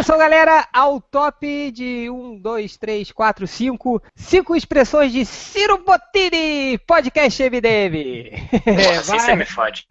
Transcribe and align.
Atenção, 0.00 0.16
galera, 0.16 0.66
ao 0.72 0.98
top 0.98 1.70
de 1.72 2.08
1, 2.08 2.38
2, 2.40 2.76
3, 2.78 3.12
4, 3.12 3.46
5. 3.46 4.02
Cinco 4.16 4.56
expressões 4.56 5.12
de 5.12 5.26
Ciro 5.26 5.76
Bottini, 5.84 6.78
podcast 6.86 7.42
MDM. 7.42 8.32
Assim 8.98 9.18
você 9.18 9.36
me 9.36 9.44
fode. 9.44 9.86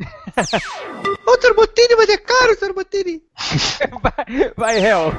Ô, 1.28 1.40
Sr. 1.40 1.54
Bottini, 1.54 1.96
mas 1.96 2.10
é 2.10 2.18
caro, 2.18 2.58
Sr. 2.58 2.74
Bottini. 2.74 3.22
vai, 4.02 4.52
vai, 4.58 4.84
Hel. 4.84 5.14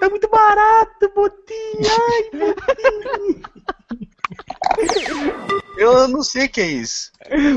É 0.00 0.08
muito 0.08 0.28
barato, 0.28 1.12
Bottini. 1.14 1.86
Ai, 1.86 2.30
Bottini. 2.36 3.42
Eu 5.76 6.08
não 6.08 6.22
sei 6.22 6.46
o 6.46 6.48
que 6.48 6.60
é 6.60 6.66
isso. 6.66 7.10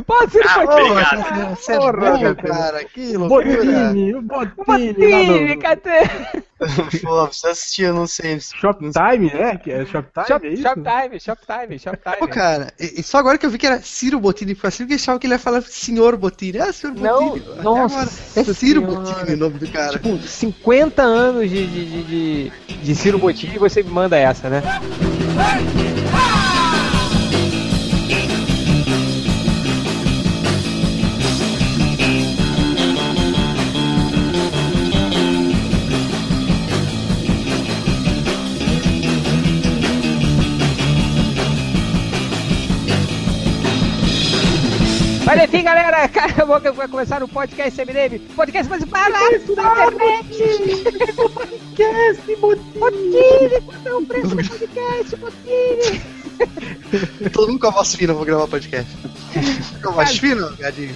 Pô, 0.06 0.28
Ciro 0.30 0.44
Ah, 0.48 0.64
obrigado. 0.64 1.56
Você 1.56 1.74
é 1.74 2.18
meu 2.18 2.36
cara. 2.36 2.84
Que 2.86 3.18
loucura. 3.18 3.58
Botini, 3.58 4.16
o 4.16 4.22
Botini. 4.22 5.56
Do 5.56 5.62
cadê? 5.62 6.10
Pô, 7.04 7.28
precisa 7.28 7.52
assistir, 7.52 7.84
eu 7.84 7.94
não 7.94 8.08
sei. 8.08 8.40
Shoptime, 8.40 9.32
né? 9.32 9.58
Que 9.58 9.72
é 9.72 9.86
Shoptime, 9.86 10.24
é 10.24 10.28
Shop, 10.28 10.48
isso? 10.48 10.64
Shoptime, 10.64 11.20
Shoptime, 11.20 11.80
Shoptime. 11.80 12.18
Pô, 12.18 12.28
cara, 12.28 12.74
e, 12.80 13.00
e 13.00 13.04
só 13.04 13.18
agora 13.20 13.38
que 13.38 13.46
eu 13.46 13.50
vi 13.50 13.58
que 13.58 13.68
era 13.68 13.80
Ciro 13.82 14.20
Bottini, 14.20 14.56
foi 14.56 14.70
assim 14.70 14.88
que 14.88 14.94
eu 14.94 14.96
achava 14.96 15.20
que 15.20 15.28
ele 15.28 15.36
ia 15.36 15.40
falar 15.40 15.62
Senhor 15.62 16.18
Bottini. 16.18 16.60
Ah, 16.60 16.74
Senhor 16.74 16.96
Não, 16.96 17.30
Bottini. 17.30 17.52
Até 17.52 17.62
nossa 17.62 17.96
agora 17.96 18.10
É 18.36 18.44
Ciro 18.44 18.56
senhora. 18.82 18.96
Bottini 18.96 19.34
o 19.34 19.38
nome 19.38 19.60
do 19.60 19.72
cara. 19.72 19.92
Tipo, 19.92 20.18
50 20.18 21.02
anos 21.04 21.50
de, 21.50 21.68
de, 21.68 21.86
de, 21.86 22.04
de, 22.04 22.78
de 22.78 22.96
Ciro 22.96 23.20
Bottini 23.20 23.56
e 23.56 23.60
você 23.60 23.84
me 23.84 23.92
manda 23.92 24.18
essa, 24.18 24.50
né? 24.50 24.64
Mas 45.28 45.44
enfim, 45.44 45.62
galera, 45.62 46.06
acabou 46.08 46.62
que 46.62 46.72
vai 46.72 46.88
começar 46.88 47.22
o 47.22 47.28
podcast 47.28 47.82
MDM, 47.82 48.18
podcast 48.34 48.70
mais 48.70 48.84
barato 48.86 49.56
da 49.56 49.64
internet. 49.64 50.38
podcast, 51.34 52.36
Botini, 52.38 53.62
quanto 53.66 53.88
é 53.90 53.94
o 53.94 54.06
preço 54.06 54.30
do 54.30 54.48
podcast, 54.48 55.16
Botini? 55.18 56.02
Todo 57.34 57.50
mundo 57.50 57.60
com 57.60 57.68
a 57.68 57.72
voz 57.72 57.94
fina, 57.94 58.14
eu 58.14 58.16
vou 58.16 58.26
gravar 58.26 58.48
podcast. 58.48 58.90
Com 59.84 59.90
a 59.90 59.92
voz 59.92 60.18
fina, 60.18 60.50
gadinho? 60.58 60.96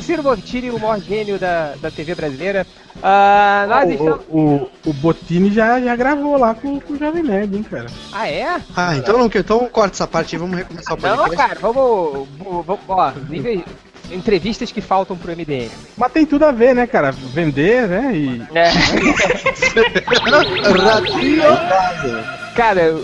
Ciro 0.00 0.22
Botini, 0.22 0.70
o 0.70 0.78
maior 0.78 1.00
gênio 1.00 1.38
da, 1.38 1.74
da 1.76 1.90
TV 1.90 2.14
brasileira. 2.14 2.66
Ah, 3.02 3.66
nós 3.68 3.88
o, 3.88 3.92
estamos... 3.92 4.20
o, 4.28 4.38
o, 4.40 4.70
o 4.86 4.92
Botini 4.94 5.50
já, 5.52 5.80
já 5.80 5.94
gravou 5.96 6.38
lá 6.38 6.54
com, 6.54 6.80
com 6.80 6.94
o 6.94 6.98
Jovem 6.98 7.22
Nerd, 7.22 7.56
hein, 7.56 7.62
cara. 7.62 7.86
Ah, 8.12 8.28
é? 8.28 8.60
Ah, 8.74 8.96
então 8.96 9.18
não, 9.18 9.26
então 9.26 9.68
corta 9.68 9.96
essa 9.96 10.06
parte 10.06 10.34
e 10.34 10.38
vamos 10.38 10.56
recomeçar 10.56 10.94
o 10.98 11.00
Não, 11.02 11.16
podcast. 11.16 11.36
cara, 11.36 11.60
vamos... 11.60 12.28
vamos 12.38 12.80
ó, 12.88 13.12
nível- 13.28 13.64
entrevistas 14.10 14.72
que 14.72 14.80
faltam 14.80 15.16
pro 15.16 15.32
MDM. 15.32 15.70
Mas 15.96 16.12
tem 16.12 16.26
tudo 16.26 16.44
a 16.44 16.52
ver, 16.52 16.74
né, 16.74 16.86
cara? 16.86 17.12
Vender, 17.12 17.88
né? 17.88 18.12
E. 18.14 18.42
É. 18.54 18.70
Cara, 22.56 22.94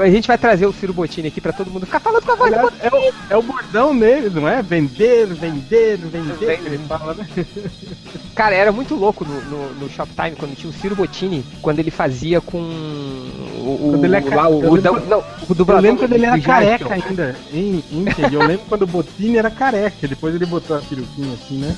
a 0.00 0.08
gente 0.08 0.28
vai 0.28 0.38
trazer 0.38 0.66
o 0.66 0.72
Ciro 0.72 0.94
Botini 0.94 1.26
aqui 1.26 1.40
pra 1.40 1.52
todo 1.52 1.68
mundo 1.68 1.84
ficar 1.84 1.98
falando 1.98 2.24
com 2.24 2.30
a 2.30 2.36
voz 2.36 2.52
Aliás, 2.52 2.72
é, 2.80 2.88
o, 2.88 3.14
é 3.30 3.36
o 3.36 3.42
bordão 3.42 3.98
dele, 3.98 4.30
não 4.30 4.48
é? 4.48 4.62
Vender, 4.62 5.26
vender, 5.26 5.96
vender. 5.96 6.60
Ele 6.64 6.78
fala, 6.86 7.14
né? 7.14 7.26
Cara, 8.36 8.54
era 8.54 8.70
muito 8.70 8.94
louco 8.94 9.24
no, 9.24 9.40
no, 9.42 9.74
no 9.74 9.90
Shoptime 9.90 10.36
quando 10.36 10.54
tinha 10.54 10.70
o 10.70 10.72
Ciro 10.72 10.94
Bottini, 10.94 11.44
quando 11.60 11.80
ele 11.80 11.90
fazia 11.90 12.40
com 12.40 12.62
o. 13.70 13.88
o 13.88 13.90
Quando 13.92 14.04
ele 14.04 14.16
é 14.16 14.34
lá, 14.34 14.48
o, 14.48 14.62
eu 14.62 14.70
o, 14.70 14.74
lembro- 14.74 15.06
não, 15.06 15.18
o 15.18 15.24
Eu 15.50 15.54
dublador 15.54 15.82
lembro 15.82 15.98
quando 16.00 16.12
ele 16.14 16.26
era 16.26 16.40
careca 16.40 16.94
ainda, 16.94 17.36
hein, 17.52 17.82
Ted? 18.16 18.34
Eu 18.34 18.40
lembro 18.46 18.64
quando 18.68 18.82
o 18.82 18.86
Botini 18.86 19.36
era 19.38 19.50
careca, 19.50 20.06
depois 20.08 20.34
ele 20.34 20.46
botou 20.46 20.76
a 20.76 20.80
peruquinha 20.80 21.34
assim, 21.34 21.58
né? 21.58 21.76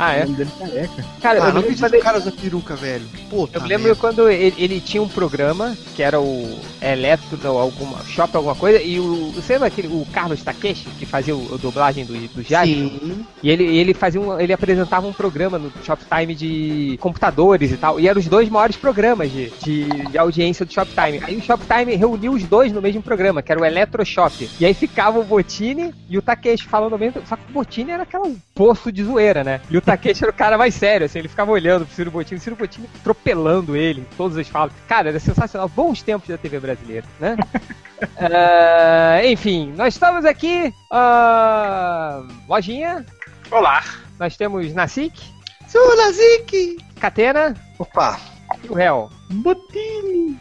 Ah, 0.00 0.10
O 0.10 0.14
é? 0.14 0.22
nome 0.26 0.36
dele 0.36 0.50
careca. 0.56 1.04
Cara, 1.20 1.42
Ah, 1.44 1.48
eu 1.48 1.52
não 1.54 1.60
acredito 1.60 1.80
quando 1.80 1.90
que 1.90 1.96
o 1.96 1.98
ele, 1.98 2.04
cara 2.04 2.18
usa 2.18 2.30
peruca, 2.30 2.76
velho. 2.76 3.04
Puta 3.28 3.58
eu 3.58 3.62
lembro 3.62 3.82
merda. 3.88 3.96
quando 4.00 4.28
ele, 4.30 4.54
ele 4.56 4.80
tinha 4.80 5.02
um 5.02 5.08
programa 5.08 5.76
que 5.96 6.04
era 6.04 6.20
o 6.20 6.56
Eletro, 6.80 7.36
ou 7.50 7.58
alguma, 7.58 7.98
Shop, 8.04 8.30
alguma 8.36 8.54
coisa, 8.54 8.80
e 8.80 9.00
o. 9.00 9.32
Você 9.34 9.54
lembra 9.54 9.66
aquele, 9.66 9.88
o 9.88 10.06
Carlos 10.12 10.40
Takeshi, 10.40 10.86
que 11.00 11.04
fazia 11.04 11.34
o, 11.34 11.52
a 11.52 11.56
dublagem 11.56 12.04
do, 12.04 12.12
do 12.28 12.42
Jaspion? 12.44 12.90
Sim. 12.90 13.26
E 13.42 13.50
ele, 13.50 13.64
ele 13.76 13.92
fazia 13.92 14.20
um, 14.20 14.38
ele 14.38 14.52
apresentava 14.52 15.04
um 15.04 15.12
programa 15.12 15.58
no 15.58 15.72
Shoptime 15.84 16.32
de 16.32 16.96
computadores 17.00 17.72
e 17.72 17.76
tal. 17.76 17.98
E 17.98 18.06
eram 18.06 18.20
os 18.20 18.28
dois 18.28 18.48
maiores 18.48 18.76
programas 18.76 19.32
de, 19.32 19.50
de, 19.64 19.84
de 20.12 20.16
audiência 20.16 20.64
do 20.64 20.72
Shoptime. 20.72 21.20
Aí 21.28 21.36
o 21.36 21.42
Shoptime 21.42 21.94
reuniu 21.94 22.32
os 22.32 22.42
dois 22.44 22.72
no 22.72 22.80
mesmo 22.80 23.02
programa, 23.02 23.42
que 23.42 23.52
era 23.52 23.60
o 23.60 23.64
Electroshop. 23.64 24.48
E 24.58 24.64
aí 24.64 24.72
ficava 24.72 25.18
o 25.18 25.24
Botini 25.24 25.94
e 26.08 26.16
o 26.16 26.22
Takeshi 26.22 26.66
falando 26.66 26.98
mesmo 26.98 27.20
Só 27.26 27.36
que 27.36 27.42
o 27.50 27.52
Botini 27.52 27.90
era 27.90 28.04
aquela 28.04 28.32
poço 28.54 28.90
de 28.90 29.04
zoeira, 29.04 29.44
né? 29.44 29.60
E 29.68 29.76
o 29.76 29.80
Takeshi 29.82 30.24
era 30.24 30.32
o 30.32 30.34
cara 30.34 30.56
mais 30.56 30.74
sério, 30.74 31.04
assim, 31.04 31.18
ele 31.18 31.28
ficava 31.28 31.50
olhando 31.50 31.84
pro 31.84 31.94
Ciro 31.94 32.10
Botini, 32.10 32.38
o 32.38 32.42
Ciro 32.42 32.56
Botini 32.56 32.88
atropelando 32.98 33.76
ele 33.76 34.00
em 34.00 34.16
todas 34.16 34.38
as 34.38 34.48
falas. 34.48 34.72
Cara, 34.88 35.10
era 35.10 35.20
sensacional. 35.20 35.68
Bons 35.68 36.00
tempos 36.00 36.28
da 36.28 36.38
TV 36.38 36.58
brasileira, 36.58 37.06
né? 37.20 37.36
Ah, 38.16 39.20
enfim, 39.24 39.72
nós 39.76 39.94
estamos 39.94 40.24
aqui. 40.24 40.72
ah, 40.88 42.22
lojinha. 42.48 43.04
Olá. 43.50 43.82
Nós 44.20 44.36
temos 44.36 44.72
Nasik, 44.72 45.20
Sulazik! 45.66 46.78
Catena 47.00 47.54
Opa, 47.76 48.20
e 48.62 48.68
o 48.68 48.74
réu. 48.74 49.10
Botini! 49.30 50.38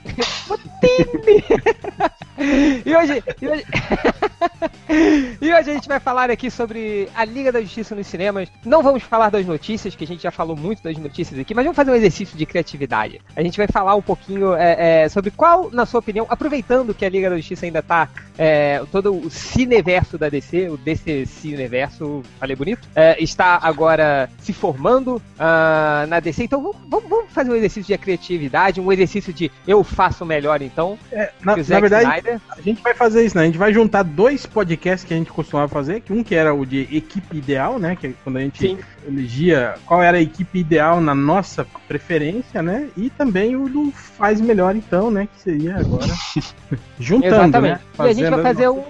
E 2.85 2.95
hoje, 2.95 3.23
e 3.41 3.47
hoje... 3.47 3.65
e 5.41 5.53
hoje 5.53 5.71
a 5.71 5.73
gente 5.73 5.87
vai 5.87 5.99
falar 5.99 6.29
aqui 6.29 6.49
sobre 6.51 7.09
a 7.15 7.25
Liga 7.25 7.51
da 7.51 7.61
Justiça 7.61 7.95
nos 7.95 8.07
cinemas. 8.07 8.49
Não 8.63 8.83
vamos 8.83 9.03
falar 9.03 9.29
das 9.29 9.45
notícias, 9.45 9.95
que 9.95 10.03
a 10.03 10.07
gente 10.07 10.21
já 10.23 10.31
falou 10.31 10.55
muito 10.55 10.83
das 10.83 10.97
notícias 10.97 11.39
aqui, 11.39 11.53
mas 11.53 11.65
vamos 11.65 11.75
fazer 11.75 11.91
um 11.91 11.95
exercício 11.95 12.37
de 12.37 12.45
criatividade. 12.45 13.19
A 13.35 13.41
gente 13.41 13.57
vai 13.57 13.67
falar 13.67 13.95
um 13.95 14.01
pouquinho 14.01 14.53
é, 14.53 15.03
é, 15.03 15.09
sobre 15.09 15.31
qual, 15.31 15.69
na 15.71 15.85
sua 15.85 15.99
opinião, 15.99 16.25
aproveitando 16.29 16.93
que 16.93 17.05
a 17.05 17.09
Liga 17.09 17.29
da 17.29 17.37
Justiça 17.37 17.65
ainda 17.65 17.81
tá 17.81 18.07
é, 18.37 18.83
todo 18.91 19.13
o 19.13 19.29
cineverso 19.29 20.17
da 20.17 20.29
DC, 20.29 20.69
o 20.69 20.77
DC 20.77 21.25
Cineverso, 21.25 22.21
falei 22.39 22.55
bonito, 22.55 22.87
é, 22.95 23.21
está 23.21 23.59
agora 23.61 24.29
se 24.39 24.53
formando 24.53 25.21
ah, 25.39 26.05
na 26.07 26.19
DC. 26.19 26.43
Então 26.43 26.61
vamos- 26.61 27.09
vamos 27.09 27.31
fazer 27.31 27.51
um 27.51 27.55
exercício 27.55 27.83
de 27.83 27.97
criatividade, 27.97 28.76
um 28.79 28.91
exercício 28.91 29.33
de 29.33 29.51
eu 29.67 29.83
faço 29.83 30.25
melhor 30.25 30.61
então. 30.61 30.97
É, 31.11 31.31
na, 31.43 31.55
na 31.55 31.79
verdade, 31.79 32.05
Snyder. 32.05 32.41
a 32.49 32.61
gente 32.61 32.81
vai 32.81 32.93
fazer 32.93 33.25
isso, 33.25 33.35
né? 33.35 33.43
A 33.43 33.45
gente 33.45 33.57
vai 33.57 33.73
juntar 33.73 34.03
dois 34.03 34.45
podcasts 34.45 35.07
que 35.07 35.13
a 35.13 35.17
gente 35.17 35.31
costumava 35.31 35.67
fazer, 35.67 36.01
que 36.01 36.13
um 36.13 36.23
que 36.23 36.35
era 36.35 36.53
o 36.53 36.65
de 36.65 36.87
equipe 36.91 37.37
ideal, 37.37 37.79
né? 37.79 37.95
Que 37.95 38.07
é 38.07 38.13
quando 38.23 38.37
a 38.37 38.41
gente 38.41 38.59
Sim. 38.59 38.77
elegia 39.07 39.75
qual 39.85 40.01
era 40.01 40.17
a 40.17 40.21
equipe 40.21 40.59
ideal 40.59 40.99
na 41.01 41.15
nossa 41.15 41.65
preferência, 41.87 42.61
né? 42.61 42.89
E 42.95 43.09
também 43.09 43.55
o 43.55 43.67
do 43.67 43.91
faz 43.91 44.41
melhor 44.41 44.75
então, 44.75 45.09
né? 45.11 45.27
Que 45.33 45.41
seria 45.41 45.77
agora 45.77 46.07
juntando, 46.99 47.35
Exatamente. 47.35 47.73
né? 47.73 47.79
E 47.99 48.01
a 48.01 48.13
gente 48.13 48.29
vai 48.29 48.41
fazer 48.41 48.69
um, 48.69 48.83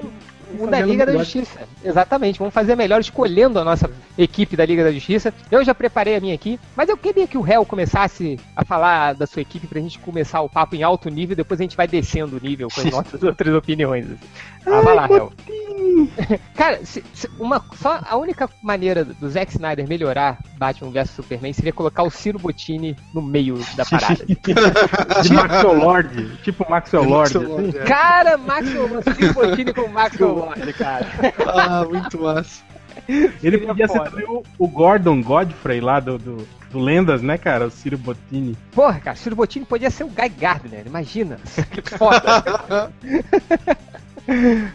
nossas- 0.54 0.62
um 0.68 0.70
da 0.70 0.82
Liga 0.82 1.06
da. 1.06 1.14
Justiça. 1.18 1.60
Exatamente. 1.84 2.40
Vamos 2.40 2.54
fazer 2.54 2.76
melhor 2.76 3.00
escolhendo 3.02 3.60
a 3.60 3.64
nossa 3.64 3.90
equipe 4.18 4.56
da 4.56 4.66
Liga 4.66 4.84
da 4.84 4.92
Justiça. 4.92 5.34
Eu 5.52 5.64
já 5.64 5.74
preparei 5.76 6.16
a 6.16 6.20
minha 6.20 6.36
aqui, 6.36 6.60
mas 6.76 6.90
eu 6.90 6.98
queria 6.98 7.28
que 7.28 7.38
o 7.38 7.42
réu 7.42 7.66
começasse 7.66 8.40
a 8.56 8.64
falar 8.66 9.14
da 9.14 9.26
sua 9.28 9.42
equipe 9.42 9.68
pra 9.68 9.80
gente 9.80 10.00
começar 10.00 10.42
o 10.42 10.50
papo 10.50 10.76
em 10.76 10.84
alto 10.84 11.10
nível, 11.10 11.36
depois 11.36 11.60
a 11.60 11.64
gente 11.64 11.78
vai 11.78 11.88
descendo 11.88 12.38
o 12.38 12.40
nível 12.40 12.68
com 12.74 12.82
as 12.82 12.92
nossas 12.92 13.22
outras 13.24 13.54
opiniões. 13.54 14.06
Ah, 14.66 14.82
vai 14.82 14.96
lá, 14.96 15.06
réu. 15.06 15.32
Cara, 16.56 16.84
se- 16.86 17.04
se 17.14 17.30
uma, 17.40 17.64
só 17.76 18.00
a 18.08 18.18
única 18.18 18.50
maneira 18.62 19.06
do 19.06 19.30
Zack 19.30 19.52
Snyder 19.54 19.88
melhorar 19.88 20.38
Batman 20.58 20.92
vs 20.92 21.12
Superman 21.12 21.54
seria 21.54 21.72
colocar 21.72 22.04
o 22.04 22.10
Ciro 22.10 22.38
Bottini 22.40 22.96
no 23.14 23.22
meio 23.22 23.60
da 23.76 23.86
parada. 23.86 24.26
De 24.26 25.34
Maxwell 25.34 25.74
Lord, 25.78 26.38
tipo 26.44 26.70
Maxwell 26.70 27.04
Lord. 27.04 27.38
assim. 27.38 27.72
Cara, 27.86 28.38
Maxwell, 28.38 28.90
Ciro 29.16 29.34
Bottini 29.34 29.74
com 29.74 29.88
Maxwell 29.88 30.36
Cara. 30.78 31.06
Ah, 31.48 31.86
muito 31.86 32.20
massa. 32.22 32.62
Ele 33.08 33.32
Seria 33.40 33.60
podia 33.68 33.88
ser 33.88 34.02
também 34.02 34.26
o, 34.28 34.44
o 34.58 34.68
Gordon 34.68 35.22
Godfrey 35.22 35.80
lá 35.80 36.00
do, 36.00 36.18
do, 36.18 36.48
do 36.72 36.80
Lendas, 36.80 37.22
né, 37.22 37.38
cara? 37.38 37.68
O 37.68 37.72
Ciro 37.72 37.98
Bottini. 37.98 38.58
Porra, 38.72 39.00
cara, 39.00 39.16
Ciro 39.16 39.36
Bottini 39.36 39.66
podia 39.66 39.90
ser 39.92 40.04
o 40.04 40.08
Guy 40.08 40.30
Gardner, 40.30 40.84
imagina. 40.86 41.40
Que 41.72 41.92
foda. 41.98 42.44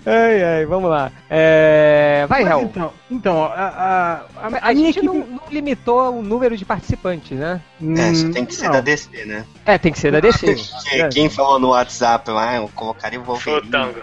ai, 0.07 0.43
ai, 0.43 0.67
vamos 0.67 0.89
lá. 0.89 1.11
É... 1.29 2.25
Vai, 2.29 2.43
Hel. 2.45 2.63
então, 2.63 2.93
então, 3.11 3.45
a, 3.45 3.49
a, 3.51 4.15
a, 4.47 4.69
A, 4.69 4.75
gente 4.75 4.99
equipe... 4.99 5.05
não, 5.07 5.15
não 5.27 5.41
limitou 5.51 6.19
o 6.19 6.23
número 6.23 6.57
de 6.57 6.65
participantes, 6.65 7.37
né? 7.39 7.61
é, 7.99 8.13
isso 8.13 8.27
Hum, 8.29 8.33
tem 8.33 8.47
que 8.47 8.55
ser 8.55 8.67
não. 8.67 8.73
da 8.73 8.81
DC, 8.81 9.25
né? 9.27 9.45
É, 9.67 9.77
tem 9.79 9.93
que 9.93 9.99
ser 9.99 10.13
da 10.13 10.21
DC. 10.21 10.55
Que- 10.55 11.09
Quem 11.11 11.29
falou 11.29 11.59
no 11.59 11.69
WhatsApp 11.71 12.31
lá, 12.31 12.57
eu 12.57 12.71
colocaria 12.75 13.21
o 13.21 13.25
Wolverine. 13.25 13.69
tango. 13.71 14.01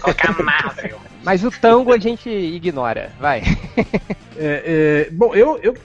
Colocar 0.00 0.42
Marvel. 0.42 1.00
Mas 1.22 1.44
o 1.44 1.50
tango 1.50 1.92
a 1.92 1.98
gente 1.98 2.28
ignora. 2.28 3.12
Vai. 3.18 3.42
É, 4.36 5.06
é, 5.06 5.10
bom, 5.12 5.32
eu, 5.32 5.60
eu 5.62 5.76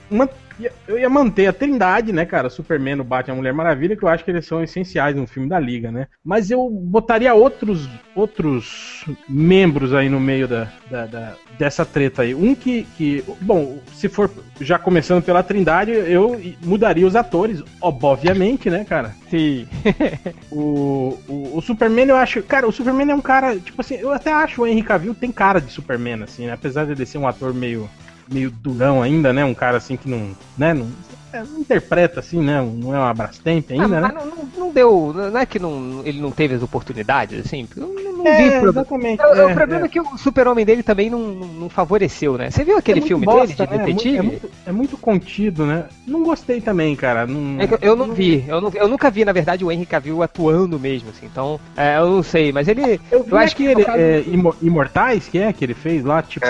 eu 0.88 0.98
ia 1.00 1.10
manter 1.10 1.48
a 1.48 1.54
trindade, 1.54 2.12
né, 2.12 2.26
cara? 2.26 2.50
Superman, 2.50 3.00
o 3.00 3.04
Batman 3.04 3.34
a 3.34 3.38
Mulher 3.38 3.54
Maravilha, 3.54 3.96
que 3.96 4.04
eu 4.04 4.10
acho 4.10 4.24
que 4.26 4.32
eles 4.32 4.46
são 4.46 4.64
essenciais 4.64 5.16
no 5.16 5.28
filme 5.28 5.48
da 5.48 5.60
Liga, 5.60 5.92
né? 5.92 6.08
Mas 6.24 6.52
eu 6.52 6.70
botaria 6.70 7.34
outros, 7.34 7.88
outros 8.16 9.06
membros 9.28 9.94
aí 9.94 10.10
no 10.10 10.20
meio 10.20 10.48
da, 10.48 10.68
da- 10.90 11.06
da- 11.06 11.36
dessa 11.58 11.86
treta 11.86 12.24
aí. 12.24 12.34
Um 12.36 12.54
que, 12.56 12.84
que. 12.98 13.24
Bom, 13.42 13.80
se 13.94 14.10
for 14.10 14.30
já 14.60 14.78
começando 14.80 15.24
pela 15.24 15.44
trindade, 15.44 15.92
eu 15.92 16.40
mudaria 16.64 17.06
os 17.08 17.16
atores, 17.16 17.64
obviamente, 17.82 18.70
né, 18.70 18.84
cara? 18.86 19.16
Sim. 19.30 19.68
O, 20.52 21.18
o, 21.28 21.58
o 21.58 21.62
Superman, 21.62 22.08
eu 22.10 22.16
acho. 22.18 22.42
Cara, 22.44 22.68
o 22.68 22.72
Superman 22.72 23.12
é 23.12 23.16
um 23.16 23.22
cara. 23.22 23.58
Tipo 23.58 23.82
assim, 23.82 23.96
eu 23.96 24.12
até 24.12 24.32
acho 24.32 24.62
o 24.62 24.68
Henry 24.68 24.82
Cavill 24.84 25.14
tem 25.14 25.32
cara 25.32 25.62
de 25.62 25.72
Superman, 25.72 26.24
assim, 26.24 26.48
né? 26.48 26.54
Apesar 26.54 26.86
de 26.86 26.92
ele 26.94 27.06
ser 27.06 27.18
um 27.18 27.28
ator 27.28 27.54
meio, 27.54 27.88
meio 28.32 28.52
durão 28.52 29.02
ainda, 29.02 29.32
né? 29.34 29.44
Um 29.46 29.54
cara 29.54 29.78
assim 29.78 29.96
que 29.98 30.10
não. 30.10 30.32
Né? 30.58 30.74
Não, 30.74 30.88
é, 31.32 31.44
não 31.44 31.60
interpreta 31.60 32.20
assim, 32.20 32.42
né? 32.42 32.60
Não 32.62 32.96
é 32.96 33.00
uma 33.00 33.14
Brastemp 33.14 33.70
ainda, 33.72 33.86
Ah, 33.86 33.88
né? 33.88 34.02
mas 34.02 34.14
não, 34.14 34.26
não- 34.26 34.50
não 34.58 34.72
deu. 34.72 35.14
Não 35.16 35.38
é 35.40 35.46
que 35.46 35.60
não, 35.60 36.02
ele 36.04 36.20
não 36.22 36.32
teve 36.32 36.56
as 36.56 36.64
oportunidades, 36.64 37.40
assim? 37.46 37.68
Eu 37.78 37.88
não, 37.88 37.94
não 38.20 38.24
vi 38.24 38.30
É, 38.30 38.60
problema. 38.60 38.70
exatamente. 38.82 39.22
O, 39.24 39.28
o 39.30 39.50
é, 39.50 39.54
problema 39.54 39.84
é. 39.84 39.86
é. 39.86 39.90
que 39.90 40.00
o 40.00 40.18
super-homem 40.18 40.66
dele 40.66 40.82
também 40.84 41.10
não, 41.10 41.20
não- 41.20 41.70
favoreceu, 41.70 42.36
né? 42.38 42.50
Você 42.50 42.64
viu 42.64 42.78
aquele 42.78 43.00
É 43.00 43.02
muito 43.02 43.08
filme 43.08 43.26
bosta, 43.26 43.42
dele, 43.48 43.54
de 43.56 43.62
né? 43.62 43.68
É 43.70 43.78
muito- 43.78 43.96
detetive? 44.04 44.18
É 44.18 44.22
muito, 44.22 44.52
é 44.68 44.72
muito 44.72 44.98
contido, 44.98 45.66
né? 45.66 45.86
Não 46.08 46.24
gostei 46.24 46.60
também, 46.62 46.96
cara. 46.96 47.28
Não, 47.28 47.62
É 47.62 47.68
que 47.68 47.74
eu- 47.76 47.80
eu 47.82 47.96
não 47.96 48.12
vi, 48.12 48.44
eu, 48.48 48.60
não, 48.60 48.70
vi- 48.72 48.80
eu 48.80 48.88
nunca 48.88 49.10
vi, 49.12 49.24
na 49.24 49.32
verdade, 49.32 49.64
o 49.64 49.72
Henry 49.72 49.86
Cavill 49.86 50.24
atuando 50.24 50.80
mesmo, 50.80 51.10
assim, 51.12 51.28
então, 51.28 51.60
é, 51.78 51.98
eu 51.98 52.10
não 52.10 52.24
sei, 52.24 52.52
mas 52.52 52.68
ele, 52.68 53.00
Eu, 53.12 53.24
vi 53.24 53.32
eu 53.32 53.38
acho 53.38 53.56
que 53.56 53.68
aquele 53.68 53.86
caso- 53.86 53.98
é, 54.00 54.22
Imo- 54.28 54.56
Imortais, 54.62 55.28
que 55.30 55.38
é, 55.38 55.54
que 55.54 55.64
ele 55.64 55.76
fez 55.76 56.04
lá, 56.04 56.22
tipo. 56.24 56.46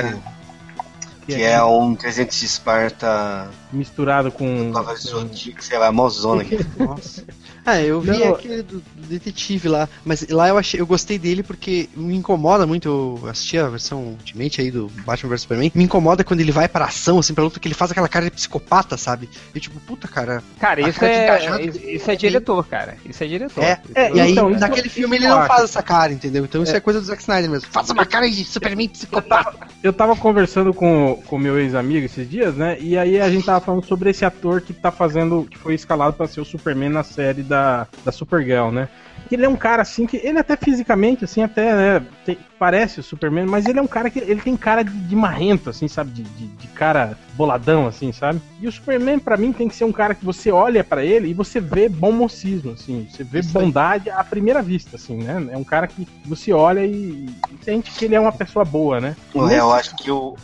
É. 1.34 1.36
Que 1.36 1.44
é 1.44 1.64
um 1.64 1.96
300 1.96 2.40
de 2.40 2.46
Esparta 2.46 3.50
misturado 3.72 4.31
com. 4.31 4.72
Cavaleiro 4.74 5.08
Zodíaco, 5.08 5.64
sei 5.64 5.78
lá, 5.78 5.92
mozona 5.92 6.42
aqui. 6.42 6.58
Nossa. 6.78 7.26
Ah, 7.69 7.81
eu 7.81 8.01
vi 8.01 8.12
Não. 8.12 8.33
aquele 8.33 8.62
do, 8.63 8.80
do 8.80 9.07
detetive 9.07 9.68
lá, 9.68 9.88
mas 10.06 10.27
lá 10.30 10.48
eu 10.48 10.57
achei, 10.57 10.80
eu 10.80 10.86
gostei 10.88 11.18
dele 11.18 11.44
porque 11.44 11.89
me 11.95 12.16
incomoda 12.16 12.66
muito, 12.66 13.19
eu 13.21 13.30
assisti 13.30 13.57
a 13.57 13.68
versão 13.68 14.00
Ultimate 14.19 14.62
aí 14.62 14.71
do 14.71 14.88
Batman 15.06 15.30
vs 15.30 15.42
Superman, 15.42 15.71
me 15.75 15.83
incomoda 15.83 16.24
quando 16.24 16.39
ele 16.42 16.51
vai 16.51 16.68
pra 16.68 16.86
ação, 16.86 17.19
assim, 17.19 17.33
pra 17.33 17.44
luta, 17.44 17.60
que 17.60 17.68
ele 17.68 17.75
faz 17.75 17.92
aquela 17.92 18.07
cara 18.07 18.25
de 18.25 18.31
psicopata, 18.31 18.98
sabe? 18.98 19.30
E 19.54 19.60
tipo, 19.60 19.80
puta, 19.81 20.07
cara. 20.07 20.42
Cara, 20.60 20.81
isso 20.81 21.00
cara 21.00 21.12
de 21.13 21.19
é, 21.19 21.24
engajado 21.24 21.62
isso, 21.89 22.12
é 22.12 22.16
diretor, 22.16 22.66
cara, 22.68 22.98
isso 23.06 23.24
é 23.24 23.27
diretor. 23.27 23.63
É, 23.63 23.81
é, 23.95 24.12
E 24.13 24.19
aí, 24.21 24.31
Então, 24.31 24.50
isso- 24.51 24.60
naquele 24.60 24.89
filme 24.89 25.16
ele 25.18 25.25
eu 25.25 25.30
não 25.38 25.45
faz 25.45 25.63
essa 25.63 25.83
cara, 25.83 26.12
entendeu? 26.12 26.44
Então 26.45 26.63
isso 26.63 26.75
é, 26.75 26.80
coisa 26.80 27.00
do 27.00 27.06
Zack 27.06 27.21
Snyder 27.21 27.50
mesmo. 27.50 27.69
Faz 27.71 27.89
uma 27.89 28.06
cara 28.06 28.30
de 28.30 28.44
Superman 28.44 28.88
psicopata. 28.89 29.68
Eu 29.81 29.94
tava 29.94 30.13
conversando 30.16 30.74
com 30.74 31.21
o 31.30 31.38
meu 31.38 31.57
ex-amigo 31.57 32.06
esses 32.06 32.30
dias, 32.30 32.54
né? 32.56 32.77
E 32.81 32.98
aí 32.98 33.19
a 33.21 33.30
gente 33.30 33.45
tava 33.45 33.62
falando 33.63 33.86
sobre 33.86 34.10
esse 34.10 34.25
ator 34.25 34.60
que 34.62 34.74
tá 34.74 34.92
fazendo, 34.92 35.48
que 35.50 35.57
foi 35.57 35.74
escalado 35.74 36.13
pra 36.18 36.27
ser 36.27 36.42
o 36.42 36.45
Superman 36.45 36.89
na 36.89 37.04
série 37.04 37.42
da, 37.44 37.59
da 38.06 38.12
Supergirl, 38.12 38.70
né? 38.72 38.88
Ele 39.32 39.46
é 39.46 39.50
um 39.50 39.56
cara 39.56 39.84
assim 39.84 40.08
que 40.08 40.18
ele 40.18 40.40
até 40.40 40.56
fisicamente 40.56 41.24
assim 41.24 41.44
até 41.44 41.76
né, 42.00 42.06
tem- 42.26 42.38
parece 42.58 43.00
o 43.00 43.04
Superman, 43.04 43.46
mas 43.46 43.68
ele 43.68 43.78
é 43.78 43.82
um 43.82 43.86
cara 43.88 44.10
que 44.10 44.18
ele 44.18 44.42
tem 44.42 44.58
cara 44.58 44.82
de, 44.82 44.90
de 44.92 45.16
marrento 45.16 45.70
assim, 45.70 45.88
sabe, 45.88 46.10
de, 46.12 46.24
de, 46.24 46.48
de 46.48 46.68
cara 46.70 47.16
boladão 47.36 47.86
assim, 47.86 48.12
sabe? 48.12 48.42
E 48.60 48.68
o 48.68 48.72
Superman 48.72 49.20
pra 49.20 49.38
mim 49.38 49.54
tem 49.54 49.68
que 49.68 49.76
ser 49.76 49.84
um 49.84 49.92
cara 49.92 50.16
que 50.16 50.26
você 50.26 50.52
olha 50.52 50.84
pra 50.84 51.06
ele 51.06 51.28
e 51.30 51.34
você 51.34 51.60
vê 51.60 51.88
bom 51.88 52.12
mocismo 52.12 52.72
assim, 52.72 53.08
você 53.10 53.24
vê 53.24 53.40
Isso 53.40 53.56
aí. 53.58 53.64
bondade 53.66 54.10
à 54.10 54.24
primeira 54.24 54.64
vista 54.64 54.96
assim, 54.96 55.18
né? 55.18 55.48
É 55.52 55.58
um 55.58 55.64
cara 55.64 55.86
que 55.86 56.08
você 56.26 56.52
olha 56.52 56.84
e, 56.84 57.28
e 57.52 57.64
sente 57.64 57.92
que 57.92 58.06
ele 58.06 58.16
é 58.16 58.20
uma 58.20 58.32
pessoa 58.32 58.66
boa, 58.66 59.00
né? 59.00 59.16
É, 59.36 59.60
eu 59.60 59.72
acho 59.72 59.96
que 59.96 60.10
o- 60.10 60.36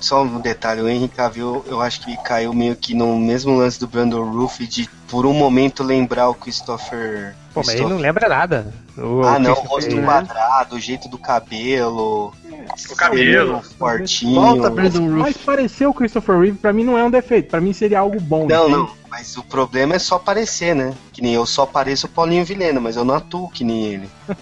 Só 0.00 0.22
um 0.22 0.40
detalhe, 0.40 0.80
o 0.80 0.88
Henry 0.88 1.08
Cavill, 1.08 1.64
eu 1.66 1.80
acho 1.80 2.04
que 2.04 2.16
caiu 2.22 2.52
meio 2.52 2.76
que 2.76 2.94
no 2.94 3.18
mesmo 3.18 3.56
lance 3.56 3.80
do 3.80 3.86
Brandon 3.86 4.24
Roof 4.24 4.60
de 4.60 4.88
por 5.08 5.24
um 5.24 5.32
momento 5.32 5.82
lembrar 5.82 6.28
o 6.28 6.34
Christopher. 6.34 7.34
Pô, 7.54 7.62
mas 7.64 7.74
ele 7.74 7.86
não 7.86 7.96
lembra 7.96 8.28
nada. 8.28 8.72
O 8.98 9.22
Ah, 9.22 9.38
não, 9.38 9.52
o 9.52 9.54
rosto 9.54 9.96
quadrado, 10.02 10.76
o 10.76 10.80
jeito 10.80 11.08
do 11.08 11.18
cabelo. 11.18 12.32
O 12.90 12.96
cabelo. 12.96 13.62
Fortinho. 13.78 14.40
Volta, 14.40 14.70
Brandon 14.70 15.06
Roof. 15.06 15.18
Mas 15.18 15.36
parecer 15.36 15.86
o 15.86 15.94
Christopher 15.94 16.38
Reeve 16.38 16.58
pra 16.58 16.72
mim 16.72 16.84
não 16.84 16.98
é 16.98 17.04
um 17.04 17.10
defeito, 17.10 17.50
pra 17.50 17.60
mim 17.60 17.72
seria 17.72 18.00
algo 18.00 18.20
bom. 18.20 18.46
Não, 18.46 18.68
entende? 18.68 18.76
não, 18.76 18.90
mas 19.08 19.36
o 19.36 19.42
problema 19.42 19.94
é 19.94 19.98
só 19.98 20.18
parecer, 20.18 20.74
né? 20.74 20.94
Que 21.12 21.22
nem 21.22 21.34
eu 21.34 21.46
só 21.46 21.64
pareço 21.64 22.06
o 22.06 22.10
Paulinho 22.10 22.44
Vilhena, 22.44 22.80
mas 22.80 22.96
eu 22.96 23.04
não 23.04 23.14
atuo 23.14 23.50
que 23.50 23.64
nem 23.64 23.84
ele. 23.84 24.08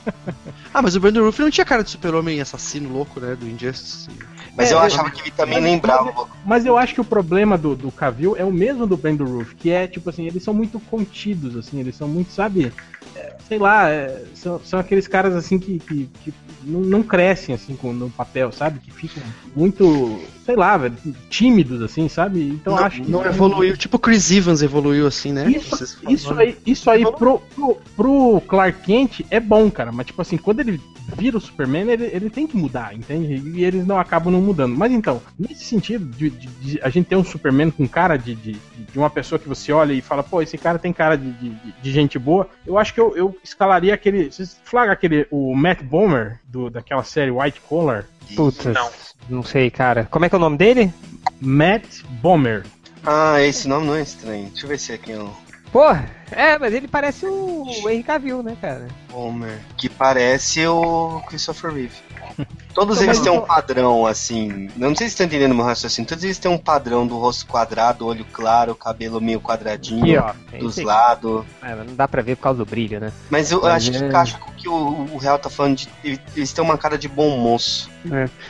Ah, 0.76 0.82
mas 0.82 0.96
o 0.96 1.00
Brandon 1.00 1.22
Roof 1.22 1.38
não 1.38 1.50
tinha 1.52 1.64
cara 1.64 1.84
de 1.84 1.90
super-homem 1.90 2.40
assassino 2.40 2.92
louco, 2.92 3.20
né? 3.20 3.36
Do 3.36 3.46
Injustice. 3.48 4.08
Mas 4.56 4.70
É, 4.70 4.74
eu 4.74 4.78
achava 4.78 5.10
que 5.10 5.20
ele 5.22 5.30
também 5.32 5.54
mas- 5.60 5.64
lembrava. 5.64 6.28
Mas 6.44 6.64
eu 6.64 6.76
acho 6.78 6.94
que 6.94 7.00
o 7.00 7.04
problema 7.04 7.58
do, 7.58 7.74
do 7.74 7.90
Cavill 7.90 8.36
é 8.36 8.44
o 8.44 8.52
mesmo 8.52 8.86
do 8.86 8.96
Brandon 8.96 9.24
Roof, 9.24 9.54
que 9.54 9.70
é 9.70 9.86
tipo 9.86 10.10
assim, 10.10 10.26
eles 10.26 10.42
são 10.42 10.54
muito 10.54 10.78
contidos, 10.78 11.56
assim, 11.56 11.80
eles 11.80 11.96
são 11.96 12.06
muito, 12.06 12.30
sabe, 12.32 12.72
é, 13.16 13.32
sei 13.48 13.58
lá, 13.58 13.90
é, 13.90 14.22
são, 14.34 14.60
são 14.64 14.78
aqueles 14.78 15.08
caras 15.08 15.34
assim 15.34 15.58
que, 15.58 15.78
que, 15.80 16.08
que 16.22 16.34
não, 16.62 16.80
não 16.80 17.02
crescem 17.02 17.54
assim 17.54 17.74
com, 17.74 17.92
no 17.92 18.08
papel, 18.10 18.52
sabe? 18.52 18.78
Que 18.78 18.92
ficam 18.92 19.22
muito, 19.56 20.20
sei 20.46 20.54
lá, 20.54 20.76
velho, 20.76 20.94
tímidos, 21.28 21.82
assim, 21.82 22.08
sabe? 22.08 22.40
Então 22.48 22.76
não, 22.76 22.84
acho 22.84 23.02
que 23.02 23.10
não 23.10 23.24
evoluiu, 23.24 23.76
tipo 23.76 23.96
o 23.96 24.00
Chris 24.00 24.30
Evans 24.30 24.62
evoluiu 24.62 25.06
assim, 25.06 25.32
né? 25.32 25.50
Isso, 25.50 25.98
isso 26.08 26.32
aí, 26.34 26.56
isso 26.64 26.90
aí 26.90 27.02
pro, 27.02 27.40
pro, 27.40 27.76
pro 27.96 28.40
Clark 28.46 28.82
Kent 28.82 29.20
é 29.30 29.40
bom, 29.40 29.68
cara. 29.70 29.90
Mas, 29.90 30.06
tipo 30.06 30.22
assim, 30.22 30.36
quando 30.36 30.60
ele 30.60 30.80
vira 31.16 31.36
o 31.36 31.40
Superman, 31.40 31.90
ele, 31.90 32.04
ele 32.12 32.30
tem 32.30 32.46
que 32.46 32.56
mudar, 32.56 32.94
entende? 32.94 33.34
E 33.54 33.64
eles 33.64 33.86
não 33.86 33.98
acabam 33.98 34.32
não 34.32 34.40
mudando. 34.40 34.76
Mas 34.76 34.90
então, 34.92 35.20
nesse 35.38 35.64
sentido, 35.64 36.04
de, 36.06 36.30
de- 36.30 36.46
de 36.46 36.80
a 36.82 36.88
gente 36.88 37.06
ter 37.06 37.16
um 37.16 37.24
Superman 37.24 37.70
com 37.70 37.86
cara 37.86 38.16
de, 38.16 38.34
de, 38.34 38.52
de 38.92 38.98
uma 38.98 39.10
pessoa 39.10 39.38
que 39.38 39.48
você 39.48 39.72
olha 39.72 39.92
e 39.92 40.00
fala, 40.00 40.22
pô, 40.22 40.40
esse 40.42 40.56
cara 40.58 40.78
tem 40.78 40.92
cara 40.92 41.16
de, 41.16 41.30
de, 41.32 41.56
de 41.82 41.92
gente 41.92 42.18
boa, 42.18 42.48
eu 42.66 42.78
acho 42.78 42.94
que 42.94 43.00
eu, 43.00 43.16
eu 43.16 43.36
escalaria 43.44 43.92
aquele. 43.94 44.30
Vocês 44.30 44.58
flagam 44.64 44.92
aquele. 44.92 45.26
O 45.30 45.54
Matt 45.54 45.82
Bomer, 45.82 46.40
do, 46.48 46.70
daquela 46.70 47.04
série 47.04 47.30
White 47.30 47.60
Collar? 47.68 48.06
Putz, 48.34 48.64
Não. 48.64 48.90
não 49.28 49.42
sei, 49.42 49.70
cara. 49.70 50.08
Como 50.10 50.24
é 50.24 50.28
que 50.28 50.34
é 50.34 50.38
o 50.38 50.40
nome 50.40 50.56
dele? 50.56 50.92
Matt 51.40 52.02
Bomer. 52.22 52.64
Ah, 53.04 53.42
esse 53.42 53.68
nome 53.68 53.86
não 53.86 53.94
é 53.94 54.02
estranho. 54.02 54.48
Deixa 54.48 54.64
eu 54.64 54.68
ver 54.70 54.78
se 54.78 54.92
é 54.92 54.94
aqui 54.94 55.12
é 55.12 55.22
um 55.22 55.30
Pô, 55.70 55.82
é, 56.30 56.58
mas 56.58 56.72
ele 56.74 56.88
parece 56.88 57.26
o 57.26 57.64
Henry 57.88 58.02
Cavill, 58.02 58.42
né, 58.42 58.56
cara? 58.60 58.88
Homer. 59.12 59.58
Que 59.76 59.88
parece 59.88 60.66
o 60.66 61.20
Christopher 61.28 61.72
Reeve. 61.72 61.94
Todos 62.74 62.96
Então, 62.96 63.08
eles 63.08 63.20
têm 63.20 63.30
um 63.30 63.40
padrão, 63.42 64.04
assim. 64.04 64.68
eu 64.78 64.88
Não 64.88 64.96
sei 64.96 65.06
se 65.06 65.12
estão 65.12 65.26
entendendo 65.26 65.52
o 65.52 65.54
meu 65.54 65.64
raciocínio. 65.64 66.08
Todos 66.08 66.24
eles 66.24 66.38
têm 66.38 66.50
um 66.50 66.58
padrão 66.58 67.06
do 67.06 67.16
rosto 67.16 67.46
quadrado, 67.46 68.04
olho 68.06 68.24
claro, 68.32 68.74
cabelo 68.74 69.20
meio 69.20 69.40
quadradinho, 69.40 70.02
Aqui, 70.02 70.16
ó. 70.18 70.34
É 70.52 70.58
dos 70.58 70.76
lados. 70.78 71.44
É, 71.62 71.72
mas 71.74 71.86
não 71.86 71.94
dá 71.94 72.08
pra 72.08 72.20
ver 72.22 72.34
por 72.36 72.42
causa 72.42 72.58
do 72.58 72.66
brilho, 72.66 72.98
né? 72.98 73.12
Mas 73.30 73.52
eu 73.52 73.60
Mas 73.62 73.74
acho 73.74 73.90
que 73.92 73.96
é- 73.98 74.08
encaixa 74.08 74.38
com 74.38 74.50
o 74.50 74.54
que 74.54 74.68
o, 74.68 74.74
o 75.12 75.16
Real 75.18 75.38
tá 75.38 75.48
falando 75.48 75.76
de. 75.76 75.88
Eles 76.34 76.52
têm 76.52 76.64
uma 76.64 76.76
cara 76.76 76.98
de 76.98 77.06
bom 77.06 77.36
moço. 77.38 77.88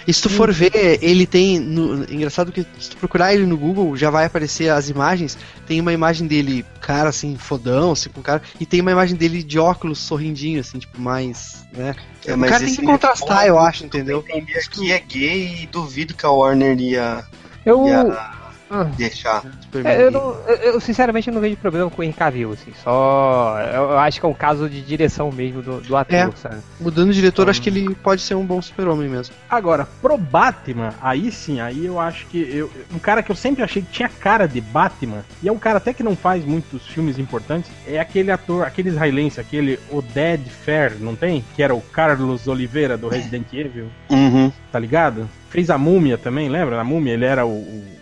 E 0.07 0.13
se 0.13 0.23
tu 0.23 0.31
for 0.31 0.51
ver, 0.51 0.99
ele 1.03 1.27
tem. 1.27 1.61
No, 1.61 2.05
engraçado 2.11 2.51
que 2.51 2.67
se 2.79 2.91
tu 2.91 2.97
procurar 2.97 3.35
ele 3.35 3.45
no 3.47 3.57
Google, 3.57 3.95
já 3.97 4.09
vai 4.11 4.25
aparecer 4.25 4.71
as 4.71 4.89
imagens. 4.89 5.37
Tem 5.67 5.81
uma 5.81 5.93
imagem 5.93 6.27
dele, 6.27 6.65
cara 6.81 7.11
assim, 7.11 7.37
fodão, 7.37 7.64
assim, 7.93 8.11
com 8.11 8.23
cara. 8.23 8.43
E 8.61 8.67
tem 8.67 8.81
uma 8.81 8.93
imagem 8.93 9.17
dele 9.17 9.43
de 9.43 9.59
óculos 9.59 9.99
sorrindinho, 9.99 10.61
assim, 10.61 10.79
tipo, 10.79 11.01
mais. 11.01 11.67
né? 11.73 11.95
É, 12.27 12.35
o 12.35 12.39
mas 12.39 12.51
cara 12.51 12.65
tem 12.65 12.75
que 12.75 12.83
contrastar, 12.83 13.45
é 13.45 13.51
eu 13.51 13.59
acho, 13.59 13.85
entendeu? 13.85 14.25
Entender 14.29 14.69
que 14.69 14.93
é 14.93 14.99
gay 14.99 15.63
e 15.63 15.67
duvido 15.67 16.15
que 16.15 16.25
a 16.27 16.31
Warner 16.31 16.79
ia, 16.81 17.25
Eu. 17.65 17.87
ia 17.87 18.34
Ah. 18.71 18.85
deixar. 18.85 19.43
Superman 19.63 19.93
É, 19.93 20.03
eu, 20.05 20.11
não, 20.11 20.35
eu, 20.47 20.57
eu, 20.75 20.81
sinceramente 20.81 21.31
não 21.31 21.41
vejo 21.41 21.57
problema 21.57 21.91
com 21.91 22.01
o 22.01 22.05
Henry 22.05 22.15
Cavill, 22.15 22.53
assim. 22.53 22.73
Só. 22.83 23.57
Eu, 23.73 23.83
eu 23.91 23.99
acho 23.99 24.19
que 24.21 24.27
é 24.27 24.29
um 24.29 24.35
caso 24.35 24.69
de 24.69 24.81
direção 24.81 25.31
mesmo 25.31 25.63
do, 25.63 25.81
do 25.81 25.97
ator, 25.97 26.15
É. 26.15 26.31
sabe? 26.37 26.57
Mudando 26.81 27.09
de 27.11 27.17
diretor, 27.17 27.49
acho 27.49 27.61
que 27.61 27.69
ele 27.69 27.95
pode 27.97 28.23
ser 28.23 28.35
um 28.35 28.45
bom 28.45 28.61
super-homem 28.63 29.09
mesmo. 29.09 29.35
Agora, 29.49 29.87
pro 30.01 30.17
Batman, 30.17 30.95
aí 31.03 31.31
sim, 31.31 31.61
aí 31.61 31.85
eu 31.87 32.01
acho 32.01 32.27
que 32.27 32.39
eu, 32.39 32.71
um 32.93 32.99
cara 32.99 33.23
que 33.23 33.31
eu 33.31 33.37
sempre 33.37 33.63
achei 33.63 33.83
que 33.83 33.91
tinha 33.93 34.09
cara 34.09 34.47
de 34.47 34.61
Batman, 34.61 35.25
e 35.43 35.49
é 35.49 35.53
um 35.53 35.59
cara 35.59 35.79
até 35.79 35.93
que 35.93 36.03
não 36.03 36.17
faz 36.17 36.45
muitos 36.45 36.87
filmes 36.87 37.19
importantes, 37.19 37.71
é 37.87 37.99
aquele 38.01 38.31
ator, 38.31 38.65
aquele 38.65 38.89
israelense, 38.89 39.41
aquele 39.41 39.79
Oded 39.91 40.49
Fair, 40.51 40.97
não 40.99 41.15
tem? 41.15 41.45
Que 41.55 41.63
era 41.63 41.75
o 41.75 41.81
Carlos 41.81 42.47
Oliveira 42.49 42.97
do 42.97 43.09
Resident 43.09 43.47
Evil, 43.53 43.89
Uhum. 44.11 44.51
tá 44.73 44.79
ligado? 44.79 45.29
Fez 45.51 45.71
a 45.71 45.79
Múmia 45.79 46.19
também, 46.19 46.49
lembra? 46.49 46.77
Na 46.77 46.85
Múmia 46.85 47.13
ele 47.13 47.25
era 47.25 47.47
o, 47.47 47.51
o, 47.51 47.53
o 47.53 47.94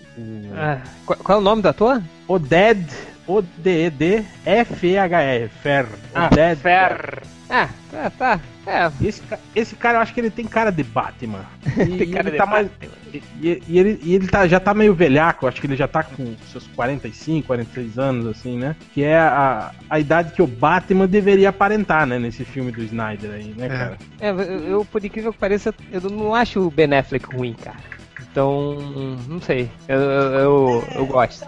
Ah, 0.54 0.78
qual, 1.07 1.19
qual 1.19 1.38
é 1.38 1.40
o 1.40 1.45
nome 1.45 1.62
do 1.62 1.69
ator? 1.69 2.02
Oded 2.28 2.87
O-D-E-D 3.26 4.25
F-E-H-R, 4.45 5.49
Fair. 5.62 5.87
Oded 6.14 6.57
Fer. 6.61 7.23
Ah, 7.49 7.69
tá, 7.90 8.11
tá. 8.11 8.40
É, 8.66 8.90
Esse, 9.07 9.21
esse 9.54 9.75
cara, 9.76 9.99
eu 9.99 10.02
acho 10.02 10.14
que 10.14 10.21
ele 10.21 10.31
tem 10.31 10.47
cara 10.47 10.71
de 10.71 10.83
Batman. 10.83 11.45
E, 11.76 11.99
tem 11.99 12.11
cara 12.11 12.28
ele 12.28 12.31
de 12.33 12.37
tá 12.37 12.47
mais, 12.47 12.69
e, 13.40 13.61
ele, 13.78 14.00
e 14.02 14.14
ele 14.14 14.26
tá, 14.28 14.47
já 14.47 14.59
tá 14.61 14.73
meio 14.73 14.95
velhaco, 14.95 15.47
acho 15.47 15.61
que 15.61 15.66
ele 15.66 15.76
já 15.76 15.87
tá 15.88 16.02
com 16.02 16.35
seus 16.50 16.66
45, 16.69 17.47
46 17.47 17.99
anos, 17.99 18.26
assim, 18.26 18.57
né? 18.59 18.75
Que 18.95 19.02
é 19.04 19.19
a, 19.19 19.73
a 19.90 19.99
idade 20.00 20.33
que 20.33 20.40
o 20.42 20.47
Batman 20.47 21.07
deveria 21.07 21.49
aparentar, 21.50 22.07
né? 22.07 22.19
Nesse 22.19 22.45
filme 22.45 22.71
do 22.73 22.83
Snyder 22.83 23.33
aí, 23.33 23.54
né, 23.57 23.66
É. 23.66 23.69
cara? 23.69 23.99
É, 24.21 24.31
eu, 24.31 24.38
eu, 24.40 24.85
por 24.85 25.04
incrível 25.04 25.33
que 25.33 25.38
pareça, 25.38 25.75
eu 25.90 26.00
não 26.02 26.35
acho 26.35 26.61
o 26.61 26.71
Ben 26.71 26.92
Affleck 26.95 27.26
ruim, 27.35 27.54
cara. 27.54 27.76
Então, 28.33 28.79
não 29.29 29.43
sei. 29.43 29.71
Eu, 29.87 30.01
eu, 30.01 30.33
eu, 30.33 30.85
eu 30.95 31.07
gosto. 31.07 31.47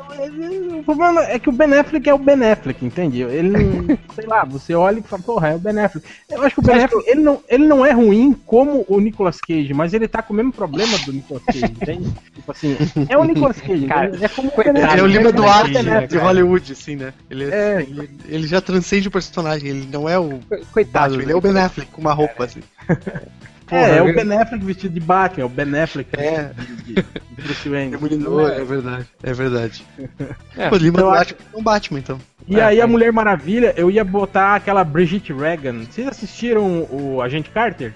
O 0.79 0.85
problema 0.85 1.23
é 1.25 1.39
que 1.39 1.49
o 1.49 1.53
Ben 1.53 1.73
Affleck 1.73 2.07
é 2.11 2.13
o 2.13 2.19
Ben 2.19 2.45
Affleck, 2.45 2.85
entende? 2.85 3.23
Ele 3.23 3.49
não. 3.49 3.99
sei 4.15 4.27
lá, 4.27 4.45
você 4.45 4.75
olha 4.75 4.99
e 4.99 5.03
fala, 5.03 5.23
porra, 5.23 5.49
é 5.49 5.55
o 5.55 5.59
Ben 5.59 5.79
Affleck. 5.79 6.07
Eu 6.31 6.43
acho 6.43 6.57
que 6.57 6.61
o 6.61 6.63
Ben 6.63 6.85
Affleck, 6.85 7.09
ele 7.09 7.23
não, 7.23 7.41
ele 7.49 7.67
não 7.67 7.87
é 7.87 7.93
ruim 7.93 8.35
como 8.45 8.85
o 8.87 9.01
Nicolas 9.01 9.41
Cage, 9.41 9.73
mas 9.73 9.95
ele 9.95 10.07
tá 10.07 10.21
com 10.21 10.35
o 10.35 10.37
mesmo 10.37 10.53
problema 10.53 10.99
do 10.99 11.13
Nicolas 11.15 11.43
Cage, 11.45 11.65
entende? 11.73 12.13
Tipo 12.35 12.53
assim, 12.53 12.77
é 13.09 13.17
o 13.17 13.25
Nicolas 13.25 13.59
Cage, 13.63 13.87
Cara, 13.87 14.13
é 14.21 14.29
como 14.29 14.49
o 14.49 14.51
coitado, 14.51 14.79
Ele 14.79 15.01
é 15.01 15.03
o. 15.03 15.07
Lima 15.07 15.33
Duarte 15.33 15.83
né, 15.83 16.07
de? 16.07 16.19
Hollywood, 16.19 16.73
assim, 16.73 16.97
né? 16.97 17.15
Ele, 17.31 17.45
é, 17.45 17.49
É. 17.49 17.81
ele, 17.81 18.11
ele 18.27 18.47
já 18.47 18.61
transcende 18.61 19.09
o 19.09 19.11
personagem, 19.11 19.71
ele 19.71 19.89
não 19.91 20.07
é 20.07 20.19
o 20.19 20.39
Coitado. 20.71 21.15
Batman, 21.15 21.23
ele 21.23 21.33
é 21.33 21.37
o 21.37 21.41
Ben 21.41 21.57
Affleck 21.57 21.91
com 21.91 22.03
uma 22.03 22.13
roupa, 22.13 22.45
assim. 22.45 22.61
É, 23.71 23.97
é 23.97 24.03
o 24.03 24.13
Ben 24.15 24.33
Affleck 24.37 24.65
vestido 24.65 24.93
de 24.95 25.01
Batman, 25.01 25.43
é 25.43 25.47
o 25.47 25.49
Ben 25.49 25.81
Affleck 25.81 26.09
É. 26.19 26.51
de, 26.57 26.77
de, 26.77 26.95
de 26.95 27.43
Bruce 27.43 27.69
Wayne. 27.69 27.91
Demolidor, 27.93 28.51
é 28.51 28.65
verdade. 28.65 29.07
É 29.23 29.33
verdade. 29.33 29.85
É, 30.57 30.69
Pô, 30.69 30.77
Lima 30.77 31.01
eu 31.01 31.07
Duarte 31.07 31.35
é 31.53 31.57
um 31.59 31.63
Batman, 31.63 31.99
então. 31.99 32.19
E 32.47 32.61
aí 32.61 32.81
a 32.81 32.87
Mulher 32.87 33.13
Maravilha, 33.13 33.75
eu 33.77 33.91
ia 33.91 34.05
botar 34.05 34.55
aquela 34.55 34.85
Brigitte 34.85 35.33
Regan. 35.33 35.83
Vocês 35.85 36.07
assistiram 36.07 36.87
o 36.91 37.21
Agente 37.21 37.51
Carter? 37.51 37.93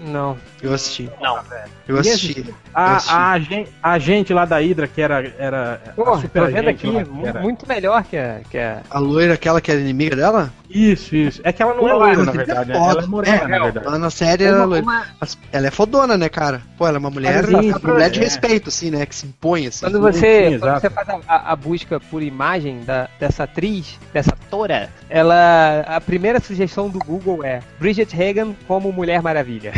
Não. 0.00 0.36
Eu 0.60 0.72
assisti. 0.72 1.08
Não. 1.20 1.38
Eu 1.86 1.96
assisti. 1.98 2.44
A, 2.74 2.96
a, 3.14 3.32
agen- 3.32 3.66
a 3.82 3.92
agente 3.92 4.32
lá 4.32 4.44
da 4.44 4.58
Hydra, 4.58 4.86
que 4.88 5.00
era, 5.02 5.32
era 5.38 5.80
a 5.86 5.90
Pô, 5.92 6.16
super 6.18 6.40
tô 6.42 6.46
vendo 6.48 6.68
agente 6.68 6.86
aqui, 6.86 7.26
era- 7.26 7.40
muito 7.40 7.68
melhor 7.68 8.02
que 8.04 8.16
a. 8.16 8.40
Que 8.50 8.58
a... 8.58 8.80
A 8.90 8.98
loira, 8.98 9.34
aquela 9.34 9.60
que 9.60 9.70
era 9.70 9.80
inimiga 9.80 10.16
dela? 10.16 10.52
Isso, 10.70 11.14
isso. 11.14 11.40
É 11.44 11.52
que 11.52 11.62
ela 11.62 11.74
não 11.74 11.86
é 11.86 11.92
loira, 11.92 12.24
na 12.24 12.32
verdade. 12.32 12.70
que 12.70 12.72
ser 12.72 12.78
foda. 12.78 12.92
Ela 12.92 13.02
é 13.02 13.06
morena, 13.06 13.36
É, 13.36 13.46
na 13.48 13.58
verdade. 13.64 13.86
Ela 13.86 13.98
na 13.98 14.10
série 14.10 14.44
era 14.44 14.56
Uma- 14.56 14.64
loira. 14.64 14.82
uma- 14.84 15.04
ela 15.52 15.66
é 15.66 15.70
fodona, 15.70 16.16
né, 16.16 16.28
cara? 16.30 16.62
Pô, 16.78 16.86
ela 16.86 16.96
é 16.96 16.98
uma 16.98 17.10
mulher, 17.10 17.44
Sim, 17.44 17.72
uma 17.72 17.92
mulher 17.92 18.10
de 18.10 18.20
é. 18.20 18.22
respeito, 18.24 18.68
assim, 18.70 18.90
né? 18.90 19.04
Que 19.04 19.14
se 19.14 19.26
impõe, 19.26 19.66
assim. 19.66 19.80
Quando 19.84 19.96
sim, 19.96 20.00
você, 20.00 20.50
sim, 20.52 20.58
quando 20.58 20.80
você 20.80 20.90
faz 20.90 21.08
a, 21.10 21.52
a- 21.52 21.56
busca 21.56 22.00
por 22.00 22.22
imagem 22.22 22.80
da, 22.84 23.06
dessa 23.20 23.44
atriz, 23.44 23.98
dessa 24.14 24.30
atora, 24.32 24.88
ela. 25.10 25.84
A 25.86 26.00
primeira 26.00 26.40
sugestão 26.40 26.88
do 26.88 26.98
Google 27.00 27.44
é 27.44 27.60
Bridget 27.78 28.14
Hagan 28.20 28.54
como 28.66 28.90
Mulher 28.92 29.20
Maravilha. 29.22 29.72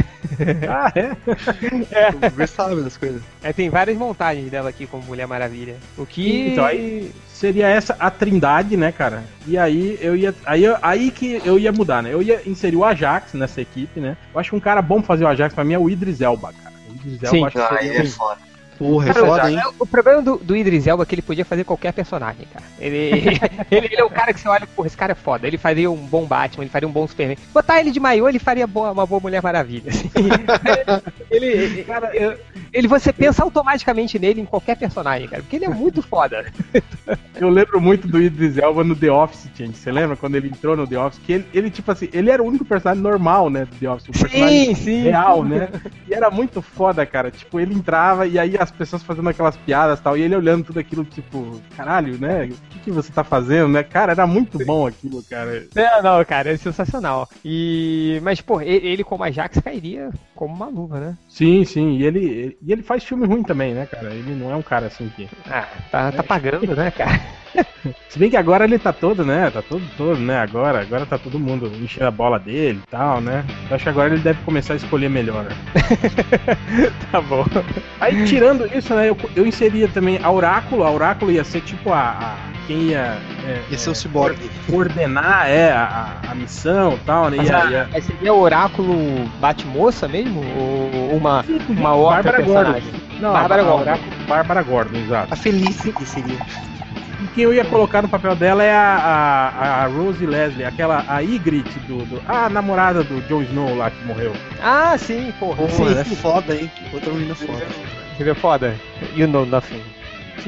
Ah, 0.68 0.92
é? 0.94 1.10
O 2.26 2.30
Bruce 2.30 2.54
sabe 2.54 2.74
das 2.84 2.96
coisas. 2.96 3.20
É, 3.42 3.52
tem 3.52 3.68
várias 3.68 3.96
montagens 3.96 4.50
dela 4.50 4.68
aqui 4.68 4.86
como 4.86 5.02
Mulher 5.02 5.26
Maravilha. 5.26 5.76
O 5.98 6.06
que. 6.06 6.48
Então, 6.48 6.64
aí 6.64 7.10
seria 7.28 7.66
essa 7.68 7.96
a 7.98 8.10
trindade, 8.10 8.76
né, 8.76 8.92
cara? 8.92 9.24
E 9.46 9.58
aí 9.58 9.98
eu 10.00 10.14
ia. 10.14 10.34
Aí, 10.46 10.62
eu- 10.64 10.76
aí 10.80 11.10
que 11.10 11.40
eu 11.44 11.58
ia 11.58 11.72
mudar, 11.72 12.02
né? 12.02 12.12
Eu 12.12 12.22
ia 12.22 12.40
inserir 12.46 12.76
o 12.76 12.84
Ajax 12.84 13.34
nessa 13.34 13.60
equipe, 13.60 13.98
né? 13.98 14.16
Eu 14.32 14.40
acho 14.40 14.50
que 14.50 14.56
um 14.56 14.60
cara 14.60 14.80
bom 14.80 14.98
pra 14.98 15.08
fazer 15.08 15.24
o 15.24 15.28
Ajax 15.28 15.54
pra 15.54 15.64
mim 15.64 15.74
é 15.74 15.78
o 15.78 15.90
Idris 15.90 16.20
Elba, 16.20 16.52
cara. 16.52 16.74
O 16.88 16.94
Idris 16.94 17.22
Elba 17.22 17.28
Sim. 17.28 17.44
acho 17.46 17.56
que 17.56 17.74
Ah, 17.74 17.78
ele 17.84 17.96
é 17.96 18.04
foda. 18.06 18.38
Porra, 18.78 19.10
é 19.10 19.12
Cara, 19.14 19.26
foda, 19.26 19.50
hein? 19.50 19.60
O 19.78 19.86
problema 19.86 20.20
do, 20.22 20.36
do 20.36 20.56
Idris 20.56 20.86
Elba 20.86 21.02
é 21.04 21.06
que 21.06 21.14
ele 21.14 21.22
podia 21.22 21.44
fazer 21.44 21.64
qualquer 21.64 21.92
personagem, 21.92 22.46
cara. 22.52 22.64
Ele, 22.84 22.98
ele, 23.70 23.86
ele 23.86 23.96
é 23.96 24.04
o 24.04 24.10
cara 24.10 24.32
que 24.34 24.40
você 24.40 24.48
olha, 24.48 24.66
porra, 24.66 24.86
esse 24.88 24.96
cara 24.96 25.12
é 25.12 25.14
foda. 25.14 25.46
Ele 25.46 25.56
faria 25.56 25.90
um 25.90 25.96
bom 25.96 26.26
Batman, 26.26 26.64
ele 26.64 26.70
faria 26.70 26.86
um 26.88 26.92
bom 26.92 27.06
Superman. 27.06 27.38
Botar 27.52 27.80
ele 27.80 27.90
de 27.90 27.98
maiô, 28.00 28.28
ele 28.28 28.38
faria 28.38 28.66
boa- 28.66 28.90
uma 28.92 29.06
boa 29.06 29.20
Mulher 29.20 29.42
Maravilha. 29.42 29.90
assim. 29.90 30.10
ele, 31.30 31.46
ele, 31.46 31.84
cara, 31.84 32.14
eu- 32.14 32.38
ele, 32.72 32.88
você 32.88 33.12
pensa 33.12 33.42
automaticamente 33.42 34.18
nele 34.18 34.40
em 34.40 34.44
qualquer 34.44 34.76
personagem, 34.76 35.28
cara, 35.28 35.42
porque 35.42 35.56
ele 35.56 35.64
é 35.64 35.68
muito 35.70 36.02
foda. 36.02 36.44
Eu 37.36 37.48
lembro 37.50 37.80
muito 37.80 38.06
do 38.06 38.22
Idris 38.22 38.56
Elba 38.58 38.84
no 38.84 38.94
The 38.94 39.10
Office, 39.10 39.48
gente. 39.56 39.76
Você 39.76 39.90
lembra 39.90 40.16
quando 40.16 40.36
ele 40.36 40.48
entrou 40.48 40.76
no 40.76 40.86
The 40.86 40.98
Office? 40.98 41.20
Que 41.24 41.32
ele, 41.32 41.46
ele, 41.52 41.70
tipo 41.70 41.90
assim, 41.90 42.08
ele 42.12 42.30
era 42.30 42.40
o 42.42 42.46
único 42.46 42.64
personagem 42.64 43.02
normal, 43.02 43.50
né, 43.50 43.64
do 43.64 43.74
The 43.76 43.90
Office. 43.90 44.08
O 44.08 44.12
personagem 44.12 44.74
sim. 44.76 45.02
real, 45.02 45.44
né? 45.44 45.68
E 46.08 46.14
era 46.14 46.30
muito 46.30 46.62
foda, 46.62 47.04
cara. 47.04 47.30
Tipo, 47.32 47.58
ele 47.58 47.74
entrava 47.74 48.24
e 48.26 48.38
aí 48.38 48.56
as 48.64 48.70
pessoas 48.70 49.02
fazendo 49.02 49.28
aquelas 49.28 49.56
piadas 49.56 49.98
e 49.98 50.02
tal, 50.02 50.16
e 50.16 50.22
ele 50.22 50.36
olhando 50.36 50.64
tudo 50.64 50.80
aquilo, 50.80 51.04
tipo, 51.04 51.60
caralho, 51.76 52.18
né? 52.18 52.44
O 52.44 52.48
que, 52.70 52.78
que 52.80 52.90
você 52.90 53.12
tá 53.12 53.22
fazendo, 53.22 53.68
né? 53.68 53.82
Cara, 53.82 54.12
era 54.12 54.26
muito 54.26 54.58
bom 54.64 54.86
aquilo, 54.86 55.22
cara. 55.22 55.66
Não, 55.74 56.02
não, 56.02 56.24
cara, 56.24 56.50
é 56.50 56.56
sensacional. 56.56 57.28
E, 57.44 58.20
mas, 58.22 58.40
pô, 58.40 58.60
ele, 58.60 58.86
ele 58.86 59.04
como 59.04 59.24
Ajax 59.24 59.58
cairia 59.60 60.10
como 60.34 60.54
uma 60.54 60.66
luva, 60.66 60.98
né? 60.98 61.18
Sim, 61.28 61.64
sim. 61.64 61.98
E 61.98 62.04
ele, 62.04 62.58
e 62.60 62.72
ele 62.72 62.82
faz 62.82 63.04
filme 63.04 63.26
ruim 63.26 63.42
também, 63.42 63.74
né, 63.74 63.86
cara? 63.86 64.12
Ele 64.12 64.34
não 64.34 64.50
é 64.50 64.56
um 64.56 64.62
cara 64.62 64.86
assim 64.86 65.10
que. 65.14 65.28
Ah, 65.48 65.68
tá, 65.90 66.12
tá 66.12 66.22
pagando, 66.22 66.74
né, 66.74 66.90
cara? 66.90 67.20
Se 68.08 68.18
bem 68.18 68.30
que 68.30 68.36
agora 68.36 68.64
ele 68.64 68.78
tá 68.78 68.92
todo, 68.92 69.24
né? 69.24 69.50
Tá 69.50 69.62
todo, 69.62 69.82
todo, 69.96 70.18
né? 70.18 70.38
Agora, 70.38 70.80
agora 70.80 71.04
tá 71.06 71.18
todo 71.18 71.38
mundo 71.38 71.70
enchendo 71.82 72.06
a 72.06 72.10
bola 72.10 72.38
dele 72.38 72.80
e 72.86 72.90
tal, 72.90 73.20
né? 73.20 73.44
Eu 73.68 73.74
acho 73.76 73.84
que 73.84 73.90
agora 73.90 74.12
ele 74.12 74.22
deve 74.22 74.40
começar 74.44 74.72
a 74.74 74.76
escolher 74.76 75.08
melhor. 75.10 75.46
tá 77.10 77.20
bom. 77.20 77.44
Aí, 78.00 78.24
tirando 78.24 78.66
isso, 78.76 78.94
né? 78.94 79.08
Eu, 79.08 79.16
eu 79.36 79.46
inseria 79.46 79.88
também 79.88 80.18
a 80.22 80.30
Oráculo. 80.30 80.84
A 80.84 80.90
Oráculo 80.90 81.30
ia 81.30 81.44
ser 81.44 81.60
tipo 81.62 81.92
a. 81.92 81.98
a- 82.10 82.54
quem 82.66 82.78
ia. 82.84 83.18
É, 83.46 83.60
Ia 83.70 83.76
ser 83.76 83.90
o 83.90 83.92
é, 83.92 83.94
Cyborg. 83.94 84.38
coordenar 84.70 85.46
é, 85.50 85.70
a, 85.70 85.82
a- 86.24 86.30
a 86.32 86.34
missão 86.34 86.94
e 86.94 86.98
tal, 87.04 87.28
né? 87.28 87.36
Mas, 87.36 87.48
Ia, 87.50 87.58
a- 87.58 87.70
ia... 87.70 87.88
mas 87.92 88.04
seria 88.04 88.32
o 88.32 88.40
oráculo 88.40 88.96
Bate-Moça 89.38 90.08
mesmo? 90.08 90.40
Ou 90.56 91.14
uma, 91.14 91.44
uma 91.68 91.94
outra 91.94 92.22
Bárbara 92.22 92.42
Gordon. 92.42 92.72
personagem? 92.72 93.00
Não, 93.20 93.32
Bárbara 93.34 93.60
a- 93.62 93.64
a 93.64 93.68
Gordon. 93.68 93.82
Oráculo- 93.82 94.10
Bárbara 94.26 94.62
Gordon, 94.62 94.96
exato. 94.98 95.34
A 95.34 95.36
Felice 95.36 95.92
que 95.92 96.06
seria. 96.06 96.38
E 97.34 97.38
quem 97.38 97.44
eu 97.44 97.52
ia 97.52 97.64
colocar 97.64 98.00
no 98.00 98.08
papel 98.08 98.36
dela 98.36 98.62
é 98.62 98.72
a, 98.72 98.78
a, 98.78 99.82
a 99.82 99.86
Rose 99.88 100.24
Leslie, 100.24 100.64
aquela, 100.64 101.04
a 101.08 101.18
Ygritte 101.20 101.80
do, 101.80 102.04
do. 102.04 102.22
A 102.28 102.48
namorada 102.48 103.02
do 103.02 103.20
Jon 103.28 103.42
Snow 103.42 103.76
lá 103.76 103.90
que 103.90 104.04
morreu. 104.04 104.32
Ah, 104.62 104.96
sim, 104.96 105.34
porra. 105.40 105.56
Pô, 105.56 105.68
sim, 105.68 105.98
é 105.98 106.04
foda, 106.04 106.54
hein? 106.54 106.70
Outra 106.92 107.12
menina 107.12 107.34
foda. 107.34 107.66
Seria 108.16 108.34
foda. 108.36 108.76
You 109.16 109.26
know 109.26 109.44
nothing. 109.44 109.82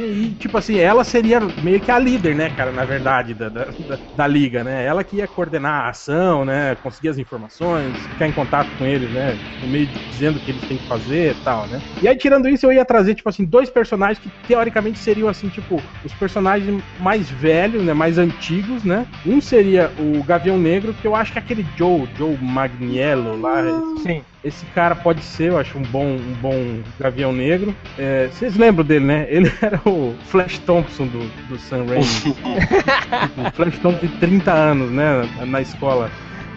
E 0.02 0.34
tipo 0.36 0.56
assim, 0.58 0.76
ela 0.78 1.04
seria 1.04 1.40
meio 1.56 1.80
que 1.82 1.90
a 1.90 1.98
líder, 1.98 2.34
né, 2.34 2.50
cara, 2.50 2.72
na 2.72 2.84
verdade, 2.84 3.34
da, 3.34 3.48
da, 3.48 3.74
da- 3.78 3.98
da 4.12 4.26
liga, 4.26 4.62
né? 4.64 4.84
Ela 4.84 5.02
que 5.04 5.16
ia 5.16 5.28
coordenar 5.28 5.86
a 5.86 5.88
ação, 5.90 6.44
né? 6.44 6.74
Conseguir 6.76 7.08
as 7.08 7.18
informações, 7.18 8.06
ficar 8.08 8.26
em 8.26 8.32
contato 8.32 8.72
com 8.76 8.84
eles, 8.86 9.10
né? 9.12 9.38
Tipo, 9.48 9.66
meio 9.66 9.90
dizendo 10.06 10.36
o 10.36 10.40
que 10.40 10.50
eles 10.50 10.64
têm 10.66 10.78
que 10.78 10.86
fazer 10.86 11.30
e 11.32 11.34
tal, 11.42 11.68
né? 11.68 11.82
E 12.00 12.08
aí, 12.08 12.16
tirando 12.16 12.48
isso, 12.48 12.66
eu 12.66 12.72
ia 12.72 12.84
trazer, 12.84 13.14
tipo 13.14 13.28
assim, 13.28 13.44
dois 13.44 13.70
personagens 13.70 14.18
que 14.18 14.32
teoricamente 14.46 14.98
seriam, 14.98 15.28
assim, 15.28 15.48
tipo, 15.48 15.84
os 16.02 16.14
personagens 16.14 16.82
mais 16.96 17.30
velhos, 17.30 17.84
né? 17.84 17.94
Mais 17.94 18.18
antigos, 18.18 18.84
né? 18.84 19.06
Um 19.24 19.40
seria 19.40 19.92
o 19.96 20.22
Gavião 20.24 20.58
Negro, 20.58 20.94
que 20.94 21.06
eu 21.06 21.14
acho 21.14 21.32
que 21.32 21.38
é 21.38 21.40
aquele 21.42 21.70
Joe, 21.76 22.08
Joe 22.16 22.36
Magniello 22.40 23.36
lá, 23.36 23.62
Sim. 24.02 24.24
Esse 24.46 24.64
cara 24.66 24.94
pode 24.94 25.22
ser, 25.22 25.48
eu 25.48 25.58
acho, 25.58 25.76
um 25.76 25.82
bom, 25.82 26.06
um 26.06 26.34
bom 26.40 26.80
Gavião 27.00 27.32
Negro. 27.32 27.74
É, 27.98 28.28
vocês 28.30 28.56
lembram 28.56 28.84
dele, 28.84 29.04
né? 29.04 29.26
Ele 29.28 29.50
era 29.60 29.80
o 29.84 30.14
Flash 30.26 30.58
Thompson 30.60 31.06
do, 31.06 31.28
do 31.48 31.58
Sam 31.58 31.84
Raimi. 31.86 32.04
o 33.48 33.50
Flash 33.52 33.78
Thompson 33.78 34.06
de 34.06 34.08
30 34.18 34.52
anos, 34.52 34.90
né? 34.92 35.28
Na 35.46 35.60
escola. 35.60 36.10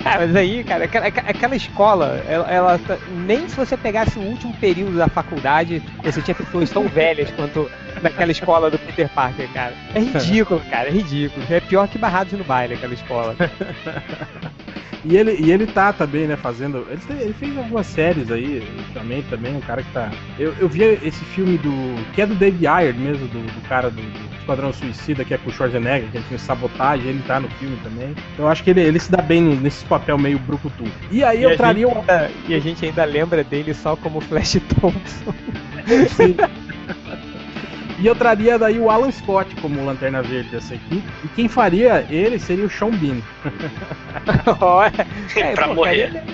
Ah, 0.05 0.15
mas 0.19 0.34
aí, 0.34 0.63
cara, 0.63 0.86
aquela, 0.86 1.08
aquela 1.08 1.55
escola, 1.55 2.24
ela, 2.25 2.50
ela 2.50 2.79
tá- 2.79 2.98
nem 3.25 3.50
se 3.50 3.55
você 3.55 3.75
pegasse 3.75 4.17
o 4.17 4.22
último 4.22 4.53
período 4.53 4.98
da 4.98 5.10
faculdade, 5.10 5.84
você 6.01 6.22
tinha 6.22 6.36
pessoas 6.36 6.69
tão 6.69 6.88
velhas 6.88 7.29
quanto 7.31 7.69
naquela 8.01 8.31
escola 8.31 8.72
do 8.72 8.79
Peter 8.79 9.10
Parker, 9.10 9.50
cara. 9.51 9.74
É 9.93 10.00
ridículo, 10.00 10.62
cara, 10.69 10.88
é 10.88 10.91
ridículo. 10.91 11.46
É 11.50 11.60
pior 11.60 11.88
que 11.88 11.98
Barrados 11.98 12.31
no 12.31 12.46
Baile, 12.46 12.75
aquela 12.75 12.93
escola. 12.93 13.36
E 15.06 15.15
ele, 15.15 15.38
e 15.39 15.51
ele 15.51 15.65
tá 15.65 15.94
também, 15.94 16.27
né, 16.27 16.36
fazendo. 16.36 16.86
Ele, 16.89 17.22
ele 17.22 17.34
fez 17.34 17.58
algumas 17.58 17.88
séries 17.88 18.29
aí, 18.32 18.62
ultimamente 18.77 19.27
também, 19.29 19.56
um 19.56 19.62
cara 19.62 19.82
que 19.82 19.91
tá. 19.94 20.12
Eu, 20.38 20.53
eu 20.60 20.68
vi 20.68 20.84
esse 20.84 21.24
filme 21.25 21.58
do. 21.58 21.72
que 22.13 22.22
é 22.22 22.25
do 22.25 22.36
David 22.36 22.68
Ayer 22.68 22.96
mesmo, 22.96 23.27
do, 23.27 23.39
do 23.39 23.68
cara 23.68 23.89
do, 23.89 24.01
do 24.01 24.36
Esquadrão 24.39 24.74
Suicida, 24.74 25.24
que 25.24 25.34
é 25.34 25.38
com 25.38 25.50
o 25.50 25.53
Schwarzenegger, 25.53 26.10
que 26.12 26.18
ele 26.18 26.25
tinha 26.27 26.39
sabotagem, 26.39 27.08
ele 27.10 27.24
tá 27.24 27.39
no 27.39 27.50
filme 27.51 27.77
também. 27.77 28.15
Então 28.34 28.46
eu 28.46 28.48
acho 28.50 28.63
que 28.63 28.72
ele, 28.72 28.82
ele 28.82 29.00
se 29.00 29.12
dá 29.12 29.22
bem 29.22 29.41
nesse 29.41 29.86
papel 29.86 30.18
meio 30.18 30.39
brucutu. 30.39 30.84
E 31.10 31.24
aí 31.24 31.44
E 31.44 31.44
eu 31.44 31.56
traria 31.56 31.88
gente 31.88 31.98
um. 31.98 32.03
e 32.50 32.53
a 32.56 32.60
gente 32.60 32.86
ainda 32.86 33.06
lembra 33.06 33.44
dele 33.44 33.74
só 33.74 33.96
como 33.96 34.20
Flash 34.20 34.58
Thompson. 34.79 35.34
Sim. 36.15 36.36
E 38.01 38.08
eu 38.08 38.15
traria 38.15 38.58
daí 38.58 38.79
o 38.79 38.89
Alan 38.89 39.12
Scott 39.12 39.53
como 39.58 39.84
Lanterna 39.86 40.22
Verde 40.22 40.50
dessa 40.50 40.75
equipe. 40.75 41.03
E 41.24 41.27
quem 41.29 41.48
faria 41.50 42.06
ele 42.10 42.39
seria 42.39 42.65
o 42.65 42.70
Sean 42.70 42.91
Bean. 42.91 43.18
É, 45.36 45.53
Pra 45.53 45.68
pô, 45.68 45.75
morrer. 45.75 46.12
cara, 46.13 46.25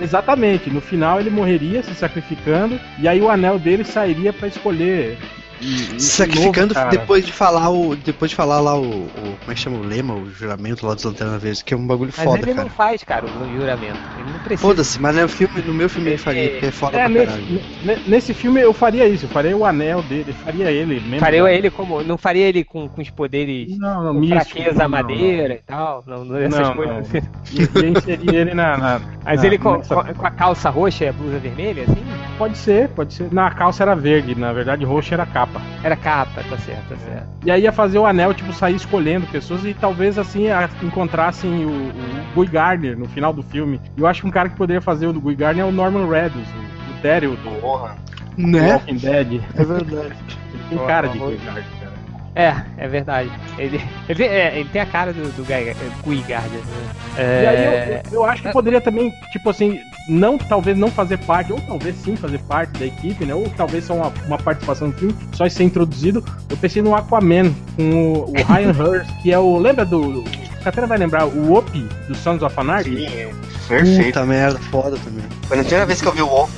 Exatamente. 0.00 0.70
No 0.70 0.80
final 0.80 1.20
ele 1.20 1.30
morreria 1.30 1.82
se 1.82 1.94
sacrificando. 1.94 2.78
E 2.98 3.06
aí 3.08 3.20
o 3.20 3.30
anel 3.30 3.58
dele 3.58 3.84
sairia 3.84 4.32
pra 4.32 4.48
escolher. 4.48 5.16
E- 5.60 6.00
Sacrificando 6.00 6.68
novo 6.68 6.74
cara. 6.74 6.90
depois 6.90 7.24
de 7.24 7.32
falar 7.32 7.70
o. 7.70 7.94
Depois 7.96 8.30
de 8.30 8.36
falar 8.36 8.60
lá 8.60 8.74
o, 8.78 8.82
o- 9.06 9.10
Como 9.40 9.50
é 9.50 9.54
que 9.54 9.60
chama 9.60 9.76
o 9.78 9.82
lema, 9.82 10.14
o 10.14 10.30
juramento 10.30 10.86
lá 10.86 10.94
dos 10.94 11.04
Lanternas 11.04 11.42
Verdes, 11.42 11.62
que 11.62 11.74
é 11.74 11.76
um 11.76 11.86
bagulho 11.86 12.12
Mas 12.16 12.24
foda, 12.24 12.38
ele 12.38 12.54
cara. 12.54 12.62
não 12.68 12.70
faz, 12.70 13.04
cara, 13.04 13.26
o 13.26 13.52
juramento. 13.52 13.98
Ele 14.18 14.32
não 14.32 14.40
precisa. 14.40 14.66
Foda-se, 14.68 15.00
mas 15.00 15.16
no, 15.16 15.28
filme, 15.28 15.62
no 15.62 15.74
meu 15.74 15.88
filme 15.88 16.10
ele 16.10 16.18
faria, 16.18 16.50
porque 16.50 16.66
é 16.66 16.70
foda 16.70 16.96
É, 16.96 17.00
pra 17.00 17.08
nesse, 17.08 17.26
caralho. 17.26 17.60
ne- 17.82 17.98
nesse 18.06 18.34
filme 18.34 18.60
eu 18.60 18.72
faria 18.72 19.06
isso, 19.08 19.26
eu 19.26 19.28
faria 19.28 19.56
o 19.56 19.64
anel 19.64 20.02
dele, 20.02 20.32
faria 20.32 20.70
ele 20.70 21.00
mesmo. 21.00 21.18
Faria 21.20 21.52
ele 21.52 21.70
como. 21.70 22.02
Não 22.02 22.16
faria 22.16 22.46
ele 22.48 22.64
com, 22.64 22.88
com 22.88 23.00
os 23.02 23.10
poderes. 23.10 23.76
Não, 23.78 24.02
não, 24.04 24.14
Com 24.14 24.20
místico, 24.20 24.44
fraqueza 24.44 24.72
não, 24.78 24.82
não. 24.84 24.88
madeira 24.88 25.54
e 25.54 25.58
tal. 25.58 26.02
Não, 26.06 26.24
não 26.24 26.36
essas 26.38 26.60
Não, 26.60 26.74
coisas 26.74 26.94
não. 26.94 27.00
assim. 27.02 27.20
Inserir 27.86 28.34
ele 28.34 28.54
na. 28.54 28.76
na 28.76 29.00
Mas 29.24 29.40
na- 29.40 29.46
ele 29.46 29.58
com, 29.58 29.76
nessa- 29.76 29.94
com- 30.14 30.26
a 30.26 30.30
calça 30.30 30.70
roxa 30.70 31.04
e 31.04 31.08
a 31.08 31.12
blusa 31.12 31.38
vermelha, 31.38 31.84
assim? 31.84 32.02
pode 32.38 32.56
ser, 32.56 32.88
pode 32.90 33.12
ser. 33.14 33.32
Na 33.32 33.50
calça 33.50 33.82
era 33.82 33.94
verde, 33.94 34.34
na 34.34 34.52
verdade 34.52 34.84
roxa 34.84 35.14
era 35.14 35.24
a 35.24 35.26
capa. 35.50 35.64
Era 35.82 35.96
capa, 35.96 36.42
tá 36.48 36.56
certo, 36.58 36.88
tá 36.88 36.96
certo. 36.96 37.28
E 37.44 37.50
aí 37.50 37.62
ia 37.62 37.72
fazer 37.72 37.98
o 37.98 38.06
anel, 38.06 38.32
tipo, 38.34 38.52
sair 38.52 38.74
escolhendo 38.76 39.26
pessoas 39.26 39.64
e 39.64 39.74
talvez 39.74 40.18
assim 40.18 40.48
a- 40.48 40.68
encontrassem 40.82 41.64
o, 41.64 41.70
o 41.70 42.34
Guy 42.34 42.46
Gardner 42.46 42.98
no 42.98 43.06
final 43.08 43.32
do 43.32 43.42
filme. 43.42 43.80
E 43.96 44.00
eu 44.00 44.06
acho 44.06 44.22
que 44.22 44.28
um 44.28 44.30
cara 44.30 44.48
que 44.48 44.56
poderia 44.56 44.80
fazer 44.80 45.06
o 45.06 45.12
do 45.12 45.20
Guy 45.20 45.34
Gardner 45.34 45.64
é 45.64 45.68
o 45.68 45.72
Norman 45.72 46.08
Reedus, 46.08 46.46
o, 46.48 46.98
o 46.98 47.02
Daryl 47.02 47.36
do, 47.36 47.42
do 47.50 47.60
Porra. 47.60 47.96
Né? 48.36 48.72
Walking 48.74 48.96
Dead. 48.96 49.40
É 49.56 49.64
verdade. 49.64 50.14
Ele 50.54 50.62
tem 50.70 50.78
cara 50.86 51.08
de 51.08 51.18
Guy 51.18 51.36
Gardner. 51.44 51.79
É, 52.34 52.54
é 52.78 52.88
verdade. 52.88 53.30
Ele, 53.58 53.80
ele, 54.08 54.24
é, 54.24 54.58
ele 54.58 54.68
tem 54.68 54.80
a 54.80 54.86
cara 54.86 55.12
do, 55.12 55.22
do 55.36 55.44
Guy, 55.44 55.74
Guy 56.04 56.22
Gardner. 56.28 56.60
Né? 56.60 57.42
E 57.42 57.46
aí 57.46 57.64
eu, 57.64 57.72
É, 57.72 58.02
eu 58.12 58.24
acho 58.24 58.42
que 58.42 58.52
poderia 58.52 58.80
também, 58.80 59.12
tipo 59.32 59.50
assim, 59.50 59.80
não 60.08 60.38
talvez 60.38 60.78
não 60.78 60.90
fazer 60.90 61.18
parte, 61.18 61.52
ou 61.52 61.60
talvez 61.60 61.96
sim 61.96 62.16
fazer 62.16 62.38
parte 62.40 62.78
da 62.78 62.86
equipe, 62.86 63.24
né? 63.24 63.34
Ou 63.34 63.48
talvez 63.50 63.84
só 63.84 63.94
uma, 63.94 64.12
uma 64.26 64.38
participação 64.38 64.88
no 64.88 64.94
filme, 64.94 65.14
só 65.32 65.48
ser 65.48 65.64
introduzido. 65.64 66.24
Eu 66.48 66.56
pensei 66.56 66.82
no 66.82 66.94
Aquaman, 66.94 67.52
com 67.76 68.12
o, 68.12 68.30
o 68.30 68.32
Ryan 68.32 68.72
Hurst, 68.78 69.10
que 69.22 69.32
é 69.32 69.38
o. 69.38 69.58
Lembra 69.58 69.84
do. 69.84 70.24
O 70.60 70.62
Catena 70.64 70.86
vai 70.86 70.98
lembrar, 70.98 71.24
o 71.26 71.54
Opie 71.54 71.86
do 72.06 72.14
Sons 72.14 72.42
of 72.42 72.54
Anarchy? 72.60 72.96
Sim, 72.96 73.06
é 73.06 73.30
perfeito. 73.66 74.04
Puta 74.04 74.26
merda, 74.26 74.58
foda 74.70 74.96
também. 75.02 75.24
Foi 75.48 75.56
na 75.56 75.62
primeira 75.62 75.86
vez 75.86 76.02
que 76.02 76.06
eu 76.08 76.12
vi 76.12 76.20
o 76.22 76.26
Wolf, 76.26 76.50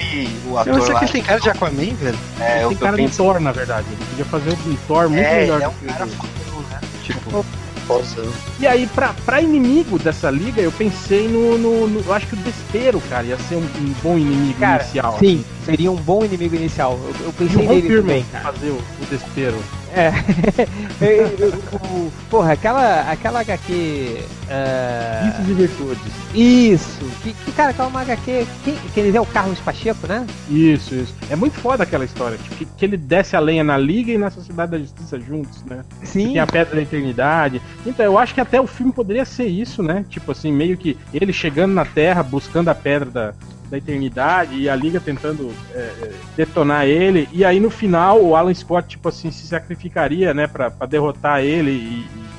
o 0.49 0.59
ator 0.59 0.75
Eu 0.75 0.83
sei 0.83 0.93
lá. 0.93 0.99
que 0.99 1.05
ele 1.05 1.13
tem 1.13 1.23
cara 1.23 1.41
de 1.41 1.51
Aquaman, 1.51 1.95
velho. 1.95 2.19
É, 2.41 2.55
Ele 2.57 2.65
eu, 2.65 2.69
tem 2.71 2.77
eu 2.79 2.83
cara 2.83 2.97
de 2.97 3.03
pensei. 3.03 3.17
Thor, 3.25 3.41
na 3.41 3.53
verdade. 3.53 3.87
Ele 3.91 4.05
podia 4.11 4.25
fazer 4.25 4.51
um 4.51 4.77
Thor 4.89 5.09
muito 5.09 5.25
É, 5.25 5.41
melhor 5.43 5.55
ele 5.57 5.65
é 5.65 5.67
do 5.69 5.71
um 5.73 5.75
que 5.79 5.87
cara 5.87 6.05
o- 6.05 6.09
fodão, 6.09 6.61
né? 6.71 6.81
Tipo, 7.05 7.45
fozão. 7.87 8.33
E 8.59 8.67
aí, 8.67 8.87
pra, 8.89 9.15
pra 9.25 9.41
inimigo 9.41 9.99
dessa 10.01 10.31
liga, 10.31 10.61
eu 10.61 10.73
pensei 10.73 11.29
no, 11.29 11.57
no, 11.59 11.87
no- 11.87 12.01
Eu 12.05 12.13
acho 12.13 12.27
que 12.27 12.35
o 12.35 12.39
Despero, 12.39 13.01
cara, 13.09 13.25
ia 13.25 13.39
ser 13.39 13.55
um, 13.55 13.61
um 13.61 13.95
bom 14.03 14.19
inimigo 14.19 14.59
Cara, 14.59 14.83
inicial. 14.83 15.17
Sim, 15.21 15.45
seria 15.65 15.93
um 15.93 15.97
bom 15.97 16.25
inimigo 16.25 16.57
inicial. 16.57 16.99
Eu, 17.05 17.15
eu 17.21 17.27
E 17.27 17.29
o 17.29 17.33
pensei 17.35 17.67
Ron 17.67 17.75
nele 17.75 17.97
também, 18.01 18.25
cara. 18.33 18.53
fazer 18.53 18.71
o, 18.71 18.75
o 18.79 19.07
Despero. 19.09 19.63
É. 19.95 20.13
O- 21.73 22.11
porra, 22.31 22.53
aquela, 22.53 23.01
aquela 23.11 23.41
HQ. 23.41 24.19
é, 24.49 25.23
Vícios 25.25 25.49
e 25.49 25.53
virtudes. 25.53 26.13
Isso. 26.35 27.05
Que, 27.23 27.33
que, 27.33 27.53
cara, 27.53 27.71
aquela 27.71 27.89
uma 27.89 28.01
HQ. 28.03 28.47
Quem, 28.65 28.75
que 28.77 29.01
ele 29.01 29.17
é 29.17 29.21
o 29.21 29.27
Carlos 29.27 29.59
Pacheco, 29.61 30.07
né? 30.07 30.27
Isso, 30.49 30.95
isso. 30.95 31.15
É 31.31 31.37
muito 31.37 31.55
foda 31.59 31.83
aquela 31.83 32.05
história. 32.05 32.39
Tipo, 32.39 32.55
que, 32.57 32.65
que 32.65 32.85
ele 32.85 32.97
desce 32.97 33.35
a 33.37 33.41
lenha 33.41 33.65
na 33.65 33.77
Liga 33.77 34.13
e 34.13 34.19
na 34.19 34.31
Sociedade 34.31 34.73
da 34.73 34.79
Justiça 34.79 35.19
juntos, 35.21 35.63
né? 35.65 35.83
Sim. 36.05 36.29
Tem 36.29 36.39
a 36.39 36.47
Pedra 36.47 36.77
da 36.77 36.83
Eternidade. 36.83 37.61
Então, 37.85 38.05
eu 38.07 38.17
acho 38.19 38.33
que 38.35 38.41
até 38.41 38.61
o 38.61 38.67
filme 38.67 38.93
poderia 38.93 39.25
ser 39.25 39.47
isso, 39.47 39.83
né? 39.83 40.05
Tipo 40.09 40.33
assim, 40.33 40.53
meio 40.53 40.77
que 40.77 40.97
ele 41.13 41.33
chegando 41.33 41.73
na 41.75 41.85
Terra, 41.85 42.23
buscando 42.23 42.69
a 42.69 42.75
Pedra 42.75 43.11
da, 43.11 43.35
da 43.73 43.79
Eternidade 43.79 44.55
e 44.55 44.69
a 44.69 44.77
Liga 44.77 45.01
tentando 45.01 45.51
é, 45.75 45.79
é, 45.79 46.13
detonar 46.37 46.85
ele. 46.85 47.27
E 47.33 47.43
aí, 47.43 47.59
no 47.59 47.71
final, 47.71 48.23
o 48.23 48.37
Alan 48.37 48.53
Scott, 48.53 48.87
tipo 48.87 49.09
assim, 49.09 49.31
se 49.31 49.47
sacrificaria, 49.47 50.35
né? 50.35 50.47
Pra, 50.47 50.71
pra 50.71 50.87
derrotar 50.87 51.41
ele 51.43 51.71
e... 51.71 51.75
e- 52.19 52.33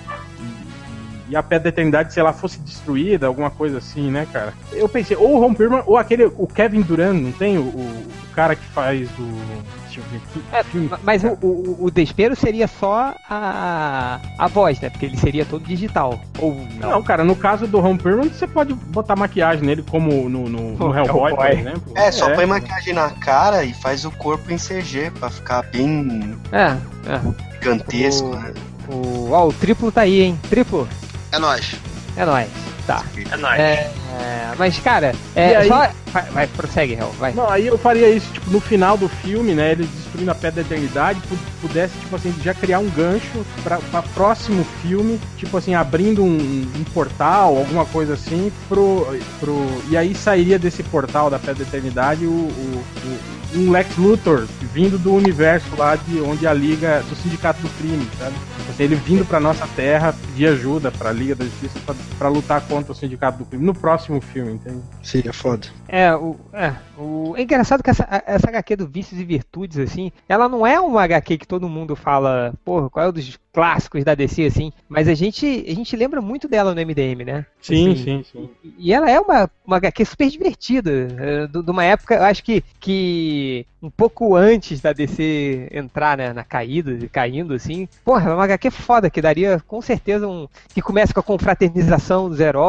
e 1.30 1.36
a 1.36 1.42
Pedra 1.42 1.63
da 1.63 1.70
Eternidade, 1.70 2.13
se 2.13 2.20
ela 2.20 2.32
fosse 2.34 2.60
destruída, 2.60 3.25
alguma 3.25 3.50
coisa 3.50 3.80
assim, 3.80 4.12
né, 4.12 4.28
cara? 4.32 4.54
Eu 4.74 4.88
pensei, 4.88 5.18
ou 5.18 5.36
o 5.36 5.40
Ron 5.40 5.54
Perlman, 5.56 5.82
ou 5.88 5.98
aquele, 5.98 6.25
o 6.25 6.46
Kevin 6.46 6.82
Durant, 6.82 7.16
não 7.20 7.32
tem? 7.32 7.58
O, 7.58 7.62
o, 7.62 7.80
o 7.80 8.36
cara 8.36 8.56
que 8.56 8.66
faz 8.68 9.10
o... 9.18 9.83
Deixa 9.94 10.00
eu 10.00 10.04
ver 10.12 10.18
aqui. 10.18 10.44
É, 10.52 10.64
filme. 10.64 10.90
Mas 11.04 11.24
o, 11.24 11.38
o, 11.42 11.86
o 11.86 11.92
Despero 11.92 12.36
seria 12.36 12.68
só 12.68 13.14
a, 13.30 14.20
a 14.38 14.48
voz, 14.48 14.80
né? 14.80 14.90
Porque 14.90 15.06
ele 15.06 15.18
seria 15.18 15.46
todo 15.46 15.64
digital. 15.66 16.20
Ou 16.40 16.56
não. 16.80 16.90
Não, 16.92 17.04
cara, 17.04 17.24
no 17.24 17.36
caso 17.36 17.68
do 17.68 17.80
Ron 17.80 17.98
Perlman, 17.98 18.30
você 18.30 18.48
pode 18.48 18.74
botar 18.74 19.16
maquiagem 19.16 19.64
nele, 19.64 19.84
como 19.84 20.28
no, 20.30 20.50
no, 20.50 20.72
no 20.72 20.78
No 20.90 20.96
Hellboy, 20.98 21.36
por 21.36 21.46
Hellboy. 21.46 21.60
exemplo. 21.60 21.94
É, 21.96 22.12
só 22.12 22.34
põe 22.34 22.46
maquiagem 22.46 22.94
na 22.94 23.10
cara 23.12 23.64
e 23.64 23.74
faz 23.74 24.04
o 24.06 24.12
corpo 24.12 24.52
em 24.52 24.58
CG 24.58 25.12
pra 25.20 25.30
ficar 25.30 25.64
bem 25.72 26.36
É, 26.52 26.76
é. 27.10 27.22
gigantesco, 27.62 28.28
O- 28.30 28.36
né? 28.36 28.54
O, 28.90 29.32
ó, 29.32 29.48
o 29.48 29.54
triplo 29.54 29.92
tá 29.92 30.02
aí, 30.02 30.22
hein? 30.22 30.40
Triplo? 30.50 30.88
É 31.32 31.40
nóis. 31.40 31.76
É 32.18 32.26
nóis. 32.26 32.50
Tá. 32.86 33.04
É 33.32 33.38
nóis. 33.38 33.60
É, 33.60 33.92
é, 34.20 34.52
mas, 34.58 34.78
cara, 34.80 35.13
é, 35.36 35.52
E 35.52 35.56
aí- 35.56 35.68
só. 35.68 35.88
Vai, 36.13 36.24
vai, 36.30 36.48
prossegue, 36.48 36.94
Hel, 36.94 37.12
vai. 37.20 37.34
Não, 37.34 37.50
aí 37.50 37.65
eu 37.65 37.76
faria 37.78 38.08
isso, 38.10 38.32
tipo, 38.34 38.52
no 38.52 38.60
final 38.60 38.96
do 38.96 39.10
filme, 39.10 39.54
né, 39.54 39.72
eles 39.72 39.88
destruindo 39.89 40.30
a 40.30 40.36
Pedra 40.36 40.62
da 40.63 40.69
Eternidade, 40.76 41.19
pu- 41.22 41.36
pudesse, 41.60 41.98
tipo 42.00 42.15
assim, 42.15 42.32
já 42.43 42.54
criar 42.54 42.78
um 42.78 42.89
gancho 42.89 43.43
pra, 43.63 43.78
pra 43.78 44.04
próximo 44.04 44.63
filme, 44.84 45.19
tipo 45.38 45.58
assim, 45.58 45.74
abrindo 45.74 46.24
um, 46.24 46.38
um 46.78 46.84
portal, 46.93 47.58
alguma 47.58 47.84
coisa 47.86 48.13
assim, 48.13 48.52
pro, 48.69 49.08
pro... 49.39 49.82
E 49.89 49.98
aí 49.98 50.13
sairia 50.13 50.60
desse 50.60 50.84
portal 50.84 51.32
da 51.32 51.39
Pedra 51.39 51.56
da 51.56 51.63
Eternidade 51.63 52.26
o, 52.28 52.30
o- 52.30 52.84
o- 53.06 53.34
um 53.56 53.69
Lex 53.69 53.96
Luthor 53.98 54.48
vindo 54.74 54.98
do 54.98 55.13
universo 55.13 55.67
lá 55.78 55.96
de 55.96 56.19
onde 56.22 56.46
a 56.48 56.54
Liga, 56.54 57.04
do 57.08 57.15
Sindicato 57.15 57.62
do 57.62 57.69
Crime, 57.78 58.08
sabe? 58.19 58.34
Tipo 58.58 58.72
assim, 58.72 58.84
ele 58.84 58.96
vindo 58.96 59.24
pra 59.26 59.39
nossa 59.39 59.67
Terra 59.76 60.12
pedir 60.26 60.48
ajuda 60.48 60.91
pra 60.91 61.12
Liga 61.12 61.36
da 61.36 61.46
Justiça 61.46 61.80
pra, 61.86 61.93
pra 62.17 62.30
lutar 62.30 62.62
contra 62.62 62.73
o 62.82 62.96
Sindicato 62.96 63.38
do 63.40 63.46
Crime, 63.46 63.64
no 63.66 63.74
próximo 63.74 64.20
filme, 64.22 64.54
entende? 64.54 64.82
Seria 65.02 65.34
foda. 65.34 65.68
É, 65.88 66.14
o, 66.16 66.36
é, 66.52 66.74
o, 66.98 67.34
é 67.38 67.42
engraçado 67.44 67.84
que 67.84 67.90
essa, 67.90 68.08
essa 68.26 68.50
HQ 68.50 68.76
do 68.76 68.88
Vícios 68.88 69.20
e 69.20 69.24
Virtudes, 69.24 69.78
assim, 69.80 70.12
ela 70.28 70.50
não 70.50 70.66
é 70.66 70.80
uma 70.80 71.04
HQ 71.04 71.38
que 71.38 71.48
todo 71.48 71.70
mundo 71.70 71.96
fala, 71.96 72.54
porra, 72.66 72.90
qual 72.90 73.06
é 73.06 73.10
um 73.10 73.14
dos 73.14 73.38
clássicos 73.54 74.04
da 74.04 74.16
DC, 74.16 74.46
assim, 74.46 74.74
mas 74.90 75.08
a 75.08 75.14
gente, 75.14 75.46
a 75.68 75.76
gente 75.76 75.96
lembra 75.96 76.20
muito 76.22 76.48
dela 76.48 76.74
no 76.74 76.82
MDM, 76.82 77.24
né? 77.24 77.46
Sim, 77.62 77.92
Assim, 77.92 78.04
sim, 78.04 78.26
sim. 78.32 78.50
E 78.80 78.92
ela 78.92 79.10
é 79.12 79.20
uma, 79.20 79.50
uma 79.66 79.78
HQ 79.78 80.06
super 80.06 80.28
divertida, 80.30 81.08
é, 81.20 81.48
do- 81.48 81.62
de 81.62 81.70
uma 81.70 81.84
época, 81.84 82.16
eu 82.16 82.24
acho 82.24 82.44
que, 82.44 82.64
que 82.80 83.66
um 83.82 83.90
pouco 83.92 84.36
antes 84.36 84.80
da 84.82 84.92
DC 84.94 85.68
entrar 85.72 86.18
né, 86.18 86.34
na 86.34 86.44
caída, 86.44 86.98
caindo 87.12 87.54
assim. 87.54 87.88
Porra, 88.04 88.32
é 88.32 88.34
uma 88.34 88.44
HQ 88.46 88.72
foda, 88.72 89.10
que 89.10 89.22
daria 89.22 89.62
com 89.68 89.82
certeza 89.82 90.28
um. 90.28 90.48
que 90.74 90.82
começa 90.82 91.14
com 91.14 91.20
a 91.20 91.24
confraternização 91.24 92.30
dos 92.30 92.40
heróis, 92.40 92.62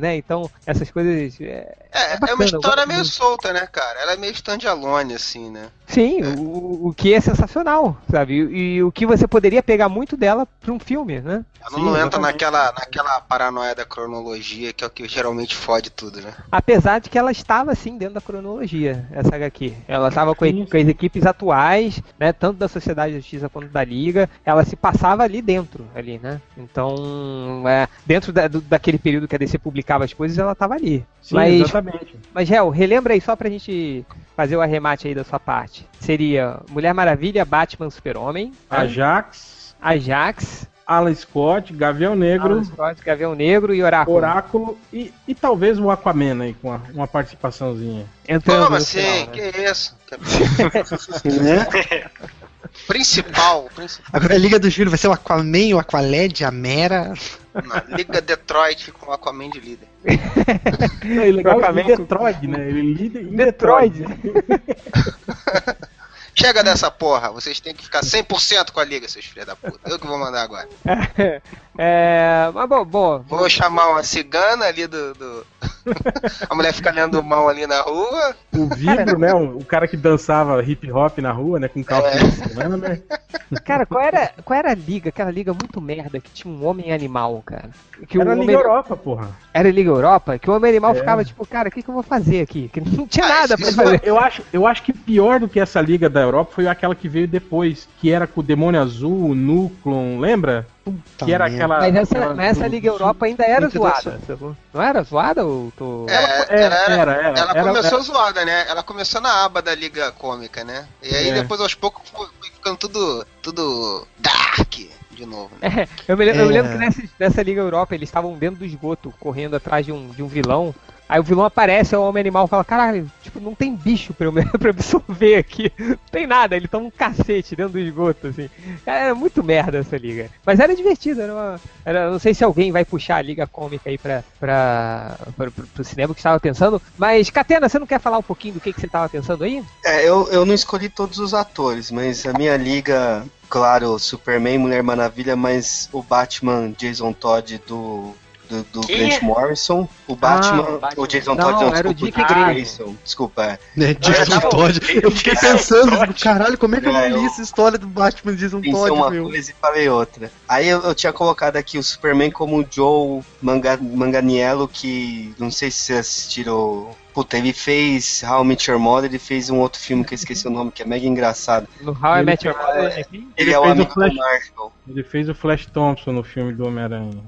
né? 0.00 0.16
Então, 0.16 0.50
essas 0.66 0.90
coisas. 0.90 1.40
é, 1.40 1.74
É, 2.02 2.12
É 2.12 2.14
é, 2.14 2.18
bacana, 2.18 2.34
uma 2.34 2.44
eu 2.44 2.46
história 2.46 2.86
meio 2.86 3.00
muito. 3.00 3.12
solta, 3.12 3.52
né, 3.52 3.66
cara? 3.66 4.00
Ela 4.00 4.12
é 4.12 4.16
meio 4.16 4.32
stand-alone, 4.32 5.14
assim, 5.14 5.50
né? 5.50 5.68
Sim, 5.86 6.22
o, 6.38 6.88
o 6.88 6.94
que 6.96 7.12
é 7.12 7.20
sensacional, 7.20 7.96
sabe? 8.10 8.34
E, 8.34 8.76
e 8.76 8.82
o 8.82 8.90
que 8.90 9.04
você 9.04 9.26
poderia 9.28 9.62
pegar 9.62 9.88
muito 9.90 10.16
dela 10.16 10.46
pra 10.60 10.72
um 10.72 10.78
filme, 10.78 11.20
né? 11.20 11.44
Ela 11.60 11.70
Sim, 11.70 11.84
não 11.84 11.96
entra 11.96 12.18
naquela, 12.18 12.72
naquela 12.72 13.20
paranoia 13.20 13.74
da 13.74 13.84
cronologia, 13.84 14.72
que 14.72 14.82
é 14.82 14.86
o 14.86 14.90
que 14.90 15.06
geralmente 15.06 15.54
fode 15.54 15.90
tudo, 15.90 16.20
né? 16.20 16.32
Apesar 16.50 16.98
de 16.98 17.10
que 17.10 17.18
ela 17.18 17.30
estava 17.30 17.70
assim 17.72 17.96
dentro 17.98 18.14
da 18.14 18.20
cronologia, 18.20 19.06
essa 19.12 19.36
HQ. 19.36 19.74
Ela 19.86 20.08
estava 20.08 20.34
com, 20.34 20.66
com 20.66 20.76
as 20.76 20.88
equipes 20.88 21.26
atuais, 21.26 22.02
né? 22.18 22.32
Tanto 22.32 22.56
da 22.56 22.68
Sociedade 22.68 23.12
da 23.12 23.18
Justiça 23.20 23.48
quanto 23.50 23.68
da 23.68 23.84
Liga. 23.84 24.28
Ela 24.44 24.64
se 24.64 24.74
passava 24.74 25.22
ali 25.24 25.42
dentro, 25.42 25.86
ali, 25.94 26.18
né? 26.18 26.40
Então, 26.56 27.62
é, 27.68 27.86
dentro 28.04 28.32
da- 28.32 28.48
do- 28.48 28.60
daquele 28.62 28.98
período 28.98 29.28
que 29.28 29.34
a 29.36 29.38
DC 29.38 29.58
publicava 29.58 30.04
as 30.04 30.12
coisas, 30.12 30.38
ela 30.38 30.52
estava 30.52 30.74
ali. 30.74 31.04
Sim, 31.20 31.34
Mas- 31.36 31.52
exatamente. 31.60 31.91
Mas, 32.32 32.50
Hel, 32.50 32.68
relembra 32.70 33.14
aí 33.14 33.20
só 33.20 33.36
pra 33.36 33.50
gente 33.50 34.04
fazer 34.36 34.56
o 34.56 34.60
arremate 34.60 35.08
aí 35.08 35.14
da 35.14 35.24
sua 35.24 35.38
parte. 35.38 35.86
Seria 36.00 36.60
Mulher 36.70 36.92
Maravilha, 36.94 37.44
Batman, 37.44 37.90
Super-Homem? 37.90 38.52
Ajax, 38.70 39.74
Ajax, 39.80 40.66
Alan 40.86 41.14
Scott, 41.14 41.72
Gavião 41.72 42.14
Negro, 42.14 42.54
Alan 42.54 42.64
Scott, 42.64 43.02
Gavião 43.04 43.34
Negro 43.34 43.74
e 43.74 43.82
Oráculo. 43.82 44.16
Oráculo 44.16 44.78
e, 44.92 45.12
e 45.26 45.34
talvez 45.34 45.78
o 45.78 45.90
Aquaman 45.90 46.42
aí 46.42 46.54
com 46.54 46.68
uma, 46.68 46.82
uma 46.92 47.08
participaçãozinha. 47.08 48.06
Entrando 48.28 48.64
Como 48.64 48.76
assim? 48.76 49.00
final, 49.00 49.26
né? 49.26 49.26
Que 49.32 49.70
isso? 49.70 49.96
Né? 51.24 52.10
Principal, 52.86 53.68
principal. 53.74 54.10
Agora 54.12 54.34
a 54.34 54.38
Liga 54.38 54.58
do 54.58 54.68
Júlio 54.68 54.90
vai 54.90 54.98
ser 54.98 55.08
o 55.08 55.12
Aquaman, 55.12 55.74
o 55.74 55.78
Aqualed, 55.78 56.44
a 56.44 56.50
Mera. 56.50 57.14
Não, 57.54 57.96
Liga 57.96 58.20
Detroit 58.20 58.90
com 58.92 59.10
o 59.10 59.12
Aquaman 59.12 59.50
de 59.50 59.60
líder. 59.60 59.88
É 60.04 61.30
legal 61.30 61.58
Aquaman 61.58 61.82
em 61.82 61.86
Detroit, 61.86 62.46
né? 62.46 62.68
Ele 62.68 62.94
lida 62.94 63.20
em 63.20 63.36
Detroit. 63.36 64.02
Chega 66.34 66.62
dessa 66.64 66.90
porra, 66.90 67.30
vocês 67.30 67.60
têm 67.60 67.74
que 67.74 67.84
ficar 67.84 68.00
100% 68.00 68.70
com 68.72 68.80
a 68.80 68.84
liga, 68.84 69.08
seus 69.08 69.24
filhos 69.26 69.46
da 69.46 69.54
puta. 69.54 69.78
Eu 69.88 69.98
que 69.98 70.06
vou 70.06 70.18
mandar 70.18 70.42
agora. 70.42 70.68
É, 71.78 72.50
mas 72.52 72.68
bom, 72.68 72.84
bom, 72.84 73.18
Vou 73.26 73.48
chamar 73.48 73.88
uma 73.88 74.02
cigana 74.02 74.66
ali 74.66 74.86
do. 74.86 75.14
do- 75.14 75.46
a 76.48 76.54
mulher 76.54 76.70
fica 76.74 76.90
lendo 76.90 77.22
mão 77.22 77.48
ali 77.48 77.66
na 77.66 77.80
rua. 77.80 78.36
O 78.54 78.66
Vibro, 78.74 79.18
né? 79.18 79.32
O, 79.32 79.56
o 79.56 79.64
cara 79.64 79.88
que 79.88 79.96
dançava 79.96 80.62
hip 80.62 80.92
hop 80.92 81.16
na 81.20 81.32
rua, 81.32 81.58
né? 81.58 81.68
Com 81.68 81.82
calça 81.82 82.08
É. 82.08 82.18
de 82.18 82.48
Slammer. 82.50 83.02
Cara, 83.64 83.84
qual 83.84 84.02
era, 84.02 84.32
qual 84.44 84.58
era 84.58 84.70
a 84.70 84.74
liga? 84.74 85.10
Aquela 85.10 85.30
liga 85.30 85.52
muito 85.52 85.78
merda 85.80 86.18
que 86.20 86.30
tinha 86.30 86.52
um 86.52 86.64
homem 86.66 86.90
animal, 86.92 87.42
cara. 87.44 87.68
Que 88.08 88.18
Era 88.18 88.32
a 88.32 88.34
Liga 88.34 88.44
homem... 88.44 88.56
Europa, 88.56 88.96
porra. 88.96 89.28
Era 89.52 89.68
a 89.68 89.72
Liga 89.72 89.90
Europa? 89.90 90.38
Que 90.38 90.48
o 90.50 90.54
homem 90.54 90.70
animal 90.70 90.92
É. 90.92 90.94
ficava 90.94 91.22
tipo, 91.24 91.46
cara, 91.46 91.68
o 91.68 91.72
que, 91.72 91.82
que 91.82 91.88
eu 91.88 91.92
vou 91.94 92.02
fazer 92.02 92.40
aqui? 92.40 92.70
Que 92.72 92.80
não 92.80 93.06
tinha 93.06 93.26
Ah, 93.26 93.28
nada 93.28 93.54
isso- 93.58 93.74
pra 93.74 93.84
fazer. 93.84 94.00
Eu 94.04 94.18
acho, 94.18 94.42
eu 94.54 94.66
acho 94.66 94.82
que 94.82 94.92
pior 94.94 95.38
do 95.40 95.48
que 95.50 95.60
essa 95.60 95.80
Liga 95.82 96.08
da 96.08 96.21
Europa 96.24 96.52
foi 96.54 96.66
aquela 96.66 96.94
que 96.94 97.08
veio 97.08 97.26
depois, 97.28 97.88
que 98.00 98.10
era 98.10 98.26
com 98.26 98.40
o 98.40 98.42
Demônio 98.42 98.80
Azul, 98.80 99.30
o 99.30 99.34
Núclon, 99.34 100.18
lembra? 100.18 100.66
Puta 100.84 101.24
Que 101.24 101.32
era 101.32 101.44
merda. 101.48 101.56
aquela. 101.64 101.78
Mas 101.80 101.94
essa, 101.96 102.18
aquela 102.18 102.34
mas 102.34 102.46
essa 102.58 102.68
do- 102.68 102.70
Liga 102.72 102.88
Europa 102.88 103.26
ainda 103.26 103.44
era 103.44 103.68
zoada. 103.68 104.20
sacou? 104.26 104.56
Não 104.74 104.82
era 104.82 105.02
zoada 105.02 105.44
ou 105.46 105.72
tô... 105.76 106.06
É, 106.08 106.14
É, 106.14 106.62
ela, 106.64 106.74
era, 106.74 107.12
era. 107.12 107.38
ela 107.38 107.50
era- 107.52 107.62
começou 107.62 108.02
zoada, 108.02 108.44
né? 108.44 108.64
Ela 108.68 108.82
começou 108.82 109.20
na 109.20 109.44
aba 109.44 109.62
da 109.62 109.74
Liga 109.74 110.10
Cômica, 110.12 110.64
né? 110.64 110.86
E 111.02 111.14
aí 111.14 111.28
É. 111.30 111.34
depois 111.34 111.60
aos 111.60 111.74
poucos 111.74 112.08
foi 112.10 112.26
foi 112.40 112.50
ficando 112.50 112.76
tudo, 112.76 113.26
tudo 113.40 114.06
dark 114.18 114.74
de 115.12 115.26
novo. 115.26 115.50
Né? 115.60 115.86
Eu 116.08 116.16
me, 116.16 116.24
lem- 116.24 116.36
eu 116.36 116.46
me 116.46 116.50
É. 116.56 116.62
lembro 116.62 116.72
que 116.72 116.78
nessa, 116.78 117.02
nessa 117.18 117.42
Liga 117.42 117.60
Europa 117.60 117.94
eles 117.94 118.08
estavam 118.08 118.34
dentro 118.36 118.58
do 118.60 118.64
esgoto, 118.64 119.12
correndo 119.20 119.54
atrás 119.56 119.84
de 119.86 119.92
um, 119.92 120.08
de 120.08 120.22
um 120.22 120.26
vilão. 120.28 120.74
Aí 121.12 121.20
o 121.20 121.22
vilão 121.22 121.44
aparece, 121.44 121.94
aí 121.94 122.00
o 122.00 122.04
homem 122.04 122.22
animal 122.22 122.46
fala, 122.48 122.64
caralho, 122.64 123.06
tipo, 123.22 123.38
não 123.38 123.54
tem 123.54 123.76
bicho 123.76 124.14
pra 124.14 124.26
eu, 124.26 124.32
me- 124.32 124.46
pra 124.58 124.70
absorver 124.70 125.36
aqui. 125.36 125.70
Não 125.78 125.98
tem 126.10 126.26
nada, 126.26 126.56
ele 126.56 126.66
toma 126.66 126.86
um 126.86 126.90
cacete 126.90 127.54
dentro 127.54 127.74
do 127.74 127.78
esgoto, 127.78 128.28
assim. 128.28 128.48
Era 128.86 129.14
muito 129.14 129.44
merda 129.44 129.76
essa 129.76 129.94
liga. 129.98 130.30
Mas 130.46 130.58
era 130.58 130.74
divertido, 130.74 131.20
era 131.20 131.30
uma. 131.34 131.60
Era, 131.84 132.10
não 132.10 132.18
sei 132.18 132.32
se 132.32 132.42
alguém 132.42 132.72
vai 132.72 132.82
puxar 132.82 133.16
a 133.16 133.22
liga 133.22 133.46
cômica 133.46 133.90
aí 133.90 133.98
pra, 133.98 134.24
pra, 134.40 135.18
pra, 135.36 135.50
pro, 135.50 135.66
pro 135.66 135.84
cinema 135.84 136.14
que 136.14 136.20
estava 136.20 136.40
pensando. 136.40 136.80
Mas, 136.96 137.28
Catena, 137.28 137.68
você 137.68 137.78
não 137.78 137.86
quer 137.86 138.00
falar 138.00 138.16
um 138.16 138.22
pouquinho 138.22 138.54
do 138.54 138.60
que, 138.60 138.72
que 138.72 138.80
você 138.80 138.88
tava 138.88 139.06
pensando 139.10 139.44
aí? 139.44 139.62
É, 139.84 140.08
eu, 140.08 140.26
eu 140.30 140.46
não 140.46 140.54
escolhi 140.54 140.88
todos 140.88 141.18
os 141.18 141.34
atores, 141.34 141.90
mas 141.90 142.24
a 142.24 142.32
minha 142.32 142.56
liga, 142.56 143.22
claro, 143.50 143.98
Superman, 143.98 144.56
Mulher 144.56 144.82
Maravilha, 144.82 145.36
mas 145.36 145.90
o 145.92 146.02
Batman 146.02 146.70
Jason 146.78 147.12
Todd 147.12 147.60
do, 147.66 148.14
do, 148.52 148.80
do? 148.80 148.86
Grant 148.86 149.22
Morrison, 149.22 149.88
o 150.06 150.14
Batman, 150.14 150.60
o 150.62 150.78
Batman. 150.78 151.02
o 151.02 151.06
Jason 151.06 151.34
Não, 151.34 151.44
Todd, 151.44 151.64
não, 151.64 151.74
era 151.74 151.88
o 151.90 151.94
desculpa, 151.94 152.18
Dick 152.18 152.34
Dick 152.34 152.44
Grayson. 152.44 152.94
desculpa, 153.04 153.42
é. 153.44 153.58
Né, 153.76 153.94
Jason 153.94 154.40
Todd. 154.40 154.80
Eu 155.02 155.10
fiquei 155.10 155.34
pensando, 155.34 156.14
caralho, 156.14 156.58
como 156.58 156.76
é 156.76 156.80
que 156.80 156.88
eu 156.88 156.92
não 156.92 157.08
li 157.08 157.26
essa 157.26 157.40
história 157.42 157.78
do 157.78 157.86
Batman 157.86 158.34
Jason 158.36 158.60
Pensei 158.60 158.72
Todd, 158.72 158.90
uma 158.92 159.10
meu? 159.10 159.24
coisa 159.24 159.50
e 159.50 159.54
falei 159.60 159.88
outra. 159.88 160.30
Aí 160.48 160.68
eu, 160.68 160.80
eu 160.82 160.94
tinha 160.94 161.12
colocado 161.12 161.56
aqui 161.56 161.78
o 161.78 161.82
Superman 161.82 162.30
como 162.30 162.60
o 162.60 162.66
Joe 162.70 163.22
Manga, 163.40 163.78
Manganiello, 163.80 164.68
que 164.68 165.34
não 165.38 165.50
sei 165.50 165.70
se 165.70 165.78
vocês 165.78 165.98
assistiram. 166.00 166.90
Puta, 167.14 167.36
ele 167.36 167.52
fez 167.52 168.22
How 168.22 168.42
I 168.42 168.46
Met 168.46 168.70
Your 168.70 168.80
Mother, 168.80 169.10
ele 169.10 169.18
fez 169.18 169.50
um 169.50 169.58
outro 169.60 169.78
filme 169.80 170.02
que 170.04 170.14
eu 170.14 170.16
esqueci 170.16 170.46
o 170.48 170.50
nome, 170.50 170.72
que 170.72 170.82
é 170.82 170.86
mega 170.86 171.06
engraçado. 171.06 171.68
No 171.80 171.92
How 171.92 172.16
I 172.16 172.18
Ele- 172.20 172.24
Met 172.24 172.46
Your 172.46 172.56
Mother, 172.56 172.98
enfim. 173.00 173.08
Ele, 173.36 173.50
Ele 173.50 173.52
é 173.52 173.58
o 173.58 173.62
fez 173.62 173.70
o 173.70 173.72
amigo 173.72 173.92
Flash. 173.92 174.10
do 174.12 174.16
Marshall. 174.18 174.72
Ele 174.88 175.02
fez 175.04 175.28
o 175.28 175.34
Flash 175.34 175.66
Thompson 175.66 176.12
no 176.12 176.24
filme 176.24 176.52
do 176.54 176.66
Homem-Aranha. 176.66 177.22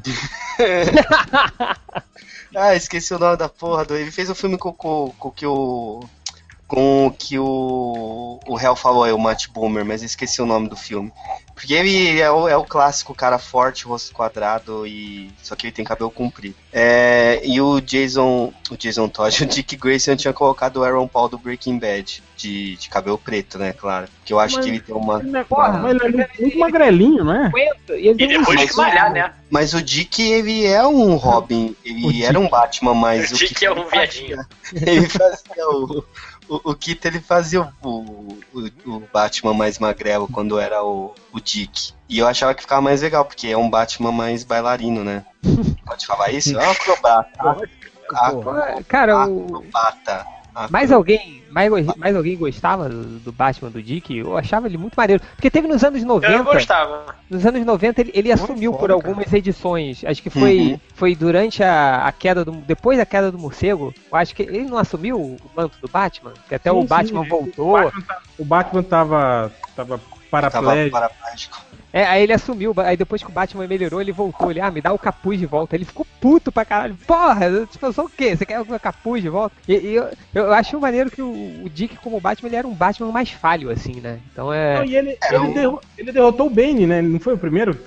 Ah, 2.56 2.74
esqueci 2.76 3.12
o 3.12 3.18
nome 3.18 3.36
da 3.36 3.48
porra 3.48 3.84
do. 3.84 3.96
Ele 3.96 4.12
fez 4.12 4.30
um 4.30 4.34
filme 4.34 4.56
com, 4.56 4.72
com, 4.72 5.12
com 5.18 5.30
que 5.32 5.44
o. 5.44 6.04
Com 6.68 7.06
o 7.08 7.10
que 7.10 7.36
o. 7.36 8.38
O 8.46 8.60
Hell 8.60 8.76
falou 8.76 9.02
aí, 9.02 9.12
o 9.12 9.18
Matt 9.18 9.48
Boomer, 9.48 9.84
mas 9.84 10.02
eu 10.02 10.06
esqueci 10.06 10.40
o 10.40 10.46
nome 10.46 10.68
do 10.68 10.76
filme. 10.76 11.12
Porque 11.54 11.72
ele 11.72 12.20
é 12.20 12.30
o, 12.30 12.48
é 12.48 12.56
o 12.56 12.64
clássico 12.64 13.14
cara 13.14 13.38
forte, 13.38 13.84
rosto 13.84 14.12
quadrado 14.12 14.86
e. 14.86 15.30
Só 15.42 15.54
que 15.54 15.66
ele 15.66 15.72
tem 15.72 15.84
cabelo 15.84 16.10
comprido. 16.10 16.56
É, 16.72 17.40
e 17.44 17.60
o 17.60 17.80
Jason. 17.80 18.52
O 18.70 18.76
Jason 18.76 19.08
Todd, 19.08 19.42
o 19.44 19.46
Dick 19.46 19.76
Grayson 19.76 20.16
tinha 20.16 20.32
colocado 20.32 20.78
o 20.78 20.84
Aaron 20.84 21.06
Paul 21.06 21.28
do 21.28 21.38
Breaking 21.38 21.78
Bad. 21.78 22.22
De, 22.36 22.74
de 22.76 22.88
cabelo 22.90 23.16
preto, 23.16 23.58
né, 23.58 23.72
claro. 23.72 24.08
Que 24.24 24.32
eu 24.32 24.40
acho 24.40 24.56
Mas- 24.56 24.64
que 24.64 24.70
ele 24.72 24.80
tem 24.80 24.94
uma. 24.94 25.20
Ele 25.20 25.36
é, 25.38 25.44
Porra, 25.44 25.78
mas 25.78 25.94
ele 26.02 26.20
é 26.20 26.28
muito, 26.40 26.58
magrelinho, 26.58 27.24
não 27.24 27.32
é? 27.32 27.52
E, 27.90 28.08
ele 28.08 28.26
depois 28.26 28.56
Mas 28.60 28.70
de 28.70 28.76
malhar, 28.76 29.12
né? 29.12 29.32
Mas 29.48 29.72
o 29.72 29.80
Dick, 29.80 30.20
ele 30.20 30.66
é 30.66 30.84
um 30.84 31.14
Robin. 31.14 31.76
Ele 31.84 32.04
O 32.06 32.12
Dick. 32.12 32.24
era 32.24 32.38
um 32.40 32.48
Batman, 32.48 32.92
mas 32.94 33.30
O 33.30 33.34
o 33.36 33.38
Dick 33.38 33.54
que 33.54 33.64
é 33.64 33.70
um 33.72 33.86
viadinho. 33.88 34.44
Ele 34.74 35.08
fazia 35.08 35.68
o. 35.70 36.04
O, 36.48 36.72
o 36.72 36.74
Kit 36.74 37.06
ele 37.06 37.20
fazia 37.20 37.62
o, 37.82 38.38
o, 38.52 38.70
o 38.86 39.02
Batman 39.12 39.54
mais 39.54 39.78
magrelo 39.78 40.28
quando 40.28 40.58
era 40.58 40.82
o, 40.84 41.14
o 41.32 41.40
Dick. 41.40 41.92
E 42.08 42.18
eu 42.18 42.26
achava 42.26 42.54
que 42.54 42.62
ficava 42.62 42.80
mais 42.80 43.02
legal, 43.02 43.24
porque 43.24 43.48
é 43.48 43.56
um 43.56 43.70
Batman 43.70 44.12
mais 44.12 44.44
bailarino, 44.44 45.02
né? 45.02 45.24
Pode 45.86 46.06
falar 46.06 46.30
isso? 46.30 46.58
É 46.58 46.68
um 46.68 46.70
acrobata. 46.70 47.68
Cara, 48.86 49.28
o... 49.28 49.44
Acrobata. 49.44 50.33
Mais 50.70 50.92
alguém, 50.92 51.42
mais, 51.50 51.70
mais 51.96 52.14
alguém 52.16 52.36
gostava 52.36 52.88
do, 52.88 53.02
do 53.20 53.32
Batman 53.32 53.70
do 53.70 53.82
Dick? 53.82 54.16
Eu 54.16 54.36
achava 54.36 54.66
ele 54.66 54.78
muito 54.78 54.94
maneiro. 54.94 55.22
Porque 55.34 55.50
teve 55.50 55.66
nos 55.68 55.82
anos 55.84 56.02
Eu 56.02 56.06
90. 56.08 56.42
gostava. 56.44 57.14
Nos 57.28 57.44
anos 57.44 57.64
90 57.64 58.00
ele, 58.00 58.10
ele 58.14 58.32
assumiu 58.32 58.72
por 58.72 58.80
foda, 58.80 58.92
algumas 58.94 59.32
edições. 59.32 60.04
Acho 60.04 60.22
que 60.22 60.30
foi, 60.30 60.58
Uhum. 60.58 60.80
foi 60.94 61.14
durante 61.14 61.62
a, 61.62 62.06
a 62.06 62.12
queda 62.12 62.44
do. 62.44 62.52
Depois 62.52 62.98
da 62.98 63.06
queda 63.06 63.30
do 63.32 63.38
morcego. 63.38 63.92
Eu 64.10 64.16
acho 64.16 64.34
que 64.34 64.42
ele 64.42 64.64
não 64.64 64.78
assumiu 64.78 65.18
o 65.20 65.36
manto 65.56 65.78
do 65.80 65.88
Batman. 65.88 66.32
Que 66.48 66.54
até 66.54 66.70
Sim, 66.70 66.76
o 66.76 66.80
sim, 66.82 66.86
Batman 66.88 67.24
voltou. 67.28 67.70
O 67.76 67.82
Batman, 67.82 68.02
tá- 68.02 68.20
o 68.38 68.44
Batman 68.44 68.82
tava, 68.82 69.52
tava 69.76 70.00
Tava 70.30 70.50
paraplégico. 70.90 71.60
É, 71.96 72.04
aí 72.04 72.24
ele 72.24 72.32
assumiu, 72.32 72.74
aí 72.78 72.96
depois 72.96 73.22
que 73.22 73.28
o 73.30 73.32
Batman 73.32 73.68
melhorou, 73.68 74.00
ele 74.00 74.10
voltou, 74.10 74.50
ele, 74.50 74.60
ah, 74.60 74.68
me 74.68 74.80
dá 74.80 74.92
o 74.92 74.98
capuz 74.98 75.38
de 75.38 75.46
volta. 75.46 75.76
Ele 75.76 75.84
ficou 75.84 76.04
puto 76.20 76.50
pra 76.50 76.64
caralho. 76.64 76.96
Porra, 77.06 77.64
tipo, 77.70 77.86
eu 77.86 77.92
sou 77.92 78.06
o 78.06 78.10
quê? 78.10 78.34
Você 78.36 78.44
quer 78.44 78.60
o 78.60 78.66
capuz 78.80 79.22
de 79.22 79.28
volta? 79.28 79.54
E, 79.68 79.74
e 79.74 79.94
eu, 79.94 80.08
eu 80.34 80.52
acho 80.52 80.80
maneiro 80.80 81.08
que 81.08 81.22
o, 81.22 81.62
o 81.64 81.70
Dick, 81.72 81.96
como 81.98 82.18
Batman, 82.20 82.48
ele 82.48 82.56
era 82.56 82.66
um 82.66 82.74
Batman 82.74 83.12
mais 83.12 83.30
falho, 83.30 83.70
assim, 83.70 84.00
né? 84.00 84.18
Então 84.32 84.46
Não, 84.46 84.52
é. 84.52 84.84
e 84.84 84.96
ele, 84.96 85.16
Era 85.22 85.36
ele, 85.36 85.44
um- 85.46 85.52
derro- 85.52 85.80
ele 85.96 86.10
derrotou 86.10 86.46
o 86.48 86.50
Bane, 86.50 86.84
né? 86.84 86.98
Ele 86.98 87.08
não 87.10 87.20
foi 87.20 87.34
o 87.34 87.38
primeiro? 87.38 87.78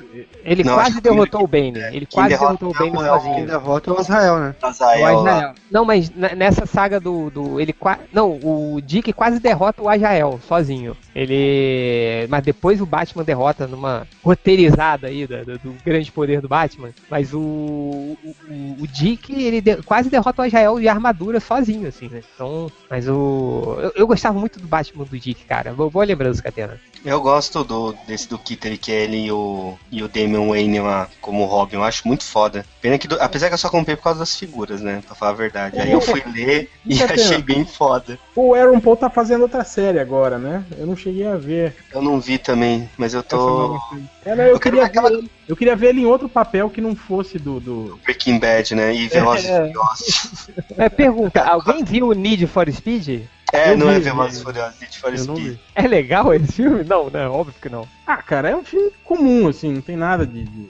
Ele 0.41 0.63
Não, 0.63 0.75
quase 0.75 0.95
que 0.95 1.01
derrotou 1.01 1.43
o 1.43 1.47
Bane. 1.47 1.77
Ele 1.91 2.05
quase 2.05 2.29
derrota 2.29 2.53
derrotou 2.59 2.69
o 2.69 2.73
Bane 2.79 2.91
não 2.93 3.05
é 3.05 3.11
o- 3.11 3.19
Quem 3.19 3.27
sozinho. 3.29 3.47
derrota 3.47 3.89
é 3.89 3.93
o 3.93 3.99
Azrael, 3.99 4.39
né? 4.39 4.55
O 4.61 4.65
Azael 4.65 5.19
lá. 5.21 5.35
Ajael. 5.37 5.53
Não, 5.69 5.83
mas 5.83 6.09
nessa 6.11 6.65
saga 6.65 6.97
do. 6.97 7.29
do 7.29 7.59
ele 7.59 7.73
qua... 7.73 7.99
Não, 8.13 8.39
o 8.41 8.79
Dick 8.81 9.11
quase 9.11 9.37
derrota 9.41 9.81
o 9.83 9.89
Ajael 9.89 10.39
sozinho. 10.47 10.95
Ele. 11.13 12.25
Mas 12.29 12.43
depois 12.43 12.79
o 12.79 12.85
Batman 12.85 13.23
derrota 13.23 13.67
numa 13.67 13.96
roteirizada 14.23 15.07
aí 15.07 15.25
da- 15.27 15.43
do, 15.43 15.57
do 15.59 15.75
grande 15.85 16.11
poder 16.11 16.41
do 16.41 16.47
Batman. 16.47 16.89
Mas 17.09 17.33
o. 17.33 17.39
O, 17.39 18.35
o- 18.81 18.87
Dick, 18.87 19.33
ele 19.33 19.61
de- 19.61 19.81
quase 19.83 20.09
derrota 20.09 20.41
o 20.41 20.45
Ajael 20.45 20.79
de 20.79 20.87
armadura 20.87 21.39
sozinho, 21.39 21.87
assim, 21.87 22.07
né? 22.09 22.21
Então. 22.35 22.71
Mas 22.89 23.07
o. 23.07 23.77
Eu, 23.81 23.91
eu 23.95 24.07
gostava 24.07 24.39
muito 24.39 24.59
do 24.59 24.67
Batman 24.67 25.03
do 25.05 25.19
Dick, 25.19 25.43
cara. 25.45 25.73
Boa, 25.73 25.89
boa 25.89 26.05
lembrança, 26.05 26.41
Catena. 26.41 26.79
Eu 27.05 27.21
gosto 27.21 27.63
do, 27.63 27.93
desse 28.07 28.27
do 28.27 28.37
Kitter, 28.39 28.77
que 28.79 28.91
é 28.91 29.03
ele 29.03 29.25
e 29.25 29.31
o, 29.31 29.77
e 29.91 30.01
o 30.03 30.07
Damian 30.07 30.47
Wayne 30.47 30.79
lá 30.79 31.07
como 31.21 31.45
Robin. 31.45 31.75
Eu 31.75 31.83
acho 31.83 32.07
muito 32.07 32.23
foda. 32.23 32.65
Pena 32.81 32.97
que, 32.97 33.07
do- 33.07 33.21
apesar 33.21 33.47
que 33.49 33.53
eu 33.53 33.57
só 33.57 33.69
comprei 33.69 33.95
por 33.95 34.03
causa 34.03 34.19
das 34.19 34.35
figuras, 34.35 34.81
né? 34.81 35.01
Pra 35.05 35.15
falar 35.15 35.31
a 35.31 35.35
verdade. 35.35 35.79
Aí 35.79 35.91
eu 35.91 36.01
fui 36.01 36.23
ler 36.33 36.69
e 36.85 36.95
tem. 36.97 37.05
achei 37.05 37.41
bem 37.41 37.65
foda. 37.65 38.17
O 38.35 38.53
Aaron 38.53 38.79
Paul 38.79 38.97
tá 38.97 39.09
fazendo 39.09 39.41
outra 39.41 39.63
série 39.63 39.99
agora, 39.99 40.37
né? 40.37 40.63
Eu 40.77 40.85
não 40.87 40.95
cheguei 40.95 41.27
a 41.27 41.35
ver. 41.37 41.75
Eu 41.93 42.01
não 42.01 42.19
vi 42.19 42.37
também, 42.37 42.89
mas 42.97 43.13
eu 43.13 43.19
essa 43.19 43.29
tô. 43.29 43.79
É, 44.25 44.35
não, 44.35 44.43
eu, 44.43 44.49
Eu 44.53 44.59
queria 44.59 44.81
ver 44.81 44.85
aquela- 44.87 45.09
ele, 45.11 45.31
eu 45.47 45.55
queria 45.55 45.75
ver 45.75 45.87
ele 45.89 46.01
em 46.01 46.05
outro 46.05 46.27
papel 46.27 46.69
que 46.69 46.81
não 46.81 46.95
fosse 46.95 47.37
do. 47.39 47.59
do... 47.59 47.99
Breaking 48.03 48.39
Bad, 48.39 48.75
né? 48.75 48.93
E 48.95 49.07
Velozes 49.07 49.45
e 49.45 49.51
É. 49.51 49.65
Furiosos. 49.67 50.49
É, 50.77 50.89
pergunta, 50.89 51.43
alguém 51.43 51.83
viu 51.83 52.07
o 52.09 52.13
Need 52.13 52.45
for 52.47 52.71
Speed? 52.71 53.21
É, 53.53 53.71
Eu 53.71 53.77
não 53.77 53.89
é 53.89 53.95
vi, 53.97 54.01
Velozes 54.05 54.39
e. 54.41 54.43
Furiosos, 54.43 54.79
Need 54.81 54.99
for 54.99 55.17
Speed. 55.17 55.57
É 55.75 55.87
legal 55.87 56.33
esse 56.33 56.51
filme? 56.53 56.83
Não, 56.83 57.09
né? 57.09 57.27
Óbvio 57.27 57.55
que 57.61 57.69
não. 57.69 57.87
Ah, 58.05 58.17
cara, 58.17 58.49
é 58.49 58.55
um 58.55 58.63
filme 58.63 58.91
comum, 59.03 59.47
assim, 59.47 59.73
não 59.73 59.81
tem 59.81 59.95
nada 59.95 60.25
de. 60.27 60.43
de, 60.43 60.67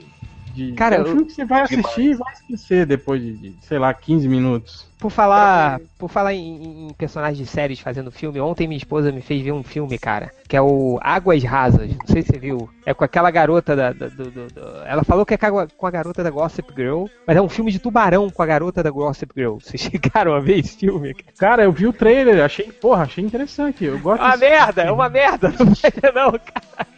de- 0.54 0.72
Cara, 0.72 0.96
é 0.96 0.98
um 0.98 1.02
eu- 1.02 1.06
filme 1.08 1.24
que 1.24 1.32
você 1.32 1.44
vai 1.44 1.62
assistir 1.62 2.10
e 2.10 2.14
vai 2.14 2.32
esquecer 2.32 2.86
depois 2.86 3.20
de, 3.22 3.32
de, 3.36 3.54
sei 3.66 3.78
lá, 3.78 3.92
15 3.92 4.28
minutos. 4.28 4.86
Por 4.98 5.10
falar, 5.10 5.80
por 5.96 6.08
falar 6.10 6.34
em, 6.34 6.88
em 6.88 6.92
personagens 6.94 7.38
de 7.38 7.46
séries 7.46 7.78
fazendo 7.78 8.10
filme, 8.10 8.40
ontem 8.40 8.66
minha 8.66 8.76
esposa 8.78 9.12
me 9.12 9.20
fez 9.20 9.42
ver 9.42 9.52
um 9.52 9.62
filme, 9.62 9.96
cara, 9.96 10.32
que 10.48 10.56
é 10.56 10.60
o 10.60 10.98
Águas 11.00 11.42
Rasas. 11.44 11.88
Não 11.88 12.06
sei 12.06 12.22
se 12.22 12.28
você 12.32 12.38
viu. 12.38 12.68
É 12.84 12.92
com 12.92 13.04
aquela 13.04 13.30
garota 13.30 13.76
da. 13.76 13.92
da- 13.92 14.08
do- 14.08 14.30
do- 14.30 14.46
do- 14.48 14.76
ela 14.86 15.04
falou 15.04 15.24
que 15.24 15.34
é 15.34 15.38
com 15.38 15.86
a- 15.86 15.90
garota 15.90 16.24
da 16.24 16.30
Gossip 16.30 16.72
Girl, 16.74 17.04
mas 17.26 17.36
é 17.36 17.40
um 17.40 17.48
filme 17.48 17.70
de 17.70 17.78
tubarão 17.78 18.28
com 18.28 18.42
a 18.42 18.46
garota 18.46 18.82
da 18.82 18.90
Gossip 18.90 19.30
Girl. 19.36 19.58
Vocês 19.58 19.80
chegaram 19.92 20.34
a 20.34 20.40
ver 20.40 20.58
esse 20.58 20.76
filme? 20.78 21.14
Cara, 21.38 21.62
eu 21.62 21.70
vi 21.72 21.86
o 21.86 21.92
trailer, 21.92 22.44
achei, 22.44 22.72
porra, 22.72 23.04
achei 23.04 23.22
interessante. 23.24 23.84
Eu 23.84 23.98
gosto 24.00 24.22
É 24.22 24.26
uma 24.26 24.36
merda, 24.36 24.82
é 24.82 24.90
uma 24.92 25.08
merda. 25.08 25.48
Não 25.58 25.66
vai 25.66 25.90
ver 25.92 26.12
não, 26.12 26.32
cara. 26.32 26.88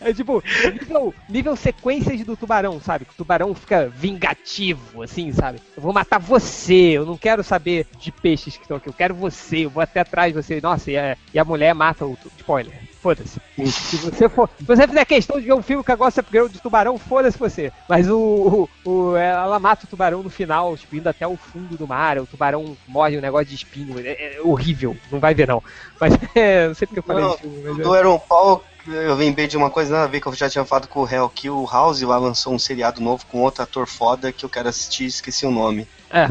É 0.00 0.14
tipo, 0.14 0.40
nível, 0.72 1.12
nível 1.28 1.56
sequências 1.56 2.22
do 2.24 2.36
tubarão, 2.36 2.80
sabe? 2.80 3.04
Que 3.04 3.10
o 3.10 3.16
tubarão 3.16 3.52
fica 3.56 3.88
vingativo, 3.92 5.02
assim, 5.02 5.32
sabe? 5.32 5.58
Eu 5.76 5.82
vou 5.82 5.92
matar 5.92 6.20
você, 6.20 6.92
eu 6.96 7.04
não 7.04 7.16
quero 7.18 7.42
saber 7.42 7.86
de 7.98 8.10
peixes 8.12 8.56
que 8.56 8.62
estão 8.62 8.76
aqui, 8.76 8.88
eu 8.88 8.92
quero 8.92 9.14
você, 9.14 9.64
eu 9.66 9.70
vou 9.70 9.82
até 9.82 10.00
atrás 10.00 10.32
de 10.32 10.40
você. 10.42 10.60
Nossa, 10.60 10.90
e 10.90 10.96
a, 10.96 11.16
e 11.34 11.38
a 11.38 11.44
mulher 11.44 11.74
mata 11.74 12.04
o. 12.06 12.16
Spoiler. 12.38 12.72
Foda-se. 13.00 13.40
Se 13.70 13.96
você 13.96 14.28
for. 14.28 14.48
Se 14.58 14.64
você 14.64 14.86
fizer 14.88 15.04
questão 15.04 15.38
de 15.38 15.46
ver 15.46 15.52
um 15.52 15.62
filme 15.62 15.84
com 15.84 15.92
a 15.92 15.96
Gossip 15.96 16.28
Girl 16.32 16.46
de 16.48 16.60
tubarão, 16.60 16.98
foda-se 16.98 17.38
você. 17.38 17.70
Mas 17.88 18.08
o, 18.10 18.68
o, 18.84 18.90
o- 18.90 19.16
Ela 19.16 19.58
mata 19.60 19.84
o 19.84 19.88
tubarão 19.88 20.22
no 20.22 20.28
final, 20.30 20.76
tipo, 20.76 20.96
indo 20.96 21.08
até 21.08 21.26
o 21.26 21.36
fundo 21.36 21.76
do 21.76 21.86
mar. 21.86 22.18
O 22.18 22.26
tubarão 22.26 22.76
morde 22.88 23.16
um 23.16 23.20
negócio 23.20 23.46
de 23.46 23.54
espinho. 23.54 23.94
É, 24.00 24.36
é 24.36 24.40
horrível. 24.42 24.96
Não 25.12 25.20
vai 25.20 25.32
ver, 25.32 25.46
não. 25.46 25.62
Mas 26.00 26.12
é, 26.34 26.66
não 26.66 26.74
sei 26.74 26.86
porque 26.88 26.98
eu 26.98 27.04
falei 27.04 27.22
Não, 27.24 27.38
filme. 27.38 27.62
Mas 27.68 27.78
é- 27.78 27.82
Do 27.82 27.94
Aaron 27.94 28.18
Paul, 28.18 28.64
eu 28.92 29.14
lembrei 29.14 29.46
de 29.46 29.56
uma 29.56 29.70
coisa 29.70 29.92
nada 29.92 30.04
a 30.04 30.08
ver 30.08 30.20
que 30.20 30.26
eu 30.26 30.34
já 30.34 30.48
tinha 30.48 30.64
falado 30.64 30.88
com 30.88 31.00
o 31.02 31.08
Hell, 31.08 31.28
que 31.28 31.48
o 31.50 31.66
House 31.66 32.00
lá 32.02 32.18
lançou 32.18 32.52
um 32.54 32.58
seriado 32.58 33.00
novo 33.00 33.24
com 33.26 33.40
outro 33.42 33.62
ator 33.62 33.86
foda 33.86 34.32
que 34.32 34.44
eu 34.44 34.48
quero 34.48 34.68
assistir, 34.68 35.04
esqueci 35.06 35.44
o 35.46 35.50
nome. 35.50 35.86
É. 36.10 36.28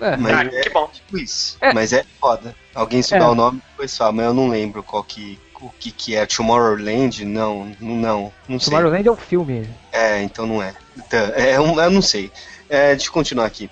é. 0.00 0.16
Mas 0.16 0.32
Ah, 0.32 0.44
é 0.44 0.60
que 0.62 0.70
bom. 0.70 0.88
tipo 0.92 1.18
isso. 1.18 1.56
É. 1.60 1.72
Mas 1.72 1.92
é 1.92 2.04
foda. 2.20 2.54
Alguém 2.74 3.02
souber 3.02 3.26
É. 3.26 3.30
o 3.30 3.34
nome, 3.34 3.62
depois 3.70 3.96
fala, 3.96 4.12
mas 4.12 4.26
eu 4.26 4.34
não 4.34 4.48
lembro 4.48 4.82
qual 4.82 5.04
que, 5.04 5.38
o 5.60 5.68
que 5.70 5.90
que 5.90 6.16
é? 6.16 6.24
Tomorrowland? 6.26 7.24
Não, 7.24 7.72
não, 7.80 8.32
não 8.48 8.58
sei. 8.58 8.70
Tomorrowland 8.70 9.08
é 9.08 9.12
um 9.12 9.16
filme. 9.16 9.68
É, 9.92 10.22
então 10.22 10.46
não 10.46 10.62
é. 10.62 10.74
Então, 10.96 11.20
é 11.34 11.60
um, 11.60 11.80
eu 11.80 11.90
não 11.90 12.02
sei. 12.02 12.30
É, 12.68 12.90
deixa 12.94 13.08
eu 13.08 13.12
continuar 13.12 13.46
aqui. 13.46 13.70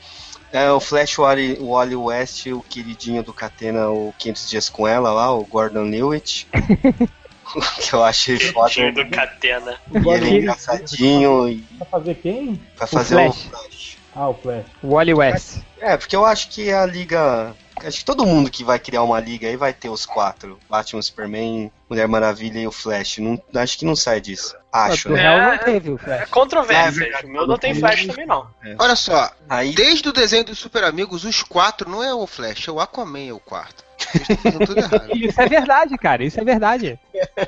É, 0.53 0.71
o 0.71 0.79
Flash 0.81 1.19
Wally, 1.19 1.59
Wally 1.61 1.97
West, 1.97 2.47
o 2.47 2.61
queridinho 2.63 3.23
do 3.23 3.33
Catena, 3.33 3.89
o 3.91 4.15
500 4.19 4.49
Dias 4.49 4.69
com 4.69 4.87
ela 4.87 5.11
lá, 5.13 5.31
o 5.35 5.45
Gordon 5.45 5.85
Lewitt. 5.91 6.49
que 7.81 7.95
eu 7.95 8.03
achei 8.05 8.39
foda. 8.39 8.71
Tio 8.71 8.93
do 8.95 9.09
Catena. 9.11 9.77
E 9.93 9.97
ele 10.09 10.29
é 10.29 10.33
engraçadinho 10.41 11.49
e 11.49 11.59
Pra 11.79 11.87
fazer 11.87 12.15
quem? 12.17 12.61
vai 12.77 12.89
fazer 12.89 13.15
o 13.17 13.33
Flash. 13.33 13.43
Flash. 13.51 13.99
Ah, 14.15 14.29
o 14.29 14.35
Flash. 14.35 14.65
Wally 14.83 15.15
West. 15.15 15.59
É, 15.81 15.97
porque 15.97 16.17
eu 16.17 16.25
acho 16.25 16.49
que 16.49 16.73
a 16.73 16.87
liga. 16.87 17.55
Acho 17.85 17.99
que 17.99 18.05
todo 18.07 18.25
mundo 18.25 18.51
que 18.51 18.65
vai 18.65 18.79
criar 18.79 19.03
uma 19.03 19.21
liga 19.21 19.47
aí 19.47 19.57
vai 19.57 19.71
ter 19.75 19.91
os 19.91 20.07
quatro: 20.07 20.59
Batman, 20.71 21.03
Superman, 21.03 21.71
Mulher 21.91 22.09
Maravilha 22.09 22.59
e 22.61 22.67
o 22.67 22.73
Flash. 22.73 23.19
Não, 23.19 23.39
acho 23.55 23.77
que 23.79 23.85
não 23.85 23.95
sai 23.95 24.19
disso. 24.19 24.57
Acho, 24.73 25.11
O 25.11 25.13
né? 25.13 25.21
Real 25.21 25.37
É. 25.39 25.51
não 25.51 25.59
teve 25.65 25.91
o 25.91 25.97
É 25.97 25.99
Flash. 25.99 26.31
controvérsia. 26.31 27.05
É, 27.05 27.27
o 27.27 27.29
meu 27.29 27.47
não 27.47 27.59
tem 27.59 27.75
flash 27.75 28.07
também, 28.07 28.25
não. 28.27 28.49
Olha 28.79 28.97
só, 28.97 29.31
Aí 29.51 29.75
desde 29.75 30.09
o 30.09 30.13
desenho 30.13 30.45
dos 30.45 30.59
Super 30.59 30.85
Amigos, 30.85 31.25
os 31.25 31.43
quatro 31.43 31.89
não 31.91 32.03
é 32.03 32.15
o 32.15 32.27
Flash, 32.27 32.67
é 32.67 32.71
o 32.71 32.81
Aquaman 32.81 33.29
é 33.29 33.33
o 33.35 33.39
quarto. 33.39 33.85
Isso 35.15 35.41
é 35.41 35.49
verdade, 35.49 35.97
cara. 35.99 36.25
Isso 36.25 36.41
é 36.41 36.45
verdade. 36.45 36.99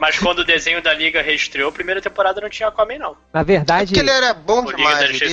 Mas 0.01 0.19
quando 0.19 0.41
o 0.41 0.45
desenho 0.45 0.83
da 0.83 0.93
Liga 0.95 1.23
reestreou, 1.23 1.71
a 1.71 1.73
primeira 1.73 2.01
temporada 2.01 2.41
não 2.41 2.49
tinha 2.49 2.69
Aquaman, 2.69 2.99
não. 2.99 3.17
Na 3.33 3.41
É 3.41 3.45
verdade, 3.45 3.87
porque 3.93 4.01
ele 4.01 4.11
era 4.11 4.35
bom 4.35 4.65
demais, 4.65 5.01
ele 5.01 5.13
Limite. 5.13 5.27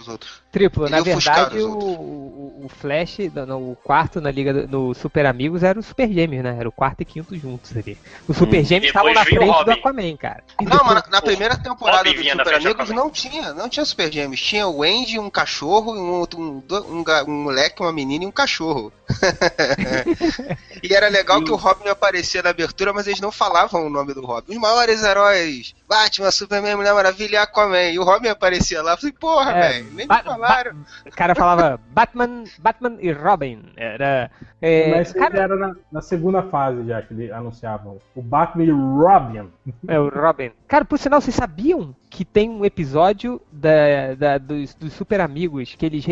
os 0.00 0.08
outros. 0.08 0.42
Triplo. 0.50 0.84
ele 0.86 0.90
Na 0.96 1.00
verdade, 1.02 1.58
o, 1.60 1.72
o, 1.78 2.64
o 2.64 2.68
Flash, 2.68 3.18
no, 3.34 3.46
no- 3.46 3.70
o 3.72 3.76
quarto 3.76 4.20
na 4.20 4.30
liga 4.30 4.52
do, 4.52 4.66
no 4.88 4.94
Super 4.94 5.26
Amigos 5.26 5.62
era 5.62 5.78
o 5.78 5.82
Super 5.82 6.10
Gêmeos, 6.12 6.42
né? 6.42 6.56
Era 6.58 6.68
o 6.68 6.72
quarto 6.72 7.00
e 7.02 7.04
quinto 7.04 7.36
juntos 7.36 7.76
ali. 7.76 7.96
Os 8.26 8.36
Super 8.36 8.64
Gêmeos 8.64 8.88
estavam 8.88 9.12
na 9.14 9.22
o 9.22 9.24
frente 9.24 9.64
do. 9.64 9.70
Aquaman, 9.70 10.16
cara. 10.16 10.42
Não, 10.60 10.84
mas 10.84 10.94
na, 10.94 11.04
na 11.10 11.22
primeira 11.22 11.56
temporada 11.56 12.12
do 12.12 12.22
Super 12.22 12.54
Amigos 12.54 12.90
não 12.90 13.10
tinha, 13.10 13.52
não 13.54 13.68
tinha 13.68 13.84
Super 13.84 14.12
Gêmeos. 14.12 14.40
Tinha 14.40 14.66
o 14.66 14.82
Andy, 14.82 15.18
um 15.18 15.30
cachorro, 15.30 15.92
um, 15.94 16.10
outro, 16.12 16.40
um, 16.40 16.62
um, 16.70 17.04
um 17.30 17.42
moleque, 17.42 17.80
uma 17.82 17.92
menina 17.92 18.24
e 18.24 18.26
um 18.26 18.32
cachorro. 18.32 18.92
e 20.82 20.92
era 20.94 21.08
legal 21.08 21.42
que 21.42 21.50
o 21.50 21.56
Robin 21.56 21.88
aparecia 21.88 22.42
na 22.42 22.50
abertura, 22.50 22.92
mas 22.92 23.06
eles 23.06 23.20
não 23.20 23.30
falavam 23.32 23.86
o 23.86 23.90
nome 23.90 24.14
do 24.14 24.24
Robin. 24.24 24.52
Os 24.52 24.58
maiores 24.58 25.02
heróis, 25.02 25.74
Batman, 25.88 26.30
Superman, 26.30 26.76
Mulher 26.76 26.92
Maravilha 26.94 27.34
e 27.34 27.36
Aquaman. 27.38 27.90
E 27.90 27.98
o 27.98 28.04
Robin 28.04 28.28
aparecia 28.28 28.82
lá, 28.82 28.92
eu 28.92 28.98
falei, 28.98 29.12
porra, 29.18 29.52
É, 29.52 29.68
velho, 29.72 29.90
nem 29.94 30.06
ba- 30.06 30.18
me 30.18 30.22
falaram. 30.24 30.76
O 31.06 31.10
cara 31.10 31.34
falava 31.34 31.80
Batman, 31.90 32.44
Batman 32.58 32.96
e 33.00 33.10
Robin. 33.12 33.62
Era. 33.76 34.30
é, 34.60 34.90
Mas 34.90 35.08
isso 35.08 35.18
cara, 35.18 35.38
era 35.40 35.56
na, 35.56 35.74
na 35.90 36.00
segunda 36.02 36.42
fase 36.42 36.86
já 36.86 37.00
que 37.02 37.14
eles 37.14 37.32
anunciavam. 37.32 37.98
O 38.14 38.22
Batman 38.22 38.64
e 38.64 38.72
o 38.72 38.98
Robin. 39.02 39.48
é 39.86 39.98
o 39.98 40.08
Robin. 40.10 40.50
Cara, 40.66 40.84
por 40.84 40.98
sinal, 40.98 41.20
vocês 41.20 41.34
sabiam 41.34 41.94
que 42.18 42.24
tem 42.24 42.50
um 42.50 42.64
episódio 42.64 43.40
da, 43.52 44.12
da- 44.18 44.38
dos, 44.38 44.74
dos 44.74 44.92
Super 44.92 45.20
Amigos 45.20 45.76
que 45.78 45.86
eles 45.86 46.04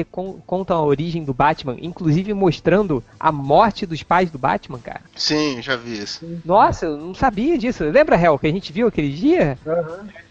contam 0.46 0.76
a 0.76 0.80
origem 0.84 1.24
do 1.24 1.34
Batman, 1.34 1.76
inclusive 1.82 2.32
mostrando 2.32 3.02
a 3.18 3.32
morte 3.32 3.84
dos 3.84 4.04
pais 4.04 4.30
do 4.30 4.38
Batman, 4.38 4.78
cara? 4.78 5.00
Sim, 5.16 5.60
já 5.60 5.74
vi 5.74 5.98
isso. 5.98 6.24
Nossa, 6.44 6.86
eu 6.86 6.96
não 6.96 7.12
sabia 7.12 7.58
disso. 7.58 7.82
Lembra, 7.82 8.14
Hel, 8.16 8.38
que 8.38 8.46
a 8.46 8.52
gente 8.52 8.72
viu 8.72 8.86
aquele 8.86 9.10
dia? 9.10 9.58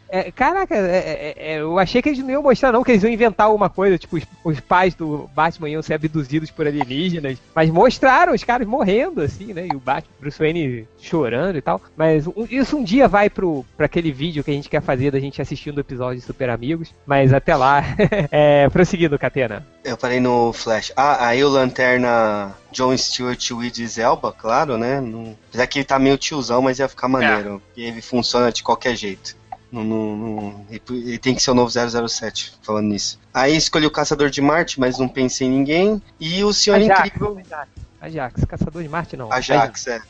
É, 0.09 0.31
caraca, 0.31 0.75
é- 0.75 1.33
é- 1.37 1.53
é, 1.53 1.59
eu 1.59 1.77
achei 1.79 2.01
que 2.01 2.09
eles 2.09 2.19
não 2.19 2.29
iam 2.29 2.43
mostrar, 2.43 2.71
não, 2.71 2.83
que 2.83 2.91
eles 2.91 3.03
iam 3.03 3.11
inventar 3.11 3.47
alguma 3.47 3.69
coisa, 3.69 3.97
tipo, 3.97 4.15
os, 4.17 4.23
os 4.43 4.59
pais 4.59 4.93
do 4.93 5.29
Batman 5.35 5.69
iam 5.69 5.81
ser 5.81 5.95
abduzidos 5.95 6.51
por 6.51 6.67
alienígenas. 6.67 7.37
Mas 7.53 7.69
mostraram 7.69 8.33
os 8.33 8.43
caras 8.43 8.67
morrendo, 8.67 9.21
assim, 9.21 9.53
né? 9.53 9.67
E 9.71 9.75
o 9.75 9.79
Batman, 9.79 10.13
Bruce 10.19 10.37
Wayne 10.39 10.87
chorando 11.01 11.57
e 11.57 11.61
tal. 11.61 11.81
Mas 11.97 12.27
um- 12.27 12.47
isso 12.49 12.77
um 12.77 12.83
dia 12.83 13.07
vai 13.07 13.29
pro, 13.29 13.65
pra 13.75 13.87
aquele 13.87 14.11
vídeo 14.11 14.43
que 14.43 14.51
a 14.51 14.53
gente 14.53 14.69
quer 14.69 14.81
fazer 14.81 15.11
da 15.11 15.19
gente 15.19 15.41
assistindo 15.41 15.77
o 15.77 15.81
episódio 15.81 16.19
de 16.19 16.25
Super 16.25 16.49
Amigos. 16.49 16.93
Mas 17.05 17.33
até 17.33 17.55
lá, 17.55 17.83
é, 18.31 18.69
prosseguindo, 18.69 19.17
Catena. 19.19 19.65
eu 19.83 19.97
parei 19.97 20.19
no 20.19 20.53
Flash. 20.53 20.91
Ah, 20.95 21.27
aí 21.27 21.43
o 21.43 21.49
Lanterna 21.49 22.55
John 22.71 22.95
Stewart 22.97 23.43
e 23.49 23.53
o 23.53 23.63
Idris 23.63 23.97
Elba, 23.97 24.31
claro, 24.31 24.77
né? 24.77 24.99
Não, 25.01 25.35
apesar 25.49 25.67
que 25.67 25.79
ele 25.79 25.85
tá 25.85 25.97
meio 25.99 26.17
tiozão, 26.17 26.61
mas 26.61 26.79
ia 26.79 26.87
ficar 26.87 27.07
maneiro. 27.07 27.61
E 27.75 27.83
ele 27.83 28.01
funciona 28.01 28.51
de 28.51 28.63
qualquer 28.63 28.95
jeito. 28.95 29.35
Não, 29.83 29.83
não- 29.83 30.15
não- 30.15 30.65
ele, 30.69 31.17
tem 31.17 31.35
que 31.35 31.41
ser 31.43 31.51
o 31.51 31.53
novo 31.53 31.69
007, 31.69 32.53
falando 32.61 32.85
nisso. 32.87 33.19
Aí 33.33 33.55
escolhi 33.55 33.85
o 33.85 33.91
Caçador 33.91 34.29
de 34.29 34.41
Marte, 34.41 34.79
mas 34.79 34.97
não 34.97 35.07
pensei 35.07 35.47
em 35.47 35.51
ninguém. 35.51 36.01
E 36.19 36.43
o 36.43 36.53
Senhor 36.53 36.77
Ajax, 36.77 37.07
Incrível. 37.07 37.37
Ajax, 37.39 37.69
Ajax, 38.01 38.45
Caçador 38.45 38.81
de 38.83 38.89
Marte 38.89 39.17
não. 39.17 39.31
Ajax, 39.31 39.87
é. 39.87 40.01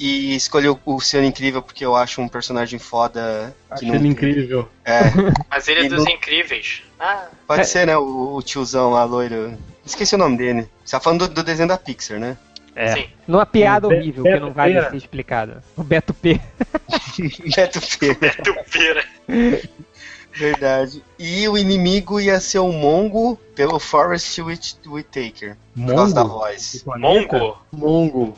E 0.00 0.34
escolhi 0.34 0.68
o- 0.68 0.78
o 0.86 1.00
Senhor 1.00 1.22
Incrível 1.24 1.60
porque 1.62 1.84
eu 1.84 1.94
acho 1.94 2.20
um 2.20 2.26
personagem 2.28 2.78
foda. 2.78 3.54
Que 3.68 3.74
Achei 3.74 3.88
não 3.88 3.94
ele 3.96 4.08
incrível. 4.08 4.68
É, 4.84 5.00
Mas 5.50 5.68
ele 5.68 5.86
é 5.86 5.88
dos 5.88 6.04
no- 6.04 6.10
incríveis. 6.10 6.82
Ah, 6.98 7.26
pode 7.46 7.60
É. 7.60 7.64
ser, 7.64 7.86
né? 7.86 7.96
O, 7.96 8.34
o 8.36 8.42
tiozão 8.42 8.90
lá, 8.90 9.04
loiro. 9.04 9.56
Esqueci 9.84 10.14
o 10.14 10.18
nome 10.18 10.36
dele. 10.38 10.68
Você 10.84 10.92
tá 10.96 11.00
falando 11.00 11.28
do, 11.28 11.34
do 11.34 11.42
desenho 11.44 11.68
da 11.68 11.76
Pixar, 11.76 12.18
né? 12.18 12.36
É. 12.74 12.94
sim. 12.94 13.04
Numa 13.28 13.44
piada 13.46 13.86
O 13.86 13.90
Be- 13.90 13.96
horrível, 13.96 14.24
que 14.24 14.30
Beto 14.30 14.44
não 14.46 14.52
vale 14.52 14.74
Pera. 14.74 14.90
ser 14.90 14.96
explicada. 14.96 15.64
O 15.76 15.82
Beto 15.82 16.14
P. 16.14 16.40
Beto 17.54 17.80
Feira. 17.80 18.30
Tupira. 18.42 19.04
Verdade. 20.34 21.02
E 21.18 21.46
o 21.46 21.58
inimigo 21.58 22.18
ia 22.18 22.40
ser 22.40 22.58
o 22.60 22.72
Mongo 22.72 23.36
pelo 23.54 23.78
Forrest 23.78 24.38
Whit- 24.38 24.78
Whitaker. 24.86 25.56
Por 25.76 25.94
causa 25.94 26.14
da 26.14 26.24
Mongo? 26.24 26.38
voz. 26.38 26.84
Mongo. 26.96 27.58
Mongo. 27.70 28.34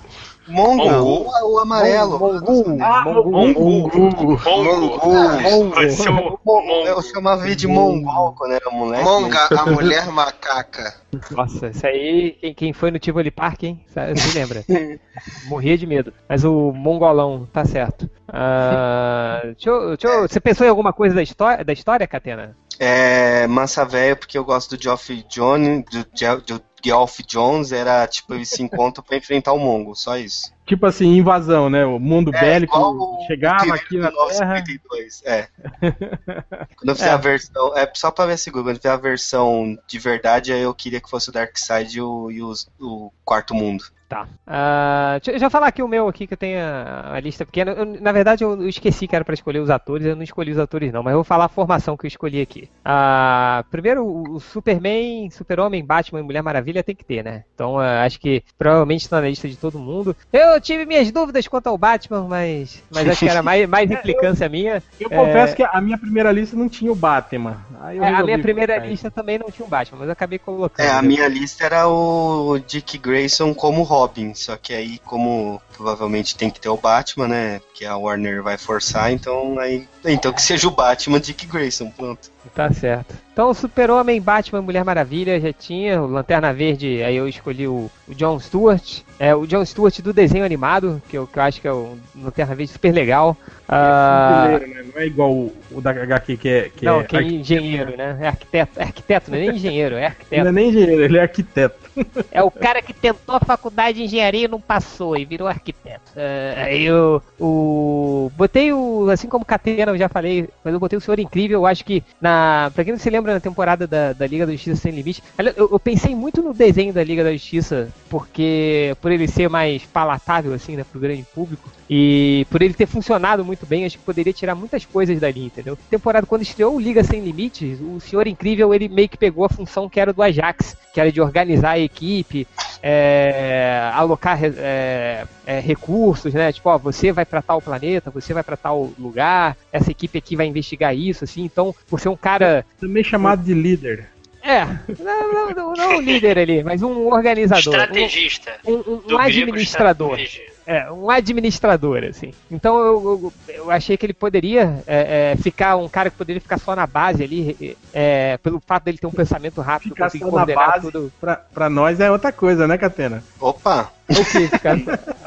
Mongo, 0.47 0.85
Mongo. 0.85 1.31
o, 1.31 1.53
o 1.55 1.59
amarelo. 1.59 2.19
Mongo. 2.19 2.83
Ah, 2.83 3.03
Mongo. 3.05 3.31
Mongo. 3.31 4.41
Mongo. 4.45 6.41
Mongo. 6.45 6.87
Eu 6.87 7.03
chamava 7.03 7.47
ele 7.47 7.55
de 7.57 7.67
Mongol 7.67 8.35
quando 8.37 8.53
era 8.53 8.71
moleque. 8.71 9.05
Monga, 9.05 9.49
a 9.51 9.67
mulher 9.67 10.07
macaca. 10.09 10.95
Nossa, 11.31 11.69
isso 11.69 11.87
aí, 11.87 12.33
quem, 12.41 12.55
quem 12.55 12.73
foi 12.73 12.91
no 12.91 12.99
Tivoli 12.99 13.31
Park, 13.31 13.63
hein? 13.65 13.85
Se 13.87 14.39
lembra? 14.39 14.65
Morria 15.47 15.79
de 15.79 15.87
medo. 15.87 16.13
Mas 16.29 16.45
o 16.45 16.73
mongolão, 16.73 17.49
tá 17.53 17.65
certo. 17.65 18.09
Ah, 18.29 19.41
deixa 19.45 19.71
eu- 19.71 19.89
deixa 19.97 20.09
eu- 20.09 20.29
você 20.29 20.41
pensou 20.41 20.67
em 20.67 20.71
alguma 20.71 20.93
coisa 20.93 21.15
da 21.15 21.23
história, 21.23 21.65
da 21.65 21.73
história 21.73 22.07
Catena? 22.07 22.57
É, 22.79 23.47
massa 23.47 23.85
velho, 23.85 24.17
porque 24.17 24.37
eu 24.37 24.45
gosto 24.45 24.77
do 24.77 24.83
Geoff 24.83 25.25
Jones, 25.29 25.85
do, 25.91 26.05
do 26.45 26.63
Geoff 26.85 27.23
Jones, 27.27 27.73
era 27.73 28.07
tipo, 28.07 28.35
eles 28.35 28.49
se 28.51 28.62
encontram 28.62 29.03
pra 29.05 29.16
enfrentar 29.16 29.53
o 29.53 29.59
Mongo, 29.59 29.94
só 29.94 30.16
isso. 30.18 30.53
Tipo 30.66 30.87
assim, 30.87 31.07
invasão, 31.16 31.68
né? 31.70 31.85
O 31.85 31.99
mundo 31.99 32.31
É, 32.35 32.40
bélico 32.40 32.79
o- 32.79 33.27
chegava 33.27 33.66
o 33.66 33.73
aqui 33.73 33.97
na 33.99 34.09
primeiro 34.11 34.16
Terra. 34.29 34.55
952, 34.55 35.23
é. 35.25 35.49
Quando 36.77 36.88
eu 36.88 36.97
fizer 36.97 37.11
a 37.11 37.16
versão. 37.16 37.77
É 37.77 37.90
só 37.94 38.11
pra 38.11 38.27
ver 38.27 38.38
se 38.38 38.51
quando 38.51 38.70
eu 38.70 38.77
fizer 38.77 38.90
a 38.90 38.97
versão 38.97 39.77
de 39.87 39.99
verdade, 39.99 40.53
aí 40.53 40.61
eu 40.62 40.75
queria 40.75 41.01
que 41.01 41.09
fosse 41.11 41.29
o 41.29 41.33
Darkseid 41.33 41.97
e 41.99 42.01
o, 42.01 42.31
e 42.31 42.42
os- 42.42 42.68
o 42.81 43.11
Quarto 43.25 43.55
Mundo. 43.55 43.85
Tá. 44.14 44.29
Ah, 44.46 45.16
deixa, 45.18 45.33
deixa 45.33 45.46
eu 45.46 45.50
falar 45.50 45.66
aqui 45.66 45.83
o 45.83 45.88
meu 45.88 46.07
aqui, 46.07 46.24
que 46.24 46.35
eu 46.35 46.38
tenho 46.38 46.61
a, 46.61 47.14
a 47.16 47.20
lista 47.20 47.44
pequena. 47.44 47.72
Eu, 47.72 47.85
na 48.00 48.12
verdade, 48.12 48.44
eu, 48.44 48.53
eu 48.62 48.68
esqueci 48.68 49.09
que 49.09 49.16
era 49.16 49.24
pra 49.24 49.35
escolher 49.35 49.59
os 49.59 49.70
atores, 49.70 50.07
eu 50.07 50.14
não 50.14 50.22
escolhi 50.22 50.53
os 50.53 50.59
atores 50.59 50.92
não, 50.92 51.03
mas 51.03 51.11
eu 51.11 51.16
vou 51.16 51.24
falar 51.24 51.46
a 51.46 51.48
formação 51.48 51.96
que 51.96 52.07
eu 52.07 52.09
escolhi 52.09 52.40
aqui. 52.40 52.70
Ah, 52.85 53.64
primeiro, 53.72 54.05
o, 54.05 54.35
o 54.37 54.40
Superman, 54.40 55.29
Super-Homem, 55.31 55.85
Batman 55.85 56.20
e 56.20 56.22
Mulher 56.22 56.42
Maravilha 56.42 56.85
tem 56.85 56.94
que 56.94 57.05
ter, 57.05 57.24
né? 57.24 57.42
Então, 57.57 57.77
ah, 57.77 58.05
acho 58.05 58.20
que 58.20 58.44
provavelmente 58.57 59.00
está 59.00 59.20
na 59.20 59.29
lista 59.29 59.48
de 59.48 59.57
todo 59.57 59.81
mundo. 59.81 60.14
Eu 60.33 60.61
tive 60.61 60.87
minhas 60.87 61.11
dúvidas 61.11 61.48
quanto 61.48 61.66
ao 61.66 61.77
Batman, 61.77 62.29
mas, 62.29 62.85
mas 62.92 63.09
acho 63.09 63.18
que 63.18 63.29
era 63.29 63.42
mais, 63.42 63.68
mais 63.68 63.90
implicância 63.90 64.48
minha. 64.48 64.81
Eu 65.00 65.09
É. 65.11 65.16
confesso 65.16 65.57
que 65.57 65.64
a 65.64 65.81
minha 65.81 65.98
primeira 65.98 66.31
lista 66.31 66.57
não 66.57 66.68
tinha 66.68 66.92
o 66.92 66.94
Batman. 66.94 67.57
Aí 67.81 67.96
eu 67.96 68.05
É, 68.05 68.11
a 68.14 68.22
minha 68.22 68.38
primeira 68.38 68.79
lista 68.79 69.11
também 69.11 69.38
não 69.38 69.50
tinha 69.50 69.66
o 69.66 69.68
Batman, 69.68 69.98
mas 69.98 70.07
eu 70.07 70.12
acabei 70.12 70.38
colocando. 70.38 70.87
É, 70.87 70.90
a 70.92 71.03
minha 71.03 71.27
lista 71.27 71.64
era 71.64 71.88
o 71.88 72.61
Dick 72.61 72.96
Grayson 72.98 73.53
como 73.55 73.83
Robin, 73.83 74.04
só 74.35 74.57
que 74.57 74.73
aí, 74.73 74.99
como 75.05 75.61
provavelmente 75.77 76.37
tem 76.37 76.51
que 76.51 76.61
ter 76.61 76.69
o 76.69 76.77
Batman, 76.77 77.29
né? 77.29 77.61
Que 77.75 77.85
a 77.85 77.97
Warner 77.97 78.43
vai 78.43 78.57
forçar, 78.57 79.12
então 79.12 79.59
aí. 79.59 79.87
Então 80.05 80.33
que 80.33 80.43
seja 80.43 80.69
o 80.69 80.71
Batman 80.71 81.21
Dick 81.21 81.47
Grayson, 81.47 81.90
pronto. 81.90 82.31
Tá 82.55 82.71
certo. 82.73 83.14
Então, 83.33 83.53
Super-Homem, 83.53 84.21
Batman, 84.21 84.62
Mulher 84.62 84.85
Maravilha 84.85 85.40
já 85.40 85.53
tinha. 85.53 86.01
O 86.01 86.07
Lanterna 86.07 86.53
Verde, 86.53 87.03
aí 87.03 87.17
eu 87.17 87.27
escolhi 87.27 87.67
o, 87.67 87.90
o 88.07 88.14
John 88.14 88.38
Stewart. 88.38 89.01
É, 89.19 89.35
o 89.35 89.47
John 89.47 89.64
Stewart 89.64 89.99
do 90.01 90.12
desenho 90.12 90.45
animado, 90.45 91.03
que 91.09 91.17
eu, 91.17 91.27
que 91.27 91.38
eu 91.38 91.43
acho 91.43 91.61
que 91.61 91.67
é 91.67 91.73
o 91.73 91.97
Lanterna 92.14 92.55
Verde 92.55 92.73
super 92.73 92.93
legal. 92.93 93.37
Ah, 93.69 94.47
Brasileiro, 94.47 94.75
né? 94.75 94.90
Não 94.95 95.01
é 95.03 95.07
igual 95.07 95.33
o, 95.33 95.57
o 95.71 95.81
da 95.81 95.90
HQ 95.90 96.37
que 96.37 96.49
é. 96.49 96.69
Que 96.69 96.85
não, 96.85 97.01
é 97.01 97.05
que 97.05 97.17
é 97.17 97.23
engenheiro, 97.23 97.97
né? 97.97 98.19
É 98.21 98.29
arquiteto. 98.29 98.73
É 98.79 98.83
arquiteto, 98.85 99.31
não 99.31 99.38
é 99.38 99.40
nem 99.40 99.57
engenheiro, 99.57 99.97
é 99.97 99.99
Ele 99.99 100.05
não 100.05 100.07
arquiteto. 100.07 100.49
é 100.49 100.53
nem 100.53 100.69
engenheiro, 100.69 101.03
ele 101.03 101.19
é 101.19 101.23
arquiteto. 101.23 101.84
É 102.31 102.43
o 102.43 102.51
cara 102.51 102.83
que 102.83 102.93
tentou 102.93 103.37
a 103.37 103.41
faculdade 103.41 103.99
de 103.99 104.05
engenharia 104.05 104.45
e 104.45 104.49
não 104.49 104.61
passou 104.61 105.17
e 105.17 105.25
virou 105.25 105.47
arquiteto. 105.47 106.13
Aí 106.57 106.85
eu, 106.85 107.23
o. 107.39 108.31
Botei 108.37 108.73
o. 108.73 109.09
Assim 109.11 109.29
como 109.29 109.45
Catena, 109.45 109.93
eu 109.93 109.99
já 109.99 110.09
falei, 110.09 110.49
mas 110.63 110.75
eu 110.75 110.81
botei 110.81 110.97
o 110.97 111.01
Senhor 111.01 111.19
Incrível. 111.19 111.61
Eu 111.61 111.67
acho 111.67 111.85
que, 111.85 112.03
na. 112.21 112.71
Pra 112.75 112.85
quem 112.85 112.93
não 112.93 113.01
se 113.01 113.11
lembra, 113.11 113.35
na 113.35 113.41
temporada 113.41 113.87
da, 113.87 114.13
da 114.13 114.27
Liga 114.27 114.47
da 114.47 114.53
Justiça 114.53 114.81
Sem 114.81 114.93
Limite, 114.93 115.23
eu, 115.57 115.69
eu 115.73 115.81
pensei 115.81 116.15
muito 116.15 116.43
no 116.43 116.55
desenho 116.55 116.93
da 116.93 117.05
Liga 117.05 117.25
da 117.25 117.33
Justiça, 117.33 117.89
porque. 118.09 118.97
Por 119.01 119.13
ele 119.13 119.29
ser 119.29 119.49
mais 119.49 119.85
palatável, 119.85 120.53
assim, 120.53 120.77
né, 120.77 120.85
pro 120.85 121.01
grande 121.01 121.25
público. 121.35 121.71
E 121.89 122.47
por 122.51 122.63
ele 122.63 122.75
ter 122.75 122.87
funcionado 122.87 123.45
muito 123.45 123.67
bem, 123.67 123.85
acho 123.85 123.99
que 123.99 124.05
poderia 124.05 124.33
tirar 124.33 124.55
muitas 124.55 124.85
coisas 124.85 125.21
dali, 125.21 125.45
entendeu? 125.45 125.77
Temporada, 125.91 126.27
quando 126.27 126.43
estreou 126.43 126.75
o 126.75 126.81
Liga 126.81 127.05
Sem 127.05 127.21
Limites, 127.21 127.79
o 127.81 128.01
Senhor 128.01 128.27
Incrível, 128.27 128.73
ele 128.73 128.89
meio 128.89 129.09
que 129.09 129.19
pegou 129.19 129.45
a 129.45 129.49
função 129.49 129.89
que 129.89 130.01
era 130.01 130.13
do 130.13 130.23
Ajax, 130.23 130.77
que 130.93 131.01
era 131.01 131.13
de 131.13 131.21
organizar 131.21 131.79
equipe, 131.85 132.47
é, 132.83 133.90
alocar 133.94 134.38
é, 134.42 135.25
é, 135.47 135.61
recursos, 135.61 136.35
né? 136.35 136.53
Tipo, 136.53 136.70
ó, 136.70 136.79
você 136.79 137.12
vai 137.12 137.25
para 137.25 137.40
tal 137.40 137.62
planeta, 137.62 138.11
você 138.11 138.35
vai 138.35 138.42
para 138.42 138.57
tal 138.57 138.92
lugar, 138.99 139.57
essa 139.73 139.90
equipe 139.90 140.18
aqui 140.18 140.37
vai 140.37 140.47
investigar 140.47 140.94
isso, 140.97 141.25
assim. 141.25 141.44
Então, 141.44 141.75
por 141.88 142.01
ser 142.01 142.09
um 142.09 142.16
cara. 142.16 142.64
Também 142.81 143.05
chamado 143.05 143.42
de 143.42 143.55
líder. 143.55 144.09
É, 144.42 144.66
não, 145.03 145.33
não, 145.33 145.51
não, 145.51 145.73
não 145.73 145.97
um 145.97 146.01
líder 146.03 146.38
ali, 146.38 146.62
mas 146.62 146.83
um 146.83 147.07
organizador. 147.07 147.75
Estrategista. 147.75 148.53
Um, 148.66 148.75
um, 148.75 149.03
um 149.12 149.18
administrador. 149.18 150.18
É, 150.66 150.90
um 150.90 151.11
administrador, 151.11 152.05
assim. 152.05 152.33
Então 152.50 152.79
eu, 152.79 153.33
eu, 153.48 153.55
eu 153.55 153.70
achei 153.70 153.96
que 153.96 154.07
ele 154.07 154.14
poderia 154.14 154.83
é, 154.87 155.33
é, 155.33 155.37
ficar, 155.37 155.77
um 155.77 155.88
cara 155.88 156.11
que 156.11 156.16
poderia 156.16 156.40
ficar 156.40 156.59
só 156.59 156.74
na 156.74 156.87
base 156.87 157.22
ali, 157.22 157.77
é, 157.92 158.38
pelo 158.38 158.61
fato 158.61 158.85
dele 158.85 158.98
ter 158.98 159.07
um 159.07 159.12
pensamento 159.12 159.61
rápido, 159.61 159.90
ficar 159.90 160.07
conseguir 160.07 160.24
coordenar 160.24 160.72
base, 160.72 160.90
tudo. 160.90 161.12
Pra, 161.20 161.37
pra 161.37 161.68
nós 161.68 162.00
é 162.00 162.11
outra 162.11 162.33
coisa, 162.33 162.66
né, 162.66 162.79
Catena? 162.79 163.22
Opa! 163.40 163.92
O 164.05 164.22
que, 164.22 164.50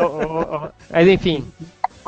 oh. 0.04 0.68
Mas 0.92 1.08
enfim, 1.08 1.44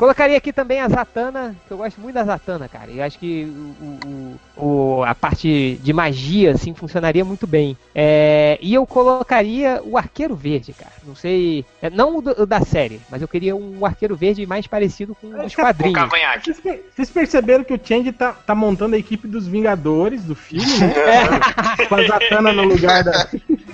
Colocaria 0.00 0.38
aqui 0.38 0.50
também 0.50 0.80
a 0.80 0.88
Zatanna, 0.88 1.54
que 1.68 1.70
eu 1.70 1.76
gosto 1.76 2.00
muito 2.00 2.14
da 2.14 2.24
Zatanna, 2.24 2.66
cara. 2.66 2.90
Eu 2.90 3.04
acho 3.04 3.18
que 3.18 3.44
o, 3.44 4.38
o, 4.56 4.64
o, 4.64 5.04
a 5.04 5.14
parte 5.14 5.78
de 5.82 5.92
magia, 5.92 6.52
assim, 6.52 6.72
funcionaria 6.72 7.22
muito 7.22 7.46
bem. 7.46 7.76
É, 7.94 8.58
e 8.62 8.72
eu 8.72 8.86
colocaria 8.86 9.78
o 9.84 9.98
Arqueiro 9.98 10.34
Verde, 10.34 10.72
cara. 10.72 10.94
Não 11.06 11.14
sei. 11.14 11.66
É, 11.82 11.90
não 11.90 12.16
o, 12.16 12.22
do, 12.22 12.44
o, 12.44 12.46
da 12.46 12.62
série, 12.62 12.98
mas 13.10 13.20
eu 13.20 13.28
queria 13.28 13.54
um 13.54 13.84
Arqueiro 13.84 14.16
Verde 14.16 14.46
mais 14.46 14.66
parecido 14.66 15.14
com 15.14 15.38
os 15.44 15.54
quadrinhos. 15.54 16.08
Vocês, 16.46 16.80
vocês 16.96 17.10
perceberam 17.10 17.62
que 17.62 17.74
o 17.74 17.80
Change 17.82 18.10
tá, 18.12 18.32
tá 18.32 18.54
montando 18.54 18.96
a 18.96 18.98
equipe 18.98 19.28
dos 19.28 19.46
Vingadores 19.46 20.24
do 20.24 20.34
filme, 20.34 20.78
né? 20.78 20.94
É. 21.78 21.86
Com 21.86 21.94
a 21.96 22.06
Zatanna 22.06 22.52
no 22.52 22.62
lugar 22.62 23.04
da. 23.04 23.28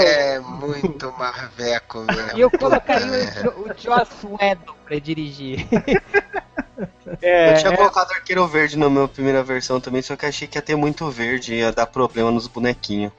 É 0.00 0.40
muito 0.40 1.12
marveco 1.12 2.00
mesmo. 2.00 2.36
E 2.36 2.40
eu 2.40 2.50
colocaria 2.50 3.32
o, 3.56 3.62
o 3.62 3.74
Joss 3.76 4.10
Whedon 4.24 4.74
pra 4.84 4.98
dirigir. 4.98 5.66
É, 7.22 7.52
eu 7.52 7.58
tinha 7.58 7.72
é... 7.72 7.76
colocado 7.76 8.12
arqueiro 8.12 8.46
verde 8.46 8.76
na 8.76 8.90
minha 8.90 9.08
primeira 9.08 9.42
versão 9.42 9.80
também, 9.80 10.02
só 10.02 10.14
que 10.16 10.26
achei 10.26 10.46
que 10.46 10.58
ia 10.58 10.62
ter 10.62 10.76
muito 10.76 11.08
verde 11.08 11.54
e 11.54 11.58
ia 11.58 11.72
dar 11.72 11.86
problema 11.86 12.30
nos 12.30 12.46
bonequinhos. 12.46 13.12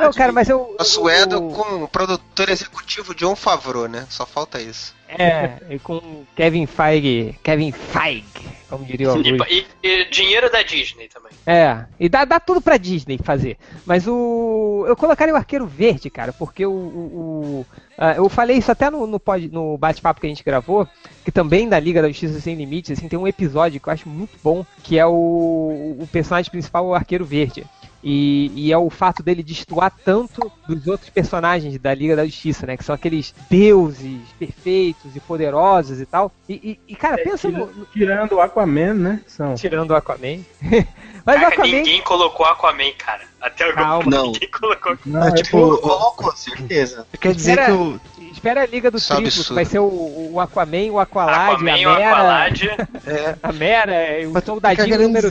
Não, 0.00 0.12
cara, 0.12 0.32
mas 0.32 0.48
eu. 0.48 0.74
O 0.78 0.84
Suedo 0.84 1.42
com 1.50 1.84
o 1.84 1.88
produtor 1.88 2.48
executivo 2.48 3.14
John 3.14 3.36
Favreau, 3.36 3.86
né? 3.86 4.06
Só 4.08 4.24
falta 4.24 4.60
isso. 4.60 4.94
É, 5.08 5.58
e 5.70 5.78
com 5.78 6.24
Kevin 6.36 6.66
Feige. 6.66 7.34
Kevin 7.42 7.72
Feige, 7.72 8.24
como 8.68 8.84
diria 8.84 9.12
o 9.12 9.22
e, 9.22 9.66
e, 9.82 10.04
dinheiro 10.10 10.50
da 10.50 10.62
Disney 10.62 11.08
também. 11.08 11.32
É, 11.46 11.86
e 11.98 12.08
dá, 12.08 12.26
dá 12.26 12.38
tudo 12.38 12.60
pra 12.60 12.76
Disney 12.76 13.18
fazer. 13.22 13.56
Mas 13.86 14.06
o. 14.06 14.84
Eu 14.86 14.94
colocaria 14.94 15.32
o 15.32 15.36
arqueiro 15.36 15.66
verde, 15.66 16.10
cara, 16.10 16.32
porque 16.32 16.66
o. 16.66 16.70
o, 16.70 16.74
o 16.74 17.66
uh, 17.98 18.16
eu 18.16 18.28
falei 18.28 18.58
isso 18.58 18.70
até 18.70 18.90
no, 18.90 19.06
no, 19.06 19.20
no 19.50 19.78
bate-papo 19.78 20.20
que 20.20 20.26
a 20.26 20.30
gente 20.30 20.44
gravou, 20.44 20.86
que 21.24 21.32
também 21.32 21.68
da 21.68 21.80
Liga 21.80 22.02
da 22.02 22.08
Justiça 22.08 22.40
Sem 22.40 22.54
Limites, 22.54 22.90
assim, 22.90 23.08
tem 23.08 23.18
um 23.18 23.26
episódio 23.26 23.80
que 23.80 23.88
eu 23.88 23.92
acho 23.92 24.08
muito 24.08 24.36
bom, 24.42 24.64
que 24.82 24.98
é 24.98 25.06
o, 25.06 25.96
o 26.00 26.08
personagem 26.12 26.50
principal, 26.50 26.86
o 26.86 26.94
arqueiro 26.94 27.24
verde. 27.24 27.64
E, 28.02 28.52
e, 28.54 28.72
é 28.72 28.78
o 28.78 28.88
fato 28.88 29.22
dele 29.22 29.42
destoar 29.42 29.92
tanto 30.04 30.52
dos 30.68 30.86
outros 30.86 31.10
personagens 31.10 31.76
da 31.78 31.92
Liga 31.92 32.14
da 32.14 32.24
Justiça, 32.24 32.66
né? 32.66 32.76
Que 32.76 32.84
são 32.84 32.94
aqueles 32.94 33.34
deuses 33.50 34.20
perfeitos 34.38 35.16
e 35.16 35.20
poderosos 35.20 36.00
e 36.00 36.06
tal. 36.06 36.30
E, 36.48 36.54
e, 36.54 36.92
e 36.92 36.96
cara, 36.96 37.20
é, 37.20 37.24
pensa 37.24 37.48
tira, 37.50 37.66
no. 37.66 37.86
Tirando 37.86 38.32
o 38.32 38.40
Aquaman, 38.40 38.94
né? 38.94 39.20
São. 39.26 39.54
Tirando 39.54 39.90
o 39.90 39.96
Aquaman. 39.96 40.44
Mas 41.26 41.40
cara, 41.40 41.48
Aquaman... 41.48 41.72
ninguém 41.72 42.00
colocou 42.02 42.46
Aquaman, 42.46 42.92
cara. 42.96 43.26
Até 43.40 43.64
agora 43.64 44.04
não. 44.06 44.32
ninguém 44.32 44.50
colocou. 44.50 44.98
Não, 45.06 45.28
é, 45.28 45.32
tipo, 45.32 45.78
colocou, 45.78 46.36
certeza. 46.36 47.06
Quer 47.20 47.34
dizer 47.34 47.52
espera, 47.52 47.66
que 47.66 47.72
o. 47.72 48.00
Espera 48.32 48.62
a 48.62 48.66
Liga 48.66 48.90
dos 48.90 49.06
Triplos, 49.06 49.48
vai 49.48 49.64
ser 49.64 49.78
o, 49.78 50.30
o 50.32 50.40
Aquaman, 50.40 50.90
o 50.90 50.98
Aqualad, 50.98 51.54
Aquaman, 51.54 51.72
a 51.72 51.76
Mera. 51.76 52.10
Aqualad. 52.10 52.62
É. 53.06 53.36
A 53.42 53.52
Mera, 53.52 53.94
o 54.28 54.44
soldadinho 54.44 54.98
número. 54.98 55.28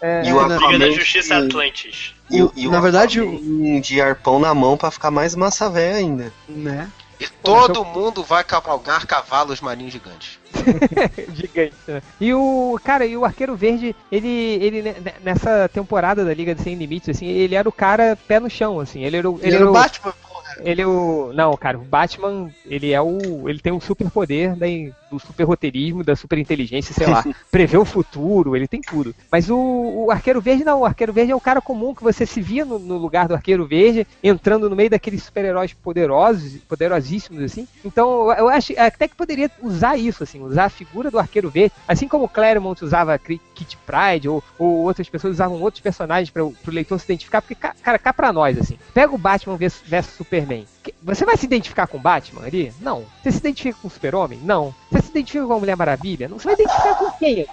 É, 0.00 0.26
e 0.26 0.32
o 0.32 0.40
Aquaman, 0.40 0.72
Liga 0.72 0.86
da 0.86 0.90
Justiça 0.92 1.36
Atlantis. 1.36 2.14
E, 2.30 2.64
e, 2.64 2.68
na 2.68 2.80
verdade, 2.80 3.20
um 3.20 3.80
de 3.80 4.00
arpão 4.00 4.38
na 4.38 4.54
mão 4.54 4.76
para 4.76 4.90
ficar 4.90 5.10
mais 5.10 5.34
massa 5.34 5.68
velha 5.68 5.98
ainda. 5.98 6.32
Né? 6.48 6.88
E 7.20 7.26
todo 7.42 7.84
mundo 7.84 8.22
vai 8.22 8.42
cavalgar 8.42 9.06
cavalos 9.06 9.60
marinhos 9.60 9.92
gigantes. 9.92 10.38
Gigante, 11.34 11.74
né? 11.86 12.02
E 12.20 12.32
o. 12.32 12.78
Cara, 12.82 13.04
e 13.06 13.16
o 13.16 13.24
Arqueiro 13.24 13.56
Verde, 13.56 13.94
ele, 14.10 14.28
ele 14.28 14.96
nessa 15.22 15.68
temporada 15.68 16.24
da 16.24 16.34
Liga 16.34 16.54
de 16.54 16.62
Sem 16.62 16.74
Limites, 16.74 17.08
assim, 17.08 17.26
ele 17.26 17.54
era 17.54 17.68
o 17.68 17.72
cara 17.72 18.16
pé 18.28 18.40
no 18.40 18.48
chão, 18.48 18.80
assim. 18.80 19.02
Ele 19.02 19.16
era 19.16 19.30
o. 19.30 19.38
Ele, 19.38 19.48
ele 19.48 19.56
era 19.56 19.70
o 19.70 19.72
Batman, 19.72 20.14
ele 20.60 20.82
é 20.82 20.86
o. 20.86 21.32
Não, 21.34 21.56
cara, 21.56 21.78
o 21.78 21.82
Batman, 21.82 22.50
ele 22.66 22.92
é 22.92 23.00
o. 23.00 23.48
Ele 23.48 23.58
tem 23.58 23.72
um 23.72 23.80
super 23.80 24.10
poder 24.10 24.54
da, 24.54 24.66
do 25.10 25.18
super 25.18 25.44
roteirismo, 25.44 26.04
da 26.04 26.16
super 26.16 26.38
inteligência, 26.38 26.94
sei 26.94 27.06
lá. 27.06 27.24
prevê 27.50 27.76
o 27.76 27.84
futuro, 27.84 28.56
ele 28.56 28.68
tem 28.68 28.80
tudo. 28.80 29.14
Mas 29.30 29.50
o, 29.50 29.56
o, 29.56 30.10
Arqueiro 30.10 30.40
Verde 30.40 30.64
não, 30.64 30.80
o 30.80 30.84
Arqueiro 30.84 31.12
Verde 31.12 31.32
é 31.32 31.36
o 31.36 31.40
cara 31.40 31.60
comum 31.60 31.94
que 31.94 32.02
você 32.02 32.26
se 32.26 32.40
via 32.40 32.64
no, 32.64 32.78
no 32.78 32.96
lugar 32.96 33.28
do 33.28 33.34
Arqueiro 33.34 33.66
Verde, 33.66 34.06
entrando 34.22 34.68
no 34.68 34.76
meio 34.76 34.90
daqueles 34.90 35.22
super-heróis 35.22 35.72
poderosos, 35.72 36.56
poderosíssimos, 36.68 37.42
assim. 37.42 37.66
Então, 37.84 38.32
eu 38.32 38.48
acho 38.48 38.72
até 38.78 39.08
que 39.08 39.14
poderia 39.14 39.50
usar 39.62 39.96
isso, 39.96 40.22
assim, 40.22 40.40
usar 40.42 40.64
a 40.64 40.70
figura 40.70 41.10
do 41.10 41.18
Arqueiro 41.18 41.50
Verde, 41.50 41.74
assim 41.86 42.08
como 42.08 42.24
o 42.24 42.28
Claremont 42.28 42.84
usava 42.84 43.18
Kit 43.18 43.78
Pride, 43.86 44.28
ou, 44.28 44.42
ou 44.58 44.84
outras 44.84 45.08
pessoas 45.08 45.34
usavam 45.34 45.60
outros 45.60 45.80
personagens 45.82 46.30
para 46.30 46.44
o 46.44 46.54
leitor 46.66 46.98
se 46.98 47.06
identificar, 47.06 47.40
porque, 47.40 47.54
cara, 47.54 47.98
cá 47.98 48.12
pra 48.12 48.32
nós, 48.32 48.58
assim, 48.58 48.78
pega 48.92 49.14
o 49.14 49.18
Batman 49.18 49.56
versus 49.56 50.14
Superman 50.14 50.43
Superman. 50.44 50.66
Você 51.02 51.24
vai 51.24 51.36
se 51.36 51.46
identificar 51.46 51.86
com 51.86 51.98
Batman 51.98 52.44
ali? 52.44 52.72
Não. 52.80 53.04
Você 53.22 53.32
se 53.32 53.38
identifica 53.38 53.78
com 53.80 53.88
o 53.88 53.90
Super-Homem? 53.90 54.38
Não. 54.42 54.74
Você 54.90 55.02
se 55.02 55.10
identifica 55.10 55.46
com 55.46 55.52
a 55.54 55.58
Mulher 55.58 55.76
Maravilha? 55.76 56.28
Não. 56.28 56.38
Você 56.38 56.44
vai 56.44 56.54
identificar 56.54 56.94
com 56.94 57.10
quem? 57.12 57.46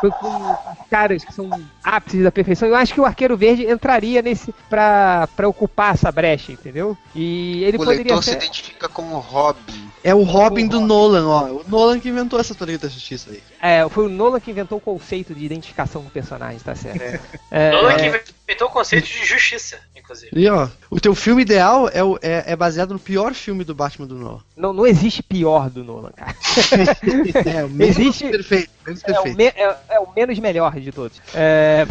Com, 0.00 0.10
com 0.10 0.56
caras 0.90 1.24
que 1.24 1.32
são 1.32 1.48
ápices 1.84 2.24
da 2.24 2.32
perfeição. 2.32 2.68
Eu 2.68 2.74
acho 2.74 2.92
que 2.92 3.00
o 3.00 3.04
Arqueiro 3.04 3.36
Verde 3.36 3.70
entraria 3.70 4.20
nesse 4.20 4.52
pra, 4.68 5.28
pra 5.36 5.48
ocupar 5.48 5.94
essa 5.94 6.10
brecha, 6.10 6.50
entendeu? 6.50 6.96
E 7.14 7.62
ele 7.62 7.76
o 7.76 7.80
poderia 7.80 8.02
leitor 8.02 8.22
ser... 8.22 8.32
se 8.32 8.36
identifica 8.38 8.88
como 8.88 9.18
Robin. 9.18 9.90
É 10.02 10.12
o 10.12 10.24
Robin 10.24 10.66
do 10.66 10.80
Nolan, 10.80 11.28
ó. 11.28 11.44
O 11.44 11.64
Nolan 11.68 12.00
que 12.00 12.08
inventou 12.08 12.40
essa 12.40 12.54
teoria 12.54 12.78
da 12.78 12.88
justiça 12.88 13.30
aí. 13.30 13.42
É, 13.60 13.88
foi 13.88 14.06
o 14.06 14.08
Nolan 14.08 14.40
que 14.40 14.50
inventou 14.50 14.78
o 14.78 14.80
conceito 14.80 15.32
de 15.34 15.44
identificação 15.44 16.02
com 16.02 16.10
personagens, 16.10 16.62
tá 16.62 16.74
certo? 16.74 17.00
É. 17.00 17.68
É, 17.68 17.70
Nolan 17.70 17.94
que 17.94 18.06
inventou 18.06 18.68
o 18.68 18.70
conceito 18.70 19.06
de 19.06 19.24
justiça, 19.24 19.78
inclusive. 20.02 20.30
E 20.34 20.48
ó, 20.48 20.68
o 20.90 21.00
teu 21.00 21.14
filme 21.14 21.42
ideal 21.42 21.88
é, 21.92 22.02
o, 22.02 22.18
é, 22.20 22.52
é 22.52 22.56
baseado 22.56 22.92
no 22.92 22.98
pior 22.98 23.34
filme 23.34 23.64
do 23.64 23.74
Batman 23.74 24.06
do 24.06 24.14
Nolan. 24.16 24.40
Não, 24.56 24.72
não 24.72 24.86
existe 24.86 25.22
pior 25.22 25.70
do 25.70 25.84
Nolan, 25.84 26.10
cara. 26.10 26.34
é, 27.58 27.64
o 27.64 27.70
menos 27.70 27.98
existe, 27.98 28.28
perfeito. 28.28 28.70
Menos 28.86 29.02
perfeito. 29.02 29.28
É, 29.28 29.32
o 29.32 29.36
me, 29.36 29.44
é, 29.44 29.78
é, 29.90 30.00
o 30.00 30.08
menos 30.14 30.38
melhor 30.38 30.78
de 30.78 30.92
todos. 30.92 31.20
É, 31.34 31.86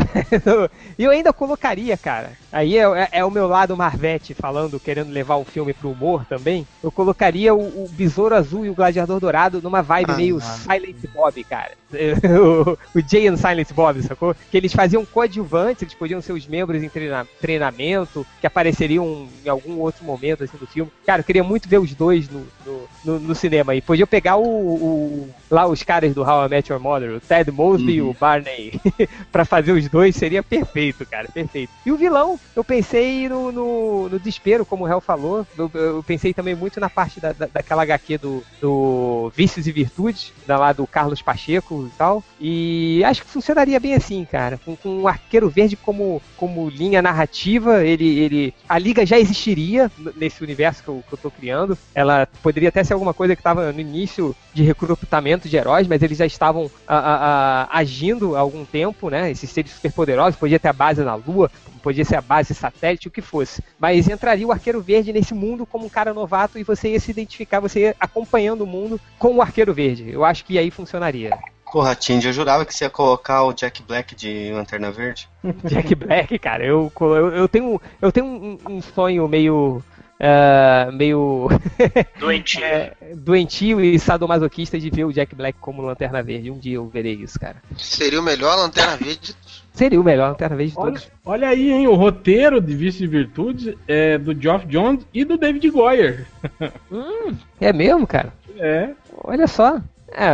e 0.97 1.03
eu 1.03 1.11
ainda 1.11 1.33
colocaria, 1.33 1.97
cara. 1.97 2.31
Aí 2.51 2.77
é, 2.77 2.81
é, 2.81 3.09
é, 3.13 3.25
o 3.25 3.31
meu 3.31 3.47
lado 3.47 3.77
Marvete 3.77 4.33
falando, 4.33 4.79
querendo 4.79 5.11
levar 5.11 5.35
o 5.35 5.45
filme 5.45 5.73
pro 5.73 5.91
humor 5.91 6.25
também. 6.25 6.67
Eu 6.83 6.91
colocaria 6.91 7.53
o, 7.53 7.85
o 7.85 7.89
Besouro 7.89 8.35
Azul 8.35 8.65
e 8.65 8.69
o 8.69 8.75
Gladiador 8.75 9.19
Dourado 9.19 9.61
numa 9.61 9.81
vibe 9.81 10.11
ah, 10.11 10.15
meio 10.15 10.37
ah, 10.37 10.41
Silent 10.41 10.97
Bob, 11.13 11.43
cara. 11.45 11.71
o, 11.95 12.77
o 12.97 13.01
Jay 13.07 13.27
and 13.27 13.37
Silent 13.37 13.71
Bob, 13.73 14.01
sacou? 14.03 14.35
Que 14.49 14.57
eles 14.57 14.73
faziam 14.73 15.05
coadjuvantes, 15.05 15.83
eles 15.83 15.93
podiam 15.93 16.21
ser 16.21 16.33
os 16.33 16.45
membros 16.45 16.83
em 16.83 16.89
treina, 16.89 17.27
treinamento, 17.39 18.25
que 18.39 18.47
apareceriam 18.47 19.27
em 19.45 19.49
algum 19.49 19.79
outro 19.79 20.03
momento 20.03 20.43
assim, 20.43 20.57
do 20.57 20.67
filme. 20.67 20.91
Cara, 21.05 21.21
eu 21.21 21.25
queria 21.25 21.43
muito 21.43 21.69
ver 21.69 21.79
os 21.79 21.93
dois 21.93 22.29
no, 22.29 22.45
no, 22.65 22.89
no, 23.05 23.19
no 23.19 23.35
cinema. 23.35 23.75
E 23.75 23.81
podia 23.81 24.07
pegar 24.07 24.35
o, 24.35 24.43
o 24.43 25.29
lá 25.51 25.67
os 25.67 25.83
caras 25.83 26.15
do 26.15 26.23
How 26.23 26.45
I 26.45 26.49
Met 26.49 26.71
Your 26.71 26.81
Mother, 26.81 27.11
o 27.11 27.19
Ted 27.19 27.51
Mosby 27.51 27.95
e 27.95 28.01
o 28.01 28.15
Barney, 28.17 28.79
pra 29.31 29.43
fazer 29.43 29.73
os 29.73 29.87
dois, 29.89 30.15
seria 30.15 30.41
perfeito, 30.41 31.05
cara, 31.05 31.27
perfeito. 31.27 31.71
E 31.85 31.91
o 31.91 31.97
vilão, 31.97 32.39
eu 32.55 32.63
pensei 32.63 33.27
no, 33.27 33.51
no, 33.51 34.09
no 34.09 34.17
desespero, 34.17 34.65
como 34.65 34.85
o 34.85 34.87
Hel 34.87 35.01
falou, 35.01 35.45
eu, 35.57 35.69
eu 35.73 36.03
pensei 36.03 36.33
também 36.33 36.55
muito 36.55 36.79
na 36.79 36.89
parte 36.89 37.19
da, 37.19 37.33
da, 37.33 37.47
daquela 37.47 37.83
HQ 37.83 38.17
do, 38.17 38.43
do 38.61 39.31
Vícios 39.35 39.67
e 39.67 39.71
Virtudes, 39.71 40.31
da 40.47 40.57
lá 40.57 40.71
do 40.71 40.87
Carlos 40.87 41.21
Pacheco 41.21 41.89
e 41.93 41.97
tal, 41.97 42.23
e 42.39 43.03
acho 43.03 43.21
que 43.21 43.27
funcionaria 43.27 43.79
bem 43.79 43.93
assim, 43.93 44.23
cara, 44.23 44.57
com, 44.63 44.75
com 44.75 45.01
o 45.01 45.07
Arqueiro 45.07 45.49
Verde 45.49 45.75
como, 45.75 46.21
como 46.37 46.69
linha 46.69 47.01
narrativa, 47.01 47.83
ele, 47.83 48.19
ele, 48.19 48.53
a 48.69 48.77
Liga 48.77 49.05
já 49.05 49.19
existiria 49.19 49.91
nesse 50.15 50.41
universo 50.43 50.83
que 50.83 50.89
eu, 50.89 51.03
que 51.07 51.13
eu 51.13 51.17
tô 51.17 51.29
criando, 51.29 51.77
ela 51.93 52.27
poderia 52.41 52.69
até 52.69 52.83
ser 52.83 52.93
alguma 52.93 53.13
coisa 53.13 53.35
que 53.35 53.41
estava 53.41 53.71
no 53.73 53.79
início 53.79 54.35
de 54.53 54.63
recrutamento 54.63 55.40
de 55.49 55.57
heróis, 55.57 55.87
mas 55.87 56.01
eles 56.01 56.17
já 56.17 56.25
estavam 56.25 56.69
a, 56.87 56.97
a, 56.97 57.63
a, 57.63 57.77
agindo 57.77 58.35
há 58.35 58.39
algum 58.39 58.65
tempo, 58.65 59.09
né? 59.09 59.31
Esses 59.31 59.49
seres 59.49 59.71
superpoderosos, 59.71 60.39
podia 60.39 60.59
ter 60.59 60.69
a 60.69 60.73
base 60.73 61.03
na 61.03 61.15
Lua, 61.15 61.51
podia 61.81 62.05
ser 62.05 62.15
a 62.15 62.21
base 62.21 62.53
satélite, 62.53 63.07
o 63.07 63.11
que 63.11 63.21
fosse. 63.21 63.63
Mas 63.79 64.07
entraria 64.07 64.47
o 64.47 64.51
Arqueiro 64.51 64.81
Verde 64.81 65.13
nesse 65.13 65.33
mundo 65.33 65.65
como 65.65 65.85
um 65.85 65.89
cara 65.89 66.13
novato 66.13 66.57
e 66.57 66.63
você 66.63 66.91
ia 66.91 66.99
se 66.99 67.11
identificar, 67.11 67.59
você 67.59 67.79
ia 67.81 67.95
acompanhando 67.99 68.61
o 68.61 68.67
mundo 68.67 68.99
com 69.17 69.35
o 69.35 69.41
Arqueiro 69.41 69.73
Verde. 69.73 70.09
Eu 70.09 70.23
acho 70.23 70.45
que 70.45 70.57
aí 70.57 70.71
funcionaria. 70.71 71.37
Porra, 71.71 71.95
Tindy, 71.95 72.27
eu 72.27 72.33
jurava 72.33 72.65
que 72.65 72.75
você 72.75 72.83
ia 72.83 72.89
colocar 72.89 73.43
o 73.43 73.53
Jack 73.53 73.81
Black 73.83 74.13
de 74.13 74.51
Lanterna 74.51 74.91
Verde. 74.91 75.29
Jack 75.63 75.95
Black, 75.95 76.37
cara, 76.37 76.65
eu, 76.65 76.91
eu, 76.99 77.29
eu 77.29 77.47
tenho, 77.47 77.81
eu 78.01 78.11
tenho 78.11 78.25
um, 78.25 78.57
um 78.69 78.81
sonho 78.81 79.25
meio 79.27 79.81
uh, 80.21 80.91
meio 80.91 81.47
doentio. 82.19 82.63
é, 82.63 82.93
doentio 83.15 83.81
e 83.81 83.97
sadomasoquista 83.99 84.79
de 84.79 84.89
ver 84.89 85.05
o 85.05 85.11
Jack 85.11 85.35
Black 85.35 85.57
como 85.59 85.81
Lanterna 85.81 86.21
Verde. 86.23 86.51
Um 86.51 86.59
dia 86.59 86.75
eu 86.75 86.87
verei 86.87 87.13
isso, 87.15 87.39
cara. 87.39 87.57
Seria 87.77 88.19
o 88.19 88.23
melhor 88.23 88.55
Lanterna 88.57 88.95
Verde. 88.97 89.35
Seria 89.73 89.99
o 89.99 90.03
melhor 90.03 90.29
Lanterna 90.29 90.55
Verde 90.55 90.73
de 90.73 90.79
Olha, 90.79 90.91
todos. 90.93 91.11
olha 91.25 91.47
aí, 91.49 91.71
hein, 91.71 91.87
o 91.87 91.95
roteiro 91.95 92.59
de 92.61 92.75
Vício 92.75 93.03
e 93.05 93.07
Virtudes 93.07 93.73
é 93.87 94.17
do 94.17 94.39
Geoff 94.39 94.65
Jones 94.67 95.05
e 95.13 95.23
do 95.25 95.37
David 95.37 95.69
Goyer. 95.69 96.25
Hum, 96.91 97.35
é 97.59 97.71
mesmo, 97.73 98.05
cara? 98.05 98.33
É. 98.57 98.89
Olha 99.23 99.47
só. 99.47 99.81
É, 100.11 100.27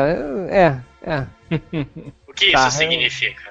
é, 0.50 0.78
é. 1.04 1.26
O 2.28 2.34
que 2.34 2.52
Tá, 2.52 2.68
isso 2.68 2.78
significa? 2.78 3.42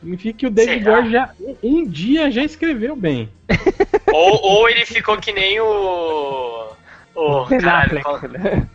Significa 0.00 0.38
que 0.38 0.46
o 0.46 0.50
David? 0.50 0.84
Goyer 0.84 1.10
já, 1.10 1.30
um 1.62 1.86
dia 1.86 2.30
já 2.30 2.42
escreveu 2.42 2.96
bem. 2.96 3.30
ou, 4.12 4.42
ou 4.42 4.68
ele 4.68 4.86
ficou 4.86 5.18
que 5.18 5.32
nem 5.32 5.60
o. 5.60 6.72
O. 7.14 7.44
Ben 7.46 7.58
Caralho, 7.60 7.98
Affleck, 8.06 8.28
né? 8.28 8.68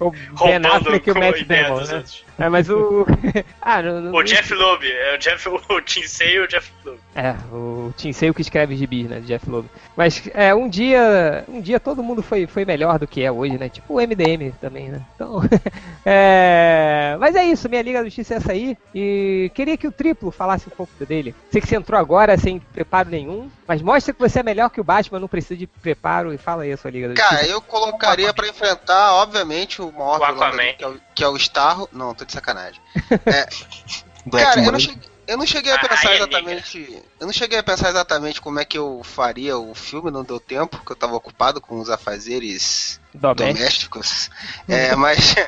O 0.00 0.10
Ben 0.10 0.66
Affleck 0.66 1.08
e 1.08 1.12
o 1.12 1.14
Matt 1.14 1.42
Damon, 1.44 1.80
né? 1.80 1.94
outros. 1.94 2.23
É, 2.38 2.48
mas 2.48 2.68
o... 2.68 3.06
ah, 3.62 3.80
não, 3.82 4.00
não, 4.00 4.12
O 4.12 4.22
Jeff 4.22 4.52
Loeb, 4.52 4.84
é 4.84 5.14
o 5.14 5.18
Jeff, 5.18 5.48
o 5.48 5.80
Tinsei 5.80 6.36
e 6.36 6.40
o 6.40 6.48
Jeff 6.48 6.70
Loeb. 6.84 7.00
É, 7.14 7.36
o 7.52 7.92
Tim 7.96 8.12
Seio 8.12 8.34
que 8.34 8.42
escreve 8.42 8.76
gibis, 8.76 9.08
né, 9.08 9.20
Jeff 9.20 9.48
Loeb. 9.48 9.68
Mas 9.96 10.28
é, 10.34 10.52
um 10.54 10.68
dia, 10.68 11.44
um 11.48 11.60
dia 11.60 11.78
todo 11.78 12.02
mundo 12.02 12.22
foi, 12.22 12.46
foi 12.46 12.64
melhor 12.64 12.98
do 12.98 13.06
que 13.06 13.22
é 13.22 13.30
hoje, 13.30 13.56
né? 13.56 13.68
Tipo 13.68 13.94
o 13.94 14.00
MDM 14.00 14.52
também, 14.60 14.88
né? 14.88 15.00
Então, 15.14 15.40
é, 16.04 17.16
mas 17.20 17.36
é 17.36 17.44
isso, 17.44 17.68
minha 17.68 17.82
Liga 17.82 17.98
da 18.00 18.04
Justiça 18.06 18.34
é 18.34 18.36
essa 18.38 18.52
aí. 18.52 18.76
E 18.94 19.50
queria 19.54 19.76
que 19.76 19.86
o 19.86 19.92
Triplo 19.92 20.30
falasse 20.30 20.66
um 20.66 20.76
pouco 20.76 20.92
dele. 21.04 21.34
Sei 21.50 21.60
que 21.60 21.68
você 21.68 21.76
entrou 21.76 21.98
agora 22.00 22.36
sem 22.36 22.58
preparo 22.58 23.08
nenhum, 23.10 23.48
mas 23.66 23.80
mostra 23.80 24.12
que 24.12 24.18
você 24.20 24.40
é 24.40 24.42
melhor 24.42 24.70
que 24.70 24.80
o 24.80 24.84
Batman, 24.84 25.20
não 25.20 25.28
precisa 25.28 25.56
de 25.56 25.66
preparo 25.66 26.32
e 26.32 26.38
fala 26.38 26.64
aí 26.64 26.72
a 26.72 26.76
sua 26.76 26.90
Liga 26.90 27.08
da 27.08 27.14
Cara, 27.14 27.36
Justiça. 27.36 27.52
eu 27.52 27.60
colocaria 27.62 28.34
pra 28.34 28.48
enfrentar, 28.48 29.14
obviamente, 29.14 29.80
o 29.80 29.92
maior 29.92 30.20
O 30.20 30.26
vilão. 30.34 30.50
Liga, 30.50 30.72
que 30.74 30.84
é 30.84 30.88
o, 30.88 31.00
que 31.14 31.22
é 31.22 31.28
o 31.28 31.36
Starro. 31.36 31.88
Não, 31.92 32.14
tô 32.14 32.24
de 32.24 32.32
sacanagem. 32.32 32.80
Black 34.26 34.46
Cara, 34.46 34.64
eu 34.64 34.72
não, 34.72 34.80
cheguei, 34.80 35.10
eu 35.26 35.36
não 35.36 35.46
cheguei 35.46 35.72
a 35.72 35.78
pensar 35.78 36.12
é 36.12 36.16
exatamente. 36.16 37.02
Eu 37.20 37.26
não 37.26 37.32
cheguei 37.32 37.58
a 37.58 37.62
pensar 37.62 37.90
exatamente 37.90 38.40
como 38.40 38.58
é 38.58 38.64
que 38.64 38.78
eu 38.78 39.02
faria 39.04 39.58
o 39.58 39.74
filme, 39.74 40.10
não 40.10 40.24
deu 40.24 40.40
tempo, 40.40 40.78
porque 40.78 40.92
eu 40.92 40.96
tava 40.96 41.14
ocupado 41.14 41.60
com 41.60 41.78
os 41.78 41.90
afazeres 41.90 43.00
Doméstico. 43.12 43.54
domésticos. 43.54 44.30
É, 44.68 44.96
mas. 44.96 45.34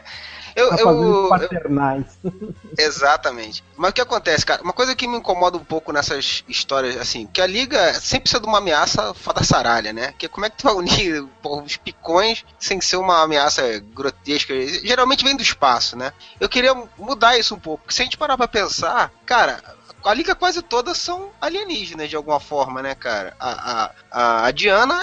Eu, 0.57 0.71
Tá 0.71 0.77
eu- 0.81 1.03
eu- 1.05 1.29
paternais. 1.29 2.19
Exatamente. 2.79 3.63
Mas 3.77 3.91
o 3.91 3.93
que 3.93 4.01
acontece, 4.01 4.45
cara? 4.45 4.63
Uma 4.63 4.73
coisa 4.73 4.97
que 4.97 5.07
me 5.07 5.19
incomoda 5.19 5.57
um 5.59 5.65
pouco 5.65 5.93
nessas 5.93 6.43
histórias, 6.49 6.97
assim, 6.97 7.27
que 7.27 7.41
a 7.43 7.47
Liga 7.47 7.93
sempre 7.95 8.23
precisa 8.23 8.41
de 8.41 8.47
uma 8.49 8.59
ameaça 8.59 9.15
saralha, 9.45 9.93
né? 9.93 10.15
Que 10.19 10.29
como 10.29 10.47
é 10.47 10.51
que 10.51 10.57
tu 10.57 10.65
vai 10.65 10.75
unir 10.75 11.25
pô, 11.43 11.61
os 11.61 11.77
picões 11.77 12.45
sem 12.59 12.81
ser 12.81 12.97
uma 12.97 13.23
ameaça 13.23 13.63
grotesca? 13.95 14.55
Geralmente 14.83 15.23
vem 15.25 15.37
do 15.37 15.43
espaço, 15.43 15.97
né? 15.97 16.13
Eu 16.41 16.49
queria 16.49 16.75
mudar 16.99 17.39
isso 17.39 17.55
um 17.55 17.59
pouco. 17.61 17.83
Porque 17.85 17.95
se 17.95 18.03
a 18.03 18.05
gente 18.07 18.17
parar 18.17 18.37
pra 18.39 18.49
pensar, 18.49 19.13
cara, 19.27 19.63
a 20.07 20.15
Liga 20.15 20.35
quase 20.35 20.63
toda 20.63 20.95
são 20.95 21.31
alienígenas 21.41 22.09
de 22.09 22.17
alguma 22.17 22.39
forma, 22.39 22.81
né, 22.81 22.95
cara? 22.95 23.35
A, 23.41 23.91
a, 24.11 24.47
a, 24.47 24.51
Diana, 24.53 24.95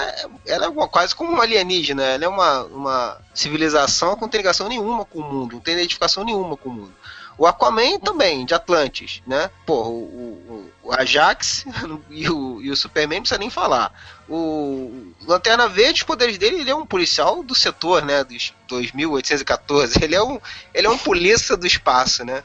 ela 0.46 0.66
é 0.66 0.88
quase 0.88 1.14
como 1.14 1.32
uma 1.32 1.42
alienígena. 1.42 2.02
Ela 2.02 2.24
é 2.24 2.28
uma, 2.28 2.64
uma 2.64 3.18
civilização 3.34 4.16
tem 4.28 4.38
ligação 4.38 4.68
nenhuma 4.68 5.04
com 5.04 5.20
o 5.20 5.22
mundo, 5.22 5.54
não 5.54 5.60
tem 5.60 5.74
identificação 5.74 6.24
nenhuma 6.24 6.56
com 6.56 6.68
o 6.68 6.72
mundo. 6.72 6.94
O 7.36 7.46
Aquaman 7.46 7.98
também, 7.98 8.46
de 8.46 8.54
Atlantis, 8.54 9.20
né? 9.26 9.50
Pô, 9.66 9.82
o, 9.82 9.92
o, 9.92 10.72
o 10.84 10.92
Ajax 10.92 11.64
e 12.08 12.28
o, 12.30 12.62
e 12.62 12.70
o 12.70 12.76
Superman 12.76 13.18
não 13.18 13.22
precisa 13.22 13.38
nem 13.38 13.50
falar. 13.50 13.92
O 14.28 15.12
Lanterna 15.26 15.68
Verde, 15.68 16.00
os 16.00 16.06
poderes 16.06 16.38
dele, 16.38 16.60
ele 16.60 16.70
é 16.70 16.74
um 16.74 16.86
policial 16.86 17.42
do 17.42 17.54
setor, 17.54 18.04
né? 18.04 18.22
Dos 18.22 18.54
2814. 18.68 20.02
Ele 20.02 20.14
é 20.14 20.22
um, 20.22 20.40
ele 20.72 20.86
é 20.86 20.90
um 20.90 20.96
polícia 20.96 21.56
do 21.56 21.66
espaço, 21.66 22.24
né? 22.24 22.42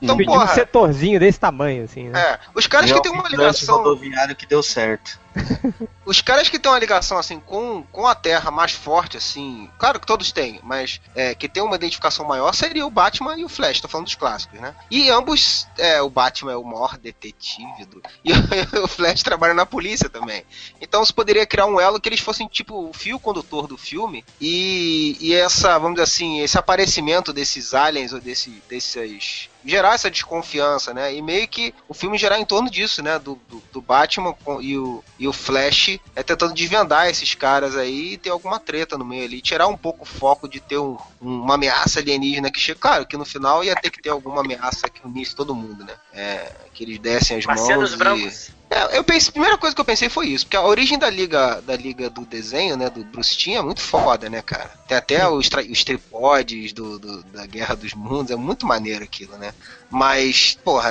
Então, 0.00 0.16
Pediu 0.16 0.32
um 0.32 0.36
porra, 0.38 0.54
setorzinho 0.54 1.18
desse 1.20 1.38
tamanho, 1.40 1.84
assim, 1.84 2.08
né? 2.08 2.20
é, 2.20 2.38
os 2.54 2.66
caras 2.66 2.90
que 2.90 3.00
têm 3.02 3.12
uma 3.12 3.28
ligação. 3.28 3.78
rodoviário 3.78 4.34
que 4.34 4.46
deu 4.46 4.62
certo. 4.62 5.18
Os 6.04 6.20
caras 6.20 6.48
que 6.48 6.58
têm 6.58 6.70
uma 6.70 6.78
ligação 6.78 7.18
assim 7.18 7.40
com, 7.40 7.82
com 7.90 8.06
a 8.06 8.14
Terra 8.14 8.50
mais 8.50 8.72
forte, 8.72 9.16
assim, 9.16 9.70
claro 9.78 9.98
que 9.98 10.06
todos 10.06 10.32
têm, 10.32 10.60
mas 10.62 11.00
é, 11.14 11.34
que 11.34 11.48
tem 11.48 11.62
uma 11.62 11.76
identificação 11.76 12.26
maior 12.26 12.54
seria 12.54 12.86
o 12.86 12.90
Batman 12.90 13.36
e 13.38 13.44
o 13.44 13.48
Flash, 13.48 13.80
tô 13.80 13.88
falando 13.88 14.06
dos 14.06 14.14
clássicos, 14.14 14.60
né? 14.60 14.74
E 14.90 15.10
ambos, 15.10 15.66
é, 15.78 16.00
o 16.02 16.10
Batman 16.10 16.52
é 16.52 16.56
o 16.56 16.64
maior 16.64 16.98
detetive 16.98 17.84
do, 17.86 18.02
e 18.24 18.32
o 18.78 18.88
Flash 18.88 19.22
trabalha 19.22 19.54
na 19.54 19.66
polícia 19.66 20.08
também. 20.08 20.44
Então 20.80 21.04
você 21.04 21.12
poderia 21.12 21.46
criar 21.46 21.66
um 21.66 21.80
elo 21.80 22.00
que 22.00 22.08
eles 22.08 22.20
fossem 22.20 22.46
tipo 22.46 22.88
o 22.88 22.92
fio 22.92 23.18
condutor 23.18 23.66
do 23.66 23.78
filme 23.78 24.24
e, 24.40 25.16
e 25.20 25.34
essa, 25.34 25.78
vamos 25.78 25.94
dizer 25.94 26.04
assim, 26.04 26.40
esse 26.40 26.58
aparecimento 26.58 27.32
desses 27.32 27.74
aliens 27.74 28.12
ou 28.12 28.20
desse, 28.20 28.62
desses 28.68 29.48
gerar 29.64 29.94
essa 29.94 30.10
desconfiança, 30.10 30.92
né? 30.92 31.14
E 31.14 31.22
meio 31.22 31.48
que 31.48 31.74
o 31.88 31.94
filme 31.94 32.18
gerar 32.18 32.38
em 32.38 32.44
torno 32.44 32.70
disso, 32.70 33.02
né? 33.02 33.18
Do, 33.18 33.40
do, 33.48 33.62
do 33.72 33.80
Batman 33.80 34.34
e 34.60 34.76
o, 34.76 35.02
e 35.18 35.23
o 35.28 35.32
Flash 35.32 35.98
é 36.14 36.22
tentando 36.22 36.54
desvendar 36.54 37.08
esses 37.08 37.34
caras 37.34 37.76
aí 37.76 38.14
e 38.14 38.18
ter 38.18 38.30
alguma 38.30 38.58
treta 38.58 38.98
no 38.98 39.04
meio 39.04 39.24
ali. 39.24 39.40
Tirar 39.40 39.66
um 39.66 39.76
pouco 39.76 40.02
o 40.02 40.06
foco 40.06 40.48
de 40.48 40.60
ter 40.60 40.78
um- 40.78 40.96
uma 41.20 41.54
ameaça 41.54 42.00
alienígena 42.00 42.50
que 42.50 42.60
chega. 42.60 42.78
Claro 42.78 43.06
que 43.06 43.16
no 43.16 43.24
final 43.24 43.62
ia 43.64 43.74
ter 43.76 43.90
que 43.90 44.02
ter 44.02 44.10
alguma 44.10 44.40
ameaça 44.40 44.88
que 44.88 45.06
unisse 45.06 45.34
todo 45.34 45.54
mundo, 45.54 45.84
né? 45.84 45.94
É, 46.14 46.52
que 46.72 46.84
eles 46.84 46.98
dessem 46.98 47.36
as 47.38 47.44
Marcianos 47.44 47.90
mãos. 47.90 47.92
E... 47.92 47.96
brancos. 47.96 48.50
É, 48.70 48.96
eu 48.98 49.04
pensei, 49.04 49.28
a 49.28 49.32
primeira 49.32 49.58
coisa 49.58 49.74
que 49.74 49.80
eu 49.80 49.84
pensei 49.84 50.08
foi 50.08 50.28
isso, 50.28 50.46
porque 50.46 50.56
a 50.56 50.62
origem 50.62 50.98
da 50.98 51.08
liga 51.08 51.60
da 51.60 51.76
liga 51.76 52.10
do 52.10 52.22
desenho, 52.24 52.76
né, 52.76 52.90
do 52.90 53.04
Bruce 53.04 53.36
Timm 53.36 53.54
é 53.56 53.62
muito 53.62 53.80
foda, 53.80 54.28
né, 54.28 54.42
cara? 54.42 54.68
Tem 54.88 54.96
até 54.96 55.28
os, 55.28 55.48
os 55.70 55.84
tripodes 55.84 56.72
do, 56.72 56.98
do- 56.98 57.22
da 57.24 57.46
Guerra 57.46 57.76
dos 57.76 57.94
Mundos, 57.94 58.32
é 58.32 58.36
muito 58.36 58.66
maneiro 58.66 59.04
aquilo, 59.04 59.36
né? 59.36 59.54
Mas, 59.90 60.58
porra, 60.64 60.90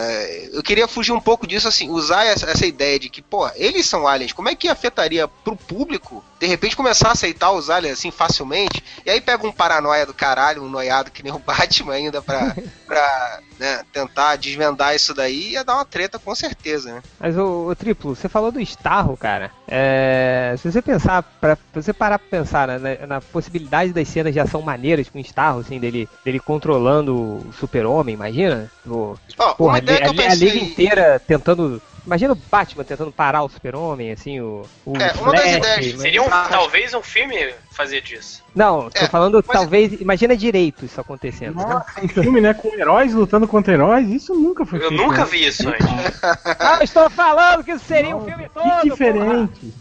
eu 0.53 0.63
queria 0.63 0.87
fugir 0.87 1.11
um 1.11 1.19
pouco 1.19 1.45
disso, 1.45 1.67
assim, 1.67 1.89
usar 1.89 2.23
essa, 2.23 2.49
essa 2.49 2.65
ideia 2.65 2.97
de 2.97 3.09
que, 3.09 3.21
porra, 3.21 3.51
eles 3.55 3.85
são 3.85 4.07
aliens, 4.07 4.31
como 4.31 4.47
é 4.47 4.55
que 4.55 4.69
afetaria 4.69 5.27
pro 5.27 5.57
público, 5.57 6.23
de 6.43 6.49
repente, 6.49 6.75
começar 6.75 7.07
a 7.07 7.11
aceitar 7.13 7.51
os 7.51 7.69
aliens 7.69 7.97
assim 7.97 8.11
facilmente, 8.11 8.83
e 9.05 9.09
aí 9.09 9.21
pega 9.21 9.47
um 9.47 9.51
paranoia 9.51 10.05
do 10.05 10.13
caralho, 10.13 10.61
um 10.61 10.69
noiado 10.69 11.09
que 11.09 11.23
nem 11.23 11.31
o 11.31 11.39
Batman 11.45 11.93
ainda 11.93 12.21
pra, 12.21 12.53
pra 12.85 13.39
né, 13.57 13.81
tentar 13.93 14.35
desvendar 14.35 14.93
isso 14.93 15.13
daí, 15.13 15.51
ia 15.51 15.63
dar 15.63 15.75
uma 15.75 15.85
treta 15.85 16.19
com 16.19 16.35
certeza, 16.35 16.95
né? 16.95 17.01
Mas 17.19 17.37
o, 17.37 17.67
o 17.69 17.75
Triplo, 17.75 18.13
você 18.15 18.27
falou 18.27 18.51
do 18.51 18.59
Starro, 18.59 19.15
cara. 19.15 19.51
É, 19.67 20.53
se 20.57 20.69
você 20.69 20.81
pensar, 20.81 21.23
pra, 21.23 21.57
você 21.73 21.93
parar 21.93 22.19
pra 22.19 22.27
pensar 22.29 22.67
né, 22.67 22.97
na, 23.01 23.07
na 23.07 23.21
possibilidade 23.21 23.93
das 23.93 24.07
cenas 24.09 24.33
de 24.33 24.39
ação 24.39 24.61
maneiras 24.61 25.07
com 25.09 25.17
o 25.19 25.21
Starro, 25.21 25.61
assim, 25.61 25.79
dele, 25.79 26.09
dele 26.25 26.39
controlando 26.41 27.15
o 27.15 27.53
super-homem, 27.57 28.13
imagina? 28.13 28.69
O, 28.85 29.15
Ó, 29.37 29.53
porra, 29.53 29.69
uma 29.73 29.77
ideia 29.79 29.99
a, 30.09 30.13
que 30.13 30.19
eu 30.19 30.27
a- 30.27 30.31
a 30.31 30.35
liga 30.35 30.57
inteira 30.57 31.21
tentando 31.25 31.81
Imagina 32.05 32.33
o 32.33 32.35
Batman 32.35 32.83
tentando 32.83 33.13
parar 33.13 33.43
o 33.43 33.49
super-homem, 33.49 34.11
assim, 34.11 34.41
o, 34.41 34.69
o 34.85 34.97
É, 34.97 35.13
uma 35.13 35.31
das 35.31 35.41
Flash, 35.41 35.55
ideias 35.57 35.93
mas- 35.93 36.01
Seria 36.01 36.21
um, 36.21 36.27
Ah, 36.29 36.47
talvez 36.49 36.93
um 36.93 37.01
filme 37.01 37.37
fazer 37.73 38.01
disso. 38.01 38.41
Não, 38.55 38.89
tô 38.89 38.99
É, 38.99 39.07
falando, 39.07 39.43
mas- 39.45 39.57
talvez, 39.59 39.99
imagina 39.99 40.37
direito 40.37 40.85
isso 40.85 40.99
acontecendo. 41.01 41.55
né? 41.57 41.65
Nossa, 41.65 42.01
um 42.03 42.07
filme, 42.07 42.39
né, 42.41 42.53
com 42.53 42.67
heróis 42.75 43.13
lutando 43.13 43.47
contra 43.47 43.73
heróis, 43.73 44.07
isso 44.09 44.33
nunca 44.35 44.65
foi 44.65 44.79
Eu 44.83 44.89
feito, 44.89 45.03
nunca 45.03 45.19
né? 45.19 45.25
vi 45.25 45.45
isso 45.47 45.67
antes. 45.67 45.83
Ah, 46.59 46.77
eu 46.79 46.83
estou 46.83 47.09
falando 47.09 47.63
que 47.63 47.71
isso 47.71 47.85
seria 47.85 48.15
um 48.15 48.19
Nossa, 48.19 48.31
filme 48.31 48.49
todo, 48.53 48.81
Que 48.81 48.89
diferente. 48.89 49.73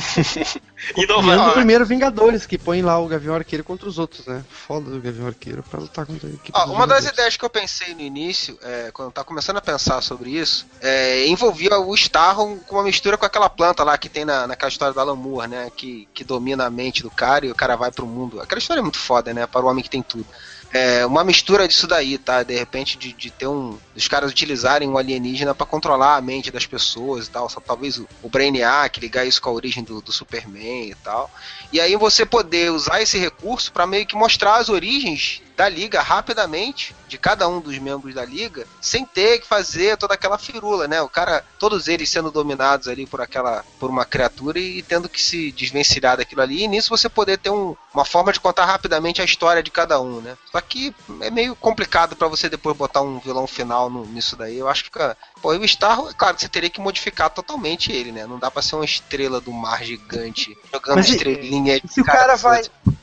E 0.96 1.04
Inovador. 1.04 1.46
no 1.48 1.52
primeiro 1.52 1.84
Vingadores, 1.84 2.46
que 2.46 2.56
põe 2.56 2.80
lá 2.80 2.98
o 2.98 3.06
Gavião 3.06 3.34
Arqueiro 3.34 3.62
contra 3.62 3.86
os 3.86 3.98
outros, 3.98 4.24
né? 4.26 4.42
Foda 4.48 4.90
do 4.90 4.98
Gavião 4.98 5.26
Arqueiro 5.26 5.62
pra 5.62 5.78
lutar 5.78 6.06
contra 6.06 6.26
a 6.26 6.32
equipe 6.32 6.52
dos 6.58 6.70
uma 6.70 6.86
das 6.86 7.04
ideias 7.06 7.36
que 7.36 7.44
eu 7.44 7.50
pensei 7.50 7.94
no 7.94 8.00
início, 8.00 8.58
é, 8.62 8.90
quando 8.90 9.08
eu 9.08 9.12
tava 9.12 9.26
começando 9.26 9.58
a 9.58 9.60
pensar 9.60 10.00
sobre 10.00 10.30
isso, 10.30 10.66
é, 10.80 11.26
envolvia 11.28 11.78
o 11.78 11.94
Starro 11.94 12.56
com 12.66 12.76
uma 12.76 12.84
mistura 12.84 13.18
com 13.18 13.26
aquela 13.26 13.50
planta 13.50 13.84
lá 13.84 13.98
que 13.98 14.08
tem 14.08 14.24
na, 14.24 14.46
naquela 14.46 14.70
história 14.70 14.94
do 14.94 15.00
Alan 15.00 15.16
Moore, 15.16 15.48
né? 15.48 15.70
Que, 15.76 16.08
que 16.14 16.24
domina 16.24 16.64
a 16.64 16.70
mente 16.70 17.02
do 17.02 17.09
cara 17.10 17.46
e 17.46 17.50
o 17.50 17.54
cara 17.54 17.76
vai 17.76 17.90
pro 17.90 18.06
mundo. 18.06 18.40
Aquela 18.40 18.58
história 18.58 18.80
é 18.80 18.82
muito 18.82 18.98
foda, 18.98 19.34
né? 19.34 19.46
Para 19.46 19.64
o 19.64 19.68
homem 19.68 19.82
que 19.82 19.90
tem 19.90 20.02
tudo. 20.02 20.26
É, 20.72 21.04
uma 21.04 21.24
mistura 21.24 21.66
disso 21.66 21.86
daí, 21.88 22.16
tá? 22.16 22.44
De 22.44 22.56
repente, 22.56 22.96
de, 22.96 23.12
de 23.12 23.30
ter 23.30 23.48
um. 23.48 23.76
dos 23.92 24.06
caras 24.06 24.30
utilizarem 24.30 24.88
um 24.88 24.96
alienígena 24.96 25.52
pra 25.52 25.66
controlar 25.66 26.16
a 26.16 26.20
mente 26.20 26.50
das 26.50 26.64
pessoas 26.64 27.26
e 27.26 27.30
tal. 27.30 27.48
Só, 27.48 27.60
talvez 27.60 27.98
o, 27.98 28.08
o 28.22 28.28
Brainiac 28.28 29.00
ligar 29.00 29.26
isso 29.26 29.42
com 29.42 29.50
a 29.50 29.52
origem 29.52 29.82
do, 29.82 30.00
do 30.00 30.12
Superman 30.12 30.90
e 30.90 30.94
tal. 30.94 31.28
E 31.72 31.80
aí 31.80 31.96
você 31.96 32.24
poder 32.24 32.70
usar 32.70 33.02
esse 33.02 33.18
recurso 33.18 33.72
pra 33.72 33.86
meio 33.86 34.06
que 34.06 34.14
mostrar 34.14 34.56
as 34.56 34.68
origens 34.68 35.42
da 35.60 35.68
liga 35.68 36.00
rapidamente, 36.00 36.96
de 37.06 37.18
cada 37.18 37.46
um 37.46 37.60
dos 37.60 37.76
membros 37.78 38.14
da 38.14 38.24
liga, 38.24 38.66
sem 38.80 39.04
ter 39.04 39.40
que 39.40 39.46
fazer 39.46 39.98
toda 39.98 40.14
aquela 40.14 40.38
firula, 40.38 40.88
né? 40.88 41.02
O 41.02 41.08
cara, 41.08 41.44
todos 41.58 41.86
eles 41.86 42.08
sendo 42.08 42.30
dominados 42.30 42.88
ali 42.88 43.04
por 43.04 43.20
aquela, 43.20 43.62
por 43.78 43.90
uma 43.90 44.06
criatura 44.06 44.58
e 44.58 44.80
tendo 44.82 45.06
que 45.06 45.20
se 45.20 45.52
desvencilhar 45.52 46.16
daquilo 46.16 46.40
ali, 46.40 46.62
e 46.62 46.68
nisso 46.68 46.88
você 46.88 47.10
poder 47.10 47.36
ter 47.36 47.50
um- 47.50 47.76
uma 47.92 48.06
forma 48.06 48.32
de 48.32 48.40
contar 48.40 48.64
rapidamente 48.64 49.20
a 49.20 49.24
história 49.24 49.62
de 49.62 49.70
cada 49.70 50.00
um, 50.00 50.22
né? 50.22 50.34
Só 50.50 50.58
que 50.62 50.94
é 51.20 51.30
meio 51.30 51.54
complicado 51.54 52.16
pra 52.16 52.26
você 52.26 52.48
depois 52.48 52.74
botar 52.74 53.02
um 53.02 53.18
vilão 53.18 53.46
final 53.46 53.90
no- 53.90 54.06
nisso 54.06 54.36
daí. 54.36 54.56
Eu 54.56 54.66
acho 54.66 54.84
que 54.84 54.88
fica. 54.88 55.14
Pô, 55.42 55.52
e 55.52 55.58
o 55.58 55.68
Star, 55.68 55.98
é 56.08 56.14
claro 56.14 56.36
que 56.36 56.40
você 56.40 56.48
teria 56.48 56.70
que 56.70 56.80
modificar 56.80 57.28
totalmente 57.28 57.92
ele, 57.92 58.12
né? 58.12 58.26
Não 58.26 58.38
dá 58.38 58.50
pra 58.50 58.62
ser 58.62 58.76
uma 58.76 58.84
estrela 58.86 59.42
do 59.42 59.52
mar 59.52 59.84
gigante 59.84 60.56
jogando 60.72 60.96
Mas 60.96 61.10
estrelinha. 61.10 61.76
E 61.76 61.82
se 61.86 62.00
o 62.00 62.04
cara 62.04 62.34
vai. 62.36 62.62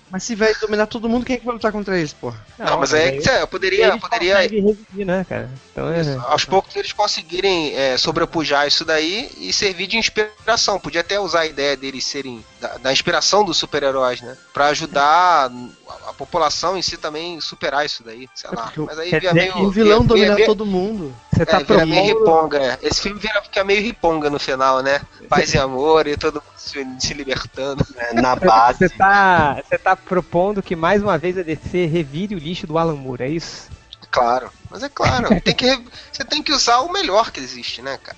Mas 0.09 0.23
se 0.23 0.35
vai 0.35 0.53
dominar 0.55 0.87
todo 0.87 1.09
mundo, 1.09 1.25
quem 1.25 1.35
é 1.35 1.39
que 1.39 1.45
vai 1.45 1.53
lutar 1.53 1.71
contra 1.71 1.97
eles, 1.97 2.13
porra? 2.13 2.39
Não, 2.57 2.79
mas 2.79 2.93
aí 2.93 3.19
é, 3.27 3.41
eu 3.41 3.47
poderia, 3.47 3.87
eles 3.87 3.99
poderia 4.01 4.37
reviver, 4.37 5.05
né, 5.05 5.25
cara? 5.27 5.49
Então 5.71 5.91
é... 5.91 6.01
aos 6.27 6.45
poucos 6.45 6.75
eles 6.75 6.93
conseguirem 6.93 7.75
é, 7.75 7.97
sobrepujar 7.97 8.67
isso 8.67 8.85
daí 8.85 9.29
e 9.37 9.51
servir 9.51 9.87
de 9.87 9.97
inspiração. 9.97 10.79
Podia 10.79 11.01
até 11.01 11.19
usar 11.19 11.41
a 11.41 11.45
ideia 11.45 11.75
deles 11.75 12.05
serem 12.05 12.43
da, 12.59 12.77
da 12.77 12.93
inspiração 12.93 13.43
dos 13.43 13.57
super-heróis, 13.57 14.21
né? 14.21 14.37
Pra 14.53 14.67
ajudar 14.67 15.51
a, 15.89 16.09
a 16.09 16.13
população 16.13 16.77
em 16.77 16.81
si 16.81 16.97
também 16.97 17.39
superar 17.41 17.85
isso 17.85 18.03
daí, 18.03 18.27
sei 18.35 18.49
lá. 18.53 18.63
porque 18.63 18.81
o- 18.81 18.85
Mas 18.85 18.99
aí 18.99 19.09
quer 19.09 19.19
vira 19.21 19.33
dizer 19.33 19.53
meio. 19.53 19.63
E 19.63 19.65
o 19.67 19.71
vilão 19.71 20.01
vira- 20.01 20.07
dominar 20.07 20.35
vira- 20.35 20.45
todo 20.47 20.65
mundo. 20.65 21.15
Você 21.33 21.45
tá 21.45 21.57
é, 21.61 21.63
vira 21.63 21.85
meio 21.85 22.15
propondo... 22.15 22.35
riponga. 22.35 22.57
é. 22.63 22.77
Esse 22.81 23.01
filme 23.01 23.19
vira, 23.19 23.41
fica 23.41 23.63
meio 23.63 23.81
riponga 23.81 24.29
no 24.29 24.39
final, 24.39 24.81
né? 24.81 25.01
Paz 25.29 25.53
e 25.53 25.57
amor 25.57 26.07
e 26.07 26.17
todo 26.17 26.35
mundo 26.35 26.43
se, 26.57 26.85
se 26.99 27.13
libertando. 27.13 27.85
É, 27.95 28.13
na 28.13 28.35
base. 28.35 28.79
Você 28.79 28.89
tá, 28.89 29.61
você 29.67 29.77
tá 29.77 29.95
propondo 29.95 30.61
que 30.63 30.75
mais 30.75 31.01
uma 31.03 31.17
vez 31.17 31.37
a 31.37 31.43
DC 31.43 31.85
revire 31.85 32.35
o 32.35 32.39
lixo 32.39 32.65
do 32.67 32.77
Alan 32.77 32.95
Moore, 32.95 33.23
é 33.23 33.29
isso? 33.29 33.69
Claro. 34.09 34.49
Mas 34.69 34.83
é 34.83 34.89
claro, 34.89 35.27
tem 35.41 35.53
que, 35.53 35.79
você 36.11 36.23
tem 36.25 36.41
que 36.41 36.51
usar 36.51 36.79
o 36.79 36.91
melhor 36.91 37.29
que 37.31 37.39
existe, 37.39 37.81
né, 37.81 37.97
cara? 38.03 38.17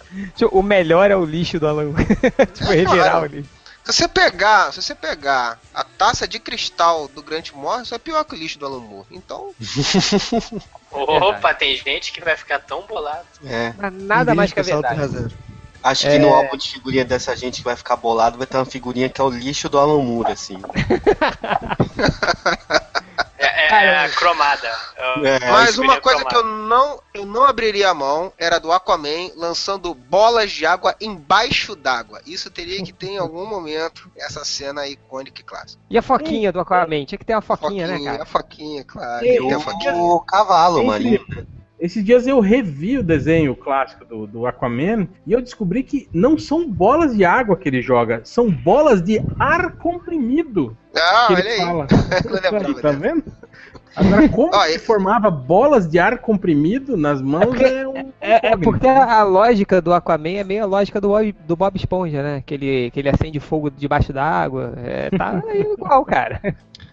O 0.52 0.62
melhor 0.64 1.12
é 1.12 1.16
o 1.16 1.26
lixo 1.26 1.60
do 1.60 1.68
Alan 1.68 1.86
Moore. 1.92 2.06
tipo, 2.54 2.72
É, 2.72 2.76
revirar 2.76 3.12
claro. 3.12 3.26
o 3.26 3.28
lixo. 3.28 3.50
Se 3.90 3.94
você 3.94 4.08
pegar, 4.08 4.72
se 4.72 4.84
você 4.84 4.94
pegar 4.94 5.60
a 5.74 5.84
taça 5.84 6.28
de 6.28 6.40
cristal 6.40 7.08
do 7.08 7.24
Grant 7.24 7.52
Morrison, 7.54 7.96
é 7.96 7.98
pior 7.98 8.24
que 8.24 8.36
o 8.36 8.38
lixo 8.38 8.60
do 8.60 8.68
Alan 8.68 8.82
Moore. 8.82 9.08
Então, 9.10 9.52
Opa, 10.92 11.56
tem 11.56 11.76
gente 11.76 12.12
que 12.12 12.22
vai 12.22 12.38
ficar 12.38 12.60
tão 12.60 12.84
bolado. 12.84 13.26
É. 13.44 13.74
Mas 13.76 13.94
nada 13.94 14.36
mais 14.36 14.54
que 14.54 14.60
a 14.60 14.64
verdade. 14.64 15.36
Acho 15.82 16.08
que 16.08 16.20
no 16.20 16.32
álbum 16.32 16.56
de 16.56 16.70
figurinha 16.70 17.04
dessa 17.04 17.36
gente 17.36 17.60
que 17.60 17.64
vai 17.64 17.76
ficar 17.76 17.96
bolado 17.96 18.38
vai 18.38 18.46
ter 18.46 18.58
uma 18.58 18.66
figurinha 18.66 19.10
que 19.10 19.20
é 19.20 19.24
o 19.24 19.30
lixo 19.30 19.68
do 19.70 19.80
Alan 19.80 20.04
Moore, 20.04 20.34
assim. 20.34 20.62
É, 23.70 23.86
é, 23.86 24.06
é 24.06 24.10
cromada. 24.10 24.68
É, 24.98 25.30
É, 25.46 25.52
mas 25.52 25.70
isso 25.72 25.82
uma 25.82 26.02
coisa 26.02 26.26
que 26.26 26.36
eu 26.36 26.42
cromada. 26.42 26.68
não, 26.68 27.02
eu 27.14 27.26
não 27.26 27.44
abriria 27.44 27.90
a 27.90 27.94
mão 27.94 28.34
era 28.38 28.60
do 28.60 28.72
Aquaman 28.72 29.32
lançando 29.36 29.94
bolas 29.94 30.52
de 30.52 30.66
água 30.66 30.96
embaixo 31.00 31.76
d'água. 31.76 32.22
Isso 32.26 32.50
teria 32.50 32.84
que 32.84 32.92
ter 32.92 33.12
em 33.12 33.18
algum 33.18 33.46
momento 33.46 34.10
essa 34.18 34.44
cena 34.44 34.88
icônica 34.88 35.42
e 35.42 35.44
clássica. 35.44 35.82
E 35.90 35.98
a 35.98 36.02
foquinha 36.02 36.52
do 36.52 36.60
Aquaman? 36.60 37.06
Tinha 37.06 37.20
que 37.20 37.26
ter 37.26 37.34
uma 37.34 37.42
foquinha, 37.42 37.88
né, 37.88 38.04
cara? 38.04 38.24
A 38.24 38.26
foquinha, 38.26 38.84
claro. 38.84 39.20
Ter 39.24 39.54
a 39.54 39.60
foquinha. 39.60 39.96
o 39.96 40.20
cavalo, 40.22 40.84
maninho. 40.84 41.26
Esses 41.80 42.04
dias 42.04 42.28
eu 42.28 42.40
revi 42.42 42.98
o 42.98 43.04
desenho 43.04 43.56
clássico 43.56 44.04
do, 44.04 44.28
do 44.28 44.46
Aquaman 44.46 45.08
e 45.26 45.32
eu 45.32 45.42
descobri 45.42 45.82
que 45.82 46.10
não 46.14 46.38
são 46.38 46.70
bolas 46.70 47.16
de 47.16 47.24
água 47.24 47.56
que 47.56 47.70
ele 47.70 47.82
joga, 47.82 48.20
são 48.26 48.52
bolas 48.52 49.02
de 49.02 49.22
ar 49.40 49.72
comprimido 49.78 50.76
Ah, 50.96 51.26
que 51.28 51.34
olha 51.34 51.40
ele 51.40 51.50
aí. 51.50 51.58
fala. 51.60 51.88
Não 52.26 52.34
lembrava 52.34 52.82
tá 52.82 52.92
vendo? 52.92 53.24
Agora, 53.96 54.30
como 54.30 54.54
ele 54.66 54.76
esse- 54.76 54.86
formava 54.86 55.32
bolas 55.32 55.88
de 55.90 55.98
ar 56.00 56.20
comprimido 56.20 56.96
nas 56.98 57.22
mãos 57.22 57.46
porque- 57.46 57.64
é, 57.66 57.88
um 57.88 58.12
É, 58.22 58.48
é 58.52 58.58
porque 58.58 58.88
a, 58.88 59.24
lógica 59.24 59.82
do 59.82 59.94
Aquaman 59.94 60.30
é 60.38 60.44
meio 60.44 60.64
a 60.64 60.68
lógica 60.68 61.00
do 61.02 61.08
Bob, 61.10 61.36
do 61.48 61.56
Bob 61.56 61.76
Esponja, 61.76 62.22
né? 62.22 62.44
Que 62.46 62.54
ele, 62.54 62.92
que 62.92 63.00
ele 63.00 63.10
acende 63.10 63.40
fogo 63.40 63.70
debaixo 63.72 64.14
d'água. 64.14 64.74
É, 64.78 65.10
tá 65.10 65.42
igual, 65.54 66.06
cara. 66.06 66.40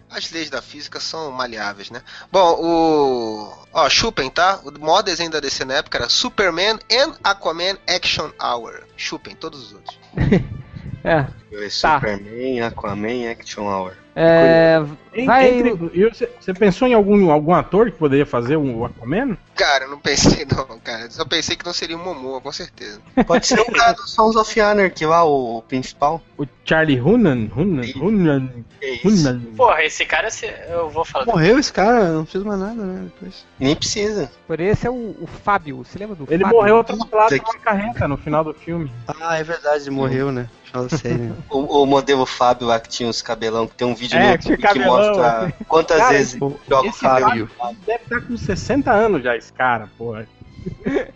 As 0.09 0.31
leis 0.31 0.49
da 0.49 0.61
física 0.61 0.99
são 0.99 1.31
maleáveis, 1.31 1.89
né? 1.89 2.01
Bom, 2.31 2.57
o. 2.59 3.53
Ó, 3.73 3.89
chupem, 3.89 4.29
tá? 4.29 4.59
O 4.63 4.71
maior 4.79 5.01
desenho 5.01 5.29
da 5.29 5.39
DC 5.39 5.65
na 5.65 5.75
época 5.75 5.97
era 5.97 6.09
Superman 6.09 6.79
and 6.91 7.17
Aquaman 7.23 7.77
Action 7.87 8.31
Hour. 8.41 8.83
Chupem, 8.95 9.35
todos 9.35 9.67
os 9.67 9.73
outros. 9.73 9.99
É. 11.03 11.23
Tá. 11.81 11.99
Superman, 11.99 12.61
Aquaman, 12.61 13.31
Action 13.31 13.63
Hour. 13.63 13.95
É, 14.19 14.79
vai- 15.25 15.59
entre- 15.59 16.09
você, 16.39 16.53
pensou 16.53 16.87
em 16.87 16.93
algum, 16.95 17.29
algum 17.29 17.53
ator 17.53 17.91
que 17.91 17.97
poderia 17.97 18.25
fazer 18.25 18.57
um 18.57 18.83
Aquaman? 18.83 19.37
Cara, 19.55 19.85
eu 19.85 19.91
não 19.91 19.99
pensei 19.99 20.43
não, 20.49 20.79
cara. 20.79 21.07
Só 21.11 21.23
pensei 21.23 21.55
que 21.55 21.63
não 21.65 21.71
seria 21.73 21.95
um 21.95 22.03
Momoa, 22.03 22.41
com 22.41 22.51
certeza. 22.51 22.99
Pode 23.27 23.45
ser 23.45 23.59
o 23.59 23.71
cara 23.71 23.91
do 23.93 24.07
Sons 24.07 24.35
of 24.35 24.59
Anarchy 24.59 25.05
lá, 25.05 25.23
o 25.23 25.61
principal. 25.67 26.19
O 26.37 26.45
Charlie? 26.65 26.99
Hunnam? 26.99 27.47
Sim. 27.83 27.99
Hunnam? 28.01 28.49
É 28.81 28.89
isso. 28.93 29.07
Hunnam? 29.07 29.39
Porra, 29.55 29.83
esse 29.83 30.03
cara, 30.05 30.31
se- 30.31 30.51
eu 30.69 30.89
vou 30.89 31.05
falar. 31.05 31.25
Morreu 31.25 31.59
esse 31.59 31.71
cara, 31.71 32.09
não 32.11 32.25
fez 32.25 32.43
mais 32.43 32.59
nada, 32.59 32.73
né? 32.83 33.03
Depois. 33.13 33.45
Nem 33.59 33.75
precisa. 33.75 34.31
por 34.47 34.59
esse 34.59 34.87
é 34.87 34.89
o, 34.89 35.15
o 35.21 35.27
Fábio. 35.43 35.77
Você 35.83 35.99
lembra 35.99 36.15
do 36.15 36.25
Ele 36.27 36.43
Fábio? 36.43 36.57
morreu 36.57 36.79
atropelado 36.79 37.35
Isso 37.35 37.43
por 37.43 37.55
uma 37.55 37.61
carreta 37.63 38.07
no 38.07 38.17
final 38.17 38.43
do 38.43 38.53
filme. 38.53 38.91
Ah, 39.21 39.37
é 39.37 39.43
verdade, 39.43 39.83
ele 39.83 39.91
morreu, 39.91 40.31
né? 40.31 40.49
Fala 40.71 40.89
sério. 40.89 41.35
O, 41.49 41.83
o 41.83 41.85
modelo 41.85 42.25
Fábio 42.25 42.67
lá 42.67 42.79
que 42.79 42.89
tinha 42.89 43.09
os 43.09 43.21
cabelão, 43.21 43.67
que 43.67 43.75
tem 43.75 43.87
um 43.87 43.95
vídeo 43.95 44.17
É, 44.17 44.31
no 44.33 44.37
que 44.37 44.49
YouTube 44.49 44.57
que 44.57 44.67
cabelão, 44.67 44.97
mostra 44.97 45.37
assim. 45.39 45.53
quantas 45.67 45.97
Cara, 45.97 46.09
vezes 46.13 46.41
o- 46.41 46.59
joga 46.69 46.87
o 46.87 46.89
esse 46.89 46.99
Fábio. 46.99 47.49
Deve 47.85 48.03
estar 48.03 48.21
com 48.21 48.37
60 48.37 48.91
anos 48.91 49.23
já, 49.23 49.35
esse 49.35 49.51
cara, 49.53 49.89
porra. 49.97 50.27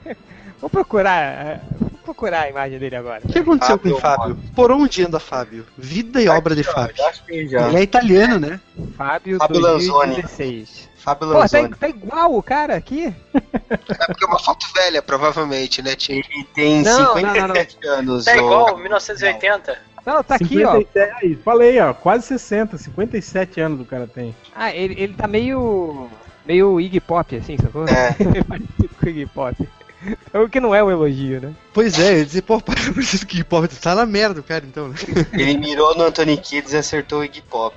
Vou 0.60 0.70
procurar. 0.70 1.22
é, 1.22 1.62
Vou 1.80 1.90
procurar 2.16 2.42
a 2.42 2.50
imagem 2.50 2.78
dele 2.80 2.96
agora. 2.96 3.22
O 3.24 3.32
que 3.32 3.40
aconteceu 3.40 3.80
com 3.80 3.90
o 3.90 4.00
Fábio, 4.00 4.18
Fábio? 4.36 4.38
Por 4.56 4.72
onde 4.72 5.04
anda 5.04 5.20
Fábio? 5.20 5.66
Vida 5.78 6.22
e 6.22 6.28
obra 6.30 6.56
de 6.56 6.64
Fábio. 6.64 6.96
já 6.96 7.08
achei 7.10 7.48
já. 7.48 7.68
Ele 7.68 7.78
é 7.78 7.82
italiano, 7.84 8.40
né? 8.40 8.60
Fábio, 8.96 9.38
Fábio 9.38 9.60
2016. 9.62 10.90
Fábio 11.02 11.28
Pô, 11.28 11.34
tá, 11.34 11.40
Lanzoni. 11.40 11.70
tá 11.70 11.90
igual 11.90 12.36
o 12.36 12.44
cara 12.44 12.76
aqui? 12.76 13.14
É 13.34 14.06
porque 14.06 14.24
é 14.24 14.28
uma 14.28 14.40
foto 14.40 14.68
velha, 14.76 15.02
provavelmente, 15.02 15.82
né, 15.82 15.96
Tim? 15.96 16.14
Ele 16.14 16.44
tem 16.54 16.82
Não, 16.84 17.16
não, 17.16 17.16
57 17.16 17.88
anos. 17.88 18.26
Tá 18.26 18.38
igual, 18.38 18.78
1980. 18.78 19.78
Não, 20.06 20.24
tá 20.24 20.36
aqui, 20.36 20.64
ó. 20.64 20.78
57, 20.78 21.14
aí, 21.22 21.36
falei, 21.36 21.80
ó, 21.80 21.94
quase 21.94 22.28
60, 22.28 22.78
57 22.78 23.62
anos 23.62 23.82
o 23.82 23.86
cara 23.86 24.08
tem. 24.08 24.36
Ah, 24.56 24.74
ele, 24.74 24.96
ele 24.98 25.14
tá 25.14 25.28
meio. 25.28 26.08
meio 26.46 26.80
Iggy 26.80 27.00
Pop, 27.00 27.36
assim, 27.36 27.58
sacou? 27.58 27.86
É. 27.88 28.14
Parecido 28.46 28.90
com 29.00 29.06
o 29.06 29.10
Iggy 29.10 29.26
Pop. 29.26 29.68
O 30.34 30.50
que 30.50 30.60
não 30.60 30.74
é 30.74 30.84
um 30.84 30.90
elogio, 30.90 31.40
né? 31.40 31.54
Pois 31.74 32.00
é, 32.00 32.22
eu 32.22 32.26
disse, 32.26 32.42
pô, 32.42 32.58
pai, 32.62 32.76
eu 32.88 32.94
preciso 32.94 33.26
que 33.26 33.44
pop 33.44 33.68
tá 33.68 33.94
na 33.94 34.04
merda 34.04 34.40
o 34.40 34.44
cara, 34.44 34.66
então, 34.66 34.88
né? 34.88 34.96
Ele 35.34 35.58
mirou 35.58 35.96
no 35.96 36.06
Anthony 36.06 36.38
Kids 36.38 36.74
e 36.74 36.78
acertou 36.78 37.20
o 37.20 37.24
Iggy 37.24 37.44
Pop. 37.44 37.76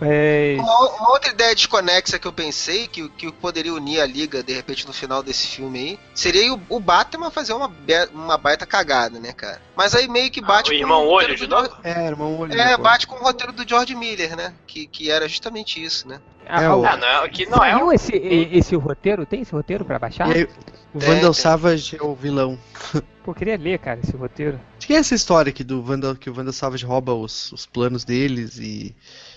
Mas. 0.00 0.58
Uma, 0.58 0.90
uma 0.96 1.10
outra 1.12 1.30
ideia 1.30 1.54
desconexa 1.54 2.18
que 2.18 2.26
eu 2.26 2.32
pensei, 2.32 2.86
que, 2.88 3.08
que 3.10 3.30
poderia 3.32 3.72
unir 3.72 4.00
a 4.00 4.06
liga, 4.06 4.42
de 4.42 4.52
repente, 4.52 4.86
no 4.86 4.92
final 4.92 5.22
desse 5.22 5.46
filme 5.46 5.78
aí, 5.78 5.98
seria 6.14 6.52
o, 6.52 6.60
o 6.68 6.80
Batman 6.80 7.30
fazer 7.30 7.52
uma, 7.52 7.70
uma 8.12 8.36
baita 8.38 8.66
cagada, 8.66 9.18
né, 9.20 9.32
cara? 9.32 9.60
Mas 9.76 9.94
aí 9.94 10.08
meio 10.08 10.30
que 10.30 10.40
bate 10.40 10.70
o 10.70 10.74
com 10.74 10.78
irmão 10.80 11.04
roteiro 11.08 11.32
olho 11.32 11.36
de 11.36 11.46
do- 11.46 11.54
novo? 11.56 11.76
É, 11.84 12.06
irmão, 12.06 12.38
olho. 12.38 12.52
É, 12.60 12.76
bate 12.76 13.06
com 13.06 13.16
o 13.16 13.22
roteiro 13.22 13.52
do 13.52 13.68
George 13.68 13.94
Miller, 13.94 14.36
né? 14.36 14.52
Que, 14.66 14.86
que 14.86 15.10
era 15.10 15.28
justamente 15.28 15.82
isso, 15.82 16.06
né? 16.08 16.20
Ah, 16.46 16.62
É, 16.62 16.68
o- 16.70 16.80
o- 16.80 16.86
Ah, 16.86 16.96
não 16.96 17.08
é, 17.24 17.28
que 17.28 17.46
não 17.46 17.64
é 17.64 17.72
Saiu 17.72 17.86
um... 17.86 17.92
esse, 17.92 18.12
esse 18.16 18.76
roteiro? 18.76 19.24
Tem 19.24 19.40
esse 19.42 19.52
roteiro 19.52 19.84
pra 19.84 19.98
baixar? 19.98 20.26
Aí, 20.28 20.44
o 20.92 20.98
Tem, 20.98 21.08
Vandal 21.08 21.32
tem. 21.32 21.42
Savage 21.42 21.96
é 21.98 22.02
o 22.02 22.14
vilão. 22.14 22.58
Pô, 23.24 23.30
eu 23.30 23.34
queria 23.34 23.56
ler, 23.56 23.78
cara, 23.78 23.98
esse 24.02 24.14
roteiro. 24.14 24.60
Acho 24.76 24.86
que 24.86 24.92
é 24.92 24.96
essa 24.96 25.14
história 25.14 25.48
aqui 25.48 25.64
do 25.64 25.82
Wanda, 25.82 26.14
que 26.14 26.28
o 26.28 26.36
Wanda 26.36 26.52
Savage 26.52 26.84
rouba 26.84 27.14
os, 27.14 27.50
os 27.52 27.64
planos 27.64 28.04
deles 28.04 28.58
e 28.58 28.94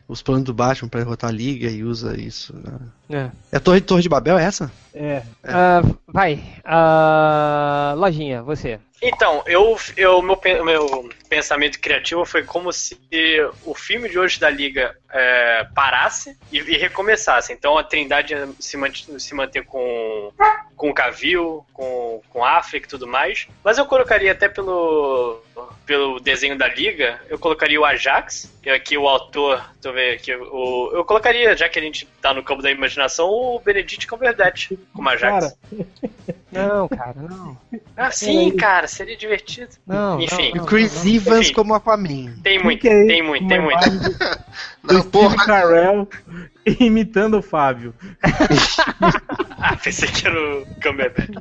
os 0.08 0.22
planos 0.22 0.44
do 0.46 0.54
Batman 0.54 0.88
pra 0.90 1.02
derrotar 1.02 1.30
a 1.30 1.34
Liga 1.34 1.70
e 1.70 1.84
usa 1.84 2.20
isso. 2.20 2.54
né? 2.56 2.80
É. 3.10 3.32
É 3.52 3.58
a 3.58 3.60
Torre, 3.60 3.82
Torre 3.82 4.02
de 4.02 4.10
Babel, 4.10 4.38
é 4.38 4.44
essa? 4.44 4.72
É. 4.94 5.22
Ah, 5.44 5.82
vai. 6.08 6.44
Ah, 6.64 7.94
lojinha, 7.98 8.42
você. 8.42 8.80
Então, 9.02 9.44
eu, 9.46 9.78
eu 9.96 10.22
meu, 10.22 10.40
meu 10.66 11.10
pensamento 11.30 11.80
criativo 11.80 12.26
foi 12.26 12.44
como 12.44 12.72
se 12.74 12.98
o 13.64 13.76
filme 13.76 14.10
de 14.10 14.18
hoje 14.18 14.40
da 14.40 14.50
Liga 14.50 14.96
é, 15.12 15.66
parasse 15.76 16.38
e, 16.52 16.58
e 16.58 16.78
recomeçasse. 16.78 17.54
Então 17.54 17.78
a 17.78 17.84
Trindade 17.84 18.34
ia 18.34 18.50
se, 18.60 18.76
mant- 18.76 19.08
se 19.20 19.36
manter 19.36 19.64
com, 19.66 20.32
com 20.76 20.90
o 20.90 20.94
Cavill, 20.94 21.64
com, 21.74 22.22
com 22.30 22.44
África 22.44 22.88
e 22.88 22.90
tudo 22.90 23.06
mais. 23.08 23.48
Mas 23.64 23.78
eu 23.78 23.86
colocaria 23.86 24.32
até 24.32 24.50
pelo, 24.50 25.42
pelo 25.86 26.20
desenho 26.20 26.58
da 26.58 26.68
Liga, 26.68 27.22
eu 27.30 27.38
colocaria 27.38 27.80
o 27.80 27.86
Ajax, 27.86 28.52
que 28.64 28.70
aqui 28.70 28.98
o 28.98 29.08
autor, 29.08 29.64
eu 29.84 29.94
ver 29.94 30.16
aqui, 30.16 30.34
o, 30.36 30.92
eu 30.94 31.06
colocaria, 31.06 31.56
já 31.56 31.70
que 31.70 31.78
a 31.80 31.82
gente 31.82 32.06
tá 32.22 32.34
no 32.34 32.44
campo 32.44 32.62
da 32.64 32.72
imaginação, 32.72 33.30
o 33.30 33.60
Benedict 33.60 34.08
Cumberbatch 34.08 34.72
como 34.94 35.08
Ajax. 35.10 35.46
Cara, 35.46 35.58
Não, 36.50 36.88
cara, 36.88 37.14
não. 37.30 37.58
ah, 37.96 38.10
sim, 38.10 38.56
cara, 38.56 38.87
seria 38.88 39.18
divertido. 39.18 39.70
Não, 39.86 40.20
Enfim. 40.22 40.54
não, 40.56 40.64
o 40.64 40.66
Chris 40.68 40.96
não, 40.96 41.04
não. 41.04 41.12
Evans 41.12 41.46
Enfim. 41.48 41.54
como 41.54 41.74
Aquaman. 41.74 42.34
Tem 42.44 42.62
muito, 42.64 42.88
aí 42.88 43.08
tem 43.08 43.22
muito, 43.24 43.48
tem 43.48 43.62
muito. 43.62 43.80
Não, 44.84 45.04
porra, 45.04 45.36
Carell 45.46 46.08
imitando 46.80 47.38
o 47.38 47.42
Fábio. 47.42 47.94
Ah, 49.60 49.76
pensei 49.76 50.08
que 50.08 50.28
era 50.28 50.40
o 50.40 50.66
Cumberbatch. 50.82 51.32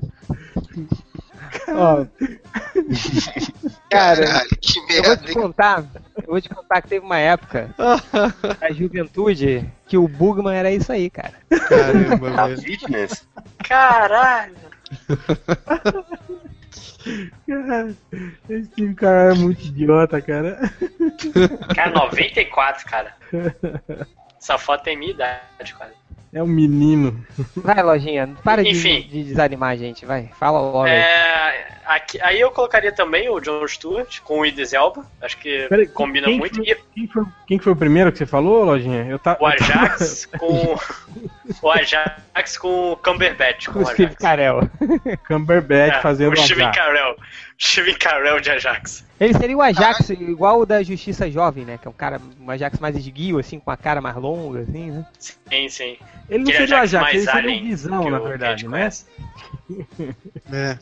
Ó, 1.69 2.07
Cara, 3.91 4.27
caralho, 4.27 4.49
que 4.61 4.79
eu 4.79 5.03
vou 5.03 5.11
merda. 5.11 5.27
te 5.27 5.35
contar, 5.35 5.85
eu 6.17 6.27
vou 6.27 6.41
te 6.41 6.49
contar 6.49 6.83
que 6.83 6.89
teve 6.89 7.05
uma 7.05 7.19
época, 7.19 7.75
a 8.61 8.73
juventude, 8.73 9.71
que 9.87 9.97
o 9.97 10.09
Bugman 10.09 10.57
era 10.57 10.73
isso 10.73 10.91
aí, 10.91 11.09
cara. 11.09 11.35
Caramba, 11.69 12.49
velho. 12.49 13.09
Caralho! 13.63 14.57
Cara, 17.47 17.95
esse 18.49 18.95
Carell 18.95 19.31
é 19.33 19.35
muito 19.35 19.65
idiota, 19.67 20.21
cara. 20.21 20.59
Cara, 21.75 21.91
94, 21.91 22.85
cara. 22.87 23.15
Essa 24.41 24.59
foto 24.59 24.85
tem 24.85 24.97
minha 24.97 25.13
idade, 25.13 25.75
cara. 25.79 25.93
É 26.33 26.43
um 26.43 26.47
menino. 26.47 27.25
Vai, 27.57 27.83
lojinha, 27.83 28.29
para 28.45 28.63
de, 28.63 28.71
Enfim. 28.71 29.07
de 29.09 29.25
desanimar 29.25 29.71
a 29.71 29.77
gente, 29.77 30.05
vai. 30.05 30.29
Fala 30.39 30.61
logo 30.61 30.83
aí. 30.83 30.91
É, 30.93 31.69
aqui, 31.87 32.21
aí 32.21 32.39
eu 32.41 32.51
colocaria 32.51 32.93
também 32.93 33.31
o 33.31 33.41
John 33.41 33.67
Stewart 33.67 34.21
com 34.21 34.41
o 34.41 34.47
Idris 34.47 34.75
Elba. 34.75 35.07
Acho 35.23 35.39
que 35.39 35.67
Peraí, 35.69 35.87
combina 35.87 36.27
quem 36.27 36.39
muito. 36.39 36.57
foi- 36.57 36.67
E 36.69 36.75
Quem 36.95 37.07
foi, 37.07 37.25
quem 37.47 37.57
que 37.59 37.65
foi 37.65 37.73
o 37.73 37.77
primeiro 37.77 38.13
que 38.13 38.19
você 38.19 38.27
falou, 38.27 38.65
Lojinha? 38.65 39.07
Eu 39.09 39.19
tá, 39.19 39.39
o 39.41 39.47
Ajax 39.47 40.27
com. 40.39 40.77
O 41.63 41.71
Ajax 41.71 42.59
com 42.59 42.93
o 42.93 42.97
Cumberbatch. 42.97 43.69
Com 43.69 43.79
o 43.79 43.83
o 43.83 43.87
Steve 43.87 44.05
Ajax. 44.07 44.23
Carell. 44.23 44.71
Cumberbatch 45.29 45.97
É, 45.97 46.01
fazendo 46.01 46.33
o 46.33 46.37
Steven. 46.37 46.73
Carell. 46.73 47.17
Steven 47.59 47.95
Carell 47.95 48.41
de 48.41 48.51
Ajax. 48.51 49.07
Ele 49.19 49.33
seria 49.35 49.57
o 49.57 49.63
Ajax, 49.63 50.11
igual 50.11 50.61
o 50.61 50.67
da 50.67 50.83
Justiça 50.83 51.31
Jovem, 51.31 51.65
né? 51.65 51.79
Que 51.79 51.87
é 51.89 51.91
um 51.91 51.95
cara, 51.95 52.21
um 52.41 52.51
Ajax 52.51 52.79
mais 52.79 52.97
esguio, 52.97 53.39
assim, 53.39 53.59
com 53.59 53.71
a 53.71 53.77
cara 53.77 54.01
mais 54.01 54.17
longa, 54.17 54.61
assim, 54.61 54.91
né? 54.91 55.07
Sim, 55.19 55.69
sim. 55.69 55.99
Ele 56.29 56.45
não 56.45 56.53
seria 56.53 56.77
o 56.77 56.81
Ajax 56.81 56.97
Ajax, 56.97 57.03
mais 57.03 57.15
ele 57.15 57.33
seria 57.33 57.57
o 57.57 57.65
Visão, 57.65 58.11
na 58.11 58.19
verdade, 58.19 58.69
né? 58.69 58.89
É. 60.53 60.79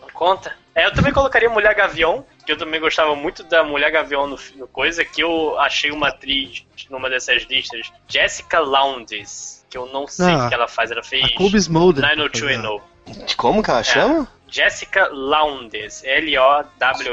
Não 0.00 0.08
conta? 0.12 0.52
É, 0.74 0.86
eu 0.86 0.92
também 0.92 1.12
colocaria 1.12 1.48
Mulher 1.48 1.74
Gavião, 1.74 2.24
que 2.48 2.52
eu 2.52 2.56
também 2.56 2.80
gostava 2.80 3.14
muito 3.14 3.44
da 3.44 3.62
Mulher 3.62 3.90
Gavião 3.90 4.26
no, 4.26 4.38
no 4.56 4.66
coisa, 4.66 5.04
que 5.04 5.22
eu 5.22 5.60
achei 5.60 5.90
uma 5.90 6.08
atriz 6.08 6.64
numa 6.88 7.10
dessas 7.10 7.42
listas, 7.42 7.92
Jessica 8.08 8.58
Lowndes, 8.58 9.66
que 9.68 9.76
eu 9.76 9.84
não 9.92 10.06
sei 10.06 10.32
Ah, 10.32 10.46
o 10.46 10.48
que 10.48 10.54
ela 10.54 10.66
faz, 10.66 10.90
ela 10.90 11.02
fez 11.02 11.26
A 11.26 11.34
Kobe 11.36 11.58
Smolder. 11.58 12.02
90210. 12.02 13.26
De 13.26 13.36
como 13.36 13.62
que 13.62 13.70
ela 13.70 13.82
chama? 13.82 14.26
Jessica 14.48 15.08
Lowndes, 15.08 16.02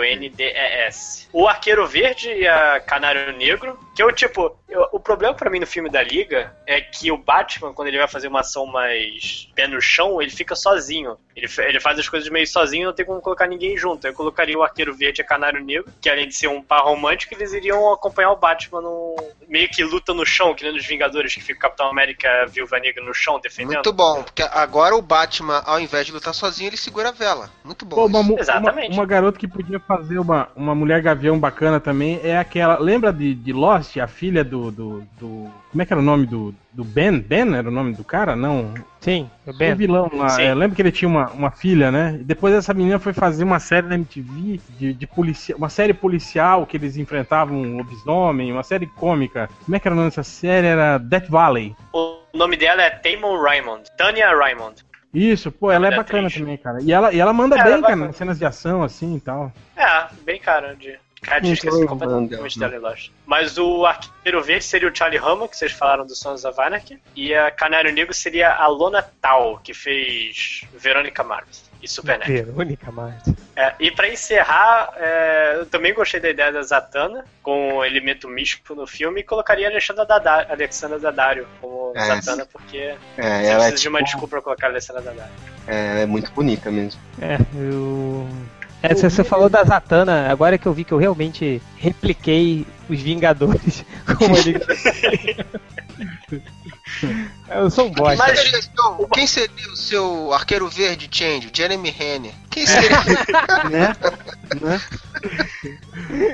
L-O-W-N-D-E-S. 0.09 1.27
O 1.33 1.49
Arqueiro 1.49 1.85
Verde 1.85 2.29
e 2.29 2.47
a 2.47 2.79
Canário 2.79 3.35
Negro, 3.37 3.77
que 3.95 4.03
eu, 4.03 4.11
tipo, 4.11 4.55
eu- 4.69 4.87
o 4.91 4.99
problema 4.99 5.33
pra 5.33 5.49
mim 5.49 5.59
no 5.59 5.65
filme 5.65 5.89
da 5.89 6.03
Liga 6.03 6.53
é 6.67 6.81
que 6.81 7.11
o 7.11 7.17
Batman, 7.17 7.73
quando 7.73 7.87
ele 7.87 7.97
vai 7.97 8.07
fazer 8.07 8.27
uma 8.27 8.41
ação 8.41 8.65
mais 8.65 9.47
pé 9.55 9.67
no 9.67 9.81
chão, 9.81 10.21
ele 10.21 10.29
fica 10.31 10.55
sozinho. 10.55 11.17
Ele, 11.35 11.47
ele 11.59 11.79
faz 11.79 11.97
as 11.99 12.07
coisas 12.07 12.29
meio 12.29 12.47
sozinho, 12.47 12.87
não 12.87 12.93
tem 12.93 13.05
como 13.05 13.19
colocar 13.21 13.47
ninguém 13.47 13.75
junto. 13.77 14.05
Eu 14.07 14.13
colocaria 14.13 14.57
o 14.57 14.63
Arqueiro 14.63 14.93
Verde 14.95 15.21
e 15.21 15.23
a 15.23 15.25
Canário 15.25 15.63
Negro, 15.63 15.85
que 16.01 16.09
além 16.09 16.27
de 16.27 16.35
ser 16.35 16.47
um 16.47 16.61
par 16.61 16.83
romântico, 16.83 17.33
eles 17.33 17.51
iriam 17.53 17.91
acompanhar 17.93 18.31
o 18.31 18.35
Batman 18.37 18.81
no. 18.81 19.15
meio 19.47 19.69
que 19.69 19.83
luta 19.83 20.13
no 20.13 20.25
chão, 20.25 20.53
que 20.53 20.63
nem 20.63 20.73
nos 20.73 20.85
Vingadores, 20.85 21.33
que 21.33 21.41
fica 21.41 21.57
o 21.57 21.61
Capitão 21.61 21.89
América 21.89 22.27
e 22.27 22.41
a 22.43 22.45
Viúva 22.45 22.79
Negra 22.79 23.03
no 23.03 23.13
chão 23.13 23.39
defendendo. 23.39 23.75
Muito 23.75 23.93
bom, 23.93 24.23
porque 24.23 24.43
agora 24.43 24.95
o 24.95 25.01
Batman, 25.01 25.61
ao 25.65 25.79
invés 25.79 26.05
de 26.05 26.11
lutar 26.11 26.33
sozinho, 26.33 26.69
ele 26.69 26.77
segura 26.77 27.09
a 27.09 27.11
vela. 27.11 27.49
Muito 27.63 27.85
bom. 27.85 27.95
Pô, 27.95 28.05
uma, 28.05 28.21
mu- 28.23 28.33
uma, 28.33 28.39
Exatamente. 28.41 28.91
uma 28.93 29.05
garota 29.05 29.37
que 29.37 29.47
podia 29.47 29.79
fazer 29.79 30.19
uma, 30.19 30.49
uma 30.55 30.73
mulher 30.75 31.01
gavião 31.01 31.39
bacana 31.39 31.79
também 31.79 32.19
é 32.23 32.37
aquela. 32.37 32.77
Lembra 32.79 33.11
de, 33.11 33.33
de 33.33 33.51
Lost, 33.53 33.84
a 33.99 34.07
filha 34.07 34.43
do, 34.43 34.71
do, 34.71 34.99
do- 35.19 35.49
Como 35.71 35.81
é 35.81 35.85
que 35.85 35.93
era 35.93 35.99
o 36.01 36.03
nome 36.05 36.25
do, 36.25 36.53
do 36.73 36.83
Ben? 36.83 37.19
Ben 37.19 37.55
era 37.55 37.67
o 37.67 37.71
nome 37.71 37.93
do 37.93 38.03
cara? 38.03 38.35
Não. 38.35 38.73
Sim, 38.99 39.29
o 39.45 39.51
O 39.51 39.57
Ben. 39.57 39.75
vilão 39.75 40.09
lá. 40.13 40.41
É, 40.41 40.53
lembra 40.53 40.75
que 40.75 40.81
ele 40.81 40.91
tinha 40.91 41.07
uma, 41.07 41.29
uma 41.31 41.51
filha, 41.51 41.91
né? 41.91 42.17
E 42.19 42.23
depois 42.23 42.53
essa 42.53 42.73
menina 42.73 42.97
foi 42.99 43.13
fazer 43.13 43.43
uma 43.43 43.59
série 43.59 43.87
na 43.87 43.95
MTV 43.95 44.59
de, 44.77 44.93
de 44.93 45.07
policia, 45.07 45.55
uma 45.55 45.69
série 45.69 45.93
policial 45.93 46.65
que 46.65 46.77
eles 46.77 46.97
enfrentavam 46.97 47.57
um 47.57 47.77
lobisomem, 47.77 48.51
uma 48.51 48.63
série 48.63 48.87
cômica. 48.87 49.49
Como 49.63 49.75
é 49.75 49.79
que 49.79 49.87
era 49.87 49.93
o 49.93 49.97
nome 49.97 50.09
dessa 50.09 50.23
série? 50.23 50.67
Era 50.67 50.97
Death 50.97 51.27
Valley. 51.29 51.75
O 51.93 52.17
nome 52.33 52.57
dela 52.57 52.81
é 52.81 52.89
Tamon 52.89 53.39
Raymond. 53.41 53.83
Tanya 53.97 54.35
Raymond. 54.35 54.83
Isso, 55.13 55.49
pô, 55.49 55.71
ela 55.71 55.87
é 55.87 55.91
da 55.91 55.97
bacana 55.97 56.27
atriz. 56.27 56.41
também, 56.41 56.57
cara. 56.57 56.79
E 56.81 56.91
ela, 56.91 57.13
e 57.13 57.19
ela 57.21 57.31
manda 57.31 57.55
Ela 57.57 57.69
é 57.69 57.71
bem, 57.75 57.81
cara, 57.83 57.95
nas 57.95 58.15
cenas 58.17 58.37
de 58.37 58.43
ação, 58.45 58.83
assim 58.83 59.15
e 59.15 59.19
tal. 59.21 59.49
É, 59.77 60.07
bem 60.25 60.37
cara 60.41 60.75
de. 60.75 60.99
Cara, 61.25 61.41
tinha 61.41 61.49
Não 61.49 61.49
tô 61.49 61.53
esquecido 61.53 61.79
lembrando 61.79 61.89
completamente 61.89 62.59
dela, 62.59 62.71
dela, 62.71 62.87
eu 62.87 62.93
acho. 62.93 63.11
Mas 63.25 63.57
o 63.57 63.85
Arqueiro 63.85 64.43
Verde 64.43 64.63
seria 64.63 64.87
o 64.89 64.95
Charlie 64.95 65.19
Hunnam, 65.19 65.47
que 65.47 65.57
vocês 65.57 65.71
falaram 65.71 66.05
do 66.05 66.15
Sons 66.15 66.45
of 66.45 66.59
Anarchy. 66.61 66.99
E 67.15 67.33
a 67.33 67.49
Canário 67.49 67.91
Negro 67.91 68.13
seria 68.13 68.53
a 68.53 68.67
Lona 68.67 69.03
Tal, 69.19 69.57
que 69.63 69.73
fez 69.73 70.61
Verônica 70.77 71.23
Mars 71.23 71.65
e 71.81 71.87
Supernatural. 71.87 72.45
Verônica 72.45 72.91
Marte. 72.91 73.35
É, 73.55 73.73
e 73.79 73.89
pra 73.91 74.07
encerrar, 74.09 74.91
é, 74.97 75.55
eu 75.57 75.65
também 75.65 75.93
gostei 75.93 76.19
da 76.19 76.29
ideia 76.29 76.51
da 76.51 76.61
Zatanna, 76.61 77.23
com 77.41 77.77
o 77.77 77.85
elemento 77.85 78.27
místico 78.27 78.75
no 78.75 78.85
filme, 78.85 79.21
e 79.21 79.23
colocaria 79.23 79.67
a 79.67 79.71
Alexandra 79.71 80.05
Daddario, 80.05 80.51
Alexandra 80.51 80.99
Daddario 80.99 81.47
como 81.61 81.93
É, 81.95 82.05
Zatanna, 82.05 82.45
porque 82.51 82.77
É, 82.77 82.97
você 83.17 83.21
é, 83.21 83.55
precisa 83.55 83.71
de 83.71 83.81
tipo, 83.81 83.89
uma 83.89 84.03
desculpa 84.03 84.27
pra 84.27 84.41
colocar 84.41 84.67
a 84.67 84.69
Alexandra 84.71 85.01
Daddario. 85.01 85.33
é, 85.67 85.91
ela 85.91 85.99
é 86.01 86.05
muito 86.05 86.31
bonita 86.31 86.69
mesmo. 86.71 86.99
É, 87.21 87.37
eu. 87.55 88.27
É, 88.89 88.93
você 88.93 89.09
você 89.09 89.23
falou 89.23 89.49
da 89.49 89.63
Zatanna, 89.63 90.27
agora 90.29 90.57
que 90.57 90.67
eu 90.67 90.73
vi 90.73 90.83
que 90.83 90.91
eu 90.91 90.97
realmente 90.97 91.61
repliquei 91.77 92.65
os 92.89 93.01
Vingadores 93.01 93.83
como 94.17 94.35
ele. 94.37 94.59
eu 97.49 97.69
sou 97.69 97.87
um 97.87 97.91
bosta. 97.91 98.23
Quem 98.25 98.35
seria, 98.35 98.61
seu, 98.61 99.07
quem 99.13 99.27
seria 99.27 99.67
o 99.71 99.75
seu 99.75 100.33
arqueiro 100.33 100.67
verde, 100.69 101.07
Change? 101.11 101.49
Jeremy 101.53 101.89
Renner. 101.89 102.33
Quem 102.49 102.65
seria? 102.65 102.97
né? 103.69 103.95
né? 104.61 104.81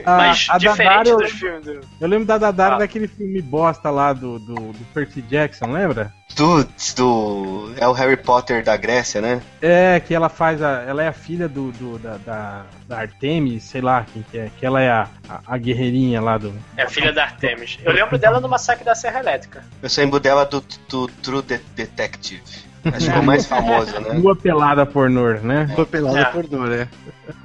A, 0.05 0.17
Mas 0.17 0.47
a 0.49 0.57
diferente 0.57 0.87
Daddario, 0.89 1.17
dos 1.17 1.31
filmes 1.31 1.63
do... 1.65 1.79
eu 1.99 2.07
lembro 2.07 2.25
da 2.25 2.37
Daddario 2.37 2.75
Ah. 2.75 2.79
daquele 2.79 3.07
filme 3.07 3.41
bosta 3.41 3.89
lá 3.89 4.11
do, 4.13 4.37
do, 4.39 4.55
do 4.55 4.85
Percy 4.93 5.21
Jackson, 5.21 5.71
lembra? 5.71 6.13
Putz, 6.35 6.93
do. 6.93 7.73
É 7.77 7.87
o 7.87 7.91
Harry 7.93 8.17
Potter 8.17 8.63
da 8.63 8.75
Grécia, 8.77 9.19
né? 9.21 9.41
É, 9.61 9.99
que 9.99 10.13
ela 10.13 10.29
faz 10.29 10.61
a. 10.61 10.81
Ela 10.83 11.03
é 11.03 11.07
a 11.07 11.13
filha 11.13 11.47
do, 11.47 11.71
do- 11.73 11.99
da, 11.99 12.17
da, 12.17 12.65
da 12.87 12.99
Artemis, 12.99 13.63
sei 13.63 13.81
lá 13.81 14.05
quem 14.11 14.23
que 14.31 14.37
é. 14.37 14.49
Que 14.57 14.65
ela 14.65 14.81
é 14.81 14.89
a, 14.89 15.07
a, 15.45 15.53
a 15.55 15.57
guerreirinha 15.57 16.19
lá 16.21 16.37
do. 16.37 16.53
É 16.75 16.83
a 16.83 16.89
filha 16.89 17.13
da 17.13 17.23
Artemis. 17.23 17.77
Eu 17.83 17.93
lembro 17.93 18.17
dela 18.17 18.39
no 18.39 18.49
Massacre 18.49 18.83
da 18.83 18.95
Serra 18.95 19.19
Elétrica. 19.19 19.63
Eu 19.81 19.89
lembro 19.97 20.19
dela 20.19 20.45
do, 20.45 20.63
do 20.89 21.07
True 21.07 21.41
De- 21.41 21.61
Detective. 21.75 22.41
Acho 22.83 23.11
que 23.11 23.15
é 23.15 23.19
o 23.19 23.23
mais 23.23 23.45
famoso, 23.45 23.99
né? 23.99 24.13
Lua 24.17 24.35
pelada 24.35 24.85
pornô, 24.87 25.33
né? 25.35 25.71
Tô 25.75 25.85
pelada 25.85 26.19
É. 26.19 26.25
por 26.25 26.47
dor, 26.47 26.67
né? 26.67 26.87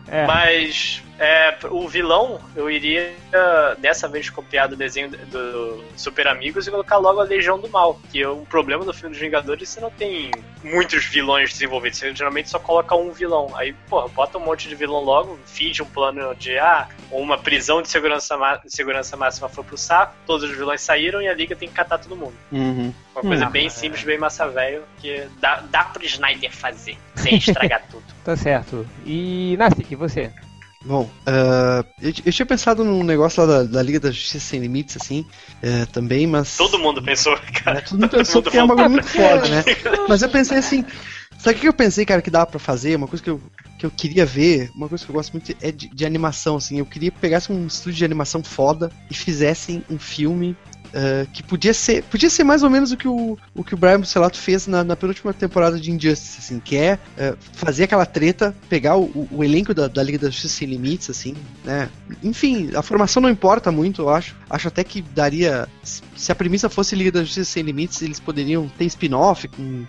É. 0.09 0.27
Mas 0.27 1.03
é, 1.19 1.57
o 1.71 1.89
vilão, 1.89 2.41
eu 2.55 2.71
iria 2.71 3.13
dessa 3.79 4.07
vez 4.09 4.31
copiar 4.31 4.69
do 4.69 4.77
desenho 4.77 5.11
do 5.11 5.83
Super 5.97 6.29
Amigos 6.29 6.67
e 6.67 6.71
colocar 6.71 6.97
logo 6.99 7.21
a 7.21 7.25
Legião 7.25 7.59
do 7.59 7.69
Mal. 7.69 7.99
Que 8.13 8.23
é 8.23 8.29
um 8.29 8.45
problema 8.45 8.85
no 8.85 8.93
filme 8.95 9.11
dos 9.11 9.21
Vingadores, 9.21 9.69
você 9.69 9.81
não 9.81 9.91
tem 9.91 10.31
muitos 10.63 11.05
vilões 11.07 11.53
desenvolvidos. 11.53 11.99
Você 11.99 12.15
geralmente 12.15 12.49
só 12.51 12.59
coloca 12.59 12.95
um 12.95 13.11
vilão. 13.11 13.51
Aí, 13.57 13.73
porra, 13.89 14.09
bota 14.09 14.39
um 14.39 14.43
monte 14.45 14.69
de 14.69 14.75
vilão 14.75 15.01
logo, 15.03 15.39
finge 15.47 15.83
um 15.83 15.87
plano 15.87 16.35
de 16.37 16.57
ah, 16.59 16.89
uma 17.11 17.37
prisão 17.39 17.83
de 17.83 17.89
segurança, 17.89 18.37
ma- 18.37 18.61
segurança 18.67 19.17
máxima 19.17 19.49
foi 19.49 19.65
pro 19.65 19.77
saco, 19.77 20.15
todos 20.27 20.49
os 20.49 20.57
vilões 20.57 20.81
saíram 20.81 21.21
e 21.21 21.29
a 21.29 21.35
liga 21.35 21.57
tem 21.57 21.69
que 21.69 21.75
catar 21.75 21.99
todo 21.99 22.15
mundo. 22.17 22.35
Uhum. 22.53 22.93
Uma 23.15 23.23
coisa 23.23 23.47
Hum. 23.47 23.51
bem 23.51 23.71
simples, 23.71 24.03
bem 24.05 24.19
massa 24.19 24.47
velho, 24.49 24.83
que 24.99 25.27
dá, 25.41 25.63
dá 25.71 25.85
pro 25.85 26.05
Snyder 26.05 26.53
fazer, 26.55 26.99
sem 27.15 27.37
estragar 27.37 27.83
tudo. 27.91 28.05
tá 28.23 28.37
certo. 28.37 28.87
E 29.07 29.57
Você? 29.97 30.32
Bom, 30.84 31.03
uh, 31.03 31.84
eu, 32.01 32.12
eu, 32.24 32.32
tinha 32.32 32.47
pensado 32.47 32.84
num 32.84 33.03
negócio 33.03 33.44
lá 33.44 33.59
da, 33.59 33.62
da, 33.64 33.82
Liga 33.82 33.99
da 33.99 34.11
Justiça 34.12 34.47
Sem 34.47 34.61
Limites, 34.61 34.97
assim, 34.97 35.26
uh, 35.62 35.86
também, 35.92 36.26
mas. 36.28 36.57
Todo 36.57 36.78
mundo 36.78 37.03
pensou, 37.03 37.36
cara. 37.64 37.78
É, 37.78 37.80
todo 37.80 37.99
mundo 37.99 38.11
pensou 38.11 38.40
porque 38.40 38.57
é 38.57 38.62
um 38.62 38.68
bagulho 38.68 38.90
muito 38.90 39.09
foda, 39.09 39.49
né? 39.49 39.64
Mas 40.09 40.22
eu 40.22 40.28
pensei 40.28 40.59
assim. 40.59 40.84
Sabe 41.38 41.59
o 41.59 41.61
que 41.61 41.68
eu 41.68 41.72
pensei, 41.72 42.07
cara, 42.07 42.22
que 42.22 42.30
dava 42.30 42.47
pra 42.47 42.59
fazer? 42.59 42.97
Uma 42.97 43.09
coisa 43.09 43.22
que 43.22 43.28
eu, 43.28 43.40
que 43.78 43.84
eu 43.84 43.90
queria 43.90 44.24
ver, 44.24 44.70
uma 44.74 44.88
coisa 44.88 45.05
que 45.05 45.11
eu 45.11 45.14
gosto 45.14 45.32
muito 45.32 45.55
é 45.61 45.70
de, 45.70 45.88
de 45.88 46.07
animação, 46.07 46.57
assim. 46.57 46.78
Eu 46.78 46.86
queria 46.86 47.11
que 47.11 47.18
pegasse 47.18 47.53
um 47.53 47.66
estúdio 47.66 47.99
de 47.99 48.05
animação 48.05 48.42
foda 48.42 48.90
e 49.11 49.14
fizessem 49.14 49.84
um 49.90 49.99
filme 49.99 50.57
Uh, 50.87 51.26
que 51.32 51.43
podia 51.43 51.74
ser 51.74 52.03
podia 52.05 52.30
ser 52.30 52.45
mais 52.45 52.62
ou 52.62 52.70
menos 52.70 52.93
o 52.93 52.97
que 52.97 53.09
o, 53.09 53.37
o, 53.55 53.64
que 53.64 53.74
o 53.74 53.76
Brian 53.76 54.01
Bucelato 54.01 54.39
fez 54.39 54.66
na, 54.66 54.84
na 54.84 54.97
penúltima 54.97 55.32
temporada 55.34 55.78
de 55.78 55.91
Injustice, 55.91 56.39
assim, 56.39 56.61
que 56.61 56.76
é 56.76 56.95
uh, 56.95 57.37
fazer 57.53 57.84
aquela 57.84 58.07
treta, 58.07 58.55
pegar 58.68 58.97
o, 58.97 59.28
o 59.30 59.45
elenco 59.45 59.74
da, 59.74 59.89
da, 59.89 60.03
Liga 60.03 60.18
da 60.18 60.30
Justiça 60.30 60.55
Sem 60.55 60.68
Limites, 60.68 61.11
assim, 61.11 61.34
né? 61.64 61.91
Enfim, 62.22 62.70
a 62.74 62.82
formação 62.82 63.20
não 63.20 63.28
importa 63.28 63.70
muito, 63.70 64.03
eu 64.03 64.09
acho. 64.09 64.37
Acho 64.49 64.68
até 64.68 64.84
que 64.84 65.03
daria. 65.03 65.68
Se 65.82 66.32
a 66.32 66.34
premissa 66.34 66.68
fosse 66.68 66.95
Liga 66.95 67.11
da 67.11 67.24
Justiça 67.24 67.53
Sem 67.53 67.62
Limites, 67.62 68.01
eles 68.03 68.20
poderiam 68.20 68.68
ter 68.68 68.84
spin-off 68.84 69.49
com 69.49 69.84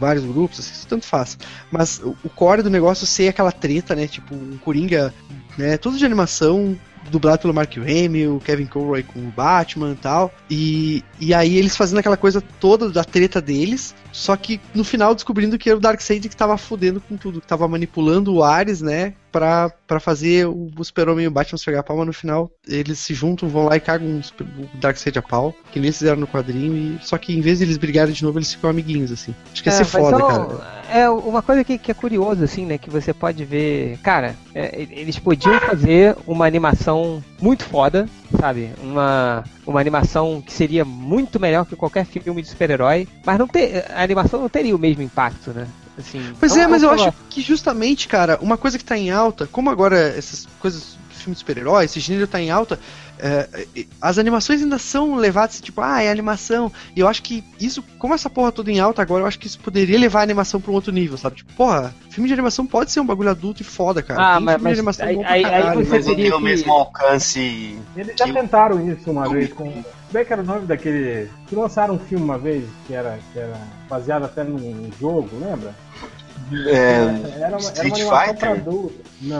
vários 0.00 0.24
grupos, 0.24 0.60
assim, 0.60 0.72
isso 0.72 0.86
tanto 0.86 1.04
faz. 1.06 1.38
Mas 1.70 2.00
o, 2.02 2.16
o 2.24 2.28
core 2.28 2.62
do 2.62 2.70
negócio 2.70 3.06
ser 3.06 3.28
aquela 3.28 3.52
treta, 3.52 3.94
né? 3.94 4.06
Tipo, 4.06 4.34
um 4.34 4.56
Coringa, 4.58 5.14
né? 5.56 5.76
Tudo 5.76 5.98
de 5.98 6.04
animação, 6.04 6.76
dublado 7.10 7.42
pelo 7.42 7.54
Mark 7.54 7.76
Hamill, 7.76 8.40
Kevin 8.44 8.66
Conroy 8.66 9.02
com 9.02 9.20
o 9.20 9.30
Batman 9.30 9.92
e 9.92 9.96
tal. 9.96 10.34
E, 10.50 11.04
e 11.20 11.32
aí 11.32 11.56
eles 11.56 11.76
fazendo 11.76 11.98
aquela 11.98 12.16
coisa 12.16 12.40
toda 12.40 12.90
da 12.90 13.04
treta 13.04 13.40
deles, 13.40 13.94
só 14.12 14.36
que 14.36 14.60
no 14.74 14.84
final 14.84 15.14
descobrindo 15.14 15.58
que 15.58 15.68
era 15.68 15.78
o 15.78 15.80
Darkseid 15.80 16.28
que 16.28 16.36
tava 16.36 16.56
fodendo 16.58 17.00
com 17.00 17.16
tudo, 17.16 17.40
que 17.40 17.46
tava 17.46 17.66
manipulando 17.68 18.34
o 18.34 18.42
Ares, 18.42 18.80
né? 18.80 19.14
Pra, 19.30 19.70
pra 19.86 20.00
fazer 20.00 20.46
o, 20.46 20.70
Super-Homem 20.82 21.24
e 21.24 21.28
o 21.28 21.30
Batman 21.30 21.58
se 21.58 21.64
pegar 21.64 21.80
a 21.80 21.82
pau, 21.82 21.96
mas 21.96 22.06
no 22.06 22.12
final 22.12 22.50
eles 22.66 22.98
se 22.98 23.14
juntam, 23.14 23.48
vão 23.48 23.66
lá 23.66 23.76
e 23.76 23.80
cagam 23.80 24.20
o 24.40 24.78
Darkseid 24.78 25.18
a 25.18 25.22
pau, 25.22 25.54
que 25.70 25.78
nem 25.78 25.92
fizeram 25.92 26.18
no 26.18 26.26
quadrinho, 26.26 26.76
e 26.76 26.98
só 27.04 27.16
que 27.16 27.36
em 27.36 27.40
vez 27.40 27.58
de 27.58 27.64
eles 27.64 27.76
brigarem 27.76 28.12
de 28.12 28.24
novo, 28.24 28.38
eles 28.38 28.52
ficam 28.52 28.70
amiguinhos, 28.70 29.12
assim. 29.12 29.34
Acho 29.52 29.62
que 29.62 29.68
ia 29.68 29.74
é, 29.74 29.76
ser 29.76 29.84
foda, 29.84 30.18
só, 30.18 30.26
cara. 30.26 30.80
É 30.92 31.08
uma 31.08 31.40
coisa 31.40 31.62
que, 31.62 31.78
que 31.78 31.92
é 31.92 31.94
curiosa, 31.94 32.44
assim, 32.44 32.66
né? 32.66 32.76
Que 32.76 32.90
você 32.90 33.14
pode 33.14 33.44
ver. 33.44 33.96
Cara, 34.02 34.34
é, 34.52 34.86
eles 34.90 35.18
podiam 35.18 35.58
fazer 35.60 36.16
uma 36.26 36.46
animação 36.46 37.22
muito 37.40 37.64
foda, 37.64 38.08
sabe? 38.40 38.70
Uma, 38.82 39.44
uma 39.64 39.80
animação 39.80 40.42
que 40.44 40.52
seria 40.52 40.84
muito 40.84 41.38
melhor 41.38 41.64
que 41.64 41.76
qualquer 41.76 42.04
filme 42.04 42.42
de 42.42 42.48
super-herói, 42.48 43.06
mas 43.24 43.38
não 43.38 43.46
ter, 43.46 43.84
a 43.88 44.02
animação 44.02 44.40
não 44.40 44.48
teria 44.48 44.74
o 44.74 44.78
mesmo 44.78 45.02
impacto, 45.02 45.52
né? 45.52 45.68
Assim, 45.98 46.32
pois 46.38 46.56
é, 46.56 46.66
mas 46.66 46.82
eu 46.82 46.88
falar. 46.90 47.08
acho 47.08 47.16
que 47.28 47.40
justamente, 47.40 48.08
cara, 48.08 48.38
uma 48.40 48.56
coisa 48.56 48.78
que 48.78 48.84
tá 48.84 48.96
em 48.96 49.10
alta, 49.10 49.46
como 49.46 49.68
agora 49.68 49.98
essas 49.98 50.46
coisas 50.58 50.98
filme 51.20 51.34
de 51.34 51.40
super-herói, 51.40 51.84
esse 51.84 52.00
gênero 52.00 52.26
tá 52.26 52.40
em 52.40 52.50
alta, 52.50 52.78
é, 53.18 53.66
as 54.00 54.18
animações 54.18 54.62
ainda 54.62 54.78
são 54.78 55.14
levadas, 55.14 55.60
tipo, 55.60 55.80
ah, 55.80 56.02
é 56.02 56.10
animação. 56.10 56.72
E 56.96 57.00
eu 57.00 57.06
acho 57.06 57.22
que 57.22 57.44
isso, 57.60 57.84
como 57.98 58.14
essa 58.14 58.30
porra 58.30 58.50
toda 58.50 58.70
em 58.70 58.80
alta 58.80 59.02
agora, 59.02 59.22
eu 59.22 59.26
acho 59.26 59.38
que 59.38 59.46
isso 59.46 59.60
poderia 59.60 59.98
levar 59.98 60.20
a 60.20 60.22
animação 60.22 60.60
pra 60.60 60.72
um 60.72 60.74
outro 60.74 60.92
nível, 60.92 61.16
sabe? 61.18 61.36
Tipo, 61.36 61.52
porra, 61.52 61.94
filme 62.08 62.26
de 62.26 62.32
animação 62.32 62.66
pode 62.66 62.90
ser 62.90 63.00
um 63.00 63.06
bagulho 63.06 63.30
adulto 63.30 63.62
e 63.62 63.64
foda, 63.64 64.02
cara. 64.02 64.20
Ah, 64.20 64.36
tem 64.36 64.44
mas, 64.44 64.54
filme 64.54 64.64
mas, 64.64 64.72
de 64.72 64.78
animação 64.80 65.06
aí, 65.06 65.16
bom 65.16 65.24
aí, 65.26 65.44
aí 65.44 65.76
você 65.76 65.90
mas 65.90 66.06
teria 66.06 66.30
que... 66.30 66.36
o 66.36 66.40
mesmo 66.40 66.72
alcance. 66.72 67.78
Eles 67.96 68.14
já 68.18 68.24
que... 68.24 68.32
tentaram 68.32 68.90
isso 68.90 69.10
uma 69.10 69.28
vez 69.28 69.52
com. 69.52 69.84
Como 70.10 70.18
é 70.18 70.24
que 70.24 70.32
era 70.32 70.42
o 70.42 70.44
nome 70.44 70.66
daquele. 70.66 71.30
Que 71.46 71.54
lançaram 71.54 71.94
um 71.94 71.98
filme 71.98 72.24
uma 72.24 72.36
vez 72.36 72.64
que 72.86 72.94
era, 72.94 73.16
que 73.32 73.38
era 73.38 73.56
baseado 73.88 74.24
até 74.24 74.42
num 74.42 74.90
jogo, 75.00 75.30
lembra? 75.38 75.72
É, 76.66 77.42
era 77.42 77.50
uma, 77.50 77.60
Street 77.60 78.00
era 78.00 78.08
uma 78.08 78.26
Fighter? 78.26 78.64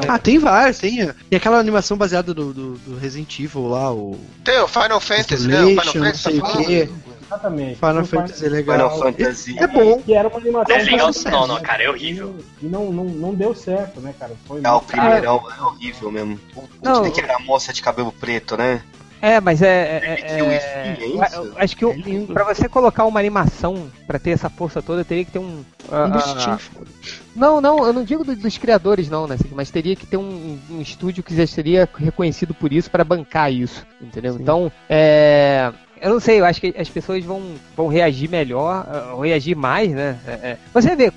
Ah, 0.08 0.18
tem 0.18 0.38
vários, 0.38 0.78
tem. 0.78 1.12
Tem 1.28 1.36
aquela 1.36 1.58
animação 1.58 1.96
baseada 1.96 2.32
do, 2.32 2.52
do, 2.52 2.74
do 2.74 2.98
Resident 2.98 3.36
Evil 3.40 3.66
lá, 3.66 3.92
o. 3.92 4.16
Tem 4.44 4.60
o 4.60 4.68
Final 4.68 5.00
Fantasy, 5.00 5.48
né? 5.48 5.60
O 5.60 5.68
Final 5.68 5.84
Fantasy 5.92 6.40
tá 6.40 6.46
o 6.46 6.64
quê. 6.64 6.88
Exatamente. 7.26 7.74
Final 7.76 8.04
Fantasy 8.04 8.46
é 8.46 8.48
legal. 8.48 8.76
Final 8.76 9.12
Fantasy. 9.12 9.58
É 9.58 9.66
bom. 9.66 10.02
Que 10.02 10.14
era 10.14 10.28
uma 10.28 10.38
animação. 10.38 10.76
É 10.76 10.82
legal, 10.82 11.10
não, 11.30 11.46
não, 11.48 11.60
cara, 11.60 11.82
é 11.82 11.90
horrível. 11.90 12.36
E 12.62 12.66
não, 12.66 12.92
não, 12.92 13.04
não 13.04 13.34
deu 13.34 13.56
certo, 13.56 14.00
né, 14.00 14.14
cara? 14.16 14.34
Foi 14.46 14.60
é, 14.62 14.70
o 14.70 14.80
primeiro 14.80 15.26
é, 15.26 15.30
horrível 15.30 16.12
mesmo. 16.12 16.40
O, 16.54 16.68
não. 16.80 17.10
que 17.10 17.20
era 17.20 17.36
a 17.36 17.40
moça 17.40 17.72
de 17.72 17.82
cabelo 17.82 18.12
preto, 18.12 18.56
né? 18.56 18.82
É, 19.22 19.40
mas 19.40 19.60
é. 19.60 19.68
é, 19.68 20.20
é, 20.22 20.46
é, 20.46 21.62
acho 21.62 21.76
que 21.76 21.84
é 21.84 22.26
para 22.32 22.44
você 22.44 22.68
colocar 22.68 23.04
uma 23.04 23.20
animação 23.20 23.90
para 24.06 24.18
ter 24.18 24.30
essa 24.30 24.48
força 24.48 24.80
toda, 24.80 25.04
teria 25.04 25.24
que 25.24 25.32
ter 25.32 25.38
um. 25.38 25.62
Uh, 25.88 26.54
uh, 26.54 26.58
não, 27.36 27.60
não, 27.60 27.86
eu 27.86 27.92
não 27.92 28.04
digo 28.04 28.24
do, 28.24 28.34
dos 28.34 28.56
criadores, 28.56 29.10
não, 29.10 29.26
né? 29.26 29.36
Mas 29.52 29.70
teria 29.70 29.94
que 29.94 30.06
ter 30.06 30.16
um, 30.16 30.58
um 30.70 30.80
estúdio 30.80 31.22
que 31.22 31.36
já 31.36 31.46
seria 31.46 31.88
reconhecido 31.96 32.54
por 32.54 32.72
isso 32.72 32.90
para 32.90 33.04
bancar 33.04 33.52
isso, 33.52 33.86
entendeu? 34.00 34.34
Sim. 34.34 34.42
Então, 34.42 34.72
é 34.88 35.72
eu 36.00 36.10
não 36.10 36.20
sei, 36.20 36.40
eu 36.40 36.44
acho 36.44 36.60
que 36.60 36.74
as 36.76 36.88
pessoas 36.88 37.24
vão, 37.24 37.54
vão 37.76 37.88
reagir 37.88 38.28
melhor, 38.28 38.86
uh, 38.86 39.16
vão 39.16 39.20
reagir 39.20 39.54
mais, 39.54 39.90
né? 39.90 40.18
É, 40.26 40.32
é. 40.32 40.58
Você 40.72 40.96
vê, 40.96 41.08
uh, 41.08 41.12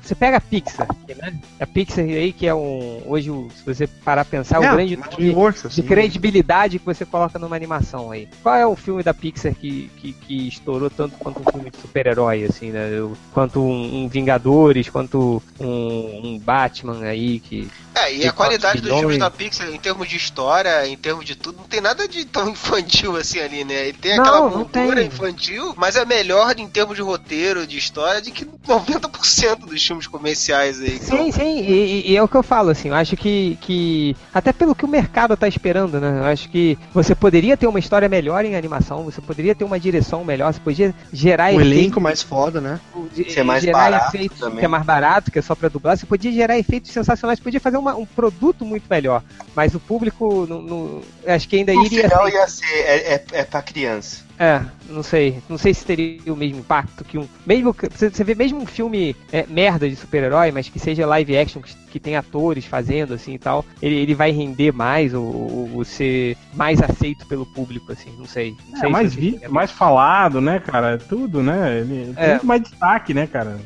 você 0.00 0.14
pega 0.14 0.36
a 0.36 0.40
Pixar, 0.40 0.88
né? 1.08 1.34
A 1.58 1.66
Pixar 1.66 2.04
aí, 2.04 2.32
que 2.32 2.46
é 2.46 2.54
um. 2.54 3.02
Hoje, 3.06 3.30
se 3.54 3.64
você 3.64 3.86
parar 3.86 4.22
a 4.22 4.24
pensar, 4.24 4.62
é, 4.62 4.68
o 4.68 4.74
grande 4.74 4.96
de, 4.96 5.70
de 5.70 5.82
credibilidade 5.82 6.78
que 6.78 6.84
você 6.84 7.04
coloca 7.04 7.38
numa 7.38 7.56
animação 7.56 8.10
aí. 8.10 8.28
Qual 8.42 8.54
é 8.54 8.66
o 8.66 8.76
filme 8.76 9.02
da 9.02 9.14
Pixar 9.14 9.54
que, 9.54 9.90
que, 9.96 10.12
que 10.12 10.48
estourou 10.48 10.90
tanto 10.90 11.16
quanto 11.16 11.40
um 11.40 11.50
filme 11.50 11.70
de 11.70 11.78
super-herói, 11.78 12.44
assim, 12.44 12.70
né? 12.70 12.88
Quanto 13.32 13.60
um, 13.60 14.04
um 14.04 14.08
Vingadores, 14.08 14.88
quanto 14.88 15.42
um, 15.58 15.66
um, 15.66 16.38
Batman 16.38 17.04
aí 17.04 17.40
que. 17.40 17.68
É, 17.94 18.14
e 18.14 18.26
a 18.26 18.32
qualidade 18.32 18.82
dos 18.82 18.98
filmes 18.98 19.18
da 19.18 19.30
Pixar, 19.30 19.68
em 19.70 19.78
termos 19.78 20.08
de 20.08 20.16
história, 20.16 20.86
em 20.86 20.96
termos 20.96 21.24
de 21.24 21.34
tudo, 21.34 21.58
não 21.58 21.64
tem 21.64 21.80
nada 21.80 22.06
de 22.06 22.24
tão 22.24 22.48
infantil 22.50 23.16
assim 23.16 23.40
ali, 23.40 23.64
né? 23.64 23.88
Ele 23.88 23.98
tem 23.98 24.25
aquela 24.26 24.48
moldura 24.48 25.02
infantil, 25.02 25.74
mas 25.76 25.96
é 25.96 26.04
melhor 26.04 26.58
em 26.58 26.68
termos 26.68 26.96
de 26.96 27.02
roteiro, 27.02 27.66
de 27.66 27.78
história, 27.78 28.20
de 28.20 28.30
que 28.30 28.44
90% 28.44 29.66
dos 29.66 29.84
filmes 29.84 30.06
comerciais 30.06 30.80
aí. 30.80 30.98
Sim, 30.98 31.28
então... 31.28 31.32
sim, 31.32 31.60
e, 31.60 32.10
e, 32.12 32.16
é 32.16 32.22
o 32.22 32.28
que 32.28 32.36
eu 32.36 32.42
falo, 32.42 32.70
assim, 32.70 32.88
eu 32.88 32.94
acho 32.94 33.16
que, 33.16 33.58
que. 33.60 34.16
Até 34.32 34.52
pelo 34.52 34.74
que 34.74 34.84
o 34.84 34.88
mercado 34.88 35.36
tá 35.36 35.48
esperando, 35.48 36.00
né? 36.00 36.20
Eu 36.20 36.24
acho 36.24 36.48
que 36.48 36.78
você 36.92 37.14
poderia 37.14 37.56
ter 37.56 37.66
uma 37.66 37.78
história 37.78 38.08
melhor 38.08 38.44
em 38.44 38.56
animação, 38.56 39.04
você 39.04 39.20
poderia 39.20 39.54
ter 39.54 39.64
uma 39.64 39.78
direção 39.78 40.24
melhor, 40.24 40.52
você 40.52 40.60
podia 40.60 40.94
gerar. 41.12 41.52
Um 41.52 41.60
efeito, 41.60 41.78
elenco 41.78 42.00
mais 42.00 42.22
foda, 42.22 42.60
né? 42.60 42.80
De, 43.12 43.32
Ser 43.32 43.42
mais 43.42 43.62
gerar 43.62 43.78
barato 43.78 44.16
efeitos 44.16 44.38
também. 44.38 44.58
que 44.58 44.64
é 44.64 44.68
mais 44.68 44.84
barato, 44.84 45.30
que 45.30 45.38
é 45.38 45.42
só 45.42 45.54
pra 45.54 45.68
dublar, 45.68 45.96
você 45.96 46.06
podia 46.06 46.32
gerar 46.32 46.58
efeitos 46.58 46.90
sensacionais, 46.90 47.40
podia 47.40 47.60
fazer 47.60 47.76
uma, 47.76 47.94
um 47.94 48.06
produto 48.06 48.64
muito 48.64 48.84
melhor. 48.88 49.22
Mas 49.54 49.74
o 49.74 49.80
público, 49.80 50.46
no, 50.46 50.62
no, 50.62 51.02
acho 51.26 51.48
que 51.48 51.56
ainda 51.56 51.72
no 51.72 51.84
iria. 51.84 52.08
Final 52.08 52.28
ia 52.28 52.48
ser, 52.48 52.64
é, 52.64 53.14
é, 53.14 53.24
é 53.32 53.44
pra 53.44 53.62
criança. 53.62 54.15
É, 54.38 54.62
não 54.88 55.02
sei. 55.02 55.42
Não 55.48 55.56
sei 55.56 55.72
se 55.72 55.84
teria 55.84 56.32
o 56.32 56.36
mesmo 56.36 56.58
impacto 56.58 57.04
que 57.04 57.18
um. 57.18 57.26
Mesmo 57.46 57.74
você 57.90 58.24
vê 58.24 58.34
mesmo 58.34 58.60
um 58.60 58.66
filme 58.66 59.16
é, 59.32 59.46
merda 59.48 59.88
de 59.88 59.96
super-herói, 59.96 60.52
mas 60.52 60.68
que 60.68 60.78
seja 60.78 61.06
live 61.06 61.36
action, 61.36 61.62
que, 61.62 61.74
que 61.74 62.00
tem 62.00 62.16
atores 62.16 62.64
fazendo 62.66 63.14
assim 63.14 63.34
e 63.34 63.38
tal, 63.38 63.64
ele, 63.80 63.94
ele 63.94 64.14
vai 64.14 64.30
render 64.30 64.72
mais 64.72 65.14
ou, 65.14 65.24
ou, 65.24 65.70
ou, 65.76 65.84
ser 65.84 66.36
mais 66.52 66.82
aceito 66.82 67.26
pelo 67.26 67.46
público, 67.46 67.92
assim, 67.92 68.14
não 68.18 68.26
sei. 68.26 68.54
Não 68.68 68.76
é, 68.76 68.80
sei 68.80 68.90
mais 68.90 69.14
vi, 69.14 69.40
mais 69.48 69.70
falado, 69.70 70.40
né, 70.40 70.60
cara? 70.60 70.98
Tudo, 70.98 71.42
né? 71.42 71.78
Ele 71.78 72.14
tem 72.14 72.24
é. 72.24 72.30
muito 72.30 72.46
mais 72.46 72.62
destaque, 72.62 73.14
né, 73.14 73.26
cara? 73.26 73.58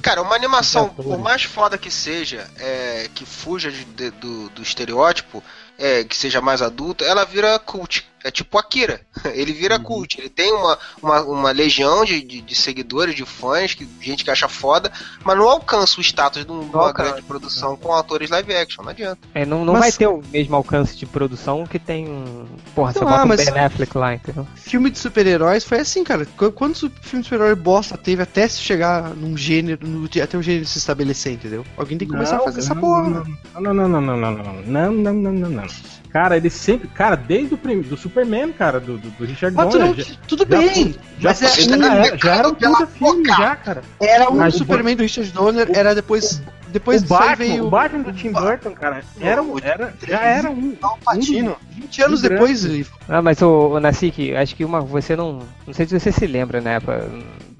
Cara, 0.00 0.22
uma 0.22 0.34
animação, 0.34 0.88
por 0.88 1.18
mais 1.18 1.42
foda 1.42 1.76
que 1.76 1.90
seja, 1.90 2.48
é, 2.58 3.08
que 3.14 3.26
fuja 3.26 3.70
de, 3.70 3.84
de, 3.84 4.10
do, 4.10 4.48
do 4.50 4.62
estereótipo, 4.62 5.42
é, 5.78 6.04
que 6.04 6.16
seja 6.16 6.40
mais 6.40 6.62
adulta, 6.62 7.04
ela 7.04 7.24
vira 7.24 7.58
cult. 7.58 8.06
É 8.24 8.30
tipo 8.30 8.56
Akira. 8.56 9.02
Ele 9.34 9.52
vira 9.52 9.76
uhum. 9.76 9.82
cult. 9.82 10.18
Ele 10.18 10.30
tem 10.30 10.50
uma, 10.50 10.78
uma, 11.02 11.20
uma 11.22 11.50
legião 11.50 12.06
de, 12.06 12.22
de, 12.22 12.40
de, 12.40 12.54
seguidores, 12.54 13.14
de 13.14 13.24
fãs, 13.26 13.74
que, 13.74 13.86
gente 14.00 14.24
que 14.24 14.30
acha 14.30 14.48
foda, 14.48 14.90
mas 15.22 15.36
não 15.36 15.46
alcança 15.46 16.00
o 16.00 16.02
status 16.02 16.46
de, 16.46 16.50
um, 16.50 16.66
de 16.66 16.74
uma 16.74 16.90
grande 16.90 17.20
produção 17.20 17.76
com 17.76 17.92
atores 17.92 18.30
live 18.30 18.54
action. 18.54 18.82
Não 18.82 18.90
adianta. 18.92 19.18
É, 19.34 19.44
não, 19.44 19.62
não 19.62 19.74
mas... 19.74 19.82
vai 19.82 19.92
ter 19.92 20.06
o 20.06 20.22
mesmo 20.32 20.56
alcance 20.56 20.96
de 20.96 21.04
produção 21.04 21.66
que 21.66 21.78
tem 21.78 22.08
um. 22.08 22.46
Porra, 22.74 22.94
você 22.94 23.00
bota 23.00 23.14
ah, 23.14 23.26
mas... 23.26 23.44
Ben 23.44 23.58
Affleck 23.58 23.98
lá, 23.98 24.14
entendeu? 24.14 24.48
Filme 24.54 24.88
de 24.88 24.98
super-heróis 24.98 25.62
foi 25.62 25.80
assim, 25.80 26.02
cara. 26.02 26.24
Quantos 26.54 26.80
filmes 26.80 27.24
de 27.24 27.24
super-herói 27.24 27.54
bosta 27.54 27.98
teve 27.98 28.22
até 28.22 28.48
se 28.48 28.60
chegar 28.60 29.10
num 29.10 29.36
gênero, 29.36 29.86
no, 29.86 30.06
até 30.06 30.38
o 30.38 30.42
gênero 30.42 30.64
se 30.64 30.78
estabelecer, 30.78 31.34
entendeu? 31.34 31.62
Alguém 31.76 31.98
tem 31.98 32.08
que 32.08 32.14
começar 32.14 32.36
não, 32.36 32.42
a 32.42 32.44
fazer 32.44 32.60
não, 32.60 32.64
essa 32.64 32.74
porra. 32.74 33.02
Não, 33.10 33.60
não, 33.60 33.74
não, 33.74 33.88
não, 33.88 34.00
não, 34.00 34.16
não, 34.16 34.32
não, 34.32 34.62
não, 34.62 34.92
não, 34.92 35.12
não, 35.12 35.32
não, 35.32 35.50
não. 35.50 35.66
Cara, 36.14 36.36
ele 36.36 36.48
sempre. 36.48 36.86
Cara, 36.86 37.16
desde 37.16 37.54
o 37.54 37.58
primeiro. 37.58 37.88
Do 37.88 37.96
Superman, 37.96 38.52
cara, 38.52 38.78
do, 38.78 38.96
do, 38.96 39.10
do 39.10 39.24
Richard 39.24 39.56
mas 39.56 39.68
Donner. 39.68 40.16
Tudo 40.28 40.46
já, 40.48 40.58
bem. 40.58 40.94
Já, 41.18 41.30
mas 41.30 41.42
é, 41.42 41.48
já, 41.48 41.74
era, 41.74 42.16
já 42.16 42.36
era 42.36 42.48
um 42.48 42.54
puta 42.54 42.86
filme, 42.86 43.26
já, 43.26 43.56
cara. 43.56 43.82
Era 44.00 44.30
um 44.30 44.36
mas 44.36 44.54
Superman 44.54 44.94
o, 44.94 44.96
do 44.98 45.02
Richard 45.02 45.32
Donner, 45.32 45.68
era 45.74 45.92
depois. 45.92 46.40
Depois 46.68 47.02
o 47.02 47.06
Batman, 47.06 47.36
veio... 47.36 47.66
o 47.66 47.70
Batman 47.70 48.02
do 48.02 48.12
Tim 48.12 48.30
Burton, 48.30 48.72
cara, 48.72 49.02
era, 49.20 49.42
era, 49.62 49.94
já 50.06 50.20
era 50.22 50.50
um. 50.50 50.76
Um, 50.76 51.54
20 51.80 52.02
anos 52.02 52.22
depois. 52.22 52.64
Ah, 53.08 53.20
mas 53.20 53.42
o, 53.42 53.70
o 53.70 53.80
Nassik, 53.80 54.36
acho 54.36 54.54
que 54.54 54.64
uma. 54.64 54.80
Você 54.82 55.16
não. 55.16 55.40
Não 55.66 55.74
sei 55.74 55.84
se 55.84 55.98
você 55.98 56.12
se 56.12 56.28
lembra, 56.28 56.60
né? 56.60 56.78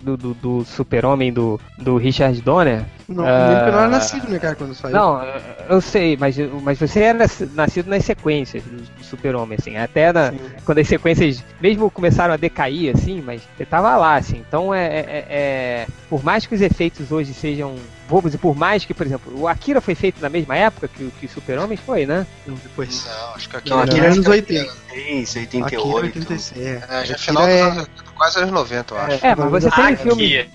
Do, 0.04 0.16
do, 0.16 0.34
do 0.34 0.64
super-homem 0.64 1.32
do, 1.32 1.58
do 1.78 1.96
Richard 1.96 2.40
Donner. 2.42 2.84
Não, 3.08 3.24
lembro 3.24 3.64
que 3.64 3.68
eu 3.68 3.72
não 3.72 3.78
era 3.78 3.84
Ah. 3.84 3.88
nascido, 3.88 4.28
né, 4.28 4.38
cara, 4.38 4.54
quando 4.54 4.74
saiu. 4.74 4.94
Não, 4.94 5.22
eu 5.68 5.80
sei, 5.80 6.16
mas, 6.16 6.36
mas 6.62 6.78
você 6.78 7.00
era 7.00 7.26
nascido 7.54 7.88
nas 7.88 8.04
sequências 8.04 8.62
do, 8.62 8.76
do 8.82 9.04
super-homem, 9.04 9.56
assim. 9.58 9.76
Até 9.76 10.12
na, 10.12 10.32
quando 10.64 10.78
as 10.78 10.88
sequências 10.88 11.42
mesmo 11.60 11.90
começaram 11.90 12.32
a 12.34 12.36
decair, 12.36 12.94
assim, 12.94 13.20
mas 13.24 13.42
você 13.56 13.64
tava 13.64 13.96
lá, 13.96 14.16
assim. 14.16 14.42
Então 14.46 14.72
é, 14.74 14.84
é- 14.86 14.98
é- 15.00 15.26
é- 15.30 15.86
Por 16.08 16.22
mais 16.22 16.46
que 16.46 16.54
os 16.54 16.60
efeitos 16.60 17.10
hoje 17.10 17.34
sejam 17.34 17.74
bobos, 18.08 18.34
e 18.34 18.38
por 18.38 18.54
mais 18.54 18.84
que, 18.84 18.94
por 18.94 19.04
exemplo, 19.06 19.32
o 19.38 19.48
Akira 19.48 19.80
foi 19.80 19.94
feito 19.94 20.20
na 20.20 20.28
mesma 20.28 20.54
época 20.56 20.86
que, 20.88 21.02
o- 21.04 21.10
que 21.18 21.26
o 21.26 21.28
Super-Homem 21.28 21.76
foi, 21.76 22.06
né? 22.06 22.26
Não, 22.46 22.54
depois. 22.54 23.04
Não, 23.06 23.34
acho 23.34 23.48
que 23.48 23.56
aqui 23.56 23.70
Não, 23.70 23.78
Aqui 23.80 23.90
Akira 23.90 24.06
é 24.06 24.08
é 24.08 24.12
anos 24.12 24.26
80. 24.26 24.72
Isso, 24.94 25.38
Aqui 25.38 25.56
é 25.56 25.78
88. 25.78 26.04
86. 26.18 26.52
É, 26.56 26.70
É, 26.76 26.78
já 27.04 27.14
Akira 27.14 27.18
final 27.18 27.42
dos 27.42 27.52
é- 27.54 27.60
anos, 27.62 27.88
quase 28.24 28.38
anos 28.38 28.50
90, 28.52 28.94
eu 28.94 28.98
acho. 28.98 29.26
É, 29.26 29.34
mas 29.36 29.50
você 29.50 29.70
tem 29.70 29.84
Akira. 29.84 29.96
filme. 29.98 30.46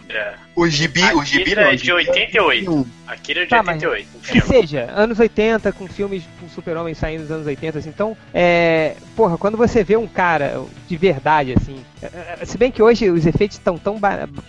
O 0.55 0.67
gibi, 0.67 1.03
o 1.13 1.23
gibi 1.23 1.55
não, 1.55 1.63
é 1.63 1.71
de 1.75 1.77
gibi 1.77 1.91
88. 1.93 2.73
um. 2.73 2.85
Akira 3.07 3.41
é 3.41 3.43
de 3.43 3.49
Tá, 3.49 3.61
mas- 3.63 3.81
88. 3.81 4.07
o 4.15 4.19
Que 4.19 4.41
seja, 4.41 4.89
anos 4.95 5.19
80, 5.19 5.71
com 5.71 5.87
filmes 5.87 6.23
com 6.39 6.49
super-homem 6.49 6.93
saindo 6.93 7.21
dos 7.21 7.31
anos 7.31 7.45
80, 7.47 7.77
assim, 7.79 7.89
então, 7.89 8.17
é, 8.33 8.95
porra, 9.15 9.37
quando 9.37 9.55
você 9.55 9.83
vê 9.83 9.95
um 9.95 10.07
cara 10.07 10.61
de 10.87 10.97
verdade, 10.97 11.53
assim, 11.55 11.83
é, 12.01 12.37
é, 12.41 12.45
se 12.45 12.57
bem 12.57 12.71
que 12.71 12.81
hoje 12.81 13.09
os 13.09 13.25
efeitos 13.25 13.57
estão 13.57 13.77
tão, 13.77 13.97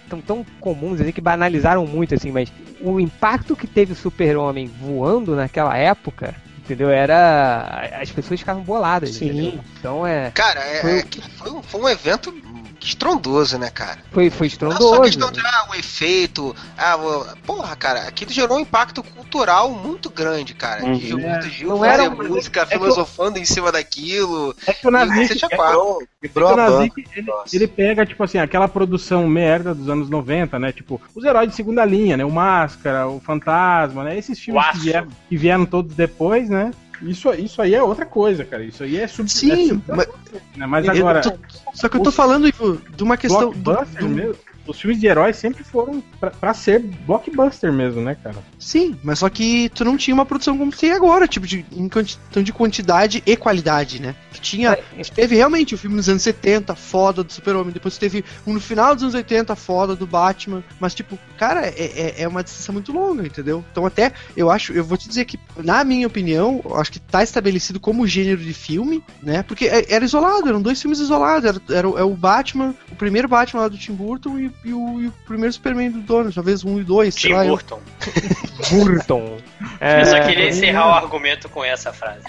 tão, 0.08 0.20
tão 0.20 0.46
comuns, 0.60 1.00
assim, 1.00 1.12
que 1.12 1.20
banalizaram 1.20 1.86
muito, 1.86 2.14
assim, 2.14 2.32
mas 2.32 2.50
o 2.80 2.98
impacto 2.98 3.54
que 3.54 3.66
teve 3.66 3.92
o 3.92 3.96
super-homem 3.96 4.66
voando 4.66 5.36
naquela 5.36 5.76
época, 5.76 6.34
entendeu, 6.58 6.88
era, 6.90 7.88
as 8.00 8.10
pessoas 8.10 8.38
ficavam 8.40 8.62
boladas, 8.62 9.14
Sim. 9.14 9.26
entendeu? 9.26 9.60
Então, 9.78 10.06
é, 10.06 10.30
Cara, 10.32 10.60
é, 10.60 10.80
Foi- 10.80 10.98
é 10.98 11.02
que 11.02 11.20
foi, 11.32 11.50
um- 11.50 11.62
foi 11.62 11.80
um 11.80 11.88
evento 11.88 12.32
estrondoso, 12.80 13.58
né, 13.58 13.70
cara? 13.70 13.98
foi, 14.10 14.30
foi 14.30 14.48
Não 14.60 14.68
é 14.72 14.76
só 14.76 14.76
estrondoso. 14.76 15.02
questão 15.02 15.30
de 15.32 15.40
ah, 15.40 15.68
o 15.70 15.74
efeito. 15.74 16.54
Ah, 16.76 16.96
o... 16.96 17.24
Porra, 17.46 17.76
cara, 17.76 18.00
aquilo 18.08 18.30
gerou 18.30 18.56
um 18.56 18.60
impacto 18.60 19.02
cultural 19.02 19.70
muito 19.70 20.10
grande, 20.10 20.54
cara. 20.54 20.84
Uhum. 20.84 20.90
Muita 20.92 21.42
gente 21.42 21.64
Não 21.64 21.78
fazer 21.78 21.92
era 22.02 22.10
um- 22.10 22.16
música 22.28 22.60
eu- 22.60 22.66
filosofando 22.66 23.38
em 23.38 23.44
cima 23.44 23.70
daquilo. 23.70 24.54
É 24.66 24.72
que 24.72 24.86
o 24.86 24.90
Nazik, 24.90 25.32
é. 25.44 25.48
Quebrou, 25.48 26.02
é 26.22 26.28
que 26.28 26.38
o. 26.38 26.56
Nazik, 26.56 27.04
ele, 27.16 27.26
ele 27.52 27.68
pega, 27.68 28.06
tipo 28.06 28.22
assim, 28.22 28.38
aquela 28.38 28.68
produção 28.68 29.26
merda 29.28 29.74
dos 29.74 29.88
anos 29.88 30.08
90, 30.10 30.58
né? 30.58 30.72
Tipo, 30.72 31.00
os 31.14 31.24
heróis 31.24 31.48
de 31.50 31.54
segunda 31.56 31.84
linha, 31.84 32.16
né? 32.16 32.24
O 32.24 32.30
Máscara, 32.30 33.06
o 33.08 33.20
Fantasma, 33.20 34.04
né? 34.04 34.16
Esses 34.18 34.38
filmes 34.38 34.64
que 34.70 34.78
vieram, 34.78 35.08
que 35.28 35.36
vieram 35.36 35.66
todos 35.66 35.94
depois, 35.94 36.48
né? 36.48 36.70
Isso, 37.02 37.32
isso 37.34 37.62
aí 37.62 37.74
é 37.74 37.82
outra 37.82 38.04
coisa, 38.06 38.44
cara. 38.44 38.62
Isso 38.64 38.82
aí 38.82 38.96
é 38.98 39.06
sub. 39.06 39.30
Sim, 39.30 39.50
é 39.52 39.68
sub- 39.68 39.82
mas- 39.88 40.08
né? 40.56 40.66
mas 40.66 40.88
agora, 40.88 41.20
tô- 41.20 41.32
Só 41.72 41.88
que 41.88 41.96
eu 41.96 42.02
tô 42.02 42.12
falando 42.12 42.46
Ivo, 42.48 42.80
de 42.94 43.02
uma 43.02 43.16
questão. 43.16 43.50
do- 43.50 43.58
do- 43.98 44.08
mesmo. 44.08 44.34
Os 44.70 44.80
filmes 44.80 45.00
de 45.00 45.06
heróis 45.06 45.36
sempre 45.36 45.64
foram 45.64 46.02
pra, 46.20 46.30
pra 46.30 46.54
ser 46.54 46.80
blockbuster 46.80 47.72
mesmo, 47.72 48.00
né, 48.00 48.16
cara? 48.22 48.36
Sim, 48.58 48.96
mas 49.02 49.18
só 49.18 49.28
que 49.28 49.68
tu 49.74 49.84
não 49.84 49.96
tinha 49.96 50.14
uma 50.14 50.24
produção 50.26 50.56
como 50.56 50.70
tem 50.72 50.92
agora, 50.92 51.26
tipo, 51.26 51.46
de, 51.46 51.64
em 51.72 51.88
questão 51.88 52.42
de 52.42 52.52
quantidade 52.52 53.22
e 53.26 53.36
qualidade, 53.36 54.00
né? 54.00 54.14
Tu 54.32 54.40
tinha. 54.40 54.76
tu 54.76 55.12
teve 55.12 55.34
realmente 55.36 55.74
o 55.74 55.78
filme 55.78 55.96
nos 55.96 56.08
anos 56.08 56.22
70, 56.22 56.74
foda 56.74 57.22
do 57.24 57.32
Super-Homem, 57.32 57.72
depois 57.72 57.98
teve 57.98 58.24
um 58.46 58.52
no 58.54 58.60
final 58.60 58.94
dos 58.94 59.02
anos 59.04 59.14
80, 59.14 59.54
foda 59.56 59.96
do 59.96 60.06
Batman, 60.06 60.62
mas 60.78 60.94
tipo, 60.94 61.18
cara, 61.36 61.66
é, 61.66 61.74
é, 62.16 62.22
é 62.22 62.28
uma 62.28 62.42
distância 62.44 62.72
muito 62.72 62.92
longa, 62.92 63.26
entendeu? 63.26 63.64
Então 63.72 63.84
até, 63.86 64.12
eu 64.36 64.50
acho, 64.50 64.72
eu 64.72 64.84
vou 64.84 64.96
te 64.96 65.08
dizer 65.08 65.24
que, 65.24 65.38
na 65.58 65.82
minha 65.84 66.06
opinião, 66.06 66.60
eu 66.64 66.76
acho 66.76 66.92
que 66.92 67.00
tá 67.00 67.22
estabelecido 67.22 67.80
como 67.80 68.06
gênero 68.06 68.40
de 68.40 68.52
filme, 68.54 69.02
né? 69.22 69.42
Porque 69.42 69.66
é- 69.66 69.86
era 69.92 70.04
isolado, 70.04 70.48
eram 70.48 70.62
dois 70.62 70.80
filmes 70.80 71.00
isolados, 71.00 71.44
era, 71.48 71.60
era, 71.70 71.88
o- 71.88 71.98
é 71.98 72.04
o 72.04 72.14
Batman, 72.14 72.74
o 72.92 72.94
primeiro 72.96 73.26
Batman 73.28 73.62
lá 73.62 73.68
do 73.68 73.78
Tim 73.78 73.92
Burton 73.94 74.38
e, 74.38 74.50
e 74.64 74.72
o, 74.72 75.00
e 75.00 75.06
o 75.06 75.12
primeiro 75.26 75.52
Superman 75.52 75.90
do 75.90 76.00
Donald, 76.00 76.34
talvez 76.34 76.64
um 76.64 76.78
e 76.80 76.84
dois, 76.84 77.14
sei 77.14 77.30
Tim 77.30 77.36
lá. 77.36 77.46
eu- 77.46 77.52
Burton. 77.56 77.80
Burton. 79.60 79.84
Eu 79.84 80.06
só 80.06 80.16
É, 80.16 80.26
queria 80.26 80.48
encerrar 80.48 80.88
o 80.88 80.92
argumento 80.92 81.48
com 81.48 81.62
essa 81.64 81.92
frase. 81.92 82.20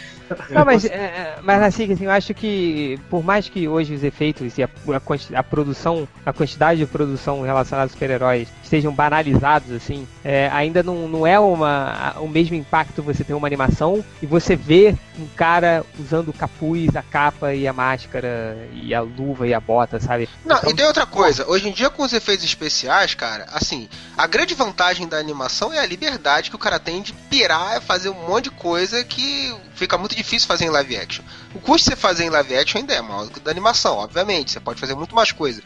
Não, 0.50 0.64
mas, 0.64 0.86
é, 0.86 0.88
é, 0.96 1.36
mas 1.42 1.62
assim, 1.62 1.92
assim, 1.92 2.06
eu 2.06 2.12
acho 2.12 2.34
que 2.34 2.98
por 3.10 3.22
mais 3.24 3.50
que 3.50 3.68
hoje 3.68 3.94
os 3.94 4.04
efeitos 4.04 4.58
e 4.58 4.64
a, 4.64 4.68
a 4.68 5.40
a 5.40 5.44
produção, 5.44 6.08
a 6.26 6.32
quantidade 6.32 6.80
de 6.80 6.86
produção 6.86 7.42
relacionada 7.42 7.86
aos 7.86 7.92
super-heróis 7.92 8.48
estejam 8.64 8.94
banalizados, 8.94 9.72
assim, 9.74 10.08
é, 10.24 10.50
ainda 10.54 10.82
não, 10.82 11.08
não 11.08 11.28
é 11.28 11.38
uma, 11.38 12.14
a- 12.16 12.22
o 12.22 12.30
mesmo 12.30 12.56
impacto 12.56 13.04
você 13.04 13.24
ter 13.26 13.34
uma 13.34 13.46
animação 13.48 14.04
e 14.22 14.26
você 14.26 14.56
vê 14.56 14.96
um 15.20 15.28
cara 15.36 15.84
usando 16.00 16.30
o 16.30 16.34
capuz, 16.34 16.96
a 16.96 17.02
capa 17.02 17.54
e 17.54 17.68
a 17.68 17.74
máscara 17.74 18.58
e 18.72 18.94
a 18.96 19.02
luva 19.02 19.46
e 19.48 19.54
a 19.54 19.60
bota, 19.60 20.00
sabe? 20.00 20.30
Não, 20.46 20.58
Então, 20.58 20.72
e 20.72 20.74
tem 20.76 20.86
outra 20.86 21.06
coisa. 21.06 21.46
Hoje 21.50 21.68
em 21.68 21.72
dia, 21.74 21.90
com 21.90 22.04
os 22.04 22.14
efeitos 22.14 22.46
especiais, 22.46 23.14
cara, 23.14 23.46
assim, 23.54 23.90
a 24.18 24.26
grande 24.28 24.54
vantagem 24.54 25.08
da 25.10 25.18
animação 25.18 25.74
é 25.74 25.80
a 25.80 25.86
liberdade 25.86 26.50
que 26.50 26.56
o 26.56 26.60
cara 26.60 26.80
tem 26.80 27.02
de 27.02 27.14
pirar 27.30 27.78
e 27.78 27.82
fazer 27.82 28.10
um 28.10 28.28
monte 28.28 28.46
de 28.46 28.52
coisa 28.52 29.04
que 29.04 29.56
fica 29.74 29.98
muito 29.98 30.16
difícil 30.16 30.48
fazer 30.48 30.66
em 30.66 30.70
live 30.70 30.98
action. 30.98 31.24
O 31.54 31.60
custo 31.60 31.90
de 31.90 31.96
você 31.96 32.02
fazer 32.02 32.24
em 32.26 32.30
live 32.30 32.56
action 32.56 32.80
ainda 32.80 32.94
é 32.94 33.02
maior 33.02 33.26
do 33.26 33.32
que 33.32 33.40
da 33.40 33.52
animação, 33.52 33.98
obviamente. 33.98 34.52
Você 34.52 34.60
pode 34.60 34.80
fazer 34.80 34.96
muito 34.96 35.16
mais 35.16 35.32
coisa. 35.32 35.62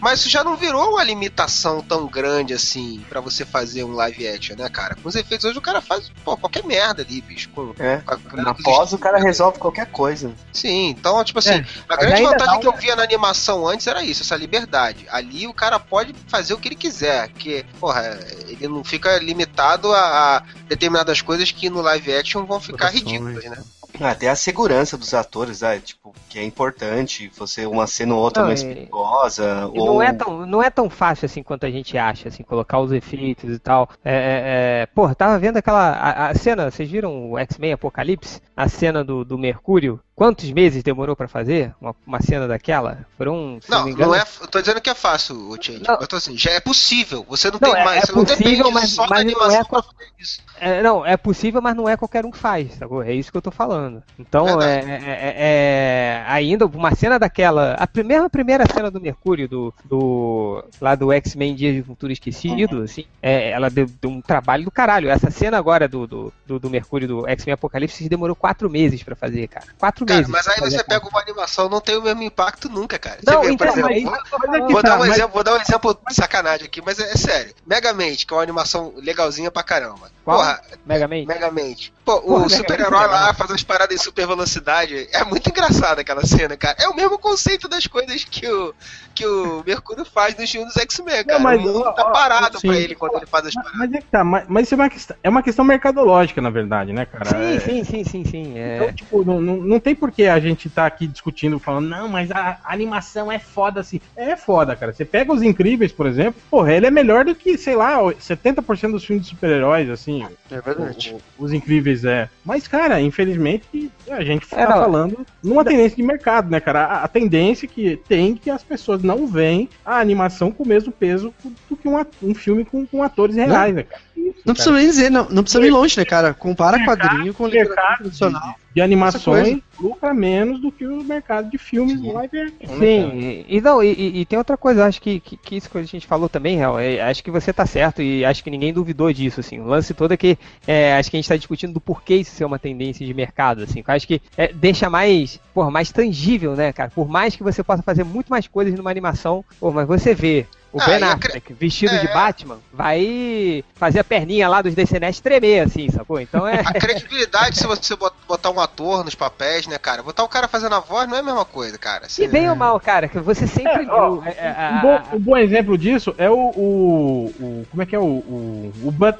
Mas 0.00 0.20
isso 0.20 0.28
já 0.30 0.42
não 0.42 0.56
virou 0.56 0.90
uma 0.90 1.04
limitação 1.04 1.80
tão 1.82 2.06
grande 2.06 2.54
assim 2.54 3.04
pra 3.08 3.20
você 3.20 3.44
fazer 3.44 3.84
um 3.84 3.92
live 3.94 4.26
action, 4.28 4.56
né, 4.56 4.68
cara? 4.68 4.94
Com 4.94 5.08
os 5.08 5.14
efeitos 5.14 5.44
hoje 5.44 5.58
o 5.58 5.62
cara 5.62 5.80
faz 5.80 6.10
pô, 6.24 6.36
qualquer 6.36 6.64
merda 6.64 7.02
ali, 7.02 7.20
bicho. 7.20 7.48
Com, 7.50 7.74
É. 7.78 7.98
com 7.98 8.14
a- 8.14 8.42
Na 8.42 8.54
pós 8.54 8.92
o 8.92 8.98
cara 8.98 9.18
resolve 9.18 9.58
qualquer 9.58 9.86
coisa. 9.90 10.32
Sim, 10.52 10.88
então, 10.88 11.22
tipo 11.24 11.38
assim, 11.38 11.50
É, 11.54 11.64
a 11.88 11.96
grande 11.96 12.22
vantagem 12.22 12.54
dá 12.54 12.58
que 12.58 12.66
eu 12.66 12.76
via 12.76 12.96
na 12.96 13.02
animação 13.02 13.66
antes 13.66 13.86
era 13.86 14.02
isso, 14.02 14.22
essa 14.22 14.36
liberdade. 14.36 15.06
Ali 15.10 15.46
o 15.46 15.52
cara 15.54 15.78
pode 15.78 16.14
fazer 16.28 16.54
o 16.54 16.58
que 16.58 16.68
ele 16.68 16.76
quiser, 16.76 17.28
que, 17.28 17.64
porra, 17.78 18.18
ele 18.48 18.66
não 18.68 18.82
fica 18.82 19.18
limitado 19.18 19.92
a, 19.92 20.36
a 20.38 20.42
determinadas 20.68 21.20
coisas 21.20 21.50
que 21.50 21.68
no 21.68 21.80
live 21.82 22.14
action 22.14 22.44
vão 22.46 22.60
ficar 22.60 22.90
Produções. 22.90 23.12
ridículas, 23.12 23.44
né? 23.44 23.62
Até 24.00 24.28
a 24.28 24.36
segurança 24.36 24.96
dos 24.96 25.14
atores, 25.14 25.62
ah, 25.62 25.78
tipo, 25.78 26.14
que 26.28 26.38
é 26.38 26.44
importante. 26.44 27.30
Você, 27.36 27.66
uma 27.66 27.86
cena 27.86 28.14
ou 28.14 28.20
outra 28.20 28.42
Não, 28.42 28.48
mais 28.48 28.62
e- 28.62 28.66
perigosa. 28.66 29.66
Ou... 29.74 29.86
não 29.86 30.02
é, 30.02 30.12
tão, 30.12 30.46
não 30.46 30.62
é 30.62 30.70
tão 30.70 30.88
fácil 30.90 31.26
assim 31.26 31.42
quanto 31.42 31.66
a 31.66 31.70
gente 31.70 31.96
acha, 31.98 32.28
assim, 32.28 32.42
colocar 32.42 32.80
os 32.80 32.92
efeitos 32.92 33.54
e 33.54 33.58
tal. 33.58 33.88
É, 34.04 34.12
é, 34.12 34.82
é, 34.82 34.86
porra, 34.86 35.14
tava 35.14 35.38
vendo 35.38 35.56
aquela. 35.56 35.90
A, 35.92 36.28
a 36.28 36.34
cena, 36.34 36.70
vocês 36.70 36.90
viram 36.90 37.32
o 37.32 37.38
X-Men 37.38 37.72
Apocalipse? 37.72 38.40
A 38.56 38.68
cena 38.68 39.02
do, 39.02 39.24
do 39.24 39.38
Mercúrio? 39.38 40.00
Quantos 40.20 40.52
meses 40.52 40.82
demorou 40.82 41.16
pra 41.16 41.26
fazer 41.26 41.74
uma, 41.80 41.96
uma 42.06 42.20
cena 42.20 42.46
daquela? 42.46 43.06
Foram. 43.16 43.58
Se 43.62 43.70
Não, 43.70 43.86
me 43.86 43.92
engano, 43.92 44.10
não 44.12 44.14
é. 44.14 44.22
Eu 44.42 44.48
tô 44.48 44.60
dizendo 44.60 44.78
que 44.78 44.90
é 44.90 44.94
fácil, 44.94 45.34
o 45.48 45.56
Change. 45.58 45.82
Não. 45.88 45.94
Eu 45.98 46.06
tô 46.06 46.16
assim, 46.16 46.36
já 46.36 46.50
é 46.50 46.60
possível. 46.60 47.24
Você 47.26 47.50
não, 47.50 47.58
Não, 47.58 47.70
tem 47.72 47.80
é- 47.80 47.84
mais. 47.86 48.02
é 48.02 48.06
você 48.06 48.12
não 48.12 48.24
possível, 48.26 48.44
depende 48.58 48.70
mas- 48.74 48.90
só 48.90 49.00
mas 49.08 49.10
não 49.10 49.16
animação 49.16 49.82
é 49.98 50.22
isso. 50.22 50.42
É, 50.60 50.82
não, 50.82 51.06
é 51.06 51.16
possível, 51.16 51.62
mas 51.62 51.74
não 51.74 51.88
é 51.88 51.96
qualquer 51.96 52.26
um 52.26 52.30
que 52.30 52.36
faz, 52.36 52.74
sacou? 52.74 53.02
É 53.02 53.14
isso 53.14 53.32
que 53.32 53.38
eu 53.38 53.40
tô 53.40 53.50
falando. 53.50 54.02
Então, 54.18 54.46
é, 54.60 54.82
Verdade. 54.82 54.90
é- 55.06 55.08
é- 55.08 55.34
é- 55.38 56.24
ainda 56.28 56.66
uma 56.66 56.94
cena 56.94 57.18
daquela. 57.18 57.72
A 57.78 57.86
primeira, 57.86 58.28
primeira 58.28 58.66
cena 58.70 58.90
do 58.90 59.00
Mercúrio, 59.00 59.48
do, 59.48 59.72
do 59.86 60.62
lá 60.82 60.94
do 60.94 61.10
X-Men 61.12 61.54
Dias 61.54 61.74
de 61.76 61.82
Futuro 61.82 62.12
Esquecido, 62.12 62.82
assim, 62.82 63.06
é, 63.22 63.48
ela 63.52 63.70
deu, 63.70 63.86
deu 63.98 64.10
um 64.10 64.20
trabalho 64.20 64.64
do 64.64 64.70
caralho. 64.70 65.08
Essa 65.08 65.30
cena 65.30 65.56
agora 65.56 65.88
do, 65.88 66.06
do, 66.06 66.32
do, 66.46 66.58
do 66.58 66.68
Mercúrio 66.68 67.08
do 67.08 67.26
X-Men 67.26 67.54
Apocalipse 67.54 68.06
demorou 68.06 68.36
quatro 68.36 68.68
meses 68.68 69.02
pra 69.02 69.16
fazer, 69.16 69.48
cara. 69.48 69.64
Quatro 69.78 70.09
Cara, 70.10 70.28
mas 70.28 70.48
aí 70.48 70.60
você 70.60 70.82
pega 70.84 71.08
uma 71.08 71.20
animação, 71.20 71.68
não 71.68 71.80
tem 71.80 71.96
o 71.96 72.02
mesmo 72.02 72.22
impacto 72.22 72.68
nunca, 72.68 72.98
cara. 72.98 73.18
Não, 73.26 73.42
vê, 73.42 73.52
então, 73.52 73.66
por 73.66 73.78
exemplo, 73.78 74.10
mas- 74.10 74.30
vou- 74.30 74.70
Vou 74.70 74.82
dar, 74.82 74.96
um 74.96 74.98
mas- 75.00 75.12
exemplo, 75.12 75.30
vou 75.32 75.44
dar 75.44 75.54
um 75.54 75.60
exemplo 75.60 75.98
de 76.08 76.14
sacanagem 76.14 76.66
aqui, 76.66 76.82
mas 76.84 76.98
é, 76.98 77.12
é 77.12 77.16
sério. 77.16 77.54
Megamente, 77.66 78.26
que 78.26 78.32
é 78.32 78.36
uma 78.36 78.42
animação 78.42 78.92
legalzinha 78.96 79.50
pra 79.50 79.62
caramba. 79.62 80.10
Qual? 80.24 80.38
Porra, 80.38 80.60
Megamente. 80.84 81.26
Megamente. 81.26 81.92
Pô, 82.04 82.20
Porra, 82.20 82.46
o 82.46 82.50
super-herói 82.50 83.04
é 83.04 83.06
lá 83.06 83.34
faz 83.34 83.50
as 83.50 83.62
paradas 83.62 83.94
em 83.94 84.02
super 84.02 84.26
velocidade. 84.26 85.08
É 85.12 85.24
muito 85.24 85.48
engraçado 85.48 85.98
aquela 86.00 86.24
cena, 86.26 86.56
cara. 86.56 86.76
É 86.80 86.88
o 86.88 86.94
mesmo 86.94 87.18
conceito 87.18 87.68
das 87.68 87.86
coisas 87.86 88.24
que 88.24 88.46
o, 88.48 88.74
que 89.14 89.26
o 89.26 89.62
Mercúrio 89.66 90.04
faz 90.04 90.36
nos 90.36 90.50
filmes 90.50 90.72
dos 90.74 90.82
X-Men, 90.82 91.24
cara. 91.24 91.38
mas, 91.38 91.58
o 91.60 91.62
mundo 91.62 91.80
ó, 91.86 91.92
tá 91.92 92.02
ó, 92.06 92.10
parado 92.12 92.58
sim. 92.58 92.68
pra 92.68 92.76
ele 92.76 92.94
quando 92.94 93.16
ele 93.16 93.26
faz 93.26 93.46
as 93.46 93.54
paradas. 93.54 93.76
Mas 93.78 93.92
é 93.92 93.98
que 93.98 94.04
tá, 94.06 94.24
mas, 94.24 94.44
mas 94.48 94.64
isso 94.66 94.74
é 94.74 94.76
uma, 94.76 94.90
questão, 94.90 95.16
é 95.22 95.28
uma 95.28 95.42
questão 95.42 95.64
mercadológica, 95.64 96.40
na 96.40 96.50
verdade, 96.50 96.92
né, 96.92 97.06
cara? 97.06 97.24
Sim, 97.26 97.56
É- 97.56 97.60
sim, 97.60 97.84
sim, 97.84 98.04
sim, 98.04 98.24
sim. 98.24 98.58
É... 98.58 98.76
Então, 98.76 98.92
tipo, 98.92 99.24
não, 99.24 99.40
não, 99.40 99.56
não 99.56 99.80
tem 99.80 99.94
por 100.00 100.10
que 100.10 100.24
a 100.24 100.40
gente 100.40 100.68
tá 100.70 100.86
aqui 100.86 101.06
discutindo, 101.06 101.58
falando, 101.58 101.88
não, 101.88 102.08
mas 102.08 102.30
a 102.32 102.58
animação 102.64 103.30
é 103.30 103.38
foda 103.38 103.80
assim. 103.80 104.00
É 104.16 104.34
foda, 104.34 104.74
cara. 104.74 104.92
Você 104.92 105.04
pega 105.04 105.32
os 105.32 105.42
incríveis, 105.42 105.92
por 105.92 106.06
exemplo, 106.06 106.40
porra, 106.50 106.72
ele 106.72 106.86
é 106.86 106.90
melhor 106.90 107.24
do 107.24 107.34
que, 107.34 107.56
sei 107.58 107.76
lá, 107.76 107.98
70% 108.14 108.92
dos 108.92 109.04
filmes 109.04 109.24
de 109.24 109.30
super-heróis, 109.30 109.88
assim. 109.90 110.26
É 110.50 110.60
verdade. 110.60 111.14
o- 111.38 111.44
Os 111.44 111.52
incríveis 111.52 112.04
é. 112.04 112.28
Mas, 112.44 112.66
cara, 112.66 113.00
infelizmente, 113.00 113.92
a 114.10 114.24
gente 114.24 114.48
tá 114.48 114.62
não. 114.62 114.66
falando 114.72 115.26
numa 115.42 115.64
tendência 115.64 115.96
de 115.96 116.02
mercado, 116.02 116.50
né, 116.50 116.58
cara? 116.60 116.84
A, 116.86 117.04
a 117.04 117.08
tendência 117.08 117.68
que 117.68 117.96
tem 118.08 118.34
que 118.34 118.50
as 118.50 118.62
pessoas 118.62 119.02
não 119.02 119.26
veem 119.26 119.68
a 119.84 119.98
animação 120.00 120.50
com 120.50 120.64
o 120.64 120.68
mesmo 120.68 120.90
peso 120.90 121.32
do 121.68 121.76
que 121.76 121.86
um, 121.88 122.02
um 122.22 122.34
filme 122.34 122.64
com, 122.64 122.86
com 122.86 123.02
atores 123.02 123.36
reais, 123.36 123.74
né, 123.74 123.82
cara? 123.84 124.00
Isso, 124.16 124.40
Não 124.44 124.54
precisa 124.54 124.74
nem 124.74 124.86
dizer, 124.86 125.10
não, 125.10 125.28
não 125.30 125.42
precisa 125.42 125.64
ir 125.66 125.70
longe, 125.70 125.98
né, 125.98 126.04
cara? 126.04 126.32
Compara 126.34 126.76
Mercado- 126.78 127.00
quadrinho 127.08 127.34
com 127.34 127.46
literatura 127.46 127.96
tradicional. 127.98 128.54
De 128.74 128.80
animações 128.80 129.58
lucra 129.80 130.12
menos 130.12 130.60
do 130.60 130.70
que 130.70 130.86
o 130.86 131.02
mercado 131.02 131.50
de 131.50 131.58
filmes 131.58 131.98
Sim. 132.00 132.12
live 132.12 132.38
action. 132.38 132.76
né? 132.76 132.78
Sim, 132.78 133.44
e, 133.48 133.60
não, 133.60 133.82
e- 133.82 134.20
e, 134.20 134.24
tem 134.26 134.38
outra 134.38 134.56
coisa, 134.56 134.84
acho 134.84 135.00
que, 135.00 135.18
que, 135.20 135.36
que 135.36 135.56
isso 135.56 135.70
que 135.70 135.78
a 135.78 135.82
gente 135.82 136.06
falou 136.06 136.28
também, 136.28 136.56
Real, 136.56 136.78
é, 136.78 137.00
acho 137.00 137.24
que 137.24 137.30
você 137.30 137.52
tá 137.52 137.64
certo 137.66 138.02
e 138.02 138.24
acho 138.24 138.44
que 138.44 138.50
ninguém 138.50 138.72
duvidou 138.72 139.12
disso, 139.12 139.40
assim. 139.40 139.58
O 139.58 139.66
lance 139.66 139.94
todo 139.94 140.12
é 140.12 140.16
que 140.16 140.38
é, 140.66 140.94
acho 140.94 141.10
que 141.10 141.16
a 141.16 141.18
gente 141.18 141.28
tá 141.28 141.36
discutindo 141.36 141.72
do 141.72 141.80
porquê 141.80 142.16
isso 142.16 142.32
ser 142.32 142.44
uma 142.44 142.58
tendência 142.58 143.04
de 143.06 143.14
mercado, 143.14 143.62
assim. 143.62 143.82
Acho 143.86 144.06
que 144.06 144.20
é, 144.36 144.52
deixa 144.52 144.90
mais, 144.90 145.40
porra, 145.60 145.70
mais 145.70 145.92
tangível, 145.92 146.56
né, 146.56 146.72
cara? 146.72 146.90
Por 146.94 147.06
mais 147.06 147.36
que 147.36 147.42
você 147.42 147.62
possa 147.62 147.82
fazer 147.82 148.02
muito 148.02 148.28
mais 148.28 148.46
coisas 148.48 148.74
numa 148.74 148.90
animação, 148.90 149.44
pô, 149.60 149.70
mas 149.70 149.86
você 149.86 150.14
vê 150.14 150.46
o 150.72 150.80
Ah, 150.80 150.86
Ben 150.86 151.00
e 151.00 151.02
Affleck 151.02 151.52
vestido 151.52 151.98
de 151.98 152.06
é. 152.06 152.14
Batman, 152.14 152.58
vai 152.72 153.64
fazer 153.74 153.98
a 153.98 154.04
perninha 154.04 154.48
lá 154.48 154.62
dos 154.62 154.72
DCNets 154.74 155.18
tremer, 155.20 155.66
assim, 155.66 155.90
sacou? 155.90 156.20
Então 156.20 156.46
é. 156.46 156.60
A 156.60 156.72
credibilidade, 156.72 157.58
se 157.58 157.66
você 157.66 157.96
bot- 157.96 158.14
botar 158.28 158.50
um 158.50 158.60
ator 158.60 159.04
nos 159.04 159.14
papéis, 159.16 159.66
né, 159.66 159.76
cara? 159.78 160.00
Botar 160.02 160.22
o 160.22 160.28
cara 160.28 160.46
fazendo 160.48 160.76
a 160.76 160.80
voz 160.80 161.08
não 161.08 161.16
é 161.16 161.20
a 161.20 161.22
mesma 161.24 161.44
coisa, 161.44 161.76
cara. 161.76 162.06
E 162.06 162.10
Você- 162.10 162.28
bem 162.28 162.48
ou 162.48 162.54
mal, 162.54 162.78
cara, 162.80 163.08
que 163.08 163.18
você 163.18 163.46
sempre 163.48 163.82
É, 163.84 163.90
ó, 163.90 164.22
é, 164.24 164.30
é, 164.38 164.48
a- 164.48 164.78
Um 164.78 164.80
bom, 164.80 165.16
um 165.16 165.20
bom 165.20 165.36
exemplo 165.36 165.76
disso 165.76 166.14
é 166.16 166.30
o, 166.30 166.34
o, 166.38 167.34
o- 167.40 167.66
Como 167.70 167.82
é 167.82 167.86
que 167.86 167.96
é 167.96 167.98
o. 167.98 168.04
O, 168.04 168.72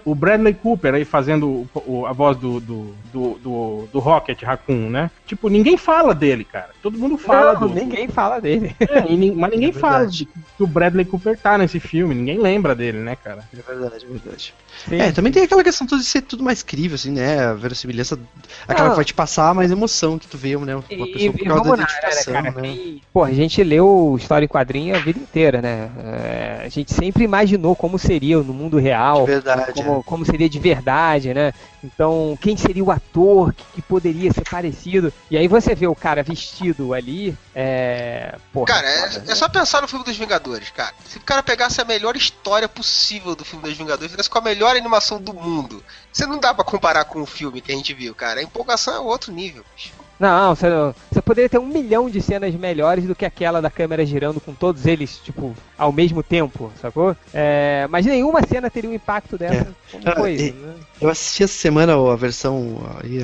o, 0.05 0.14
Bradley 0.14 0.55
Cooper 0.55 0.95
aí 0.95 1.05
fazendo 1.05 1.49
o- 1.49 1.68
o- 1.84 2.07
a 2.07 2.12
voz 2.12 2.36
do, 2.36 2.61
do, 2.61 2.95
do, 3.12 3.38
do, 3.43 3.88
do 3.93 3.99
Rocket 3.99 4.41
Raccoon, 4.43 4.88
né? 4.88 5.11
Tipo, 5.26 5.49
ninguém 5.49 5.76
fala 5.76 6.14
dele, 6.14 6.30
cara. 6.45 6.70
Todo 6.83 6.99
mundo 6.99 7.16
fala 7.18 7.55
Não, 7.55 7.68
do. 7.68 7.74
ninguém 7.74 8.09
fala 8.09 8.41
dele. 8.41 8.74
É, 8.81 9.11
e 9.12 9.31
mas 9.33 9.51
ninguém 9.51 9.70
É 9.70 9.72
fala 9.72 10.07
de 10.07 10.24
que 10.26 10.62
o 10.62 10.66
Bradley 10.66 11.05
Cooper 11.05 11.37
tá 11.39 11.57
nesse 11.59 11.78
filme. 11.81 12.14
Ninguém 12.14 12.39
lembra 12.39 12.74
dele, 12.74 12.99
né, 12.99 13.16
cara? 13.16 13.45
É 13.53 13.57
verdade, 13.72 14.05
é 14.05 14.09
verdade. 14.09 14.55
Sim. 14.89 15.01
É, 15.01 15.12
também 15.12 15.33
tem 15.33 15.43
aquela 15.43 15.62
questão 15.64 15.87
de 15.87 16.03
ser 16.05 16.22
tudo 16.22 16.43
mais 16.43 16.62
crível, 16.62 16.95
assim, 16.95 17.11
né? 17.11 17.47
A 17.47 17.55
verossimilhança, 17.55 18.18
aquela 18.66 18.85
Não. 18.89 18.91
que 18.95 18.97
vai 18.97 19.05
te 19.05 19.14
passar 19.14 19.55
mais 19.55 19.70
emoção 19.70 20.18
que 20.18 20.26
tu 20.26 20.39
vê, 20.39 20.57
né? 20.57 20.76
Uma 20.76 20.85
E, 20.91 21.12
pessoa 21.12 21.33
por 21.33 21.41
e 21.41 21.45
causa 21.45 21.62
vamos 21.62 21.70
da 21.70 21.76
né, 21.76 21.83
identificação, 21.85 22.33
cara? 22.35 22.51
né? 22.51 22.62
Quem- 22.62 23.03
Pô, 23.12 23.24
a 23.24 23.33
gente 23.33 23.62
leu 23.64 24.16
história 24.18 24.45
em 24.45 24.49
quadrinho 24.49 24.95
a 24.95 24.99
vida 24.99 25.18
inteira, 25.18 25.61
né? 25.61 25.91
É, 25.99 26.62
a 26.64 26.68
gente 26.68 26.93
sempre 26.95 27.24
imaginou 27.24 27.74
como 27.76 27.99
seria 27.99 28.39
no 28.39 28.53
mundo 28.55 28.78
real, 28.78 29.20
De 29.24 29.33
verdade. 29.33 29.72
como, 29.74 30.03
como 30.05 30.24
seria 30.24 30.49
de 30.49 30.59
verdade, 30.59 31.35
né? 31.35 31.53
Então, 31.83 32.39
quem 32.41 32.57
seria 32.57 32.85
o 32.85 32.91
ator 32.91 33.55
que, 33.55 33.64
que 33.74 33.83
poderia 33.83 34.33
ser 34.33 34.49
parecido? 34.49 35.12
E 35.31 35.37
aí 35.37 35.49
você 35.49 35.74
vê 35.74 35.87
o 35.87 35.95
cara 35.95 36.22
vestido 36.22 36.93
ali, 36.93 37.37
é. 37.55 38.37
Porra, 38.53 38.66
Cara, 38.66 38.89
foda, 39.01 39.16
é, 39.16 39.18
né? 39.20 39.33
é 39.33 39.35
só 39.35 39.49
pensar 39.49 39.81
no 39.83 39.89
filme 39.89 40.05
dos 40.05 40.16
Vingadores, 40.16 40.70
cara. 40.70 40.95
Se 41.07 41.18
o 41.18 41.22
cara 41.22 41.43
pegasse 41.43 41.81
a 41.81 41.85
melhor 41.85 42.16
história 42.16 42.68
possível 42.68 43.35
do 43.35 43.45
filme 43.45 43.64
dos 43.64 43.76
Vingadores, 43.76 44.11
fizesse 44.11 44.31
com 44.31 44.39
a 44.39 44.43
melhor 44.43 44.76
animação 44.76 45.20
do 45.20 45.33
mundo, 45.33 45.83
você 46.12 46.26
não 46.26 46.39
dá 46.39 46.53
pra 46.53 46.64
comparar 46.64 47.05
com 47.07 47.22
o 47.22 47.26
filme 47.26 47.61
que 47.61 47.72
a 47.72 47.74
gente 47.74 47.95
viu, 47.95 48.14
cara. 48.14 48.41
A 48.41 48.43
empolgação 48.43 48.95
é 48.95 49.01
outro 49.01 49.33
nível. 49.33 49.64
bicho. 49.74 49.93
Não, 50.21 50.55
você, 50.55 50.66
você 51.11 51.23
poderia 51.23 51.49
ter 51.49 51.59
um 51.59 51.66
milhão 51.66 52.11
de 52.11 52.21
cenas 52.21 52.55
melhores 52.55 53.07
do 53.07 53.14
que 53.14 53.25
aquela 53.25 53.62
da 53.62 53.71
câmera 53.71 54.05
girando 54.05 54.39
com 54.39 54.53
todos 54.53 54.85
eles, 54.85 55.16
tipo, 55.16 55.57
ao 55.79 55.91
mesmo 55.91 56.23
tempo, 56.23 56.71
sacou? 56.79 57.16
É, 57.33 57.87
mas 57.89 58.05
nenhuma 58.05 58.43
cena 58.47 58.68
teria 58.68 58.91
um 58.91 58.95
impacto 58.95 59.39
dessa 59.39 59.75
como 59.91 60.05
Ah, 60.07 60.16
foi. 60.16 60.35
e- 60.37 60.53
né? 60.53 60.75
Eu 61.01 61.09
assisti 61.09 61.43
essa 61.43 61.55
semana 61.55 61.95
a 61.95 62.16
versão 62.16 62.77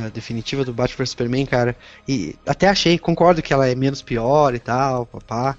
a 0.03 0.09
definitiva 0.09 0.65
do 0.65 0.73
Batman 0.73 0.97
vs 0.97 1.11
Superman, 1.11 1.45
cara, 1.45 1.77
e 2.09 2.35
até 2.47 2.67
achei, 2.69 2.99
concordo 2.99 3.43
que 3.43 3.53
ela 3.53 3.69
é 3.69 3.75
menos 3.75 4.01
pior 4.01 4.55
e 4.55 4.59
tal, 4.59 5.05
papá. 5.05 5.55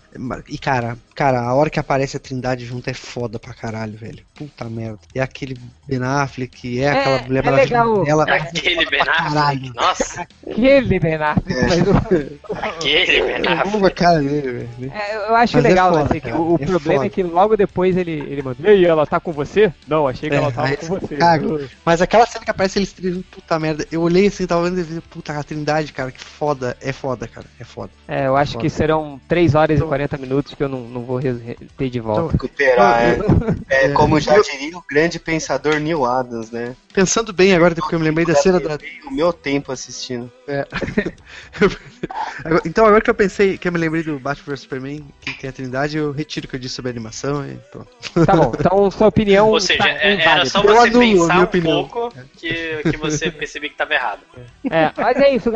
E 0.50 0.58
cara, 0.58 0.98
cara, 1.18 1.41
a 1.41 1.53
hora 1.53 1.70
que 1.70 1.80
aparece 1.80 2.15
a 2.15 2.20
Trindade 2.20 2.63
junto 2.65 2.88
é 2.89 2.93
foda 2.93 3.39
pra 3.39 3.53
caralho, 3.53 3.97
velho. 3.97 4.24
Puta 4.36 4.65
merda. 4.65 4.99
É 5.15 5.20
aquele 5.20 5.57
Ben 5.88 5.99
Affleck, 6.03 6.55
que 6.55 6.80
é 6.82 6.91
aquela 6.91 7.22
mulher 7.24 7.45
é 7.45 7.51
legal. 7.51 8.03
Ela, 8.07 8.24
Aquele 8.24 8.86
Ben 8.86 8.99
pra 9.03 9.13
caralho. 9.13 9.59
Affleck. 9.59 9.76
Nossa, 9.76 10.28
Aquele 10.47 10.99
Ben 10.99 11.15
Affleck, 11.15 11.61
mas 11.68 11.88
o- 11.88 12.53
aquele 12.53 13.22
Ben 13.41 13.47
Affleck. 13.53 13.95
cara 13.95 14.20
dele, 14.20 14.65
velho. 14.78 14.91
é, 14.93 15.15
eu 15.30 15.36
acho 15.36 15.55
Mas 15.57 15.65
é 15.65 15.68
legal, 15.70 15.91
foda, 15.93 16.03
assim, 16.05 16.32
o, 16.32 16.53
o 16.53 16.55
é 16.61 16.65
problema 16.65 16.95
foda. 16.99 17.05
é 17.05 17.09
que 17.09 17.24
logo 17.24 17.57
depois 17.57 17.97
ele, 17.97 18.11
ele 18.11 18.41
manda, 18.43 18.57
e 18.61 18.68
aí, 18.68 18.86
ela 18.86 19.05
tá 19.05 19.20
com 19.20 19.32
você? 19.32 19.74
Não, 19.88 20.07
achei 20.07 20.30
que 20.30 20.36
É, 20.36 20.39
ela 20.39 20.51
tava 20.51 20.76
com 20.78 20.86
você 20.86 21.15
caga. 21.15 21.70
Mas 21.84 22.01
aquela 22.01 22.26
cena 22.28 22.45
que 22.45 22.51
aparece 22.51 22.80
eles 22.80 22.93
três, 22.93 23.18
puta 23.32 23.59
merda. 23.59 23.86
Eu 23.91 24.01
olhei 24.01 24.28
assim, 24.28 24.45
tava 24.45 24.70
vendo 24.70 24.80
e 24.80 24.84
falei, 24.84 25.01
puta, 25.09 25.34
a 25.34 25.43
Trindade, 25.43 25.91
cara, 25.93 26.11
que 26.11 26.22
foda. 26.24 26.78
É 26.82 26.91
foda, 26.93 27.28
cara. 27.28 27.47
É 27.59 27.63
foda. 27.63 27.89
É, 28.07 28.28
eu 28.28 28.36
acho 28.38 28.53
Foda. 28.53 28.63
que 28.63 28.70
serão 28.70 29.20
3 29.28 29.55
horas 29.55 29.80
e 29.80 29.84
40 29.84 30.18
minutos 30.18 30.53
que 30.53 30.63
eu 30.63 30.70
não, 30.70 30.82
não 30.82 31.01
vou 31.08 31.20
ter 31.78 31.89
de 31.89 31.99
volta. 31.99 32.32
Recuperar. 32.34 33.18
É, 33.70 33.86
é 33.88 33.89
como 33.89 34.18
já 34.20 34.39
diria 34.39 34.78
o 34.78 34.84
grande 34.89 35.20
pensador 35.20 35.78
Neil 35.80 36.05
Adams, 36.05 36.51
né? 36.51 36.74
Pensando 36.93 37.34
bem 37.34 37.53
agora, 37.53 37.76
porque 37.76 37.93
eu 37.95 37.99
me 37.99 38.05
lembrei 38.05 38.26
da 38.26 38.34
cena 38.34 38.60
da, 38.62 38.78
O 39.08 39.12
meu 39.14 39.34
tempo 39.34 39.72
assistindo. 39.72 40.32
Agora- 40.47 41.78
Então, 42.66 42.86
agora 42.86 43.01
que 43.01 43.10
eu 43.10 43.14
pensei, 43.16 43.58
que 43.58 43.68
eu 43.68 43.72
me 43.72 43.78
lembrei 43.80 44.03
do 44.03 44.20
Batman 44.20 44.45
vs 44.53 44.60
Superman, 44.62 45.03
que 45.20 45.34
tem 45.34 45.49
a 45.49 45.53
Trindade, 45.53 45.97
eu 45.97 46.12
retiro 46.12 46.45
o 46.45 46.49
que 46.49 46.55
eu 46.55 46.60
disse 46.60 46.76
sobre 46.76 46.89
a 46.89 46.93
animação 46.93 47.45
e 47.45 47.55
pronto. 47.72 47.88
Tá 48.26 48.36
bom, 48.36 48.51
então 48.58 48.91
sua 48.91 49.08
opinião 49.08 49.49
Ou 49.49 49.60
seja, 49.60 49.80
tá 49.80 49.89
é- 49.89 50.12
era 50.14 50.22
inválida. 50.22 50.49
só 50.49 50.60
Eu 50.64 50.76
você 50.76 50.88
anulo 50.88 50.97
a 50.97 51.01
pensar 51.01 51.26
minha 51.34 51.39
um 51.39 51.43
opinião. 51.43 51.88
pouco 51.88 52.14
que, 52.38 52.82
que 52.91 52.97
você 52.97 53.32
percebia 53.32 53.70
que 53.70 53.76
estava 53.76 53.93
errado. 53.93 54.20
É, 54.70 54.91
mas 54.95 55.18
é 55.18 55.36
isso, 55.36 55.51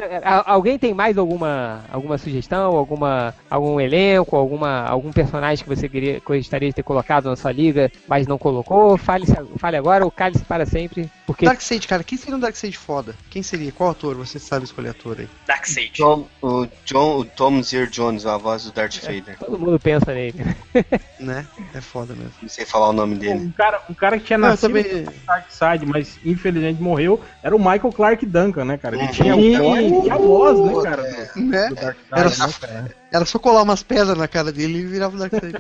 Alguém 0.46 0.78
tem 0.80 0.94
mais 0.94 1.18
alguma, 1.18 1.84
alguma 1.92 2.18
sugestão, 2.18 2.76
alguma, 2.76 3.34
algum 3.50 3.80
elenco, 3.80 4.36
alguma, 4.36 4.84
algum 4.86 5.12
personagem 5.12 5.41
que 5.62 5.68
você 5.68 5.90
queria, 5.90 6.22
gostaria 6.26 6.70
de 6.70 6.76
ter 6.76 6.84
colocado 6.84 7.26
na 7.30 7.36
sua 7.36 7.52
liga, 7.52 7.92
mas 8.08 8.28
não 8.28 8.38
colocou? 8.38 8.98
Fale, 8.98 9.26
fale 9.58 9.76
agora 9.78 10.06
ou 10.06 10.12
cale-se 10.12 10.44
para 10.46 10.66
sempre, 10.66 11.10
porque 11.26 11.46
Darkseid, 11.46 11.88
cara, 11.88 12.04
quem 12.04 12.18
seria 12.18 12.36
um 12.36 12.40
Darkseid 12.40 12.78
foda? 12.78 13.16
Quem 13.30 13.42
seria? 13.44 13.72
Qual 13.72 13.90
ator? 13.90 14.16
Você 14.16 14.38
sabe 14.40 14.66
escolher 14.66 14.90
ator 14.90 15.18
aí. 15.20 15.28
Darkseid. 15.48 15.92
John, 15.94 16.28
o, 16.42 16.68
John, 16.86 17.18
o 17.18 17.26
Tom 17.26 17.62
Zier 17.64 17.90
Jones, 17.90 18.26
a 18.26 18.38
voz 18.38 18.64
do 18.66 18.72
Darth 18.72 18.98
Vader. 19.02 19.38
todo 19.40 19.58
mundo 19.58 19.80
pensa 19.80 20.14
nele. 20.14 20.36
Né? 21.20 21.46
É 21.76 21.82
foda 21.82 22.16
mesmo. 22.16 22.32
Não 22.42 22.50
sei 22.50 22.66
falar 22.66 22.90
o 22.90 22.94
nome 22.94 23.16
dele. 23.16 23.34
Um 23.42 23.52
cara, 23.52 23.82
um 23.90 23.94
cara 23.94 24.18
que 24.18 24.26
tinha 24.26 24.40
Não, 24.40 24.48
nascido 24.50 24.70
também. 24.70 25.04
no 25.04 25.12
Darkseid, 25.28 25.86
mas 25.86 26.20
infelizmente 26.26 26.82
morreu, 26.82 27.22
era 27.44 27.56
o 27.56 27.60
Michael 27.60 27.92
Clark 27.94 28.26
Duncan, 28.26 28.66
né, 28.66 28.78
cara? 28.78 28.96
Ele 28.96 29.06
Uhum. 29.06 29.12
tinha, 29.12 29.36
o 29.36 29.64
voz- 29.64 30.02
tinha 30.04 30.14
a 30.14 30.18
voz, 30.18 30.60
né, 30.60 30.82
cara? 30.82 31.04
Né? 31.04 31.68
do 31.70 31.76
Darkseid, 31.76 32.08
Era 32.12 32.30
né, 32.30 32.54
cara? 32.60 32.96
Era 33.12 33.26
só 33.26 33.38
colar 33.38 33.64
umas 33.64 33.84
pedras 33.84 34.18
na 34.18 34.28
cara 34.28 34.52
dele 34.54 34.80
e 34.80 34.86
virava 34.86 35.16
o 35.16 35.20
Darkseid. 35.20 35.54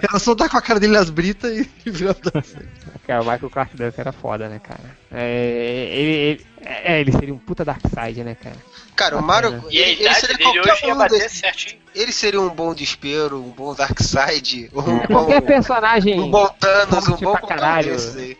Era 0.00 0.18
só 0.20 0.32
dar 0.34 0.48
com 0.48 0.56
a 0.56 0.62
cara 0.62 0.78
dele 0.78 0.92
nas 0.92 1.10
britas 1.10 1.50
e 1.58 1.68
virava 1.90 2.18
o 2.24 2.30
Darkseid. 2.30 2.68
Cara, 3.06 3.20
o 3.20 3.24
Michael 3.24 3.50
Clark 3.50 3.76
Duncan 3.76 4.00
era 4.00 4.12
foda, 4.12 4.48
né, 4.48 4.60
cara? 4.60 4.78
É, 5.10 5.88
ele, 5.92 6.10
ele- 6.10 6.46
é, 6.64 7.00
ele 7.00 7.10
seria 7.10 7.34
um 7.34 7.38
puta 7.38 7.64
Darkseid, 7.64 8.22
né, 8.22 8.36
cara? 8.40 8.54
Cara, 8.94 9.18
o. 9.18 9.22
Mario. 9.22 9.64
E 9.70 9.76
ele, 9.78 9.90
ele 9.90 10.02
idade 10.02 10.20
seria 10.20 10.38
qualquer 10.62 10.92
um 10.94 10.98
bater 10.98 11.18
desses. 11.18 11.38
certinho. 11.38 11.82
Ele 11.94 12.12
seria 12.12 12.40
um 12.40 12.48
bom 12.48 12.72
Despero, 12.72 13.38
um 13.38 13.50
bom 13.50 13.74
Darkseid, 13.74 14.70
ou 14.72 14.82
um 14.82 14.98
bom, 14.98 15.06
Qualquer 15.08 15.42
personagem. 15.42 16.20
um 16.20 16.30
bom 16.30 16.46
Thanos, 16.60 17.08
um 17.08 17.16
forte 17.18 17.24
bom 17.24 17.46
caralho. 17.48 17.96
aí. 18.16 18.36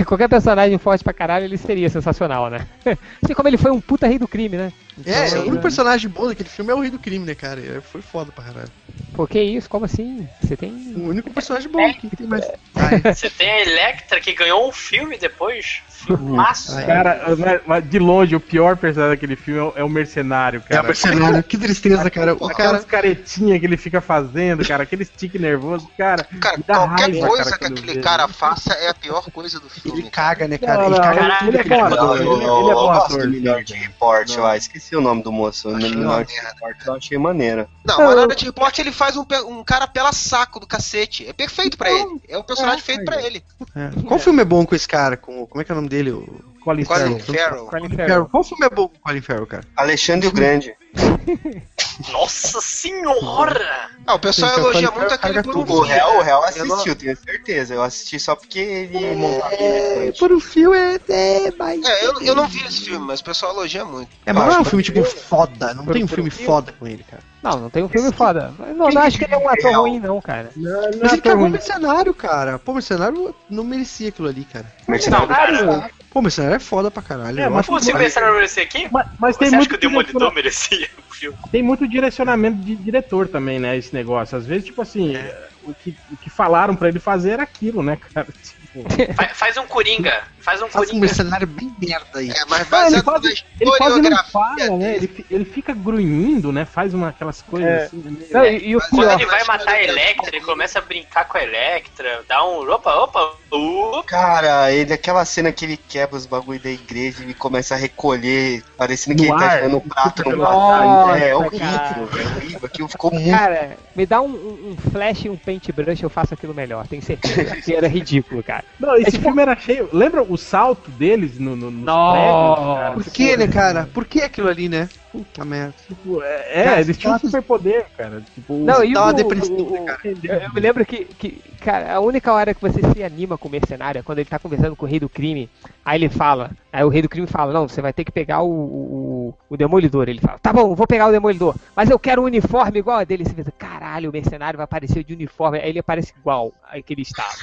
Qualquer 0.06 0.28
personagem 0.28 0.78
forte 0.78 1.04
pra 1.04 1.12
caralho, 1.12 1.44
ele 1.44 1.58
seria 1.58 1.88
sensacional, 1.90 2.48
né? 2.50 2.66
Assim 3.22 3.34
como 3.34 3.48
ele 3.48 3.58
foi 3.58 3.70
um 3.70 3.80
puta 3.80 4.06
rei 4.08 4.18
do 4.18 4.26
crime, 4.26 4.56
né? 4.56 4.72
É, 5.06 5.26
Então, 5.28 5.42
o 5.42 5.46
único 5.48 5.62
personagem 5.62 6.10
bom 6.10 6.26
daquele 6.28 6.48
filme 6.48 6.70
é 6.70 6.74
o 6.74 6.80
Rei 6.80 6.90
do 6.90 6.98
Crime, 6.98 7.24
né, 7.24 7.34
cara? 7.34 7.60
É, 7.60 7.80
Foi 7.80 8.02
foda 8.02 8.30
pra 8.32 8.44
caralho. 8.44 8.70
Pô, 9.12 9.26
que 9.26 9.42
isso? 9.42 9.68
Como 9.68 9.84
assim? 9.84 10.28
Você 10.40 10.56
tem. 10.56 10.70
O 10.96 11.08
único 11.08 11.30
personagem 11.32 11.68
bom. 11.68 11.78
Quem 12.00 12.08
que 12.10 12.16
tem 12.16 12.28
mais? 12.28 12.46
Ai, 12.76 13.12
Você 13.12 13.28
tem 13.28 13.50
a 13.50 13.60
Electra 13.62 14.20
que 14.20 14.32
ganhou 14.32 14.68
um 14.68 14.72
filme 14.72 15.18
depois. 15.18 15.82
Filmaço. 16.06 16.76
Ai. 16.76 16.86
Cara, 16.86 17.36
mas- 17.36 17.60
mas 17.66 17.90
de 17.90 17.98
longe, 17.98 18.36
o 18.36 18.40
pior 18.40 18.76
personagem 18.76 19.16
daquele 19.16 19.34
filme 19.36 19.58
é 19.60 19.62
o- 19.64 19.72
é 19.78 19.84
o 19.84 19.88
mercenário, 19.88 20.58
é 20.60 20.60
o 20.64 20.68
cara. 20.76 20.82
mercenário. 20.84 21.42
Que 21.42 21.58
tristeza, 21.58 22.08
cara. 22.08 22.34
O 22.34 22.46
Aquelas 22.46 22.84
cara. 22.84 23.02
caretinhas 23.02 23.58
que 23.58 23.66
ele 23.66 23.76
fica 23.76 24.00
fazendo, 24.00 24.64
cara, 24.66 24.84
aquele 24.84 25.04
stick 25.04 25.34
nervoso, 25.34 25.90
cara. 25.98 26.24
Cara, 26.40 26.62
qualquer 26.62 27.02
raiva, 27.10 27.26
coisa 27.26 27.44
cara, 27.50 27.58
que 27.58 27.64
aquele 27.80 27.94
vê. 27.94 28.00
cara 28.00 28.28
faça 28.28 28.72
é 28.74 28.88
a 28.90 28.94
pior 28.94 29.28
coisa 29.32 29.58
do 29.58 29.68
filme. 29.68 30.00
Ele 30.02 30.10
caga, 30.10 30.46
né, 30.46 30.56
cara? 30.56 30.76
Não, 30.82 30.86
Ele 30.86 30.94
não, 30.94 31.02
caga 31.02 31.20
Caralho, 31.20 31.48
ele 31.48 31.58
é 31.58 31.64
bom 31.64 31.84
ator, 31.84 32.16
ele, 32.16 32.28
eu, 32.28 32.34
ele 32.60 32.70
é 32.70 32.74
bom 32.74 32.90
ator. 32.90 33.22
do 33.22 33.28
Minority 33.30 33.74
Report, 33.74 34.30
eu 34.36 34.46
esqueci 34.90 34.96
o 34.96 35.00
nome 35.00 35.22
do 35.22 35.30
moço. 35.30 35.70
O 35.70 35.76
Achei 35.76 35.90
uma 35.90 35.96
Minority. 35.96 36.34
Report 36.40 36.86
eu 36.86 36.94
achei 36.94 37.18
maneiro. 37.18 37.68
Não, 37.84 38.00
hora 38.00 38.34
de 38.34 38.44
report 38.44 38.78
ele 38.78 38.92
faz 38.92 39.16
um, 39.16 39.24
um 39.46 39.62
cara 39.62 39.86
pela 39.86 40.12
saco 40.12 40.58
do 40.58 40.66
cacete. 40.66 41.26
É 41.26 41.32
perfeito 41.32 41.78
pra 41.78 41.90
ele. 41.90 42.20
É 42.28 42.36
o 42.36 42.44
personagem 42.44 42.82
feito 42.82 43.04
pra 43.04 43.22
ele. 43.22 43.42
É. 43.76 43.90
Qual 44.06 44.18
filme 44.18 44.42
é 44.42 44.44
bom 44.44 44.66
com 44.66 44.74
esse 44.74 44.88
cara? 44.88 45.16
Com, 45.16 45.46
como 45.46 45.62
é 45.62 45.64
que 45.64 45.70
é 45.70 45.74
o 45.74 45.76
nome 45.76 45.88
dele? 45.88 46.10
O... 46.10 46.50
Colin 46.60 46.84
Colin 46.84 46.84
Farrell. 46.84 47.18
Farrell. 47.20 47.66
Colin 47.66 47.88
Farrell. 47.88 48.08
Farrell. 48.08 48.26
Qual 48.26 48.44
filme 48.44 48.66
é 48.66 48.70
bom 48.70 48.88
com 48.88 48.96
o 48.96 49.00
Colin 49.00 49.20
Farrell, 49.22 49.46
cara? 49.46 49.64
Alexandre 49.76 50.28
o 50.28 50.32
Grande. 50.32 50.74
Nossa 52.10 52.60
senhora! 52.60 53.90
Ah, 54.06 54.14
o 54.14 54.18
pessoal 54.18 54.52
Então, 54.52 54.64
elogia 54.64 54.90
muito 54.90 55.14
aquele 55.14 55.42
por 55.42 55.56
um 55.56 55.64
caga 55.64 55.72
O 55.72 55.76
fio, 55.76 55.84
réu, 55.84 56.06
o 56.18 56.22
réu 56.22 56.36
Eu 56.36 56.44
assistiu, 56.44 56.96
tenho 56.96 57.16
certeza. 57.16 57.74
Eu 57.74 57.82
assisti 57.82 58.18
só 58.18 58.34
porque 58.34 58.58
ele 58.58 59.14
montava 59.16 59.54
elefante. 59.54 60.18
Por 60.18 60.32
um 60.32 60.40
filme 60.40 60.76
é. 60.76 61.00
É, 61.08 61.52
mas... 61.58 61.84
É, 61.84 62.06
eu, 62.06 62.20
eu 62.22 62.34
não 62.34 62.46
vi 62.46 62.64
esse 62.64 62.84
filme, 62.84 63.06
mas 63.06 63.20
o 63.20 63.24
pessoal 63.24 63.52
elogia 63.52 63.84
muito. 63.84 64.10
É, 64.24 64.32
mas 64.32 64.46
não 64.46 64.54
é 64.54 64.60
um 64.60 64.64
filme 64.64 64.82
tipo 64.82 65.04
foda. 65.04 65.74
Não 65.74 65.86
tem 65.86 66.04
um 66.04 66.08
filme 66.08 66.30
foda 66.30 66.72
com 66.72 66.86
ele, 66.86 67.04
cara. 67.08 67.22
Não, 67.42 67.58
não 67.58 67.70
tem 67.70 67.82
um 67.82 67.88
filme 67.88 68.12
foda. 68.12 68.52
Não, 68.76 68.90
não 68.90 69.02
acho 69.02 69.18
que 69.18 69.24
ele 69.24 69.34
é 69.34 69.38
um 69.38 69.48
ator 69.48 69.72
ruim, 69.72 69.98
não, 69.98 70.20
cara. 70.20 70.50
Não, 70.54 70.72
não 70.72 70.98
Mas 71.02 71.12
é 71.12 71.14
ele 71.14 71.22
cagou 71.22 71.48
mercenário, 71.48 72.12
cara. 72.12 72.58
Pô, 72.58 72.72
o 72.72 72.74
mercenário 72.74 73.34
não 73.48 73.64
merecia 73.64 74.10
aquilo 74.10 74.28
ali, 74.28 74.44
cara. 74.44 74.66
Mercenário. 74.86 75.28
Cara, 75.28 75.90
Pô, 76.10 76.20
Mercenário 76.20 76.56
é 76.56 76.58
foda 76.58 76.90
pra 76.90 77.02
caralho. 77.02 77.38
É, 77.40 77.46
eu 77.46 77.50
mas 77.50 77.60
acho 77.60 77.68
Pô, 77.70 77.76
que 77.78 77.84
se 77.84 77.92
o. 77.92 77.96
Mercenário 77.98 78.34
merecer 78.34 78.64
aqui, 78.64 78.88
Mas, 78.90 79.06
mas 79.18 79.36
tem 79.36 79.48
você 79.48 79.54
acha 79.54 79.56
muito, 79.58 79.70
que 79.70 79.76
o 79.76 79.78
Demolidor 79.88 80.12
direciona- 80.32 80.34
merecia 80.34 80.88
o 80.98 81.14
filme? 81.14 81.38
tem 81.52 81.62
muito 81.62 81.88
direcionamento 81.88 82.60
de 82.62 82.76
diretor 82.76 83.28
também, 83.28 83.60
né? 83.60 83.76
Esse 83.76 83.94
negócio. 83.94 84.36
Às 84.36 84.44
vezes, 84.44 84.64
tipo 84.64 84.82
assim, 84.82 85.14
o, 85.62 85.72
que, 85.74 85.94
o 86.10 86.16
que 86.16 86.28
falaram 86.28 86.74
pra 86.74 86.88
ele 86.88 86.98
fazer 86.98 87.30
era 87.30 87.42
aquilo, 87.44 87.82
né, 87.82 87.96
cara? 87.96 88.26
Tipo, 88.42 88.84
Fa- 89.14 89.34
Faz 89.34 89.56
um 89.56 89.66
Coringa. 89.66 90.22
Faz 90.40 90.62
um 90.62 90.68
Faz 90.68 90.90
um 90.90 90.98
mercenário 90.98 91.46
bem 91.46 91.70
merda 91.80 92.18
aí. 92.18 92.30
É, 92.30 92.44
mas 92.48 92.68
Não, 92.70 92.86
ele 92.86 93.02
quase, 93.02 93.44
ele 93.60 93.70
quase 93.76 94.00
não 94.02 94.24
fala, 94.24 94.76
né? 94.78 94.96
Ele, 94.96 95.26
ele 95.30 95.44
fica 95.44 95.72
grunhindo, 95.74 96.50
né? 96.52 96.64
Faz 96.64 96.94
uma, 96.94 97.08
aquelas 97.10 97.42
coisas 97.42 97.68
É. 97.70 97.82
assim. 97.84 97.96
né? 97.98 98.16
Não, 98.30 98.44
e, 98.44 98.68
e 98.68 98.76
o 98.76 98.80
Quando 98.80 99.00
pior, 99.02 99.12
ele 99.20 99.26
vai 99.26 99.44
matar 99.44 99.72
a 99.74 99.82
Electra, 99.82 100.34
ele 100.34 100.44
começa 100.44 100.78
a 100.78 100.82
brincar 100.82 101.26
com 101.26 101.36
a 101.38 101.42
Electra, 101.42 102.22
dá 102.28 102.44
um. 102.44 102.68
Opa, 102.70 102.94
opa, 102.94 103.32
uh, 103.52 104.02
Cara, 104.04 104.72
ele, 104.72 104.92
aquela 104.92 105.24
cena 105.24 105.52
que 105.52 105.64
ele 105.64 105.76
quebra 105.76 106.16
os 106.16 106.24
bagulho 106.26 106.58
da 106.60 106.70
igreja 106.70 107.24
e 107.26 107.34
começa 107.34 107.74
a 107.74 107.78
recolher, 107.78 108.62
parecendo 108.76 109.16
que 109.22 109.28
No 109.28 109.34
ele 109.34 109.44
tá 109.44 109.56
jogando 109.56 109.76
um 109.76 109.80
prato 109.80 110.28
no 110.30 110.36
Nossa, 110.36 111.16
É 111.18 111.20
cara. 111.20 111.38
horrível, 111.38 112.06
velho. 112.06 112.36
horrível. 112.36 112.60
Aquilo 112.64 112.88
ficou 112.88 113.12
muito. 113.12 113.30
Cara, 113.30 113.76
me 113.94 114.06
dá 114.06 114.20
um, 114.20 114.28
um- 114.28 114.70
um 114.84 114.90
flash 114.90 115.24
e 115.24 115.28
um 115.28 115.36
paintbrush, 115.36 116.02
eu 116.02 116.10
faço 116.10 116.34
aquilo 116.34 116.54
melhor, 116.54 116.86
tenho 116.86 117.02
certeza. 117.02 117.56
que 117.56 117.74
era 117.74 117.88
ridículo, 117.88 118.42
cara. 118.42 118.64
Não, 118.78 118.94
esse 118.96 119.08
É 119.08 119.10
tipo- 119.12 119.24
filme 119.24 119.42
era 119.42 119.56
cheio. 119.56 119.88
Lembra 119.92 120.22
o 120.30 120.36
salto 120.36 120.90
deles 120.92 121.38
no, 121.38 121.56
no, 121.56 121.70
nos 121.70 121.84
Nossa. 121.84 122.12
prédios, 122.12 122.74
cara? 122.76 122.94
Por 122.94 123.04
que, 123.04 123.36
né, 123.36 123.48
cara? 123.48 123.88
Por 123.92 124.04
que 124.04 124.22
aquilo 124.22 124.48
ali, 124.48 124.68
né? 124.68 124.88
Puta 125.12 125.44
merda. 125.44 125.74
Tipo, 125.88 126.22
é, 126.22 126.46
é, 126.60 126.64
Cara, 126.64 126.80
eles 126.82 126.96
tinham 126.96 127.16
um 127.16 127.18
superpoder, 127.18 127.86
cara. 127.96 128.22
Tipo, 128.34 128.54
Não, 128.58 128.84
e 128.84 128.94
o, 128.96 129.00
uma 129.02 129.12
depressão, 129.12 129.56
o- 129.56 129.70
né, 129.72 129.80
o- 129.80 129.84
cara? 129.84 129.98
eu, 130.04 130.34
eu 130.34 130.52
me 130.54 130.60
lembro 130.60 130.86
que, 130.86 131.04
que, 131.04 131.42
cara, 131.60 131.94
a 131.94 132.00
única 132.00 132.32
hora 132.32 132.54
que 132.54 132.60
você 132.60 132.80
se 132.92 133.02
anima 133.02 133.36
com 133.36 133.48
o 133.48 133.50
mercenário 133.50 133.98
é 133.98 134.02
quando 134.02 134.20
ele 134.20 134.28
tá 134.28 134.38
conversando 134.38 134.76
com 134.76 134.86
o 134.86 134.88
rei 134.88 135.00
do 135.00 135.08
crime. 135.08 135.50
Aí 135.84 135.98
ele 135.98 136.08
fala, 136.08 136.52
aí 136.72 136.84
o 136.84 136.88
rei 136.88 137.02
do 137.02 137.08
crime 137.08 137.26
fala, 137.26 137.52
não, 137.52 137.66
você 137.66 137.82
vai 137.82 137.92
ter 137.92 138.04
que 138.04 138.12
pegar 138.12 138.42
o, 138.42 138.50
o, 138.50 139.34
o 139.48 139.56
demolidor. 139.56 140.08
Ele 140.08 140.20
fala, 140.20 140.38
tá 140.38 140.52
bom, 140.52 140.76
vou 140.76 140.86
pegar 140.86 141.08
o 141.08 141.12
demolidor, 141.12 141.56
mas 141.74 141.90
eu 141.90 141.98
quero 141.98 142.22
um 142.22 142.26
uniforme 142.26 142.78
igual 142.78 142.98
a 142.98 143.04
dele. 143.04 143.24
Você 143.24 143.34
pensa, 143.34 143.50
caralho, 143.58 144.10
o 144.10 144.12
mercenário 144.12 144.58
vai 144.58 144.64
aparecer 144.64 145.02
de 145.02 145.12
uniforme. 145.14 145.58
Aí 145.58 145.70
ele 145.70 145.80
aparece 145.80 146.12
igual 146.16 146.52
ao 146.72 146.82
que 146.84 146.92
ele 146.94 147.02
estava. 147.02 147.34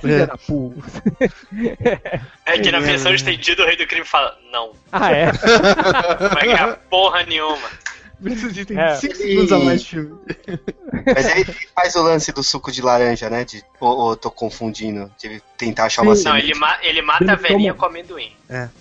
Filha 0.00 0.26
da 0.26 0.38
puta. 0.38 0.80
É 2.46 2.58
que 2.58 2.70
na 2.70 2.78
É, 2.78 2.80
versão 2.80 3.12
é. 3.12 3.14
estendida 3.16 3.62
o 3.62 3.66
rei 3.66 3.76
do 3.76 3.86
crime 3.86 4.04
fala, 4.06 4.34
não, 4.50 4.72
Ah, 4.92 5.12
é? 5.12 5.26
não 5.26 6.28
vai 6.30 6.46
ganhar 6.46 6.78
porra 6.90 7.22
nenhuma. 7.24 7.68
Tem 8.66 8.78
É. 8.78 8.94
5 8.96 9.14
segundos 9.14 9.52
a 9.52 9.58
mais 9.58 9.82
de 9.82 9.88
filme. 9.90 10.18
Mas 11.14 11.26
aí 11.26 11.42
ele 11.42 11.54
faz 11.74 11.94
o 11.96 12.02
lance 12.02 12.32
do 12.32 12.42
suco 12.42 12.72
de 12.72 12.80
laranja, 12.80 13.28
né? 13.28 13.44
De, 13.44 13.62
ou, 13.78 13.94
ou 13.94 14.10
eu 14.12 14.16
tô 14.16 14.30
confundindo, 14.30 15.12
de 15.18 15.26
ele 15.26 15.42
tentar 15.58 15.84
achar 15.84 16.00
uma 16.00 16.16
Sim. 16.16 16.24
Não, 16.24 16.30
semente. 16.32 16.50
ele, 16.50 16.58
ma- 16.58 16.78
ele 16.82 17.02
mata 17.02 17.24
Ele 17.24 17.30
a 17.30 17.34
velhinha 17.34 17.74
toma- 17.74 17.80
com 17.88 17.94
amendoim. 17.94 18.32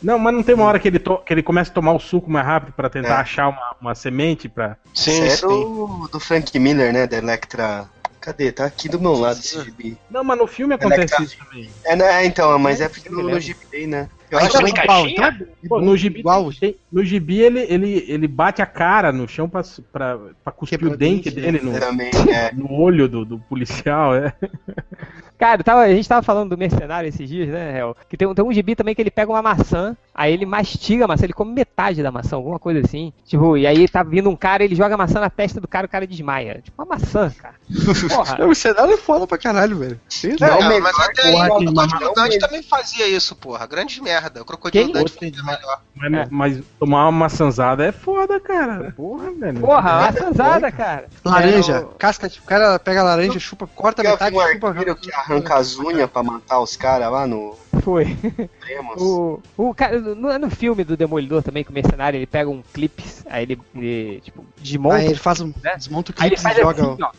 Não, 0.02 0.18
mas 0.18 0.34
não 0.34 0.42
tem 0.42 0.56
uma 0.56 0.64
hora 0.64 0.80
que 0.80 0.88
ele, 0.88 1.00
que 1.00 1.34
ele 1.34 1.44
começa 1.44 1.70
a 1.70 1.74
tomar 1.74 1.92
o 1.92 2.00
suco 2.00 2.32
mais 2.32 2.46
rápido 2.46 2.72
pra 2.74 2.90
tentar 2.90 3.10
É. 3.18 3.22
achar 3.22 3.50
uma, 3.50 3.76
uma 3.82 3.94
semente 3.96 4.48
pra. 4.48 4.78
Sim, 4.94 5.26
Isso 5.26 5.46
é 5.46 5.50
do, 5.50 6.10
do 6.14 6.20
Frank 6.20 6.58
Miller, 6.58 6.94
né? 6.94 7.06
Da 7.06 7.18
Electra. 7.18 7.90
Cadê? 8.22 8.52
Tá 8.54 8.66
aqui 8.66 8.88
do 8.90 9.00
meu 9.00 9.14
lado 9.14 9.38
esse 9.38 9.62
gibi. 9.64 9.98
Não, 10.10 10.24
mas 10.24 10.38
no 10.40 10.48
filme 10.48 10.74
acontece 10.74 11.02
Electra- 11.14 11.24
isso 11.24 11.38
também. 11.38 11.70
É, 11.84 11.96
né, 11.96 12.26
então, 12.26 12.58
mas 12.58 12.80
é 12.82 12.88
porque 12.90 13.08
eu 13.10 13.12
me 13.12 13.18
no, 13.18 13.24
no 13.24 13.28
lembro. 13.28 13.42
gibi 13.42 13.60
tem, 13.70 13.86
né? 13.86 14.10
Eu 14.40 14.46
acho 14.46 14.58
também 14.58 14.74
que 14.74 14.86
caixinha? 14.86 15.12
Então 15.12 15.48
é 15.64 15.68
Pô, 15.68 15.82
no 15.82 15.98
gibi, 15.98 16.20
igual. 16.20 16.52
tem- 16.54 16.76
no 16.92 17.04
gibi 17.04 17.42
ele, 17.42 17.60
ele, 17.70 18.06
ele 18.08 18.28
bate 18.28 18.62
a 18.62 18.66
cara 18.66 19.12
no 19.12 19.28
chão 19.28 19.50
pra, 19.50 19.62
pra, 19.92 20.18
pra 20.44 20.54
cuspir 20.54 20.80
Quebra 20.80 20.94
o 20.94 20.98
dente 20.98 21.30
dente, 21.30 21.42
dele 21.42 21.60
no, 21.64 21.80
também 21.80 22.12
é. 22.30 22.52
no 22.54 22.72
olho 22.72 23.08
do, 23.08 23.26
do 23.26 23.40
policial, 23.40 24.16
é. 24.16 24.34
Cara, 25.38 25.62
tava, 25.64 25.82
a 25.82 25.94
gente 25.94 26.08
tava 26.08 26.24
falando 26.24 26.52
do 26.52 26.58
mercenário 26.58 27.10
esses 27.10 27.28
dias, 27.28 27.50
né, 27.50 27.78
Hel? 27.78 27.96
Que 28.10 28.16
tem, 28.16 28.26
um- 28.26 28.34
tem 28.34 28.46
um 28.46 28.54
gibi 28.54 28.74
também 28.74 28.96
que 28.96 29.02
ele 29.02 29.12
pega 29.12 29.30
uma 29.30 29.42
maçã, 29.42 29.96
aí 30.14 30.32
ele 30.34 30.46
mastiga 30.46 31.04
a 31.04 31.08
maçã, 31.10 31.26
ele 31.26 31.34
come 31.34 31.52
metade 31.54 32.02
da 32.02 32.10
maçã, 32.10 32.38
alguma 32.38 32.58
coisa 32.58 32.80
assim. 32.80 33.12
Tipo, 33.26 33.58
e 33.58 33.68
aí 33.68 33.86
tá 33.90 34.02
vindo 34.02 34.30
um 34.30 34.36
cara, 34.36 34.64
ele 34.64 34.76
joga 34.76 34.96
a 34.96 34.98
maçã 34.98 35.20
na 35.20 35.30
testa 35.30 35.60
do 35.60 35.68
cara, 35.68 35.88
o 35.88 35.90
cara 35.90 36.08
desmaia. 36.08 36.62
Tipo, 36.64 36.82
uma 36.82 36.96
maçã, 36.98 37.30
cara. 37.38 37.56
Porra. 38.10 38.38
Não, 38.40 38.48
o 38.50 38.56
cenário 38.56 38.94
é 38.94 38.98
foda 38.98 39.28
pra 39.28 39.38
caralho, 39.38 39.78
velho. 39.78 40.00
Não, 40.40 40.80
mas 40.80 41.00
até 41.00 41.24
aí, 41.24 41.34
o 41.50 41.60
mesmo. 41.60 42.40
também 42.40 42.64
fazia 42.64 43.06
isso, 43.06 43.36
porra. 43.36 43.66
Grande 43.68 44.02
merda. 44.02 44.25
O 44.42 44.46
Crocodilo 44.46 44.86
Quem? 44.86 44.94
Dante 44.94 45.18
é 45.22 45.44
melhor. 45.44 45.82
Mas, 45.96 46.14
É. 46.14 46.28
mas 46.30 46.64
tomar 46.80 47.04
uma 47.06 47.12
maçãzada 47.12 47.86
é 47.86 47.92
foda, 47.92 48.40
cara. 48.40 48.92
Porra, 48.96 49.32
velho. 49.32 49.60
Porra, 49.60 50.02
maçãzada, 50.12 50.72
cara. 50.72 51.06
Laranja, 51.24 51.74
É, 51.74 51.80
o- 51.80 51.86
casca 51.88 52.28
de. 52.30 52.40
O 52.40 52.44
cara 52.44 52.78
pega 52.80 53.02
a 53.02 53.04
laranja, 53.04 53.40
chupa, 53.40 53.68
corta 53.68 54.02
Eu 54.02 54.06
vi 54.06 54.12
metade, 54.12 54.36
um 54.36 54.42
chupa. 54.54 54.68
arqueiro 54.70 54.96
que 54.96 55.14
arranca 55.14 55.56
as 55.56 55.78
unhas 55.80 56.10
pra 56.10 56.22
matar 56.24 56.60
os 56.60 56.76
caras 56.76 57.12
lá 57.12 57.26
no 57.26 57.56
Foi. 57.82 58.16
O, 58.98 59.40
o 59.58 59.74
cara, 59.74 60.00
no, 60.00 60.38
no 60.40 60.50
filme 60.50 60.84
do 60.84 60.96
Demolidor 60.98 61.44
também, 61.44 61.64
que 61.64 61.70
o 61.72 61.74
mercenário 61.74 62.18
ele 62.18 62.26
pega 62.26 62.50
um 62.50 62.62
clips, 62.74 63.24
aí 63.30 63.44
ele, 63.44 63.60
ele, 63.76 64.22
tipo, 64.22 64.46
desmonta. 64.58 64.96
Aí 64.98 65.06
ele 65.08 65.16
faz 65.16 65.40
um. 65.42 65.48
Né? 65.64 65.76
Desmonta 65.76 66.12
o 66.12 66.14
clipe 66.14 66.36
e 66.36 66.54
joga. 66.62 66.82
assim, 66.92 67.04
ó. 67.04 67.12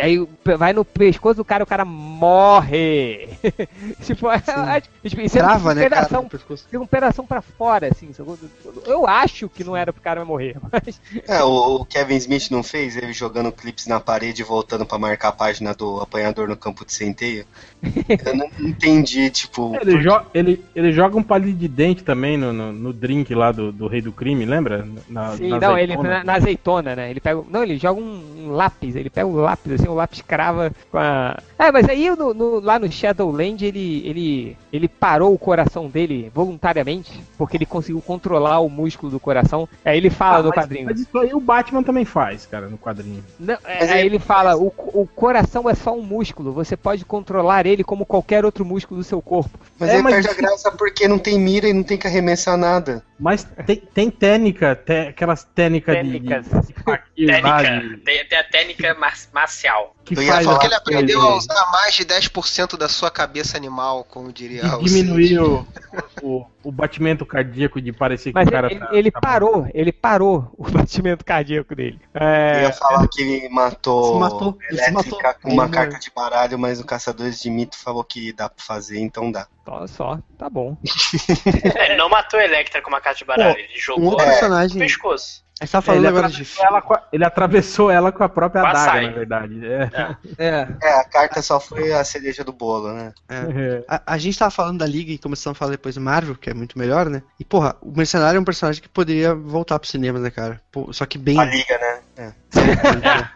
Aí 0.00 0.26
vai 0.56 0.72
no 0.72 0.84
pescoço 0.84 1.36
do 1.36 1.44
cara, 1.44 1.64
o 1.64 1.66
cara 1.66 1.84
morre. 1.84 3.28
tipo, 4.02 4.30
é, 4.30 4.42
é, 4.76 5.08
tipo, 5.08 5.22
isso 5.22 5.38
é 5.38 5.40
Trava, 5.40 5.74
né, 5.74 5.88
cara? 5.88 6.08
recuperação, 6.70 7.26
pra 7.26 7.42
fora, 7.42 7.88
assim. 7.88 8.10
Eu 8.86 9.06
acho 9.06 9.48
que 9.48 9.64
não 9.64 9.76
era 9.76 9.92
pro 9.92 10.02
cara 10.02 10.24
morrer, 10.24 10.56
mas. 10.70 11.00
É, 11.26 11.42
o, 11.42 11.76
o 11.76 11.84
Kevin 11.84 12.16
Smith 12.16 12.50
não 12.50 12.62
fez 12.62 12.96
ele 12.96 13.12
jogando 13.12 13.52
clipes 13.52 13.86
na 13.86 14.00
parede 14.00 14.42
e 14.42 14.44
voltando 14.44 14.86
pra 14.86 14.98
marcar 14.98 15.28
a 15.28 15.32
página 15.32 15.74
do 15.74 16.00
apanhador 16.00 16.48
no 16.48 16.56
campo 16.56 16.84
de 16.84 16.92
centeio? 16.92 17.44
Eu 17.82 18.36
não 18.36 18.50
entendi, 18.60 19.30
tipo. 19.30 19.76
Ele, 19.80 20.00
jo 20.00 20.20
ele, 20.34 20.64
ele 20.74 20.92
joga 20.92 21.16
um 21.16 21.22
palito 21.22 21.58
de 21.58 21.68
dente 21.68 22.02
também 22.02 22.36
no, 22.36 22.52
no, 22.52 22.72
no 22.72 22.92
drink 22.92 23.34
lá 23.34 23.52
do, 23.52 23.72
do 23.72 23.86
Rei 23.86 24.00
do 24.00 24.12
Crime, 24.12 24.44
lembra? 24.44 24.86
Na, 25.08 25.36
Sim, 25.36 25.48
na 25.48 25.60
não, 25.60 25.78
ele 25.78 25.92
azeitona. 25.92 26.18
na, 26.18 26.24
na 26.24 26.34
azeitona, 26.34 26.96
né? 26.96 27.10
Ele 27.10 27.20
pega. 27.20 27.42
Não, 27.48 27.62
ele 27.62 27.78
joga 27.78 28.00
um, 28.00 28.46
um 28.46 28.50
lápis, 28.50 28.96
ele 28.96 29.10
pega 29.10 29.26
um 29.26 29.36
lápis, 29.36 29.72
assim, 29.72 29.87
o 29.88 29.94
lápis 29.94 30.22
crava 30.22 30.72
com 30.90 30.98
a. 30.98 31.38
É, 31.58 31.72
mas 31.72 31.88
aí 31.88 32.08
no, 32.10 32.32
no- 32.34 32.60
lá 32.60 32.78
no 32.78 32.90
Shadowland 32.90 33.64
ele, 33.64 34.02
ele, 34.06 34.56
ele 34.72 34.88
parou 34.88 35.32
o 35.34 35.38
coração 35.38 35.88
dele 35.88 36.30
voluntariamente, 36.34 37.22
porque 37.36 37.56
ele 37.56 37.66
conseguiu 37.66 38.00
controlar 38.00 38.60
o 38.60 38.68
músculo 38.68 39.10
do 39.12 39.20
coração. 39.20 39.68
Aí 39.84 39.96
ele 39.96 40.10
fala 40.10 40.38
Ah, 40.38 40.42
no 40.42 40.48
mas- 40.48 40.58
quadrinho. 40.64 40.86
Mas 40.86 41.00
isso 41.00 41.18
aí 41.18 41.34
o 41.34 41.40
Batman 41.40 41.82
também 41.82 42.04
faz, 42.04 42.46
cara, 42.46 42.68
no 42.68 42.78
quadrinho. 42.78 43.24
Não, 43.38 43.54
é, 43.64 43.84
aí 43.84 43.98
ele- 44.00 44.08
ele 44.08 44.18
fala, 44.18 44.56
o, 44.56 44.72
o 44.94 45.06
coração 45.06 45.68
é 45.68 45.74
só 45.74 45.92
um 45.94 46.02
músculo, 46.02 46.52
você 46.52 46.76
pode 46.76 47.04
controlar 47.04 47.66
ele 47.66 47.84
como 47.84 48.06
qualquer 48.06 48.44
outro 48.44 48.64
músculo 48.64 49.00
do 49.00 49.04
seu 49.04 49.20
corpo. 49.22 49.58
Mas 49.78 49.90
É, 49.90 49.96
aí 49.96 50.02
mas- 50.02 50.14
perde 50.14 50.28
a 50.28 50.34
graça 50.34 50.70
porque 50.72 51.06
não 51.08 51.18
tem 51.18 51.38
mira 51.38 51.68
e 51.68 51.72
não 51.72 51.82
tem 51.82 51.98
que 51.98 52.06
arremessar 52.06 52.56
nada. 52.56 53.02
Mas 53.18 53.42
tem, 53.66 53.76
tem 53.76 54.10
técnica, 54.10 54.76
te- 54.76 55.08
aquelas 55.08 55.42
técnicas 55.42 55.96
de- 55.96 56.02
de, 56.20 56.28
Técnica. 57.26 57.80
de- 57.80 57.96
Tem, 58.04 58.24
tem 58.28 58.38
a 58.38 58.44
técnica 58.44 58.94
mar- 58.94 59.14
marcial. 59.32 59.96
que 60.04 60.16
Eu 60.16 60.22
ia 60.22 60.32
faz 60.32 60.44
falar 60.44 60.56
Porque 60.58 60.66
ele 60.68 60.74
aprendeu 60.74 61.20
de- 61.20 61.26
a 61.26 61.34
usar 61.34 61.70
mais 61.72 61.94
de 61.94 62.04
10% 62.04 62.76
da 62.76 62.88
sua 62.88 63.10
cabeça 63.10 63.56
animal, 63.56 64.04
como 64.04 64.32
diria 64.32 64.62
de 64.62 64.74
o 64.76 64.82
diminuir 64.84 65.40
o, 65.40 65.66
o, 66.22 66.46
o 66.62 66.72
batimento 66.72 67.26
cardíaco 67.26 67.80
de 67.80 67.92
parecer 67.92 68.30
que 68.30 68.34
Mas 68.34 68.46
o 68.48 68.50
cara 68.52 68.70
ele, 68.70 68.80
tá, 68.80 68.88
ele 68.92 69.10
tá 69.10 69.20
parou, 69.20 69.66
ele 69.74 69.92
parou 69.92 70.52
o 70.56 70.64
batimento 70.70 71.24
cardíaco 71.24 71.74
dele. 71.74 72.00
Eu 72.14 72.20
É, 72.22 72.62
ia 72.62 72.72
falar 72.72 73.08
que 73.08 73.20
ele 73.20 73.48
matou, 73.48 74.14
Se 74.14 74.20
matou, 74.20 74.58
ele 74.70 74.78
se 74.78 74.90
elétrica 74.90 75.16
matou. 75.28 75.40
com 75.42 75.52
uma 75.52 75.68
carta 75.68 75.98
de 75.98 76.10
baralho, 76.14 76.58
mas 76.58 76.80
o 76.80 76.84
Caçadores 76.84 77.40
de 77.40 77.50
Mito 77.50 77.76
falou 77.76 78.04
que 78.04 78.32
dá 78.32 78.48
pra 78.48 78.64
fazer, 78.64 79.00
então 79.00 79.30
dá. 79.32 79.46
Só, 79.68 79.86
só, 79.86 80.18
tá 80.38 80.48
bom. 80.48 80.76
É, 81.76 81.86
ele 81.86 81.96
não 81.96 82.08
matou 82.08 82.40
a 82.40 82.44
Electra 82.44 82.80
com 82.80 82.88
uma 82.88 83.00
caixa 83.00 83.18
de 83.18 83.24
baralho, 83.26 83.58
ele 83.58 83.74
Um 83.74 83.78
jogou 83.78 84.10
no 84.12 84.16
personagem. 84.16 84.78
pescoço. 84.78 85.44
Tá 85.66 85.82
falando 85.82 86.00
ele, 86.00 86.08
agora 86.08 86.28
de 86.28 86.46
ela 86.60 86.80
com 86.80 86.94
a, 86.94 87.02
ele 87.12 87.24
atravessou 87.24 87.90
ela 87.90 88.12
com 88.12 88.22
a 88.22 88.28
própria 88.28 88.62
adaga, 88.62 89.02
na 89.02 89.10
verdade. 89.10 89.60
É. 89.66 90.16
É, 90.38 90.68
É, 90.82 91.00
a 91.00 91.04
carta 91.04 91.42
só 91.42 91.58
foi 91.58 91.92
a 91.92 92.04
cereja 92.04 92.44
do 92.44 92.52
bolo, 92.52 92.92
né? 92.92 93.12
é. 93.28 93.84
A, 93.88 94.14
a 94.14 94.18
gente 94.18 94.38
tava 94.38 94.50
falando 94.50 94.78
da 94.78 94.86
Liga 94.86 95.10
e 95.10 95.18
começamos 95.18 95.56
a 95.56 95.58
falar 95.58 95.72
depois 95.72 95.96
do 95.96 96.00
Marvel, 96.00 96.36
que 96.36 96.50
é 96.50 96.54
muito 96.54 96.78
melhor, 96.78 97.06
né? 97.06 97.22
E, 97.40 97.44
porra, 97.44 97.76
o 97.82 97.92
Mercenário 97.96 98.38
é 98.38 98.40
um 98.40 98.44
personagem 98.44 98.80
que 98.80 98.88
poderia 98.88 99.34
voltar 99.34 99.78
pro 99.78 99.88
cinema, 99.88 100.18
né, 100.18 100.30
cara? 100.30 100.60
Pô, 100.70 100.92
só 100.92 101.04
que 101.04 101.18
bem. 101.18 101.38
A 101.38 101.44
liga, 101.44 101.76
né? 101.78 102.00
É. 102.18 102.32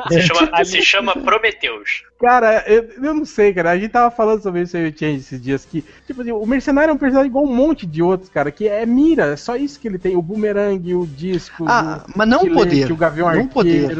Se 0.08 0.22
chama, 0.22 0.50
se 0.64 0.82
chama 0.82 1.12
Prometeus. 1.14 2.02
Cara, 2.20 2.64
eu, 2.66 2.82
eu 3.02 3.14
não 3.14 3.24
sei, 3.24 3.52
cara. 3.52 3.70
A 3.70 3.78
gente 3.78 3.90
tava 3.90 4.10
falando 4.10 4.42
sobre 4.42 4.62
isso 4.62 4.76
aí, 4.76 4.88
o 4.88 4.98
Change, 4.98 5.18
esses 5.18 5.40
dias. 5.40 5.64
Que, 5.64 5.84
tipo 6.06 6.20
assim, 6.20 6.32
o 6.32 6.44
Mercenário 6.46 6.90
é 6.90 6.94
um 6.94 6.98
personagem 6.98 7.28
igual 7.28 7.44
um 7.44 7.54
monte 7.54 7.86
de 7.86 8.02
outros, 8.02 8.28
cara. 8.28 8.50
Que 8.50 8.68
é 8.68 8.84
mira, 8.86 9.32
é 9.32 9.36
só 9.36 9.56
isso 9.56 9.78
que 9.78 9.86
ele 9.86 9.98
tem. 9.98 10.16
O 10.16 10.22
bumerangue, 10.22 10.94
o 10.94 11.06
disco. 11.06 11.64
Ah, 11.68 12.04
o 12.11 12.11
mas 12.14 12.28
não 12.28 12.42
o 12.42 12.52
poder. 12.54 12.90
O 12.92 12.96
Gavião 12.96 13.34
Não 13.34 13.46
poder. 13.48 13.94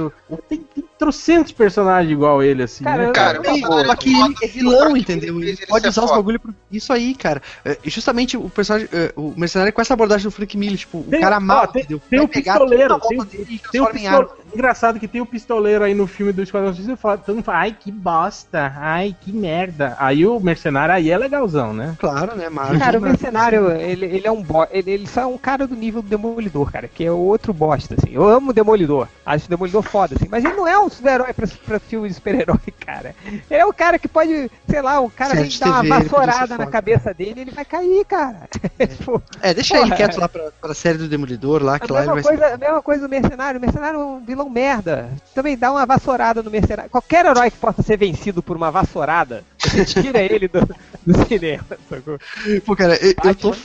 Tem, 0.48 0.58
tem 0.74 0.84
trocentos 0.98 1.52
personagens 1.52 2.12
igual 2.12 2.42
ele, 2.42 2.62
assim. 2.62 2.84
Cara, 2.84 3.06
né, 3.06 3.12
Cara, 3.12 3.40
Ei, 3.44 3.64
o 3.64 3.66
só 3.86 3.94
que 3.96 4.10
ele 4.14 4.34
é 4.42 4.46
vilão, 4.46 4.96
entendeu? 4.96 5.40
Ele 5.42 5.56
pode 5.66 5.88
usar 5.88 6.04
os 6.04 6.10
bagulho 6.10 6.38
pro... 6.38 6.54
Isso 6.70 6.92
aí, 6.92 7.14
cara. 7.14 7.42
É, 7.64 7.76
justamente 7.84 8.36
o 8.36 8.48
personagem. 8.48 8.88
é, 8.92 9.12
O 9.16 9.34
mercenário 9.36 9.72
com 9.72 9.80
essa 9.80 9.94
abordagem 9.94 10.24
do 10.24 10.30
Frank 10.30 10.56
Miller, 10.56 10.78
tipo, 10.78 11.02
Tem- 11.02 11.18
o 11.18 11.22
cara 11.22 11.36
ó, 11.36 11.40
mal, 11.40 11.66
tem- 11.68 11.82
entendeu? 11.82 12.00
tem 12.08 12.20
o 12.20 12.28
pegar 12.28 12.52
pistoleiro, 12.58 12.88
toda 12.94 13.04
a 13.04 13.08
tem, 13.08 13.18
roupa 13.18 13.32
dele 13.32 13.46
e 13.50 13.58
tem 13.58 13.80
o 13.80 13.84
transforma 13.84 13.98
em 14.00 14.06
arma. 14.06 14.18
pistoleiro. 14.24 14.41
Engraçado 14.54 14.98
que 15.00 15.08
tem 15.08 15.20
o 15.20 15.26
pistoleiro 15.26 15.84
aí 15.84 15.94
no 15.94 16.06
filme 16.06 16.32
do 16.32 16.42
Esquadrão 16.42 16.72
Suicida, 16.74 16.96
fala- 16.96 17.18
todo 17.18 17.36
mundo 17.36 17.44
fala, 17.44 17.58
ai, 17.58 17.76
que 17.78 17.90
bosta, 17.90 18.72
ai, 18.76 19.14
que 19.20 19.32
merda. 19.32 19.96
Aí 19.98 20.26
o 20.26 20.38
mercenário 20.40 20.94
aí 20.94 21.10
é 21.10 21.16
legalzão, 21.18 21.72
né? 21.72 21.94
Claro, 21.98 22.36
né? 22.36 22.48
Marvel. 22.48 22.78
Cara, 22.78 22.98
o 22.98 23.02
mercenário, 23.02 23.70
ele, 23.72 24.06
ele 24.06 24.26
é 24.26 24.30
um 24.30 24.42
bo... 24.42 24.66
ele, 24.70 24.90
ele 24.90 25.06
só 25.06 25.22
é 25.22 25.26
um 25.26 25.38
cara 25.38 25.66
do 25.66 25.74
nível 25.74 26.02
do 26.02 26.08
Demolidor, 26.08 26.70
cara, 26.70 26.88
que 26.88 27.04
é 27.04 27.10
outro 27.10 27.52
bosta, 27.52 27.94
assim. 27.94 28.12
Eu 28.14 28.28
amo 28.28 28.50
o 28.50 28.52
Demolidor, 28.52 29.08
acho 29.24 29.46
o 29.46 29.48
Demolidor 29.48 29.82
foda, 29.82 30.14
assim, 30.16 30.28
mas 30.30 30.44
ele 30.44 30.54
não 30.54 30.66
é 30.68 30.78
um 30.78 30.88
super-herói 30.88 31.32
pra, 31.32 31.46
pra 31.66 31.78
filme 31.80 32.08
de 32.08 32.14
super-herói, 32.14 32.58
cara. 32.84 33.14
Ele 33.26 33.60
é 33.60 33.64
o 33.66 33.72
cara 33.72 33.98
que 33.98 34.08
pode, 34.08 34.50
sei 34.68 34.82
lá, 34.82 35.00
o 35.00 35.10
cara 35.10 35.30
Série 35.30 35.42
vem 35.42 35.50
de 35.50 35.60
dar 35.60 35.80
uma 35.82 35.98
vassourada 35.98 36.58
na 36.58 36.66
cabeça 36.66 37.14
dele 37.14 37.40
ele 37.42 37.50
vai 37.50 37.64
cair, 37.64 38.04
cara. 38.04 38.42
Tipo, 38.82 39.22
É, 39.40 39.54
deixa 39.54 39.74
Porra, 39.74 39.86
ele 39.86 39.96
quieto 39.96 40.16
é. 40.16 40.20
lá 40.20 40.28
pra, 40.28 40.50
pra 40.60 40.74
série 40.74 40.98
do 40.98 41.08
Demolidor 41.08 41.62
lá, 41.62 41.76
a, 41.76 41.78
que 41.78 41.90
lá 41.92 42.04
ele 42.04 42.12
mesma 42.12 42.22
vai 42.30 42.38
coisa, 42.38 42.54
a 42.54 42.58
mesma 42.58 42.82
coisa 42.82 43.02
do 43.02 43.08
mercenário. 43.10 43.58
O 43.58 43.60
mercenário 43.62 44.00
é 44.00 44.04
um 44.04 44.20
vilão 44.20 44.41
merda. 44.48 45.10
Também 45.34 45.56
dá 45.56 45.70
uma 45.70 45.86
vassourada 45.86 46.42
no 46.42 46.50
mercenário. 46.50 46.90
Qualquer 46.90 47.26
herói 47.26 47.50
que 47.50 47.58
possa 47.58 47.82
ser 47.82 47.96
vencido 47.96 48.42
por 48.42 48.56
uma 48.56 48.70
vassourada, 48.70 49.44
tira 49.86 50.20
ele 50.20 50.48
do, 50.48 50.60
do 51.06 51.26
cinema, 51.26 51.64
sacou? 51.88 52.18
Pô, 52.64 52.76
cara, 52.76 52.96
eu, 53.04 53.14
eu 53.24 53.34
tô. 53.34 53.54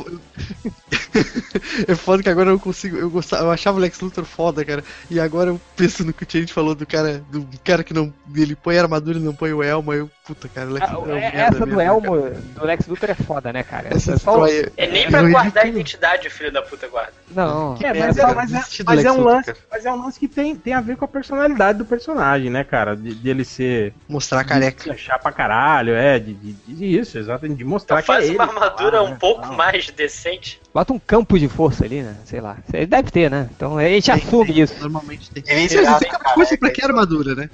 É 1.88 1.96
foda 1.96 2.22
que 2.24 2.30
agora 2.30 2.50
eu 2.50 2.60
consigo. 2.60 2.98
Eu, 2.98 3.10
gostava, 3.10 3.44
eu 3.44 3.52
achava 3.52 3.78
o 3.78 3.82
Lex 3.82 4.00
Luthor 4.00 4.26
foda, 4.26 4.64
cara. 4.64 4.84
E 5.10 5.20
agora 5.20 5.50
eu 5.50 5.62
penso 5.76 6.04
no 6.06 6.14
que 6.14 6.24
o 6.24 6.28
Change 6.30 6.54
falou 6.54 6.76
do 6.76 6.86
cara. 6.86 7.24
Do 7.32 7.48
cara 7.64 7.84
que 7.84 7.94
não. 7.94 8.14
Ele 8.36 8.56
põe 8.56 8.78
a 8.78 8.82
armadura 8.84 9.18
e 9.18 9.22
não 9.22 9.34
põe 9.34 9.52
o 9.54 9.64
elmo. 9.64 9.92
Aí 9.92 10.00
eu, 10.00 10.10
puta, 10.26 10.48
cara, 10.48 10.70
o 10.70 10.74
Lex 10.74 10.88
Ah, 10.90 10.94
Luthor 10.94 11.10
é 11.10 11.14
um 11.14 11.18
é- 11.18 11.36
essa 11.36 11.60
do 11.60 11.68
mesmo, 11.68 11.82
Elmo, 11.82 12.22
cara. 12.22 12.36
do 12.56 12.66
Lex 12.66 12.88
Luthor 12.88 13.10
é 13.10 13.16
foda, 13.16 13.54
né, 13.54 13.64
cara? 13.64 13.88
Essa 13.90 14.14
É 14.14 14.18
só 14.18 14.46
história- 14.46 14.72
É 14.78 14.88
nem 14.88 15.06
é 15.06 15.10
pra 15.10 15.24
guardar 15.30 15.66
a 15.66 15.68
identidade, 15.68 16.28
o 16.28 16.32
filho 16.32 16.52
da 16.52 16.62
puta 16.62 16.88
guarda. 16.88 17.14
Não. 17.32 17.76
É, 17.82 17.94
merda, 17.94 18.06
mas, 18.08 18.18
é, 18.18 18.34
mas, 18.36 18.80
é, 18.80 18.84
mas 18.84 19.06
é 19.06 19.12
um 19.12 19.24
lance, 19.24 19.54
mas 19.72 19.86
é 19.86 19.92
um 19.92 20.04
lance 20.04 20.20
que 20.20 20.28
tem, 20.28 20.56
tem 20.56 20.74
a 20.74 20.82
ver 20.82 20.98
com 20.98 21.06
a 21.06 21.08
personalidade 21.08 21.78
do 21.78 21.86
personagem, 21.86 22.50
né, 22.50 22.64
cara? 22.64 22.96
De, 22.96 23.14
de 23.16 23.30
ele 23.30 23.44
ser. 23.44 23.94
Mostrar 24.08 24.44
careca. 24.44 24.84
se 24.84 24.92
achar 24.92 25.20
pra 25.20 25.32
caralho, 25.32 25.87
é, 25.94 26.20
de, 26.20 26.34
de, 26.34 26.54
de 26.54 26.86
isso, 27.00 27.18
exatamente, 27.18 27.58
de 27.58 27.64
mostrar 27.66 28.02
Então 28.02 28.06
que 28.06 28.12
é 28.12 28.16
faz 28.16 28.26
ele. 28.30 28.36
uma 28.38 28.44
armadura 28.46 28.98
Ah, 29.00 29.04
um 29.04 29.10
né, 29.12 29.18
pouco 29.20 29.42
tal. 29.42 29.54
mais 29.54 29.90
decente. 29.90 30.60
Bota 30.74 30.94
um 30.94 31.00
campo 31.00 31.38
de 31.40 31.48
força 31.48 31.86
ali, 31.86 32.02
né? 32.02 32.16
Sei 32.26 32.40
lá. 32.42 32.58
Ele 32.74 32.86
deve 32.86 33.10
ter, 33.12 33.30
né? 33.32 33.50
Então 33.56 33.78
a 33.78 33.84
gente 33.84 34.06
Tem, 34.12 34.14
assume 34.16 34.54
tem, 34.54 34.62
isso. 34.64 34.76
Normalmente 34.80 35.30
tem. 35.32 35.44
Ele 35.48 35.68
tem 35.68 35.80
a 35.80 36.00
campo 36.00 36.24
de 36.24 36.34
força 36.34 36.58
pra 36.58 36.70
que 36.70 36.84
armadura, 36.84 37.36
né? 37.36 37.50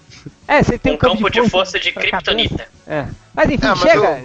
É, 0.48 0.62
você 0.64 0.78
tem 0.78 0.94
um 0.94 0.98
campo 0.98 1.30
de 1.30 1.50
força 1.50 1.80
de 1.80 1.92
pra 1.92 2.04
cabeça. 2.10 2.24
kryptonita. 2.24 2.68
É. 2.88 3.08
Mas 3.34 3.50
enfim, 3.50 3.66
É, 3.66 3.70
mas 3.70 3.80
chega. 3.80 4.22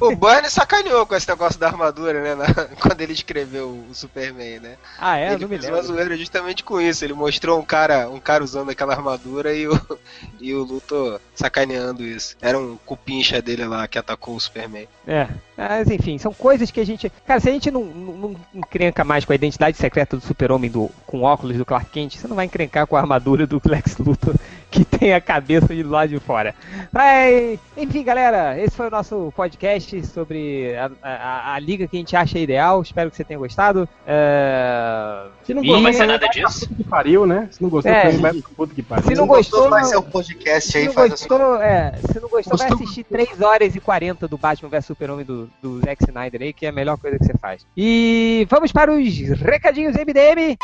O 0.00 0.14
Burnie 0.16 0.50
sacaneou 0.50 1.06
com 1.06 1.14
esse 1.14 1.28
negócio 1.28 1.58
da 1.58 1.66
armadura, 1.68 2.22
né? 2.22 2.34
na- 2.34 2.46
quando 2.80 3.00
ele 3.00 3.12
escreveu 3.12 3.68
o 3.68 3.94
Superman, 3.94 4.60
né? 4.60 4.76
Ah, 4.98 5.18
é? 5.18 5.32
ele 5.32 5.42
não 5.42 5.48
me 5.48 5.56
fez 5.58 5.68
uma 5.68 5.76
lembro. 5.80 5.86
zoeira 5.94 6.16
justamente 6.16 6.64
com 6.64 6.80
isso. 6.80 7.04
Ele 7.04 7.12
mostrou 7.12 7.58
um 7.58 7.64
cara, 7.64 8.08
um 8.08 8.20
cara 8.20 8.42
usando 8.42 8.70
aquela 8.70 8.94
armadura 8.94 9.54
e 9.54 9.66
o, 9.68 9.98
e 10.40 10.54
o 10.54 10.62
Luthor 10.62 11.20
sacaneando 11.34 12.02
isso. 12.04 12.36
Era 12.40 12.58
um 12.58 12.76
cupincha 12.76 13.40
dele 13.42 13.64
lá 13.66 13.86
que 13.86 13.98
atacou 13.98 14.34
o 14.36 14.40
Superman. 14.40 14.88
É. 15.06 15.28
Mas 15.68 15.90
enfim, 15.90 16.18
são 16.18 16.32
coisas 16.32 16.70
que 16.70 16.80
a 16.80 16.84
gente. 16.86 17.10
Cara, 17.26 17.40
se 17.40 17.48
a 17.48 17.52
gente 17.52 17.70
não, 17.70 17.84
não, 17.84 18.12
não 18.14 18.36
encrenca 18.54 19.04
mais 19.04 19.24
com 19.24 19.32
a 19.32 19.36
identidade 19.36 19.76
secreta 19.76 20.16
do 20.16 20.22
super-homem 20.22 20.70
do, 20.70 20.90
com 21.06 21.22
óculos 21.22 21.56
do 21.56 21.64
Clark 21.64 21.90
Kent, 21.90 22.16
você 22.16 22.26
não 22.28 22.36
vai 22.36 22.46
encrencar 22.46 22.86
com 22.86 22.96
a 22.96 23.00
armadura 23.00 23.46
do 23.46 23.60
Lex 23.64 23.96
Luthor 23.98 24.34
que 24.70 24.84
tem 24.84 25.12
a 25.12 25.20
cabeça 25.20 25.74
de 25.74 25.82
lá 25.82 26.06
de 26.06 26.18
fora. 26.18 26.54
Mas, 26.90 27.58
enfim, 27.76 28.02
galera, 28.02 28.58
esse 28.58 28.74
foi 28.74 28.86
o 28.86 28.90
nosso 28.90 29.32
podcast 29.36 30.06
sobre 30.06 30.74
a, 30.76 30.90
a- 31.02 31.54
a 31.54 31.58
liga 31.58 31.86
que 31.86 31.96
a 31.96 31.98
gente 31.98 32.16
acha 32.16 32.38
ideal. 32.38 32.80
Espero 32.80 33.10
que 33.10 33.16
você 33.16 33.22
tenha 33.24 33.38
gostado. 33.38 33.86
É, 34.06 35.26
Se 35.44 35.52
não 35.52 35.60
gostou, 35.62 35.76
Não 35.76 35.82
vai 35.82 35.92
ser 35.92 36.06
nada 36.06 36.26
disso. 36.28 36.66
que 36.74 36.84
pariu, 36.84 37.26
né? 37.26 37.48
Se 37.50 37.62
não 37.62 37.68
gostou, 37.68 37.92
É. 37.92 38.10
vai 38.12 38.32
pro 38.32 38.50
puto 38.54 38.74
que 38.74 38.82
pariu. 38.82 39.04
Se 39.06 39.14
não 39.14 39.26
gostou, 39.26 39.68
vai 39.68 39.82
não- 39.82 39.88
ser 39.88 39.96
o 39.96 40.02
podcast 40.02 40.70
Se 40.72 40.78
aí, 40.78 40.86
não 40.86 40.92
faz 40.94 41.12
assim. 41.12 41.28
gostou, 41.28 41.56
é, 41.62 41.92
se 42.10 42.20
não 42.20 42.28
gostou, 42.28 42.56
vai 42.56 42.68
Gostou? 42.68 42.84
assistir 42.86 43.04
3 43.04 43.40
horas 43.42 43.74
e 43.76 43.80
40 43.80 44.26
do 44.26 44.38
Batman 44.38 44.68
vs 44.70 44.86
Super-Homem 44.86 45.24
do, 45.24 45.50
do 45.60 45.80
Zack 45.80 46.04
Snyder 46.04 46.42
aí, 46.42 46.52
que 46.52 46.66
é 46.66 46.68
a 46.68 46.72
melhor 46.72 46.96
coisa 46.98 47.18
que 47.18 47.24
você 47.24 47.36
faz. 47.38 47.66
E 47.76 48.46
vamos 48.50 48.72
para 48.72 48.92
os 48.92 49.18
recadinhos 49.40 49.94
MDM. 49.96 50.56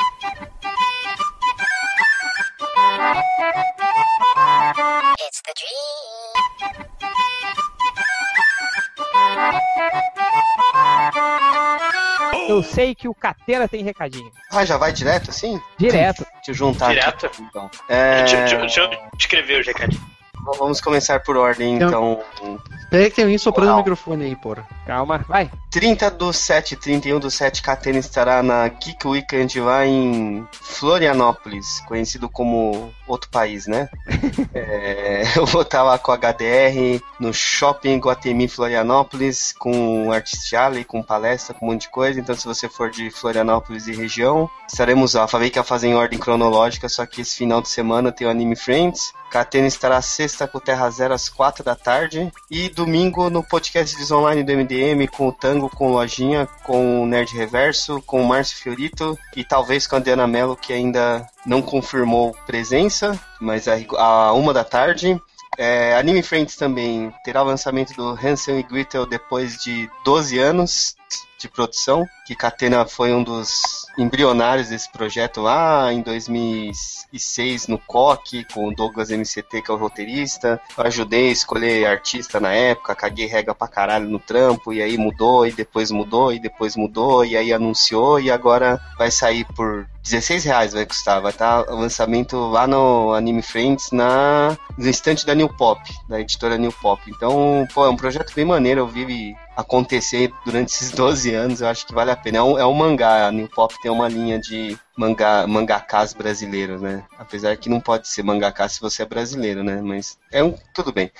Eu 12.49 12.63
sei 12.63 12.95
que 12.95 13.09
o 13.09 13.15
Catena 13.15 13.69
tem 13.69 13.83
recadinho. 13.83 14.31
Ah, 14.51 14.65
já 14.65 14.77
vai 14.77 14.93
direto 14.93 15.31
assim? 15.31 15.61
Direto. 15.79 16.25
Deixa 16.35 16.51
eu 16.51 16.55
juntar 16.55 16.89
Direto? 16.91 17.27
aqui. 17.27 17.43
Então. 17.43 17.71
É, 17.89 18.21
Deixa, 18.21 18.37
deixa- 18.39 18.57
deixa 18.59 18.81
eu 18.81 18.91
escrever 19.19 19.61
os 19.61 19.67
recadinhos. 19.67 20.18
Vamos 20.57 20.81
começar 20.81 21.21
por 21.21 21.37
ordem, 21.37 21.77
então. 21.77 22.21
Pera 22.91 23.05
aí 23.05 23.11
que 23.11 23.17
tem 23.17 23.25
alguém 23.25 23.39
soprando 23.39 23.75
o 23.75 23.77
microfone 23.79 24.25
aí, 24.25 24.37
porra. 24.37 24.67
Calma, 24.87 25.25
vai. 25.29 25.51
30 25.71 26.11
do 26.11 26.33
7, 26.33 26.77
31 26.77 27.19
do 27.19 27.31
7, 27.31 27.63
Catena 27.63 27.99
estará 27.99 28.43
na 28.43 28.67
Geek 28.69 29.07
Weekend 29.07 29.61
lá 29.61 29.85
em 29.85 30.47
Florianópolis, 30.53 31.81
conhecido 31.87 32.29
como 32.29 32.91
outro 33.07 33.29
país, 33.31 33.67
né? 33.67 33.89
É, 34.55 35.23
eu 35.37 35.47
vou 35.47 35.63
estar 35.63 35.83
lá 35.83 35.99
com 35.99 36.11
a 36.11 36.17
HDR 36.17 37.03
no 37.21 37.33
Shopping 37.33 37.99
Guatemi 37.99 38.49
Florianópolis, 38.49 39.53
com 39.53 40.11
Artist 40.11 40.55
Alley, 40.55 40.85
com 40.85 41.03
palestra, 41.03 41.55
com 41.55 41.67
um 41.67 41.73
monte 41.73 41.83
de 41.83 41.91
coisa. 41.91 42.19
Então, 42.19 42.35
se 42.35 42.47
você 42.47 42.69
for 42.69 42.91
de 42.91 43.11
Florianópolis 43.11 43.87
e 43.87 43.95
região, 43.95 44.49
estaremos 44.67 45.15
lá. 45.15 45.29
Falei 45.29 45.51
que 45.51 45.59
ia 45.59 45.65
fazer 45.65 45.89
em 45.89 45.95
ordem 45.95 46.19
cronológica, 46.19 46.89
só 46.89 47.05
que 47.05 47.21
esse 47.21 47.37
final 47.37 47.61
de 47.61 47.69
semana 47.69 48.11
tem 48.11 48.27
o 48.27 48.31
Anime 48.31 48.57
Friends. 48.57 49.13
Catena 49.31 49.67
estará 49.67 50.01
sexta 50.01 50.47
com 50.49 50.59
Terra 50.59 50.91
Zero 50.91 51.15
às 51.15 51.29
4 51.29 51.63
da 51.63 51.75
tarde. 51.75 52.33
E 52.51 52.69
domingo 52.69 53.29
no 53.31 53.43
podcast 53.43 53.97
Diz 53.97 54.11
Online 54.11 54.43
do 54.43 54.53
MDM 54.53 55.07
com 55.09 55.29
o 55.29 55.33
Tango, 55.33 55.69
com 55.71 55.89
o 55.89 55.93
Lojinha, 55.93 56.47
com 56.65 57.03
o 57.03 57.07
Nerd 57.07 57.35
Reverso, 57.35 58.03
com 58.03 58.23
o 58.23 58.27
Márcio 58.27 58.57
Fiorito 58.57 59.19
e 59.37 59.45
talvez 59.45 59.87
com 59.87 59.97
a 59.97 60.01
Diana 60.01 60.27
Mello, 60.27 60.57
que 60.57 60.73
ainda 60.73 61.27
não 61.45 61.63
confirmou 61.63 62.37
presença, 62.47 63.19
mas 63.41 63.69
a, 63.69 63.77
a 63.97 64.33
uma 64.33 64.53
da 64.53 64.65
tarde. 64.65 65.21
É, 65.57 65.97
Anime 65.97 66.23
Friends 66.23 66.57
também 66.57 67.13
terá 67.25 67.43
o 67.43 67.47
lançamento 67.47 67.93
do 67.95 68.11
Hansel 68.11 68.61
e 68.61 68.63
Gretel 68.63 69.07
depois 69.07 69.57
de 69.59 69.91
12 70.05 70.39
anos 70.39 70.98
de 71.39 71.49
produção, 71.49 72.07
que 72.27 72.35
Catena 72.35 72.85
foi 72.85 73.13
um 73.13 73.23
dos 73.23 73.87
embrionários 73.97 74.69
desse 74.69 74.91
projeto 74.91 75.41
lá 75.41 75.93
em 75.93 76.03
2006 76.03 77.69
no 77.69 77.79
COC, 77.79 78.45
com 78.53 78.69
o 78.69 78.75
Douglas 78.75 79.11
MCT, 79.11 79.63
que 79.63 79.71
é 79.71 79.75
o 79.75 79.77
roteirista. 79.77 80.61
Eu 80.77 80.85
ajudei 80.85 81.29
a 81.29 81.33
escolher 81.33 81.87
artista 81.87 82.41
na 82.41 82.53
época, 82.53 82.95
caguei 82.95 83.27
regra 83.27 83.55
pra 83.55 83.69
caralho 83.69 84.09
no 84.09 84.19
trampo, 84.19 84.73
e 84.73 84.83
aí 84.83 84.99
mudou, 84.99 85.47
e 85.47 85.53
depois 85.53 85.91
mudou, 85.91 86.33
e 86.33 86.39
depois 86.39 86.77
mudou, 86.77 87.25
e 87.25 87.37
aí 87.37 87.53
anunciou, 87.53 88.21
e 88.21 88.31
agora 88.31 88.81
vai 88.99 89.11
sair 89.11 89.45
por 89.55 89.87
16 90.03 90.45
reais 90.45 90.73
vai 90.73 90.87
custar, 90.87 91.21
vai 91.21 91.33
estar 91.33 91.71
o 91.71 91.77
lançamento 91.77 92.37
lá 92.49 92.67
no 92.67 93.13
Anime 93.13 93.43
Friends 93.43 93.91
na, 93.93 94.57
no 94.77 94.89
estante 94.89 95.27
da 95.27 95.35
New 95.35 95.49
Pop, 95.51 95.81
da 96.09 96.19
editora 96.21 96.57
New 96.57 96.73
Pop. 96.73 97.03
Então, 97.09 97.69
pô, 97.75 97.85
é 97.85 97.91
um 97.91 97.97
projeto 97.97 98.35
bem 98.35 98.45
maneiro, 98.45 98.81
eu 98.81 98.89
vi 98.89 99.37
acontecer 99.59 100.33
durante 100.47 100.69
esses 100.69 100.93
12 100.93 101.35
anos, 101.35 101.61
eu 101.61 101.67
acho 101.67 101.85
que 101.85 101.93
vale 101.93 102.13
a 102.13 102.17
pena. 102.17 102.39
É 102.39 102.43
um, 102.43 102.57
é 102.57 102.65
um 102.65 102.73
mangá, 102.73 103.27
a 103.27 103.33
New 103.33 103.49
Pop 103.49 103.75
tem 103.83 103.91
uma 103.91 104.07
linha 104.07 104.39
de 104.39 104.79
mangá, 104.97 105.49
mangakás 105.49 106.15
brasileiros, 106.15 106.81
né? 106.81 107.03
Apesar 107.19 107.57
que 107.57 107.69
não 107.69 107.81
pode 107.81 108.07
ser 108.07 108.23
mangaká 108.23 108.69
se 108.69 108.81
você 108.81 109.03
é 109.03 109.05
brasileiro, 109.05 109.65
né? 109.65 109.83
Mas 109.83 110.17
é 110.31 110.45
um, 110.45 110.57
tudo 110.73 110.93
bem. 110.93 111.11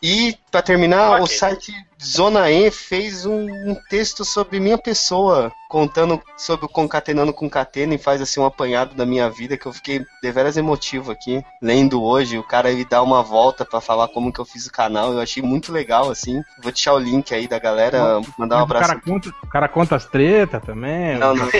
E 0.00 0.38
para 0.48 0.62
terminar, 0.62 1.10
Ok. 1.20 1.24
o 1.24 1.26
site 1.26 1.74
Zona 2.02 2.50
E 2.50 2.70
fez 2.70 3.26
um, 3.26 3.46
um 3.70 3.74
texto 3.88 4.24
sobre 4.24 4.60
minha 4.60 4.78
pessoa, 4.78 5.52
contando 5.68 6.20
sobre 6.36 6.66
o 6.66 6.68
Concatenando 6.68 7.32
com 7.32 7.50
Catena 7.50 7.94
e 7.94 7.98
faz 7.98 8.20
assim 8.22 8.40
um 8.40 8.46
apanhado 8.46 8.94
da 8.94 9.04
minha 9.04 9.28
vida 9.28 9.56
que 9.56 9.66
eu 9.66 9.72
fiquei 9.72 10.04
deveras 10.22 10.56
emotivo 10.56 11.10
aqui, 11.10 11.42
lendo 11.60 12.02
hoje. 12.02 12.38
O 12.38 12.42
cara 12.42 12.70
ele 12.70 12.84
dá 12.84 13.02
uma 13.02 13.22
volta 13.22 13.64
para 13.64 13.80
falar 13.80 14.08
como 14.08 14.32
que 14.32 14.38
eu 14.40 14.44
fiz 14.44 14.66
o 14.66 14.72
canal, 14.72 15.12
eu 15.12 15.20
achei 15.20 15.42
muito 15.42 15.72
legal 15.72 16.10
assim. 16.10 16.40
Vou 16.62 16.72
deixar 16.72 16.94
o 16.94 16.98
link 16.98 17.34
aí 17.34 17.48
da 17.48 17.58
galera, 17.58 18.20
mandar 18.38 18.56
um 18.56 18.60
o, 18.60 18.62
abraço. 18.62 18.88
cara 18.88 19.00
conta, 19.00 19.28
o 19.42 19.48
cara 19.48 19.68
conta 19.68 19.96
as 19.96 20.06
tretas 20.06 20.62
também. 20.62 21.18
Não, 21.18 21.34
não 21.34 21.46
é 21.46 21.50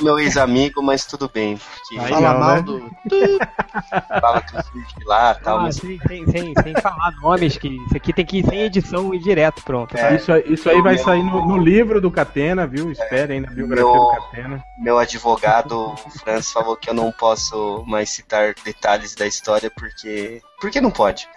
o 0.00 0.02
meu 0.04 0.18
ex-amigo, 0.18 0.82
mas 0.82 1.04
tudo 1.04 1.28
bem, 1.32 1.56
porque 1.58 1.98
Aí 2.00 2.08
Fala 2.08 2.32
não, 2.32 2.40
mal 2.40 2.54
né? 2.56 2.62
do. 2.62 2.90
fala 4.20 4.40
que 4.40 4.56
eu 4.56 4.64
fui 4.64 4.82
de 4.82 5.04
lá 5.04 5.34
tal, 5.34 5.58
Ah, 5.58 5.62
mas 5.62 5.76
sem, 5.76 5.98
sem, 6.08 6.26
sem, 6.30 6.54
sem 6.62 6.74
falar 6.80 7.12
nomes, 7.20 7.56
que 7.58 7.68
isso 7.68 7.96
aqui 7.96 8.12
tem 8.12 8.24
que 8.24 8.38
ir 8.38 8.46
sem 8.46 8.60
edição 8.62 9.14
e 9.14 9.18
direto, 9.18 9.62
pronto. 9.62 9.81
Tá? 9.86 10.12
Isso, 10.12 10.32
aí- 10.32 10.44
isso 10.46 10.68
aí 10.70 10.80
vai 10.82 10.96
sair 10.98 11.22
no, 11.22 11.46
no 11.46 11.56
livro 11.58 12.00
do 12.00 12.10
Catena, 12.10 12.66
viu? 12.66 12.90
Espere 12.92 13.34
aí 13.34 13.40
na 13.40 13.48
biografia 13.50 13.84
Meu- 13.84 13.92
do 13.94 14.08
Catena. 14.10 14.64
meu 14.78 14.98
advogado, 14.98 15.92
o 15.92 16.10
Franz, 16.20 16.50
falou 16.52 16.76
que 16.76 16.88
eu 16.90 16.94
não 16.94 17.10
posso 17.12 17.84
mais 17.86 18.10
citar 18.10 18.54
detalhes 18.64 19.14
da 19.14 19.26
história 19.26 19.70
porque. 19.70 20.40
Porque 20.60 20.80
não 20.80 20.90
pode. 20.90 21.28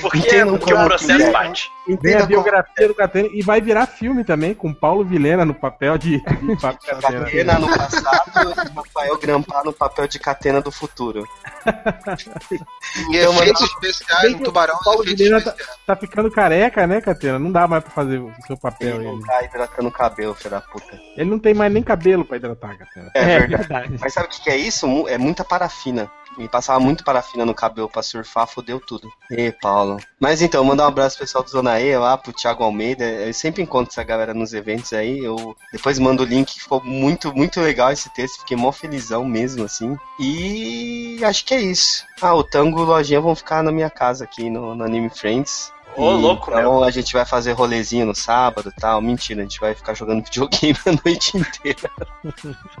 Porque, 0.00 0.18
Entendam 0.18 0.58
porque 0.58 0.72
o 0.74 0.84
processo 0.84 1.22
é. 1.26 1.30
bate. 1.30 1.70
Tem 1.86 1.94
Entenda 1.94 2.24
a 2.24 2.26
biografia 2.26 2.88
do 2.88 2.94
Catena 2.94 3.28
e 3.32 3.42
vai 3.42 3.60
virar 3.60 3.86
filme 3.86 4.24
também, 4.24 4.52
com 4.54 4.74
Paulo 4.74 5.04
Vilhena 5.04 5.44
no 5.44 5.54
papel 5.54 5.96
de, 5.96 6.18
de 6.18 6.56
Catena. 6.60 7.00
Catena 7.00 7.58
no 7.60 7.68
passado 7.68 8.50
e 8.50 8.74
Rafael 8.76 9.18
Grampar 9.18 9.64
no 9.64 9.72
papel 9.72 10.08
de 10.08 10.18
Catena 10.18 10.60
do 10.60 10.72
futuro. 10.72 11.24
E 11.64 13.16
Então, 13.16 13.32
efeitos 13.34 13.60
mano, 13.60 13.72
especiais, 13.74 14.34
um 14.34 14.38
que 14.38 14.44
tubarão 14.44 14.78
Paulo 14.84 15.04
Vilhena 15.04 15.40
tá-. 15.40 15.54
Tá 15.86 15.96
ficando 15.96 16.30
careca, 16.30 16.86
né, 16.86 17.00
Catena? 17.00 17.38
Não 17.38 17.52
dá 17.52 17.68
mais 17.68 17.82
pra 17.84 17.92
fazer 17.92 18.18
o 18.18 18.32
seu 18.46 18.56
papel. 18.56 18.96
Ele 18.96 19.06
Ele, 19.06 19.12
não 19.16 19.20
tá 19.22 19.44
hidratando 19.44 19.88
o 19.88 19.92
cabelo, 19.92 20.34
filho 20.34 20.50
da 20.50 20.60
puta. 20.60 21.00
ele 21.16 21.30
não 21.30 21.38
tem 21.38 21.54
mais 21.54 21.72
nem 21.72 21.82
cabelo 21.82 22.24
pra 22.24 22.36
hidratar, 22.36 22.76
Catena. 22.78 23.10
É, 23.14 23.24
verdade. 23.38 23.56
verdade. 23.56 23.96
Mas 24.00 24.12
sabe 24.12 24.26
o 24.26 24.30
que 24.30 24.50
é 24.50 24.56
isso? 24.56 25.06
É 25.08 25.16
muita 25.18 25.44
parafina. 25.44 26.10
Me 26.36 26.48
passava 26.48 26.78
muito 26.80 27.04
parafina 27.04 27.44
no 27.44 27.54
cabelo 27.54 27.88
pra 27.88 28.02
surfar, 28.02 28.46
fodeu 28.46 28.80
tudo. 28.80 29.10
E 29.30 29.52
Paulo. 29.52 29.98
Mas 30.20 30.42
então, 30.42 30.64
mandar 30.64 30.84
um 30.84 30.88
abraço 30.88 31.16
pro 31.16 31.26
pessoal 31.26 31.44
do 31.44 31.50
Zona 31.50 31.80
E 31.80 31.96
lá, 31.96 32.16
pro 32.16 32.32
Thiago 32.32 32.64
Almeida. 32.64 33.04
Eu 33.04 33.32
sempre 33.32 33.62
encontro 33.62 33.90
essa 33.92 34.02
galera 34.02 34.34
nos 34.34 34.52
eventos 34.52 34.92
aí. 34.92 35.18
Eu 35.18 35.56
depois 35.72 35.98
mando 35.98 36.22
o 36.22 36.26
link, 36.26 36.60
ficou 36.60 36.82
muito, 36.82 37.34
muito 37.34 37.60
legal 37.60 37.90
esse 37.90 38.12
texto. 38.14 38.40
Fiquei 38.40 38.56
mó 38.56 38.72
felizão 38.72 39.24
mesmo, 39.24 39.64
assim. 39.64 39.96
E 40.20 41.20
acho 41.24 41.44
que 41.44 41.54
é 41.54 41.60
isso. 41.60 42.04
Ah, 42.20 42.34
o 42.34 42.42
Tango 42.42 42.80
e 42.80 42.82
o 42.82 42.86
Lojinha 42.86 43.20
vão 43.20 43.34
ficar 43.34 43.62
na 43.62 43.72
minha 43.72 43.90
casa 43.90 44.24
aqui 44.24 44.48
no, 44.48 44.74
no 44.74 44.84
Anime 44.84 45.10
Friends. 45.10 45.72
Ô, 45.96 46.12
E, 46.12 46.14
louco, 46.20 46.50
meu. 46.50 46.58
Então 46.60 46.82
a 46.84 46.90
gente 46.90 47.12
vai 47.12 47.24
fazer 47.24 47.52
rolezinho 47.52 48.06
no 48.06 48.14
sábado 48.14 48.72
e 48.76 48.80
tal. 48.80 49.00
Mentira, 49.00 49.40
a 49.40 49.44
gente 49.44 49.58
vai 49.60 49.74
ficar 49.74 49.94
jogando 49.94 50.22
videogame 50.26 50.78
a 50.86 50.92
noite 51.04 51.36
inteira. 51.36 51.90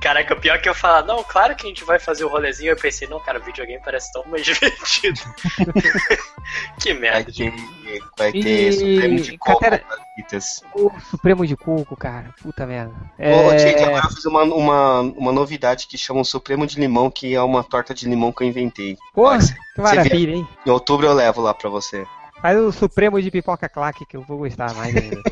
Caraca, 0.00 0.34
o 0.34 0.40
pior 0.40 0.54
é 0.56 0.58
que 0.58 0.68
eu 0.68 0.74
falar, 0.74 1.02
não, 1.04 1.22
claro 1.24 1.54
que 1.56 1.64
a 1.66 1.68
gente 1.68 1.84
vai 1.84 1.98
fazer 1.98 2.24
o 2.24 2.28
rolezinho. 2.28 2.70
Eu 2.72 2.76
pensei, 2.76 3.08
não, 3.08 3.20
cara, 3.20 3.38
videogame 3.38 3.80
parece 3.84 4.12
tão 4.12 4.24
mais 4.26 4.42
divertido. 4.46 5.20
que 6.80 6.92
Vai 6.92 7.00
merda. 7.00 7.32
ter, 7.32 7.52
vai 8.18 8.32
ter 8.32 8.38
E- 8.68 8.72
Supremo 8.72 9.20
de 9.20 9.38
Coco 9.38 9.60
Catera- 9.60 9.84
fitas. 10.14 10.62
O 10.74 10.90
Supremo 11.10 11.46
de 11.46 11.56
Coco, 11.56 11.96
cara. 11.96 12.34
Puta 12.42 12.66
merda. 12.66 12.94
Ô, 13.18 13.22
É, 13.52 13.58
gente, 13.58 13.82
agora 13.82 14.04
eu 14.06 14.10
fiz 14.10 14.24
uma, 14.26 14.42
uma, 14.42 15.00
uma 15.00 15.32
novidade 15.32 15.86
que 15.86 15.98
chama 15.98 16.20
o 16.20 16.24
Supremo 16.24 16.66
de 16.66 16.78
Limão, 16.78 17.10
que 17.10 17.34
é 17.34 17.42
uma 17.42 17.62
torta 17.62 17.94
de 17.94 18.08
limão 18.08 18.32
que 18.32 18.42
eu 18.44 18.48
inventei. 18.48 18.96
Porra, 19.14 19.38
Vai 19.38 19.48
que 19.74 19.80
maravilha, 19.82 20.34
hein? 20.36 20.48
Em 20.66 20.70
outubro 20.70 21.06
eu 21.06 21.12
levo 21.12 21.40
lá 21.40 21.52
pra 21.52 21.68
você. 21.68 22.06
Faz 22.40 22.58
o 22.58 22.70
Supremo 22.70 23.20
de 23.20 23.30
Pipoca 23.30 23.68
Claque, 23.68 24.04
que 24.04 24.16
eu 24.16 24.22
vou 24.22 24.38
gostar 24.38 24.74
mais 24.74 24.94
ainda. 24.94 25.22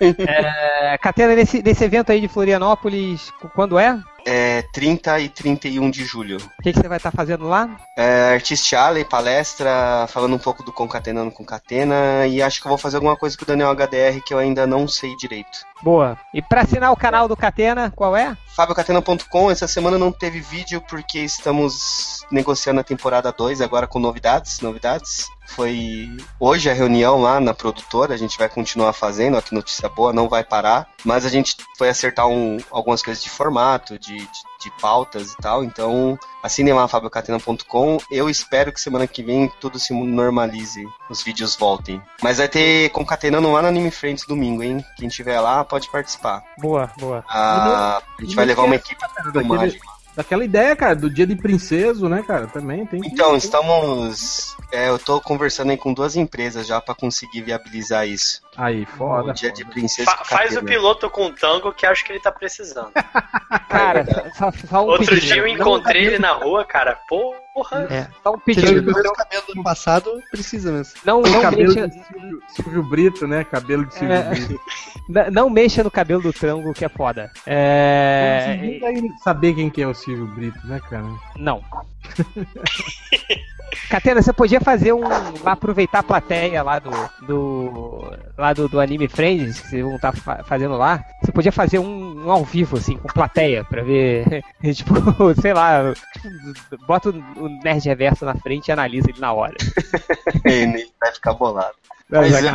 é, 0.26 0.98
Catena, 0.98 1.34
nesse, 1.34 1.62
nesse 1.62 1.84
evento 1.84 2.10
aí 2.10 2.20
de 2.20 2.28
Florianópolis, 2.28 3.32
quando 3.54 3.78
é? 3.78 4.00
É 4.26 4.62
30 4.72 5.20
e 5.20 5.28
31 5.28 5.90
de 5.90 6.04
julho. 6.04 6.38
O 6.38 6.62
que, 6.62 6.72
que 6.72 6.80
você 6.80 6.88
vai 6.88 6.96
estar 6.96 7.10
fazendo 7.10 7.46
lá? 7.46 7.68
É, 7.96 8.32
Artist 8.32 8.74
Alley, 8.74 9.04
palestra, 9.04 10.06
falando 10.08 10.34
um 10.34 10.38
pouco 10.38 10.62
do 10.62 10.72
Concatenando 10.72 11.30
com 11.30 11.44
Catena, 11.44 12.26
e 12.26 12.40
acho 12.40 12.60
que 12.60 12.66
eu 12.66 12.70
vou 12.70 12.78
fazer 12.78 12.96
alguma 12.96 13.16
coisa 13.16 13.36
com 13.36 13.44
o 13.44 13.46
Daniel 13.46 13.74
HDR 13.74 14.22
que 14.24 14.32
eu 14.32 14.38
ainda 14.38 14.66
não 14.66 14.88
sei 14.88 15.14
direito. 15.16 15.58
Boa. 15.82 16.18
E 16.32 16.40
pra 16.40 16.62
assinar 16.62 16.90
o 16.90 16.96
canal 16.96 17.28
do 17.28 17.36
Catena, 17.36 17.92
qual 17.94 18.16
é? 18.16 18.34
FabioCatena.com, 18.56 19.50
essa 19.50 19.68
semana 19.68 19.98
não 19.98 20.10
teve 20.10 20.40
vídeo 20.40 20.80
porque 20.88 21.18
estamos 21.18 22.24
negociando 22.30 22.80
a 22.80 22.84
temporada 22.84 23.30
2 23.30 23.60
agora 23.60 23.86
com 23.86 23.98
novidades, 23.98 24.60
novidades. 24.60 25.28
Foi 25.46 26.08
hoje 26.40 26.68
a 26.70 26.74
reunião 26.74 27.20
lá 27.20 27.38
na 27.38 27.54
produtora, 27.54 28.14
a 28.14 28.16
gente 28.16 28.36
vai 28.38 28.48
continuar 28.48 28.92
fazendo, 28.92 29.36
ó, 29.36 29.40
que 29.40 29.54
notícia 29.54 29.88
boa, 29.88 30.12
não 30.12 30.28
vai 30.28 30.42
parar, 30.42 30.88
mas 31.04 31.24
a 31.24 31.28
gente 31.28 31.56
foi 31.78 31.88
acertar 31.88 32.26
um- 32.26 32.58
algumas 32.70 33.02
coisas 33.02 33.22
de 33.22 33.30
formato, 33.30 33.98
de, 33.98 34.16
de, 34.18 34.28
de 34.60 34.70
pautas 34.80 35.32
e 35.32 35.36
tal, 35.36 35.62
então 35.62 36.18
assinem 36.42 36.72
lá 36.74 36.88
FabioCatena.com, 36.88 37.98
eu 38.10 38.28
espero 38.30 38.72
que 38.72 38.80
semana 38.80 39.06
que 39.06 39.22
vem 39.22 39.50
tudo 39.60 39.78
se 39.78 39.92
normalize, 39.94 40.84
os 41.10 41.22
vídeos 41.22 41.54
voltem. 41.56 42.00
Mas 42.22 42.38
vai 42.38 42.48
ter 42.48 42.90
concatenando 42.90 43.50
lá 43.52 43.62
no 43.62 43.68
Anime 43.68 43.90
Friends 43.90 44.26
domingo, 44.26 44.62
hein? 44.62 44.84
Quem 44.96 45.08
tiver 45.08 45.38
lá 45.40 45.64
pode 45.64 45.90
participar. 45.90 46.42
Boa, 46.58 46.90
boa. 46.98 47.24
Ah, 47.28 48.02
a 48.18 48.22
gente 48.22 48.34
vai 48.34 48.44
levar 48.44 48.62
uma 48.64 48.76
equipe 48.76 49.00
de 49.24 49.32
filmagem. 49.32 49.80
Daquela 50.16 50.44
ideia, 50.44 50.76
cara, 50.76 50.94
do 50.94 51.10
dia 51.10 51.26
de 51.26 51.34
princeso, 51.34 52.08
né, 52.08 52.22
cara? 52.26 52.46
Também 52.46 52.86
tem. 52.86 53.00
que- 53.00 53.08
Então, 53.08 53.36
estamos. 53.36 54.56
é, 54.72 54.88
eu 54.88 54.98
tô 54.98 55.20
conversando 55.20 55.70
aí 55.70 55.76
com 55.76 55.92
duas 55.92 56.14
empresas 56.16 56.66
já 56.66 56.80
pra 56.80 56.94
conseguir 56.94 57.42
viabilizar 57.42 58.06
isso. 58.06 58.40
Aí, 58.56 58.86
foda. 58.86 59.30
o 59.30 59.34
dia 59.34 59.50
foda. 59.50 59.62
de 59.64 59.70
princesa. 59.70 60.10
Fa- 60.10 60.24
faz 60.24 60.56
o 60.56 60.62
piloto 60.62 61.10
com 61.10 61.26
o 61.26 61.32
tango 61.32 61.72
que 61.72 61.84
acho 61.84 62.04
que 62.04 62.12
ele 62.12 62.20
tá 62.20 62.30
precisando. 62.30 62.92
Cara, 63.68 64.06
só, 64.36 64.52
só 64.68 64.84
um 64.84 64.88
Outro 64.90 65.06
pedido. 65.06 65.26
dia 65.26 65.36
eu 65.38 65.48
encontrei 65.48 66.06
ele 66.06 66.18
na 66.18 66.32
rua, 66.32 66.64
cara. 66.64 66.96
Porra. 67.54 67.86
É, 67.88 68.08
só 68.22 68.32
um 68.34 68.38
Se 68.38 68.44
pedido. 68.44 68.66
ele 68.68 68.82
perdeu 68.82 69.12
o 69.12 69.14
cabelo 69.14 69.42
do 69.46 69.52
ano 69.52 69.62
passado, 69.62 70.10
precisa 70.30 70.72
mesmo. 70.72 70.92
Não, 71.04 71.22
não, 71.22 71.40
cabelo 71.40 71.72
mexa, 71.72 71.88
de 71.88 72.04
Silvio, 72.04 72.42
Silvio 72.48 72.82
Brito, 72.82 73.26
né? 73.28 73.44
Cabelo 73.44 73.86
de 73.86 73.94
Silvio 73.94 74.12
É. 74.12 74.22
Brito. 74.34 74.60
n- 75.08 75.30
não 75.30 75.48
mexa 75.48 75.84
no 75.84 75.90
cabelo 75.90 76.20
do 76.20 76.32
trango, 76.32 76.74
que 76.74 76.84
é 76.84 76.88
foda. 76.88 77.30
É. 77.46 78.80
Saber 79.22 79.54
quem 79.54 79.70
que 79.70 79.80
é 79.80 79.86
o 79.86 79.94
Silvio 79.94 80.26
Brito, 80.34 80.58
né, 80.66 80.80
cara? 80.90 81.04
Não. 81.36 81.62
Catena, 83.90 84.22
você 84.22 84.32
podia 84.32 84.60
fazer 84.60 84.92
um. 84.92 85.02
aproveitar 85.44 85.98
a 86.00 86.02
plateia 86.02 86.62
lá 86.62 86.78
do. 86.78 86.90
do 87.26 88.12
lá 88.36 88.52
do, 88.52 88.68
do 88.68 88.80
Anime 88.80 89.08
Friends, 89.08 89.60
que 89.60 89.68
vocês 89.68 89.82
vão 89.84 89.96
estar 89.96 90.12
fa- 90.16 90.42
fazendo 90.44 90.76
lá. 90.76 91.04
Você 91.22 91.32
podia 91.32 91.52
fazer 91.52 91.78
um, 91.78 92.24
um 92.26 92.30
ao 92.30 92.44
vivo, 92.44 92.76
assim, 92.76 92.96
com 92.96 93.08
plateia, 93.08 93.64
pra 93.64 93.82
ver. 93.82 94.42
tipo, 94.74 94.94
sei 95.40 95.52
lá. 95.52 95.92
Bota 96.86 97.10
o 97.10 97.48
Nerd 97.62 97.84
Reverso 97.88 98.24
na 98.24 98.34
frente 98.36 98.68
e 98.68 98.72
analisa 98.72 99.10
ele 99.10 99.20
na 99.20 99.32
hora. 99.32 99.54
Ele 100.44 100.86
vai 101.00 101.12
ficar 101.12 101.32
bolado. 101.34 101.74
Mas 102.10 102.34
é, 102.34 102.52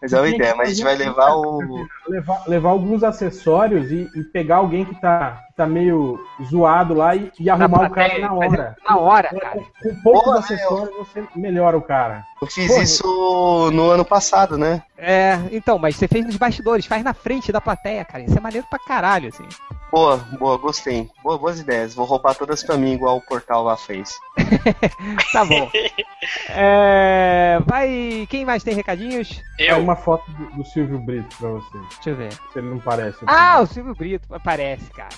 mas 0.00 0.12
é 0.12 0.18
uma 0.20 0.28
ideia, 0.28 0.54
mas 0.54 0.68
a 0.68 0.72
gente 0.72 0.84
vai 0.84 0.94
levar 0.96 1.32
o. 1.34 1.86
Levar, 2.08 2.42
levar 2.46 2.70
alguns 2.70 3.02
acessórios 3.02 3.90
e, 3.90 4.08
e 4.14 4.22
pegar 4.24 4.56
alguém 4.56 4.84
que 4.84 4.94
tá, 5.00 5.42
que 5.48 5.54
tá 5.56 5.66
meio 5.66 6.18
zoado 6.44 6.94
lá 6.94 7.14
e, 7.16 7.32
e 7.40 7.48
arrumar 7.50 7.86
o 7.86 7.90
cara 7.90 8.18
na 8.18 8.28
fazer 8.28 8.60
hora. 8.60 8.76
Na 8.88 8.98
hora, 8.98 9.28
É, 9.32 9.38
cara. 9.40 9.54
Com, 9.54 9.64
com 9.90 10.02
poucos 10.02 10.24
Porra, 10.24 10.38
acessórios 10.38 10.96
você 10.96 11.24
melhora 11.34 11.76
o 11.76 11.82
cara. 11.82 12.24
Eu 12.40 12.46
fiz 12.46 12.68
Porra. 12.68 12.82
isso 12.82 13.70
no 13.72 13.90
ano 13.90 14.04
passado, 14.04 14.58
né? 14.58 14.82
É, 14.98 15.38
então, 15.50 15.78
mas 15.78 15.96
você 15.96 16.06
fez 16.06 16.24
nos 16.24 16.36
bastidores, 16.36 16.86
faz 16.86 17.02
na 17.02 17.14
frente 17.14 17.50
da 17.50 17.60
plateia, 17.60 18.04
cara. 18.04 18.22
Isso 18.24 18.36
é 18.36 18.40
maneiro 18.40 18.66
pra 18.68 18.78
caralho, 18.78 19.28
assim. 19.28 19.44
Boa, 19.90 20.18
boa, 20.38 20.58
gostei. 20.58 21.08
Boa, 21.22 21.38
boas 21.38 21.60
ideias. 21.60 21.94
Vou 21.94 22.04
roubar 22.06 22.34
todas 22.34 22.62
pra 22.62 22.76
mim, 22.76 22.92
igual 22.92 23.16
o 23.16 23.22
portal 23.22 23.64
lá 23.64 23.76
fez. 23.76 24.14
Tá 25.32 25.44
bom. 25.44 25.70
É, 26.50 27.58
vai. 27.64 28.26
Quem 28.30 28.44
mais 28.44 28.62
tem 28.62 28.74
recadinhos? 28.74 29.42
Eu. 29.58 29.78
uma 29.78 29.96
foto 29.96 30.30
do, 30.32 30.56
do 30.56 30.64
Silvio 30.64 30.98
Brito 30.98 31.36
pra 31.36 31.48
você. 31.50 31.78
Deixa 31.78 32.10
eu 32.10 32.16
ver. 32.16 32.32
Se 32.32 32.58
ele 32.58 32.68
não 32.68 32.78
parece. 32.78 33.18
Ah, 33.26 33.60
o 33.60 33.66
Silvio 33.66 33.94
Brito. 33.94 34.28
Parece, 34.42 34.90
cara. 34.90 35.14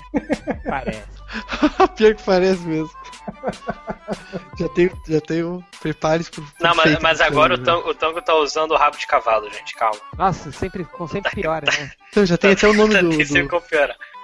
Parece. 0.66 1.08
Pior 1.96 2.14
que 2.14 2.22
parece 2.22 2.60
mesmo. 2.66 2.90
já 4.58 4.68
tenho, 4.70 5.02
já 5.08 5.20
tenho. 5.20 5.64
Prepare-se 5.80 6.30
pro. 6.30 6.44
Não, 6.60 6.74
mas, 6.74 6.98
mas 7.00 7.20
agora 7.20 7.54
o 7.54 7.58
tango, 7.58 7.90
o 7.90 7.94
tango 7.94 8.22
tá 8.22 8.34
usando 8.34 8.72
o 8.72 8.76
rabo 8.76 8.96
de 8.96 9.06
cavalo, 9.06 9.50
gente. 9.50 9.74
Calma. 9.74 10.00
Nossa, 10.16 10.50
sempre, 10.52 10.84
com 10.84 11.06
sempre 11.06 11.30
piora, 11.32 11.66
né? 11.66 11.90
Então, 12.10 12.24
já 12.26 12.36
tem 12.36 12.52
até 12.52 12.66
o 12.68 12.72
nome 12.74 12.94
do. 13.02 13.10
Do- 13.10 13.62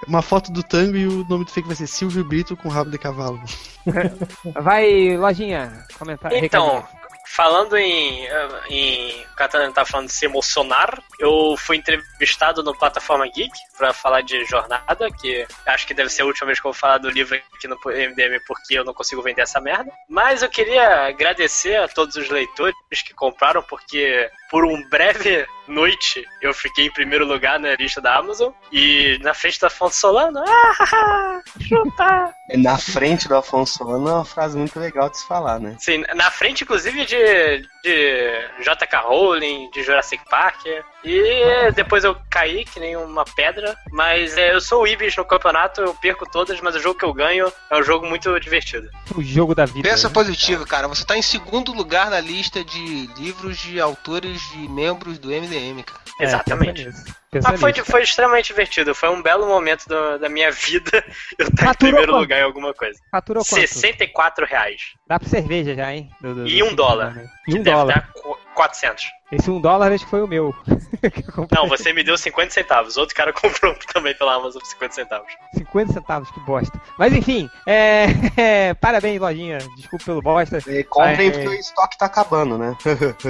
uma 0.07 0.21
foto 0.21 0.51
do 0.51 0.61
tango 0.61 0.95
e 0.97 1.07
o 1.07 1.25
nome 1.27 1.45
do 1.45 1.51
fake 1.51 1.67
vai 1.67 1.75
ser 1.75 1.87
Silvio 1.87 2.23
Brito 2.23 2.55
com 2.57 2.69
rabo 2.69 2.91
de 2.91 2.97
cavalo. 2.97 3.41
Vai, 4.61 5.17
lojinha, 5.17 5.85
comentar. 5.97 6.31
Então, 6.33 6.75
recadinho. 6.75 6.99
falando 7.27 7.77
em. 7.77 8.27
em 8.69 9.21
o 9.21 9.35
Catana 9.35 9.71
tá 9.71 9.83
falando 9.85 10.07
de 10.07 10.13
se 10.13 10.25
emocionar, 10.25 10.97
eu 11.19 11.55
fui 11.57 11.75
entrevistado 11.77 12.63
no 12.63 12.77
Plataforma 12.77 13.25
Geek 13.27 13.51
pra 13.77 13.91
falar 13.93 14.21
de 14.21 14.45
jornada, 14.45 15.09
que 15.11 15.45
acho 15.65 15.85
que 15.85 15.93
deve 15.93 16.09
ser 16.09 16.21
a 16.21 16.25
última 16.25 16.47
vez 16.47 16.59
que 16.59 16.65
eu 16.65 16.71
vou 16.71 16.79
falar 16.79 16.99
do 16.99 17.09
livro 17.09 17.35
aqui 17.35 17.67
no 17.67 17.75
MDM 17.85 18.39
porque 18.47 18.77
eu 18.79 18.85
não 18.85 18.93
consigo 18.93 19.21
vender 19.21 19.41
essa 19.41 19.59
merda. 19.59 19.91
Mas 20.09 20.41
eu 20.41 20.49
queria 20.49 21.07
agradecer 21.07 21.75
a 21.75 21.87
todos 21.87 22.15
os 22.15 22.29
leitores 22.29 22.75
que 23.05 23.13
compraram, 23.13 23.61
porque 23.63 24.29
por 24.49 24.65
um 24.65 24.81
breve 24.89 25.45
noite 25.67 26.23
eu 26.41 26.53
fiquei 26.53 26.85
em 26.85 26.91
primeiro 26.91 27.25
lugar 27.25 27.59
na 27.59 27.75
lista 27.75 27.99
da 27.99 28.17
Amazon 28.17 28.51
e 28.71 29.17
na 29.21 29.33
frente 29.33 29.59
da 29.59 29.67
Afonso 29.67 29.99
Solano. 29.99 30.43
Ah, 30.47 31.41
chuta! 31.59 32.33
É 32.49 32.57
Na 32.57 32.77
frente 32.77 33.27
do 33.27 33.35
Afonso 33.35 33.77
Solano 33.77 34.07
é 34.07 34.13
uma 34.13 34.25
frase 34.25 34.57
muito 34.57 34.79
legal 34.79 35.09
de 35.09 35.17
se 35.17 35.27
falar, 35.27 35.59
né? 35.59 35.75
Sim, 35.79 36.03
na 36.15 36.29
frente, 36.29 36.63
inclusive, 36.63 37.05
de, 37.05 37.67
de 37.83 38.63
J.K. 38.63 38.99
Rowling, 38.99 39.69
de 39.71 39.83
Jurassic 39.83 40.23
Park. 40.29 40.65
E 41.03 41.71
depois 41.75 42.03
eu 42.03 42.15
caí, 42.29 42.65
que 42.65 42.79
nem 42.79 42.95
uma 42.95 43.25
pedra. 43.25 43.75
Mas 43.91 44.37
é, 44.37 44.53
eu 44.53 44.61
sou 44.61 44.83
o 44.83 44.87
Ibis 44.87 45.15
no 45.15 45.25
campeonato, 45.25 45.81
eu 45.81 45.93
perco 45.95 46.29
todas, 46.29 46.61
mas 46.61 46.75
o 46.75 46.79
jogo 46.79 46.99
que 46.99 47.05
eu 47.05 47.13
ganho 47.13 47.51
é 47.71 47.77
um 47.77 47.83
jogo 47.83 48.05
muito 48.05 48.39
divertido. 48.39 48.89
O 49.15 49.23
jogo 49.23 49.55
da 49.55 49.65
vida. 49.65 49.89
Pensa 49.89 50.07
né? 50.07 50.13
positivo, 50.13 50.65
cara. 50.65 50.87
Você 50.87 51.05
tá 51.05 51.17
em 51.17 51.21
segundo 51.21 51.73
lugar 51.73 52.09
na 52.09 52.19
lista 52.19 52.63
de 52.63 53.07
livros 53.17 53.57
de 53.57 53.79
autores 53.79 54.41
de 54.51 54.67
membros 54.69 55.17
do 55.19 55.29
MDM, 55.29 55.83
cara. 55.83 56.01
É, 56.19 56.23
Exatamente. 56.23 56.83
pensa 56.85 56.97
nisso. 57.01 57.15
Pensa 57.31 57.51
Mas 57.51 57.59
foi, 57.59 57.73
foi 57.73 58.01
extremamente 58.03 58.47
divertido, 58.47 58.95
foi 58.95 59.09
um 59.09 59.21
belo 59.21 59.45
momento 59.47 59.85
do- 59.87 60.17
da 60.17 60.29
minha 60.29 60.49
vida 60.51 61.03
eu 61.37 61.47
estar 61.47 61.71
em 61.71 61.77
primeiro 61.77 62.07
quanto? 62.13 62.21
lugar 62.21 62.39
em 62.39 62.43
alguma 62.43 62.73
coisa. 62.73 62.97
Faturou 63.11 63.43
quanto? 63.43 63.59
64 63.67 64.45
reais. 64.45 64.81
Dá 65.07 65.19
pra 65.19 65.27
cerveja 65.27 65.75
já, 65.75 65.93
hein? 65.93 66.09
Do- 66.21 66.35
do- 66.35 66.47
E 66.47 66.63
um 66.63 66.73
dólar. 66.73 67.17
E 67.47 67.51
Que 67.51 67.59
um 67.59 67.63
deve 67.63 67.75
dólar. 67.77 67.93
dar 67.95 68.11
qu- 68.13 68.37
400. 68.55 69.05
Esse 69.31 69.49
um 69.49 69.59
dólar 69.59 69.91
acho 69.91 70.03
que 70.05 70.09
foi 70.11 70.21
o 70.21 70.27
meu. 70.27 70.53
Não, 71.51 71.67
você 71.67 71.91
me 71.91 72.03
deu 72.03 72.15
50 72.17 72.51
centavos. 72.51 72.95
Outro 72.95 73.15
cara 73.15 73.33
comprou 73.33 73.75
também 73.91 74.15
pela 74.15 74.35
Amazon 74.35 74.61
por 74.61 74.67
50 74.67 74.93
centavos. 74.93 75.27
50 75.57 75.93
centavos, 75.93 76.29
que 76.31 76.39
bosta. 76.41 76.79
Mas 76.97 77.11
enfim, 77.13 77.49
é... 77.65 78.73
parabéns, 78.79 79.19
lojinha. 79.19 79.57
Desculpa 79.75 80.05
pelo 80.05 80.21
bosta. 80.21 80.59
E 80.67 80.83
comprem 80.83 81.29
É. 81.29 81.31
porque 81.31 81.47
o 81.47 81.53
estoque 81.53 81.97
tá 81.97 82.05
acabando, 82.05 82.57
né? 82.57 82.77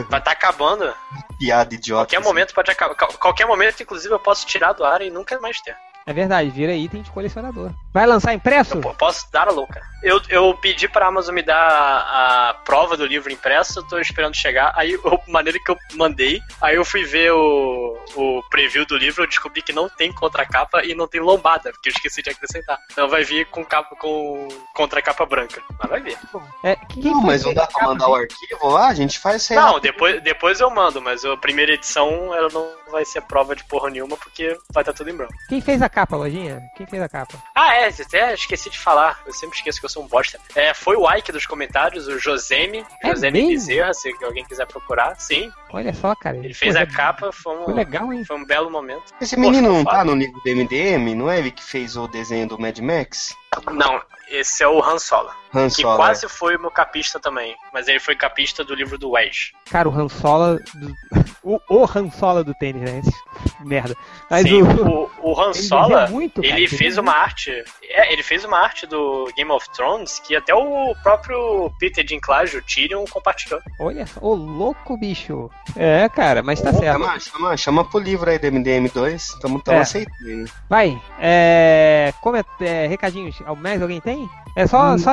Vai 0.10 0.20
estar 0.20 0.32
acabando. 0.32 0.94
Piada 1.40 1.74
idiota. 1.74 2.06
Qualquer 2.08 2.20
momento 2.22 2.54
pode 2.54 2.70
acabar. 2.72 2.96
Qual- 2.96 3.14
Qualquer 3.14 3.48
momento, 3.48 3.82
inclusive, 3.82 4.14
eu 4.14 4.20
posso 4.20 4.46
tirar 4.46 4.74
do 4.74 4.84
ar 4.84 5.02
e 5.02 5.10
nunca 5.10 5.40
mais 5.40 5.60
ter. 5.62 5.76
É 6.08 6.14
verdade, 6.14 6.52
vira 6.52 6.72
item 6.72 7.02
de 7.02 7.10
colecionador. 7.10 7.72
Vai 7.92 8.06
lançar 8.06 8.32
impresso? 8.32 8.76
Eu 8.78 8.94
posso 8.94 9.26
dar 9.32 9.48
a 9.48 9.52
louca. 9.52 9.82
Eu, 10.04 10.22
eu 10.30 10.56
pedi 10.56 10.88
pra 10.88 11.08
Amazon 11.08 11.34
me 11.34 11.42
dar 11.42 11.58
a, 11.58 12.50
a 12.50 12.54
prova 12.54 12.96
do 12.96 13.08
livro 13.08 13.32
impresso, 13.34 13.80
eu 13.80 13.88
tô 13.88 13.98
esperando 13.98 14.36
chegar. 14.36 14.72
Aí, 14.76 14.94
a 14.94 15.32
maneira 15.32 15.58
que 15.58 15.72
eu 15.72 15.76
mandei, 15.96 16.40
aí 16.62 16.76
eu 16.76 16.86
fui 16.86 17.04
ver 17.06 17.32
o, 17.32 17.98
o 18.16 18.44
preview 18.52 18.86
do 18.86 18.96
livro, 18.96 19.24
eu 19.24 19.28
descobri 19.28 19.64
que 19.64 19.74
não 19.74 19.90
tem 19.90 20.14
contracapa 20.14 20.86
e 20.86 20.94
não 20.94 21.08
tem 21.08 21.20
lombada, 21.20 21.72
porque 21.72 21.90
eu 21.90 21.94
esqueci 21.94 22.22
de 22.22 22.30
acrescentar. 22.30 22.78
Então 22.92 23.10
vai 23.10 23.24
vir 23.24 23.48
com 23.48 23.66
capa 23.66 23.96
com 23.96 24.48
contracapa 24.76 25.26
branca. 25.26 25.60
Mas 25.80 25.90
vai 25.90 26.02
vir. 26.02 26.20
É, 26.64 26.78
Não, 26.98 27.22
mas 27.22 27.42
que 27.42 27.48
não 27.48 27.56
dá 27.56 27.66
pra 27.66 27.88
mandar 27.88 28.10
o 28.10 28.14
arquivo 28.14 28.68
lá? 28.68 28.90
A 28.90 28.94
gente 28.94 29.18
faz 29.18 29.42
isso 29.42 29.54
aí. 29.54 29.60
Não, 29.60 29.80
depois, 29.80 30.22
depois 30.22 30.60
eu 30.60 30.70
mando, 30.70 31.02
mas 31.02 31.26
a 31.26 31.36
primeira 31.36 31.74
edição 31.74 32.32
ela 32.36 32.50
não 32.54 32.70
vai 32.96 33.04
ser 33.06 33.22
prova 33.24 33.56
de 33.56 33.64
porra 33.66 33.90
nenhuma, 33.90 34.16
porque 34.16 34.58
vai 34.72 34.82
estar 34.82 34.94
tudo 34.94 35.10
em 35.10 35.16
branco. 35.16 35.34
Quem 35.50 35.60
fez 35.60 35.82
a 35.82 35.90
capa, 35.90 36.16
lojinha? 36.16 36.62
Quem 36.78 36.88
fez 36.88 37.02
a 37.04 37.10
capa? 37.10 37.38
Ah, 37.54 37.76
é, 37.76 37.88
até 37.90 38.34
esqueci 38.34 38.70
de 38.70 38.80
falar. 38.80 39.22
Eu 39.28 39.34
sempre 39.34 39.58
esqueço 39.58 39.80
que 39.80 39.86
eu 39.86 39.90
sou 39.90 40.04
um 40.04 40.08
bosta. 40.08 40.40
É, 40.56 40.74
foi 40.74 40.96
o 40.96 41.10
Ike 41.14 41.32
dos 41.32 41.46
comentários, 41.46 42.08
o 42.08 42.18
Joseme, 42.18 42.86
É 43.04 43.10
Joseme 43.10 43.40
mesmo? 43.42 43.52
Bezerra, 43.52 43.94
se 43.94 44.14
alguém 44.24 44.46
quiser 44.46 44.66
procurar. 44.66 45.20
Sim, 45.20 45.52
Olha 45.76 45.94
só, 45.94 46.16
cara. 46.16 46.38
ele 46.38 46.54
fez 46.54 46.74
Pô, 46.74 46.80
a 46.80 46.84
é- 46.84 46.86
capa, 46.86 47.32
foi 47.32 47.56
Foi 47.66 47.74
um, 47.74 47.76
legal, 47.76 48.14
hein? 48.14 48.24
foi 48.24 48.38
um 48.38 48.46
belo 48.46 48.72
momento. 48.72 49.14
Esse 49.20 49.38
menino 49.38 49.68
Poxa, 49.68 49.78
não 49.78 49.84
tá 49.86 50.04
no 50.06 50.16
livro 50.16 50.40
do 50.42 50.50
MDM? 50.50 51.14
Não 51.14 51.30
é 51.30 51.38
ele 51.40 51.52
que 51.52 51.62
fez 51.64 51.98
o 51.98 52.08
desenho 52.08 52.48
do 52.48 52.58
Mad 52.60 52.80
Max? 52.80 53.36
Não, 53.72 54.02
esse 54.30 54.64
é 54.64 54.68
o 54.68 54.84
Han 54.84 55.00
Solo, 55.00 55.30
Han 55.54 55.68
que 55.70 55.82
Solo. 55.82 55.96
quase 55.96 56.28
foi 56.28 56.58
o 56.58 56.60
meu 56.60 56.70
capista 56.72 57.22
também, 57.22 57.56
mas 57.74 57.88
ele 57.88 58.02
foi 58.02 58.14
capista 58.14 58.66
do 58.66 58.76
livro 58.76 58.98
do 58.98 59.12
Wedge. 59.12 59.54
Cara, 59.70 59.88
o 59.88 59.94
Han 59.98 60.10
Solo. 60.10 60.58
Do... 60.74 60.96
O, 61.48 61.60
o 61.70 61.84
Han 61.86 62.10
Solo 62.10 62.44
do 62.44 62.56
tênis, 62.56 62.82
né? 62.82 62.98
Esse- 63.06 63.14
Merda. 63.64 63.96
Mas 64.32 64.42
Sim, 64.48 64.64
o. 64.64 65.06
o, 65.06 65.12
o 65.22 65.40
Han 65.40 65.52
Ele 65.52 65.54
Solo, 65.62 65.90
desenha 65.90 66.08
muito, 66.10 66.42
cara, 66.42 66.48
ele 66.56 66.68
fez 66.68 66.98
uma 66.98 67.12
arte. 67.12 67.52
É, 67.84 68.12
ele 68.12 68.24
fez 68.24 68.44
uma 68.44 68.58
arte 68.58 68.88
do 68.88 69.32
Game 69.38 69.52
of 69.52 69.70
Thrones 69.70 70.18
que 70.18 70.36
até 70.36 70.56
o 70.56 70.96
próprio 71.04 71.72
Peter 71.80 72.04
Dinklage, 72.04 72.58
o 72.58 72.64
Tyrion, 72.64 73.06
compartilhou. 73.06 73.62
Olha 73.80 74.08
só, 74.08 74.20
ô 74.22 74.34
louco, 74.34 74.98
bicho. 74.98 75.52
É, 75.76 76.08
cara, 76.10 76.44
mas 76.44 76.62
tá 76.62 76.72
certo. 76.72 77.02
Chama, 77.02 77.20
chama, 77.20 77.58
chama 77.58 77.86
pro 77.86 78.00
livro 78.00 78.30
aí 78.30 78.38
do 78.38 78.48
MDM2. 78.48 79.40
Tamo, 79.40 79.60
tamo 79.62 79.78
É. 79.78 79.82
aceitando. 79.82 80.50
Vai, 80.70 81.02
é. 81.20 82.14
Como 82.22 82.38
é, 82.38 82.44
é, 82.62 82.88
recadinhos, 82.88 83.36
mais 83.58 83.82
alguém 83.82 84.00
tem? 84.00 84.30
É 84.56 84.66
só, 84.68 84.94
Hum. 84.94 84.98
só, 84.98 85.12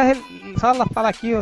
só 0.59 0.69
ela 0.75 0.87
falar 0.95 1.09
aqui 1.09 1.33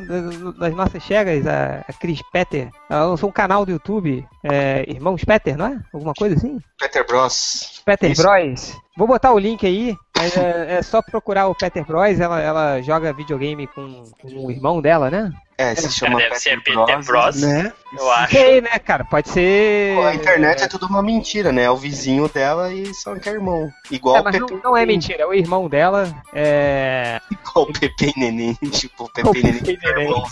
das- 0.59 0.75
nossas 0.75 1.03
chegas, 1.03 1.47
a, 1.47 1.85
a 1.87 1.93
Cris 1.93 2.23
Petter. 2.33 2.71
Ela 2.89 3.05
lançou 3.07 3.29
um 3.29 3.33
canal 3.33 3.67
do 3.67 3.73
YouTube, 3.73 4.27
é, 4.43 4.85
Irmãos 4.89 5.23
Petter, 5.23 5.57
não 5.59 5.67
é? 5.67 5.79
Alguma 5.93 6.15
coisa 6.15 6.37
assim? 6.37 6.59
Peter 6.79 7.07
Bros. 7.07 7.83
Peter 7.85 8.11
Isso. 8.11 8.23
Bros. 8.23 8.79
Vou 8.97 9.07
botar 9.07 9.33
o 9.33 9.39
link 9.39 9.67
aí, 9.67 9.95
mas 10.17 10.35
é, 10.37 10.77
é 10.79 10.83
só 10.83 11.03
procurar 11.03 11.49
o 11.49 11.55
Peter 11.55 11.85
Bros. 11.85 12.19
Ela, 12.19 12.41
ela 12.41 12.81
joga 12.81 13.13
videogame 13.13 13.67
com, 13.67 14.05
com 14.23 14.47
o 14.47 14.51
irmão 14.51 14.81
dela, 14.81 15.11
né? 15.11 15.31
É, 15.61 15.75
se 15.75 15.91
chama 15.93 16.17
deve 16.19 16.31
Peter 16.31 16.41
ser 16.41 16.63
Peter 16.63 17.05
Bros. 17.05 17.43
Né? 17.43 17.73
Eu 17.97 18.11
acho. 18.13 18.33
Sei, 18.33 18.61
né, 18.61 18.79
cara? 18.79 19.05
Pode 19.05 19.29
ser. 19.29 19.95
Pô, 19.97 20.03
a 20.05 20.15
internet 20.15 20.63
é 20.63 20.69
tudo 20.69 20.87
uma 20.87 21.03
mentira, 21.03 21.51
né? 21.53 21.65
É 21.65 21.71
o 21.71 21.77
vizinho 21.77 22.29
dela 22.29 22.73
e 22.73 22.95
só 22.95 23.15
que 23.17 23.29
é 23.29 23.33
irmão. 23.33 23.69
Igual 23.91 24.17
É, 24.17 24.21
o 24.21 24.25
mas 24.25 24.39
Pepe. 24.39 24.53
não, 24.55 24.61
não 24.63 24.77
é 24.77 24.87
mentira, 24.87 25.23
é 25.23 25.27
o 25.27 25.35
irmão 25.35 25.69
dela. 25.69 26.11
É. 26.33 27.21
Igual 27.31 27.67
o 27.69 27.73
Pepe 27.73 28.13
e 28.17 28.21
Neném. 28.21 28.55
Tipo, 28.71 29.05
o 29.05 29.07
O 29.07 29.11
Pepe 29.13 29.39
e 29.39 29.43
Neném. 29.43 29.63
Pepe 29.63 29.79
e 29.83 29.87
é 29.89 29.91
irmão. 30.03 30.25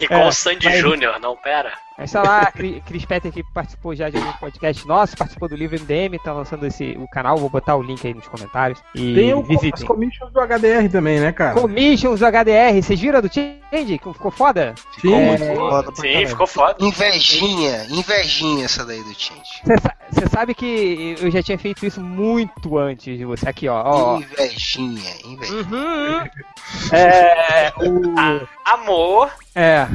E 0.00 0.08
com 0.08 0.14
É, 0.14 0.26
o 0.26 0.32
Sandy 0.32 0.66
mas- 0.66 0.78
Júnior, 0.78 1.18
não, 1.20 1.36
pera. 1.36 1.72
Mas 2.02 2.10
tá 2.10 2.20
lá, 2.22 2.40
a 2.40 2.50
Cri- 2.50 2.82
Cris 2.84 3.04
Petter 3.04 3.30
que 3.30 3.44
participou 3.54 3.94
já 3.94 4.10
de 4.10 4.18
um 4.18 4.32
podcast 4.32 4.86
nosso, 4.88 5.16
participou 5.16 5.48
do 5.48 5.54
livro 5.54 5.78
MDM, 5.80 6.18
tá 6.18 6.32
lançando 6.32 6.66
esse, 6.66 6.96
o 6.98 7.06
canal, 7.08 7.38
vou 7.38 7.48
botar 7.48 7.76
o 7.76 7.82
link 7.82 8.04
aí 8.04 8.12
nos 8.12 8.26
comentários. 8.26 8.82
E 8.92 9.14
Tem 9.14 9.32
o, 9.32 9.40
as 9.40 9.46
visitem. 9.46 9.86
commissions 9.86 10.32
do 10.32 10.40
HDR 10.40 10.88
também, 10.90 11.20
né, 11.20 11.30
cara? 11.30 11.60
Commissions 11.60 12.18
do 12.18 12.26
HDR, 12.26 12.82
vocês 12.82 12.98
viram 13.00 13.18
a 13.18 13.20
do 13.20 13.32
Change? 13.32 13.98
que 13.98 14.12
Ficou 14.12 14.30
foda? 14.32 14.74
Ficou 14.96 15.14
É, 15.16 15.28
muito 15.28 15.44
foda 15.54 15.92
Sim, 15.94 16.26
ficou 16.26 16.46
foda. 16.48 16.76
Invejinha, 16.84 17.86
invejinha 17.88 18.64
essa 18.64 18.84
daí 18.84 18.98
do 19.04 19.14
Change. 19.14 19.62
Você 20.10 20.28
sabe 20.28 20.54
que 20.54 21.16
eu 21.20 21.30
já 21.30 21.40
tinha 21.42 21.56
feito 21.58 21.86
isso 21.86 22.00
muito 22.00 22.76
antes 22.78 23.16
de 23.16 23.24
você. 23.24 23.48
Aqui, 23.48 23.68
ó. 23.68 23.80
ó. 23.84 24.18
Invejinha, 24.18 25.10
invejinha. 25.24 25.62
Uhum. 25.62 26.96
É. 26.96 27.72
O. 27.78 28.46
Amor, 28.64 29.30
É. 29.54 29.86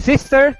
Sister, 0.00 0.56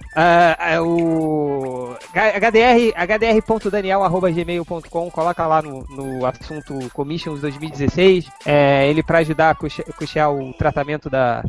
é 0.59 0.81
o 0.81 1.95
HDR, 2.13 2.93
hdr.daniel.gmail.com, 2.97 5.11
coloca 5.11 5.47
lá 5.47 5.63
no, 5.63 5.85
no 5.91 6.27
assunto 6.27 6.75
Commissions 6.93 7.41
2016, 7.41 8.27
é, 8.45 8.89
ele 8.89 9.03
para 9.03 9.19
ajudar 9.19 9.51
a 9.51 9.55
custe- 9.55 9.85
custear 9.97 10.33
o 10.33 10.53
tratamento 10.55 11.09
da, 11.11 11.43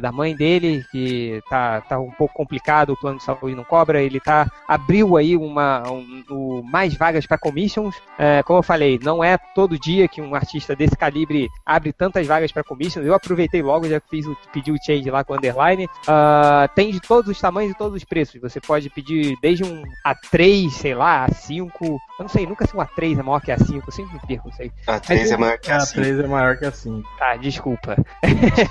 da 0.00 0.12
mãe 0.12 0.34
dele, 0.36 0.84
que 0.90 1.40
tá, 1.48 1.80
tá 1.82 1.98
um 1.98 2.10
pouco 2.10 2.34
complicado, 2.34 2.90
o 2.92 2.96
plano 3.00 3.18
de 3.18 3.24
saúde 3.24 3.54
não 3.54 3.64
cobra, 3.64 4.02
ele 4.02 4.20
tá, 4.20 4.50
abriu 4.68 5.16
aí 5.16 5.36
uma, 5.36 5.82
um, 5.90 6.24
o- 6.30 6.62
mais 6.64 6.94
vagas 6.94 7.26
para 7.26 7.38
Commissions, 7.38 7.94
é, 8.18 8.42
como 8.42 8.58
eu 8.58 8.62
falei, 8.62 8.98
não 9.02 9.22
é 9.22 9.38
todo 9.54 9.78
dia 9.78 10.08
que 10.08 10.20
um 10.20 10.34
artista 10.34 10.74
desse 10.76 10.96
calibre 10.96 11.48
abre 11.64 11.92
tantas 11.92 12.26
vagas 12.26 12.50
para 12.52 12.64
Commissions, 12.64 13.06
eu 13.06 13.14
aproveitei 13.14 13.62
logo, 13.62 13.88
já 13.88 14.00
fiz 14.10 14.26
o, 14.26 14.36
pedi 14.52 14.72
o 14.72 14.76
change 14.84 15.10
lá 15.10 15.24
com 15.24 15.34
o 15.34 15.36
underline, 15.36 15.88
Ah, 16.06 16.68
tem 16.74 16.90
de 16.90 17.00
todos 17.12 17.30
os 17.30 17.38
tamanhos 17.38 17.72
e 17.72 17.76
todos 17.76 17.94
os 17.94 18.04
preços. 18.04 18.40
Você 18.40 18.58
pode 18.58 18.88
pedir 18.88 19.36
desde 19.42 19.64
um 19.64 19.82
A3, 20.06 20.70
sei 20.70 20.94
lá, 20.94 21.26
A5. 21.28 21.70
Eu 21.82 21.98
não 22.20 22.28
sei, 22.28 22.46
nunca 22.46 22.66
se 22.66 22.74
um 22.74 22.80
A3 22.80 23.18
é 23.18 23.22
maior 23.22 23.40
que 23.42 23.52
A5, 23.52 23.82
eu 23.86 23.92
sempre 23.92 24.14
me 24.14 24.20
perco, 24.26 24.48
não 24.48 24.56
sei. 24.56 24.72
A 24.86 24.98
3 24.98 25.30
é 25.32 25.36
maior 25.36 25.58
que 25.58 25.70
A 25.70 25.76
a 25.76 25.80
5. 25.80 26.00
3 26.00 26.18
é 26.20 26.26
maior 26.26 26.56
que 26.56 26.64
a 26.64 26.72
5. 26.72 27.08
Tá, 27.18 27.36
desculpa. 27.36 27.96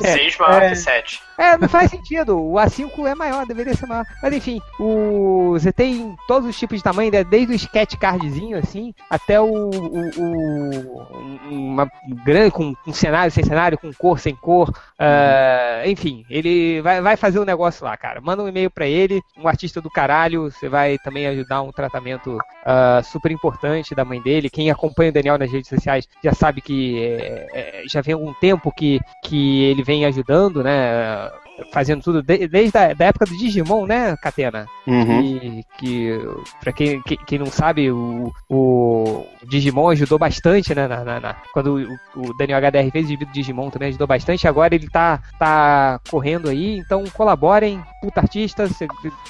6 0.01 0.37
maior 0.39 0.61
É. 0.63 0.69
que 0.69 0.75
7. 0.75 1.21
É, 1.37 1.57
não 1.57 1.69
faz 1.69 1.91
sentido. 1.91 2.39
O 2.39 2.53
A5 2.53 3.05
é 3.07 3.13
maior, 3.13 3.45
deveria 3.45 3.75
ser 3.75 3.85
maior. 3.85 4.05
Mas 4.23 4.33
enfim, 4.33 4.59
o... 4.79 5.51
você 5.53 5.71
tem 5.71 6.15
todos 6.27 6.49
os 6.49 6.57
tipos 6.57 6.77
de 6.77 6.83
tamanho, 6.83 7.11
né? 7.11 7.23
desde 7.23 7.53
o 7.53 7.55
sketch 7.55 7.95
cardzinho, 7.97 8.57
assim, 8.57 8.93
até 9.09 9.39
o. 9.39 9.45
o, 9.45 10.09
o- 10.19 11.11
uma 11.51 11.89
grande, 12.23 12.51
com, 12.51 12.73
com 12.73 12.93
cenário 12.93 13.31
sem 13.31 13.43
cenário, 13.43 13.77
com 13.77 13.91
cor 13.93 14.19
sem 14.19 14.35
cor. 14.35 14.71
ah, 14.97 15.83
enfim, 15.85 16.25
ele 16.29 16.81
vai, 16.81 17.01
vai 17.01 17.17
fazer 17.17 17.39
um 17.39 17.45
negócio 17.45 17.83
lá, 17.85 17.95
cara. 17.97 18.21
Manda 18.31 18.43
um 18.43 18.47
e-mail 18.47 18.71
pra 18.71 18.87
ele, 18.87 19.21
um 19.37 19.45
artista 19.45 19.81
do 19.81 19.89
caralho. 19.89 20.49
Você 20.49 20.69
vai 20.69 20.97
também 20.99 21.27
ajudar 21.27 21.61
um 21.63 21.71
tratamento 21.71 22.37
ah, 22.65 23.01
super 23.03 23.29
importante 23.29 23.93
da 23.93 24.05
mãe 24.05 24.21
dele. 24.21 24.49
Quem 24.49 24.71
acompanha 24.71 25.09
o 25.09 25.13
Daniel 25.13 25.37
nas 25.37 25.51
redes 25.51 25.67
sociais 25.67 26.07
já 26.23 26.33
sabe 26.33 26.61
que 26.61 27.03
é, 27.03 27.47
é, 27.53 27.83
já 27.89 27.99
vem 27.99 28.13
algum 28.13 28.33
tempo 28.35 28.71
que, 28.71 29.01
que 29.25 29.63
ele 29.65 29.83
vem 29.83 30.05
ajudando, 30.05 30.63
né? 30.63 31.29
Fazendo 31.71 32.01
tudo 32.01 32.21
de- 32.23 32.47
desde 32.47 32.77
a 32.77 32.93
da 32.93 33.05
época 33.05 33.25
do 33.25 33.37
Digimon, 33.37 33.85
né, 33.85 34.15
Catena? 34.21 34.65
Uhum. 34.87 35.21
E 35.21 35.63
que, 35.77 36.19
pra 36.59 36.71
quem, 36.71 37.01
que- 37.01 37.17
quem 37.17 37.39
não 37.39 37.47
sabe, 37.47 37.91
o, 37.91 38.31
o 38.49 39.25
Digimon 39.47 39.89
ajudou 39.89 40.17
bastante, 40.19 40.73
né? 40.75 40.87
na- 40.87 41.03
na- 41.03 41.19
na- 41.19 41.35
quando 41.53 41.77
o, 42.15 42.21
o 42.21 42.33
Daniel 42.37 42.57
HDR 42.59 42.91
fez 42.91 43.05
o 43.05 43.09
gibi 43.09 43.25
do 43.25 43.31
Digimon 43.31 43.69
também 43.69 43.89
ajudou 43.89 44.07
bastante. 44.07 44.47
Agora 44.47 44.73
ele 44.75 44.89
tá, 44.89 45.19
tá 45.39 45.99
correndo 46.09 46.49
aí, 46.49 46.77
então 46.77 47.03
colaborem. 47.13 47.81
Puta 48.01 48.19
artista, 48.21 48.67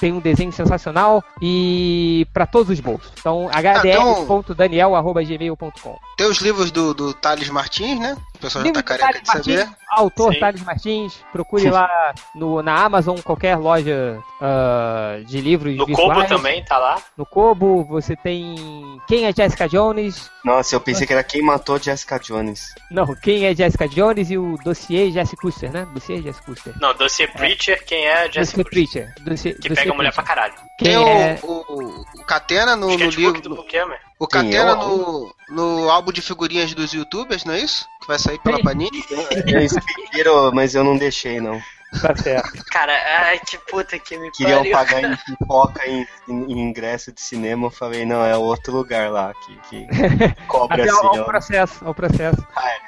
tem 0.00 0.12
um 0.14 0.18
desenho 0.20 0.50
sensacional 0.50 1.22
e 1.42 2.26
pra 2.32 2.46
todos 2.46 2.70
os 2.70 2.80
bolsos. 2.80 3.12
Então, 3.20 3.50
hdr.daniel.gmail.com. 3.52 5.98
Tem 6.16 6.26
os 6.26 6.38
livros 6.40 6.70
do, 6.70 6.94
do 6.94 7.12
Thales 7.14 7.48
Martins, 7.50 7.98
né? 7.98 8.16
Pessoal 8.42 8.64
já 8.64 8.72
tá 8.72 8.82
careca 8.82 9.20
de 9.20 9.26
saber. 9.26 9.68
Autor 9.88 10.32
Sim. 10.34 10.40
Thales 10.40 10.62
Martins, 10.62 11.14
procure 11.32 11.70
lá 11.70 12.14
no, 12.34 12.62
na 12.62 12.82
Amazon, 12.82 13.18
qualquer 13.20 13.56
loja 13.56 14.18
ah, 14.40 15.20
de 15.24 15.40
livros 15.40 15.76
No 15.76 15.86
visuais. 15.86 16.14
Kobo 16.14 16.28
também, 16.28 16.64
tá 16.64 16.76
lá. 16.78 17.00
No 17.16 17.24
Kobo, 17.24 17.84
você 17.84 18.16
tem 18.16 18.56
Quem 19.06 19.26
é 19.26 19.32
Jessica 19.32 19.68
Jones? 19.68 20.30
Nossa, 20.44 20.74
eu 20.74 20.80
pensei 20.80 21.06
que 21.06 21.12
era 21.12 21.22
quem 21.22 21.42
matou 21.42 21.78
Jessica 21.78 22.18
Jones. 22.18 22.74
Não, 22.90 23.14
Quem 23.14 23.46
é 23.46 23.54
Jessica 23.54 23.86
Jones 23.86 24.30
e 24.30 24.36
o 24.38 24.56
dossiê 24.64 25.10
Jessica 25.12 25.40
Custer, 25.40 25.70
né? 25.70 25.86
Dossiê 25.92 26.20
Jessica 26.20 26.46
Custer. 26.46 26.74
Não, 26.80 26.92
Dossiê 26.94 27.28
Preacher, 27.28 27.84
quem 27.84 28.06
é 28.06 28.30
Jessica 28.30 28.62
Dossiê 28.62 28.64
Preacher. 28.64 29.14
Dossiê, 29.20 29.52
Que 29.52 29.68
dossiê 29.68 29.84
pega 29.84 29.94
mulher 29.94 30.12
pra 30.12 30.24
caralho. 30.24 30.54
Quem 30.78 30.88
Tem 30.88 30.96
é... 30.96 31.38
o, 31.42 31.46
o, 31.68 32.00
o 32.00 32.24
Catena 32.24 32.74
no, 32.74 32.86
no 32.86 32.92
Sketchbook 32.94 33.36
livro. 33.36 33.48
do 33.50 33.56
Pokémon. 33.56 33.94
O 34.22 34.28
Catena 34.28 34.76
no, 34.76 35.34
no 35.48 35.90
álbum 35.90 36.12
de 36.12 36.22
figurinhas 36.22 36.72
dos 36.74 36.92
youtubers, 36.92 37.44
não 37.44 37.54
é 37.54 37.60
isso? 37.60 37.88
Que 38.00 38.06
vai 38.06 38.20
sair 38.20 38.38
pela. 38.38 38.62
Panini. 38.62 39.02
Eles 39.48 39.74
pediram, 39.84 40.52
mas 40.52 40.76
eu 40.76 40.84
não 40.84 40.96
deixei, 40.96 41.40
não. 41.40 41.60
Tá 42.00 42.16
certo. 42.16 42.64
Cara, 42.70 42.92
ai, 43.26 43.38
que 43.40 43.58
puta 43.58 43.98
que 43.98 44.16
me 44.18 44.30
Queriam 44.32 44.58
pariu. 44.58 44.72
pagar 44.72 45.04
em 45.04 45.16
pipoca 45.16 45.86
em, 45.86 46.06
em- 46.28 46.52
em 46.52 46.58
ingresso 46.68 47.12
de 47.12 47.20
cinema. 47.20 47.66
Eu 47.66 47.70
falei, 47.70 48.04
não, 48.06 48.24
é 48.24 48.36
outro 48.36 48.72
lugar 48.74 49.10
lá 49.10 49.32
que, 49.34 49.54
que 49.68 49.86
cobra 50.48 50.82
Até 50.82 50.90
assim. 50.90 51.06
ao, 51.06 51.18
ao 51.18 51.24
processo, 51.24 51.84
ao 51.84 51.94
processo. 51.94 52.46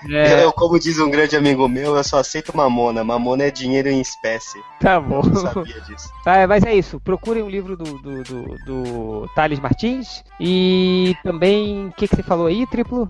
Eu, 0.09 0.17
É, 0.17 0.45
eu, 0.45 0.53
como 0.53 0.79
diz 0.79 0.99
um 0.99 1.11
grande 1.11 1.37
amigo 1.37 1.69
meu, 1.69 1.97
eu 1.97 2.05
só 2.05 2.19
aceito 2.19 2.57
mamona. 2.57 3.05
Mamona 3.05 3.45
é 3.45 3.51
dinheiro 3.51 3.89
em 3.89 4.01
espécie. 4.01 4.59
tá 4.81 4.99
bom. 5.01 5.21
Eu 5.25 5.37
sabia 5.37 5.81
disso. 5.83 6.09
Tá, 6.25 6.47
mas 6.47 6.65
é 6.65 6.75
isso. 6.75 6.99
Procurem 7.01 7.43
o 7.43 7.51
livro 7.51 7.77
do, 7.77 7.85
do, 7.99 8.23
do, 8.23 8.59
do 8.65 9.31
Thales 9.35 9.61
Martins. 9.61 10.25
E 10.41 11.15
também. 11.23 11.89
O 11.89 11.93
que, 11.93 12.09
que 12.09 12.17
você 12.17 12.23
falou 12.23 12.47
aí, 12.47 12.67
triplo? 12.67 13.07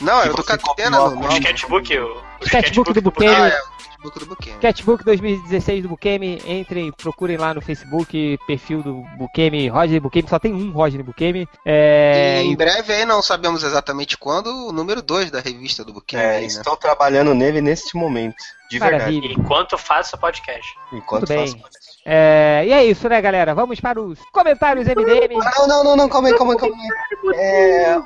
Não, 0.00 0.24
eu 0.24 0.34
tô 0.34 0.42
no 0.90 0.96
a 0.96 1.28
O 1.28 1.32
sketchbook, 1.34 1.96
o, 1.98 2.16
o 2.40 2.44
Sketchbook 2.44 2.92
do 2.92 3.00
do 3.00 3.02
Bukemi. 3.02 3.32
Ah, 3.32 3.48
é, 3.48 3.60
sketchbook 3.98 4.18
do 4.18 4.26
Bukemi. 4.26 4.56
Sketchbook 4.56 5.04
2016 5.04 5.82
do 5.82 5.88
Bukemi, 5.88 6.42
entrem, 6.46 6.92
procurem 6.92 7.36
lá 7.36 7.52
no 7.52 7.60
Facebook, 7.60 8.38
perfil 8.46 8.82
do 8.82 8.94
Bukemi, 9.18 9.68
Roger 9.68 10.00
Bukemi, 10.00 10.28
só 10.28 10.38
tem 10.38 10.52
um 10.52 10.70
Roger 10.70 11.02
Bukemi. 11.02 11.48
É, 11.64 12.42
E 12.42 12.46
em 12.46 12.56
breve 12.56 12.92
aí, 12.92 13.04
não 13.04 13.20
sabemos 13.22 13.62
exatamente 13.62 14.16
quando, 14.16 14.48
o 14.68 14.72
número 14.72 15.02
2 15.02 15.30
da 15.30 15.40
revista 15.40 15.84
do 15.84 15.92
Bukemi. 15.92 16.22
É, 16.22 16.36
aí, 16.36 16.40
né? 16.42 16.46
estou 16.46 16.76
trabalhando 16.76 17.34
nele 17.34 17.60
neste 17.60 17.96
momento. 17.96 18.36
De 18.70 18.78
verdade. 18.78 19.02
Maravilha. 19.14 19.32
Enquanto 19.32 19.78
faço 19.78 20.14
o 20.16 20.18
podcast. 20.18 20.74
Enquanto 20.92 21.26
Tudo 21.26 21.36
bem. 21.36 21.48
faço. 21.48 21.78
É, 22.10 22.64
e 22.66 22.72
é 22.72 22.84
isso, 22.84 23.06
né, 23.08 23.20
galera? 23.20 23.54
Vamos 23.54 23.80
para 23.80 24.00
os 24.00 24.18
comentários 24.32 24.86
MDM. 24.86 25.34
Ah, 25.42 25.52
Não, 25.58 25.68
não, 25.68 25.84
não, 25.84 25.96
não, 25.96 26.08
calma 26.08 26.28
aí, 26.28 26.36
calma 26.38 26.54
aí, 26.54 26.58
calma 26.58 26.74
aí. 26.76 27.36
É, 27.38 27.98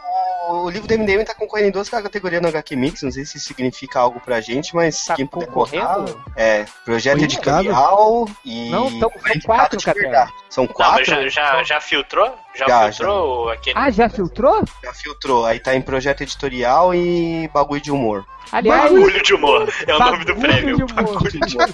o, 0.48 0.70
livro 0.70 0.88
do 0.88 0.94
MDM 0.98 1.24
tá 1.24 1.34
concorrendo 1.34 1.68
em 1.68 1.72
duas 1.72 1.88
categorias 1.88 2.40
no 2.42 2.48
HQ 2.48 2.76
Mix, 2.76 3.02
não 3.02 3.10
sei 3.10 3.24
se 3.24 3.36
isso 3.36 3.46
significa 3.46 4.00
algo 4.00 4.20
pra 4.20 4.40
gente, 4.40 4.74
mas 4.74 5.04
Tá 5.04 5.14
quem 5.14 5.26
puder 5.26 5.46
concorrendo? 5.46 6.22
É, 6.36 6.64
projeto 6.84 7.16
Foi 7.18 7.24
indicado? 7.24 7.58
editorial 7.60 8.28
e. 8.44 8.70
Não, 8.70 8.98
tão- 8.98 9.10
foi 9.10 9.32
são 9.32 9.40
quatro, 9.42 9.80
verdade. 9.94 10.32
São 10.50 10.64
Não, 10.64 10.72
quatro? 10.72 11.04
já, 11.04 11.28
já, 11.28 11.62
já 11.62 11.80
filtrou? 11.80 12.34
Já, 12.54 12.66
Já, 12.68 12.92
filtrou 12.92 13.50
aquele. 13.50 13.78
Ah, 13.78 13.90
já 13.90 14.08
filtrou? 14.08 14.62
Já 14.84 14.92
filtrou. 14.92 15.46
Aí 15.46 15.58
tá 15.60 15.74
em 15.74 15.80
projeto 15.82 16.22
editorial 16.22 16.94
e 16.94 17.48
bagulho 17.52 17.80
de 17.80 17.90
humor. 17.90 18.24
Aliás, 18.50 18.92
Bagulho 18.92 19.22
de 19.22 19.32
humor. 19.34 19.72
É 19.86 19.94
o 19.94 19.98
nome 19.98 20.24
do 20.26 20.36
prêmio. 20.36 20.76
de 20.76 20.82
humor. 20.82 21.04
Bagulho 21.14 21.30
de 21.46 21.56
humor. 21.56 21.68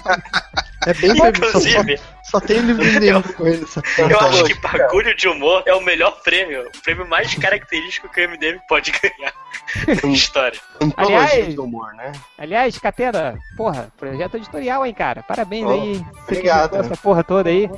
É 0.87 0.93
bem 0.93 1.11
Inclusive, 1.11 1.99
só 2.29 2.39
tem 2.39 2.59
livro 2.59 2.83
de 2.83 2.91
MDM 2.99 3.23
concorrendo 3.23 3.61
nessa 3.61 3.81
eu 3.97 4.19
acho 4.19 4.43
que 4.45 4.53
bagulho 4.55 5.15
de 5.15 5.27
humor 5.27 5.63
é 5.65 5.73
o 5.73 5.81
melhor 5.81 6.11
prêmio. 6.23 6.67
O 6.67 6.81
prêmio 6.83 7.07
mais 7.07 7.33
característico 7.35 8.09
que 8.09 8.25
o 8.25 8.29
MDM 8.29 8.59
pode 8.67 8.91
ganhar 8.91 9.33
na 10.03 10.09
história. 10.11 10.59
Aliás- 10.95 11.49
de 11.53 11.59
humor, 11.59 11.93
né? 11.93 12.11
Aliás, 12.37 12.77
Catena, 12.77 13.37
porra, 13.57 13.91
projeto 13.97 14.37
editorial, 14.37 14.85
hein, 14.85 14.93
cara? 14.93 15.23
Parabéns 15.23 15.65
Oh, 15.65 15.71
aí. 15.71 16.05
Obrigado. 16.23 16.77
essa 16.77 16.95
porra 16.97 17.23
toda 17.23 17.49
aí. 17.49 17.69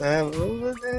É, 0.00 0.22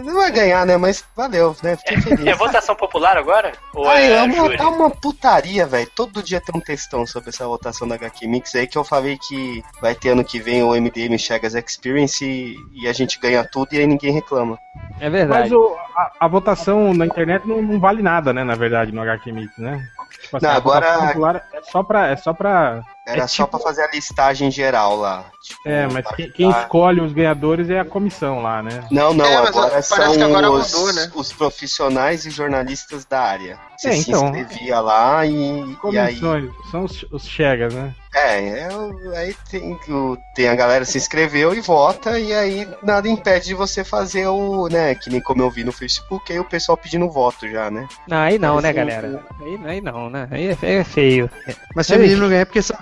não 0.04 0.14
vai 0.16 0.32
ganhar, 0.32 0.66
né? 0.66 0.78
Mas 0.78 1.04
valeu, 1.16 1.56
né? 1.64 1.76
Fiquei 1.78 2.02
feliz. 2.02 2.26
É 2.28 2.34
votação 2.36 2.76
popular 2.76 3.18
agora? 3.18 3.52
Ou 3.74 3.88
Ai, 3.88 4.12
é, 4.12 4.16
é 4.18 4.24
uma, 4.24 4.58
tá 4.58 4.68
uma 4.70 4.90
putaria, 4.90 5.66
velho. 5.66 5.90
Todo 5.96 6.24
dia 6.24 6.40
tem 6.42 6.56
um 6.56 6.64
textão 6.64 7.06
sobre 7.06 7.30
essa 7.30 7.46
votação 7.48 7.88
da 7.88 7.96
HQ 7.96 8.28
Mix 8.28 8.56
aí 8.56 8.68
que 8.68 8.78
eu 8.78 8.84
falei 8.84 9.18
que 9.18 9.64
vai 9.82 9.94
ter 9.96 10.10
ano 10.10 10.24
que 10.24 10.40
vem 10.40 10.64
o 10.64 10.74
MDM 10.74 11.18
Chagas 11.18 11.56
Experience 11.56 12.24
e, 12.26 12.56
e 12.82 12.88
a 12.88 12.94
gente 13.00 13.20
ganha 13.20 13.44
tudo 13.44 13.74
e 13.74 13.78
aí 13.80 13.88
ninguém 13.88 14.12
reclama. 14.12 14.60
É 15.00 15.10
verdade. 15.10 15.42
Mas 15.42 15.52
o- 15.52 15.76
a, 15.96 16.12
a 16.22 16.28
votação 16.28 16.94
na 16.94 17.06
internet 17.06 17.48
não, 17.48 17.62
não 17.62 17.80
vale 17.80 18.02
nada, 18.02 18.32
né, 18.34 18.44
na 18.44 18.56
verdade, 18.56 18.92
no 18.92 19.02
HQ 19.02 19.32
Mix, 19.32 19.58
né? 19.58 19.84
Tipo 20.22 20.38
assim, 20.38 20.46
Não, 20.46 20.54
a 20.54 20.56
agora- 20.58 21.00
popular 21.08 21.46
é 21.54 21.62
só 21.64 21.84
pra. 21.84 22.08
É 22.08 22.16
só 22.16 22.34
pra. 22.34 22.82
Era 23.08 23.24
É 23.24 23.28
só 23.28 23.46
tipo- 23.46 23.58
pra 23.58 23.60
fazer 23.68 23.82
a 23.84 23.90
listagem 23.92 24.52
geral 24.52 24.96
lá. 24.98 25.26
Tipo, 25.42 25.62
É, 25.68 25.88
mas 25.88 26.06
quem, 26.16 26.32
quem 26.32 26.50
escolhe 26.52 27.02
os 27.02 27.12
ganhadores 27.12 27.68
é 27.70 27.80
a 27.80 27.86
comissão 27.86 28.40
lá, 28.44 28.62
né? 28.62 28.86
Não, 28.92 29.14
não, 29.16 29.26
É, 29.26 29.38
mas 29.40 29.48
agora 29.50 29.70
parece 29.70 29.88
são 29.96 30.12
que 30.16 30.22
agora 30.22 30.52
os, 30.52 30.72
mudou, 30.74 30.94
né? 30.94 31.12
os 31.16 31.34
profissionais 31.34 32.26
e 32.26 32.30
jornalistas 32.30 33.06
da 33.06 33.20
área. 33.22 33.58
Você 33.78 33.90
É, 33.90 33.92
se 33.94 34.12
então. 34.12 34.26
inscrevia 34.28 34.80
lá 34.80 35.26
e, 35.26 35.32
e 35.32 35.98
aí. 35.98 36.20
Comissões, 36.20 36.52
são 36.70 36.84
os, 36.84 37.04
os 37.12 37.26
chegas, 37.26 37.74
né? 37.74 37.96
É, 38.14 38.60
é 38.60 38.70
aí 39.18 39.36
tem, 39.50 39.78
o- 39.90 40.18
tem 40.36 40.50
a 40.50 40.56
galera 40.56 40.84
que 40.86 40.92
se 40.92 40.98
inscreveu 40.98 41.54
e 41.54 41.62
vota, 41.62 42.20
e 42.20 42.34
aí 42.34 42.68
nada 42.84 43.08
impede 43.08 43.48
de 43.48 43.54
você 43.56 43.84
fazer 43.84 44.28
o, 44.28 44.68
né, 44.68 44.94
que 44.96 45.10
nem 45.10 45.22
como 45.22 45.42
eu 45.44 45.50
vi 45.50 45.64
no 45.64 45.72
Facebook, 45.72 46.32
aí 46.32 46.40
o 46.40 46.44
pessoal 46.46 46.76
pedindo 46.78 47.10
voto 47.10 47.48
já, 47.48 47.70
né? 47.72 47.88
Não, 48.08 48.18
aí 48.18 48.38
não, 48.40 48.60
né, 48.62 48.74
Parece 48.74 48.98
um- 48.98 49.02
galera? 49.02 49.26
Aí, 49.42 49.60
aí 49.66 49.82
não, 49.82 49.99
né? 50.08 50.28
Aí 50.30 50.50
é, 50.50 50.58
é 50.62 50.84
feio. 50.84 51.28
Mas 51.74 51.88
se 51.88 51.96
o 51.96 52.00
menino 52.00 52.22
não 52.22 52.30
ganhar 52.30 52.42
é 52.42 52.46
porque 52.46 52.62
só. 52.62 52.76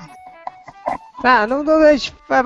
Ah, 1.24 1.48
não, 1.48 1.64
não, 1.64 1.80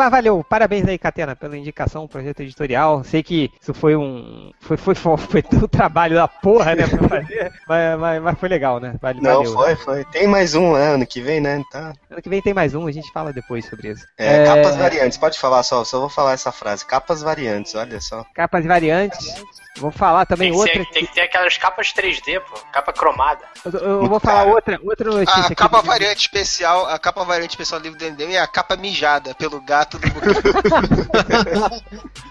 valeu. 0.10 0.44
Parabéns 0.48 0.88
aí, 0.88 0.98
Catena, 0.98 1.36
pela 1.36 1.58
indicação, 1.58 2.08
projeto 2.08 2.42
editorial. 2.42 3.04
Sei 3.04 3.22
que 3.22 3.52
isso 3.62 3.74
foi 3.74 3.96
um. 3.96 4.52
Foi, 4.60 4.78
foi, 4.78 4.96
foi, 4.96 5.18
foi 5.18 5.44
um 5.54 5.68
trabalho 5.68 6.16
da 6.16 6.28
porra, 6.28 6.76
né, 6.76 6.88
pra 6.88 7.08
fazer. 7.08 7.52
mas, 7.68 8.00
mas, 8.00 8.22
mas 8.22 8.40
foi 8.40 8.50
legal, 8.50 8.80
né? 8.80 8.96
Vale, 9.02 9.20
Não, 9.22 9.44
valeu. 9.44 9.54
foi, 9.54 9.76
foi. 9.76 10.06
Tem 10.06 10.28
mais 10.28 10.56
um 10.56 10.74
né, 10.74 10.94
ano 10.94 11.06
que 11.06 11.22
vem, 11.22 11.42
né? 11.42 11.62
Tá. 11.72 11.94
Ano 12.10 12.22
que 12.22 12.30
vem 12.30 12.42
tem 12.42 12.54
mais 12.54 12.74
um, 12.74 12.88
a 12.88 12.92
gente 12.92 13.12
fala 13.12 13.34
depois 13.34 13.66
sobre 13.66 13.90
isso. 13.90 14.06
É, 14.18 14.46
capas 14.46 14.76
variantes, 14.78 15.18
pode 15.18 15.38
falar 15.38 15.64
só, 15.64 15.84
só 15.84 16.00
vou 16.00 16.10
falar 16.10 16.34
essa 16.34 16.52
frase. 16.52 16.86
Capas 16.86 17.22
variantes, 17.22 17.76
olha 17.76 18.00
só. 18.00 18.26
Capas 18.34 18.66
variantes. 18.66 19.44
Vou 19.78 19.92
falar 19.92 20.26
também 20.26 20.52
Tem 20.52 20.60
outra. 20.60 20.74
ser- 20.74 20.90
tem 20.92 21.06
que 21.06 21.14
ter 21.14 21.22
aquelas 21.22 21.58
capas 21.58 21.94
3D, 21.94 22.42
pô. 22.42 22.60
Capa 22.72 22.92
cromada. 22.92 23.46
Eu, 23.64 23.72
eu 23.80 24.08
vou 24.08 24.20
falar 24.20 24.44
outra, 24.44 24.80
outra 24.84 25.10
notícia 25.10 25.54
A 25.54 25.56
capa 25.56 25.82
variante 25.82 26.20
especial, 26.20 26.86
a 26.88 27.00
capa 27.00 27.24
variante 27.24 27.52
especial 27.52 27.80
do 27.80 27.84
livro 27.84 27.98
do 27.98 28.06
MDM 28.06 28.34
é 28.34 28.40
a 28.40 28.48
capa 28.48 28.61
mijada 28.78 29.34
pelo 29.36 29.60
gato 29.62 29.98
do. 30.00 30.08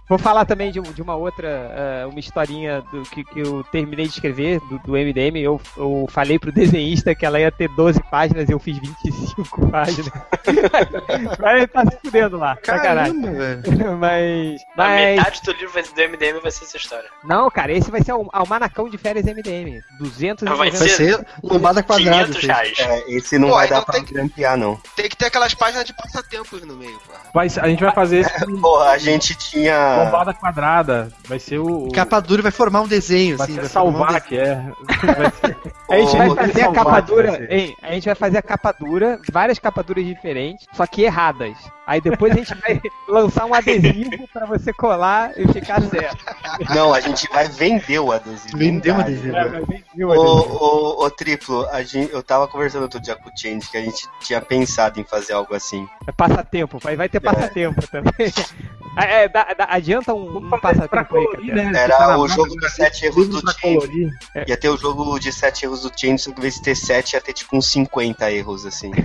Vou 0.08 0.18
falar 0.18 0.44
também 0.44 0.72
de, 0.72 0.80
de 0.80 1.00
uma 1.02 1.14
outra, 1.14 1.46
eh, 1.48 2.06
uma 2.06 2.18
historinha 2.18 2.82
do, 2.90 3.02
que, 3.02 3.22
que 3.24 3.40
eu 3.40 3.62
terminei 3.70 4.06
de 4.06 4.12
escrever 4.14 4.58
do, 4.68 4.78
do 4.80 4.92
MDM. 4.92 5.36
Eu, 5.38 5.60
eu 5.76 6.06
falei 6.10 6.36
pro 6.38 6.50
desenhista 6.50 7.14
que 7.14 7.24
ela 7.24 7.38
ia 7.38 7.52
ter 7.52 7.68
12 7.68 8.02
páginas 8.10 8.48
e 8.48 8.52
eu 8.52 8.58
fiz 8.58 8.76
25 8.78 9.68
páginas. 9.70 10.10
Mas 11.38 11.56
ele 11.56 11.66
tá 11.68 11.84
se 11.86 11.98
fudendo 12.04 12.36
lá, 12.38 12.56
sacanagem. 12.62 13.20
Caramba, 13.22 13.38
velho. 13.38 13.96
Mas. 13.98 14.60
A 14.62 14.76
mas 14.76 15.00
metade 15.16 15.40
do 15.42 15.52
livro 15.52 15.70
vai- 15.72 15.82
do 15.82 15.94
MDM 16.16 16.40
vai 16.42 16.50
ser 16.50 16.64
essa 16.64 16.76
história. 16.76 17.08
não, 17.24 17.48
cara, 17.50 17.72
esse 17.72 17.90
vai 17.90 18.02
ser 18.02 18.12
o 18.12 18.28
almanacão 18.32 18.88
de 18.88 18.98
férias 18.98 19.24
MDM. 19.26 19.80
290 20.00 20.56
Vai 20.56 20.70
Vai 20.70 20.88
ser 20.88 21.24
lombada 21.42 21.82
quadrada. 21.82 22.24
500 22.26 22.42
isso 22.42 22.50
aí. 22.52 22.72
reais. 22.74 22.78
É, 22.80 23.10
esse 23.12 23.38
não 23.38 23.48
Pô, 23.48 23.54
vai 23.54 23.68
dar 23.68 23.82
pra 23.82 23.94
tem 23.94 24.04
que- 24.04 24.12
grampear, 24.14 24.56
não. 24.56 24.76
Tem 24.96 25.08
que 25.08 25.16
ter 25.16 25.26
aquelas 25.26 25.54
páginas 25.54 25.84
de 25.84 25.92
passatempos 26.20 26.62
no 26.62 26.74
meio, 26.76 26.98
pô. 27.06 27.12
Vai, 27.34 27.46
a 27.46 27.68
gente 27.68 27.82
vai 27.82 27.92
fazer 27.94 28.18
esse 28.20 28.44
com 28.44 28.56
Porra, 28.60 28.90
a 28.90 28.98
gente 28.98 29.34
tinha. 29.34 30.04
bombada 30.04 30.34
quadrada. 30.34 31.12
Vai 31.26 31.38
ser 31.38 31.58
o. 31.58 31.86
o- 31.88 31.92
Capa 31.92 32.20
dura 32.20 32.42
vai 32.42 32.52
formar 32.52 32.82
um 32.82 32.88
desenho, 32.88 33.36
vai 33.36 33.46
assim. 33.46 33.54
ser 33.56 33.62
um 33.62 33.68
salvar, 33.68 34.20
que 34.20 34.38
é. 34.38 34.56
Vai 35.00 35.30
ser- 35.30 35.56
A 35.90 35.96
gente 35.98 36.16
vai 36.16 36.30
fazer 36.46 36.62
a 36.62 36.72
capa 36.72 37.00
dura, 37.00 37.30
vai 37.32 37.46
hein? 37.50 37.76
A 37.82 37.92
gente 37.92 38.04
vai 38.06 38.14
fazer 38.14 38.38
a 38.38 38.42
capa 38.42 38.72
dura, 38.72 39.20
várias 39.32 39.58
capaduras 39.58 40.04
diferentes, 40.04 40.66
só 40.74 40.86
que 40.86 41.02
erradas. 41.02 41.56
Aí 41.86 42.00
depois 42.00 42.32
a 42.32 42.36
gente 42.36 42.54
vai 42.54 42.80
lançar 43.08 43.46
um 43.46 43.54
adesivo 43.54 44.28
pra 44.32 44.46
você 44.46 44.72
colar 44.72 45.32
e 45.36 45.48
ficar 45.52 45.82
certo. 45.82 46.24
Não, 46.72 46.94
a 46.94 47.00
gente 47.00 47.28
vai 47.32 47.48
vender 47.48 47.98
o 47.98 48.12
adesivo. 48.12 48.56
Vendeu 48.56 48.94
um 48.94 49.00
adesivo. 49.00 49.36
É, 49.36 49.44
Ô, 49.44 49.50
o 49.50 49.56
adesivo. 49.64 50.12
ô, 50.12 51.04
ô, 51.04 51.10
Triplo, 51.10 51.66
a 51.70 51.82
gente, 51.82 52.12
eu 52.12 52.22
tava 52.22 52.46
conversando 52.46 52.82
outro 52.82 53.00
dia 53.00 53.16
com 53.16 53.28
o 53.28 53.32
Change 53.36 53.68
que 53.68 53.76
a 53.76 53.80
gente 53.82 54.06
tinha 54.20 54.40
pensado 54.40 55.00
em 55.00 55.04
fazer 55.04 55.32
algo 55.32 55.52
assim. 55.52 55.84
É 56.10 56.12
passatempo, 56.12 56.78
vai, 56.80 56.96
vai 56.96 57.08
ter 57.08 57.20
passatempo 57.20 57.80
também. 57.88 58.12
É, 58.96 59.28
dá- 59.28 59.54
dá- 59.56 59.68
adianta 59.70 60.12
um, 60.12 60.38
um 60.38 60.50
passatempo 60.58 60.96
aí, 61.16 61.24
colorir, 61.24 61.54
cara. 61.54 61.70
né? 61.70 61.78
Era 61.84 61.96
Tá 61.96 62.18
o 62.18 62.26
jogo 62.26 62.56
dos 62.56 62.72
sete 62.72 63.06
erros 63.06 63.28
do 63.28 63.40
Change. 63.52 63.60
colorir. 63.78 64.10
Ia 64.48 64.56
ter 64.56 64.68
o 64.68 64.76
jogo 64.76 65.16
de 65.20 65.32
7 65.32 65.64
erros 65.64 65.82
do 65.82 65.92
Change, 65.96 66.18
só 66.18 66.32
que 66.32 66.38
em 66.38 66.42
vez 66.42 66.54
de 66.56 66.62
ter 66.62 66.74
7, 66.74 67.12
ia 67.12 67.20
ter 67.20 67.32
tipo 67.32 67.56
uns 67.56 67.70
50 67.70 68.32
erros, 68.32 68.66
assim. 68.66 68.90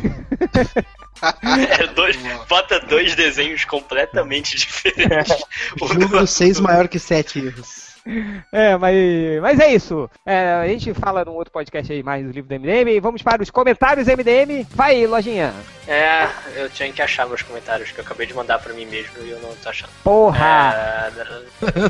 É 1.80 1.88
dois, 1.94 2.18
bota 2.50 2.80
dois 2.80 3.16
desenhos 3.16 3.64
completamente 3.64 4.58
diferentes. 4.58 5.38
O 5.80 5.88
Jogo 5.88 6.00
do- 6.08 6.20
dos 6.20 6.32
seis 6.32 6.60
maior 6.60 6.88
que 6.88 6.98
sete 7.00 7.40
erros. 7.40 7.85
É, 8.52 8.78
mas, 8.78 8.96
mas 9.42 9.60
é 9.60 9.74
isso. 9.74 10.10
É, 10.26 10.54
a 10.54 10.68
gente 10.68 10.94
fala 10.94 11.26
num 11.26 11.34
outro 11.34 11.52
podcast 11.52 11.92
aí 11.92 12.02
mais 12.02 12.26
do 12.26 12.32
livro 12.32 12.48
do 12.48 12.60
MDM. 12.60 12.90
E 12.92 13.00
vamos 13.00 13.22
para 13.22 13.42
os 13.42 13.50
comentários 13.50 14.08
MDM. 14.08 14.66
Vai, 14.72 15.06
lojinha. 15.06 15.54
É, 15.88 16.28
eu 16.56 16.70
tinha 16.70 16.92
que 16.92 17.02
achar 17.02 17.28
meus 17.28 17.44
comentários 17.44 17.92
que 17.92 18.00
eu 18.00 18.04
acabei 18.04 18.26
de 18.26 18.34
mandar 18.34 18.60
pra 18.60 18.74
mim 18.74 18.86
mesmo 18.86 19.14
e 19.24 19.30
eu 19.30 19.40
não 19.40 19.54
tô 19.56 19.70
achando. 19.70 19.90
Porra! 20.04 20.74
É, 20.74 21.12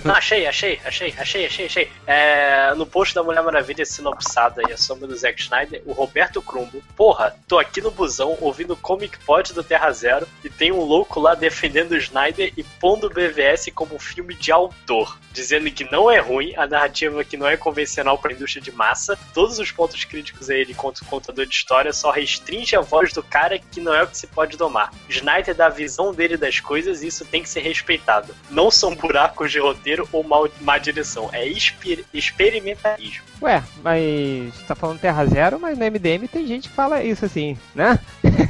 Não, 0.04 0.16
achei, 0.16 0.46
achei, 0.48 0.80
achei, 0.84 1.14
achei, 1.18 1.46
achei, 1.46 1.66
achei. 1.66 1.92
É, 2.06 2.74
no 2.76 2.86
post 2.86 3.16
da 3.16 3.24
Mulher 3.24 3.42
Maravilha 3.44 3.86
sinopsada 3.86 4.62
e 4.68 4.74
a 4.74 4.78
sombra 4.78 5.08
do 5.08 5.16
Zack 5.16 5.42
Snyder, 5.42 5.82
o 5.86 5.94
Roberto 5.94 6.42
Crumbo. 6.42 6.84
Porra, 6.96 7.36
tô 7.48 7.58
aqui 7.58 7.80
no 7.80 7.92
busão 7.92 8.38
ouvindo 8.42 8.74
o 8.74 8.78
Comic 8.78 9.18
Pod 9.20 9.54
do 9.54 9.64
Terra 9.64 9.92
Zero 9.92 10.28
e 10.44 10.50
tem 10.50 10.72
um 10.72 10.82
louco 10.82 11.20
lá 11.20 11.34
defendendo 11.36 11.92
o 11.92 11.98
Snyder 11.98 12.52
e 12.58 12.64
pondo 12.64 13.08
o 13.08 13.10
BVS 13.10 13.70
como 13.74 13.96
um 13.96 14.00
filme 14.00 14.34
de 14.36 14.52
autor. 14.52 15.18
Dizendo 15.32 15.70
que 15.72 15.90
não 15.90 16.05
é 16.12 16.20
ruim, 16.20 16.54
a 16.56 16.68
narrativa 16.68 17.24
que 17.24 17.38
não 17.38 17.48
é 17.48 17.58
convencional 17.58 18.18
pra 18.18 18.34
indústria 18.34 18.62
de 18.62 18.72
massa, 18.72 19.18
todos 19.34 19.60
os 19.60 19.72
pontos 19.72 20.04
críticos 20.04 20.50
a 20.50 20.56
ele 20.56 20.74
quanto 20.74 21.06
contador 21.06 21.46
de 21.46 21.56
história 21.56 21.94
só 21.94 22.12
restringe 22.12 22.76
a 22.76 22.82
voz 22.82 23.14
do 23.14 23.24
cara 23.24 23.60
que 23.60 23.80
não 23.80 23.94
é 23.94 24.04
o 24.04 24.08
que 24.08 24.18
se 24.18 24.28
pode 24.28 24.58
domar. 24.58 24.92
Snyder 25.10 25.56
dá 25.56 25.68
a 25.68 25.70
visão 25.70 26.14
dele 26.14 26.38
das 26.38 26.60
coisas 26.60 27.02
e 27.02 27.08
isso 27.08 27.26
tem 27.26 27.42
que 27.42 27.50
ser 27.50 27.62
respeitado. 27.62 28.36
Não 28.50 28.70
são 28.70 28.96
buracos 28.96 29.52
de 29.52 29.60
roteiro 29.60 30.08
ou 30.12 30.24
mal, 30.24 30.48
má 30.62 30.78
direção, 30.78 31.30
é 31.34 31.46
exper 31.46 32.04
experimentalismo. 32.14 33.24
Ué, 33.42 33.62
mas 33.84 34.54
você 34.54 34.64
tá 34.66 34.76
falando 34.76 35.00
Terra 35.00 35.26
Zero, 35.26 35.60
mas 35.60 35.78
no 35.78 35.86
MDM 35.86 36.28
tem 36.28 36.48
gente 36.48 36.70
que 36.70 36.76
fala 36.76 37.04
isso 37.04 37.26
assim, 37.26 37.58
né? 37.74 38.00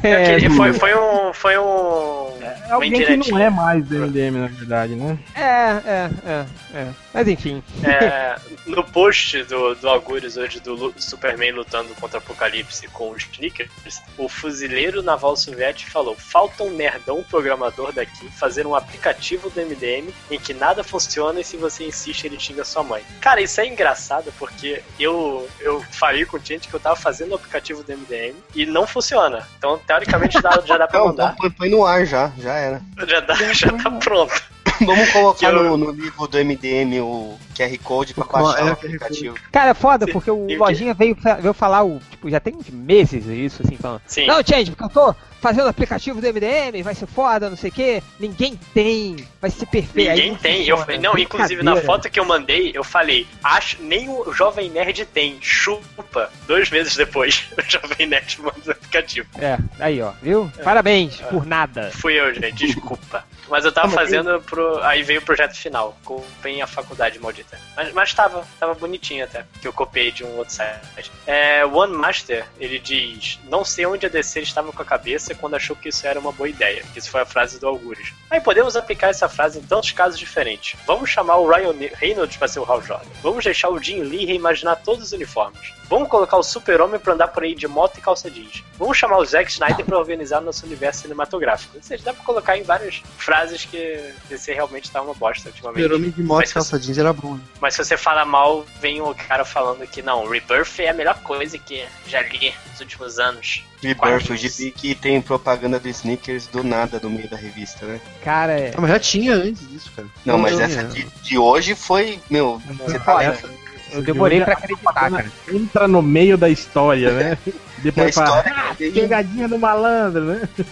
É, 0.03 0.39
que 0.39 0.49
foi, 0.55 0.73
foi 0.73 0.95
um. 0.95 1.33
Foi 1.33 1.57
um. 1.57 2.37
É 2.41 2.71
alguém 2.71 2.91
que 3.21 3.31
não 3.31 3.39
é 3.39 3.49
mais 3.49 3.85
do 3.85 3.95
MDM, 3.95 4.39
na 4.39 4.47
verdade, 4.47 4.95
né? 4.95 5.17
É, 5.35 5.41
é, 5.41 6.09
é, 6.25 6.45
é. 6.73 6.87
Mas 7.13 7.27
enfim. 7.27 7.63
É, 7.83 8.35
no 8.65 8.83
post 8.83 9.43
do, 9.43 9.75
do 9.75 9.89
Algures 9.89 10.37
hoje 10.37 10.59
do 10.59 10.93
Superman 10.97 11.51
lutando 11.51 11.93
contra 11.95 12.19
o 12.19 12.21
Apocalipse 12.21 12.87
com 12.89 13.11
os 13.11 13.23
Snickers, 13.31 13.69
o 14.17 14.29
fuzileiro 14.29 15.01
naval 15.01 15.35
soviético 15.35 15.91
falou: 15.91 16.15
falta 16.15 16.63
um 16.63 16.71
nerdão 16.71 17.23
programador 17.23 17.91
daqui 17.91 18.29
fazer 18.31 18.67
um 18.67 18.75
aplicativo 18.75 19.49
do 19.49 19.61
MDM 19.61 20.13
em 20.29 20.39
que 20.39 20.53
nada 20.53 20.83
funciona 20.83 21.39
e 21.39 21.43
se 21.43 21.57
você 21.57 21.85
insiste 21.85 22.25
ele 22.25 22.39
xinga 22.39 22.63
sua 22.63 22.83
mãe. 22.83 23.03
Cara, 23.19 23.41
isso 23.41 23.59
é 23.61 23.67
engraçado 23.67 24.33
porque 24.37 24.81
eu, 24.99 25.47
eu 25.59 25.81
falei 25.91 26.25
com 26.25 26.37
gente 26.39 26.67
que 26.67 26.73
eu 26.73 26.79
tava 26.79 26.95
fazendo 26.95 27.31
o 27.31 27.35
aplicativo 27.35 27.83
do 27.83 27.91
MDM 27.91 28.35
e 28.53 28.65
não 28.65 28.85
funciona. 28.87 29.47
Então, 29.57 29.77
teoricamente, 29.85 30.41
dá- 30.41 30.61
já 30.65 30.77
dá 30.77 30.87
pra 30.87 30.99
Não, 30.99 31.07
mandar. 31.07 31.35
põe, 31.35 31.49
põe 31.51 31.69
no 31.69 31.85
ar 31.85 32.05
já, 32.05 32.31
já 32.37 32.53
era. 32.53 32.81
Já, 33.07 33.19
dá, 33.19 33.35
já 33.53 33.71
tá 33.71 33.91
pronto. 33.91 34.33
Vamos 34.85 35.11
colocar 35.11 35.39
Que 35.39 35.45
eu- 35.45 35.63
no, 35.63 35.77
no 35.77 35.91
livro 35.91 36.27
do 36.27 36.37
MDM 36.37 36.99
o 37.01 37.37
QR 37.55 37.77
Code 37.83 38.13
pra 38.13 38.23
O 38.25 38.27
baixar 38.27 38.59
é, 38.61 38.63
o 38.69 38.73
aplicativo. 38.73 39.35
Cara, 39.51 39.71
é 39.71 39.73
foda, 39.73 40.07
porque 40.07 40.29
o 40.31 40.49
E 40.49 40.57
Lojinha 40.57 40.93
veio, 40.93 41.15
fa- 41.15 41.35
veio 41.35 41.53
falar, 41.53 41.83
o, 41.83 41.99
tipo, 42.11 42.29
já 42.29 42.39
tem 42.39 42.55
uns 42.55 42.69
meses 42.69 43.25
isso, 43.27 43.61
assim, 43.63 43.77
falando. 43.77 44.01
Sim. 44.07 44.27
Não, 44.27 44.41
Change, 44.45 44.71
porque 44.71 44.83
eu 44.83 44.89
tô 44.89 45.15
fazendo 45.41 45.67
aplicativo 45.69 46.19
do 46.19 46.27
MDM, 46.27 46.81
vai 46.83 46.95
ser 46.95 47.05
foda, 47.05 47.49
não 47.49 47.55
sei 47.57 47.69
o 47.69 47.73
quê. 47.73 48.03
Ninguém 48.19 48.59
tem, 48.73 49.15
vai 49.39 49.51
ser 49.51 49.67
perfeito. 49.67 50.09
Aí 50.09 50.15
Ninguém 50.15 50.31
não 50.31 50.37
tem. 50.39 50.67
Eu, 50.67 50.77
funciona. 50.77 50.99
não, 51.01 51.17
inclusive 51.19 51.61
na 51.63 51.75
foto 51.77 52.09
que 52.09 52.19
eu 52.19 52.25
mandei, 52.25 52.71
eu 52.73 52.83
falei, 52.83 53.27
acho, 53.43 53.77
nem 53.81 54.09
o 54.09 54.33
Jovem 54.33 54.69
Nerd 54.69 55.05
tem. 55.05 55.37
Chupa. 55.39 56.29
Dois 56.47 56.69
meses 56.71 56.95
depois, 56.95 57.43
o 57.57 57.61
Jovem 57.69 58.07
Nerd 58.07 58.41
manda 58.41 58.55
o 58.67 58.71
aplicativo. 58.71 59.27
É, 59.39 59.57
aí 59.79 60.01
ó, 60.01 60.11
viu? 60.21 60.51
Parabéns 60.63 61.17
por 61.21 61.45
nada. 61.45 61.91
Fui 61.93 62.19
eu, 62.19 62.33
gente, 62.33 62.65
desculpa. 62.67 63.23
Mas 63.49 63.65
eu 63.65 63.71
tava 63.71 63.89
fazendo 63.89 64.41
pro. 64.41 64.79
Aí 64.83 65.03
veio 65.03 65.19
o 65.19 65.23
projeto 65.23 65.55
final. 65.55 65.97
Copiei 66.03 66.61
a 66.61 66.67
faculdade 66.67 67.19
maldita. 67.19 67.59
Mas, 67.75 67.93
mas 67.93 68.13
tava, 68.13 68.45
tava 68.59 68.73
bonitinho 68.73 69.23
até. 69.23 69.45
Que 69.61 69.67
eu 69.67 69.73
copiei 69.73 70.11
de 70.11 70.23
um 70.23 70.37
outro 70.37 70.53
site. 70.53 71.11
É, 71.25 71.65
One 71.65 71.93
Master, 71.93 72.45
ele 72.59 72.79
diz: 72.79 73.39
Não 73.45 73.63
sei 73.63 73.85
onde 73.85 74.05
a 74.05 74.09
DC 74.09 74.41
estava 74.41 74.71
com 74.71 74.81
a 74.81 74.85
cabeça 74.85 75.35
quando 75.35 75.55
achou 75.55 75.75
que 75.75 75.89
isso 75.89 76.05
era 76.07 76.19
uma 76.19 76.31
boa 76.31 76.49
ideia. 76.49 76.83
Isso 76.95 77.09
foi 77.09 77.21
a 77.21 77.25
frase 77.25 77.59
do 77.59 77.67
Algures. 77.67 78.13
Aí 78.29 78.39
podemos 78.41 78.75
aplicar 78.75 79.09
essa 79.09 79.29
frase 79.29 79.59
em 79.59 79.63
tantos 79.63 79.91
casos 79.91 80.19
diferentes. 80.19 80.79
Vamos 80.85 81.09
chamar 81.09 81.37
o 81.37 81.47
Ryan 81.47 81.75
Reynolds 81.95 82.37
pra 82.37 82.47
ser 82.47 82.59
o 82.59 82.71
Hal 82.71 82.81
Jordan. 82.81 83.09
Vamos 83.21 83.43
deixar 83.43 83.69
o 83.69 83.81
Jim 83.81 84.01
Lee 84.01 84.25
reimaginar 84.25 84.81
todos 84.83 85.05
os 85.05 85.11
uniformes. 85.11 85.73
Vamos 85.87 86.09
colocar 86.09 86.37
o 86.37 86.43
Super-Homem 86.43 86.99
pra 86.99 87.13
andar 87.13 87.27
por 87.27 87.43
aí 87.43 87.53
de 87.53 87.67
moto 87.67 87.97
e 87.97 88.01
calça 88.01 88.29
jeans. 88.29 88.63
Vamos 88.77 88.97
chamar 88.97 89.17
o 89.17 89.25
Zack 89.25 89.51
Snyder 89.51 89.85
pra 89.85 89.99
organizar 89.99 90.41
nosso 90.41 90.65
universo 90.65 91.01
cinematográfico. 91.01 91.77
Ou 91.77 91.83
seja, 91.83 92.03
dá 92.03 92.13
pra 92.13 92.23
colocar 92.23 92.57
em 92.57 92.63
várias 92.63 93.03
frases 93.17 93.34
que 93.65 94.11
DC 94.29 94.53
realmente 94.53 94.91
tá 94.91 95.01
uma 95.01 95.13
bosta 95.13 95.49
ultimamente. 95.49 95.83
Super-Homem 95.83 96.11
de 96.11 96.23
moto 96.23 96.39
Mas 96.39 96.53
calça 96.53 96.79
jeans 96.79 96.97
era 96.97 97.13
bom. 97.13 97.35
né? 97.35 97.41
Mas 97.59 97.73
se 97.73 97.83
você 97.83 97.97
fala 97.97 98.25
mal, 98.25 98.65
vem 98.79 99.01
o 99.01 99.13
cara 99.13 99.43
falando 99.43 99.85
que 99.87 100.01
não, 100.01 100.27
Rebirth 100.27 100.79
é 100.79 100.89
a 100.89 100.93
melhor 100.93 101.19
coisa 101.21 101.57
que 101.57 101.85
já 102.07 102.21
li 102.21 102.53
nos 102.71 102.79
últimos 102.79 103.19
anos. 103.19 103.63
Rebirth, 103.81 104.29
o 104.29 104.35
gibi 104.35 104.71
que 104.71 104.95
tem 104.95 105.21
propaganda 105.21 105.79
do 105.79 105.87
Snickers 105.87 106.47
do 106.47 106.63
nada 106.63 106.99
no 107.01 107.09
meio 107.09 107.29
da 107.29 107.37
revista, 107.37 107.85
né? 107.85 107.99
Cara, 108.23 108.59
é. 108.59 108.73
Ah, 108.75 108.81
mas 108.81 108.91
já 108.91 108.99
tinha 108.99 109.33
antes 109.33 109.67
disso, 109.69 109.91
cara. 109.95 110.07
Não, 110.25 110.37
mas 110.37 110.53
Não, 110.53 110.61
essa 110.61 110.81
é. 110.81 110.83
de, 110.83 111.05
de 111.21 111.37
hoje 111.37 111.75
foi, 111.75 112.19
meu, 112.29 112.61
você 112.79 112.99
tá 112.99 113.15
Olha, 113.15 113.31
lendo 113.31 113.65
eu 113.91 114.01
demorei 114.01 114.41
pra 114.41 114.53
acreditar, 114.53 114.93
cara. 114.93 115.31
Entra 115.51 115.87
no 115.87 116.01
meio 116.01 116.37
da 116.37 116.49
história, 116.49 117.11
né? 117.11 117.37
Depois 117.79 118.15
fala, 118.15 118.39
história 118.39 118.53
ah, 118.57 118.75
pegadinha 118.75 119.47
do 119.47 119.59
malandro, 119.59 120.25
né? 120.25 120.49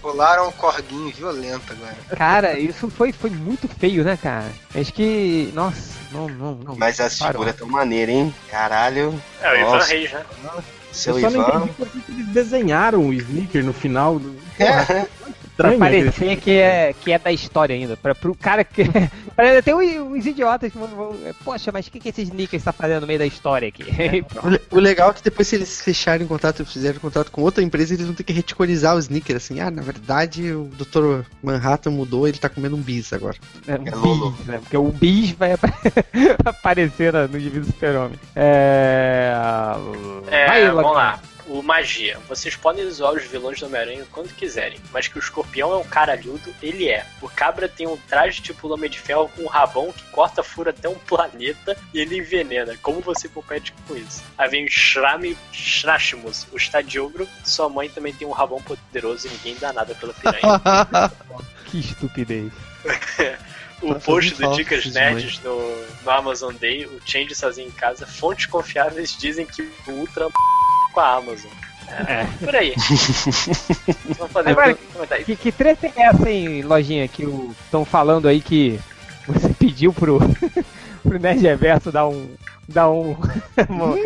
Pularam 0.00 0.48
um 0.48 0.52
corguinho 0.52 1.10
violento 1.12 1.72
agora. 1.72 1.96
Cara, 2.16 2.58
isso 2.58 2.88
foi, 2.90 3.12
foi 3.12 3.30
muito 3.30 3.68
feio, 3.68 4.04
né, 4.04 4.16
cara? 4.20 4.46
Acho 4.74 4.92
que. 4.92 5.50
Nossa, 5.54 5.94
não, 6.12 6.28
não, 6.28 6.54
não. 6.54 6.76
Mas 6.76 6.98
as 7.00 7.18
Parou. 7.18 7.32
figuras 7.32 7.56
tão 7.56 7.68
maneiras, 7.68 8.14
hein? 8.14 8.34
Caralho. 8.50 9.20
É 9.40 9.52
o 9.52 9.56
Ivan. 9.60 9.84
Reis, 9.84 10.12
né? 10.12 10.24
Seu 10.92 11.18
eu 11.18 11.30
só 11.30 11.36
não 11.36 11.48
Ivan. 11.48 11.56
entendi 11.58 11.72
por 11.74 11.88
que 11.88 12.00
que 12.00 12.12
eles 12.12 12.26
desenharam 12.28 13.06
o 13.06 13.12
sneaker 13.12 13.64
no 13.64 13.72
final. 13.72 14.18
Do... 14.18 14.36
É, 14.58 15.06
Pra 15.58 15.72
Estranho, 15.72 15.82
aquele- 15.84 16.04
parecer 16.12 16.36
que 16.40 16.52
é, 16.52 16.94
que 17.00 17.10
é 17.12 17.18
da 17.18 17.32
história 17.32 17.74
ainda. 17.74 17.96
Pra, 17.96 18.14
pro 18.14 18.34
cara 18.34 18.62
que. 18.62 18.84
tem 19.64 19.74
uns, 19.74 20.26
idiotas 20.26 20.72
que 20.72 20.78
vão. 20.78 20.88
vão- 20.88 21.16
Poxa, 21.44 21.70
mas 21.72 21.86
o 21.86 21.90
que, 21.92 22.00
que 22.00 22.08
esse 22.08 22.22
Snickers 22.22 22.64
tá 22.64 22.72
fazendo 22.72 23.02
no 23.02 23.06
meio 23.06 23.18
da 23.20 23.26
história 23.26 23.68
aqui? 23.68 23.84
O 24.42 24.48
le- 24.48 24.60
O 24.72 24.78
legal 24.80 25.10
é 25.10 25.14
que 25.14 25.22
depois, 25.22 25.46
se 25.46 25.54
eles 25.56 25.80
fecharem 25.80 26.26
contrato, 26.26 26.64
fizerem 26.66 26.98
contrato 26.98 27.30
com 27.30 27.42
outra 27.42 27.62
empresa, 27.62 27.94
eles 27.94 28.06
vão 28.06 28.14
ter 28.14 28.24
que 28.24 28.32
reticonizar 28.32 28.96
o 28.96 28.98
sneaker. 28.98 29.36
Assim, 29.36 29.60
ah, 29.60 29.70
na 29.70 29.82
verdade, 29.82 30.52
o 30.52 30.64
Dr. 30.76 31.22
Manhattan 31.42 31.90
mudou, 31.90 32.26
ele 32.26 32.38
tá 32.38 32.48
comendo 32.48 32.74
um 32.76 32.80
bis 32.80 33.12
agora. 33.12 33.36
É, 33.66 33.74
um 33.74 33.86
É 33.86 33.90
bis, 34.36 34.46
né? 34.46 34.58
Porque 34.58 34.76
o 34.76 34.88
bis 34.90 35.30
vai 35.32 35.52
apa- 35.52 35.72
aparecer 36.44 37.12
no 37.12 37.38
Divino 37.38 37.64
Super-Homem. 37.64 38.18
É. 38.34 39.32
É, 40.30 40.46
Vai, 40.46 40.60
vamos 40.66 40.82
Lojinha. 40.82 40.94
lá. 40.94 41.20
O 41.48 41.62
Magia. 41.62 42.18
Vocês 42.28 42.54
podem 42.54 42.88
zoar 42.90 43.14
os 43.14 43.24
vilões 43.24 43.58
do 43.58 43.66
Homem-Aranha 43.66 44.06
quando 44.12 44.34
quiserem, 44.34 44.78
mas 44.92 45.08
que 45.08 45.16
o 45.16 45.18
escorpião 45.18 45.72
é 45.72 45.76
um 45.76 45.84
caralhudo, 45.84 46.54
ele 46.62 46.88
é. 46.88 47.06
O 47.22 47.28
cabra 47.28 47.68
tem 47.68 47.86
um 47.86 47.96
traje 47.96 48.42
tipo 48.42 48.72
Homem 48.72 48.90
de 48.90 48.98
Ferro 48.98 49.30
com 49.34 49.42
um 49.42 49.48
rabão 49.48 49.92
que 49.92 50.04
corta 50.10 50.42
fura 50.42 50.70
até 50.70 50.88
um 50.88 50.94
planeta 50.94 51.76
e 51.92 52.00
ele 52.00 52.18
envenena. 52.18 52.76
Como 52.82 53.00
você 53.00 53.28
compete 53.28 53.72
com 53.86 53.96
isso? 53.96 54.22
Aí 54.36 54.48
vem 54.48 54.66
o 54.66 54.70
Shrami 54.70 55.36
Shrashimus, 55.52 56.46
o 56.52 56.56
estadiogro. 56.56 57.26
Sua 57.44 57.68
mãe 57.68 57.88
também 57.88 58.14
tem 58.14 58.28
um 58.28 58.32
rabão 58.32 58.60
poderoso 58.62 59.26
e 59.26 59.30
ninguém 59.30 59.56
dá 59.58 59.72
nada 59.72 59.94
pela 59.94 60.12
piranha. 60.12 60.42
Que 61.68 61.80
estupidez. 61.80 62.50
O 63.80 63.94
post 63.94 64.34
do 64.34 64.52
Dicas 64.54 64.86
Nerds 64.86 65.40
no, 65.42 65.56
no 66.04 66.10
Amazon 66.10 66.54
Day, 66.54 66.86
o 66.86 67.00
Change 67.04 67.34
sozinho 67.34 67.68
em 67.68 67.72
casa, 67.72 68.06
fontes 68.06 68.46
confiáveis 68.46 69.16
dizem 69.16 69.46
que 69.46 69.62
o 69.86 69.90
Ultra 69.92 70.26
com 70.92 71.00
a 71.00 71.16
Amazon. 71.16 71.50
É, 71.88 72.26
por 72.44 72.54
aí. 72.54 72.74
Vamos 74.18 74.32
fazer 74.32 74.50
Agora, 74.50 74.76
um. 74.76 75.24
Que, 75.24 75.36
que 75.36 75.50
treta 75.50 75.86
é 75.86 75.92
essa, 75.96 76.30
hein, 76.30 76.62
lojinha, 76.62 77.08
que 77.08 77.24
estão 77.64 77.84
falando 77.84 78.28
aí 78.28 78.42
que 78.42 78.78
você 79.26 79.48
pediu 79.54 79.92
pro, 79.92 80.18
pro 81.02 81.18
Nerd 81.18 81.40
Reverso 81.40 81.90
dar 81.92 82.06
um. 82.08 82.28
dar 82.68 82.90
um. 82.90 83.16
uma- 83.68 83.96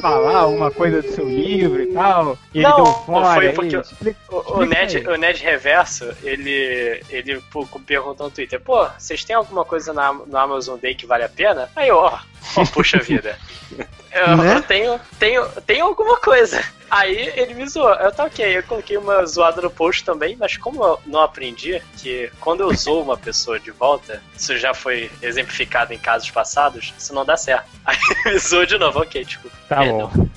falar 0.00 0.46
uma 0.46 0.70
coisa 0.70 1.02
do 1.02 1.10
seu 1.12 1.28
livro 1.28 1.82
e 1.82 1.86
tal. 1.92 2.38
E 2.54 2.60
Não, 2.62 2.70
ele 2.70 2.76
deu 2.76 2.84
um 2.92 2.94
fora. 3.04 3.34
foi 3.34 3.48
aí. 3.48 3.54
porque 3.54 3.76
Explica- 3.76 4.18
O, 4.30 4.58
o, 4.60 4.64
Ned, 4.64 4.96
aí. 4.98 5.06
o 5.08 5.16
Ned 5.16 5.42
Reverso, 5.42 6.12
ele, 6.22 7.02
ele 7.10 7.40
pô, 7.50 7.66
perguntou 7.86 8.26
no 8.26 8.32
Twitter, 8.32 8.60
pô, 8.60 8.86
vocês 8.96 9.24
têm 9.24 9.34
alguma 9.34 9.64
coisa 9.64 9.92
na, 9.92 10.12
no 10.12 10.36
Amazon 10.38 10.78
Day 10.78 10.94
que 10.94 11.06
vale 11.06 11.24
a 11.24 11.28
pena? 11.28 11.68
Aí, 11.74 11.90
ó, 11.90 12.16
ó, 12.56 12.64
puxa 12.66 12.98
vida. 12.98 13.36
Eu, 14.10 14.36
Né? 14.38 14.56
eu 14.56 14.62
tenho, 14.62 15.00
tenho, 15.18 15.46
tenho 15.66 15.84
alguma 15.84 16.16
coisa. 16.16 16.64
Aí 16.90 17.32
ele 17.36 17.54
me 17.54 17.68
zoou. 17.68 17.92
Eu 17.94 18.12
tá 18.12 18.24
ok, 18.24 18.58
eu 18.58 18.62
coloquei 18.62 18.96
uma 18.96 19.24
zoada 19.26 19.60
no 19.60 19.70
post 19.70 20.04
também, 20.04 20.36
mas 20.36 20.56
como 20.56 20.82
eu 20.84 21.00
não 21.06 21.20
aprendi 21.20 21.82
que 21.96 22.30
quando 22.40 22.60
eu 22.60 22.74
zoo 22.74 23.02
uma 23.02 23.16
pessoa 23.16 23.60
de 23.60 23.70
volta, 23.70 24.22
isso 24.36 24.56
já 24.56 24.72
foi 24.72 25.10
exemplificado 25.20 25.92
em 25.92 25.98
casos 25.98 26.30
passados, 26.30 26.94
isso 26.98 27.14
não 27.14 27.24
dá 27.24 27.36
certo. 27.36 27.68
Aí 27.84 27.96
ele 28.24 28.34
me 28.34 28.38
zoou 28.38 28.66
de 28.66 28.78
novo, 28.78 29.00
ok, 29.00 29.24
desculpa. 29.24 29.56
Tá 29.68 29.80
Perdão. 29.80 30.10
bom. 30.14 30.28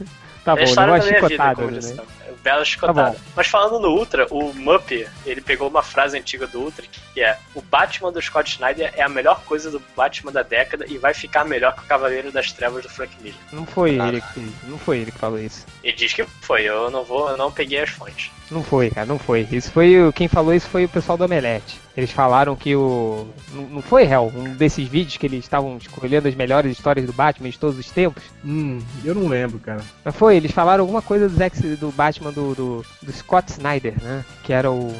Tá 0.44 0.53
É 0.53 0.65
bom, 0.65 0.76
não 0.76 0.99
vida, 0.99 1.19
chicotada, 1.19 1.65
né? 1.68 1.98
Bela 2.43 2.65
chicotada. 2.65 3.15
Mas 3.35 3.47
falando 3.47 3.80
no 3.80 3.89
Ultra, 3.89 4.26
o 4.31 4.53
Mupp, 4.53 5.07
ele 5.26 5.41
pegou 5.41 5.68
uma 5.69 5.84
frase 5.84 6.18
antiga 6.18 6.47
do 6.47 6.59
Ultra 6.59 6.85
que 7.13 7.22
é: 7.22 7.38
O 7.53 7.61
Batman 7.61 8.11
do 8.11 8.22
Scott 8.22 8.51
Snyder 8.51 8.91
é 8.95 9.03
a 9.03 9.09
melhor 9.09 9.41
coisa 9.43 9.69
do 9.69 9.80
Batman 9.95 10.31
da 10.31 10.41
década 10.41 10.85
e 10.88 10.97
vai 10.97 11.13
ficar 11.13 11.45
melhor 11.45 11.76
que 11.76 11.81
o 11.81 11.85
Cavaleiro 11.88 12.31
das 12.31 12.51
Trevas 12.51 12.84
do 12.84 12.89
Frank 12.89 13.15
Miller. 13.22 13.39
Não 13.51 13.65
foi 13.65 13.99
Ah. 13.99 14.07
ele 14.07 14.22
que 14.34 14.51
não 14.63 14.77
foi 14.80 14.99
ele 14.99 15.11
que 15.11 15.18
falou 15.19 15.39
isso. 15.39 15.65
E 15.84 15.93
diz 15.93 16.13
que 16.13 16.23
foi, 16.41 16.63
eu 16.63 16.89
não 16.89 17.03
vou, 17.03 17.30
eu 17.30 17.38
não 17.38 17.51
peguei 17.51 17.80
as 17.81 17.89
fontes. 17.89 18.31
Não 18.52 18.61
foi, 18.61 18.90
cara, 18.90 19.06
não 19.07 19.18
foi. 19.18 19.48
Isso 19.49 19.72
foi 19.72 19.98
o- 20.02 20.11
quem 20.11 20.28
falou 20.28 20.53
isso 20.53 20.68
foi 20.68 20.84
o 20.84 20.90
pessoal 20.90 21.18
do 21.18 21.23
Omelete. 21.23 21.80
Eles 21.95 22.11
falaram 22.11 22.53
que 22.56 22.76
o 22.76 23.26
não, 23.53 23.64
não 23.64 23.82
foi 23.82 24.03
Hell, 24.03 24.32
um 24.36 24.53
desses 24.56 24.86
vídeos 24.88 25.15
que 25.18 25.26
eles 25.26 25.40
estavam 25.40 25.78
escolhendo 25.78 26.28
as 26.28 26.36
melhores 26.36 26.72
histórias 26.72 27.06
do 27.06 27.14
Batman 27.14 27.49
de 27.49 27.57
todos 27.57 27.80
os 27.80 27.90
tempos. 27.90 28.23
Hum, 28.44 28.80
eu 29.06 29.15
não 29.15 29.28
lembro, 29.28 29.57
cara. 29.60 29.82
Mas 30.03 30.15
foi, 30.15 30.36
eles 30.36 30.52
falaram 30.52 30.82
alguma 30.84 31.02
coisa 31.02 31.30
do, 31.30 31.36
Zack, 31.36 31.57
do 31.78 31.91
Batman 31.91 32.32
do, 32.32 32.53
do, 32.53 32.86
do 33.02 33.11
Scott 33.14 33.52
Snyder, 33.53 33.94
né? 34.02 34.26
Que 34.44 34.52
era 34.52 34.69
o 34.69 34.94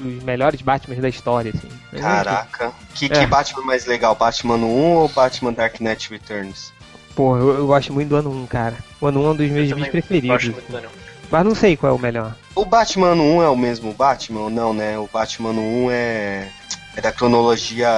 um 0.00 0.10
dos 0.14 0.22
melhores 0.24 0.60
Batmans 0.62 1.00
da 1.00 1.08
história, 1.08 1.52
assim. 1.54 1.68
Caraca. 2.00 2.72
Que, 2.94 3.06
É. 3.06 3.08
que 3.08 3.26
Batman 3.26 3.62
mais 3.64 3.86
legal? 3.86 4.14
Batman 4.14 4.56
1 4.56 4.66
ou 4.96 5.08
Batman 5.08 5.52
Dark 5.52 5.80
Knight 5.80 6.10
Returns? 6.10 6.72
Pô, 7.14 7.36
eu, 7.36 7.50
eu 7.58 7.66
gosto 7.66 7.92
muito 7.92 8.08
do 8.08 8.16
ano 8.16 8.30
1, 8.30 8.46
cara. 8.46 8.74
O 9.00 9.06
ano 9.06 9.20
1 9.22 9.26
é 9.26 9.30
um 9.30 9.36
dos 9.36 9.50
meus 9.50 9.70
Eu 9.70 9.76
vídeos 9.76 9.88
preferidos. 9.92 10.28
Gosto 10.30 10.52
muito 10.52 10.70
do 10.70 10.76
anão. 10.78 10.90
Mas 11.32 11.46
não 11.46 11.54
sei 11.54 11.78
qual 11.78 11.94
é 11.94 11.96
o 11.96 11.98
melhor. 11.98 12.36
O 12.54 12.62
Batman 12.62 13.14
1 13.14 13.42
é 13.42 13.48
o 13.48 13.56
mesmo 13.56 13.94
Batman 13.94 14.40
ou 14.40 14.50
não, 14.50 14.74
né? 14.74 14.98
O 14.98 15.08
Batman 15.10 15.52
1 15.52 15.90
é, 15.90 16.48
é 16.94 17.00
da 17.00 17.10
cronologia. 17.10 17.88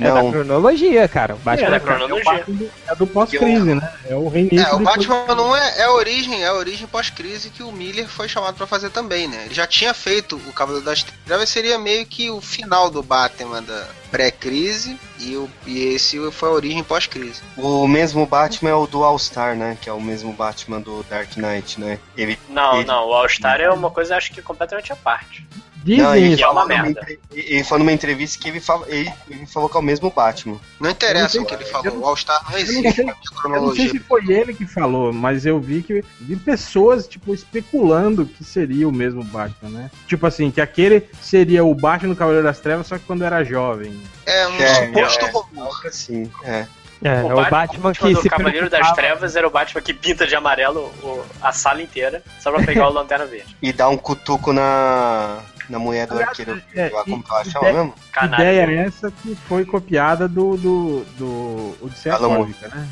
É 0.00 0.10
da 0.12 0.20
cronologia, 0.30 1.08
cara. 1.08 1.34
O 1.34 1.38
Batman 1.38 1.66
É 1.66 1.70
da 1.70 1.76
É 1.76 1.80
cronologia. 1.80 2.44
Do- 2.46 2.70
É 2.88 2.94
do 2.94 3.06
pós-crise, 3.06 3.74
né? 3.74 3.92
É 4.08 4.14
o 4.14 4.28
reinício. 4.28 4.58
É, 4.66 4.72
o 4.74 4.78
depois- 4.78 5.06
Batman 5.06 5.34
não 5.34 5.56
é, 5.56 5.78
é 5.80 5.84
a 5.84 5.92
origem, 5.92 6.42
é 6.44 6.46
a 6.48 6.54
origem 6.54 6.86
pós-crise 6.86 7.50
que 7.50 7.62
o 7.62 7.72
Miller 7.72 8.08
foi 8.08 8.28
chamado 8.28 8.54
pra 8.56 8.66
fazer 8.66 8.90
também, 8.90 9.26
né? 9.28 9.42
Ele 9.46 9.54
já 9.54 9.66
tinha 9.66 9.92
feito 9.94 10.36
o 10.36 10.52
Cavaleiro 10.52 10.84
das 10.84 11.02
Trevas, 11.24 11.48
seria 11.48 11.78
meio 11.78 12.04
que 12.06 12.30
o 12.30 12.40
final 12.40 12.90
do 12.90 13.02
Batman 13.02 13.62
da 13.62 13.86
pré-crise 14.10 14.98
e, 15.20 15.36
o, 15.36 15.48
e 15.66 15.94
esse 15.94 16.18
foi 16.30 16.48
a 16.48 16.52
origem 16.52 16.82
pós-crise. 16.82 17.40
o 17.56 17.86
mesmo 17.86 18.26
Batman 18.26 18.70
é 18.70 18.74
o 18.74 18.86
do 18.86 19.02
All-Star, 19.04 19.54
né? 19.56 19.76
Que 19.80 19.88
é 19.88 19.92
o 19.92 20.00
mesmo 20.00 20.32
Batman 20.32 20.80
do 20.80 21.02
Dark 21.04 21.36
Knight, 21.36 21.78
né? 21.80 21.98
Ele, 22.16 22.38
Não, 22.48 22.76
Ele- 22.76 22.84
não, 22.86 23.08
o 23.08 23.12
All-Star 23.12 23.60
é 23.60 23.70
uma 23.70 23.90
coisa, 23.90 24.16
acho 24.16 24.32
que 24.32 24.42
completamente 24.42 24.92
à 24.92 24.96
parte. 24.96 25.46
Dizem 25.86 26.02
não, 26.02 26.16
ele, 26.16 26.34
isso. 26.34 26.42
é 26.42 26.48
uma 26.48 26.54
falou 26.62 26.68
numa 26.68 26.82
merda. 26.84 27.00
entre- 27.00 27.20
ele 27.32 27.64
falou 27.64 27.78
numa 27.78 27.92
entrevista 27.92 28.38
que 28.42 28.48
ele, 28.48 28.60
fala, 28.60 28.84
ele, 28.88 29.12
ele 29.30 29.46
falou 29.46 29.68
que 29.68 29.76
é 29.76 29.80
o 29.80 29.82
mesmo 29.82 30.10
Batman. 30.10 30.58
Não 30.80 30.90
interessa 30.90 31.36
Eu 31.36 31.40
não 31.40 31.44
o 31.44 31.48
que 31.48 31.54
sei- 31.56 31.64
ele 31.64 31.72
falou, 31.72 31.86
eu 31.86 31.94
não- 31.94 32.00
o 32.02 32.06
All-Star 32.06 32.42
não 32.44 32.50
não 32.50 32.58
existe 32.58 32.92
sei- 32.92 33.04
na 33.04 33.12
minha 33.14 33.56
Eu 33.56 33.62
não 33.62 33.74
sei 33.76 33.88
se 33.90 33.98
foi 34.00 34.24
ele 34.28 34.52
que 34.52 34.66
falou, 34.66 35.12
mas 35.12 35.46
eu 35.46 35.60
vi 35.60 35.82
que 35.82 36.04
vi 36.20 36.34
pessoas, 36.36 37.06
tipo, 37.06 37.32
especulando 37.32 38.26
que 38.26 38.42
seria 38.42 38.88
o 38.88 38.92
mesmo 38.92 39.22
Batman, 39.22 39.70
né? 39.70 39.90
Tipo 40.08 40.26
assim, 40.26 40.50
que 40.50 40.60
aquele 40.60 41.08
seria 41.22 41.64
o 41.64 41.74
Batman 41.74 42.10
do 42.10 42.16
Cavaleiro 42.16 42.44
das 42.46 42.58
Trevas, 42.58 42.86
só 42.88 42.98
que 42.98 43.04
quando 43.04 43.22
era 43.24 43.44
jovem. 43.44 43.96
É 44.26 44.48
um 44.48 44.54
É, 44.60 44.74
suposto 44.86 45.24
é. 45.24 45.30
rumor. 45.30 45.66
Algo 45.66 45.86
assim, 45.88 46.30
é. 46.42 46.66
É, 47.04 47.20
é 47.20 47.22
o 47.34 47.50
Batman 47.50 47.92
que 47.92 48.14
do 48.14 48.22
se 48.22 48.28
Cavaleiro 48.28 48.70
das 48.70 48.90
Trevas 48.92 49.36
era 49.36 49.46
o 49.46 49.50
Batman 49.50 49.82
que 49.82 49.92
pinta 49.92 50.26
de 50.26 50.34
amarelo 50.34 50.80
o- 51.02 51.22
a 51.42 51.52
sala 51.52 51.82
inteira 51.82 52.22
só 52.40 52.50
pra 52.50 52.62
pegar 52.64 52.88
o 52.88 52.90
Lanterna 52.92 53.26
Verde. 53.26 53.54
E 53.60 53.70
dá 53.70 53.86
um 53.88 53.98
cutuco 53.98 54.50
na, 54.50 55.40
na 55.68 55.78
mulher 55.78 56.06
do 56.06 56.14
Aliás, 56.14 56.30
arqueiro. 56.30 56.62
é, 56.74 56.88
lá, 56.90 57.04
como 57.04 57.18
e- 57.18 57.22
que 57.22 57.30
ela 57.32 57.44
chama 57.44 57.72
mesmo? 57.72 57.94
A 58.12 58.20
Canalha. 58.20 58.42
ideia 58.42 58.70
é 58.70 58.86
essa 58.86 59.10
que 59.10 59.34
foi 59.48 59.64
copiada 59.64 60.28
do, 60.28 60.56
do, 60.56 61.04
do 61.18 61.76
Odisseia. 61.82 62.16
Cósmica, 62.16 62.68
né? 62.68 62.88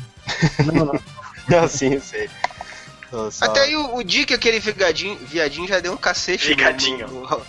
Não, 0.73 0.85
não. 0.85 0.99
Não, 1.47 1.67
sim, 1.67 1.93
eu 1.93 2.01
sei. 2.01 2.27
Só- 3.31 3.45
Até 3.45 3.61
aí 3.61 3.75
o, 3.75 3.97
o 3.97 4.03
Dick, 4.03 4.33
aquele 4.33 4.59
vigadinho, 4.59 5.15
viadinho, 5.27 5.67
já 5.67 5.79
deu 5.79 5.93
um 5.93 5.97
cacete. 5.97 6.49
no- 6.49 6.55
Vigadinho. 6.55 7.07
no- 7.07 7.21
no- 7.21 7.41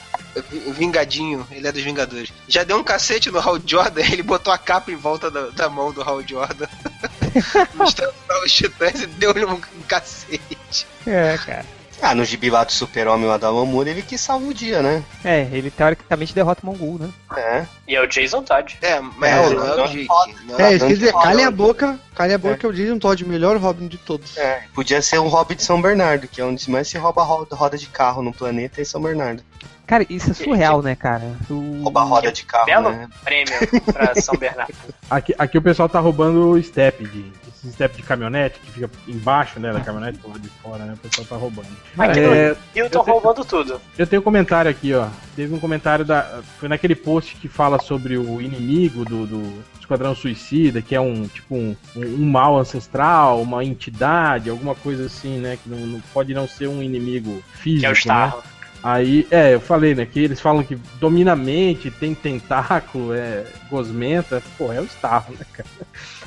o 0.67 0.73
Vingadinho, 0.75 1.47
ele 1.51 1.67
é 1.67 1.73
dos 1.73 1.83
Vingadores. 1.83 2.31
Já 2.47 2.63
deu 2.63 2.77
um 2.77 2.85
cacete 2.85 3.31
no 3.31 3.39
Hal 3.41 3.59
Jordan, 3.65 4.03
ele 4.13 4.23
botou 4.23 4.53
a 4.53 4.59
capa 4.59 4.93
em 4.93 4.97
volta 4.97 5.31
da, 5.31 5.49
da 5.49 5.71
mão 5.71 5.91
do 5.93 6.03
Hal 6.03 6.21
Jordan. 6.29 6.67
Mostrando 7.75 8.13
os 8.45 8.53
titãs 8.53 9.01
e 9.01 9.07
deu-lhe 9.07 9.47
um, 9.47 9.55
um 9.55 9.83
cacete. 9.89 10.87
É, 11.07 11.39
cara. 11.39 11.65
Ah, 12.01 12.15
no 12.15 12.25
gibi 12.25 12.51
lá 12.51 12.65
do 12.65 12.73
Super-Homem 12.73 13.27
lá 13.27 13.37
do 13.37 13.47
Alan 13.47 13.65
Moore, 13.65 13.91
ele 13.91 14.03
que 14.03 14.19
salva 14.19 14.47
o 14.47 14.55
dia, 14.55 14.83
né? 14.83 15.03
É, 15.25 15.49
ele 15.53 15.71
teoricamente 15.71 16.35
derrota 16.35 16.61
o 16.63 16.67
Mongol, 16.67 16.99
né? 16.99 17.11
É. 17.37 17.67
E 17.89 17.97
é 17.97 18.03
o 18.03 18.07
Jason 18.07 18.43
Todd. 18.43 18.77
É, 18.83 19.01
mas 19.01 19.31
É, 19.31 19.55
não, 19.55 19.67
é 19.67 19.85
o 19.85 20.61
É, 20.61 20.63
é, 20.63 20.75
isso 20.75 20.87
quer 20.87 20.95
dizer, 20.95 21.13
não. 21.13 21.45
a 21.47 21.51
boca, 21.51 21.99
calem 22.15 22.35
a 22.35 22.39
boca 22.39 22.57
que 22.57 22.67
é 22.67 22.69
o 22.69 22.73
Jason 22.73 22.99
Todd, 22.99 23.25
o 23.25 23.29
melhor 23.29 23.57
Robin 23.57 23.89
de 23.89 23.99
todos. 23.99 24.37
É, 24.37 24.63
podia 24.75 25.01
ser 25.01 25.19
um 25.19 25.29
Robin 25.29 25.55
de 25.55 25.63
São 25.63 25.81
Bernardo, 25.81 26.29
que 26.29 26.41
é 26.41 26.45
onde 26.45 26.71
mais 26.71 26.89
se 26.89 26.99
rouba 26.99 27.23
roda, 27.23 27.57
roda 27.57 27.79
de 27.79 27.87
carro 27.87 28.23
no 28.23 28.33
planeta, 28.33 28.81
é 28.81 28.85
São 28.85 29.01
Bernardo. 29.01 29.43
Cara, 29.87 30.05
isso 30.11 30.31
é 30.31 30.35
surreal, 30.35 30.83
né, 30.83 30.97
cara? 30.97 31.33
O... 31.49 31.83
Rouba 31.83 32.03
roda 32.03 32.33
de 32.33 32.45
carro, 32.45 32.67
Belo 32.67 32.91
né? 32.91 33.09
prêmio 33.25 33.55
pra 33.93 34.15
São 34.17 34.35
Bernardo. 34.37 34.75
Aqui, 35.09 35.33
aqui 35.39 35.57
o 35.57 35.63
pessoal 35.63 35.89
tá 35.89 36.01
roubando 36.01 36.51
o 36.51 36.61
step 36.61 37.07
de. 37.07 37.31
Esse 37.47 37.71
step 37.73 37.97
de 37.97 38.03
caminhonete 38.03 38.59
que 38.59 38.73
fica 38.73 38.91
embaixo 39.07 39.61
né, 39.61 39.73
da 39.73 39.79
caminhonete 39.81 40.19
do 40.19 40.27
lado 40.27 40.41
de 40.41 40.49
fora, 40.49 40.85
né? 40.85 40.95
O 40.95 40.97
pessoal 40.97 41.27
tá 41.29 41.37
roubando. 41.37 41.69
Aqui 41.97 42.19
É, 42.19 42.49
no 42.49 42.57
Rio 42.75 42.87
estão 42.87 43.03
roubando 43.03 43.45
tudo. 43.45 43.81
Eu 43.97 44.05
tenho 44.05 44.21
um 44.21 44.25
comentário 44.25 44.69
aqui, 44.69 44.93
ó. 44.95 45.07
Teve 45.37 45.55
um 45.55 45.61
comentário 45.61 46.05
da. 46.05 46.43
Foi 46.59 46.69
naquele 46.69 46.97
post 46.97 47.37
que 47.37 47.47
fala 47.47 47.81
sobre 47.81 48.19
o 48.19 48.41
inimigo 48.41 49.05
do, 49.05 49.27
do 49.29 49.63
Esquadrão 49.79 50.13
Suicida, 50.13 50.83
que 50.83 50.97
é 50.97 51.01
um 51.01 51.29
tipo 51.29 51.55
um, 51.55 51.77
um, 51.95 52.01
um 52.05 52.29
mal 52.29 52.59
ancestral, 52.59 53.41
uma 53.41 53.65
entidade, 53.65 54.51
alguma 54.51 54.75
coisa 54.75 55.07
assim, 55.07 55.39
né? 55.39 55.57
Que 55.63 55.71
não, 55.71 55.79
não- 55.79 56.01
pode 56.13 56.35
não 56.35 56.49
ser 56.49 56.67
um 56.67 56.83
inimigo 56.83 57.41
físico. 57.53 57.81
Que 57.81 57.87
é 57.87 57.91
o 57.91 57.93
né? 57.93 58.43
Aí, 58.83 59.27
é, 59.31 59.55
eu 59.55 59.61
falei, 59.61 59.95
né? 59.95 60.07
Que 60.07 60.21
eles 60.21 60.41
falam 60.41 60.63
que 60.63 60.77
domina 61.01 61.33
a 61.33 61.37
mente, 61.37 61.91
tem 61.91 62.15
tentáculo, 62.15 63.13
é 63.13 63.45
gosmenta. 63.69 64.43
Pô, 64.57 64.73
é 64.73 64.81
o 64.81 64.85
Starro, 64.85 65.35
né, 65.35 65.45
cara? 65.53 65.69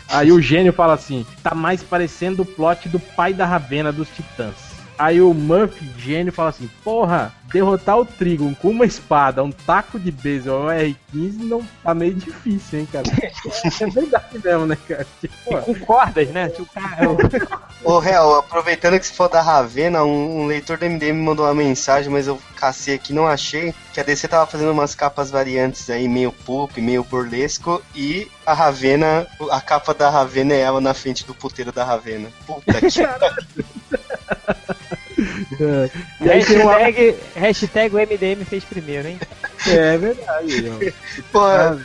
Aí 0.10 0.32
o 0.32 0.42
gênio 0.42 0.74
fala 0.74 0.94
assim: 0.94 1.26
tá 1.44 1.54
mais 1.54 1.84
parecendo 1.84 2.42
o 2.42 2.46
plot 2.46 2.90
do 2.90 3.00
pai 3.00 3.34
da 3.34 3.46
Ravena 3.46 3.92
dos 3.92 4.10
Titãs. 4.10 4.69
Aí 5.00 5.22
o 5.22 5.34
Murphy, 5.34 5.90
gênio, 5.98 6.34
fala 6.34 6.50
assim: 6.50 6.70
porra, 6.84 7.34
derrotar 7.54 7.98
o 7.98 8.06
Trigon 8.06 8.54
com 8.54 8.70
uma 8.70 8.86
espada, 8.86 9.42
um 9.42 9.50
taco 9.50 9.98
de 9.98 10.12
beisebol, 10.12 10.64
um 10.64 10.68
R15 10.68 11.38
não 11.40 11.66
tá 11.82 11.94
meio 11.94 12.14
difícil, 12.14 12.80
hein, 12.80 12.88
cara? 12.92 13.06
é 13.80 13.86
verdade 13.88 14.40
mesmo, 14.44 14.66
né, 14.66 14.78
cara? 14.86 15.08
Tipo, 15.22 15.62
Com 15.62 15.76
cordas, 15.80 16.28
né? 16.30 16.50
Tipo, 16.50 16.70
cara, 16.74 17.08
Ô, 17.82 17.98
Real, 17.98 18.40
aproveitando 18.40 19.00
que 19.00 19.08
você 19.08 19.14
for 19.14 19.30
da 19.30 19.42
Ravena, 19.42 20.04
um, 20.04 20.42
um 20.42 20.48
leitor 20.48 20.78
do 20.78 20.86
MDM 20.86 21.14
me 21.14 21.24
mandou 21.24 21.46
uma 21.46 21.56
mensagem, 21.56 22.12
mas 22.12 22.28
eu 22.28 22.38
cacei 22.58 22.96
aqui 22.96 23.14
não 23.14 23.26
achei, 23.26 23.74
que 23.94 24.02
a 24.02 24.04
DC 24.04 24.28
tava 24.28 24.46
fazendo 24.46 24.74
umas 24.74 24.94
capas 24.94 25.32
variantes 25.32 25.90
aí, 25.90 26.10
meio 26.10 26.34
pulp, 26.34 26.78
meio 26.78 27.06
burlesco, 27.06 27.82
e 27.96 28.30
a 28.46 28.54
Ravena, 28.54 29.26
a 29.50 29.62
capa 29.62 29.94
da 29.94 30.10
Ravena 30.10 30.54
é 30.54 30.60
ela 30.60 30.82
na 30.82 30.94
frente 30.94 31.26
do 31.26 31.34
puteiro 31.34 31.72
da 31.72 31.86
Ravena. 31.86 32.30
Puta 32.46 32.82
que 32.82 33.00
é. 35.60 35.90
E 36.22 36.30
aí 36.30 36.46
tem 36.46 36.62
uma. 36.62 36.78
hashtag, 36.78 37.16
hashtag 37.36 37.96
o 37.96 38.00
MDM 38.00 38.46
fez 38.46 38.64
primeiro, 38.64 39.08
hein? 39.08 39.20
É 39.68 39.98
verdade, 39.98 40.64
ó. 40.70 40.92
Pô, 41.32 41.40
Ah, 41.46 41.78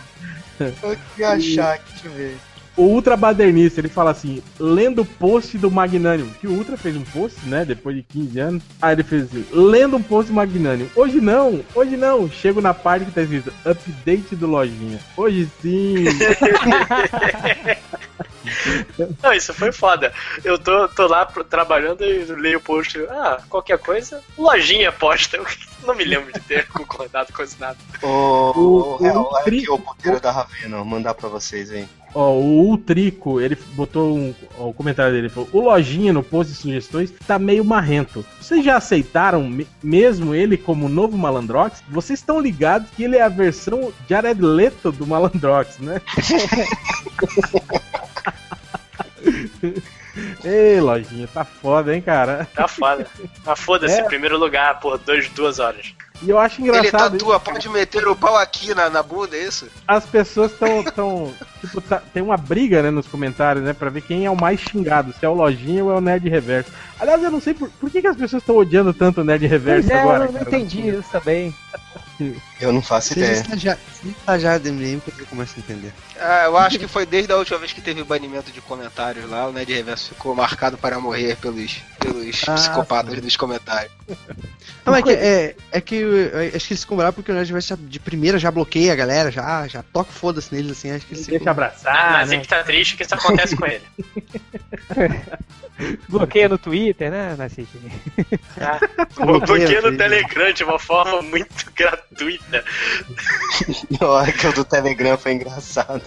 eu 0.61 0.97
queria 1.15 1.31
achar 1.31 1.75
aqui, 1.75 1.93
deixa 1.93 2.07
eu 2.09 2.13
ver. 2.13 2.37
O 2.77 2.83
Ultra 2.83 3.17
Badernista, 3.17 3.81
ele 3.81 3.89
fala 3.89 4.11
assim, 4.11 4.43
lendo 4.59 5.03
o 5.03 5.05
post 5.05 5.57
do 5.57 5.71
Magnânimo, 5.71 6.35
que 6.41 6.49
o 6.49 6.53
Ultra 6.53 6.77
fez 6.77 6.97
um 6.97 7.05
post, 7.05 7.39
né, 7.47 7.65
depois 7.65 7.95
de 7.95 8.03
15 8.03 8.41
anos. 8.41 8.63
Aí 8.83 8.97
ele 8.97 9.05
fez 9.05 9.25
assim, 9.25 9.47
lendo 9.53 9.97
um 9.97 10.03
post 10.03 10.33
do 10.33 10.35
Magnânimo. 10.35 10.91
Hoje 10.97 11.21
não, 11.21 11.61
hoje 11.73 11.97
não. 11.97 12.29
Chego 12.29 12.61
na 12.61 12.75
parte 12.75 13.05
que 13.05 13.13
tá 13.13 13.23
escrito, 13.23 13.53
update 13.65 14.35
do 14.35 14.49
Lojinha. 14.49 14.99
Hoje 15.17 15.49
sim. 15.63 16.05
Não, 19.23 19.33
isso 19.33 19.53
foi 19.55 19.73
foda. 19.73 20.13
Eu 20.45 20.59
tô, 20.59 20.89
tô 20.89 21.07
lá 21.07 21.25
pro- 21.27 21.45
trabalhando 21.45 22.05
e 22.05 22.25
leio 22.25 22.59
o 22.59 22.61
post. 22.63 22.99
Ah, 23.11 23.41
qualquer 23.49 23.79
coisa, 23.79 24.23
lojinha 24.37 24.93
posta. 24.93 25.37
Eu 25.37 25.47
não 25.87 25.95
me 25.95 26.05
lembro 26.05 26.33
de 26.33 26.41
ter 26.41 26.67
concordado 26.69 27.33
com 27.33 27.43
isso 27.43 27.57
nada. 27.59 27.77
Ô, 28.03 28.07
O- 28.09 28.95
o 28.95 28.97
Real, 28.99 29.29
olha 29.33 29.45
tri- 29.45 29.59
aqui 29.59 29.71
o 29.71 29.79
puteiro 29.79 30.21
da 30.21 30.31
Ravena, 30.31 30.77
vou 30.77 30.85
mandar 30.85 31.15
pra 31.15 31.29
vocês 31.29 31.71
aí. 31.71 31.87
Ó, 32.17 32.31
o 32.35 32.69
Ultrico, 32.69 33.41
ele 33.41 33.57
botou 33.73 34.17
um, 34.17 34.33
ó, 34.57 34.69
o 34.69 34.73
comentário 34.73 35.13
dele, 35.13 35.29
falou, 35.29 35.49
o 35.53 35.61
Lojinha 35.61 36.13
no 36.13 36.23
post 36.23 36.53
de 36.53 36.57
sugestões 36.59 37.13
tá 37.27 37.41
meio 37.41 37.65
marrento. 37.65 38.25
Vocês 38.41 38.65
já 38.65 38.77
aceitaram 38.77 39.43
me- 39.43 39.67
mesmo 39.83 40.33
ele 40.33 40.57
como 40.57 40.89
novo 40.89 41.17
Malandrox? 41.19 41.83
Vocês 41.89 42.21
estão 42.21 42.39
ligados 42.39 42.89
que 42.91 43.03
ele 43.03 43.17
é 43.17 43.23
a 43.23 43.29
versão 43.29 43.93
Jared 44.09 44.41
Leto 44.41 44.93
do 44.93 45.05
Malandrox, 45.05 45.79
né? 45.81 46.01
Ei, 50.45 50.81
Lojinha, 50.81 51.27
tá 51.27 51.45
foda, 51.45 51.93
hein, 51.95 52.01
cara? 52.01 52.47
Tá 52.55 52.69
foda. 52.69 53.05
Mas 53.45 53.59
foda-se, 53.61 53.95
É. 54.01 54.03
primeiro 54.05 54.39
lugar 54.39 54.79
por 54.79 54.97
dois, 54.99 55.29
duas 55.31 55.59
horas. 55.59 55.93
E 56.23 56.31
eu 56.31 56.39
acho 56.39 56.61
Ele 56.61 56.69
engraçado 56.69 57.19
tatua, 57.19 57.41
pode 57.41 57.69
meter 57.69 58.07
o 58.07 58.15
pau 58.15 58.37
aqui 58.37 58.73
na, 58.75 58.89
na 58.89 59.03
bunda, 59.03 59.37
é 59.37 59.43
isso? 59.45 59.69
as 59.89 60.07
pessoas 60.07 60.53
estão 60.53 60.85
tão, 60.85 61.35
tipo, 61.61 61.81
tá- 61.81 62.01
tem 62.13 62.23
uma 62.23 62.37
briga, 62.37 62.81
né, 62.83 62.91
nos 62.91 63.09
comentários, 63.09 63.65
né, 63.65 63.73
pra 63.73 63.91
ver 63.91 64.03
quem 64.03 64.25
é 64.25 64.31
o 64.31 64.37
mais 64.41 64.61
xingado, 64.61 65.13
se 65.19 65.27
é 65.27 65.29
o 65.29 65.35
Lojinha 65.35 65.83
ou 65.85 65.91
é 65.93 65.97
o 65.97 66.01
Nerd 66.01 66.29
Reverso. 66.29 66.71
Aliás, 67.01 67.21
eu 67.21 67.31
não 67.33 67.41
sei 67.41 67.53
por, 67.53 67.69
por 67.69 67.91
que, 67.91 68.01
que 68.01 68.07
as 68.07 68.17
pessoas 68.17 68.43
estão 68.43 68.57
odiando 68.57 68.95
tanto 68.95 69.21
o 69.21 69.25
Nerd 69.25 69.45
Reverso 69.49 69.89
Pois 69.89 69.99
é, 69.99 70.01
agora. 70.01 70.25
eu 70.27 70.33
não 70.33 70.39
cara? 70.45 70.49
entendi 70.57 70.89
isso 70.91 71.11
também. 71.11 71.53
Eu 72.61 72.73
não 72.73 72.81
faço 72.81 73.09
Seja 73.15 73.27
ideia. 73.27 73.41
estagiário, 73.43 73.81
seja 74.01 74.15
estagiário 74.17 74.61
do 74.63 74.73
MDM 74.73 75.01
que 75.01 75.21
eu 75.21 75.27
começo 75.27 75.55
a 75.57 75.59
entender. 75.59 75.93
Ah, 76.19 76.45
eu 76.45 76.57
acho 76.57 76.79
que 76.79 76.87
foi 76.87 77.05
desde 77.05 77.33
a 77.33 77.37
última 77.37 77.59
vez 77.59 77.73
que 77.73 77.81
teve 77.81 78.03
banimento 78.05 78.53
de 78.53 78.61
comentários 78.61 79.29
lá, 79.29 79.49
o 79.49 79.53
Ned 79.53 79.73
Reverso 79.73 80.11
ficou 80.11 80.35
marcado 80.35 80.79
para 80.79 80.99
morrer 81.01 81.37
pelos, 81.37 81.83
pelos 81.99 82.43
Ah, 82.49 82.55
psicopatas 82.55 83.21
dos 83.21 83.37
comentários. 83.37 83.93
Não, 84.87 84.95
é 84.95 85.03
que, 85.03 85.11
é, 85.11 85.57
é 85.73 85.81
que 85.81 85.97
eu- 85.97 86.17
eu 86.29 86.57
acho 86.57 86.67
que 86.69 86.73
eles 86.75 86.85
ficam 86.85 87.13
porque 87.13 87.33
o 87.33 87.35
Nerd 87.35 87.49
Reverso 87.49 87.77
de 87.77 87.99
primeira 87.99 88.39
já 88.39 88.51
bloqueia 88.51 88.93
a 88.93 88.97
galera, 88.97 89.31
já, 89.31 89.67
já 89.67 89.83
toca 89.83 90.13
foda-se 90.13 90.55
neles, 90.55 90.71
assim, 90.73 90.91
acho 90.93 91.05
que 91.07 91.15
eles 91.15 91.27
Deixa 91.27 91.39
ficam... 91.41 91.51
abraçar, 91.51 92.13
Mas 92.13 92.31
né? 92.31 92.37
ele 92.37 92.45
tá 92.47 92.63
triste 92.63 92.97
que 92.97 93.03
isso 93.03 93.15
acontece 93.15 93.57
com 93.57 93.67
ele. 93.67 93.83
Bloqueia 96.09 96.49
no 96.49 96.57
Twitter, 96.57 97.11
né, 97.11 97.35
Nacique? 97.37 97.79
Bloqueia 99.17 99.81
no. 99.83 99.97
Telegram 99.97 100.53
de 100.53 100.65
uma 100.65 100.79
forma 100.79 101.21
muito 101.23 101.71
gratuita. 101.75 102.65
Na 104.01 104.07
hora 104.09 104.33
que 104.33 104.47
o 104.47 104.53
do 104.53 104.65
Telegram 104.65 105.17
foi 105.19 105.33
engraçado. 105.33 106.04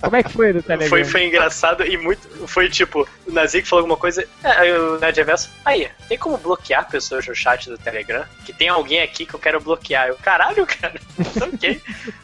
Como 0.00 0.16
é 0.16 0.22
que 0.22 0.32
foi 0.32 0.52
no 0.52 0.62
Telegram? 0.62 0.88
Foi, 0.88 1.04
foi 1.04 1.26
engraçado 1.26 1.84
e 1.84 1.96
muito. 1.96 2.46
Foi 2.46 2.68
tipo, 2.68 3.08
o 3.26 3.32
Nazik 3.32 3.66
falou 3.66 3.82
alguma 3.82 3.96
coisa. 3.96 4.26
É, 4.42 4.50
aí 4.50 4.72
o 4.72 4.98
Ned 4.98 5.16
Reverso. 5.16 5.50
Aí, 5.64 5.88
tem 6.08 6.18
como 6.18 6.38
bloquear 6.38 6.88
pessoas 6.88 7.26
no 7.26 7.34
chat 7.34 7.68
do 7.68 7.78
Telegram? 7.78 8.24
Que 8.44 8.52
tem 8.52 8.68
alguém 8.68 9.00
aqui 9.00 9.26
que 9.26 9.34
eu 9.34 9.40
quero 9.40 9.60
bloquear. 9.60 10.08
Eu, 10.08 10.16
caralho, 10.16 10.66
cara. 10.66 11.00
ok. 11.54 11.80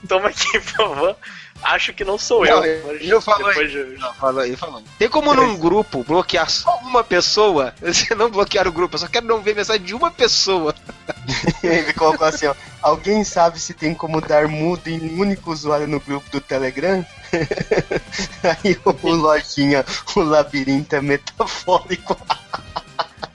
Toma 0.09 0.29
aqui, 0.29 0.61
por 0.61 0.63
favor. 0.63 1.17
Acho 1.63 1.93
que 1.93 2.05
não 2.05 2.17
sou 2.17 2.45
Não, 2.45 2.65
eu. 2.65 2.65
eu- 2.65 2.87
mas 2.87 3.09
eu 3.09 3.21
falo 3.21 3.47
depois 3.49 3.71
de- 3.71 3.85
Não, 3.99 4.15
falou 4.15 4.41
aí, 4.43 4.57
falou. 4.57 4.83
Tem 4.99 5.09
como 5.09 5.35
num 5.35 5.57
grupo 5.57 6.05
bloquear 6.05 6.49
só 6.49 6.77
uma 6.83 7.03
pessoa? 7.03 7.75
Você 7.83 8.15
não 8.15 8.31
bloquear 8.31 8.67
o 8.69 8.73
grupo, 8.73 8.95
eu 8.95 8.99
só 9.01 9.09
quero 9.09 9.27
não 9.27 9.41
ver 9.41 9.55
mensagem 9.57 9.83
de 9.83 9.95
uma 9.95 10.11
pessoa. 10.11 10.75
Ele 11.63 11.93
colocou 11.93 12.27
assim, 12.27 12.47
ó. 12.47 12.55
Alguém 12.81 13.25
sabe 13.25 13.59
se 13.59 13.75
tem 13.75 13.93
como 13.95 14.21
dar 14.21 14.47
mudo 14.47 14.87
em 14.89 15.01
um 15.01 15.21
único 15.21 15.51
usuário 15.53 15.87
no 15.89 15.99
grupo 16.01 16.31
do 16.31 16.41
Telegram? 16.41 17.05
Aí 18.43 18.79
o, 18.85 19.07
o 19.09 19.15
lojinha, 19.15 19.85
o 20.17 20.21
labirinto 20.21 20.95
é 20.97 21.01
metafórico. 21.01 22.17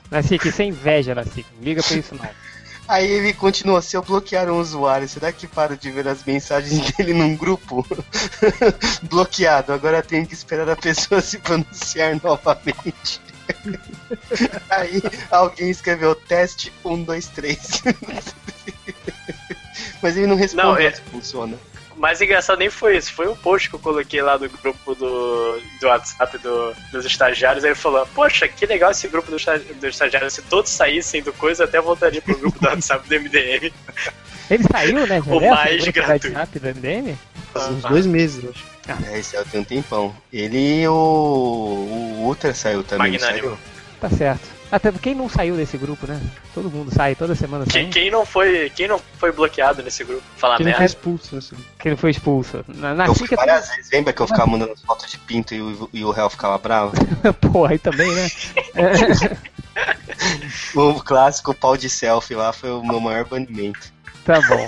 Nacique, 0.10 0.52
sem 0.52 0.70
inveja, 0.70 1.14
Nacique. 1.16 1.46
Não 1.58 1.64
liga 1.64 1.84
pra 1.84 1.98
isso, 1.98 2.16
não. 2.16 2.30
Aí 2.88 3.10
ele 3.10 3.34
continua, 3.34 3.82
se 3.82 3.96
eu 3.96 4.02
bloquear 4.02 4.50
um 4.50 4.60
usuário, 4.60 5.08
será 5.08 5.32
que 5.32 5.48
paro 5.48 5.78
de 5.78 5.90
ver 5.90 6.08
as 6.08 6.24
mensagens 6.24 6.92
dele 6.94 7.14
num 7.14 7.36
grupo? 7.36 7.86
Bloqueado, 9.04 9.72
agora 9.72 10.02
tenho 10.04 10.28
que 10.28 10.34
esperar 10.34 10.70
a 10.70 10.76
pessoa 10.76 11.22
se 11.22 11.40
pronunciar 11.40 12.20
novamente. 12.22 13.22
Aí 14.70 15.02
alguém 15.32 15.70
escreveu 15.70 16.14
teste 16.16 16.72
1, 16.84 17.04
2, 17.04 17.28
3. 17.28 17.84
Mas 20.02 20.18
ele 20.18 20.28
não 20.28 20.36
respondeu 20.36 20.72
Não, 20.74 20.78
é- 20.78 20.92
se 20.92 21.02
funciona. 21.02 21.58
O 21.96 22.00
mais 22.00 22.20
engraçado 22.22 22.58
nem 22.60 22.70
foi 22.70 22.98
isso, 22.98 23.14
foi 23.14 23.28
um 23.28 23.36
post 23.36 23.70
que 23.70 23.76
eu 23.76 23.80
coloquei 23.80 24.22
lá 24.22 24.36
do 24.38 24.50
grupo 24.50 24.96
do, 24.96 25.62
do 25.80 25.88
WhatsApp 25.88 26.38
do- 26.40 26.74
dos 26.92 27.06
estagiários, 27.06 27.64
aí 27.64 27.70
ele 27.72 27.76
falou, 27.80 28.06
poxa, 28.16 28.48
que 28.48 28.66
legal 28.66 28.92
esse 28.92 29.08
grupo 29.08 29.30
dos 29.32 29.48
esta- 29.48 29.74
dos 29.76 29.84
estagiários, 29.84 30.34
se 30.34 30.42
todos 30.44 30.72
saíssem 30.72 31.22
do 31.22 31.32
coisa, 31.34 31.64
eu 31.64 31.68
até 31.68 31.80
voltaria 31.80 32.22
pro 32.22 32.38
grupo 32.38 32.60
do 32.60 32.68
WhatsApp 32.68 33.08
do 33.08 33.16
MDM. 33.16 33.72
Ele 34.50 34.64
saiu, 34.70 35.08
né? 35.08 35.22
O 35.26 35.40
mais 35.40 35.86
do 35.86 35.92
gratuito. 35.94 36.28
WhatsApp 36.38 36.60
do 36.60 36.68
MDM? 36.68 37.18
Faz 37.54 37.70
uns 37.70 37.82
dois 37.84 38.06
meses, 38.06 38.44
eu 38.44 38.50
acho. 38.52 38.66
É, 39.10 39.18
esse 39.18 39.38
é 39.38 39.44
tem 39.46 39.62
um 39.62 39.64
tempão. 39.64 40.14
Ele 40.34 40.82
e 40.82 40.88
o, 40.88 40.92
o 40.92 42.24
Ultra 42.26 42.54
saiu 42.54 42.84
também, 42.84 43.14
Magnânimo. 43.14 43.42
saiu? 43.50 43.58
Tá 44.02 44.10
certo. 44.10 44.53
Até 44.74 44.92
quem 44.92 45.14
não 45.14 45.30
saiu 45.30 45.56
desse 45.56 45.78
grupo, 45.78 46.08
né? 46.08 46.20
Todo 46.52 46.68
mundo 46.68 46.92
sai, 46.92 47.14
toda 47.14 47.36
semana 47.36 47.64
sai. 47.66 47.84
Quem, 47.84 47.90
quem 47.92 48.10
não 48.10 48.26
foi, 48.26 48.72
quem 48.72 48.88
não 48.88 49.00
foi 49.20 49.32
bloqueado 49.32 49.84
nesse 49.84 50.04
grupo? 50.04 50.24
Falar 50.36 50.58
Que 50.58 50.64
não 50.64 50.72
foi 50.72 50.80
merda. 50.80 50.86
expulso, 50.86 51.36
assim. 51.38 51.56
Quem 51.78 51.92
não 51.92 51.98
foi 51.98 52.10
expulso. 52.10 52.66
Na, 52.68 52.96
na 52.96 53.06
Eu 53.06 53.14
fui 53.14 53.28
várias 53.28 53.70
vezes, 53.70 53.92
lembra 53.92 54.12
que 54.12 54.20
eu 54.20 54.26
ficava 54.26 54.48
mandando 54.48 54.76
foto 54.84 55.08
de 55.08 55.20
pinto 55.20 55.54
e 55.54 55.62
o, 55.62 55.90
e 55.94 56.04
o 56.04 56.10
réu 56.10 56.28
ficava 56.28 56.58
bravo? 56.58 56.94
pô, 57.40 57.68
aí 57.68 57.78
também, 57.78 58.12
né? 58.16 58.28
O 60.76 60.96
clássico 61.04 61.54
pau 61.54 61.78
de 61.78 61.88
selfie 61.88 62.34
lá 62.34 62.52
foi 62.52 62.72
o 62.72 62.84
meu 62.84 63.00
maior 63.00 63.26
banimento. 63.26 63.94
Tá 64.26 64.42
bom. 64.42 64.66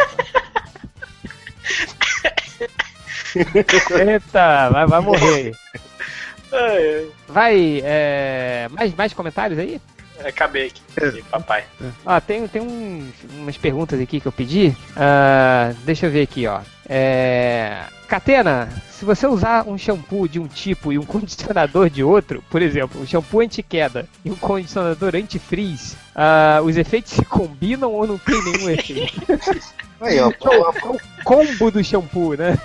Eita, 4.07 4.69
vai, 4.69 4.85
vai 4.85 5.01
morrer 5.01 5.51
Vai, 7.27 7.81
é, 7.83 8.67
mais, 8.71 8.93
mais 8.93 9.13
comentários 9.13 9.57
aí? 9.59 9.81
Ai, 10.19 10.29
acabei 10.29 10.67
aqui, 10.67 10.81
papai. 11.29 11.65
Ó, 12.05 12.19
tem, 12.19 12.47
tem 12.47 12.61
uns, 12.61 13.13
umas 13.37 13.57
perguntas 13.57 13.99
aqui 13.99 14.19
que 14.19 14.27
eu 14.27 14.31
pedi. 14.31 14.75
Ah, 14.95 15.73
deixa 15.83 16.05
eu 16.07 16.11
ver 16.11 16.23
aqui, 16.23 16.47
ó. 16.47 16.61
É... 16.87 17.83
Catena, 18.07 18.69
se 18.91 19.03
você 19.03 19.25
usar 19.25 19.67
um 19.67 19.77
shampoo 19.77 20.27
de 20.27 20.39
um 20.39 20.47
tipo 20.47 20.93
e 20.93 20.99
um 20.99 21.03
condicionador 21.05 21.89
de 21.89 22.03
outro, 22.03 22.43
por 22.49 22.61
exemplo, 22.61 23.01
um 23.01 23.07
shampoo 23.07 23.41
anti-queda 23.41 24.07
e 24.23 24.29
um 24.29 24.35
condicionador 24.35 25.15
anti-frizz, 25.15 25.97
ah, 26.15 26.61
os 26.63 26.77
efeitos 26.77 27.13
se 27.13 27.25
combinam 27.25 27.91
ou 27.91 28.05
não 28.05 28.17
tem 28.17 28.41
nenhum 28.43 28.69
efeito? 28.69 29.21
Aí, 29.99 30.19
ó, 30.19 30.29
é 30.29 30.57
uma, 30.57 30.73
Combo 31.23 31.71
do 31.71 31.83
shampoo, 31.83 32.35
né? 32.35 32.57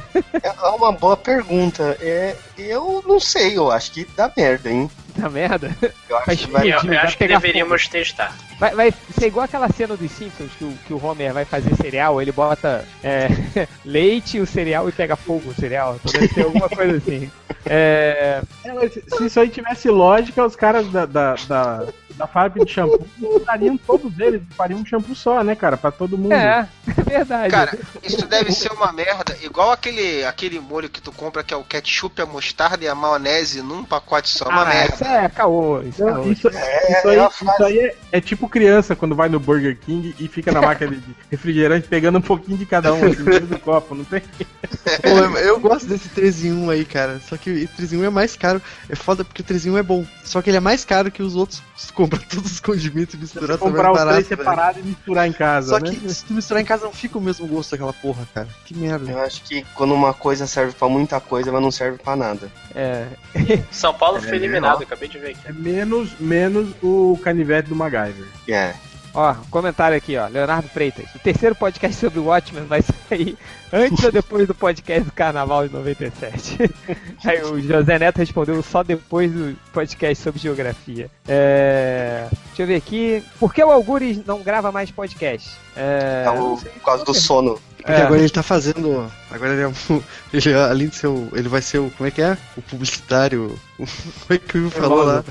é 0.43 0.51
uma 0.70 0.93
boa 0.93 1.16
pergunta. 1.16 1.97
É, 2.01 2.36
eu 2.59 3.02
não 3.06 3.20
sei, 3.20 3.56
eu 3.56 3.70
acho 3.70 3.93
que 3.93 4.05
dá 4.16 4.31
merda, 4.36 4.68
hein? 4.68 4.90
Tá 5.20 5.28
merda. 5.28 5.76
Eu 6.09 6.16
acho 6.16 6.26
Mas 6.26 6.40
que 6.40 6.51
vai. 6.51 6.72
Eu, 6.72 6.82
Vai 6.82 6.97
eu 6.97 7.01
acho 7.01 7.18
que 7.18 7.28
deveríamos 7.28 7.88
testar. 7.88 8.34
Vai, 8.59 8.74
vai 8.74 8.94
ser 9.18 9.26
igual 9.26 9.44
aquela 9.44 9.68
cena 9.68 9.97
dos 9.97 10.10
Simpsons 10.10 10.51
que 10.59 10.64
o, 10.64 10.72
que 10.86 10.92
o 10.92 11.05
Homer 11.05 11.32
vai 11.32 11.44
fazer 11.44 11.74
cereal, 11.76 12.20
ele 12.20 12.32
bota 12.32 12.86
é, 13.02 13.28
leite, 13.84 14.40
o 14.40 14.47
cereal 14.47 14.88
e 14.88 14.92
pega 14.92 15.16
fogo 15.16 15.51
o 15.51 15.55
cereal. 15.55 15.98
Então 16.02 16.20
deve 16.20 16.34
ser 16.34 16.42
alguma 16.42 16.68
coisa 16.68 16.97
assim. 16.97 17.30
É, 17.66 18.40
É, 18.64 18.88
se 18.88 19.26
isso 19.26 19.38
aí 19.38 19.48
tivesse 19.51 19.90
lógica, 19.90 20.44
os 20.44 20.56
caras 20.56 20.88
da, 20.90 21.05
da, 21.05 21.34
da, 21.47 21.86
da 22.14 22.26
fábrica 22.26 22.64
de 22.64 22.72
shampoo 22.72 23.06
usariam 23.20 23.76
todos 23.76 24.18
eles, 24.18 24.42
fariam 24.56 24.80
um 24.80 24.86
shampoo 24.86 25.14
só, 25.14 25.42
né, 25.42 25.54
cara? 25.54 25.76
Pra 25.76 25.90
todo 25.90 26.18
mundo. 26.18 26.32
é, 26.32 26.68
é 26.88 27.02
verdade. 27.02 27.50
Cara, 27.50 27.78
isso 28.02 28.26
deve 28.26 28.52
ser 28.52 28.72
uma 28.72 28.92
merda, 28.92 29.36
igual 29.42 29.72
aquele, 29.72 30.24
aquele 30.24 30.60
molho 30.60 30.88
que 30.88 31.00
tu 31.00 31.12
compra 31.12 31.42
que 31.42 31.54
é 31.54 31.56
o 31.56 31.64
ketchup, 31.64 32.20
a 32.20 32.26
mostarda 32.26 32.84
e 32.84 32.88
a 32.88 32.94
maionese 32.94 33.62
num 33.62 33.84
pacote 33.84 34.28
só, 34.28 34.48
uma 34.48 34.62
ah, 34.62 34.66
merda. 34.66 34.94
isso 34.94 35.04
é 35.04 35.28
caô. 35.28 35.82
Isso 35.82 36.02
é 36.02 36.10
Então, 36.10 36.22
caô. 36.22 36.32
isso, 36.32 36.48
É, 36.48 36.92
isso 36.92 37.08
aí, 37.08 37.16
é 37.16 37.20
uma 37.20 37.30
isso 37.30 37.64
aí 37.64 37.78
é, 37.78 37.96
é 38.12 38.20
tipo 38.20 38.48
criança 38.48 38.94
quando 38.96 39.14
vai 39.14 39.28
no 39.28 39.40
Burger 39.40 39.78
King 39.78 40.14
e 40.18 40.28
fica 40.28 40.52
na 40.52 40.60
máquina 40.60 40.96
de 40.96 41.16
refrigerante 41.30 41.88
pegando 41.88 42.18
um 42.18 42.22
pouquinho 42.22 42.58
de 42.58 42.66
cada 42.66 42.92
um, 42.92 43.04
assim, 43.04 43.24
dentro 43.24 43.46
do 43.46 43.58
copo, 43.58 43.94
não 43.94 44.04
tem? 44.04 44.22
Pô, 45.02 45.08
eu, 45.08 45.36
eu 45.36 45.60
gosto 45.60 45.86
desse 45.86 46.08
3 46.08 46.44
em 46.44 46.52
1 46.52 46.70
aí, 46.70 46.84
cara. 46.84 47.20
Só 47.28 47.36
que 47.36 47.50
o 47.50 47.68
3 47.68 47.92
em 47.92 47.96
1 47.98 48.04
é 48.04 48.10
mais 48.10 48.36
caro. 48.36 48.60
É 48.88 48.94
foda 48.94 49.24
porque 49.24 49.42
o 49.42 49.44
3 49.44 49.66
em 49.66 49.70
1 49.70 49.78
é 49.78 49.82
bom. 49.82 50.04
Só 50.24 50.40
que 50.42 50.50
ele 50.50 50.56
é 50.56 50.60
mais 50.60 50.84
caro 50.84 51.10
que 51.10 51.22
os 51.22 51.36
outros. 51.36 51.62
Se 51.86 51.90
compra 51.94 52.19
todos 52.28 52.52
os 52.52 52.61
condimentos 52.61 53.15
e 53.15 53.16
misturar, 53.16 53.57
tá 53.57 53.59
Comprar 53.59 53.90
mais 53.90 54.05
os 54.05 54.11
três 54.12 54.27
separados 54.27 54.82
e 54.82 54.86
misturar 54.86 55.27
em 55.27 55.32
casa, 55.32 55.69
Só 55.70 55.78
né? 55.82 55.90
que 55.90 56.12
se 56.15 56.24
tu 56.27 56.35
misturar 56.35 56.62
em 56.62 56.66
casa 56.66 56.85
não 56.85 56.93
fica 56.93 57.16
o 57.16 57.20
mesmo 57.23 57.47
gosto 57.47 57.70
daquela 57.70 57.93
porra, 57.94 58.28
cara. 58.35 58.48
Que 58.66 58.77
merda. 58.77 59.11
Eu 59.11 59.19
acho 59.20 59.43
que 59.44 59.65
quando 59.74 59.94
uma 59.94 60.12
coisa 60.12 60.47
serve 60.47 60.73
pra 60.74 60.89
muita 60.90 61.19
coisa, 61.20 61.48
ela 61.48 61.59
não 61.61 61.70
serve 61.70 61.97
pra 61.97 62.15
nada. 62.15 62.51
É, 62.74 63.07
São 63.73 63.94
Paulo 63.94 64.20
foi 64.20 64.32
É, 64.32 64.35
eliminado, 64.36 64.81
ó. 64.81 64.82
acabei 64.82 65.09
de 65.09 65.19
ver 65.19 65.31
aqui. 65.31 65.40
É 65.47 65.52
menos, 65.52 66.11
menos 66.20 66.69
o 66.82 67.19
canivete 67.24 67.70
do 67.70 67.74
MacGyver. 67.74 68.27
É. 68.47 68.74
ó, 69.14 69.34
comentário 69.50 69.96
aqui, 69.96 70.16
ó. 70.16 70.26
Leonardo 70.28 70.68
Freitas. 70.68 71.06
O 71.14 71.18
terceiro 71.18 71.54
podcast 71.54 71.96
sobre 72.00 72.18
o 72.18 72.24
Watchmen 72.26 72.64
vai 72.64 72.82
sair 73.08 73.36
antes 73.72 74.04
ou 74.04 74.12
depois 74.12 74.46
do 74.46 74.54
podcast 74.54 75.02
do 75.04 75.12
Carnaval 75.12 75.66
de 75.68 75.74
97? 75.74 76.58
Aí 77.24 77.42
o 77.42 77.60
José 77.60 77.98
Neto 77.98 78.18
respondeu 78.18 78.62
só 78.62 78.82
depois 78.82 79.30
do 79.32 79.56
podcast 79.72 80.22
sobre 80.22 80.40
geografia. 80.40 81.10
É, 81.28 82.26
deixa 82.46 82.62
eu 82.62 82.66
ver 82.66 82.76
aqui. 82.76 83.22
Por 83.38 83.52
que 83.54 83.62
o 83.62 83.70
Algures 83.70 84.24
não 84.26 84.42
grava 84.42 84.70
mais 84.72 84.90
podcast? 84.90 85.50
É, 85.76 86.24
É 86.26 86.30
o- 86.30 86.56
por 86.56 86.82
causa 86.84 87.04
do 87.04 87.14
sono. 87.14 87.58
Porque 87.76 87.92
É. 87.92 88.02
agora 88.02 88.20
ele 88.20 88.28
tá 88.28 88.42
fazendo. 88.42 89.10
Agora 89.30 89.52
ele 89.54 89.62
é 89.62 89.68
um. 89.68 89.72
Ele, 90.34 90.50
é- 90.52 90.54
além 90.54 90.88
de 90.88 90.96
ser 90.96 91.06
o. 91.06 91.28
Ele 91.32 91.48
vai 91.48 91.62
ser 91.62 91.78
o. 91.78 91.90
Como 91.96 92.06
é 92.06 92.10
que 92.10 92.20
é? 92.20 92.36
O 92.54 92.60
publicitário. 92.60 93.58
Como 93.78 93.88
é 94.28 94.36
que 94.38 94.58
o 94.58 94.60
Will 94.60 94.70
falou 94.70 95.02
lá? 95.02 95.24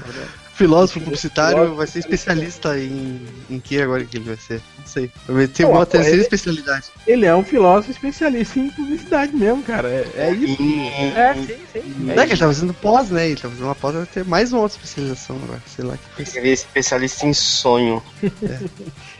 Filósofo 0.60 1.00
publicitário, 1.00 1.74
vai 1.74 1.88
ser 1.88 2.00
especialista 2.00 2.78
em. 2.78 3.22
Em 3.50 3.60
que 3.62 3.82
agora 3.82 4.04
que 4.04 4.18
ele 4.18 4.26
vai 4.26 4.36
ser? 4.36 4.62
Não 4.78 4.86
sei. 4.86 5.10
Vai 5.26 5.48
ter 5.48 5.64
uma 5.64 5.86
terceira 5.86 6.18
ele- 6.18 6.24
especialidade. 6.24 6.88
Ele 7.08 7.26
é 7.26 7.34
um 7.34 7.46
filósofo 7.46 7.92
especialista 7.92 8.60
em 8.60 8.70
publicidade 8.70 9.34
mesmo, 9.34 9.64
cara. 9.64 9.88
É, 9.88 10.12
é 10.18 10.32
isso. 10.32 10.62
Em- 10.62 10.88
É, 11.16 11.34
sim, 11.34 11.56
sim. 11.72 11.94
Não 12.00 12.12
é 12.22 12.26
que 12.28 12.34
ele 12.34 12.40
tá 12.42 12.48
fazendo 12.48 12.74
pós, 12.74 13.10
né? 13.10 13.28
Ele 13.28 13.40
tá 13.40 13.48
fazendo 13.48 13.64
uma 13.64 13.76
pós, 13.76 13.96
vai 13.96 14.06
ter 14.06 14.26
mais 14.26 14.52
uma 14.52 14.64
outra 14.64 14.78
especialização 14.78 15.38
agora. 15.44 15.62
Sei 15.74 15.86
lá 15.86 15.96
que 15.96 16.10
coisa. 16.18 16.38
Ele 16.38 16.50
é 16.50 16.54
especialista 16.54 17.26
em 17.26 17.34
sonho. 17.34 18.04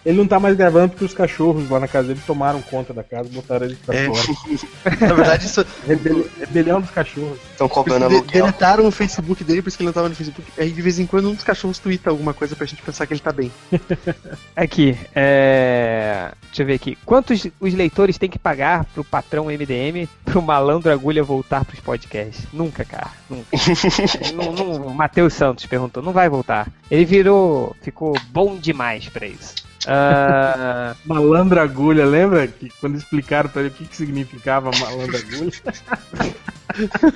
Ele 0.06 0.18
não 0.18 0.28
tá 0.28 0.40
mais 0.40 0.56
gravando 0.56 0.90
porque 0.90 1.06
os 1.06 1.14
cachorros 1.14 1.70
lá 1.70 1.80
na 1.80 1.88
casa 1.88 2.08
dele 2.10 2.22
tomaram 2.26 2.62
conta 2.62 2.94
da 2.94 3.04
casa 3.04 3.28
e 3.30 3.34
botaram 3.34 3.66
ele 3.66 3.76
pra 3.86 3.96
É. 3.96 4.06
fora. 4.06 5.00
Na 5.08 5.14
verdade, 5.14 5.46
isso, 5.46 5.66
Rebeli- 5.88 6.26
Rebelião 6.40 6.82
dos 6.82 6.90
cachorros. 6.92 7.38
Estão 7.52 7.68
cobrando 7.70 8.08
De- 8.08 8.16
aluguel. 8.16 8.32
deletaram 8.46 8.88
o 8.88 8.92
Facebook 8.92 9.44
dele, 9.44 9.62
por 9.62 9.68
isso 9.70 9.78
que 9.78 9.84
ele 9.84 9.88
não 9.88 9.94
tava 9.94 10.10
no 10.10 10.16
Facebook. 10.16 10.48
Aí 10.58 10.72
de 10.72 10.82
vez 10.82 11.00
em 11.00 11.06
quando 11.06 11.30
um 11.30 11.34
dos 11.34 11.44
cachorros 11.44 11.80
twitta 11.80 12.10
alguma 12.10 12.34
coisa 12.34 12.56
pra 12.56 12.66
gente 12.66 12.82
pensar 12.82 13.06
que 13.06 13.14
ele 13.14 13.20
tá 13.20 13.32
bem. 13.32 13.52
Aqui, 14.56 14.98
é. 15.16 16.32
Deixa 16.48 16.64
eu 16.64 16.66
ver 16.66 16.74
aqui. 16.74 16.98
Quantos 17.06 17.46
os 17.60 17.74
leitores 17.76 18.18
têm 18.18 18.30
que 18.30 18.40
pagar 18.40 18.84
pro 18.86 19.04
patrão 19.04 19.46
MDM 19.46 20.08
pro 20.26 20.42
malandro 20.42 20.92
agulha 20.92 21.24
voltar 21.24 21.64
pros 21.64 21.80
podcasts? 21.80 22.46
Nunca, 22.52 22.84
cara. 22.84 23.12
Nunca. 23.30 23.48
não, 24.36 24.52
não- 24.80 24.90
Matheus 24.94 25.34
Santos 25.34 25.66
perguntou, 25.68 26.02
não 26.02 26.12
vai 26.12 26.28
voltar. 26.28 26.68
Ele 26.90 27.06
virou. 27.06 27.76
ficou 27.82 28.18
bom 28.32 28.56
demais 28.58 29.08
pra 29.10 29.28
isso. 29.28 29.54
Ah, 29.92 30.96
Malandra 31.06 31.64
agulha, 31.64 32.06
lembra? 32.06 32.48
Que 32.48 32.70
quando 32.80 32.96
explicaram 32.98 33.50
pra 33.50 33.62
ele 33.62 33.70
o 33.72 33.74
que, 33.74 33.86
que 33.86 33.96
significava 33.96 34.70
malandra 34.80 35.18
agulha? 35.18 35.52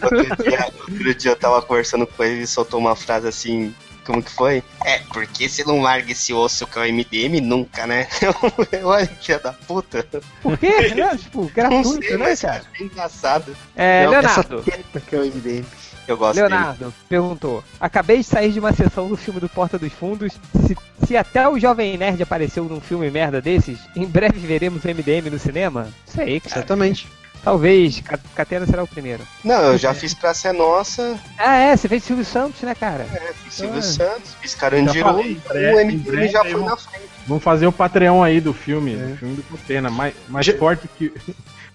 Outro 0.01 0.43
dia, 0.43 0.65
outro 0.65 1.15
dia 1.15 1.31
eu 1.31 1.35
tava 1.35 1.61
conversando 1.61 2.07
com 2.07 2.23
ele 2.23 2.41
e 2.41 2.47
soltou 2.47 2.79
uma 2.79 2.95
frase 2.95 3.27
assim. 3.27 3.73
Como 4.05 4.21
que 4.21 4.31
foi? 4.31 4.61
É, 4.83 4.99
porque 5.13 5.47
você 5.47 5.63
não 5.63 5.81
larga 5.81 6.11
esse 6.11 6.33
osso 6.33 6.67
que 6.67 6.77
é 6.77 6.81
o 6.81 6.93
MDM 6.93 7.39
nunca, 7.41 7.87
né? 7.87 8.05
Olha 8.83 9.07
que 9.07 9.25
filha 9.27 9.39
da 9.39 9.53
puta. 9.53 10.05
por 10.41 10.57
quê? 10.57 10.93
Né? 10.93 11.15
Tipo, 11.15 11.43
Não 11.43 11.47
gratuito, 11.47 12.05
sei, 12.05 12.17
né, 12.17 12.35
cara? 12.35 12.63
é 12.77 12.83
engraçado. 12.83 13.55
É, 13.75 14.03
Não, 14.03 14.11
Leonardo. 14.11 14.63
Essa 14.67 14.99
que 14.99 15.15
é 15.15 15.19
o 15.19 15.25
MDM. 15.25 15.65
Eu 16.07 16.17
gosto 16.17 16.35
dele. 16.35 16.47
Leonardo 16.49 16.93
perguntou: 17.07 17.63
Acabei 17.79 18.17
de 18.17 18.23
sair 18.23 18.51
de 18.51 18.59
uma 18.59 18.73
sessão 18.73 19.07
do 19.07 19.15
filme 19.17 19.39
do 19.39 19.47
Porta 19.49 19.77
dos 19.79 19.91
Fundos. 19.93 20.33
Se, 20.67 20.77
se 21.05 21.17
até 21.17 21.47
o 21.47 21.59
Jovem 21.59 21.97
Nerd 21.97 22.21
apareceu 22.21 22.63
num 22.65 22.81
filme 22.81 23.09
merda 23.09 23.41
desses, 23.41 23.79
em 23.95 24.05
breve 24.05 24.39
veremos 24.39 24.83
o 24.83 24.87
MDM 24.87 25.29
no 25.31 25.39
cinema? 25.39 25.87
Sei, 26.05 26.39
cara. 26.39 26.53
Certamente. 26.55 27.07
Talvez. 27.43 27.99
Ca- 27.99 28.17
Catena 28.35 28.65
será 28.65 28.83
o 28.83 28.87
primeiro. 28.87 29.21
Não, 29.43 29.61
eu 29.63 29.77
já 29.77 29.93
fiz 29.93 30.13
Praça 30.13 30.47
é 30.49 30.53
Nossa, 30.53 31.19
Ah, 31.37 31.57
é, 31.57 31.75
você 31.75 31.89
fez 31.89 32.03
Silvio 32.03 32.23
Santos, 32.23 32.61
né, 32.61 32.73
cara? 32.73 33.05
é, 33.13 33.33
fiz 33.43 33.53
Silvio 33.53 33.79
Ah. 33.79 33.81
Santos, 33.81 34.33
fiz 34.41 34.51
Já 34.53 34.57
Carandiru, 34.59 35.03
falei, 35.05 35.41
o 35.73 35.77
MDM 35.85 35.97
breve 36.03 36.27
já 36.29 36.41
aí 36.41 36.51
foi 36.51 36.59
vão- 36.61 36.69
na 36.69 36.77
frente. 36.77 37.03
Vamos 37.27 37.43
fazer 37.43 37.67
o 37.67 37.71
Patreon 37.71 38.23
aí 38.23 38.39
do 38.41 38.53
filme, 38.53 38.95
do 38.95 39.17
filme 39.17 39.35
do 39.35 39.43
Catena, 39.43 39.89
mais, 39.89 40.13
mais 40.29 40.45
Já- 40.45 40.57
forte 40.57 40.87
que. 40.97 41.11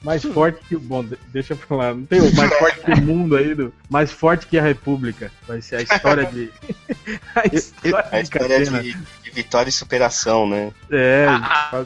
Mais 0.03 0.23
forte 0.23 0.61
que 0.69 0.77
o. 0.77 0.81
Bom, 0.81 1.03
de- 1.05 1.19
deixa 1.33 1.55
eu 1.55 1.57
falar, 1.57 1.95
não 1.95 2.05
tem 2.05 2.21
o 2.21 2.35
mais 2.35 2.53
forte 2.59 2.81
que 2.81 2.91
o 2.93 3.03
mundo 3.03 3.37
aí, 3.37 3.55
do, 3.55 3.73
mais 3.91 4.13
forte 4.13 4.47
que 4.47 4.57
a 4.59 4.63
República. 4.63 5.31
Vai 5.47 5.61
ser 5.61 5.77
a 5.77 5.83
história 5.83 6.25
de. 6.27 6.51
A 7.35 7.47
história 7.55 8.07
A 8.13 8.17
de 8.19 8.23
história 8.25 8.65
de, 8.65 8.93
de 9.25 9.31
vitória 9.31 9.69
e 9.69 9.73
superação, 9.73 10.47
né? 10.49 10.71
É, 10.91 11.27
Ah. 11.29 11.71
Ah, 11.73 11.85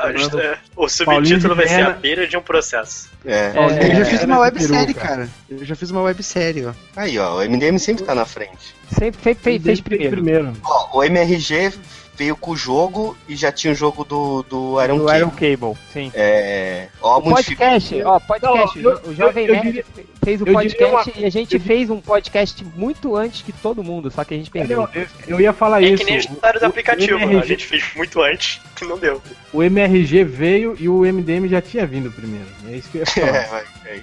Falando- 0.00 0.40
é, 0.40 0.58
o 0.76 0.88
subtítulo 0.88 1.54
vai 1.54 1.68
ser 1.68 1.86
a 1.86 1.90
beira 1.90 2.26
de 2.26 2.36
um 2.36 2.42
processo. 2.42 3.08
É. 3.24 3.52
É, 3.54 3.92
eu 3.92 3.96
já 3.96 4.04
fiz 4.04 4.22
é, 4.22 4.24
uma 4.26 4.36
é, 4.36 4.38
websérie, 4.40 4.94
cara. 4.94 5.28
Eu 5.48 5.64
já 5.64 5.76
fiz 5.76 5.90
uma 5.90 6.02
websérie, 6.02 6.66
ó. 6.66 6.72
Aí, 6.96 7.18
ó, 7.18 7.38
o 7.38 7.48
MDM 7.48 7.78
sempre 7.78 8.04
tá 8.04 8.14
na 8.14 8.24
frente. 8.24 8.74
Sempre 8.90 9.20
fez, 9.20 9.38
fez, 9.38 9.62
fez 9.62 9.80
primeiro. 9.80 10.16
primeiro. 10.16 10.52
Ó, 10.64 10.98
o 10.98 11.04
MRG 11.04 11.72
veio 12.18 12.34
com 12.36 12.50
o 12.50 12.56
jogo 12.56 13.16
e 13.28 13.36
já 13.36 13.52
tinha 13.52 13.72
o 13.72 13.76
jogo 13.76 14.04
do, 14.04 14.42
do 14.42 14.82
Iron 14.82 14.98
Do 14.98 15.06
King. 15.06 15.16
Iron 15.18 15.30
Cable, 15.30 15.78
sim. 15.92 16.10
É. 16.14 16.88
Ó, 17.00 17.18
O 17.18 17.22
podcast, 17.22 18.02
ó, 18.02 18.18
podcast, 18.18 18.78
Não, 18.80 18.90
eu- 18.90 19.00
o 19.10 19.14
Jovem 19.14 19.46
eu- 19.46 19.54
eu 19.54 19.54
Nerd 19.54 19.66
diria- 19.68 19.84
fez 20.24 20.42
o 20.42 20.44
podcast 20.44 21.10
uma- 21.10 21.20
e 21.22 21.24
a 21.24 21.30
gente 21.30 21.58
fez 21.60 21.88
um 21.88 22.00
podcast 22.00 22.64
muito 22.74 23.14
antes 23.16 23.42
que 23.42 23.52
todo 23.52 23.84
mundo, 23.84 24.10
só 24.10 24.24
que 24.24 24.34
a 24.34 24.36
gente 24.36 24.50
perdeu. 24.50 24.88
Eu, 25.28 25.40
ia 25.40 25.52
falar 25.52 25.80
É 25.82 25.86
isso. 25.86 25.98
que 25.98 26.04
nem 26.04 26.16
a 26.16 26.18
história 26.18 26.58
do 26.60 26.66
aplicativo. 26.66 27.18
MRG, 27.20 27.38
A 27.42 27.46
gente 27.46 27.64
fez 27.66 27.84
muito 27.94 28.20
antes 28.20 28.60
e 28.82 28.84
não 28.84 28.98
deu. 28.98 29.22
o 29.52 29.62
MRG 29.62 30.24
veio 30.24 30.76
e 30.78 30.88
o 30.88 31.04
MDM 31.06 31.48
já 31.48 31.62
tinha 31.62 31.86
vindo 31.86 32.10
primeiro. 32.10 32.46
É 32.68 32.72
isso 32.76 32.88
que 32.90 32.98
eu 32.98 33.00
ia 33.02 33.06
falar. 33.06 33.36
É, 33.38 33.46
vai, 33.48 33.64
vai. 33.84 34.02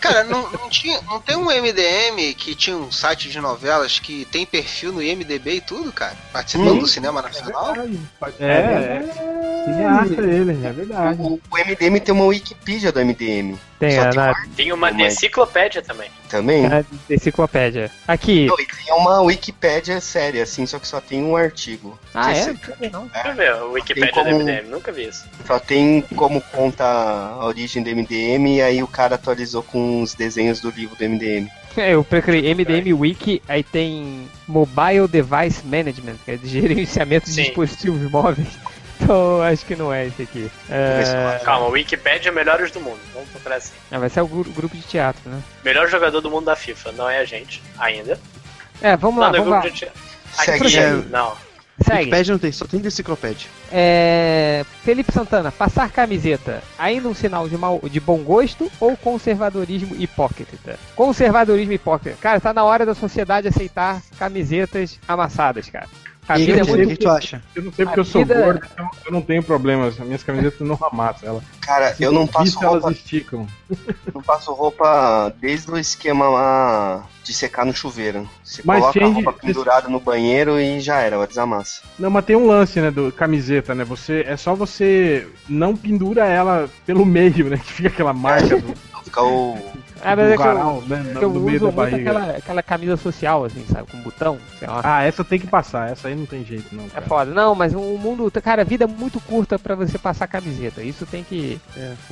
Cara, 0.00 0.24
não, 0.24 0.50
não, 0.50 0.70
tinha, 0.70 0.98
não 1.02 1.20
tem 1.20 1.36
um 1.36 1.50
MDM 1.50 2.32
que 2.34 2.54
tinha 2.54 2.74
um 2.74 2.90
site 2.90 3.28
de 3.28 3.38
novelas 3.38 3.98
que 3.98 4.24
tem 4.32 4.46
perfil 4.46 4.92
no 4.92 5.02
IMDB 5.02 5.56
e 5.56 5.60
tudo, 5.60 5.92
cara? 5.92 6.16
Participando 6.32 6.72
Sim. 6.72 6.78
do 6.78 6.86
cinema 6.86 7.20
nacional? 7.20 7.53
É, 8.40 8.44
é. 8.46 9.44
Cineasta 9.64 10.20
ele, 10.22 10.66
é 10.66 10.72
verdade. 10.72 11.20
O, 11.22 11.40
o 11.50 11.56
MDM 11.58 11.98
tem 12.00 12.14
uma 12.14 12.26
Wikipedia 12.26 12.92
do 12.92 13.00
MDM. 13.00 13.56
Tem 13.78 13.98
a 13.98 14.08
tem 14.10 14.16
na, 14.16 14.34
Tem 14.56 14.72
uma 14.72 14.90
enciclopédia 14.90 15.82
também. 15.82 16.10
Também? 16.28 16.68
na 16.68 16.84
enciclopédia. 17.08 17.90
Aqui. 18.06 18.46
Não, 18.46 18.58
e 18.60 18.66
tem 18.66 18.92
uma 18.94 19.20
Wikipédia 19.22 20.00
séria, 20.00 20.42
assim, 20.42 20.66
só 20.66 20.78
que 20.78 20.86
só 20.86 21.00
tem 21.00 21.22
um 21.22 21.36
artigo. 21.36 21.98
Ah, 22.14 22.32
é? 22.32 22.46
Não 22.46 22.90
não. 22.92 23.06
Deixa 23.08 23.28
eu 23.28 23.34
ver, 23.34 23.54
o 23.62 23.72
Wikipedia 23.72 24.12
Tem 24.12 24.24
como- 24.24 24.38
do 24.38 24.44
MDM, 24.44 24.68
nunca 24.68 24.92
vi 24.92 25.08
isso. 25.08 25.24
Só 25.46 25.58
tem 25.58 26.02
como 26.14 26.40
conta 26.40 26.84
a 26.84 27.44
origem 27.46 27.82
do 27.82 27.88
MDM 27.90 28.56
e 28.56 28.62
aí 28.62 28.82
o 28.82 28.86
cara 28.88 29.14
atualizou 29.14 29.62
com 29.62 30.02
os 30.02 30.14
desenhos 30.14 30.60
do 30.60 30.70
livro 30.70 30.94
do 30.96 31.04
MDM. 31.04 31.48
É, 31.76 31.94
eu 31.94 32.04
procurei 32.04 32.54
MDM 32.54 32.92
Wiki, 32.92 33.42
aí 33.48 33.62
tem 33.62 34.28
Mobile 34.46 35.08
Device 35.08 35.64
Management, 35.66 36.16
que 36.24 36.30
é 36.32 36.36
de 36.36 36.46
gerenciamento 36.48 37.26
de 37.26 37.32
Sim. 37.32 37.42
dispositivos 37.44 38.10
móveis. 38.10 38.48
Então, 39.00 39.42
acho 39.42 39.66
que 39.66 39.74
não 39.74 39.92
é 39.92 40.06
esse 40.06 40.22
aqui. 40.22 40.50
É... 40.70 41.40
Calma, 41.44 41.66
o 41.66 41.70
Wikipedia 41.72 42.30
é 42.30 42.32
melhores 42.32 42.70
do 42.70 42.80
mundo. 42.80 42.98
Vamos 43.12 43.28
procurar 43.28 43.56
assim. 43.56 43.72
Ah, 43.90 43.98
vai 43.98 44.08
ser 44.08 44.20
o 44.22 44.26
gru- 44.26 44.44
grupo 44.44 44.74
de 44.74 44.82
teatro, 44.82 45.20
né? 45.28 45.42
Melhor 45.64 45.88
jogador 45.88 46.20
do 46.20 46.30
mundo 46.30 46.44
da 46.46 46.54
FIFA, 46.56 46.92
não 46.92 47.10
é 47.10 47.18
a 47.18 47.24
gente, 47.24 47.60
ainda. 47.76 48.18
É, 48.80 48.96
vamos 48.96 49.20
lá, 49.20 49.26
não, 49.26 49.32
não 49.32 49.36
é 49.36 49.38
vamos 49.40 49.50
lá. 49.52 49.60
grupo 49.60 49.74
de 49.74 49.80
teatro. 49.80 50.00
Segue, 50.32 50.66
Aqui, 50.66 50.78
é. 50.78 50.90
não. 51.10 51.34
Segue. 51.80 52.30
Não 52.30 52.38
tem, 52.38 52.52
só 52.52 52.66
tem 52.66 52.80
enciclopédia. 52.80 53.48
É... 53.70 54.64
Felipe 54.82 55.12
Santana, 55.12 55.50
passar 55.50 55.90
camiseta, 55.90 56.62
ainda 56.78 57.08
um 57.08 57.14
sinal 57.14 57.48
de, 57.48 57.56
mau... 57.58 57.80
de 57.82 58.00
bom 58.00 58.18
gosto 58.18 58.70
ou 58.80 58.96
conservadorismo 58.96 59.96
hipócrita? 59.96 60.78
Conservadorismo 60.94 61.72
hipócrita. 61.72 62.16
Cara, 62.20 62.40
tá 62.40 62.52
na 62.52 62.64
hora 62.64 62.86
da 62.86 62.94
sociedade 62.94 63.48
aceitar 63.48 64.00
camisetas 64.18 64.98
amassadas, 65.08 65.68
cara. 65.68 65.88
A 66.26 66.38
E 66.38 66.46
vida 66.46 66.60
é 66.60 66.62
o 66.62 66.66
muito 66.66 66.88
que 66.88 66.96
tu 66.96 67.08
acha? 67.10 67.42
Eu 67.54 67.62
não 67.64 67.72
sei 67.72 67.84
A 67.84 67.88
porque 67.88 68.00
eu 68.00 68.04
sou 68.04 68.22
vida- 68.24 68.40
gordo, 68.42 68.66
então 68.72 68.90
eu 69.06 69.12
não 69.12 69.20
tenho 69.20 69.42
problemas. 69.42 70.00
As 70.00 70.06
minhas 70.06 70.22
camisetas 70.22 70.66
não 70.66 70.78
amassam. 70.80 71.28
Ela, 71.28 71.42
Cara, 71.60 71.94
eu 72.00 72.10
não 72.12 72.26
passo 72.26 72.46
Isso, 72.48 72.64
elas 72.64 72.82
roupa, 72.82 72.92
esticam. 72.92 73.46
não 74.14 74.22
passo 74.22 74.52
roupa 74.52 75.34
desde 75.40 75.70
o 75.70 75.78
esquema 75.78 76.28
lá 76.28 77.06
de 77.22 77.34
secar 77.34 77.66
no 77.66 77.74
chuveiro. 77.74 78.28
Você 78.42 78.62
Mas 78.64 78.80
coloca 78.80 78.98
a 78.98 79.02
change- 79.02 79.22
roupa 79.22 79.32
pendurada 79.40 79.88
no 79.88 80.00
banheiro 80.00 80.58
e 80.58 80.80
já 80.80 80.98
era, 81.00 81.16
ela 81.16 81.26
desamassa. 81.26 81.82
Não, 81.98 82.08
mas 82.10 82.24
tem 82.24 82.36
um 82.36 82.46
lance, 82.46 82.80
né, 82.80 82.90
do 82.90 83.12
camiseta, 83.12 83.74
né? 83.74 83.84
Você 83.84 84.24
é 84.26 84.36
só 84.36 84.54
você 84.54 85.26
não 85.48 85.76
pendura 85.76 86.26
ela 86.26 86.68
pelo 86.86 87.04
meio, 87.04 87.50
né? 87.50 87.58
Que 87.64 87.72
fica 87.72 87.88
aquela 87.88 88.12
marca 88.12 88.58
do, 88.60 88.74
Fica 89.04 89.22
o. 89.22 89.58
Ah, 90.04 90.14
mas 90.16 90.26
do 90.26 90.32
é 90.32 90.36
que 90.36 90.42
eu, 90.42 90.44
varal, 90.46 90.82
né? 90.86 91.02
que 91.06 91.14
No, 91.14 91.20
eu 91.22 91.30
uso 91.30 91.44
da 91.46 91.48
muito 91.64 91.72
barriga. 91.74 92.10
aquela, 92.10 92.36
aquela 92.36 92.62
camisa 92.62 92.96
social, 92.96 93.44
assim, 93.44 93.64
sabe? 93.70 93.90
Com 93.90 93.98
botão, 93.98 94.38
sei 94.58 94.68
lá. 94.68 94.80
Ah, 94.84 95.02
essa 95.02 95.24
tem 95.24 95.38
que 95.38 95.46
passar. 95.46 95.90
Essa 95.90 96.08
aí 96.08 96.14
não 96.14 96.26
tem 96.26 96.44
jeito, 96.44 96.66
não. 96.72 96.84
É 96.86 96.88
Cara. 96.90 97.06
foda. 97.06 97.30
Não, 97.32 97.54
mas 97.54 97.74
o 97.74 97.80
mundo, 97.98 98.30
cara, 98.42 98.62
a 98.62 98.64
vida 98.64 98.84
é 98.84 98.86
muito 98.86 99.18
curta 99.20 99.58
pra 99.58 99.74
você 99.74 99.98
passar 99.98 100.26
camiseta. 100.26 100.82
Isso 100.82 101.06
tem 101.06 101.24
que. 101.24 101.60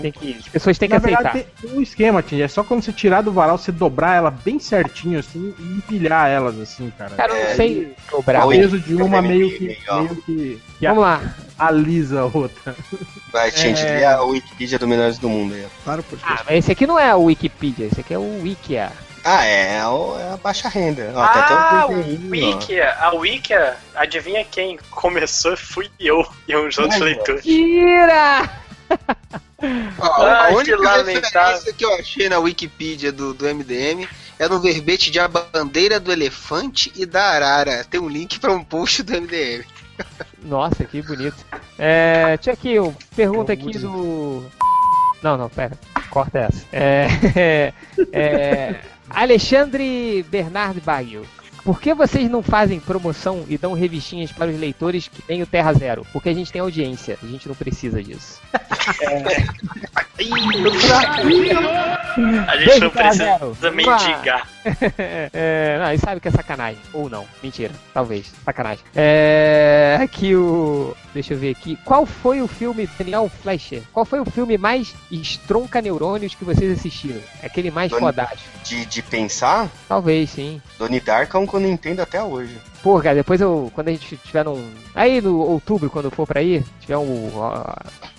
Tem 0.01 0.11
que 0.11 0.37
as 0.39 0.49
pessoas 0.49 0.79
têm 0.79 0.89
que 0.89 0.95
Na 0.95 0.99
aceitar. 0.99 1.23
verdade, 1.35 1.47
tem 1.61 1.71
um 1.77 1.81
esquema, 1.83 2.23
Tim. 2.23 2.41
É 2.41 2.49
só 2.49 2.65
quando 2.65 2.83
você 2.83 2.93
tirar 2.93 3.21
do 3.23 3.33
varal, 3.33 3.59
você 3.59 3.71
dobrar 3.71 4.17
ela 4.17 4.31
bem 4.31 4.59
certinho, 4.59 5.19
assim, 5.19 5.55
e 5.59 5.63
empilhar 5.77 6.29
elas, 6.29 6.59
assim, 6.59 6.91
cara. 6.97 7.15
Cara, 7.15 7.33
eu 7.33 7.37
É, 7.37 7.49
não 7.51 7.57
sei 7.57 7.95
o 8.11 8.17
dobrar. 8.17 8.47
Oi. 8.47 8.57
peso 8.59 8.79
de 8.79 8.95
uma 8.95 9.21
meio 9.21 9.51
que, 9.59 9.67
meio 9.67 10.17
que, 10.25 10.61
que 10.79 10.87
Vamos 10.87 11.03
lá. 11.03 11.21
Alisa 11.59 12.21
a 12.21 12.25
outra. 12.25 12.75
Vai, 13.33 13.51
gente, 13.51 13.81
É. 13.83 13.99
lê 13.99 14.05
a 14.05 14.21
Wikipedia 14.23 14.79
do 14.79 14.87
Melhores 14.89 15.19
do 15.19 15.29
Mundo 15.29 15.55
aí. 15.55 15.67
Para 15.85 16.01
o 16.01 16.05
podcast. 16.05 16.41
Ah, 16.41 16.45
mas 16.47 16.59
esse 16.59 16.73
aqui 16.73 16.87
não 16.87 16.99
é 16.99 17.15
o 17.15 17.25
Wikipedia, 17.25 17.87
esse 17.87 18.01
aqui 18.01 18.13
é 18.15 18.19
o 18.19 18.43
Wikia. 18.43 18.93
Ah, 19.25 19.45
é, 19.47 19.77
é 19.79 19.87
o- 19.87 20.19
é 20.19 20.33
a 20.33 20.37
baixa 20.37 20.69
renda. 20.69 21.13
Ó, 21.15 21.23
tá 21.25 21.33
Ah, 21.33 21.83
até 21.85 21.93
um 21.95 22.01
ó. 22.01 22.31
Wikia, 22.31 22.93
a 23.01 23.15
Wikia, 23.15 23.77
adivinha 23.95 24.45
quem 24.45 24.79
começou? 24.91 25.57
Fui 25.57 25.89
eu 26.01 26.27
e 26.49 26.57
uns 26.57 26.77
outros 26.77 27.01
leitores. 27.01 27.43
Tira! 27.45 28.51
Ó, 29.99 30.23
Ai, 30.27 30.53
a 30.53 30.57
única 30.57 31.03
referência 31.05 31.73
que 31.73 31.85
eu 31.85 31.95
achei 31.95 32.29
na 32.29 32.39
Wikipedia 32.39 33.13
do, 33.13 33.33
do 33.33 33.47
MDM 33.47 34.09
é 34.39 34.49
no 34.49 34.59
verbete 34.59 35.09
de 35.11 35.21
a 35.21 35.29
bandeira 35.29 36.01
do 36.01 36.11
elefante 36.11 36.93
e 36.97 37.07
da 37.07 37.23
arara. 37.31 37.85
Tem 37.89 38.01
um 38.01 38.09
link 38.09 38.41
pra 38.41 38.51
um 38.53 38.65
post 38.65 39.03
do 39.05 39.13
MDM. 39.13 39.65
Nossa, 40.43 40.85
que 40.85 41.03
bonito. 41.03 41.45
É, 41.79 42.37
tinha 42.39 42.53
aqui, 42.53 42.73
eu 42.73 42.95
pergunta 43.15 43.53
aqui 43.53 43.79
do. 43.79 44.45
Não, 45.23 45.37
não, 45.37 45.49
pera. 45.49 45.79
Corta 46.11 46.39
essa. 46.41 46.67
É, 46.73 47.73
é, 48.13 48.81
Alexandre 49.09 50.25
Bernard 50.29 50.81
Baggio. 50.81 51.25
Por 51.65 51.81
que 51.81 51.95
vocês 51.95 52.29
não 52.29 52.43
fazem 52.43 52.81
promoção 52.81 53.45
e 53.49 53.57
dão 53.57 53.73
revistinhas 53.73 54.33
para 54.33 54.51
os 54.51 54.59
leitores 54.59 55.07
que 55.07 55.23
nem 55.29 55.43
o 55.43 55.47
Terra 55.47 55.73
Zero? 55.73 56.05
Porque 56.13 56.29
a 56.29 56.35
gente 56.35 56.51
tem 56.51 56.61
audiência, 56.61 57.17
a 57.23 57.27
gente 57.27 57.47
não 57.47 57.55
precisa 57.55 58.03
disso. 58.03 58.41
A 62.49 62.57
gente 62.57 62.67
Beijo 62.67 62.85
não 62.85 62.91
precisa 62.91 63.39
zero. 63.55 63.75
mendigar. 63.75 64.49
é, 65.33 65.79
não, 65.79 65.93
e 65.93 65.99
sabe 65.99 66.21
que 66.21 66.29
é 66.29 66.31
sacanagem. 66.31 66.79
Ou 66.93 67.09
não. 67.09 67.27
Mentira. 67.43 67.73
Talvez. 67.93 68.33
Sacanagem. 68.45 68.85
É. 68.95 69.99
Aqui 70.01 70.35
o. 70.35 70.97
Deixa 71.13 71.35
eu 71.35 71.39
ver 71.39 71.51
aqui. 71.51 71.77
Qual 71.85 72.07
foi 72.07 72.41
o 72.41 72.49
filme, 72.49 72.89
Daniel 72.99 73.29
Fleischer? 73.43 73.83
Qual 73.93 74.05
foi 74.05 74.21
o 74.21 74.25
filme 74.25 74.57
mais 74.57 74.95
estronca 75.11 75.81
neurônios 75.83 76.35
que 76.35 76.45
vocês 76.45 76.79
assistiram? 76.79 77.21
Aquele 77.43 77.71
mais 77.71 77.91
Doni- 77.91 78.01
fodástico. 78.01 78.51
De, 78.65 78.87
de 78.87 79.03
pensar, 79.03 79.69
Talvez, 79.89 80.31
sim. 80.31 80.61
Donnie 80.79 81.01
Darko 81.01 81.37
é 81.37 81.41
um 81.41 81.47
que 81.47 81.55
eu 81.55 81.61
não 81.61 81.69
entendo 81.69 82.01
até 82.01 82.23
hoje. 82.23 82.57
Pô, 82.83 83.01
cara, 83.01 83.15
depois 83.15 83.41
eu. 83.41 83.71
Quando 83.75 83.89
a 83.89 83.93
gente 83.93 84.17
tiver 84.17 84.45
num. 84.45 84.61
Aí 84.95 85.21
no 85.21 85.39
outubro, 85.39 85.89
quando 85.89 86.07
eu 86.07 86.11
for 86.11 86.27
pra 86.27 86.41
aí, 86.41 86.65
tiver 86.81 86.97
um. 86.97 87.31
ó, 87.37 87.65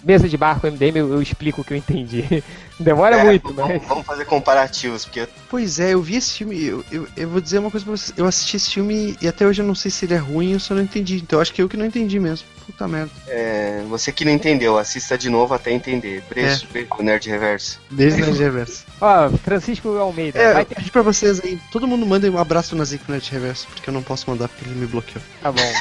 mesa 0.03 0.29
de 0.29 0.37
barco 0.37 0.67
MDM, 0.67 0.97
eu, 0.99 1.13
eu 1.13 1.21
explico 1.21 1.61
o 1.61 1.63
que 1.63 1.73
eu 1.73 1.77
entendi. 1.77 2.43
Demora 2.79 3.17
É, 3.17 3.23
muito, 3.25 3.53
vamos, 3.53 3.79
mas. 3.79 3.85
vamos 3.87 4.05
fazer 4.05 4.25
comparativos, 4.25 5.05
porque 5.05 5.27
Pois 5.49 5.79
é, 5.79 5.93
eu 5.93 6.01
vi 6.01 6.15
esse 6.15 6.37
filme, 6.37 6.63
eu, 6.63 6.83
eu, 6.91 7.07
eu 7.15 7.29
vou 7.29 7.41
dizer 7.41 7.59
uma 7.59 7.69
coisa 7.69 7.85
pra 7.85 7.95
vocês. 7.95 8.13
Eu 8.17 8.25
assisti 8.25 8.55
esse 8.57 8.71
filme 8.71 9.17
e 9.21 9.27
até 9.27 9.45
hoje 9.45 9.61
eu 9.61 9.65
não 9.65 9.75
sei 9.75 9.91
se 9.91 10.05
ele 10.05 10.13
é 10.13 10.17
ruim 10.17 10.53
ou 10.53 10.59
se 10.59 10.71
eu 10.71 10.77
não 10.77 10.83
entendi. 10.83 11.17
Então 11.17 11.37
eu 11.37 11.41
acho 11.41 11.53
que 11.53 11.61
eu 11.61 11.67
que 11.69 11.77
não 11.77 11.85
entendi 11.85 12.19
mesmo. 12.19 12.47
Puta 12.65 12.87
merda. 12.87 13.11
é, 13.27 13.83
você 13.89 14.11
que 14.11 14.23
não 14.25 14.31
entendeu, 14.31 14.77
assista 14.77 15.17
de 15.17 15.29
novo 15.29 15.53
até 15.53 15.71
entender. 15.71 16.23
Beijo, 16.33 16.67
beijo, 16.71 16.89
Nerd 16.99 17.29
Reverso. 17.29 17.79
Beijo 17.91 18.17
na 18.25 18.25
Reverso. 18.27 18.85
Ó, 19.01 19.29
Francisco 19.29 19.89
Almeida. 19.97 20.39
É, 20.39 20.53
vai 20.53 20.65
ter... 20.65 20.75
pedi 20.75 20.91
pra 20.91 21.01
vocês 21.01 21.39
aí. 21.43 21.59
Todo 21.71 21.87
mundo 21.87 22.05
manda 22.05 22.29
um 22.29 22.37
abraço 22.37 22.75
na 22.75 22.85
Zico 22.85 23.11
Nerd 23.11 23.29
Reverso, 23.31 23.67
porque 23.67 23.89
eu 23.89 23.93
não 23.93 24.01
posso 24.01 24.29
mandar 24.29 24.47
porque 24.47 24.65
ele 24.65 24.79
me 24.79 24.87
bloqueou. 24.87 25.23
Tá 25.41 25.51
bom. 25.51 25.73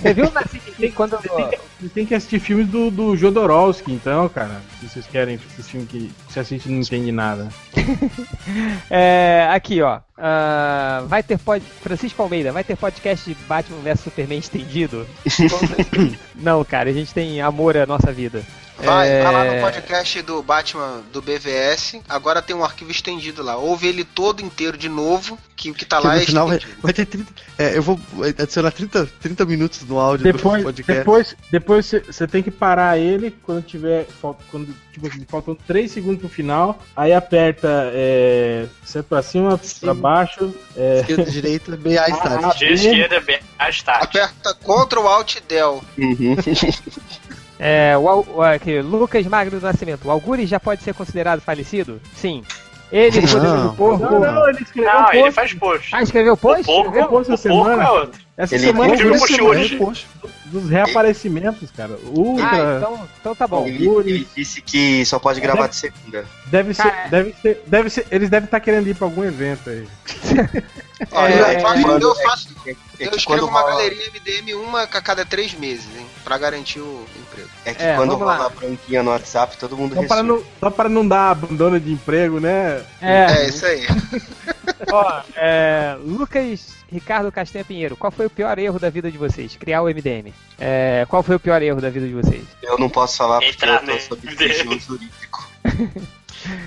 Você 0.00 0.14
viu 0.14 0.30
na 0.30 0.42
CCC 0.42 0.90
quando. 0.92 1.18
Você 1.18 1.88
tem 1.92 2.06
que 2.06 2.14
assistir 2.14 2.40
filmes 2.40 2.68
do, 2.68 2.90
do 2.90 3.16
Jodorowsky, 3.16 3.92
então, 3.92 4.28
cara. 4.28 4.62
Se 4.80 4.88
vocês 4.88 5.06
querem 5.06 5.36
assistir 5.36 5.62
filme 5.62 5.86
que 5.86 6.10
você 6.34 6.40
assiste 6.40 6.66
e 6.66 6.72
não 6.72 6.80
entende 6.80 7.12
nada. 7.12 7.48
É, 8.90 9.48
aqui, 9.50 9.80
ó. 9.80 10.00
Ah, 10.16 11.04
vai 11.06 11.22
ter 11.22 11.38
pod... 11.38 11.64
Francisco 11.80 12.22
Almeida, 12.22 12.52
vai 12.52 12.62
ter 12.62 12.76
podcast 12.76 13.28
de 13.28 13.34
Batman 13.46 13.78
vs 13.78 14.00
Superman 14.00 14.38
estendido? 14.38 15.06
Não, 16.36 16.62
cara, 16.64 16.90
a 16.90 16.92
gente 16.92 17.12
tem 17.14 17.40
amor 17.40 17.76
à 17.76 17.86
nossa 17.86 18.12
vida. 18.12 18.42
Vai, 18.76 19.08
É, 19.08 19.22
vai 19.22 19.32
lá 19.32 19.44
no 19.44 19.60
podcast 19.60 20.22
do 20.22 20.42
Batman 20.42 21.02
do 21.12 21.22
BVS. 21.22 22.00
Agora 22.08 22.42
tem 22.42 22.54
um 22.56 22.64
arquivo 22.64 22.90
estendido 22.90 23.42
lá. 23.42 23.56
Ouve 23.56 23.86
ele 23.86 24.04
todo 24.04 24.42
inteiro 24.42 24.76
de 24.76 24.88
novo, 24.88 25.38
que 25.56 25.70
o 25.70 25.74
que 25.74 25.84
tá 25.84 26.00
Que 26.00 26.06
lá 26.08 26.14
no 26.16 26.20
é 26.20 26.24
final 26.24 26.48
vai, 26.48 26.56
estendido. 26.56 26.82
vai 26.82 26.92
ter 26.92 27.06
30. 27.06 27.32
É, 27.56 27.76
eu 27.78 27.82
vou 27.82 28.00
adicionar 28.38 28.72
30, 28.72 29.06
30 29.20 29.44
minutos 29.44 29.82
no 29.82 29.98
áudio 29.98 30.26
do 30.26 30.32
Depois, 30.36 30.62
podcast. 30.64 30.98
depois, 31.00 31.36
depois 31.52 31.86
você- 31.86 32.00
você 32.00 32.26
tem 32.26 32.42
que 32.42 32.50
parar 32.50 32.98
ele 32.98 33.30
quando 33.44 33.62
tiver. 33.64 34.08
Quando, 34.50 34.74
tipo 34.92 35.06
assim, 35.06 35.24
faltam 35.28 35.54
3 35.54 35.90
segundos 35.92 36.18
pro 36.18 36.28
final. 36.28 36.82
Aí 36.96 37.12
aperta 37.12 37.68
é, 37.94 38.66
você 38.84 39.02
pra 39.04 39.22
cima, 39.22 39.58
pra 39.80 39.94
baixo. 39.94 40.52
É, 40.76 41.00
Esquerda, 41.00 41.30
direita, 41.30 41.76
bem 41.76 41.96
a 41.96 42.08
start. 42.10 42.44
Ah, 42.60 42.64
esquerda, 42.72 43.20
bem, 43.20 43.38
mais 43.56 43.80
tarde. 43.82 44.18
Aperta 44.18 44.52
Ctrl 44.54 45.06
Alt 45.06 45.36
Del. 45.48 45.82
É, 47.58 47.96
o, 47.96 48.24
o- 48.36 48.42
aqui, 48.42 48.80
Lucas 48.80 49.26
Magno 49.26 49.58
do 49.60 49.64
Nascimento. 49.66 50.06
O 50.06 50.10
Algures 50.10 50.48
já 50.48 50.58
pode 50.58 50.82
ser 50.82 50.92
considerado 50.94 51.40
falecido? 51.40 52.00
Sim. 52.14 52.42
Ele 52.92 53.20
Não. 53.22 53.64
no 53.64 53.74
porco. 53.74 54.04
não, 54.04 54.20
não, 54.20 54.48
ele 54.48 54.62
escreveu 54.62 54.92
Não, 54.92 55.02
post. 55.04 55.16
ele 55.16 55.32
faz 55.32 55.54
post. 55.54 55.90
Ah, 55.94 56.02
escreveu 56.02 56.36
post? 56.36 56.62
O 56.62 56.64
porco, 56.66 56.86
Escreveu? 56.88 57.08
post 57.08 57.32
o 57.32 57.36
semana. 57.36 57.82
é 57.82 57.90
outro. 57.90 58.20
Essa 58.36 58.54
Ele- 58.54 58.66
semana 58.66 58.96
foi 58.96 59.10
puxou 59.10 59.26
semana 59.28 59.50
hoje. 59.60 60.06
Dos 60.46 60.68
reaparecimentos, 60.68 61.70
cara. 61.72 61.98
Ultra. 62.14 62.46
Ah, 62.46 62.76
então, 62.78 63.08
então 63.20 63.34
tá 63.34 63.46
bom. 63.48 63.66
Ele, 63.66 63.88
ele 63.88 64.28
disse 64.36 64.60
que 64.60 65.04
só 65.06 65.18
pode 65.18 65.40
gravar 65.40 65.66
de 65.66 65.74
segunda. 65.76 66.24
Deve 66.46 66.74
ser, 66.74 66.82
Cara. 66.84 67.08
deve 67.08 67.34
ser, 67.40 67.62
deve 67.66 67.90
ser, 67.90 68.06
eles 68.10 68.30
devem 68.30 68.44
estar 68.44 68.60
querendo 68.60 68.86
ir 68.88 68.94
pra 68.94 69.06
algum 69.08 69.24
evento 69.24 69.70
aí. 69.70 69.88
Olha, 71.10 71.32
É, 71.34 71.56
eu 71.56 71.60
faço, 71.60 71.82
quando- 71.82 72.02
eu, 72.02 72.14
faço, 72.16 72.48
É, 72.66 72.70
é 72.70 72.76
eu 73.08 73.16
escrevo 73.16 73.46
uma 73.46 73.62
galeria 73.64 74.06
MDM 74.10 74.54
uma 74.54 74.82
a 74.82 74.86
cada 74.86 75.24
três 75.24 75.54
meses, 75.54 75.86
hein? 75.96 76.06
Pra 76.24 76.38
garantir 76.38 76.80
o 76.80 77.06
emprego. 77.20 77.48
É 77.66 77.74
que 77.74 77.82
É, 77.82 77.96
quando 77.96 78.14
rola 78.14 78.46
a 78.46 78.48
branquinha 78.48 79.02
no 79.02 79.10
WhatsApp, 79.10 79.58
todo 79.58 79.76
mundo 79.76 79.94
Só 79.94 80.06
para, 80.06 80.22
não, 80.22 80.42
só 80.58 80.70
para 80.70 80.88
não 80.88 81.06
dar 81.06 81.30
abandono 81.30 81.78
de 81.78 81.92
emprego, 81.92 82.40
né? 82.40 82.82
É, 83.00 83.26
É, 83.26 83.48
isso 83.48 83.66
aí. 83.66 83.86
ó, 84.90 85.22
é, 85.36 85.96
Lucas 86.02 86.74
Ricardo 86.90 87.30
Castanha 87.30 87.64
Pinheiro, 87.64 87.96
qual 87.96 88.10
foi 88.10 88.26
o 88.26 88.30
pior 88.30 88.58
erro 88.58 88.78
da 88.78 88.88
vida 88.88 89.10
de 89.10 89.18
vocês? 89.18 89.56
Criar 89.56 89.82
o 89.82 89.86
MDM. 89.86 90.32
É, 90.58 91.04
qual 91.08 91.22
foi 91.22 91.36
o 91.36 91.40
pior 91.40 91.60
erro 91.60 91.80
da 91.80 91.90
vida 91.90 92.06
de 92.06 92.14
vocês? 92.14 92.44
Eu 92.62 92.78
não 92.78 92.88
posso 92.88 93.16
falar 93.18 93.40
porque 93.40 93.52
Entrar 93.52 93.82
eu 93.86 93.94
tô 93.94 94.00
sob 94.00 94.36
sigilo 94.36 94.78
jurídico. 94.78 95.48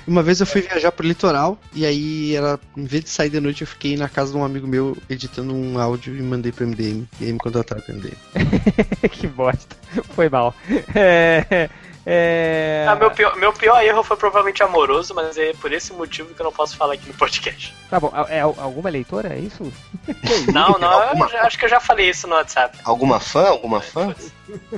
Uma 0.07 0.23
vez 0.23 0.39
eu 0.39 0.45
fui 0.45 0.61
viajar 0.61 0.91
pro 0.91 1.07
litoral 1.07 1.59
e 1.73 1.85
aí 1.85 2.35
era, 2.35 2.59
em 2.75 2.85
vez 2.85 3.03
de 3.03 3.09
sair 3.09 3.29
de 3.29 3.39
noite, 3.39 3.61
eu 3.61 3.67
fiquei 3.67 3.95
na 3.97 4.09
casa 4.09 4.31
de 4.31 4.37
um 4.37 4.43
amigo 4.43 4.67
meu 4.67 4.97
editando 5.09 5.53
um 5.53 5.79
áudio 5.79 6.15
e 6.15 6.21
mandei 6.21 6.51
pro 6.51 6.67
MDM. 6.67 7.05
E 7.19 7.25
aí 7.25 7.33
me 7.33 7.39
contrataram 7.39 7.81
pro 7.81 7.95
MDM. 7.95 8.15
que 9.11 9.27
bosta. 9.27 9.75
Foi 10.15 10.29
mal. 10.29 10.55
É, 10.95 11.69
é, 12.09 12.85
Ah, 12.87 12.95
meu, 12.95 13.11
pior, 13.11 13.35
meu 13.35 13.51
pior 13.51 13.83
erro 13.83 14.01
foi 14.01 14.15
provavelmente 14.15 14.63
amoroso, 14.63 15.13
mas 15.13 15.37
é 15.37 15.51
por 15.53 15.73
esse 15.73 15.91
motivo 15.91 16.33
que 16.33 16.41
eu 16.41 16.45
não 16.45 16.53
posso 16.53 16.77
falar 16.77 16.93
aqui 16.93 17.05
no 17.07 17.13
podcast. 17.13 17.75
Tá 17.89 17.99
bom, 17.99 18.13
é 18.29 18.39
al- 18.39 18.55
alguma 18.57 18.89
leitora? 18.89 19.33
É 19.33 19.39
isso? 19.39 19.71
Não, 20.53 20.77
não, 20.79 20.87
Alguma- 20.89 21.25
eu 21.25 21.29
já- 21.31 21.41
acho 21.41 21.57
que 21.59 21.65
eu 21.65 21.69
já 21.69 21.79
falei 21.81 22.09
isso 22.09 22.27
no 22.27 22.35
WhatsApp. 22.35 22.77
Alguma 22.85 23.19
fã? 23.19 23.47
Alguma 23.49 23.81
fã? 23.81 24.15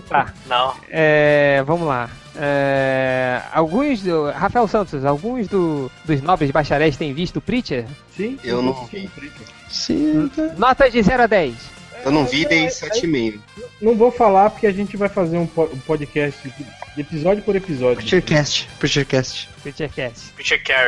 Tá. 0.08 0.34
Não. 0.48 0.74
É, 0.90 1.62
vamos 1.68 1.88
lá. 1.88 2.10
É, 2.36 3.42
alguns 3.54 4.02
do. 4.02 4.32
Rafael 4.32 4.68
Santos, 4.68 5.06
alguns 5.06 5.48
do, 5.48 5.92
dos 6.06 6.22
nobres 6.22 6.50
bacharéis 6.52 6.98
têm 6.98 7.14
visto 7.14 7.38
o 7.38 7.42
Preacher? 7.42 7.86
Sim. 8.16 8.40
Eu 8.44 8.62
não 8.64 8.74
vi. 8.86 9.10
Sim, 9.70 10.32
tá. 10.36 10.42
Notas 10.58 10.92
de 10.92 11.02
0 11.04 11.24
a 11.24 11.28
10. 11.28 11.54
Eu 12.06 12.12
não 12.12 12.26
vi, 12.26 12.46
dei 12.46 12.68
7,5. 12.68 13.40
Não 13.82 13.96
vou 13.96 14.12
falar 14.12 14.50
porque 14.50 14.68
a 14.68 14.72
gente 14.72 14.96
vai 14.96 15.10
fazer 15.10 15.38
um, 15.38 15.46
po- 15.46 15.68
podcast 15.86 16.40
de 16.96 17.02
episódio 17.02 17.44
por 17.44 17.56
episódio. 17.56 17.98
Preachercast. 17.98 18.70
Preachercast. 18.80 19.49
Picture 19.60 19.90
Cares. 19.90 20.32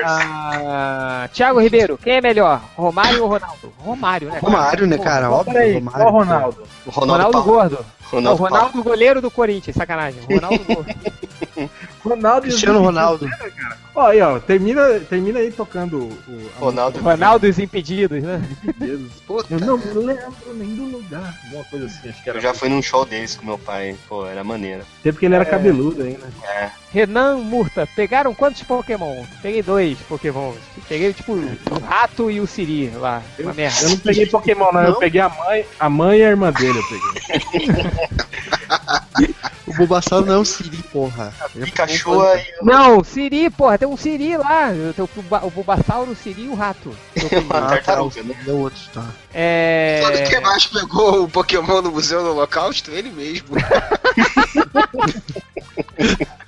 Ah, 0.06 1.30
Thiago 1.34 1.60
Ribeiro, 1.60 1.98
quem 1.98 2.14
é 2.14 2.22
melhor? 2.22 2.61
Romário 2.76 3.23
ou 3.23 3.30
Ronaldo? 3.30 3.73
Romário, 3.77 4.30
né? 4.30 4.39
cara? 4.39 4.45
Romário, 4.45 4.88
né, 4.88 4.98
cara? 4.98 5.30
Ó, 5.30 5.39
Óbvio, 5.39 5.53
peraí, 5.53 5.73
Romário. 5.73 6.07
o 6.07 6.11
Ronaldo. 6.11 6.64
O 6.85 6.89
Ronaldo, 6.89 7.11
Ronaldo 7.11 7.31
Paulo. 7.31 7.52
Gordo. 7.52 7.85
Ronaldo. 8.11 8.43
Ronaldo 8.43 8.84
goleiro 8.84 9.22
do 9.22 9.31
Corinthians, 9.31 9.76
sacanagem. 9.76 10.22
Ronaldo 10.23 10.64
Gordo. 10.65 10.95
Ronaldo 12.03 12.48
e 12.48 12.49
Cristiano 12.49 12.81
Ronaldo. 12.81 13.30
Ó, 13.93 14.07
aí, 14.07 14.22
ó, 14.22 14.39
termina, 14.39 14.99
termina 15.02 15.39
aí 15.39 15.52
tocando 15.52 15.99
o. 16.03 16.49
Ronaldo. 16.60 16.99
Ronaldo 16.99 17.45
e 17.45 17.49
os 17.49 17.60
impedidos, 17.60 18.23
né? 18.23 18.41
deles. 18.77 19.11
Puta. 19.27 19.53
Eu 19.53 19.60
não 19.60 19.76
lembro 19.76 20.53
nem 20.53 20.76
do 20.76 20.98
lugar. 20.98 21.38
Alguma 21.45 21.64
coisa 21.65 21.85
assim, 21.85 22.10
acho 22.10 22.23
que 22.23 22.30
era. 22.30 22.39
Eu 22.39 22.41
já 22.41 22.53
fui 22.53 22.69
num 22.69 22.81
show 22.81 23.06
deles 23.06 23.35
com 23.35 23.45
meu 23.45 23.57
pai. 23.57 23.95
Pô, 24.07 24.26
era 24.26 24.43
maneiro. 24.43 24.84
Tempo 25.03 25.19
que 25.19 25.26
ele 25.26 25.35
era 25.35 25.45
cabeludo 25.45 26.03
ainda. 26.03 26.27
É. 26.43 26.72
Renan 26.93 27.38
Murta, 27.38 27.88
pegaram 27.95 28.34
quantos 28.34 28.63
Pokémon? 28.63 29.23
Peguei 29.41 29.63
dois 29.63 29.97
Pokémons. 30.09 30.57
Peguei, 30.89 31.13
tipo, 31.13 31.31
o 31.34 31.80
rato 31.80 32.30
e 32.30 32.41
o 32.41 32.47
Siri 32.47 32.89
lá. 32.89 33.22
Uma 33.39 33.53
merda. 33.53 33.84
Eu 33.84 33.89
não 33.91 33.97
peguei 33.97 34.26
Pokémon, 34.26 34.72
não. 34.73 34.81
Eu 34.81 34.95
peguei 34.95 35.22
a 35.22 35.30
mãe, 35.30 35.65
a 35.80 35.89
mãe 35.89 36.19
e 36.19 36.23
a 36.23 36.27
irmã 36.30 36.51
dele. 36.51 36.80
Eu 36.80 36.84
peguei. 36.88 37.01
O 39.68 39.73
Bulbasaur 39.73 40.26
não 40.26 40.34
é 40.34 40.38
um 40.39 40.43
Siri, 40.43 40.84
porra. 40.91 41.34
Pikachu 41.53 42.22
aí. 42.23 42.43
Não, 42.61 43.01
Siri, 43.05 43.49
porra, 43.49 43.77
tem 43.77 43.88
um 43.88 43.95
Siri 43.95 44.35
lá. 44.35 44.68
Tem 44.93 45.05
o, 45.05 45.09
o 45.47 45.49
Bulbasauro, 45.49 46.11
o 46.11 46.15
Siri 46.15 46.43
e 46.43 46.47
o 46.49 46.55
rato. 46.55 46.93
Uma 47.45 47.57
Ah, 47.57 47.61
tá, 47.61 47.68
tartaruga, 47.69 48.22
né? 48.22 48.35
é 48.45 48.51
o 48.51 48.57
outro, 48.57 48.81
tá. 48.93 49.05
É. 49.34 50.01
Sabe 50.03 50.23
quem 50.30 50.41
mais 50.41 50.65
pegou 50.65 51.23
o 51.23 51.30
Pokémon 51.30 51.81
no 51.81 51.89
Museu 51.91 52.22
do 52.22 52.31
Holocausto? 52.31 52.91
Ele 52.91 53.11
mesmo. 53.11 53.47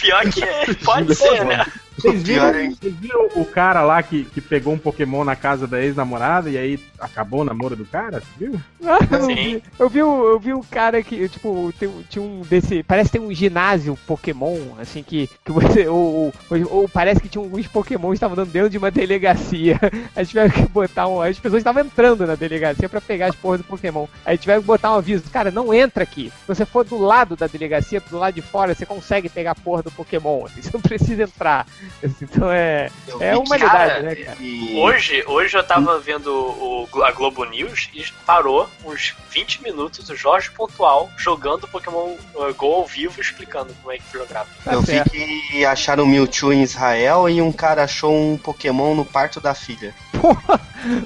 Pior 0.00 0.30
que 0.30 0.42
é, 0.42 0.74
pode 0.84 1.14
ser, 1.14 1.44
né? 1.44 1.66
Vocês 1.96 2.22
viram, 2.24 2.52
vocês 2.70 2.94
viram 2.94 3.28
o 3.36 3.44
cara 3.44 3.82
lá 3.82 4.02
que, 4.02 4.24
que 4.24 4.40
pegou 4.40 4.72
um 4.74 4.78
Pokémon 4.78 5.24
na 5.24 5.36
casa 5.36 5.66
da 5.66 5.80
ex-namorada 5.82 6.48
e 6.50 6.56
aí 6.58 6.80
acabou 6.98 7.40
o 7.40 7.44
namoro 7.44 7.76
do 7.76 7.84
cara? 7.84 8.20
Você 8.20 8.46
viu? 8.46 8.60
Ah, 8.84 8.98
eu 9.10 9.26
vi. 9.26 9.62
Eu 9.78 9.88
vi, 9.88 10.02
um- 10.02 10.22
eu 10.24 10.38
vi 10.40 10.52
um 10.54 10.62
cara 10.62 11.02
que, 11.02 11.28
tipo, 11.28 11.72
tem, 11.78 11.90
tinha 12.08 12.22
um 12.22 12.40
desse. 12.42 12.82
Parece 12.82 13.10
que 13.10 13.18
tem 13.18 13.26
um 13.26 13.32
ginásio 13.34 13.98
Pokémon, 14.06 14.56
assim, 14.80 15.02
que, 15.02 15.28
que 15.44 15.52
você. 15.52 15.86
Ou, 15.88 16.32
ou, 16.50 16.66
ou 16.70 16.88
parece 16.88 17.20
que 17.20 17.28
tinha 17.28 17.42
alguns 17.42 17.66
Pokémon 17.66 18.08
que 18.08 18.14
estavam 18.14 18.36
dando 18.36 18.50
dentro 18.50 18.70
de 18.70 18.78
uma 18.78 18.90
delegacia. 18.90 19.78
Aí 20.16 20.26
tiveram 20.26 20.50
que 20.50 20.62
botar 20.68 21.06
um. 21.08 21.20
As 21.20 21.38
pessoas 21.38 21.60
estavam 21.60 21.82
entrando 21.82 22.26
na 22.26 22.34
delegacia 22.34 22.88
pra 22.88 23.00
pegar 23.00 23.26
as 23.28 23.36
porras 23.36 23.60
do 23.60 23.64
Pokémon. 23.66 24.06
Aí 24.24 24.36
tiveram 24.38 24.60
que 24.60 24.66
botar 24.66 24.92
um 24.92 24.98
aviso: 24.98 25.24
cara, 25.30 25.50
não 25.50 25.72
entra 25.72 26.02
aqui. 26.02 26.30
Se 26.40 26.48
você 26.48 26.64
for 26.66 26.84
do 26.84 26.98
lado 26.98 27.36
da 27.36 27.46
delegacia, 27.46 28.00
do 28.10 28.18
lado 28.18 28.34
de 28.34 28.42
fora, 28.42 28.74
você 28.74 28.86
consegue 28.86 29.28
pegar 29.28 29.52
a 29.52 29.54
porra 29.56 29.82
do 29.82 29.90
Pokémon. 29.90 30.46
assim, 30.46 30.62
você 30.62 30.70
não 30.72 30.80
precisa 30.80 31.22
entrar. 31.24 31.66
Então 32.22 32.50
é. 32.50 32.90
É 33.20 33.32
vi 33.32 33.38
humanidade, 33.38 33.72
cara, 33.72 34.02
né, 34.02 34.14
cara? 34.14 34.36
que- 34.36 34.74
Hoje, 34.76 35.24
hoje 35.26 35.56
eu 35.56 35.64
tava 35.64 35.98
vendo 36.00 36.28
o, 36.32 36.88
a 37.02 37.12
Globo 37.12 37.44
News 37.44 37.88
e 37.94 38.04
parou 38.26 38.68
uns 38.84 39.14
20 39.30 39.62
minutos 39.62 40.08
o 40.08 40.16
Jorge 40.16 40.50
Pontual 40.50 41.10
jogando 41.16 41.66
Pokémon 41.68 42.16
uh, 42.34 42.54
Go 42.54 42.74
ao 42.74 42.86
vivo 42.86 43.20
explicando 43.20 43.74
como 43.82 43.92
é 43.92 43.98
que 43.98 44.04
jogava. 44.12 44.48
Tá 44.64 44.72
eu 44.74 44.80
vi 44.80 44.92
certo. 44.92 45.10
que 45.10 45.64
acharam 45.64 46.04
o 46.04 46.06
Mewtwo 46.06 46.52
em 46.52 46.62
Israel 46.62 47.28
e 47.28 47.40
um 47.42 47.52
cara 47.52 47.84
achou 47.84 48.12
um 48.14 48.36
Pokémon 48.36 48.94
no 48.94 49.04
parto 49.04 49.40
da 49.40 49.54
filha. 49.54 49.94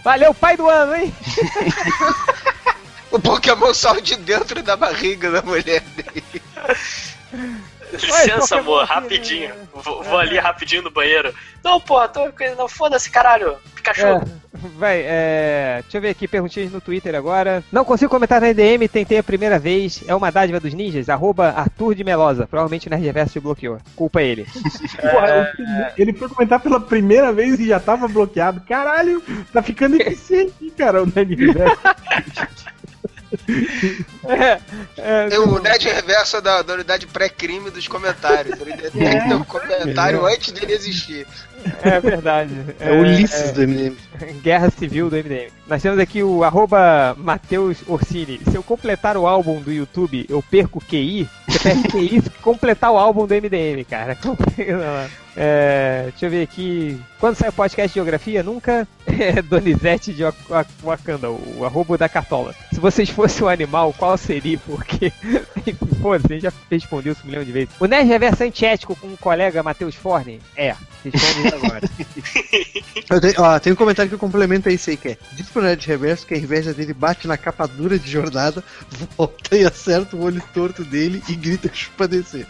Valeu, 0.03 0.33
pai 0.35 0.57
do 0.57 0.69
ano, 0.69 0.95
hein? 0.95 1.15
O 3.09 3.21
Pokémon 3.21 3.73
saiu 3.73 4.01
de 4.01 4.17
dentro 4.17 4.63
da 4.63 4.77
barriga 4.77 5.31
da 5.31 5.41
mulher 5.41 5.81
dele. 5.81 6.25
Licença, 7.93 8.59
amor, 8.59 8.85
rapidinho. 8.85 9.49
né? 9.49 9.55
Vou, 9.75 10.03
vou 10.03 10.19
ali 10.19 10.39
rapidinho 10.39 10.83
no 10.83 10.91
banheiro. 10.91 11.33
Não, 11.63 11.81
porra, 11.81 12.09
tô, 12.09 12.21
não 12.57 12.69
foda-se, 12.69 13.11
caralho. 13.11 13.57
Pikachu. 13.75 14.07
É, 14.07 14.21
vai, 14.79 15.01
é. 15.05 15.79
Deixa 15.83 15.97
eu 15.99 16.01
ver 16.01 16.11
aqui, 16.11 16.27
perguntinhas 16.29 16.73
no 16.73 16.81
Twitter 16.81 17.15
agora. 17.15 17.63
Não 17.71 17.85
consigo 17.85 18.11
comentar 18.11 18.41
na 18.41 18.49
EDM, 18.49 18.89
tentei 18.91 19.19
a 19.19 19.23
primeira 19.23 19.59
vez. 19.59 20.03
É 20.07 20.15
uma 20.15 20.31
dádiva 20.33 20.59
dos 20.61 20.73
ninjas, 20.75 21.09
arroba 21.09 21.49
Arthur 21.57 21.95
de 21.95 22.05
Melosa. 22.05 22.47
Provavelmente 22.47 22.87
o 22.87 22.91
Nerdverso 22.91 23.35
te 23.35 23.41
bloqueou. 23.41 23.79
Culpa 23.95 24.23
ele. 24.23 24.47
Porra, 25.01 25.51
o 25.53 25.57
prime- 25.57 25.87
ele 25.99 26.13
foi 26.13 26.29
comentar 26.29 26.61
pela 26.61 26.81
primeira 26.81 27.33
vez 27.33 27.59
e 27.61 27.69
já 27.69 27.79
tava 27.81 28.09
bloqueado. 28.09 28.61
Caralho, 28.69 29.23
tá 29.53 29.63
ficando 29.63 30.01
eficiente, 30.01 30.73
cara, 30.77 31.03
o 31.03 31.07
Nerdverso. 31.07 31.77
É, 34.29 34.61
é, 34.99 35.29
É 35.31 35.39
o 35.39 35.59
Nerd 35.61 35.85
Reverso 35.85 36.41
da, 36.41 36.63
da 36.63 36.75
unidade 36.75 37.07
pré-crime 37.07 37.71
dos 37.71 37.87
comentários. 37.87 38.59
Ele 38.61 38.73
detecta 38.77 39.37
o 39.37 39.45
comentário 39.45 40.27
antes 40.27 40.53
dele 40.53 40.73
existir. 40.73 41.27
é 41.83 42.01
verdade. 42.01 42.53
É 42.81 42.91
o 42.91 43.01
Ulisses 43.01 43.53
do 43.53 43.63
MDM. 43.63 43.97
Guerra 44.43 44.71
Civil 44.71 45.09
do 45.09 45.17
MDM. 45.17 45.51
Nós 45.67 45.83
temos 45.83 45.99
aqui 45.99 46.23
o 46.23 46.43
arroba 46.45 47.15
Matheus 47.17 47.79
Orsini. 47.87 48.41
Se 48.51 48.57
eu 48.57 48.63
completar 48.63 49.17
o 49.17 49.27
álbum 49.27 49.61
do 49.61 49.73
YouTube, 49.73 50.27
eu 50.29 50.43
perco 50.43 50.81
QI? 50.81 51.29
Você 51.49 51.59
perde 51.61 51.89
QI 51.89 52.23
se 52.23 52.31
completar 52.43 52.91
o 52.91 52.99
álbum 52.99 53.27
do 53.27 53.35
MDM, 53.35 53.85
cara. 53.89 54.17
É, 55.37 56.05
deixa 56.11 56.27
eu 56.27 56.31
ver 56.31 56.43
aqui. 56.43 56.99
Quando 57.21 57.37
sai 57.37 57.49
o 57.51 57.53
podcast 57.53 57.89
de 57.91 57.95
geografia? 57.95 58.43
Nunca. 58.43 58.87
É 59.19 59.41
Donizete 59.41 60.13
de 60.13 60.25
Wak- 60.25 60.37
Wak- 60.51 60.71
Wakanda, 60.83 61.31
o 61.31 61.65
arroba 61.65 61.97
da 61.97 62.07
cartola. 62.09 62.55
Se 62.73 62.79
vocês 62.81 63.09
fossem 63.09 63.45
um 63.47 63.49
animal, 63.49 63.95
qual 63.97 64.19
seria? 64.19 64.59
Porque. 64.59 65.11
Pô, 66.03 66.19
você 66.19 66.41
já 66.41 66.53
respondeu 66.71 67.13
isso 67.13 67.23
um 67.25 67.29
milhão 67.29 67.43
de 67.45 67.53
vezes. 67.53 67.71
O 67.81 67.87
Nerd 67.87 68.07
Reverso 68.09 68.43
é 68.43 68.47
antiético 68.47 68.95
com 68.97 69.07
o 69.07 69.17
colega 69.17 69.63
Matheus 69.63 69.95
Forne? 69.95 70.41
É. 70.57 70.75
Responde 71.05 71.47
isso 71.47 71.55
agora. 71.55 71.81
Eu 73.09 73.21
tenho, 73.21 73.35
ó, 73.39 73.59
tem 73.61 73.73
um 73.73 73.77
comentário 73.77 74.11
que 74.11 74.17
complementa 74.19 74.71
isso 74.71 74.91
aí, 74.91 74.97
que 74.97 75.09
é 75.11 75.17
Diz 75.33 75.49
pro 75.49 75.63
Nerd 75.63 75.87
Reverso 75.87 76.27
que 76.27 76.35
a 76.35 76.39
inveja 76.39 76.75
dele 76.75 76.93
bate 76.93 77.27
na 77.29 77.37
capa 77.39 77.67
dura 77.67 77.99
de 77.99 78.11
jornada, 78.11 78.63
volta 79.17 79.57
e 79.57 79.65
acerta 79.65 80.17
o 80.17 80.23
olho 80.25 80.43
torto 80.53 80.85
dele 80.85 81.23
e 81.29 81.35
grita 81.37 81.71
chupa 81.73 82.07
descer. 82.09 82.47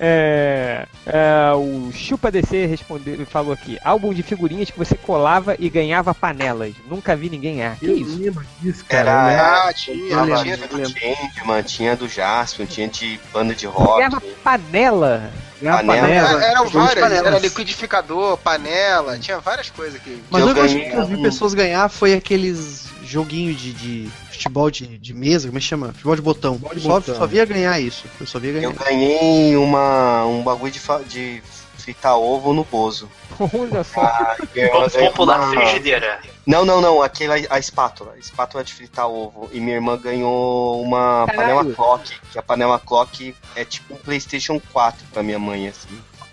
É, 0.00 0.77
é, 1.06 1.52
o 1.54 1.90
Chupa 1.92 2.30
DC 2.30 2.66
respondeu, 2.66 3.24
falou 3.26 3.52
aqui: 3.52 3.78
álbum 3.84 4.12
de 4.12 4.22
figurinhas 4.22 4.70
que 4.70 4.78
você 4.78 4.94
colava 4.94 5.56
e 5.58 5.68
ganhava 5.70 6.14
panelas. 6.14 6.74
Nunca 6.88 7.16
vi 7.16 7.30
ninguém 7.30 7.56
ganhar. 7.56 7.76
Que 7.76 7.86
isso? 7.86 8.18
lembro 8.18 8.44
disso, 8.60 8.84
cara. 8.84 9.10
Era- 9.10 9.32
eu. 9.32 9.68
Ah, 9.68 9.72
tinha, 9.72 9.96
Eu 10.12 10.24
lembro, 10.24 10.42
tinha. 10.42 10.54
eu 10.54 10.68
do. 10.68 10.90
Changeman, 10.90 11.62
tinha 11.62 11.96
do 11.96 12.08
Jaspion, 12.08 12.66
tinha 12.66 12.88
de 12.88 13.18
banda 13.32 13.54
de 13.54 13.66
rock. 13.66 13.96
Ganhava 13.98 14.20
panela. 14.44 15.30
Ganhava 15.60 15.78
Panela. 15.84 16.00
panela. 16.06 16.28
Era- 16.30 16.44
Eram 16.44 16.56
Jogos 16.66 16.70
de 16.70 16.76
várias, 16.78 17.04
panelas. 17.04 17.26
era 17.26 17.38
liquidificador, 17.38 18.36
panela, 18.38 19.18
tinha 19.18 19.38
várias 19.40 19.70
coisas 19.70 19.96
aqui. 19.96 20.22
Mas 20.30 20.42
Eu 20.42 20.48
o 20.48 20.54
que 20.54 20.60
eu 20.60 20.64
acho 20.64 20.74
que 20.78 20.90
eu 20.96 21.06
vi 21.06 21.22
pessoas 21.22 21.54
ganhar 21.54 21.88
foi 21.88 22.14
aqueles 22.14 22.86
joguinhos 23.04 23.60
de, 23.60 23.72
de 23.72 24.08
futebol 24.38 24.70
de, 24.70 24.98
de 24.98 25.14
mesa, 25.14 25.48
como 25.48 25.58
é 25.58 25.60
que 25.60 25.66
chama? 25.66 25.88
Futebol 25.92 26.16
de 26.16 26.22
botão. 26.22 26.54
Futebol 26.58 26.74
de 26.74 26.80
só, 26.82 26.88
botão. 27.00 27.14
só 27.16 27.26
via 27.26 27.44
ganhar 27.44 27.78
isso. 27.80 28.04
Eu 28.20 28.26
só 28.26 28.38
via 28.38 28.52
ganhar. 28.52 28.64
Eu 28.64 28.72
ganhei 28.72 29.56
uma, 29.56 30.24
um 30.26 30.42
bagulho 30.42 30.72
de, 30.72 30.80
de 31.08 31.42
fritar 31.76 32.16
ovo 32.18 32.52
no 32.52 32.64
Bozo. 32.64 33.08
Olha 33.38 33.84
só. 33.84 34.00
Ah, 34.02 34.36
pular 35.14 35.40
uma- 35.40 35.48
frigideira. 35.50 36.20
Não, 36.46 36.64
não, 36.64 36.80
não, 36.80 37.02
aquela 37.02 37.34
a 37.50 37.58
espátula, 37.58 38.12
a 38.14 38.18
espátula 38.18 38.64
de 38.64 38.72
fritar 38.72 39.06
ovo. 39.08 39.48
E 39.52 39.60
minha 39.60 39.76
irmã 39.76 39.98
ganhou 39.98 40.80
uma 40.82 41.26
Caralho. 41.26 41.36
panela 41.36 41.74
clock, 41.74 42.12
que 42.32 42.38
a 42.38 42.42
panela 42.42 42.78
clock 42.78 43.34
é 43.54 43.64
tipo 43.64 43.94
um 43.94 43.98
PlayStation 43.98 44.60
4 44.72 45.06
pra 45.12 45.22
minha 45.22 45.38
mãe, 45.38 45.68
assim. 45.68 45.88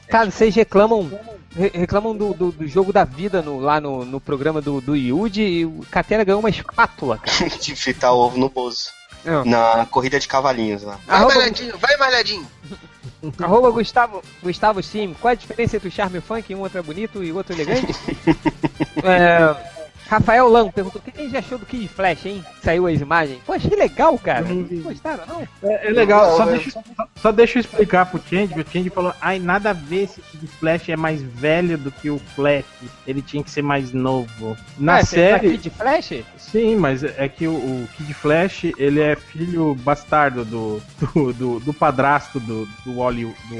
Cara, 0.07 0.29
vocês 0.31 0.53
reclamam. 0.55 1.09
Re- 1.55 1.71
Reclamam 1.73 2.15
do, 2.15 2.33
do, 2.33 2.51
do 2.51 2.67
jogo 2.67 2.91
da 2.93 3.03
vida 3.03 3.41
no- 3.41 3.59
lá 3.59 3.79
no, 3.81 4.03
no 4.05 4.19
programa 4.19 4.61
do, 4.61 4.79
do 4.81 4.95
Yuji 4.95 5.41
e 5.41 5.65
o 5.65 5.85
Catena 5.89 6.23
ganhou 6.23 6.39
uma 6.39 6.49
espátula, 6.49 7.17
cara. 7.17 7.49
de 7.59 7.75
fritar 7.75 8.13
ovo 8.13 8.37
no 8.37 8.49
Bozo. 8.49 8.89
Não. 9.23 9.43
Na 9.43 9.87
corrida 9.87 10.19
de 10.19 10.27
cavalinhos 10.27 10.83
lá. 10.83 10.99
Vai, 11.07 11.17
Arroba, 11.17 11.35
malhadinho, 11.35 11.77
vai, 11.79 11.97
malhadinho. 11.97 12.47
arroba 13.41 13.71
Gustavo, 13.71 14.21
Gustavo 14.43 14.83
Sim, 14.83 15.15
qual 15.19 15.31
a 15.31 15.35
diferença 15.35 15.77
entre 15.77 15.87
o 15.87 15.91
charme 15.91 16.19
e 16.19 16.21
funk? 16.21 16.53
Um 16.53 16.59
outro 16.59 16.77
é 16.77 16.81
bonito 16.83 17.23
e 17.23 17.31
o 17.31 17.37
outro 17.37 17.53
elegante? 17.53 17.87
É, 19.03 19.74
Rafael 20.07 20.47
Lang 20.47 20.71
perguntou: 20.71 21.01
o 21.05 21.11
que 21.11 21.19
a 21.19 21.23
gente 21.23 21.37
achou 21.37 21.57
do 21.57 21.65
Kid 21.65 21.87
Flash, 21.87 22.25
hein? 22.25 22.43
Saiu 22.63 22.87
as 22.87 22.99
imagens. 23.01 23.39
Pô, 23.45 23.53
achei 23.53 23.75
legal, 23.75 24.17
cara. 24.19 24.45
Não. 24.45 24.63
Gostaram, 24.83 25.23
não? 25.27 25.47
É, 25.63 25.87
é 25.87 25.91
legal, 25.91 26.37
só 26.37 26.45
Não, 26.45 26.51
deixa, 26.53 26.71
só, 26.71 26.83
só 27.21 27.31
deixa 27.31 27.57
eu 27.57 27.61
explicar 27.61 28.05
pro 28.05 28.21
Change, 28.29 28.53
que 28.53 28.59
o 28.61 28.65
Change 28.71 28.89
falou, 28.89 29.13
ai, 29.21 29.39
nada 29.39 29.71
a 29.71 29.73
ver 29.73 30.03
esse 30.03 30.21
Kid 30.21 30.47
Flash 30.47 30.89
é 30.89 30.95
mais 30.95 31.21
velho 31.21 31.77
do 31.77 31.91
que 31.91 32.09
o 32.09 32.19
Flash, 32.35 32.65
ele 33.07 33.21
tinha 33.21 33.43
que 33.43 33.49
ser 33.51 33.61
mais 33.61 33.91
novo. 33.91 34.55
Na 34.77 34.97
Ah, 34.97 35.03
você 35.03 35.31
tá 35.31 35.39
série, 35.39 35.57
Kid 35.57 35.69
Flash? 35.71 36.23
sim, 36.37 36.75
mas 36.75 37.03
é 37.03 37.27
que 37.27 37.47
o, 37.47 37.53
o 37.53 37.87
Kid 37.97 38.13
Flash, 38.13 38.65
ele 38.77 39.01
é 39.01 39.15
filho 39.15 39.75
bastardo 39.75 40.45
do, 40.45 40.81
do, 40.99 41.33
do, 41.33 41.59
do 41.59 41.73
padrasto 41.73 42.39
do, 42.39 42.67
do, 42.85 42.95
Wally, 42.97 43.25
do, 43.25 43.55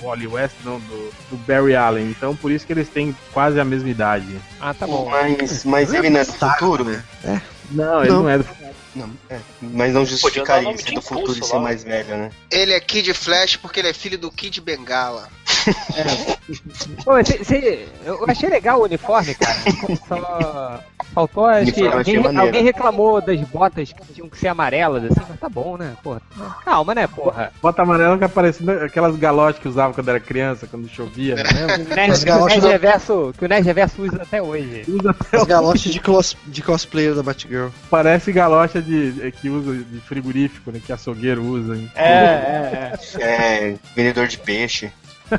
do 0.00 0.06
Wally 0.06 0.26
West, 0.26 0.54
não, 0.64 0.78
do, 0.80 1.10
do 1.30 1.36
Barry 1.46 1.74
Allen, 1.76 2.08
então 2.10 2.34
por 2.34 2.50
isso 2.50 2.66
que 2.66 2.72
eles 2.72 2.88
têm 2.88 3.14
quase 3.32 3.60
a 3.60 3.64
mesma 3.64 3.88
idade. 3.88 4.26
Ah, 4.60 4.72
tá 4.72 4.86
bom. 4.86 5.08
Mas, 5.10 5.65
mas 5.66 5.92
ele 5.92 6.10
não 6.10 6.20
é 6.20 6.24
do 6.24 6.32
futuro? 6.32 6.84
Não, 7.70 8.00
ele 8.02 8.12
Não. 8.12 8.22
não 8.22 8.30
é 8.30 8.38
do 8.38 8.46
Não, 8.94 9.10
é. 9.28 9.38
Mas 9.60 9.92
não 9.92 10.06
justificaria 10.06 10.76
ser 10.78 10.92
do 10.92 11.02
futuro 11.02 11.38
e 11.38 11.44
ser 11.44 11.58
mais 11.58 11.84
velho, 11.84 12.16
né? 12.16 12.30
Ele 12.50 12.72
é 12.72 12.80
Kid 12.80 13.12
Flash 13.12 13.56
porque 13.56 13.80
ele 13.80 13.88
é 13.88 13.92
filho 13.92 14.18
do 14.18 14.30
Kid 14.30 14.60
Bengala. 14.60 15.28
Pô, 17.04 17.24
cê- 17.24 17.44
cê- 17.44 17.88
eu 18.04 18.24
achei 18.28 18.48
legal 18.48 18.80
o 18.80 18.84
uniforme, 18.84 19.34
cara. 19.34 19.56
Só 20.08 20.80
faltou, 21.14 21.46
acho 21.46 21.72
que 21.72 21.86
alguém, 21.86 22.16
alguém 22.38 22.62
reclamou 22.64 23.20
das 23.20 23.40
botas 23.40 23.92
que 23.92 24.12
tinham 24.14 24.28
que 24.28 24.38
ser 24.38 24.48
amarelas, 24.48 25.04
assim, 25.04 25.20
mas 25.28 25.40
tá 25.40 25.48
bom, 25.48 25.76
né, 25.76 25.94
porra. 26.02 26.20
Calma, 26.64 26.94
né, 26.94 27.06
porra. 27.06 27.52
Bota 27.62 27.82
amarelo 27.82 28.18
que 28.18 28.24
aparecendo 28.24 28.70
aquelas 28.70 29.16
galotes 29.16 29.60
que 29.60 29.68
usava 29.68 29.94
quando 29.94 30.08
era 30.08 30.20
criança, 30.20 30.66
quando 30.66 30.88
chovia. 30.88 31.34
É, 31.34 31.42
Né? 31.42 31.84
o 31.84 31.88
Nerd, 31.94 32.24
que 32.24 32.30
o 32.30 32.46
Nerd 32.46 32.60
da- 32.60 32.68
Reverso, 32.68 33.34
que 33.38 33.44
o 33.44 33.48
Nerd 33.48 33.64
Reverso 33.66 34.02
usa 34.02 34.22
até 34.22 34.42
hoje. 34.42 34.84
Usa 34.88 35.10
até 35.10 35.36
As 35.36 35.42
o- 35.42 35.46
galochas 35.46 35.82
de, 35.92 36.00
cos, 36.00 36.36
de 36.46 36.62
cosplayer 36.62 37.14
da 37.14 37.22
Batgirl. 37.22 37.68
Parece 37.90 38.30
galocha 38.32 38.80
de, 38.82 39.14
é, 39.22 39.30
que 39.30 39.48
usa 39.48 39.72
de 39.74 40.00
frigorífico, 40.00 40.70
né? 40.70 40.80
Que 40.84 40.92
açougueiro 40.92 41.42
usa. 41.42 41.74
hein? 41.76 41.90
É, 41.94 42.04
é, 42.04 42.92
é. 43.18 43.22
É, 43.22 43.74
vendedor 43.94 44.26
de 44.28 44.38
peixe. 44.38 44.92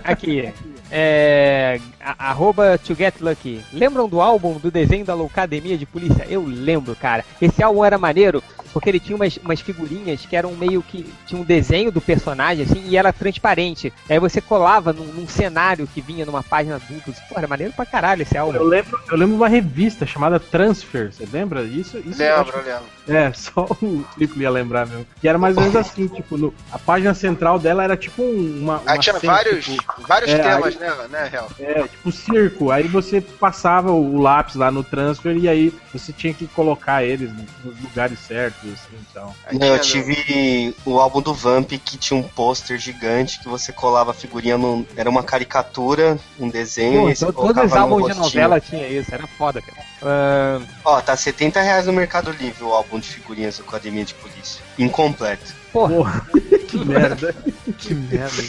Aqui. 0.04 0.52
É. 0.92 1.80
a- 2.00 2.30
Arroba 2.30 2.78
to 2.78 2.96
get 2.96 3.16
lucky. 3.20 3.62
Lembram 3.74 4.08
do 4.08 4.22
álbum 4.22 4.58
do 4.58 4.72
desenho 4.72 5.06
da 5.06 5.14
Loucademia 5.14 5.78
de 5.78 5.86
Polícia? 5.86 6.26
Eu 6.30 6.44
lembro, 6.46 6.96
cara. 6.96 7.24
Esse 7.42 7.62
álbum 7.62 7.84
era 7.84 7.98
maneiro 7.98 8.42
porque 8.74 8.90
ele 8.90 9.00
tinha 9.00 9.16
umas, 9.16 9.38
umas 9.38 9.60
figurinhas 9.60 10.26
que 10.26 10.36
eram 10.36 10.52
meio 10.56 10.82
que. 10.82 11.06
Tinha 11.26 11.42
um 11.42 11.44
desenho 11.44 11.92
do 11.92 12.00
personagem, 12.02 12.64
assim, 12.66 12.84
e 12.88 12.96
era 12.98 13.12
transparente. 13.14 13.92
Aí 14.10 14.20
você 14.20 14.40
colava 14.42 14.94
num, 14.94 15.06
num 15.06 15.28
cenário 15.28 15.88
que 15.88 16.00
vinha 16.02 16.26
numa 16.26 16.44
página 16.44 16.76
adulta. 16.76 17.12
Pô, 17.30 17.38
era 17.38 17.48
maneiro 17.48 17.74
pra 17.74 17.86
caralho 17.86 18.22
esse 18.22 18.36
Eu 18.38 18.44
álbum. 18.44 18.64
lembro, 18.64 19.00
eu 19.12 19.18
lembro 19.18 19.36
de 19.36 19.42
uma 19.42 19.48
revista 19.50 20.06
chamada 20.06 20.40
Transfer, 20.40 21.12
você 21.12 21.28
lembra 21.32 21.66
disso? 21.66 21.98
isso 22.06 22.22
eu 22.22 22.38
Lembro, 22.38 22.58
lembro. 22.58 22.84
É, 23.18 23.32
só 23.34 23.66
o 23.82 24.04
Triplo 24.16 24.42
ia 24.42 24.50
lembrar 24.50 24.86
mesmo. 24.86 25.08
Que 25.22 25.28
era 25.30 25.38
mais 25.38 25.56
ou 25.56 25.64
menos 25.64 25.76
assim, 25.78 26.08
tipo, 26.14 26.38
no- 26.38 26.54
a 26.72 26.78
página 26.78 27.14
central 27.14 27.58
dela 27.58 27.84
era 27.84 27.96
tipo 27.96 28.22
um- 28.22 28.60
uma. 28.62 28.78
Aí 28.86 28.96
uma 28.96 28.98
tinha 28.98 29.20
cena, 29.20 29.34
vários, 29.34 29.66
tipo, 29.66 29.94
vários 30.08 30.30
é, 30.32 30.38
temas, 30.40 30.76
né, 30.76 30.94
né, 31.10 31.30
Real? 31.32 31.50
É, 31.60 31.84
tipo 31.84 32.12
circo. 32.12 32.70
Aí 32.72 32.88
você 32.88 33.22
passava 33.22 33.92
o 33.92 34.20
lápis 34.20 34.56
lá 34.56 34.70
no 34.70 34.84
transfer 34.84 35.38
e 35.38 35.48
aí 35.48 35.74
você 35.94 36.12
tinha 36.12 36.34
que 36.34 36.48
colocar 36.48 37.04
eles 37.04 37.32
nos 37.64 37.80
lugares 37.82 38.20
certos, 38.20 38.62
assim, 38.74 38.98
então. 39.10 39.34
Aí 39.46 39.58
Não, 39.58 39.68
eu 39.68 39.78
no- 39.78 39.82
tive 39.82 40.76
o 40.86 41.00
álbum 41.00 41.22
do 41.22 41.34
Vamp 41.34 41.72
que 41.72 41.98
tinha 41.98 42.20
um 42.20 42.24
pôster 42.24 42.78
gigante 42.78 43.40
que 43.40 43.48
você 43.48 43.72
colava 43.72 44.12
a 44.12 44.14
figurinha 44.14 44.58
no. 44.58 44.86
Era 44.98 45.10
uma 45.10 45.24
caricatura, 45.24 46.20
um 46.40 46.50
desenho 46.50 47.04
Pô, 47.04 47.10
e 47.10 47.16
você 47.16 47.26
to- 47.26 47.34
todos 47.34 47.64
os 47.64 47.74
álbuns 47.74 48.06
de 48.08 48.14
novela 48.16 48.60
tinha 48.60 48.88
isso, 48.88 49.14
era 49.14 49.26
foda, 49.28 49.62
cara. 49.62 49.78
Ah, 50.02 50.60
Ó, 50.84 51.02
tá 51.02 51.16
70 51.16 51.62
reais 51.62 51.86
no 51.88 51.94
Mercado 51.94 52.32
Livre 52.32 52.64
o 52.64 52.72
álbum 52.74 52.97
de 53.00 53.08
figurinhas 53.08 53.58
da 53.58 53.64
Academia 53.64 54.06
de 54.06 54.14
Polícia. 54.16 54.62
Incompleto. 54.78 55.54
porra, 55.72 55.96
Porra, 55.96 56.28
que 56.68 56.78
merda. 56.86 57.36
Que 57.78 57.94
merda. 57.94 58.44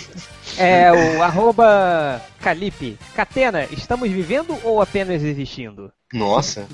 É 0.56 0.90
o 0.92 1.22
arroba 1.22 2.20
Calipe. 2.40 2.98
Catena, 3.14 3.64
estamos 3.70 4.10
vivendo 4.10 4.58
ou 4.64 4.80
apenas 4.80 5.22
existindo? 5.22 5.92
Nossa. 6.12 6.66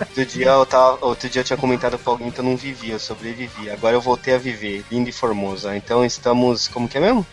Outro 0.00 0.24
dia 0.24 0.46
eu, 0.46 0.64
tava, 0.66 1.04
outro 1.04 1.28
dia 1.28 1.40
eu 1.40 1.44
tinha 1.44 1.56
comentado 1.58 1.98
com 1.98 2.10
alguém 2.10 2.30
que 2.30 2.40
eu 2.40 2.44
não 2.44 2.56
vivia, 2.56 2.94
eu 2.94 2.98
sobrevivi. 2.98 3.68
Agora 3.70 3.94
eu 3.94 4.00
voltei 4.00 4.34
a 4.34 4.38
viver, 4.38 4.84
lindo 4.90 5.08
e 5.10 5.12
formoso. 5.12 5.70
Então 5.72 6.04
estamos. 6.04 6.66
Como 6.68 6.88
que 6.88 6.96
é 6.96 7.00
mesmo? 7.00 7.26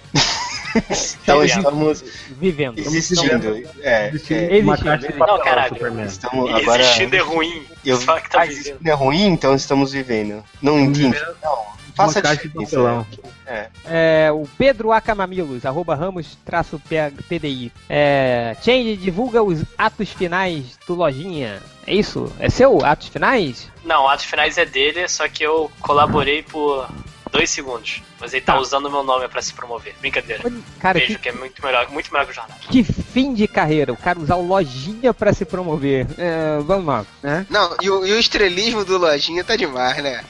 então 1.23 1.39
Vivendo. 1.39 1.57
estamos 1.57 2.03
Vivendo. 2.39 2.79
existindo. 2.79 3.63
É, 3.81 4.05
é, 4.05 4.07
Existindo. 4.09 4.59
Uma 4.61 4.77
caixa 4.77 5.07
de 5.07 5.17
Não, 5.19 5.39
caralho. 5.39 5.73
Superman. 5.75 6.05
estamos 6.05 6.53
agora. 6.53 6.81
Existindo 6.81 7.15
é 7.15 7.19
ruim. 7.19 7.63
Eu, 7.85 7.97
Só 7.97 8.19
que 8.19 8.29
tá 8.29 8.41
ah, 8.41 8.45
vivendo. 8.45 8.59
existindo 8.59 8.89
é 8.89 8.93
ruim, 8.93 9.25
então 9.27 9.55
estamos 9.55 9.91
vivendo. 9.91 10.43
Não 10.61 10.79
entendi. 10.79 11.15
Não. 11.43 11.73
Faça 11.95 12.19
Uma 12.19 12.19
a 12.19 12.23
caixa 12.23 12.41
de 12.41 12.57
diferença. 12.57 12.75
papelão. 12.75 13.07
É. 13.45 13.67
É, 13.85 14.31
o 14.31 14.47
Pedro 14.57 14.91
Acamamilos, 14.91 15.65
arroba 15.65 15.93
Ramos 15.93 16.37
traço. 16.43 16.81
É, 17.89 18.55
Change 18.63 18.97
divulga 18.97 19.43
os 19.43 19.63
atos 19.77 20.09
finais 20.09 20.77
do 20.87 20.95
Lojinha. 20.95 21.61
É 21.85 21.93
isso? 21.93 22.31
É 22.39 22.49
seu? 22.49 22.83
Atos 22.83 23.09
finais? 23.09 23.69
Não, 23.85 24.07
atos 24.07 24.25
finais 24.25 24.57
é 24.57 24.65
dele, 24.65 25.07
só 25.07 25.27
que 25.27 25.43
eu 25.43 25.69
colaborei 25.81 26.41
por 26.41 26.89
dois 27.33 27.49
segundos. 27.49 28.01
Mas 28.19 28.31
ele 28.33 28.41
tá, 28.41 28.53
Tá. 28.53 28.59
usando 28.59 28.85
o 28.85 28.91
meu 28.91 29.03
nome 29.03 29.27
pra 29.27 29.41
se 29.41 29.51
promover. 29.53 29.93
Brincadeira. 29.99 30.43
Cara, 30.79 30.99
Vejo 30.99 31.13
que, 31.15 31.19
que 31.23 31.29
é 31.29 31.31
muito 31.33 31.61
melhor, 31.65 31.89
muito 31.89 32.09
melhor 32.13 32.25
que 32.25 32.31
o 32.31 32.35
jornal. 32.35 32.57
que 32.69 32.83
fim 32.83 33.33
de 33.33 33.47
carreira. 33.47 33.91
O 33.91 33.97
cara 33.97 34.19
usar 34.19 34.35
o 34.35 34.47
Lojinha 34.47 35.13
pra 35.13 35.33
se 35.33 35.43
promover. 35.43 36.07
É, 36.17 36.59
vamos 36.61 36.85
lá. 36.85 37.05
Não, 37.49 37.75
e 37.81 37.89
o, 37.89 38.05
e 38.05 38.13
o 38.13 38.19
estrelismo 38.19 38.85
do 38.85 38.97
Lojinha 38.97 39.43
tá 39.43 39.55
demais, 39.55 40.01
né? 40.01 40.23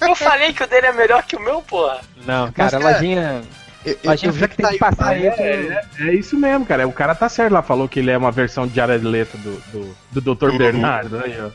Eu 0.00 0.14
falei 0.14 0.52
que 0.52 0.62
o 0.62 0.66
dele 0.66 0.88
é 0.88 0.92
melhor 0.92 1.22
que 1.22 1.36
o 1.36 1.40
meu, 1.40 1.62
porra. 1.62 2.00
Não, 2.26 2.50
cara, 2.52 2.78
cara, 2.78 2.92
Lojinha. 2.92 3.42
Eu, 3.84 3.92
eu, 3.92 4.10
Lojinha 4.10 4.30
eu 4.32 4.36
já 4.36 4.48
que 4.48 4.56
tem 4.56 4.66
que 4.66 4.78
passar 4.78 5.16
É, 5.16 5.28
isso. 5.28 5.42
é, 5.42 6.08
é 6.08 6.14
isso 6.14 6.36
mesmo, 6.36 6.64
cara. 6.64 6.86
O 6.88 6.92
cara 6.92 7.14
tá 7.14 7.28
certo 7.28 7.52
lá, 7.52 7.62
falou 7.62 7.88
que 7.88 7.98
ele 8.00 8.10
é 8.10 8.16
uma 8.16 8.30
versão 8.30 8.66
de 8.66 8.74
de 8.74 9.06
letra 9.06 9.38
do, 9.38 9.56
do, 9.70 9.96
do 10.20 10.34
Dr. 10.34 10.50
Uhum. 10.50 10.58
Bernardo. 10.58 11.22
Aí, 11.24 11.36
ó. 11.40 11.50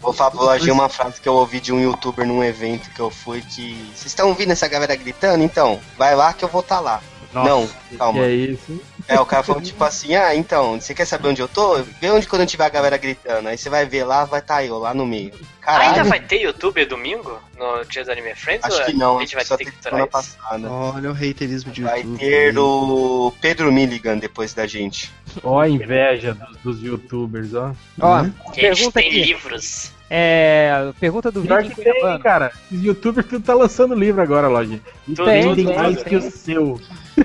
Vou 0.00 0.12
falar 0.12 0.34
Lojinha 0.34 0.72
uma 0.72 0.88
frase 0.88 1.20
que 1.20 1.28
eu 1.28 1.34
ouvi 1.34 1.60
de 1.60 1.72
um 1.72 1.80
youtuber 1.80 2.26
num 2.26 2.42
evento 2.42 2.90
que 2.90 3.00
eu 3.00 3.10
fui 3.10 3.40
que. 3.42 3.74
Vocês 3.94 4.06
estão 4.06 4.28
ouvindo 4.28 4.52
essa 4.52 4.68
galera 4.68 4.94
gritando? 4.96 5.42
Então, 5.42 5.80
vai 5.96 6.14
lá 6.14 6.32
que 6.32 6.44
eu 6.44 6.48
vou 6.48 6.60
estar 6.60 6.80
lá. 6.80 7.00
Nossa, 7.32 7.48
Não, 7.48 7.66
Que 7.88 7.96
calma. 7.96 8.24
é 8.24 8.30
isso? 8.30 8.80
É, 9.08 9.18
o 9.18 9.26
cara 9.26 9.42
falou 9.42 9.60
tipo 9.62 9.82
assim, 9.84 10.14
ah, 10.14 10.34
então, 10.34 10.80
você 10.80 10.94
quer 10.94 11.04
saber 11.06 11.28
onde 11.28 11.40
eu 11.40 11.48
tô? 11.48 11.82
Vê 12.00 12.10
onde 12.10 12.26
quando 12.28 12.46
tiver 12.46 12.64
a 12.66 12.68
galera 12.68 12.96
gritando. 12.96 13.48
Aí 13.48 13.56
você 13.58 13.68
vai 13.70 13.86
ver 13.86 14.04
lá, 14.04 14.24
vai 14.24 14.40
estar 14.40 14.64
eu 14.64 14.78
lá 14.78 14.92
no 14.94 15.06
meio. 15.06 15.32
Caralho, 15.60 15.90
Ainda 15.90 16.04
vai 16.04 16.20
ter 16.20 16.40
YouTube 16.42 16.84
domingo? 16.84 17.38
No 17.56 17.84
Dia 17.84 18.04
do 18.04 18.12
Anime 18.12 18.34
Friends? 18.34 18.64
acho 18.64 18.80
ou 18.80 18.84
que 18.86 18.92
não, 18.94 19.16
A 19.16 19.20
gente 19.20 19.30
que 19.30 19.36
vai 19.36 19.44
ter 19.58 19.64
que 19.64 19.82
semana 19.82 20.06
passada. 20.06 20.70
Olha 20.70 21.10
o 21.10 21.12
haterismo 21.14 21.72
de 21.72 21.82
Vai 21.82 22.00
YouTube. 22.00 22.18
ter 22.18 22.58
o 22.58 23.32
Pedro 23.40 23.72
Milligan 23.72 24.18
depois 24.18 24.52
da 24.54 24.66
gente. 24.66 25.10
Ó 25.42 25.60
a 25.60 25.68
inveja 25.68 26.34
dos, 26.34 26.56
dos 26.58 26.82
youtubers, 26.82 27.54
ó. 27.54 27.72
Ó, 28.00 28.20
Uhum. 28.22 28.32
Que 28.52 28.60
pergunta 28.60 29.00
tem 29.00 29.08
aqui. 29.08 29.22
livros. 29.24 29.92
É, 30.14 30.92
pergunta 31.00 31.30
do 31.30 31.40
Pior 31.40 31.62
que 31.64 31.74
tem, 31.74 32.18
cara. 32.20 32.52
Os 32.70 32.82
youtubers 32.82 33.26
tudo 33.26 33.42
tá 33.44 33.54
lançando 33.54 33.94
livro 33.94 34.20
agora, 34.20 34.46
Lojinha. 34.46 34.80
E 35.08 35.14
tem, 35.14 35.54
tem 35.54 35.64
mais 35.74 35.96
tem. 36.02 36.04
que 36.04 36.16
o 36.16 36.30
seu. 36.30 36.78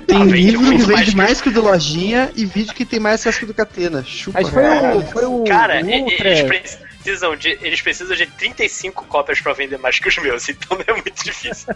Tem 0.05 0.21
Ah, 0.21 0.25
livro 0.25 0.65
que 0.65 0.69
mais 0.71 0.85
vende 0.87 1.11
que- 1.11 1.17
mais 1.17 1.41
que 1.41 1.49
o 1.49 1.51
do 1.51 1.61
Lojinha 1.61 2.31
e 2.35 2.45
vídeo 2.45 2.73
que 2.73 2.83
tem 2.85 2.99
mais 2.99 3.23
que 3.23 3.43
o 3.43 3.47
do 3.47 3.53
Catena. 3.53 4.03
Chupa. 4.03 4.39
Mas 4.41 4.49
foi 4.49 4.63
o, 4.65 5.01
foi 5.03 5.25
o 5.25 5.43
Cara, 5.45 5.81
o 5.81 5.85
Ultra. 5.87 6.29
eles 6.29 6.75
precisam 6.97 7.35
de. 7.35 7.57
Eles 7.61 7.81
precisam 7.81 8.15
de 8.15 8.25
35 8.25 9.05
cópias 9.05 9.39
pra 9.39 9.53
vender 9.53 9.77
mais 9.77 9.97
que 9.99 10.09
os 10.09 10.17
meus, 10.17 10.47
então 10.49 10.77
não 10.77 10.83
é 10.87 10.91
muito 11.01 11.23
difícil. 11.23 11.73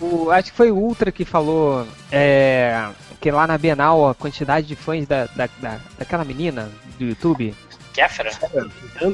o- 0.00 0.30
acho 0.30 0.50
que 0.50 0.56
foi 0.56 0.70
o 0.70 0.76
Ultra 0.76 1.12
que 1.12 1.24
falou 1.24 1.86
é, 2.10 2.88
que 3.20 3.30
lá 3.30 3.46
na 3.46 3.56
Bienal 3.56 4.08
a 4.08 4.14
quantidade 4.14 4.66
de 4.66 4.74
fãs 4.74 5.06
da, 5.06 5.26
da, 5.26 5.48
da- 5.60 5.80
daquela 5.98 6.24
menina 6.24 6.68
do 6.98 7.04
YouTube. 7.04 7.54
Kéfera? 7.96 8.30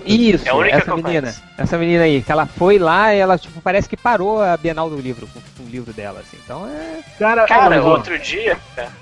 Isso, 0.04 0.46
É 0.46 0.50
a 0.50 0.54
única 0.56 0.76
essa 0.76 0.96
menina. 0.96 1.20
conheço. 1.20 1.42
Essa 1.56 1.78
menina 1.78 2.02
aí, 2.04 2.20
que 2.22 2.32
ela 2.32 2.46
foi 2.46 2.78
lá 2.78 3.14
e 3.14 3.18
ela, 3.18 3.38
tipo, 3.38 3.60
parece 3.60 3.88
que 3.88 3.96
parou 3.96 4.42
a 4.42 4.56
Bienal 4.56 4.90
do 4.90 4.96
livro 5.00 5.26
com, 5.28 5.40
com 5.56 5.62
o 5.62 5.70
livro 5.70 5.92
dela, 5.92 6.20
assim. 6.20 6.36
Então 6.44 6.66
é. 6.66 7.00
Cara, 7.18 7.46
Cara, 7.46 7.82
outro 7.82 8.18
dia. 8.18 8.58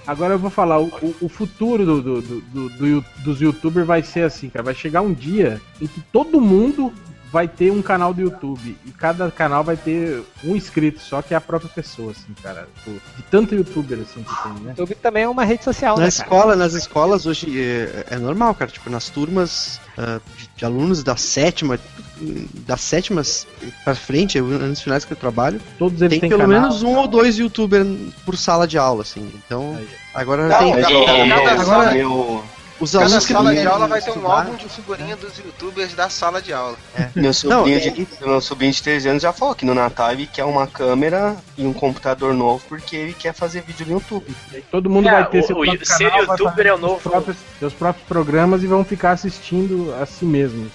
agora 0.06 0.34
eu 0.34 0.38
vou 0.38 0.50
falar, 0.50 0.78
o, 0.80 1.14
o- 1.20 1.28
futuro 1.28 1.84
do, 1.86 2.02
do, 2.02 2.20
do, 2.22 2.68
do- 2.70 3.04
dos 3.18 3.40
youtubers 3.40 3.86
vai 3.86 4.02
ser 4.02 4.22
assim, 4.24 4.50
cara. 4.50 4.62
Vai 4.62 4.74
chegar 4.74 5.00
um 5.00 5.12
dia 5.14 5.60
em 5.80 5.86
que 5.86 6.00
todo 6.12 6.40
mundo 6.40 6.92
vai 7.32 7.46
ter 7.46 7.70
um 7.70 7.80
canal 7.82 8.12
do 8.12 8.20
YouTube. 8.20 8.76
E 8.84 8.90
cada 8.90 9.30
canal 9.30 9.62
vai 9.62 9.76
ter 9.76 10.22
um 10.42 10.56
inscrito, 10.56 11.00
só 11.00 11.22
que 11.22 11.32
é 11.32 11.36
a 11.36 11.40
própria 11.40 11.70
pessoa, 11.72 12.12
assim, 12.12 12.34
cara. 12.42 12.68
Tipo, 12.76 12.90
de 13.16 13.22
tanto 13.30 13.54
youtuber 13.54 13.98
assim 14.00 14.22
que 14.22 14.42
tem, 14.42 14.52
né? 14.62 14.74
YouTube 14.76 14.94
também 14.96 15.22
é 15.24 15.28
uma 15.28 15.44
rede 15.44 15.62
social, 15.64 15.96
Na 15.96 16.02
né, 16.02 16.08
escola, 16.08 16.56
nas 16.56 16.74
escolas 16.74 17.26
hoje 17.26 17.60
é, 17.60 18.06
é 18.10 18.16
normal, 18.18 18.54
cara. 18.54 18.70
Tipo, 18.70 18.90
nas 18.90 19.08
turmas 19.08 19.80
ah, 19.96 20.20
de, 20.36 20.50
de 20.56 20.64
alunos 20.64 21.02
da 21.04 21.16
sétima, 21.16 21.78
das 22.66 22.80
sétimas 22.80 23.46
pra 23.84 23.94
frente, 23.94 24.38
anos 24.38 24.80
finais 24.80 25.04
que 25.04 25.12
eu 25.12 25.16
trabalho, 25.16 25.60
Todos 25.78 26.00
eles 26.02 26.10
tem 26.10 26.20
têm 26.20 26.28
pelo 26.30 26.42
canal. 26.42 26.60
menos 26.62 26.82
um 26.82 26.96
ou 26.96 27.06
dois 27.06 27.38
youtubers 27.38 27.86
por 28.24 28.36
sala 28.36 28.66
de 28.66 28.76
aula, 28.76 29.02
assim. 29.02 29.30
Então, 29.46 29.76
Aí. 29.78 29.88
agora 30.14 30.48
Não, 30.48 30.58
tem. 30.58 30.74
Meu- 30.74 31.04
cada 31.44 31.56
meu- 31.56 31.64
sala- 31.64 31.92
meu, 31.92 32.44
Os 32.80 32.92
Cada 32.92 33.04
alunos 33.04 33.26
que 33.26 33.32
sala 33.34 33.54
de 33.54 33.66
aula 33.66 33.86
vai 33.86 34.00
ter 34.00 34.10
um 34.18 34.26
álbum 34.26 34.54
de 34.56 34.66
figurinha 34.68 35.14
dos 35.14 35.36
youtubers 35.36 35.92
da 35.94 36.08
sala 36.08 36.40
de 36.40 36.50
aula. 36.52 36.76
Meu 37.14 37.34
sobrinho, 37.34 37.78
Não, 37.84 37.92
de, 37.92 38.08
meu 38.22 38.40
sobrinho 38.40 38.72
de 38.72 38.82
13 38.82 39.08
anos 39.10 39.22
já 39.22 39.32
falou 39.34 39.54
que 39.54 39.66
no 39.66 39.74
Natal 39.74 40.12
ele 40.12 40.26
quer 40.26 40.44
uma 40.44 40.66
câmera 40.66 41.36
e 41.58 41.66
um 41.66 41.74
computador 41.74 42.32
novo 42.32 42.64
porque 42.68 42.96
ele 42.96 43.12
quer 43.12 43.34
fazer 43.34 43.60
vídeo 43.62 43.84
no 43.86 43.92
YouTube. 43.94 44.34
Todo 44.70 44.88
mundo 44.88 45.08
É, 45.08 45.12
vai 45.12 45.26
ter 45.28 45.40
o- 45.40 45.46
seu 45.46 45.56
o 45.58 45.62
próprio 45.62 45.86
ser 45.86 46.10
canal, 46.10 46.26
vai 46.26 46.36
youtuber 46.38 46.54
fazer 46.56 46.68
é 46.68 46.72
o 46.72 46.78
seus 46.78 46.80
novo- 46.90 47.00
próprios, 47.10 47.36
seus 47.58 47.72
próprios 47.74 48.06
programas 48.08 48.62
e 48.62 48.66
vão 48.66 48.82
ficar 48.84 49.10
assistindo 49.12 49.94
a 50.00 50.06
si 50.06 50.24
mesmos. 50.24 50.70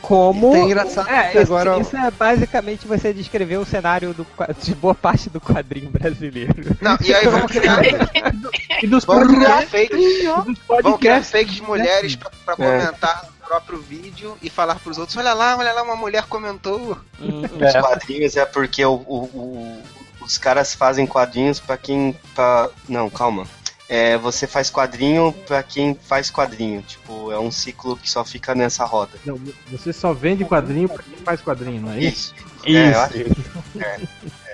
Como. 0.00 0.52
Tá 0.52 0.58
engraçado 0.58 1.08
É, 1.10 1.28
isso, 1.30 1.38
agora- 1.54 1.78
isso 1.80 1.96
é 1.96 2.10
basicamente 2.10 2.86
você 2.86 3.12
descrever 3.12 3.56
o 3.58 3.64
cenário 3.64 4.12
do, 4.14 4.26
de 4.62 4.74
boa 4.74 4.94
parte 4.94 5.28
do 5.30 5.40
quadrinho 5.40 5.90
brasileiro. 5.90 6.76
Não, 6.80 6.96
e 7.04 7.14
aí 7.14 7.26
vamos 7.26 7.50
criar, 7.50 7.80
E 8.82 8.86
dos 8.86 9.04
vamos 9.04 9.34
criar 9.34 9.62
fakes, 9.66 10.24
vamos 10.68 10.98
criar 10.98 11.22
fakes 11.24 11.54
de 11.54 11.62
mulheres 11.62 12.16
pra, 12.16 12.30
pra 12.44 12.54
É. 12.66 12.78
comentar 12.80 13.24
no 13.40 13.46
próprio 13.46 13.78
vídeo 13.80 14.36
e 14.42 14.50
falar 14.50 14.74
pros 14.76 14.98
outros, 14.98 15.16
olha 15.16 15.32
lá, 15.32 15.56
olha 15.56 15.72
lá, 15.72 15.82
uma 15.82 15.96
mulher 15.96 16.24
comentou. 16.24 16.98
Hum, 17.20 17.42
Os 17.66 17.72
quadrinhos 17.82 18.36
é 18.36 18.44
porque 18.44 18.84
o, 18.84 18.94
o- 18.94 19.24
o- 19.34 19.82
os 20.24 20.36
caras 20.38 20.74
fazem 20.74 21.06
quadrinhos 21.06 21.60
pra 21.60 21.76
quem. 21.76 22.16
Pra... 22.34 22.68
Não, 22.88 23.08
calma. 23.08 23.46
É, 23.88 24.18
você 24.18 24.46
faz 24.48 24.68
quadrinho 24.68 25.32
pra 25.46 25.62
quem 25.62 25.94
faz 25.94 26.28
quadrinho. 26.30 26.82
Tipo, 26.82 27.30
é 27.30 27.38
um 27.38 27.50
ciclo 27.52 27.96
que 27.96 28.10
só 28.10 28.24
fica 28.24 28.54
nessa 28.54 28.84
roda. 28.84 29.12
Não, 29.24 29.38
você 29.70 29.92
só 29.92 30.12
vende 30.12 30.44
quadrinho 30.44 30.88
pra 30.88 31.02
quem 31.04 31.16
faz 31.18 31.40
quadrinho, 31.40 31.80
não 31.82 31.92
é 31.92 32.00
isso? 32.00 32.34
Isso. 32.64 32.76
É, 32.76 32.92
eu 32.94 33.00
acho 33.00 33.12
que- 33.14 33.78
é, 33.78 34.00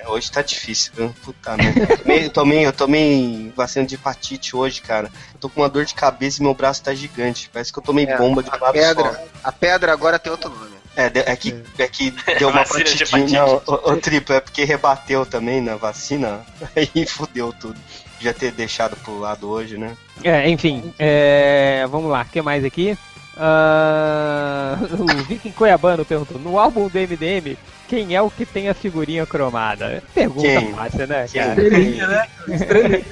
é, 0.02 0.09
hoje 0.09 0.30
tá 0.30 0.42
difícil, 0.42 0.92
viu? 0.94 1.14
Puta 1.24 1.56
merda. 1.56 1.98
Eu 2.06 2.28
tomei, 2.30 2.66
eu 2.66 2.72
tomei, 2.74 3.50
vacina 3.56 3.86
de 3.86 3.94
hepatite 3.94 4.54
hoje, 4.54 4.82
cara. 4.82 5.10
Eu 5.32 5.40
tô 5.40 5.48
com 5.48 5.62
uma 5.62 5.68
dor 5.68 5.86
de 5.86 5.94
cabeça 5.94 6.40
e 6.40 6.42
meu 6.44 6.52
braço 6.54 6.82
tá 6.82 6.94
gigante. 6.94 7.48
Parece 7.50 7.72
que 7.72 7.78
eu 7.78 7.82
tomei 7.82 8.04
É, 8.04 8.18
bomba 8.18 8.42
de 8.42 8.50
um 8.50 8.59
lado 8.60 8.72
pedra, 8.74 9.12
só. 9.14 9.24
a 9.44 9.52
pedra 9.52 9.92
agora 9.94 10.18
tem 10.18 10.30
outro 10.30 10.50
nome. 10.50 10.72
É, 10.94 11.09
de- 11.09 11.20
é 11.20 11.34
que, 11.34 11.59
é 11.78 11.88
que 11.88 12.10
deu 12.38 12.50
uma 12.50 12.64
Vacina 12.64 12.84
de 12.84 13.38
o, 13.38 13.92
o 13.92 13.96
triplo, 13.96 14.34
é 14.34 14.40
porque 14.40 14.62
rebateu 14.62 15.24
também 15.24 15.59
na 15.62 15.74
vacina. 15.74 16.44
Aí 16.76 17.06
fudeu 17.06 17.50
tudo. 17.50 17.80
Já 18.23 18.32
ter 18.32 18.53
deixado 18.53 18.97
pro 18.97 19.19
lado 19.19 19.49
hoje, 19.51 19.77
né? 19.77 19.97
É, 20.23 20.49
enfim, 20.49 20.93
é, 20.99 21.85
vamos 21.90 22.09
lá, 22.11 22.23
o 22.23 22.24
que 22.27 22.40
mais 22.40 22.65
aqui? 22.65 22.97
Ah, 23.36 24.77
o 24.97 25.07
Viking 25.24 25.51
Cuiabano 25.51 26.05
perguntou: 26.05 26.39
no 26.39 26.57
álbum 26.59 26.86
do 26.86 26.99
MDM, 26.99 27.57
quem 27.89 28.15
é 28.15 28.23
o 28.23 28.31
que 28.31 28.47
tem 28.47 28.69
a 28.69 28.74
figurinha 28.74 29.27
cromada? 29.27 30.03
Pergunta 30.15 30.43
Quem? 30.47 30.73
fácil, 30.73 31.07
né, 31.09 31.27
Quem? 31.31 31.40
cara? 31.43 31.62
Estrelinha, 31.62 32.07
né? 32.07 32.27
Estrelinha. 32.49 33.05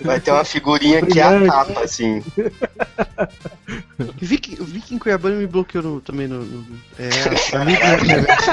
Vai 0.00 0.20
ter 0.20 0.30
uma 0.30 0.44
figurinha 0.44 1.02
que 1.04 1.20
é 1.20 1.22
a 1.24 1.46
capa, 1.46 1.80
assim. 1.82 2.22
Viking, 4.20 4.56
o 4.60 4.64
Viking 4.64 4.98
Cuiabano 4.98 5.36
me 5.36 5.46
bloqueou 5.46 5.82
no- 5.84 6.00
também 6.00 6.26
no. 6.26 6.44
no- 6.44 6.66
é, 6.98 7.56
amigo 7.56 7.80
da 7.80 7.96
Reverso. 7.96 8.50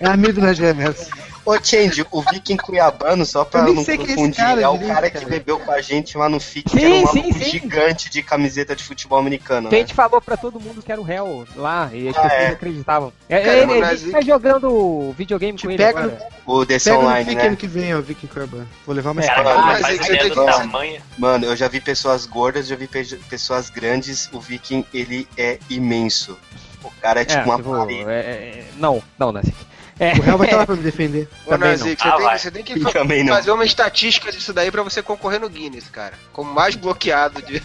É 0.00 0.06
amigo 0.08 0.40
da 0.40 0.52
Reverso. 0.52 1.10
Ô, 1.44 1.58
Change, 1.62 2.06
o 2.12 2.22
Viking 2.22 2.56
Cuiabano, 2.56 3.26
só 3.26 3.44
pra 3.44 3.62
não 3.62 3.72
é 3.82 3.96
confundir, 3.96 4.36
cara 4.36 4.60
é 4.60 4.68
o 4.68 4.78
cara 4.86 5.10
que 5.10 5.24
bebeu 5.24 5.58
com 5.58 5.72
a 5.72 5.80
gente 5.80 6.16
lá 6.16 6.28
no 6.28 6.38
FIC, 6.38 6.70
Sim, 6.70 6.76
que 6.78 6.84
era 6.84 6.94
um 6.94 7.06
sim, 7.08 7.32
sim. 7.32 7.44
gigante 7.44 8.08
de 8.08 8.22
camiseta 8.22 8.76
de 8.76 8.84
futebol 8.84 9.18
americano, 9.18 9.68
Que 9.68 9.74
a 9.74 9.78
né? 9.78 9.84
gente 9.84 9.94
falou 9.94 10.20
pra 10.20 10.36
todo 10.36 10.60
mundo 10.60 10.80
que 10.82 10.92
era 10.92 11.00
o 11.00 11.04
réu 11.04 11.44
lá 11.56 11.90
e 11.92 12.08
as 12.08 12.16
Ah, 12.16 12.22
pessoas 12.22 12.42
é. 12.42 12.46
acreditavam. 12.48 13.12
É, 13.28 13.40
Cara, 13.40 13.56
ele, 13.56 13.66
no 13.66 13.74
ele 13.84 14.12
tá 14.12 14.20
jogando 14.20 15.12
videogame 15.18 15.58
com 15.58 15.68
ele 15.70 15.78
pega 15.78 15.98
agora. 15.98 16.28
O 16.46 16.64
DC 16.64 16.90
no 16.92 16.98
Online, 17.00 17.24
Fique 17.30 17.42
né? 17.42 17.48
ano 17.48 17.56
que 17.56 17.66
vem, 17.66 17.94
ó, 17.94 18.00
Viking 18.00 18.26
Cuiabano. 18.28 18.68
Vou 18.86 18.94
levar 18.94 19.10
uma 19.10 19.22
É, 19.22 19.26
Cara, 19.26 19.62
mas 19.62 19.80
mas 19.80 20.10
é 20.10 20.30
tamanho. 20.30 21.02
Mano, 21.18 21.44
eu 21.46 21.56
já 21.56 21.66
vi 21.66 21.80
pessoas 21.80 22.24
gordas, 22.24 22.66
já 22.68 22.76
vi 22.76 22.86
pe- 22.86 23.16
pessoas 23.28 23.68
grandes. 23.68 24.28
O 24.32 24.38
Viking, 24.40 24.84
ele 24.94 25.26
é 25.36 25.58
imenso. 25.68 26.38
O 26.84 26.90
cara 27.00 27.22
é 27.22 27.24
tipo 27.24 27.44
uma 27.44 27.56
tipo, 27.56 27.70
parede. 27.70 28.08
é, 28.08 28.14
é, 28.14 28.64
não, 28.76 29.02
não, 29.18 29.32
Nassi. 29.32 29.52
É. 29.98 30.14
O 30.14 30.22
réu 30.22 30.38
vai 30.38 30.46
estar 30.46 30.56
lá 30.56 30.66
pra 30.66 30.74
me 30.74 30.82
defender. 30.82 31.28
Ô, 31.46 31.50
Também 31.50 31.70
Nazik, 31.70 32.02
você, 32.02 32.08
Ah, 32.08 32.12
tem, 32.16 32.24
vai. 32.24 32.38
você 32.38 32.50
tem 32.50 32.62
que 32.64 32.80
fa- 32.80 32.90
Também 32.92 33.22
não. 33.24 33.34
fazer 33.34 33.50
uma 33.52 33.64
estatística 33.64 34.32
disso 34.32 34.52
daí 34.52 34.70
pra 34.70 34.82
você 34.82 35.02
concorrer 35.02 35.38
no 35.40 35.48
Guinness, 35.48 35.88
cara. 35.90 36.14
Como 36.32 36.52
mais 36.52 36.74
bloqueado 36.74 37.40
de. 37.42 37.62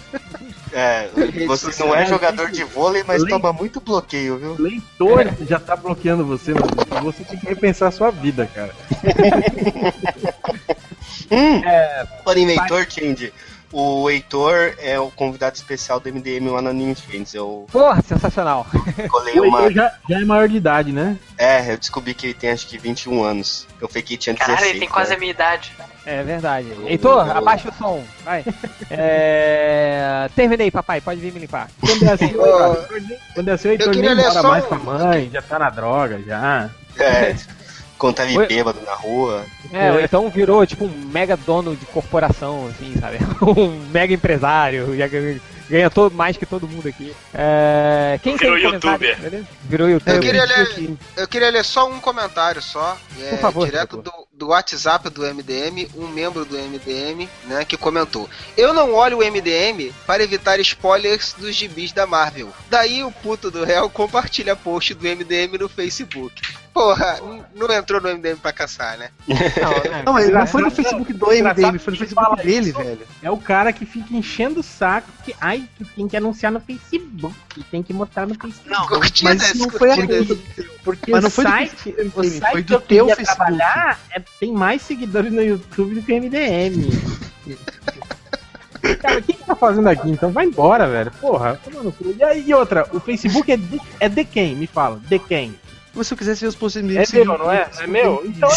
É, 0.74 1.10
você 1.48 1.84
não 1.84 1.95
é 1.95 2.06
jogador 2.06 2.52
de 2.52 2.64
vôlei, 2.64 3.04
mas 3.08 3.24
toma 3.24 3.52
muito 3.54 3.80
bloqueio, 3.80 4.38
viu? 4.38 4.56
Leitor 4.60 5.34
já 5.48 5.60
tá 5.60 5.76
bloqueando 5.76 6.26
você, 6.26 6.54
mano. 6.54 6.68
Você 7.04 7.24
tem 7.24 7.40
que 7.40 7.48
repensar 7.48 7.88
a 7.88 7.91
sua 7.91 8.12
vida, 8.12 8.48
cara. 8.54 8.76
Hum, 11.30 11.62
Por 12.24 12.38
inventor, 12.38 12.86
Change. 12.90 13.34
O 13.80 14.10
Heitor 14.10 14.74
é 14.80 14.99
o 14.99 15.12
convidado 15.12 15.56
especial 15.56 15.99
do 15.99 16.12
MDM 16.12 16.49
lá 16.49 16.64
na 16.64 16.72
Anime 16.72 16.95
Friends. 16.95 17.36
Eu 17.36 17.68
Porra, 17.72 18.02
sensacional. 18.02 18.66
colei 19.08 19.40
O 19.40 19.44
uma. 19.44 19.60
Heitor 19.60 19.72
já, 19.72 19.94
já 20.10 20.20
é 20.20 20.26
maior 20.26 20.49
de 20.49 20.58
idade, 20.58 20.91
né? 20.91 21.16
É, 21.38 21.74
eu 21.74 21.78
descobri 21.78 22.16
que 22.16 22.26
ele 22.26 22.34
tem 22.34 22.49
acho 22.49 22.66
que 22.66 22.76
21 22.76 23.24
anos. 23.24 23.68
Eu 23.80 23.88
fiquei 23.88 24.02
que 24.02 24.18
tinha 24.18 24.34
16. 24.34 24.58
Caralho, 24.58 24.72
ele 24.72 24.80
tem 24.80 24.90
quase 24.90 25.12
né? 25.12 25.16
a 25.16 25.20
minha 25.20 25.30
idade. 25.30 25.76
É 26.08 26.24
verdade. 26.24 26.70
Heitor, 26.88 27.30
abaixa 27.30 27.70
o 27.70 27.74
som. 27.74 28.04
Vai. 28.26 28.44
É... 28.90 30.28
Terminei, 30.36 30.72
papai. 30.72 30.99
Pode 30.99 31.20
vir 31.20 31.32
me 31.32 31.41
limpar. 31.41 31.70
Quando 31.80 32.04
é 32.04 32.14
assim, 32.14 32.34
quando 33.36 33.48
é 33.48 33.52
assim 33.52 33.68
o 33.68 33.72
Heitor 33.74 33.95
nem 33.95 34.16
mora 34.16 34.32
só 34.32 34.48
mais 34.48 34.66
com 34.66 34.74
a 34.74 34.80
mãe, 34.80 35.30
já 35.32 35.41
tá 35.44 35.60
na 35.60 35.70
droga, 35.70 36.20
já. 36.26 36.72
É, 36.98 37.36
conta 37.98 38.24
ele 38.24 38.38
Oi? 38.38 38.48
bêbado 38.48 38.80
na 38.86 38.94
rua. 38.94 39.45
É, 39.74 39.91
ou 39.91 39.99
então 39.99 40.30
virou 40.30 40.65
tipo 40.65 40.86
um 40.86 41.06
mega 41.11 41.36
dono 41.36 41.76
de 41.76 41.86
corporação, 41.88 42.68
assim, 42.68 42.94
sabe? 42.99 43.18
Um 43.41 43.80
mega 43.91 44.14
empresário, 44.14 44.95
já 44.98 45.07
ganha, 45.07 45.90
todo, 45.90 46.14
mais 46.15 46.38
que 46.38 46.45
todo 46.45 46.68
mundo 46.68 46.88
aqui. 46.88 47.14
É, 47.34 48.19
quem 48.24 48.38
Virou 48.38 48.57
youtuber. 48.57 49.19
beleza? 49.19 49.48
Virou 49.64 49.88
Eu 49.88 49.94
youtuber. 49.94 50.19
queria 50.19 50.45
ler-. 50.45 50.98
Eu 51.15 51.28
queria 51.28 51.49
ler 51.49 51.64
só 51.65 51.90
um 51.90 51.99
comentário 51.99 52.61
só, 52.61 52.98
é, 53.22 53.30
Por 53.32 53.40
favor, 53.40 53.65
direto 53.65 53.98
por 53.98 54.03
do, 54.03 54.11
do 54.34 54.48
WhatsApp 54.49 55.10
do 55.10 55.22
MDM, 55.24 55.90
um 55.95 56.07
membro 56.07 56.45
do 56.45 56.57
MDM, 56.57 57.28
né, 57.45 57.65
que 57.65 57.76
comentou: 57.78 58.30
Eu 58.56 58.74
não 58.74 58.94
olho 58.94 59.18
o 59.19 59.22
MDM 59.22 59.91
para 60.06 60.24
evitar 60.24 60.60
spoilers 60.60 61.34
dos 61.38 61.53
gibis 61.56 61.91
da 61.91 62.06
Marvel. 62.06 62.49
Daí 62.69 63.03
o 63.03 63.11
puto 63.11 63.52
do 63.52 63.64
réu 63.64 63.90
compartilha 63.90 64.56
post 64.56 64.94
do 64.94 65.03
MDM 65.07 65.57
no 65.60 65.68
Facebook. 65.68 66.34
Porra, 66.78 67.20
não 67.56 67.72
entrou 67.74 67.99
no 67.99 68.08
MDM 68.10 68.38
pra 68.38 68.54
caçar, 68.54 68.99
né? 68.99 69.10
Não, 70.06 70.14
mas 70.14 70.30
não 70.30 70.45
foi 70.45 70.62
no 70.62 70.68
Engraçado- 70.68 70.76
Facebook 70.76 71.12
do 71.14 71.26
MDM, 71.32 71.80
foi 71.80 71.91
no 71.94 71.98
que 71.98 72.06
Facebook 72.06 72.36
dele, 72.44 72.70
isso. 72.70 72.78
velho. 72.78 73.08
É 73.24 73.32
o 73.32 73.38
cara 73.38 73.74
que 73.74 73.84
fica 73.84 74.16
enchendo 74.16 74.60
o 74.60 74.64
saco 74.64 75.08
que, 75.26 75.36
ai, 75.41 75.68
que 75.76 75.84
tem 75.86 76.08
que 76.08 76.16
anunciar 76.16 76.52
no 76.52 76.60
Facebook, 76.60 77.36
tem 77.72 77.82
que 77.82 77.91
mostrar 77.94 78.28
no 78.28 78.36
Facebook. 78.36 78.70
Não, 78.70 78.88
Mas 79.24 79.41
isso 79.41 79.58
não 79.58 79.70
foi 79.72 79.91
aqui. 79.91 80.44
Porque 80.84 81.12
Mas 81.12 81.22
não 81.24 81.30
o 81.30 81.32
foi 81.32 81.45
do 81.45 81.49
site, 81.49 81.76
Facebook 81.94 82.20
o 82.20 82.24
site 82.40 82.52
foi 82.52 82.62
que 82.64 82.68
do 82.68 82.74
eu 82.76 82.82
teu 82.82 83.06
queria 83.08 83.16
Facebook. 83.16 83.38
trabalhar 83.48 83.99
é- 84.12 84.22
tem 84.40 84.52
mais 84.54 84.82
seguidores 84.84 85.32
no 85.34 85.41
YouTube 85.41 85.95
do 85.95 86.04
que 86.04 86.14
o 86.14 86.16
MDM. 86.16 86.88
Cara, 89.02 89.18
o 89.20 89.22
que 89.24 89.34
que 89.34 89.44
tá 89.44 89.56
fazendo 89.56 89.90
aqui? 89.90 90.10
Então 90.10 90.32
vai 90.32 90.45
embora, 90.45 90.88
velho. 90.88 91.12
Porra, 91.20 91.60
toma 91.64 91.82
no 91.84 91.91
cu. 91.91 92.16
E 92.18 92.24
aí, 92.24 92.44
e 92.48 92.54
outra, 92.54 92.88
o 92.94 92.99
Facebook 92.99 93.52
é 93.52 93.58
de, 93.58 93.82
é 93.99 94.08
de 94.08 94.24
quem? 94.24 94.56
Me 94.56 94.68
fala, 94.68 94.99
de 95.10 95.20
quem? 95.20 95.60
Mas 95.98 96.07
se 96.07 96.14
eu 96.14 96.18
quisesse 96.18 96.41
ver 96.41 96.48
os 96.48 96.56
posts 96.56 96.82
É 96.84 97.18
meu, 97.18 97.38
não 97.38 97.52
é? 97.52 97.68
É 97.80 97.88
meu? 97.88 98.24
Então 98.26 98.49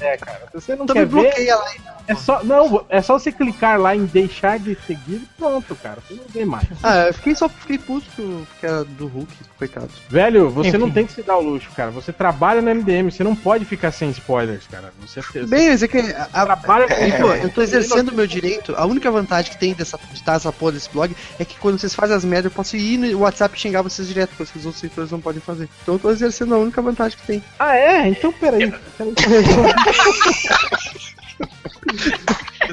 é, 0.00 0.16
cara. 0.16 0.40
Se 0.52 0.60
você 0.60 0.76
não 0.76 0.84
Então 0.84 0.94
quer 0.94 1.06
me 1.06 1.06
ver, 1.06 1.22
bloqueia 1.22 1.56
lá. 1.56 1.66
é 2.08 2.14
só, 2.14 2.42
não, 2.42 2.84
é 2.88 3.00
só 3.00 3.18
você 3.18 3.30
clicar 3.30 3.80
lá 3.80 3.94
em 3.94 4.04
deixar 4.04 4.58
de 4.58 4.76
seguir 4.86 5.16
e 5.16 5.28
pronto, 5.38 5.74
cara. 5.76 5.98
Você 6.06 6.14
não 6.14 6.24
vê 6.28 6.44
mais. 6.44 6.66
Ah, 6.82 7.06
eu 7.06 7.14
fiquei 7.14 7.34
só 7.34 7.48
fiquei 7.48 7.78
puto 7.78 8.06
porque 8.16 8.66
era 8.66 8.84
do 8.84 9.06
Hulk, 9.06 9.32
coitado. 9.58 9.88
Velho, 10.08 10.50
você 10.50 10.76
não 10.76 10.86
Enfim. 10.86 10.94
tem 10.94 11.06
que 11.06 11.12
se 11.12 11.22
dar 11.22 11.36
o 11.36 11.40
luxo, 11.40 11.70
cara. 11.76 11.90
Você 11.90 12.12
trabalha 12.12 12.60
no 12.60 12.74
MDM, 12.74 13.10
você 13.10 13.22
não 13.22 13.36
pode 13.36 13.64
ficar 13.64 13.92
sem 13.92 14.10
spoilers, 14.10 14.66
cara. 14.66 14.92
Você, 15.00 15.20
você 15.22 15.46
Bem, 15.46 15.70
mas 15.70 15.82
é 15.82 15.88
que 15.88 15.98
a, 15.98 16.28
a, 16.32 16.44
trabalha 16.46 16.88
com 16.88 17.10
Pô, 17.20 17.32
eu 17.34 17.50
tô 17.50 17.62
exercendo 17.62 18.08
o 18.08 18.14
meu 18.14 18.26
direito. 18.26 18.74
A 18.76 18.86
única 18.86 19.10
vantagem 19.10 19.52
que 19.52 19.58
tem 19.58 19.74
dessa, 19.74 19.98
de 19.98 20.14
estar 20.14 20.34
essa 20.34 20.52
porra 20.52 20.72
desse 20.72 20.88
blog 20.90 21.14
é 21.38 21.44
que 21.44 21.58
quando 21.58 21.78
vocês 21.78 21.94
fazem 21.94 22.16
as 22.16 22.24
merdas, 22.24 22.50
eu 22.50 22.56
posso 22.56 22.76
ir 22.76 22.98
no 22.98 23.20
WhatsApp 23.20 23.56
e 23.56 23.60
xingar 23.60 23.82
vocês 23.82 24.08
direto, 24.08 24.36
coisa 24.36 24.50
que 24.50 24.58
os 24.58 24.66
outros 24.66 24.82
editores 24.82 25.10
não 25.10 25.20
podem 25.20 25.40
fazer. 25.40 25.68
Então 25.82 25.99
tô 26.00 26.10
exercendo 26.10 26.54
a 26.54 26.58
única 26.58 26.82
vantagem 26.82 27.18
que 27.18 27.26
tem. 27.26 27.44
Ah, 27.58 27.76
é? 27.76 28.08
Então 28.08 28.32
peraí. 28.32 28.70
peraí. 28.98 29.14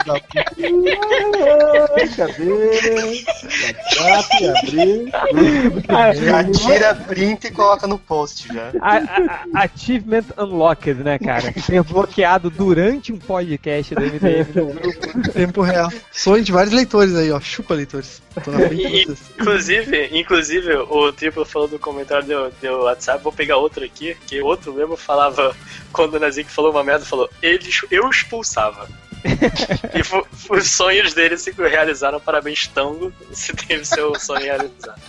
Cadê? 0.04 0.72
WhatsApp, 4.00 4.48
abrir. 4.48 5.12
Já 6.16 6.44
tira 6.52 6.96
print 6.96 7.48
e 7.48 7.52
coloca 7.52 7.88
no 7.88 7.98
post 7.98 8.48
já. 8.54 8.72
A- 8.82 8.98
a- 8.98 9.46
a- 9.54 9.64
achievement 9.64 10.24
Unlocked, 10.38 10.96
né, 11.04 11.18
cara? 11.20 11.54
Ser 11.62 11.84
bloqueado 11.84 12.50
durante 12.50 13.12
um 13.14 13.18
podcast 13.18 13.94
do 13.96 14.02
MDM 14.02 14.48
no 14.56 14.66
grupo. 14.74 15.32
Tempo 15.32 15.62
real. 15.62 15.92
Sonho 16.12 16.44
de 16.44 16.52
vários 16.52 16.74
leitores 16.74 17.16
aí, 17.16 17.32
ó. 17.32 17.40
Chupa 17.40 17.74
leitores. 17.74 18.22
Tô 18.44 18.52
na 18.52 18.60
frente 18.68 18.76
de 18.88 18.98
E-. 19.12 19.18
Inclusive, 19.40 20.10
inclusive, 20.20 20.74
o 20.76 21.12
Triplo 21.12 21.46
falou 21.46 21.68
do 21.68 21.80
comentário 21.80 22.28
do, 22.28 22.50
do 22.62 22.84
WhatsApp, 22.84 23.24
vou 23.24 23.32
pegar 23.34 23.58
outro 23.58 23.84
aqui, 23.84 24.16
que 24.28 24.42
outro 24.42 24.74
mesmo 24.74 24.96
falava, 24.96 25.56
quando 25.92 26.16
o 26.16 26.20
Nazik 26.20 26.50
falou 26.52 26.72
uma 26.72 26.84
merda, 26.84 27.06
falou, 27.06 27.30
ele, 27.42 27.70
eu 27.90 28.10
expulsava. 28.10 28.88
e 29.94 30.02
os 30.54 30.72
sonhos 30.72 31.14
dele 31.14 31.38
se 31.38 31.52
realizaram, 31.52 32.20
parabéns, 32.20 32.68
Tango, 32.68 33.14
você 33.30 33.54
teve 33.54 33.86
seu 33.86 34.20
sonho 34.20 34.44
realizado. 34.44 35.02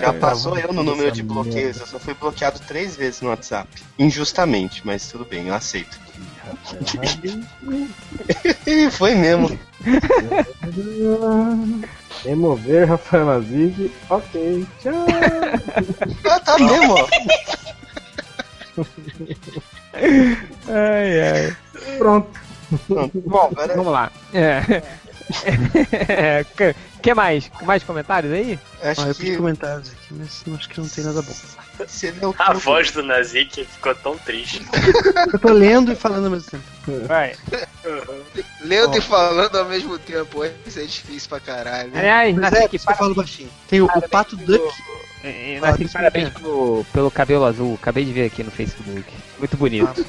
Já 0.00 0.12
passou 0.14 0.58
eu 0.58 0.72
no 0.72 0.82
número 0.82 1.12
de 1.12 1.22
bloqueios, 1.22 1.78
eu 1.80 1.86
só 1.86 1.98
fui 1.98 2.14
bloqueado 2.14 2.58
três 2.60 2.96
vezes 2.96 3.20
no 3.20 3.28
WhatsApp. 3.28 3.68
Injustamente, 3.98 4.80
mas 4.84 5.08
tudo 5.08 5.24
bem, 5.24 5.48
eu 5.48 5.54
aceito. 5.54 5.98
Foi 8.92 9.14
mesmo. 9.14 9.58
Remover 12.24 12.88
Rafael 12.88 13.26
Nazig. 13.26 13.92
Ok, 14.08 14.66
tchau. 14.82 15.06
Ah, 16.24 16.40
tá 16.40 16.58
mesmo, 16.58 16.94
ó. 16.94 17.06
Ai, 20.68 21.20
ai. 21.20 21.56
Pronto. 21.98 22.28
Bom, 22.88 23.50
vamos 23.74 23.92
lá. 23.92 24.10
É. 24.34 24.82
É, 26.08 26.44
que- 27.02 27.14
mais? 27.14 27.50
Mais 27.62 27.82
comentários 27.82 28.32
aí? 28.32 28.56
Acho 28.80 29.00
Ah, 29.02 29.08
eu 29.08 29.14
que 29.16 29.36
comentários 29.36 29.90
aqui, 29.90 30.14
mas 30.14 30.42
não- 30.46 30.54
acho 30.56 30.68
que 30.68 30.80
não 30.80 30.88
tem 30.88 31.02
nada 31.02 31.20
bom. 31.20 31.32
A 32.38 32.52
voz 32.52 32.92
do 32.92 33.02
Nazik 33.02 33.64
ficou 33.64 33.92
tão 33.96 34.16
triste. 34.18 34.62
Eu 35.32 35.38
tô 35.40 35.52
lendo 35.52 35.90
e 35.92 35.96
falando 35.96 36.26
ao 36.26 36.30
mesmo 36.30 36.48
tempo. 36.48 36.64
Vai. 37.08 37.34
Lendo 38.62 38.96
e 38.96 39.00
falando 39.00 39.56
ao 39.58 39.64
mesmo 39.66 39.98
tempo, 39.98 40.44
isso 40.64 40.78
é 40.78 40.84
difícil 40.84 41.28
pra 41.28 41.40
caralho. 41.40 41.90
Aliás, 41.94 42.34
Mas 42.36 42.52
Nasci, 42.52 42.64
é, 42.64 42.68
eu 42.90 42.96
falo 42.96 43.14
baixinho. 43.14 43.50
Tem 43.68 43.80
o, 43.82 43.86
o 43.86 44.08
Pato 44.08 44.36
Duck. 44.36 44.62
É, 45.24 45.58
Ah, 45.60 45.72
Nasci, 45.72 45.88
parabéns 45.88 46.28
é. 46.28 46.30
pelo, 46.30 46.86
pelo 46.92 47.10
cabelo 47.10 47.44
azul. 47.44 47.74
Acabei 47.74 48.04
de 48.04 48.12
ver 48.12 48.26
aqui 48.26 48.42
no 48.44 48.50
Facebook. 48.52 49.04
Muito 49.38 49.56
bonito. 49.56 50.06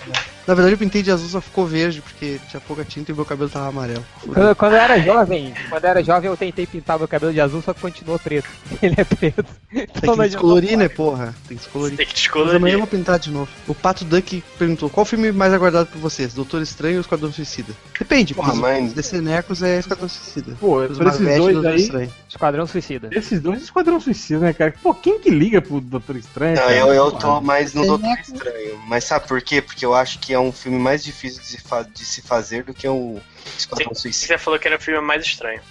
Na 0.47 0.53
verdade, 0.53 0.75
eu 0.75 0.77
pintei 0.77 1.03
de 1.03 1.11
azul, 1.11 1.27
só 1.27 1.41
ficou 1.41 1.65
verde, 1.65 2.01
porque 2.01 2.39
tinha 2.49 2.61
pouca 2.61 2.85
tinta 2.85 3.11
e 3.11 3.15
meu 3.15 3.25
cabelo 3.25 3.49
tava 3.49 3.67
amarelo. 3.67 4.03
Quando, 4.33 4.55
quando 4.55 4.73
eu 4.73 4.79
era 4.79 4.99
jovem, 5.01 5.53
quando 5.69 5.83
eu 5.83 5.89
era 5.89 6.03
jovem, 6.03 6.29
eu 6.29 6.37
tentei 6.37 6.65
pintar 6.65 6.97
meu 6.97 7.07
cabelo 7.07 7.33
de 7.33 7.41
azul, 7.41 7.61
só 7.61 7.73
que 7.73 7.81
continuou 7.81 8.17
preto. 8.17 8.47
Ele 8.81 8.95
é 8.97 9.03
preto. 9.03 9.43
Tem 9.69 9.87
Então, 9.97 10.15
que 10.15 10.23
descolorir, 10.23 10.77
né, 10.77 10.87
porra? 10.87 11.35
Tem 11.47 11.57
que 11.57 11.63
descolorir. 11.63 11.97
Tem 11.97 12.05
que 12.05 12.13
Mas 12.13 12.25
amanhã 12.25 12.45
eu 12.45 12.53
descolorir. 12.53 12.77
vou 12.77 12.87
pintar 12.87 13.19
de 13.19 13.29
novo. 13.29 13.49
O 13.67 13.75
Pato 13.75 14.05
Duck 14.05 14.41
perguntou: 14.57 14.89
qual 14.89 15.05
filme 15.05 15.31
mais 15.33 15.53
aguardado 15.53 15.87
por 15.87 15.99
vocês? 15.99 16.33
Doutor 16.33 16.61
Estranho 16.61 16.95
ou 16.95 17.01
Esquadrão 17.01 17.31
Suicida? 17.31 17.73
Depende, 17.99 18.33
Porra, 18.33 18.47
porque 18.51 18.61
mãe. 18.61 18.85
os 18.85 18.93
DC 18.93 19.19
Necos 19.19 19.61
é 19.61 19.79
Esquadrão 19.79 20.07
Suicida. 20.07 20.55
Pô, 20.59 20.77
Os 20.77 20.91
esses 20.91 20.97
Marvete, 20.99 21.37
dois 21.39 21.53
Doutor 21.55 21.71
aí. 21.71 21.81
Estranho. 21.81 22.13
Esquadrão 22.29 22.67
Suicida. 22.67 23.09
Esses 23.11 23.41
dois 23.41 23.61
Esquadrão 23.63 23.99
Suicida, 23.99 24.39
né, 24.39 24.53
cara? 24.53 24.73
Pô, 24.81 24.93
quem 24.93 25.19
que 25.19 25.29
liga 25.29 25.61
pro 25.61 25.81
Doutor 25.81 26.15
Estranho? 26.15 26.55
Não, 26.55 26.63
cara? 26.63 26.75
eu, 26.75 26.93
eu 26.93 27.11
tô 27.11 27.41
mais 27.41 27.73
no 27.73 27.85
Doutor. 27.85 28.17
Estranho. 28.19 28.79
Mas 28.87 29.03
sabe 29.03 29.27
por 29.27 29.41
quê? 29.41 29.61
Porque 29.61 29.85
eu 29.85 29.93
acho 29.93 30.19
que 30.19 30.36
é 30.37 30.39
um 30.39 30.51
filme 30.51 30.77
mais 30.79 31.03
difícil 31.03 31.41
de 31.41 31.47
se, 31.47 31.57
fa- 31.59 31.83
de 31.83 32.05
se 32.05 32.21
fazer 32.21 32.63
do 32.63 32.73
que 32.73 32.87
o 32.87 33.19
Esquadrão 33.57 33.93
Suicida. 33.93 34.27
Você 34.33 34.37
falou 34.37 34.59
que 34.59 34.67
era 34.67 34.77
o 34.77 34.79
filme 34.79 35.01
mais 35.01 35.23
estranho. 35.25 35.61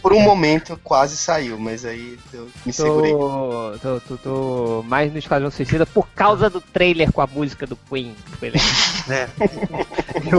Por 0.00 0.12
um 0.12 0.20
momento 0.20 0.78
quase 0.82 1.16
saiu, 1.16 1.58
mas 1.58 1.84
aí 1.84 2.18
eu 2.32 2.48
me 2.64 2.72
segurei. 2.72 3.12
Tô, 3.12 3.78
tô, 3.80 4.00
tô, 4.00 4.16
tô 4.16 4.82
mais 4.86 5.12
no 5.12 5.18
Esquadrão 5.18 5.50
Suicida 5.50 5.84
por 5.86 6.08
causa 6.10 6.48
do 6.50 6.60
trailer 6.60 7.12
com 7.12 7.20
a 7.20 7.26
música 7.26 7.66
do 7.66 7.76
Queen. 7.76 8.14
É. 9.08 9.28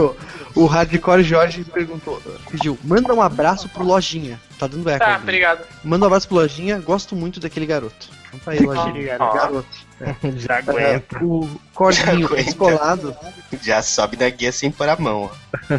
o, 0.56 0.62
o 0.62 0.66
Hardcore 0.66 1.22
Jorge 1.22 1.64
perguntou, 1.64 2.20
pediu, 2.50 2.78
manda 2.84 3.14
um 3.14 3.22
abraço 3.22 3.68
pro 3.68 3.84
Lojinha. 3.84 4.40
Tá 4.58 4.66
dando 4.66 4.88
eco. 4.90 4.98
Tá, 5.04 5.16
obrigado. 5.22 5.64
Manda 5.84 6.04
um 6.04 6.08
abraço 6.08 6.26
pro 6.26 6.36
Lojinha, 6.36 6.78
gosto 6.80 7.14
muito 7.14 7.38
daquele 7.38 7.66
garoto. 7.66 8.08
Então 8.28 8.40
tá 8.44 8.50
aí, 8.52 8.60
Lojinha. 8.60 9.16
Ó. 9.18 9.32
Garoto. 9.34 9.68
Já 10.36 10.54
É, 10.54 10.58
aguenta. 10.58 11.24
o 11.24 11.48
Corguinho 11.74 12.26
aguenta. 12.26 12.44
descolado, 12.44 13.16
Já 13.62 13.82
sobe 13.82 14.16
na 14.16 14.28
guia 14.28 14.52
sem 14.52 14.70
pôr 14.70 14.88
a 14.88 14.96
mão. 14.96 15.30
ó. 15.70 15.74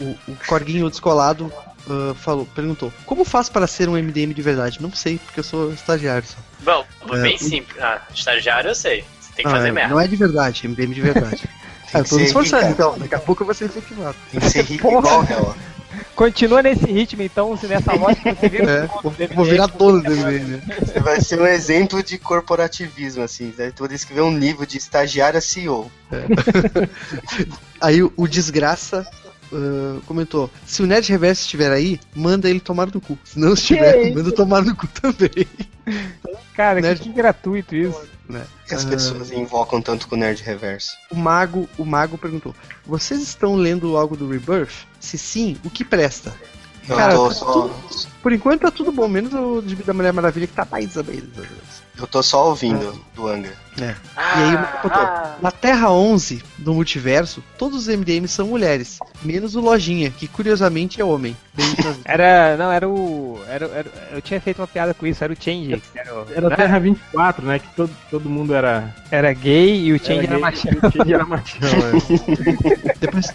o, 0.00 0.16
o 0.28 0.36
Corguinho 0.46 0.88
descolado 0.88 1.52
ah, 1.88 2.14
falou, 2.14 2.46
perguntou: 2.54 2.92
Como 3.04 3.24
faço 3.24 3.50
para 3.52 3.66
ser 3.66 3.88
um 3.88 3.96
MDM 3.96 4.32
de 4.32 4.42
verdade? 4.42 4.80
Não 4.80 4.92
sei, 4.92 5.18
porque 5.18 5.40
eu 5.40 5.44
sou 5.44 5.72
estagiário 5.72 6.26
só. 6.26 6.36
Bom, 6.60 6.84
É, 7.14 7.22
bem 7.22 7.34
o- 7.36 7.38
simples. 7.38 7.82
Ah, 7.82 8.00
estagiário 8.14 8.70
eu 8.70 8.74
sei. 8.74 9.04
Você 9.20 9.32
tem 9.36 9.44
que 9.44 9.50
Ah, 9.50 9.56
fazer 9.56 9.68
é, 9.68 9.72
merda. 9.72 9.92
Não 9.94 10.00
é 10.00 10.06
de 10.08 10.16
verdade, 10.16 10.66
MDM 10.68 10.94
de 10.94 11.00
verdade. 11.00 11.48
Ah, 11.92 11.98
eu 12.00 12.04
tô 12.04 12.16
me 12.16 12.24
esforçando, 12.24 12.66
então. 12.70 12.98
Daqui 12.98 13.14
a 13.14 13.20
pouco 13.20 13.42
eu 13.42 13.46
vou 13.46 13.54
ser 13.54 13.66
efetivado. 13.66 14.16
Tem 14.32 14.40
que 14.40 14.50
ser 14.50 14.64
rico 14.64 14.82
Porra. 14.90 15.22
igual. 15.22 15.56
Continua 16.14 16.62
nesse 16.62 16.86
ritmo, 16.86 17.22
então, 17.22 17.56
se 17.56 17.66
nessa 17.66 17.92
lógica 17.92 18.34
você 18.34 18.48
vira 18.50 18.70
É, 18.70 18.86
vou, 18.86 19.12
vou 19.34 19.44
virar 19.44 19.66
dono 19.66 20.02
do 20.02 20.10
MDM. 20.10 20.60
Você 20.80 21.00
vai 21.00 21.20
ser 21.20 21.40
um 21.40 21.46
exemplo 21.46 22.02
de 22.02 22.18
corporativismo, 22.18 23.22
assim. 23.22 23.52
Né? 23.56 23.72
Tu 23.74 23.86
vai 23.86 23.94
escrever 23.94 24.22
um 24.22 24.36
livro 24.36 24.66
de 24.66 24.78
estagiário 24.78 25.38
a 25.38 25.40
CEO. 25.40 25.90
Aí 27.80 28.02
o, 28.02 28.12
o 28.16 28.28
Desgraça 28.28 29.06
ah, 29.54 30.00
comentou: 30.06 30.50
Se 30.66 30.82
o 30.82 30.86
Nerd 30.86 31.08
Reverso 31.10 31.42
estiver 31.42 31.70
aí, 31.72 32.00
manda 32.14 32.48
ele 32.50 32.60
tomar 32.60 32.86
no 32.86 33.00
cu. 33.00 33.18
Se 33.24 33.38
não 33.38 33.54
estiver, 33.54 34.12
manda 34.14 34.32
tomar 34.32 34.62
no 34.62 34.74
cu 34.76 34.86
também. 34.88 35.46
Cara, 36.54 36.80
Né? 36.80 36.94
que, 36.94 37.02
que 37.04 37.12
gratuito 37.12 37.74
isso. 37.74 38.00
Né? 38.28 38.42
Que 38.66 38.74
as 38.74 38.84
pessoas 38.84 39.30
invocam 39.30 39.82
tanto 39.82 40.08
com 40.08 40.14
o 40.14 40.18
Nerd 40.18 40.42
Reverso. 40.42 40.92
O 41.10 41.16
Mago, 41.16 41.68
o 41.76 41.84
Mago 41.84 42.16
perguntou: 42.16 42.54
Vocês 42.86 43.20
estão 43.22 43.54
lendo 43.54 43.96
algo 43.96 44.16
do 44.16 44.28
Rebirth? 44.28 44.86
Se 44.98 45.18
sim, 45.18 45.56
o 45.64 45.68
que 45.70 45.84
presta? 45.84 46.34
Eu 46.88 46.96
Cara, 46.96 47.14
tá 47.16 47.30
só. 47.30 47.52
tudo- 47.52 47.74
Por 48.22 48.32
enquanto 48.32 48.62
tá 48.62 48.70
tudo 48.70 48.92
bom, 48.92 49.08
menos 49.08 49.32
o 49.32 49.62
da 49.84 49.92
Mulher 49.94 50.12
Maravilha 50.12 50.46
que 50.46 50.52
tá 50.54 50.66
mais 50.70 50.96
ou 50.96 51.04
menos. 51.04 51.28
Eu 51.96 52.06
tô 52.08 52.22
só 52.22 52.48
ouvindo 52.48 53.00
do 53.14 53.28
Angra. 53.28 53.52
Ah, 54.16 54.40
E 54.40 54.42
aí 54.44 54.54
o 54.54 54.58
Mago 54.60 54.78
botou, 54.84 55.02
Na 55.42 55.50
Terra 55.50 55.90
11 55.90 56.42
do 56.58 56.74
multiverso, 56.74 57.42
todos 57.58 57.86
os 57.88 57.88
MDMs 57.88 58.28
são 58.32 58.46
mulheres, 58.48 58.98
menos 59.22 59.54
o 59.56 59.60
Lojinha, 59.60 60.10
que 60.10 60.26
curiosamente 60.28 61.00
é 61.00 61.04
homem. 61.04 61.36
Era. 62.04 62.56
Não, 62.56 62.70
era 62.72 62.88
o. 62.88 63.40
Era, 63.48 63.66
era- 63.66 63.90
eu 64.12 64.20
tinha 64.22 64.40
feito 64.40 64.58
uma 64.60 64.66
piada 64.66 64.92
com 64.94 65.06
isso, 65.06 65.22
era 65.24 65.32
o 65.32 65.36
Change. 65.38 65.82
Era, 65.94 66.14
o- 66.14 66.26
Era 66.34 66.48
né? 66.50 66.56
Terra 66.56 66.78
24, 66.78 67.46
né? 67.46 67.58
Que 67.60 67.68
todo, 67.74 67.90
todo 68.10 68.28
mundo 68.30 68.54
era. 68.54 68.94
Era 69.10 69.32
gay 69.32 69.86
e 69.86 69.92
o 69.92 69.98
Change 69.98 70.18
era, 70.26 70.26
gay, 70.28 70.38
machão. 70.38 70.72
o 70.72 70.90
Change 70.92 71.14
era 71.14 71.24
machão. 71.24 71.68
é. 71.68 72.94
Depois 72.98 73.26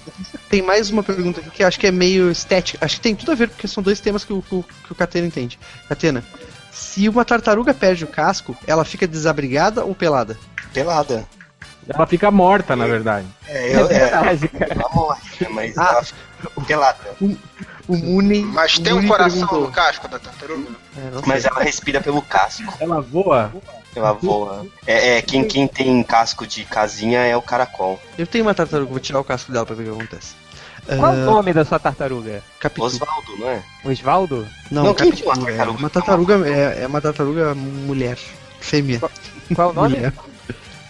tem 0.49 0.61
mais 0.61 0.89
uma 0.89 1.03
pergunta 1.03 1.39
aqui 1.41 1.49
que 1.51 1.63
eu 1.63 1.67
acho 1.67 1.79
que 1.79 1.87
é 1.87 1.91
meio 1.91 2.29
estética. 2.31 2.77
Acho 2.85 2.95
que 2.95 3.01
tem 3.01 3.15
tudo 3.15 3.31
a 3.31 3.35
ver, 3.35 3.49
porque 3.49 3.67
são 3.67 3.81
dois 3.83 3.99
temas 3.99 4.23
que 4.23 4.33
o, 4.33 4.41
que 4.41 4.55
o, 4.55 4.63
que 4.85 4.91
o 4.91 4.95
Catena 4.95 5.27
entende. 5.27 5.59
Catena, 5.87 6.23
se 6.71 7.07
uma 7.09 7.25
tartaruga 7.25 7.73
perde 7.73 8.03
o 8.03 8.07
casco, 8.07 8.55
ela 8.67 8.85
fica 8.85 9.07
desabrigada 9.07 9.83
ou 9.85 9.93
pelada? 9.95 10.37
Pelada. 10.73 11.25
Ela 11.87 12.05
fica 12.05 12.29
morta, 12.29 12.75
na 12.75 12.85
verdade. 12.85 13.25
É, 13.47 13.69
É 13.71 13.75
eu, 13.75 13.85
é, 13.85 13.87
verdade, 13.87 14.47
cara. 14.49 14.73
ela 14.73 14.89
morre, 14.93 15.21
né, 15.41 15.47
mas 15.51 15.77
Ah. 15.77 15.89
ela 15.91 16.03
fica 16.03 16.19
pelada. 16.67 16.97
O 17.87 17.97
Muni. 17.97 18.41
Mas 18.43 18.77
o 18.77 18.83
tem 18.83 18.93
um 18.93 18.97
Muni 18.97 19.07
coração 19.07 19.39
perguntou- 19.39 19.61
no 19.61 19.71
casco 19.71 20.07
da 20.07 20.19
tartaruga? 20.19 20.69
É, 20.95 21.21
Mas 21.25 21.45
ela 21.45 21.61
respira 21.63 21.99
pelo 21.99 22.21
casco. 22.21 22.71
Ela 22.79 23.01
voa. 23.01 23.51
Ela 23.95 24.13
voa. 24.13 24.67
É, 24.85 25.17
é, 25.17 25.21
quem, 25.23 25.43
quem 25.47 25.67
tem 25.67 26.03
casco 26.03 26.45
de 26.45 26.63
casinha 26.65 27.21
é 27.21 27.35
o 27.35 27.41
caracol. 27.41 27.99
Eu 28.15 28.27
tenho 28.27 28.45
uma 28.45 28.53
tartaruga, 28.53 28.91
vou 28.91 28.99
tirar 28.99 29.19
o 29.19 29.23
casco 29.23 29.51
dela 29.51 29.65
pra 29.65 29.73
ver 29.75 29.89
o 29.89 29.95
que 29.95 30.01
acontece. 30.03 30.35
Qual 30.97 31.13
o 31.13 31.25
nome 31.25 31.53
da 31.53 31.65
sua 31.65 31.79
tartaruga? 31.79 32.41
Capitu. 32.59 32.85
Osvaldo, 32.85 33.37
não 33.37 33.49
é? 33.49 33.63
Osvaldo? 33.85 34.47
Não, 34.71 34.83
Não, 34.85 34.93
quem 34.93 35.11
Capitu, 35.11 35.29
uma 35.29 35.33
é 35.33 35.55
tartaruga? 35.55 35.79
uma 35.79 35.89
tartaruga 35.89 36.47
é, 36.47 36.83
é 36.83 36.87
uma 36.87 37.01
tartaruga 37.01 37.55
mulher, 37.55 38.17
fêmea. 38.59 39.01
Qual 39.55 39.69
o 39.69 39.73
nome? 39.73 39.95
Mulher. 39.95 40.13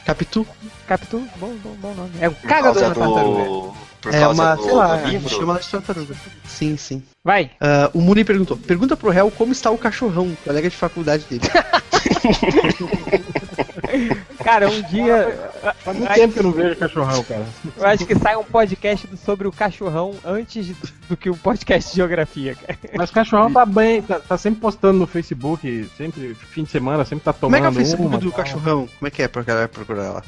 Capitu 0.06 0.48
Capitu? 0.88 1.24
Bom, 1.38 1.54
bom, 1.64 1.76
bom 1.80 1.94
nome. 1.94 2.12
É 2.20 2.30
um 2.30 2.34
Por 2.34 2.48
cagador 2.48 2.82
da 2.82 2.88
tartaruga. 2.96 3.44
do. 3.44 3.74
Por 4.02 4.16
é 4.16 4.20
causa 4.22 4.42
uma, 4.42 4.56
do, 4.56 4.64
sei 4.64 4.72
lá, 4.74 4.96
livro. 5.02 5.30
chama 5.30 5.54
ela 5.54 5.60
de 5.62 5.68
tartaruga. 5.70 6.16
Sim, 6.48 6.78
sim. 6.78 7.04
Vai. 7.24 7.52
Ah, 7.60 7.92
o 7.94 8.00
Muni 8.02 8.24
perguntou: 8.24 8.56
pergunta 8.58 8.96
pro 8.98 9.10
réu 9.10 9.30
como 9.30 9.52
está 9.52 9.70
o 9.70 9.78
cachorrão, 9.78 10.36
colega 10.44 10.70
de 10.70 10.76
faculdade 10.78 11.26
dele. 11.30 11.42
Cara, 14.44 14.69
um 14.69 14.81
dia. 14.84 15.52
Faz 15.84 15.98
muito 15.98 16.14
tempo 16.14 16.34
que 16.34 16.40
eu 16.40 16.44
não 16.44 16.52
vejo 16.52 16.76
cachorrão, 16.76 17.23
cara. 17.23 17.45
Eu 17.77 17.86
acho 17.86 18.06
que 18.06 18.15
sai 18.15 18.36
um 18.36 18.44
podcast 18.44 19.07
sobre 19.18 19.48
o 19.48 19.52
cachorrão 19.52 20.15
antes 20.26 20.76
do 21.07 21.18
que 21.18 21.30
o 21.30 21.38
podcast 21.38 21.90
de 21.90 21.95
geografia, 21.98 22.56
cara. 22.56 22.77
Mas 22.95 23.10
o 23.10 23.14
cachorrão 23.14 23.52
tá 23.52 23.65
bem, 23.65 24.02
tá, 24.02 24.19
tá 24.19 24.38
sempre 24.38 24.61
postando 24.61 24.99
no 24.99 25.07
Facebook, 25.07 25.90
sempre, 25.98 26.34
fim 26.36 26.64
de 26.64 26.69
semana, 26.72 27.03
sempre 27.06 27.26
tá 27.26 27.34
Como 27.34 27.56
é 27.56 27.60
tomando 27.60 27.73
que 27.73 27.80
é 27.80 27.81
o 27.81 27.86
Facebook 27.86 28.07
uma, 28.10 28.18
do 28.18 28.31
tal. 28.31 28.40
cachorrão? 28.44 28.90
Como 28.99 29.07
é 29.07 29.11
que 29.11 29.22
é 29.22 29.27
pra 29.27 29.44
galera 29.44 29.68
procurar 29.68 30.11
lá? 30.11 30.23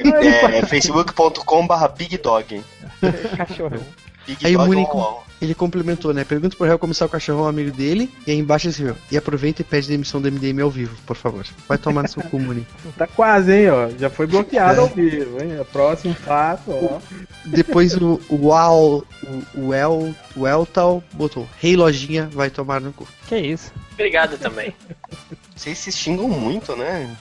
É, 0.00 0.66
facebook.com/barra 0.66 1.88
Big 1.88 2.18
Dog. 2.18 2.62
Cachorrão. 3.36 3.80
Big 4.26 4.46
Aí 4.46 4.56
o 4.56 4.58
Dog 4.58 4.76
wall. 4.76 5.24
Ele 5.42 5.56
complementou, 5.56 6.14
né? 6.14 6.22
Pergunta 6.22 6.56
pro 6.56 6.64
réu 6.64 6.78
como 6.78 6.92
está 6.92 7.04
o 7.04 7.08
cachorrão 7.08 7.48
amigo 7.48 7.72
dele. 7.72 8.08
E 8.24 8.30
aí 8.30 8.38
embaixo 8.38 8.66
ele 8.66 8.70
escreveu: 8.70 8.96
E 9.10 9.16
aproveita 9.16 9.60
e 9.60 9.64
pede 9.64 9.88
demissão 9.88 10.22
do 10.22 10.30
MDM 10.30 10.62
ao 10.62 10.70
vivo, 10.70 10.96
por 11.04 11.16
favor. 11.16 11.44
Vai 11.68 11.76
tomar 11.76 12.02
no 12.02 12.08
seu 12.08 12.22
cu, 12.22 12.38
Muni. 12.38 12.64
Tá 12.96 13.08
quase, 13.08 13.52
hein, 13.52 13.70
ó. 13.70 13.88
Já 13.98 14.08
foi 14.08 14.26
bloqueado 14.26 14.82
ao 14.82 14.86
vivo, 14.86 15.42
hein? 15.42 15.56
É 15.58 15.64
Próximo 15.64 16.14
passo, 16.24 16.70
ó. 16.70 17.00
Depois 17.44 17.96
o 17.96 18.20
Uau, 18.30 19.04
o, 19.56 19.60
o 19.60 19.74
El, 19.74 20.14
o 20.36 20.46
Eltal 20.46 21.02
botou: 21.14 21.48
Rei 21.58 21.74
Lojinha 21.74 22.28
vai 22.32 22.48
tomar 22.48 22.80
no 22.80 22.92
cu. 22.92 23.08
Que 23.26 23.38
isso? 23.38 23.72
Obrigado 23.94 24.38
também. 24.38 24.74
Vocês 25.54 25.78
se 25.78 25.92
xingam 25.92 26.28
muito, 26.28 26.74
né? 26.74 27.14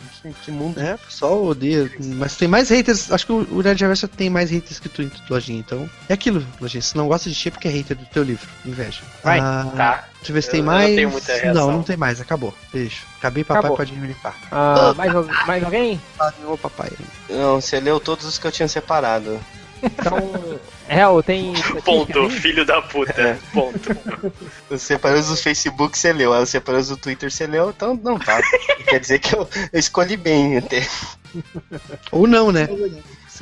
Que, 0.44 0.52
mundo. 0.52 0.80
É, 0.80 0.96
o 0.96 0.98
pessoal 0.98 1.44
odeia. 1.44 1.92
Mas 2.00 2.36
tem 2.36 2.48
mais 2.48 2.70
haters. 2.70 3.12
Acho 3.12 3.26
que 3.28 3.32
o 3.34 3.62
Nerd 3.62 3.80
Reverso 3.80 4.08
tem 4.08 4.30
mais 4.30 4.50
haters 4.50 4.80
que 4.80 4.90
tu, 4.90 5.10
Lojinha. 5.30 5.60
Então, 5.60 5.88
é 6.10 6.14
aquilo, 6.14 6.46
Lojinha. 6.60 6.82
Se 6.82 6.96
não 6.96 7.08
gosta 7.08 7.30
de 7.30 7.36
ti 7.36 7.50
é 7.50 7.52
porque 7.52 7.68
é 7.68 7.72
hater 7.72 7.98
do 7.98 8.06
teu 8.12 8.24
livro. 8.24 8.48
Inveja. 8.66 9.02
Vai, 9.24 9.40
Ah, 9.40 9.68
Tá. 9.76 10.04
Deixa 10.18 10.32
eu 10.32 10.34
ver 10.36 10.42
se 10.44 10.48
Eu- 10.50 10.52
tem 10.52 10.60
eu 10.60 10.66
não 10.66 10.74
mais. 10.74 10.96
tenho 10.96 11.10
muita 11.10 11.34
reação. 11.34 11.54
Não, 11.54 11.72
não 11.72 11.84
tem 11.84 11.98
mais. 11.98 12.22
Acabou. 12.22 12.54
Beijo. 12.72 13.02
Acabei, 13.18 13.44
papai 13.44 13.60
Acabou. 13.60 13.78
pode 13.78 13.94
me 13.94 14.08
limpar. 14.08 14.36
Ah, 14.52 14.94
mais, 14.96 15.16
al- 15.16 15.28
mais 15.48 15.64
alguém? 15.64 16.00
Ah, 16.20 16.32
ô 16.46 16.58
papai. 16.58 16.92
Não, 17.30 17.60
você 17.60 17.80
leu 17.80 18.00
todos 18.00 18.26
os 18.26 18.38
que 18.38 18.46
eu 18.46 18.52
tinha 18.52 18.68
separado. 18.68 19.40
Então. 19.84 20.18
Hel, 20.88 21.24
tem. 21.24 21.54
Ponto, 21.84 22.30
filho 22.30 22.64
da 22.64 22.84
puta. 22.84 23.20
É. 23.20 23.38
Ponto. 23.52 23.80
Os 24.70 24.80
separamos 24.84 25.28
do 25.30 25.36
Facebook 25.38 25.98
você 25.98 26.14
leu, 26.14 26.34
aí 26.34 26.44
os 26.44 26.50
separamos 26.50 26.90
do 26.90 26.98
Twitter 26.98 27.32
você 27.32 27.48
leu, 27.48 27.72
então 27.72 28.00
não 28.04 28.20
tá. 28.20 28.40
Quer 28.88 29.00
dizer 29.00 29.18
que 29.18 29.34
eu, 29.36 29.50
eu 29.74 29.80
escolhi 29.80 30.16
bem 30.18 30.58
até. 30.60 30.86
Ou 32.12 32.28
não, 32.28 32.52
né? 32.52 32.68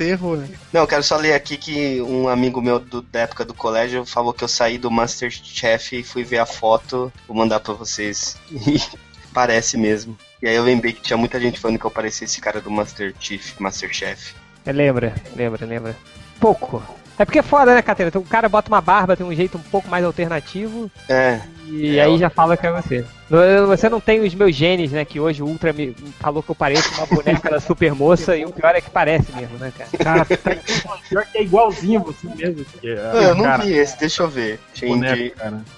Errou, 0.08 0.36
né? 0.36 0.48
Não, 0.72 0.80
eu 0.82 0.86
quero 0.86 1.02
só 1.02 1.16
ler 1.16 1.34
aqui 1.34 1.56
que 1.56 2.00
um 2.02 2.28
amigo 2.28 2.60
meu 2.62 2.78
do- 2.78 3.02
da 3.02 3.20
época 3.20 3.44
do 3.44 3.54
colégio 3.54 4.04
falou 4.06 4.32
que 4.32 4.42
eu 4.44 4.48
saí 4.48 4.78
do 4.78 4.90
Masterchef 4.90 5.98
e 5.98 6.02
fui 6.02 6.24
ver 6.24 6.38
a 6.38 6.46
foto. 6.46 7.12
Vou 7.28 7.36
mandar 7.36 7.60
pra 7.60 7.74
vocês. 7.74 8.36
E 8.50 8.80
parece 9.32 9.76
mesmo. 9.76 10.16
E 10.42 10.48
aí 10.48 10.54
eu 10.56 10.62
lembrei 10.64 10.92
que 10.92 11.02
tinha 11.02 11.16
muita 11.16 11.38
gente 11.40 11.60
falando 11.60 11.78
que 11.78 11.84
eu 11.84 11.90
parecia 11.90 12.24
esse 12.24 12.40
cara 12.40 12.60
do 12.60 12.70
Master 12.70 13.14
Chief, 13.20 13.58
Masterchef. 13.60 14.34
É, 14.64 14.72
lembra, 14.72 15.14
lembra, 15.36 15.64
lembra. 15.66 15.96
Pouco. 16.38 16.82
É 17.20 17.24
porque 17.26 17.38
é 17.40 17.42
foda, 17.42 17.74
né, 17.74 17.82
Catena? 17.82 18.10
O 18.14 18.22
cara 18.22 18.48
bota 18.48 18.70
uma 18.70 18.80
barba, 18.80 19.14
tem 19.14 19.26
um 19.26 19.34
jeito 19.34 19.58
um 19.58 19.62
pouco 19.62 19.86
mais 19.90 20.02
alternativo 20.04 20.90
É, 21.06 21.38
e 21.68 21.98
É, 21.98 22.04
aí 22.04 22.12
eu- 22.12 22.18
já 22.18 22.30
fala 22.30 22.56
que 22.56 22.66
é 22.66 22.72
você. 22.72 23.04
Eu- 23.30 23.66
Você 23.68 23.88
não 23.90 24.00
tem 24.00 24.20
os 24.20 24.34
meus 24.34 24.56
genes, 24.56 24.90
né? 24.90 25.04
Que 25.04 25.20
hoje 25.20 25.42
o 25.42 25.46
Ultra 25.46 25.70
me 25.72 25.94
falou 26.18 26.42
que 26.42 26.50
eu 26.50 26.54
pareço 26.54 26.88
uma 26.94 27.06
boneca 27.06 27.50
da 27.50 27.60
super 27.60 27.94
moça 27.94 28.34
e 28.36 28.44
o 28.46 28.50
pior 28.50 28.74
é 28.74 28.80
que 28.80 28.90
parece 28.90 29.30
mesmo, 29.32 29.58
né, 29.58 29.70
cara? 29.76 29.90
Cara, 30.02 30.24
tá, 30.24 30.96
pior 31.08 31.26
que 31.30 31.38
é 31.38 31.42
igualzinho 31.42 32.00
você 32.00 32.26
mesmo. 32.34 32.64
Que 32.80 32.88
é, 32.88 32.94
Ah, 33.12 33.16
eu 33.22 33.34
não 33.34 33.44
cara, 33.44 33.62
vi 33.64 33.74
esse, 33.74 33.98
deixa 34.00 34.22
eu 34.22 34.28
ver. 34.28 34.58
Change. 34.74 35.34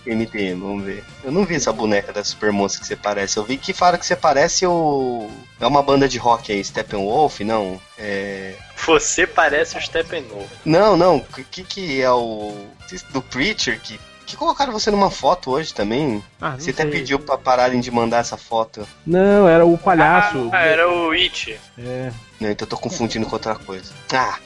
MDM, 0.06 0.60
vamos 0.60 0.85
ver. 0.85 1.05
Eu 1.24 1.32
não 1.32 1.44
vi 1.44 1.56
essa 1.56 1.73
boneca 1.73 2.12
da 2.12 2.23
super 2.24 2.52
moça 2.52 2.78
que 2.81 2.86
você 2.86 2.94
parece. 2.97 3.36
Eu 3.36 3.44
vi 3.44 3.56
que 3.59 3.73
fala 3.73 3.98
que 3.98 4.06
você 4.06 4.14
parece 4.16 4.64
o. 4.64 5.28
É 5.60 5.66
uma 5.66 5.82
banda 5.82 6.09
de 6.09 6.19
rock 6.19 6.52
aí, 6.52 6.64
Steppenwolf, 6.64 7.40
não? 7.40 7.81
É. 7.98 8.55
Você 8.87 9.27
parece 9.27 9.77
o 9.77 9.81
Steppenwolf. 9.81 10.51
Não, 10.65 10.97
não. 10.97 11.17
O 11.19 11.25
que, 11.45 11.63
que 11.65 12.01
é 12.03 12.11
o. 12.11 12.67
Do 13.11 13.23
Preacher 13.23 13.81
que. 13.81 13.99
Que 14.25 14.37
colocaram 14.37 14.73
você 14.73 14.91
numa 14.91 15.11
foto 15.11 15.51
hoje 15.51 15.75
também? 15.75 16.23
Ah, 16.41 16.55
Você 16.57 16.71
até 16.71 16.85
sei. 16.85 16.91
pediu 16.93 17.19
pra 17.19 17.37
pararem 17.37 17.81
de 17.81 17.91
mandar 17.91 18.19
essa 18.19 18.37
foto. 18.37 18.87
Não, 19.05 19.47
era 19.49 19.67
o 19.67 19.77
palhaço. 19.77 20.49
Ah, 20.53 20.61
era 20.63 20.89
o 20.91 21.11
It. 21.11 21.59
É, 21.77 22.11
Não, 22.41 22.49
então 22.51 22.65
eu 22.65 22.71
tô 22.71 22.79
confundindo 22.79 23.27
com 23.27 23.33
outra 23.35 23.57
coisa. 23.57 23.93
Ah, 24.13 24.39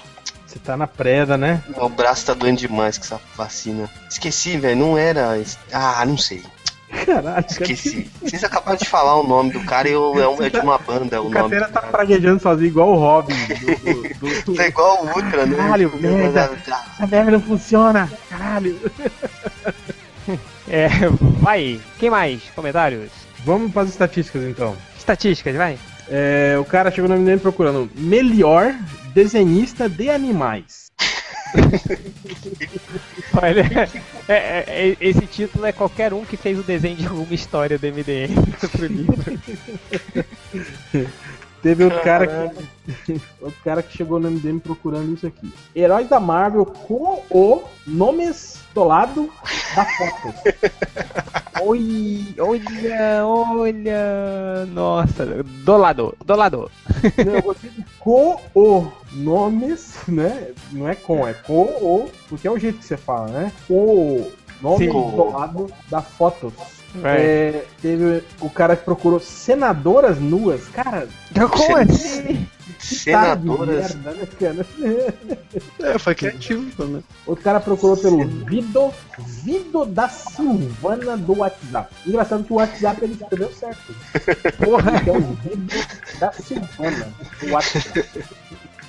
você 0.44 0.58
tá 0.58 0.76
na 0.76 0.86
preda, 0.88 1.36
né? 1.36 1.62
meu 1.68 1.88
braço 1.88 2.24
tá 2.26 2.34
doendo 2.34 2.58
demais 2.58 2.96
com 2.98 3.04
essa 3.04 3.20
vacina. 3.36 3.88
Esqueci, 4.10 4.56
velho, 4.56 4.76
não 4.76 4.98
era. 4.98 5.38
Ah, 5.72 6.04
não 6.06 6.16
sei. 6.18 6.42
Caralho, 6.90 7.22
cara. 7.24 7.46
Esqueci. 7.48 8.10
Vocês 8.22 8.42
acabaram 8.44 8.76
de 8.78 8.84
falar 8.88 9.18
o 9.20 9.26
nome 9.26 9.52
do 9.52 9.60
cara 9.64 9.88
e 9.88 9.92
eu, 9.92 10.20
é, 10.22 10.28
um- 10.28 10.42
é 10.42 10.48
de 10.50 10.58
uma 10.58 10.78
banda 10.78 11.20
o 11.20 11.26
O 11.26 11.30
nome. 11.30 11.42
Catena 11.50 11.66
do 11.66 11.72
tá 11.72 11.80
cara. 11.80 11.92
praguejando 11.92 12.40
sozinho, 12.42 12.68
igual 12.68 12.90
o 12.90 12.96
Robin. 12.96 13.34
Do, 13.34 14.18
do, 14.20 14.44
do- 14.44 14.54
Tá 14.56 14.66
igual 14.68 15.04
o 15.04 15.08
Ultra, 15.08 15.46
né? 15.46 15.56
Caralho, 15.56 15.92
merda. 16.00 16.50
Essa 16.66 17.06
merda 17.06 17.30
não 17.32 17.40
funciona. 17.40 18.10
Caralho. 18.30 18.78
É, 20.68 20.88
vai. 21.40 21.80
Quem 21.98 22.10
mais? 22.10 22.42
Comentários? 22.54 23.10
Vamos 23.44 23.72
para 23.72 23.82
as 23.82 23.90
estatísticas 23.90 24.42
então. 24.44 24.76
Estatísticas, 24.98 25.54
vai. 25.54 25.78
É, 26.08 26.56
o 26.60 26.64
cara 26.64 26.90
chegou 26.90 27.08
no 27.08 27.16
MDM 27.16 27.38
procurando 27.40 27.90
melhor 27.96 28.74
desenhista 29.12 29.88
de 29.88 30.08
animais. 30.10 30.86
Olha, 33.42 33.88
é- 34.28 34.32
é- 34.34 34.88
é- 34.90 34.96
esse 35.00 35.26
título 35.26 35.66
é 35.66 35.72
qualquer 35.72 36.12
um 36.12 36.24
que 36.24 36.36
fez 36.36 36.58
o 36.58 36.62
desenho 36.62 36.96
de 36.96 37.06
alguma 37.06 37.34
história 37.34 37.78
do 37.78 37.86
MDM 37.86 38.34
pro 38.72 38.86
livro. 38.86 39.38
Teve 41.62 41.84
outro 41.84 42.00
cara 42.02 42.26
que. 42.26 43.20
outro 43.40 43.60
cara 43.64 43.82
que 43.82 43.96
chegou 43.96 44.20
no 44.20 44.30
MDM 44.30 44.60
procurando 44.60 45.14
isso 45.14 45.26
aqui. 45.26 45.52
Heróis 45.74 46.08
da 46.08 46.20
Marvel 46.20 46.64
com 46.64 47.22
o 47.30 47.64
nomes 47.86 48.55
do 48.76 48.84
lado 48.84 49.32
da 49.74 49.84
foto. 49.86 50.34
Oi, 51.64 52.34
olha, 52.38 53.26
olha. 53.26 54.66
Nossa. 54.66 55.24
Não, 57.24 57.34
eu 57.36 57.42
gostei 57.42 57.70
de 57.70 57.82
com 57.98 58.38
o 58.54 58.86
nomes, 59.14 59.96
né? 60.06 60.48
Não 60.70 60.86
é 60.86 60.94
com, 60.94 61.26
é 61.26 61.32
com 61.32 61.62
o, 61.62 62.10
porque 62.28 62.46
é 62.46 62.50
o 62.50 62.58
jeito 62.58 62.78
que 62.78 62.84
você 62.84 62.98
fala, 62.98 63.28
né? 63.28 63.52
O 63.70 64.30
nome 64.60 64.86
do 64.88 65.30
lado 65.30 65.72
da 65.88 66.02
foto. 66.02 66.52
É. 67.02 67.08
É, 67.08 67.64
teve 67.80 68.22
o 68.40 68.50
cara 68.50 68.76
que 68.76 68.84
procurou 68.84 69.20
senadoras 69.20 70.20
nuas. 70.20 70.68
Cara, 70.68 71.08
Como 71.48 71.76
assim? 71.78 72.46
Que 72.88 72.94
Senadoras. 72.94 73.94
merda, 73.94 74.10
né, 74.12 74.28
cara? 74.38 74.66
É, 75.80 75.98
foi 75.98 76.14
criativo, 76.14 76.70
pelo 76.76 76.88
menos. 76.88 77.04
O 77.26 77.36
cara 77.36 77.60
procurou 77.60 77.96
pelo 77.96 78.24
Vido, 78.26 78.92
Vido 79.42 79.84
da 79.84 80.08
Silvana 80.08 81.16
do 81.16 81.38
WhatsApp. 81.38 81.94
Engraçado 82.06 82.44
que 82.44 82.52
o 82.52 82.56
WhatsApp 82.56 83.04
ele 83.04 83.14
escreveu 83.14 83.52
certo. 83.52 83.94
Porra, 84.64 84.92
é 85.06 85.10
o 85.10 85.20
Vido 85.20 85.86
da 86.18 86.32
Silvana 86.32 87.08
do 87.40 87.52
WhatsApp. 87.52 88.24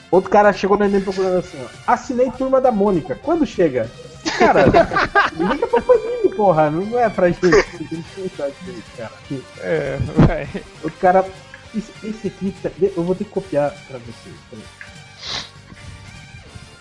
Outro 0.09 0.29
cara 0.29 0.53
chegou 0.53 0.77
no 0.77 0.85
Enem 0.85 1.01
procurando 1.01 1.39
assim, 1.39 1.57
ó. 1.61 1.91
Assinei 1.91 2.31
turma 2.31 2.61
da 2.61 2.71
Mônica. 2.71 3.15
Quando 3.21 3.45
chega? 3.45 3.89
Cara, 4.39 4.65
liga 4.65 5.67
pra 5.67 5.81
família, 5.81 6.35
porra. 6.35 6.69
Não 6.69 6.97
é 6.97 7.09
pra 7.09 7.27
gente. 7.27 7.41
Gente 7.49 8.05
pensar 8.15 8.47
isso, 8.47 8.83
cara. 8.95 9.11
É, 9.59 9.97
vai. 10.15 10.47
Outro 10.83 10.99
cara. 10.99 11.25
Esse, 11.77 11.91
esse 12.07 12.27
aqui, 12.27 12.55
tá- 12.63 12.71
eu 12.81 13.03
vou 13.03 13.13
ter 13.15 13.23
que 13.25 13.29
copiar 13.31 13.71
pra 13.87 13.97
vocês. 13.99 14.35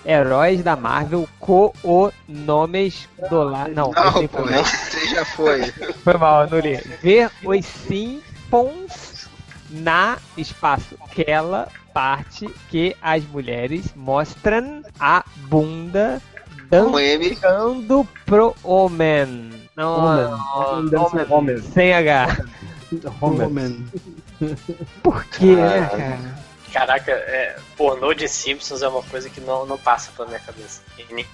Heróis 0.04 0.62
da 0.62 0.76
Marvel 0.76 1.28
com 1.40 1.72
o 1.82 2.10
nomes 2.28 3.08
do 3.28 3.42
lado. 3.42 3.74
Não, 3.74 3.90
Não, 3.90 4.12
pô, 4.28 4.44
foi- 4.44 4.52
você 4.52 5.08
já 5.08 5.24
foi. 5.24 5.62
Foi 6.04 6.14
mal, 6.14 6.48
não 6.48 6.60
li. 6.60 6.76
Ver 7.02 7.28
os 7.44 7.66
simpons 7.66 9.28
na 9.68 10.16
espaço. 10.36 10.94
Aquela 11.00 11.68
parte 11.92 12.48
que 12.70 12.94
as 13.02 13.24
mulheres 13.24 13.86
mostram 13.96 14.82
a 15.00 15.24
bunda 15.48 16.22
dando 16.70 16.92
pro 18.24 18.54
homem. 18.62 19.50
Não, 19.74 19.98
Homem. 19.98 20.94
Homem 20.94 21.26
homem. 21.28 21.58
Sem 21.62 21.92
H. 21.92 22.44
Homer. 23.20 23.48
Por 25.02 25.24
quê, 25.26 25.54
Ah. 25.60 25.88
cara? 25.88 26.46
Caraca, 26.72 27.10
é, 27.12 27.56
pornô 27.74 28.12
de 28.12 28.28
Simpsons 28.28 28.82
é 28.82 28.88
uma 28.88 29.02
coisa 29.04 29.30
que 29.30 29.40
não, 29.40 29.64
não 29.64 29.78
passa 29.78 30.10
pela 30.14 30.28
minha 30.28 30.40
cabeça. 30.40 30.82
Em 30.98 31.06
nenhum, 31.14 31.24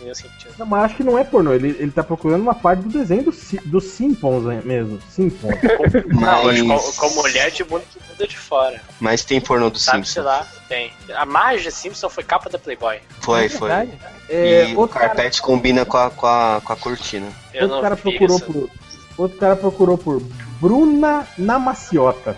nenhum 0.00 0.14
sentido. 0.14 0.54
Não, 0.56 0.64
mas 0.64 0.84
acho 0.84 0.96
que 0.96 1.04
não 1.04 1.18
é 1.18 1.24
pornô. 1.24 1.52
Ele, 1.52 1.76
ele 1.78 1.90
tá 1.90 2.02
procurando 2.02 2.40
uma 2.40 2.54
parte 2.54 2.84
do 2.84 2.88
desenho 2.88 3.24
do, 3.24 3.32
Si- 3.32 3.60
do 3.66 3.82
Simpsons 3.82 4.44
né, 4.44 4.62
mesmo. 4.64 4.98
Simpsons. 5.10 5.50
Não, 6.08 6.44
mas 6.44 6.62
Mas, 6.62 6.96
com, 6.96 7.08
com 7.10 7.14
mulher 7.16 7.50
de 7.50 7.64
bunda 7.64 7.84
de 7.92 7.98
bunda 8.08 8.26
de 8.26 8.38
fora. 8.38 8.80
mas 8.98 9.24
tem 9.24 9.38
pornô 9.42 9.68
do 9.68 9.78
Sabe, 9.78 9.98
Simpsons. 10.06 10.14
sei 10.14 10.22
lá, 10.22 10.46
tem. 10.68 10.92
A 11.14 11.26
Marge 11.26 11.70
Simpson 11.70 12.08
foi 12.08 12.24
capa 12.24 12.48
da 12.48 12.58
Playboy. 12.58 13.00
Foi, 13.20 13.46
foi. 13.50 13.68
Verdade? 13.68 13.92
É, 14.30 14.70
E 14.70 14.74
o 14.74 14.78
outro, 14.78 14.94
cara, 14.98 15.08
carpete 15.08 15.42
combina 15.42 15.84
com 15.84 15.98
a, 15.98 16.10
com, 16.10 16.26
a, 16.26 16.62
com 16.64 16.72
a 16.72 16.76
cortina. 16.76 17.26
Eu 17.52 17.62
outro 17.64 17.76
não 17.76 17.82
cara 17.82 17.96
procurou 17.96 18.36
isso. 18.38 18.46
por. 18.46 18.70
Outro 19.18 19.38
cara 19.38 19.56
procurou 19.56 19.98
por 19.98 20.22
Bruna 20.60 21.26
na 21.36 21.58
maciota. 21.58 22.36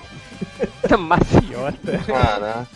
Maciota. 0.99 1.99
Caraca. 2.07 2.69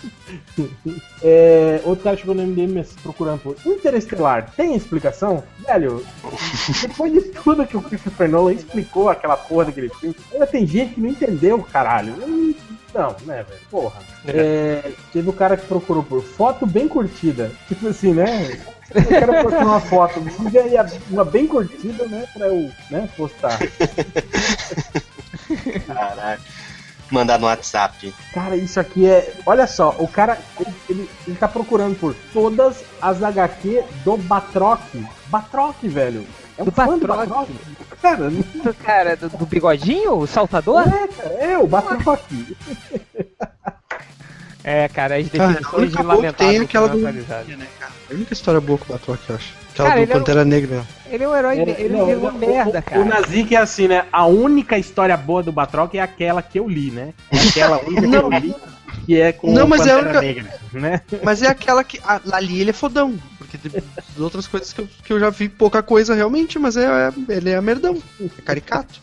É, 1.22 1.80
outro 1.84 2.04
cara 2.04 2.16
chegou 2.16 2.34
no 2.34 2.42
MDM 2.42 2.84
procurando 3.02 3.40
por 3.40 3.56
Interestelar. 3.64 4.50
Tem 4.54 4.74
explicação? 4.74 5.42
Velho, 5.60 6.04
depois 6.82 7.12
de 7.12 7.20
tudo 7.22 7.66
que 7.66 7.76
o 7.76 7.82
Christopher 7.82 8.28
Nolan 8.28 8.52
explicou 8.52 9.08
aquela 9.08 9.36
porra 9.36 9.66
daquele 9.66 9.88
filme, 9.88 10.14
ainda 10.32 10.46
tem 10.46 10.66
gente 10.66 10.94
que 10.94 11.00
não 11.00 11.08
entendeu, 11.08 11.62
caralho. 11.62 12.14
Não, 12.92 13.16
né, 13.24 13.42
velho? 13.42 13.60
Porra. 13.70 14.00
É, 14.26 14.92
teve 15.12 15.30
o 15.30 15.32
cara 15.32 15.56
que 15.56 15.66
procurou 15.66 16.02
por 16.02 16.22
foto 16.22 16.66
bem 16.66 16.88
curtida. 16.88 17.50
Tipo 17.68 17.88
assim, 17.88 18.12
né? 18.12 18.60
Eu 18.94 19.04
quero 19.04 19.42
postar 19.42 19.64
uma 19.64 19.80
foto, 19.80 20.20
uma 21.10 21.24
bem 21.24 21.46
curtida, 21.46 22.06
né? 22.06 22.26
Pra 22.34 22.48
eu 22.48 22.70
né, 22.90 23.08
postar. 23.16 23.58
Caraca. 25.86 26.40
Mandar 27.10 27.38
no 27.38 27.46
WhatsApp. 27.46 28.12
Cara, 28.32 28.56
isso 28.56 28.80
aqui 28.80 29.06
é. 29.06 29.34
Olha 29.44 29.66
só, 29.66 29.94
o 29.98 30.08
cara 30.08 30.38
ele, 30.58 30.74
ele, 30.88 31.10
ele 31.26 31.36
tá 31.36 31.46
procurando 31.46 31.94
por 31.98 32.14
todas 32.32 32.82
as 33.00 33.22
HQ 33.22 33.84
do 34.04 34.16
Batroc. 34.16 34.80
Batroc, 35.26 35.76
velho. 35.82 36.26
É 36.56 36.62
um 36.62 36.64
Do 36.66 36.72
fã 36.72 36.98
do 36.98 37.06
Batroc? 37.06 37.28
Batroc. 37.28 37.48
Cara, 38.00 38.30
não 38.30 38.72
Cara, 38.82 39.16
do, 39.16 39.28
do 39.28 39.46
bigodinho? 39.46 40.16
O 40.18 40.26
saltador? 40.26 40.82
é, 40.88 41.06
cara. 41.08 41.34
É, 41.34 41.58
o 41.58 41.66
Batroc. 41.66 42.20
É, 44.66 44.88
cara, 44.88 45.16
as 45.18 45.28
definições 45.28 45.74
única 45.74 45.98
de 45.98 46.02
lamentável 46.02 46.32
tem 46.32 46.56
é 46.58 46.62
aquela 46.62 46.88
do- 46.88 46.96
atualizadas. 46.96 47.46
É 48.08 48.12
a 48.12 48.16
única 48.16 48.32
história 48.32 48.60
boa 48.60 48.78
com 48.78 48.84
o 48.84 48.88
Batroc, 48.88 49.20
eu 49.28 49.34
acho. 49.36 49.52
Aquela 49.72 49.88
Cara, 49.88 50.00
do 50.00 50.04
ele 50.04 50.12
é 50.12 50.14
um- 50.14 50.18
Pantera 50.18 50.44
Negra. 50.44 50.84
Ele 51.10 51.24
é 51.24 51.28
um 51.28 51.34
herói, 51.36 51.58
É, 51.58 51.62
ele 51.80 51.88
não, 51.96 52.10
é 52.10 52.16
um 52.16 52.26
o- 52.28 52.32
merda, 52.32 52.78
o, 52.78 52.82
cara. 52.82 53.00
O 53.00 53.04
Nazik 53.04 53.54
é 53.54 53.58
assim, 53.58 53.88
né? 53.88 54.04
A 54.12 54.26
única 54.26 54.78
história 54.78 55.16
boa 55.16 55.42
do 55.42 55.50
Batroc 55.52 55.94
é 55.94 56.00
aquela 56.00 56.42
que 56.42 56.58
eu 56.58 56.68
li, 56.68 56.90
né? 56.90 57.12
É 57.32 57.38
aquela 57.48 57.78
única 57.80 58.08
que 58.08 58.14
eu 58.16 58.28
li, 58.30 58.54
que 59.06 59.20
é 59.20 59.32
com 59.32 59.52
Não, 59.52 59.64
o 59.66 59.68
mas 59.68 59.86
é 59.86 59.92
a 59.92 59.96
Pantera 59.96 60.18
única- 60.20 60.20
Negra, 60.20 60.58
né? 60.72 61.00
Mas 61.22 61.42
é 61.42 61.48
aquela 61.48 61.82
que. 61.82 62.00
a- 62.04 62.20
ali 62.32 62.60
ele 62.60 62.70
é 62.70 62.72
fodão. 62.74 63.18
Porque 63.38 63.58
tem 63.58 63.72
outras 64.18 64.46
coisas 64.46 64.72
que 64.72 64.80
eu, 64.80 64.88
que 65.04 65.12
eu 65.12 65.18
já 65.20 65.30
vi 65.30 65.48
pouca 65.48 65.82
coisa 65.82 66.14
realmente, 66.14 66.58
mas 66.58 66.76
é, 66.76 66.84
é- 66.86 67.12
ele 67.32 67.50
é 67.50 67.60
merdão. 67.60 68.00
É 68.20 68.42
caricato. 68.42 69.00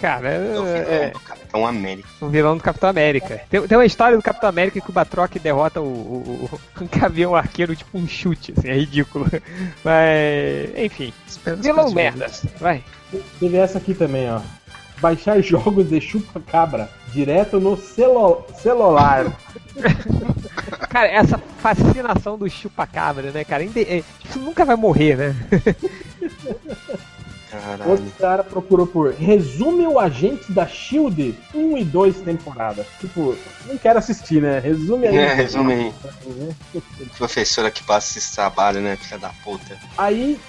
Cara, 0.00 0.28
É 0.28 0.58
o 0.58 0.66
é, 0.66 0.84
vilão 0.84 1.10
do 1.10 1.20
Capitão 1.20 1.66
América. 1.66 2.08
o 2.20 2.28
vilão 2.28 2.56
do 2.56 2.62
Capitão 2.62 2.90
América. 2.90 3.40
Tem, 3.50 3.66
tem 3.66 3.78
uma 3.78 3.86
história 3.86 4.16
do 4.16 4.22
Capitão 4.22 4.48
América 4.48 4.80
que 4.80 4.90
o 4.90 4.92
Batroc 4.92 5.34
derrota 5.38 5.80
o, 5.80 5.84
o, 5.84 6.50
o, 6.52 6.60
o 6.84 6.88
gavião 6.88 7.34
arqueiro, 7.34 7.74
tipo 7.74 7.98
um 7.98 8.06
chute, 8.06 8.54
assim, 8.56 8.68
é 8.68 8.74
ridículo. 8.76 9.26
Mas, 9.84 10.76
enfim, 10.76 11.12
vilão 11.58 11.90
merda. 11.90 12.30
Vai. 12.60 12.82
Teve 13.40 13.56
essa 13.56 13.78
aqui 13.78 13.94
também, 13.94 14.30
ó. 14.30 14.40
Baixar 15.00 15.40
jogos 15.40 15.88
de 15.88 16.00
chupa-cabra 16.00 16.90
direto 17.12 17.60
no 17.60 17.76
celo 17.76 18.44
celular. 18.56 19.26
Cara, 20.90 21.06
essa 21.08 21.38
fascinação 21.58 22.38
do 22.38 22.48
chupa-cabra, 22.48 23.30
né, 23.30 23.44
cara? 23.44 23.62
É, 23.64 24.02
Isso 24.24 24.38
nunca 24.38 24.64
vai 24.64 24.74
morrer, 24.74 25.16
né? 25.16 25.36
Caralho. 27.68 27.90
Outro 27.90 28.10
cara 28.18 28.42
procurou 28.42 28.86
por 28.86 29.12
resume 29.12 29.86
o 29.86 29.98
Agente 29.98 30.50
da 30.52 30.66
Shield 30.66 31.34
1 31.54 31.76
e 31.76 31.84
2 31.84 32.20
temporadas. 32.20 32.86
Tipo, 32.98 33.36
não 33.66 33.76
quero 33.76 33.98
assistir, 33.98 34.40
né? 34.40 34.58
Resume 34.58 35.08
aí. 35.08 35.16
É, 35.16 35.34
resume 35.34 35.72
aí. 35.74 35.94
Professora 37.18 37.70
que 37.70 37.82
passa 37.82 38.18
esse 38.18 38.34
trabalho, 38.34 38.80
né? 38.80 38.96
Filha 38.96 39.18
da 39.18 39.30
puta. 39.44 39.76
Aí 39.98 40.40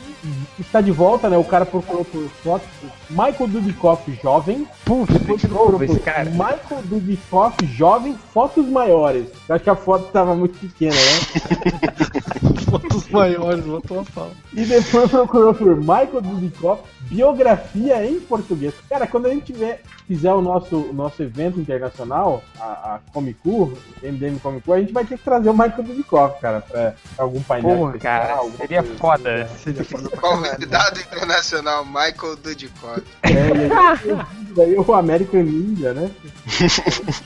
está 0.57 0.79
de 0.79 0.91
volta, 0.91 1.29
né? 1.29 1.37
O 1.37 1.43
cara 1.43 1.65
procurou 1.65 2.05
por 2.05 2.29
fotos. 2.41 2.67
Michael 3.09 3.47
Dudikoff 3.47 4.19
jovem. 4.21 4.65
Puf, 4.85 5.11
Depois 5.11 5.41
de 5.41 5.47
procurou 5.47 5.71
novo 5.73 5.83
esse 5.83 5.95
por 5.95 6.03
cara. 6.03 6.29
Michael 6.29 6.83
Dudikoff 6.85 7.65
jovem, 7.65 8.17
fotos 8.33 8.65
maiores. 8.67 9.27
Eu 9.47 9.55
acho 9.55 9.63
que 9.63 9.69
a 9.69 9.75
foto 9.75 10.09
tava 10.11 10.35
muito 10.35 10.57
pequena, 10.57 10.95
né? 10.95 12.59
Fotos 12.69 13.09
maiores, 13.09 13.65
vou 13.65 13.81
tomar 13.81 14.05
pau. 14.13 14.31
E 14.53 14.63
depois 14.63 15.09
procurou 15.09 15.53
por 15.55 15.75
Michael 15.75 16.21
Dudikoff, 16.21 16.83
biografia 17.09 18.05
em 18.05 18.19
português. 18.19 18.73
Cara, 18.89 19.07
quando 19.07 19.25
a 19.25 19.29
gente 19.29 19.51
tiver, 19.51 19.81
fizer 20.07 20.31
o 20.33 20.41
nosso, 20.41 20.77
o 20.77 20.93
nosso 20.93 21.21
evento 21.23 21.59
internacional, 21.59 22.43
a, 22.59 22.95
a 22.95 22.99
Comic 23.11 23.39
Con, 23.43 23.73
MDM 24.03 24.37
Comic 24.39 24.65
Con, 24.65 24.73
a 24.73 24.79
gente 24.79 24.93
vai 24.93 25.03
ter 25.05 25.17
que 25.17 25.23
trazer 25.23 25.49
o 25.49 25.53
Michael 25.53 25.83
Dudikoff, 25.83 26.39
cara, 26.39 26.61
pra, 26.61 26.93
algum 27.17 27.41
painel. 27.41 27.77
Porra, 27.77 27.87
especial, 27.95 28.19
cara, 28.49 28.57
seria 28.57 28.83
coisa 28.83 28.97
foda. 28.97 29.43
assim, 29.43 29.57
Seria 29.57 29.83
foda 29.83 30.09
pra 30.09 30.19
Convidado 30.21 30.99
internacional 30.99 31.85
Michael 31.85 32.35
Dudikoff. 32.41 33.01
né? 33.23 33.29
É, 33.39 33.49
e 33.49 33.51
a 33.51 33.55
gente 33.55 34.03
tem 34.03 34.15
vídeo 34.15 34.55
daí 34.55 34.75
o 34.75 34.93
American 34.93 35.43
Ninja, 35.43 35.93
né? 35.93 36.09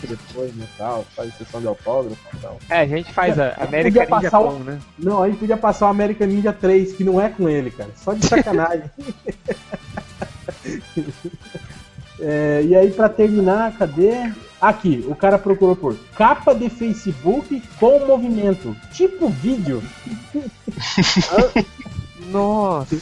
Depois, 0.08 0.54
né, 0.56 0.68
tal, 0.78 1.06
faz 1.16 1.34
sessão 1.36 1.60
de 1.62 1.68
autógrafo 1.68 2.18
e 2.34 2.38
tal. 2.38 2.58
É, 2.70 2.80
a 2.82 2.86
gente 2.88 3.12
faz 3.14 3.40
a 3.40 3.54
América 3.60 4.02
Ninja 4.02 4.08
passar 4.08 4.40
o- 4.40 4.52
Con, 4.52 4.60
né? 4.60 4.80
Não, 5.00 5.24
a 5.24 5.28
gente 5.28 5.40
podia 5.40 5.58
passar 5.58 5.88
o 5.88 5.90
American 5.90 6.28
Ninja 6.28 6.54
3, 6.54 6.94
que 6.94 7.04
não 7.04 7.20
é 7.22 7.30
com 7.30 7.48
ele, 7.50 7.72
cara. 7.72 7.90
Só 7.96 8.14
de 8.14 8.26
sacanagem. 8.26 8.84
É, 12.20 12.64
e 12.64 12.76
aí, 12.76 12.92
pra 12.92 13.10
terminar, 13.10 13.76
cadê? 13.78 14.32
Aqui, 14.62 15.04
o 15.10 15.16
cara 15.16 15.38
procurou 15.38 15.76
por 15.76 15.98
capa 16.16 16.56
de 16.56 16.70
Facebook 16.70 17.62
com 17.78 18.06
movimento, 18.06 18.74
tipo 18.94 19.28
vídeo. 19.28 19.84
Nossa. 22.32 22.96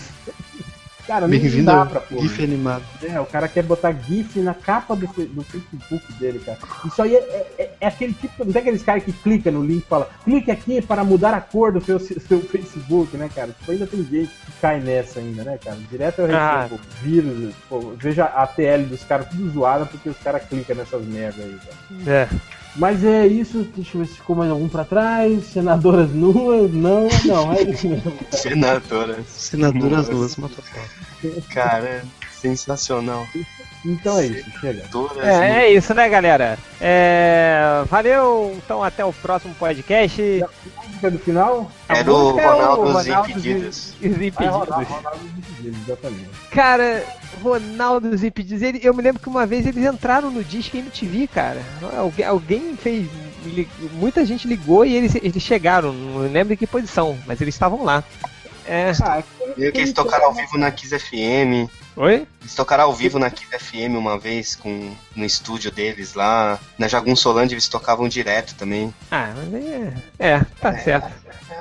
Cara, 1.12 1.28
não 1.28 1.30
Bem-vindo 1.30 1.66
dá 1.66 1.86
pra 1.86 2.00
pôr. 2.00 2.22
GIF 2.22 2.42
animado. 2.42 2.84
É, 3.04 3.20
o 3.20 3.26
cara 3.26 3.46
quer 3.50 3.64
botar 3.64 3.92
GIF 3.92 4.40
na 4.40 4.54
capa 4.54 4.96
do, 4.96 5.06
do 5.08 5.44
Facebook 5.44 6.14
dele, 6.14 6.40
cara. 6.40 6.58
Isso 6.86 7.02
aí 7.02 7.14
é, 7.14 7.20
é- 7.60 7.72
é 7.82 7.88
aquele 7.88 8.14
tipo. 8.14 8.46
Não 8.46 8.54
tem 8.54 8.62
aqueles 8.62 8.82
caras 8.82 9.04
que 9.04 9.12
clica 9.12 9.52
no 9.52 9.62
link 9.62 9.84
e 9.84 9.88
fala, 9.90 10.10
clique 10.24 10.50
aqui 10.50 10.82
para 10.82 11.04
mudar 11.04 11.34
a 11.34 11.42
cor 11.42 11.74
do 11.74 11.82
seu, 11.84 12.00
seu 12.00 12.40
Facebook, 12.40 13.18
né, 13.18 13.30
cara? 13.36 13.50
Tipo, 13.60 13.72
ainda 13.74 13.86
tem 13.88 14.00
gente 14.06 14.30
que 14.30 14.52
cai 14.62 14.80
nessa 14.80 15.20
ainda, 15.20 15.44
né, 15.44 15.60
cara? 15.62 15.76
Direto 15.90 16.20
eu 16.20 16.34
Ah. 16.34 16.62
recebo 16.64 16.80
vírus, 17.02 17.54
pô, 17.68 17.92
veja 17.98 18.24
a 18.24 18.48
TL 18.48 18.86
dos 18.86 19.04
caras 19.04 19.28
tudo 19.28 19.50
zoada 19.52 19.86
porque 19.86 20.08
os 20.08 20.18
caras 20.18 20.44
clicam 20.48 20.78
nessas 20.78 21.06
merda 21.06 21.44
aí, 21.44 21.58
cara. 22.06 22.10
É. 22.10 22.30
Mas 22.76 23.04
é 23.04 23.28
isso, 23.28 23.68
deixa 23.76 23.98
eu 23.98 24.02
ver 24.02 24.08
se 24.08 24.16
ficou 24.16 24.36
mais 24.36 24.50
algum 24.50 24.70
pra 24.70 24.86
trás. 24.86 25.44
Senadoras 25.46 26.10
nuas, 26.12 26.72
não, 26.74 27.08
não, 27.26 27.54
é 27.54 27.64
isso 27.64 27.88
mesmo. 27.88 28.14
Senadora. 28.32 29.20
Senadoras 29.28 30.08
duas 30.08 30.36
motocicletas. 30.38 30.90
Cara, 31.50 32.04
sensacional. 32.32 33.26
Então 33.84 34.20
é 34.20 34.28
isso, 34.28 34.50
chega. 34.60 34.84
É, 35.24 35.64
é 35.64 35.74
isso, 35.74 35.94
né, 35.94 36.08
galera? 36.08 36.58
É, 36.80 37.84
Valeu, 37.90 38.56
então 38.64 38.84
até 38.84 39.04
o 39.04 39.12
próximo 39.12 39.54
podcast. 39.56 40.22
Música 40.88 41.12
do 41.12 41.20
final? 41.20 41.72
A 41.90 41.98
Era 41.98 42.14
o 42.14 42.20
música 42.20 42.42
é 42.42 42.48
Ronaldo 42.48 42.82
dos 42.94 43.06
Ronaldo 43.08 43.32
Impedidos. 43.32 43.78
Os 43.78 44.00
Vai 44.00 44.10
Impedidos. 44.28 44.48
rodar, 44.56 44.84
rodar 44.84 45.14
os 45.16 45.22
impedidos, 45.24 45.82
exatamente. 45.88 46.30
Cara, 46.52 47.04
Ronaldo 47.42 48.14
Impedidos, 48.26 48.62
ele- 48.62 48.80
eu 48.84 48.94
me 48.94 49.02
lembro 49.02 49.22
que 49.22 49.28
uma 49.30 49.46
vez 49.46 49.66
eles 49.66 49.84
entraram 49.86 50.30
no 50.32 50.44
Disque 50.44 50.78
MTV, 50.78 51.28
cara. 51.28 51.62
Alguém, 51.98 52.26
alguém 52.26 52.76
fez. 52.78 53.08
Muita 53.94 54.24
gente 54.26 54.48
ligou 54.48 54.86
e 54.86 54.96
eles, 54.96 55.16
eles 55.16 55.42
chegaram, 55.42 55.92
não 55.92 56.32
lembro 56.32 56.54
em 56.54 56.58
que 56.58 56.68
posição, 56.68 57.18
mas 57.26 57.42
eles 57.42 57.56
estavam 57.56 57.84
lá. 57.84 58.04
É. 58.68 58.92
Ah, 59.02 59.24
Viu 59.58 59.72
que 59.72 59.80
eles 59.80 59.92
tocaram 59.94 60.26
ao 60.26 60.34
vivo 60.34 60.58
na 60.58 60.70
Kiss 60.72 60.98
FM. 60.98 61.68
Oi? 61.96 62.26
Eles 62.42 62.56
tocaram 62.56 62.86
ao 62.86 62.94
vivo 62.94 63.20
na 63.20 63.30
Kiss 63.30 63.50
FM 63.60 63.98
uma 63.98 64.18
vez 64.18 64.56
com, 64.56 64.92
no 65.16 65.26
estúdio 65.26 65.70
deles 65.72 66.14
lá. 66.14 66.58
Na 66.78 66.88
Jagunçolândia 66.88 67.54
eles 67.54 67.68
tocavam 67.68 68.08
direto 68.08 68.56
também. 68.56 68.94
Ah, 69.12 69.34
mas 69.36 69.54
aí 69.54 69.94
é. 70.20 70.28
É, 70.34 70.42
tá 70.60 70.78
certo. 70.78 71.12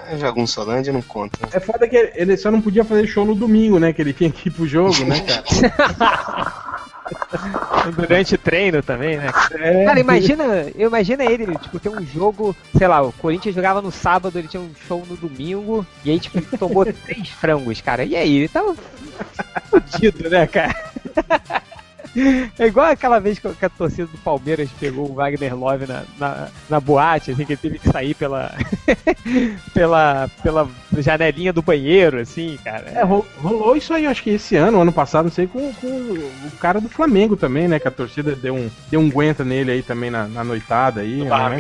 A 0.09 0.17
Jagunçolândia 0.17 0.92
não 0.92 1.02
conta. 1.02 1.39
né? 1.42 1.49
É 1.52 1.60
foda 1.60 1.89
que 1.89 1.97
ele 2.15 2.36
só 2.36 2.50
não 2.50 2.60
podia 2.60 2.84
fazer 2.84 3.07
show 3.07 3.25
no 3.25 3.34
domingo, 3.34 3.78
né? 3.78 3.92
Que 3.92 4.02
ele 4.02 4.12
tinha 4.12 4.31
que 4.31 4.49
ir 4.49 4.52
pro 4.52 4.67
jogo, 4.68 5.05
né, 5.05 5.20
cara? 5.20 6.70
Durante 7.97 8.34
o 8.36 8.39
treino 8.39 8.83
também, 8.83 9.17
né? 9.17 9.31
É. 9.52 9.84
Cara, 9.84 9.99
imagina, 9.99 10.44
imagina 10.76 11.25
ele, 11.25 11.57
tipo, 11.59 11.81
ter 11.81 11.89
um 11.89 12.05
jogo, 12.07 12.55
sei 12.76 12.86
lá, 12.86 13.02
o 13.02 13.12
Corinthians 13.12 13.55
jogava 13.55 13.83
no 13.83 13.91
sábado, 13.91 14.39
ele 14.39 14.47
tinha 14.49 14.60
um 14.60 14.70
show 14.86 15.05
no 15.09 15.17
domingo, 15.17 15.84
e 16.05 16.10
aí, 16.10 16.20
tipo, 16.20 16.39
ele 16.39 16.47
tomou 16.59 16.84
três 17.05 17.28
frangos, 17.31 17.81
cara. 17.81 18.05
E 18.05 18.15
aí, 18.15 18.36
ele 18.39 18.49
tava 18.49 18.76
fudido, 19.70 20.28
né, 20.31 20.47
cara? 20.47 20.74
É 22.59 22.67
igual 22.67 22.87
aquela 22.87 23.19
vez 23.21 23.39
que 23.39 23.47
a 23.47 23.69
torcida 23.69 24.07
do 24.07 24.19
Palmeiras 24.19 24.69
pegou 24.79 25.09
o 25.11 25.15
Wagner 25.15 25.57
Love 25.57 25.87
na, 25.87 26.03
na, 26.19 26.49
na 26.69 26.81
boate, 26.81 27.31
assim, 27.31 27.45
que 27.45 27.53
ele 27.53 27.61
teve 27.61 27.79
que 27.79 27.89
sair 27.89 28.15
pela, 28.15 28.53
pela, 29.73 30.29
pela 30.43 30.69
janelinha 30.99 31.53
do 31.53 31.63
banheiro, 31.63 32.19
assim, 32.19 32.59
cara. 32.65 32.91
É, 32.91 33.03
ro- 33.05 33.27
rolou 33.39 33.77
isso 33.77 33.95
aí, 33.95 34.07
acho 34.07 34.23
que 34.23 34.31
esse 34.31 34.57
ano, 34.57 34.81
ano 34.81 34.93
passado, 34.93 35.25
não 35.27 35.33
sei, 35.33 35.47
com, 35.47 35.73
com 35.75 35.87
o 35.87 36.51
cara 36.61 36.81
do 36.81 36.89
Flamengo 36.89 37.37
também, 37.37 37.69
né? 37.69 37.79
Que 37.79 37.89
a 37.89 37.93
torcida 37.93 38.35
deu 38.35 38.55
um, 38.55 38.71
deu 38.91 39.01
um 39.01 39.09
aguenta 39.09 39.45
nele 39.45 39.71
aí 39.73 39.83
também 39.83 40.11
na, 40.11 40.27
na 40.27 40.43
noitada 40.45 41.01
aí. 41.03 41.19
Do 41.19 41.25
né? 41.25 41.57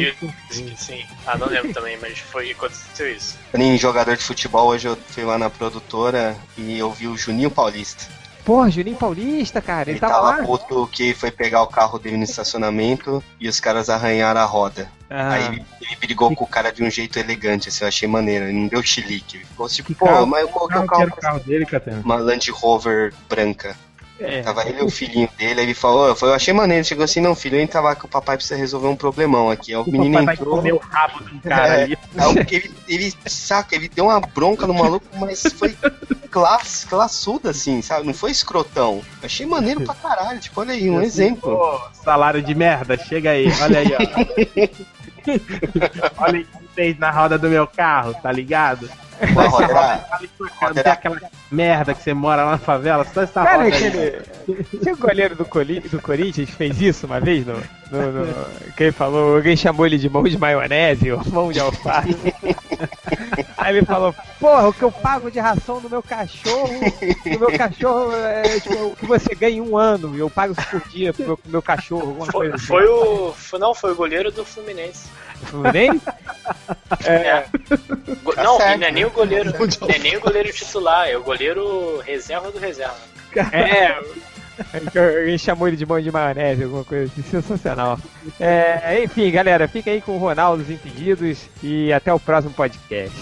Sim. 0.50 0.74
sim. 0.76 1.04
Ah, 1.26 1.36
não 1.36 1.48
lembro 1.48 1.72
também, 1.72 1.98
mas 2.00 2.18
foi 2.18 2.50
aconteceu 2.50 3.10
isso. 3.10 3.38
Em 3.54 3.76
jogador 3.78 4.16
de 4.16 4.22
futebol, 4.22 4.68
hoje 4.68 4.88
eu 4.88 4.96
fui 5.10 5.24
lá 5.24 5.38
na 5.38 5.50
produtora 5.50 6.36
e 6.56 6.78
eu 6.78 6.90
vi 6.90 7.06
o 7.06 7.16
Juninho 7.16 7.50
Paulista. 7.50 8.04
Porra, 8.44 8.70
Juninho 8.70 8.96
Paulista, 8.96 9.60
cara, 9.60 9.82
ele, 9.90 9.92
Ele 9.92 10.00
tava 10.00 10.12
tava 10.14 10.36
lá. 10.38 10.42
puto 10.44 10.86
que 10.90 11.14
foi 11.14 11.30
pegar 11.30 11.62
o 11.62 11.66
carro 11.66 11.98
dele 11.98 12.16
no 12.16 12.24
estacionamento 12.24 13.22
e 13.38 13.48
os 13.48 13.60
caras 13.60 13.88
arranharam 13.88 14.40
a 14.40 14.44
roda. 14.44 14.90
Ah, 15.08 15.32
Aí 15.32 15.46
ele, 15.46 15.66
ele 15.80 15.96
brigou 15.96 16.34
com 16.34 16.44
o 16.44 16.46
cara 16.46 16.70
de 16.72 16.82
um 16.82 16.90
jeito 16.90 17.18
elegante, 17.18 17.68
assim, 17.68 17.84
eu 17.84 17.88
achei 17.88 18.08
maneiro. 18.08 18.46
Ele 18.46 18.58
não 18.58 18.68
deu 18.68 18.82
chilique. 18.82 19.38
Ele 19.38 19.46
falou 19.56 19.68
tipo, 19.68 19.88
Que 19.88 19.94
pô, 19.94 20.06
carro- 20.06 20.26
mas 20.26 20.42
eu 20.42 20.48
coloquei 20.48 20.76
Qual 20.76 20.84
o 20.84 20.88
carro. 21.10 21.20
carro 21.20 21.40
dele, 21.40 21.66
Catena? 21.66 22.00
Uma 22.04 22.16
Land 22.16 22.50
Rover 22.50 23.12
branca. 23.28 23.76
É. 24.20 24.42
Tava 24.42 24.68
ele 24.68 24.80
e 24.80 24.84
o 24.84 24.90
filhinho 24.90 25.28
dele, 25.38 25.60
aí 25.60 25.66
ele 25.66 25.74
falou, 25.74 26.06
eu 26.08 26.14
falei, 26.16 26.32
eu 26.32 26.36
achei 26.36 26.52
maneiro, 26.54 26.84
chegou 26.84 27.04
assim, 27.04 27.20
não, 27.20 27.34
filho, 27.34 27.58
entra 27.58 27.80
lá 27.80 27.94
que 27.96 28.04
o 28.04 28.08
papai 28.08 28.36
precisa 28.36 28.56
resolver 28.58 28.88
um 28.88 28.96
problemão 28.96 29.50
aqui. 29.50 29.74
Aí 29.74 29.80
o, 29.80 29.90
menino 29.90 30.18
entrou. 30.30 30.58
o 30.58 30.78
rabo 30.78 31.24
do 31.24 31.40
cara 31.40 31.80
É. 31.80 31.82
ali. 31.84 31.98
Aí 32.16 32.26
o- 32.26 32.38
ele, 32.54 32.70
ele, 32.88 33.14
saca, 33.26 33.74
ele 33.74 33.88
deu 33.88 34.04
uma 34.06 34.20
bronca 34.20 34.66
no 34.66 34.74
maluco, 34.74 35.06
mas 35.18 35.42
foi 35.58 35.76
class, 36.30 36.86
classuda, 36.88 37.50
assim, 37.50 37.82
sabe? 37.82 38.06
Não 38.06 38.14
foi 38.14 38.30
escrotão. 38.30 39.02
Achei 39.22 39.46
maneiro 39.46 39.80
pra 39.82 39.94
caralho, 39.94 40.38
tipo, 40.38 40.60
olha 40.60 40.72
aí, 40.72 40.88
um 40.90 41.00
exemplo. 41.02 41.52
Ô, 41.54 41.80
salário 42.04 42.42
de 42.42 42.54
merda, 42.54 42.96
chega 42.96 43.30
aí, 43.30 43.46
olha 43.62 43.78
aí, 43.80 43.88
ó. 43.94 44.00
olha 46.18 46.38
aí 46.38 46.46
vocês 46.74 46.98
na 46.98 47.10
roda 47.10 47.36
do 47.38 47.48
meu 47.48 47.66
carro, 47.66 48.14
tá 48.22 48.30
ligado? 48.30 48.88
Pô, 49.28 50.74
tem 50.74 50.92
aquela 50.92 51.20
merda 51.50 51.94
que 51.94 52.02
você 52.02 52.14
mora 52.14 52.44
lá 52.44 52.52
na 52.52 52.58
favela, 52.58 53.04
só 53.12 53.22
essa 53.22 53.44
Cara, 53.44 53.66
aquele. 53.68 54.22
Tinha 54.82 54.94
o 54.94 54.98
goleiro 54.98 55.34
do, 55.36 55.44
Coli- 55.44 55.80
do 55.80 56.00
Corinthians 56.00 56.50
fez 56.50 56.80
isso 56.80 57.06
uma 57.06 57.20
vez, 57.20 57.44
no, 57.46 57.54
no, 57.90 58.12
no- 58.12 58.44
que 58.76 58.84
ele 58.84 58.92
falou, 58.92 59.36
alguém 59.36 59.56
chamou 59.56 59.86
ele 59.86 59.98
de 59.98 60.08
mão 60.08 60.22
de 60.22 60.38
maionese 60.38 61.12
ou 61.12 61.22
mão 61.26 61.52
de 61.52 61.60
alface. 61.60 62.16
Aí 63.58 63.76
ele 63.76 63.84
falou, 63.86 64.14
porra, 64.38 64.68
o 64.68 64.72
que 64.72 64.82
eu 64.82 64.90
pago 64.90 65.30
de 65.30 65.38
ração 65.38 65.80
do 65.80 65.90
meu 65.90 66.02
cachorro, 66.02 66.68
do 67.30 67.38
meu 67.38 67.58
cachorro 67.58 68.12
é 68.14 68.58
tipo, 68.60 68.86
o 68.86 68.96
que 68.96 69.06
você 69.06 69.34
ganha 69.34 69.56
em 69.56 69.60
um 69.60 69.76
ano, 69.76 70.16
e 70.16 70.18
eu 70.20 70.30
pago 70.30 70.54
isso 70.58 70.66
por 70.70 70.80
dia 70.88 71.12
pro 71.12 71.26
meu, 71.26 71.36
pro 71.36 71.50
meu 71.50 71.62
cachorro, 71.62 72.08
alguma 72.08 72.26
Foi, 72.26 72.32
coisa 72.48 72.54
assim. 72.56 72.66
foi 72.66 72.86
o. 72.86 73.34
Não, 73.58 73.74
foi 73.74 73.92
o 73.92 73.94
goleiro 73.96 74.32
do 74.32 74.44
Fluminense. 74.44 75.08
Fluminense? 75.46 76.00
É. 77.04 77.44
Go- 78.22 78.32
Tá 78.34 78.42
não, 78.42 78.56
certo, 78.56 78.80
não 78.80 78.86
é 78.86 78.90
nem 78.90 79.04
o 79.04 79.10
goleiro. 79.10 79.52
Não 79.80 79.88
é 79.88 79.98
nem 79.98 80.16
o 80.16 80.20
goleiro 80.20 80.52
titular, 80.52 81.08
é 81.08 81.16
o 81.16 81.22
goleiro 81.22 81.98
reserva 82.00 82.50
do 82.50 82.58
reserva. 82.58 82.96
É. 83.52 83.98
Alguém 85.20 85.38
chamou 85.38 85.68
ele 85.68 85.76
de 85.76 85.86
mão 85.86 85.98
de 86.00 86.10
maionese, 86.12 86.64
alguma 86.64 86.84
coisa 86.84 87.10
assim, 87.10 87.22
sensacional. 87.22 87.98
É, 88.38 89.02
enfim, 89.02 89.30
galera, 89.30 89.66
fica 89.66 89.90
aí 89.90 90.02
com 90.02 90.12
o 90.12 90.18
Ronaldo 90.18 90.62
dos 90.62 90.70
Impedidos 90.72 91.38
e 91.62 91.90
até 91.92 92.12
o 92.12 92.20
próximo 92.20 92.52
podcast. 92.52 93.16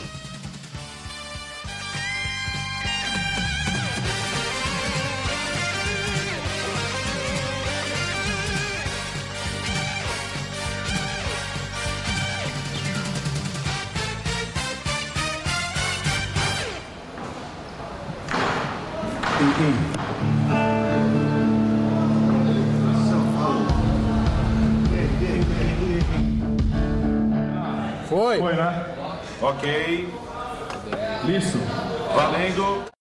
Foi? 28.09 28.39
Foi, 28.39 28.55
né? 28.57 28.87
Ok. 29.41 30.09
Listo. 31.25 31.59
Valendo. 32.17 32.98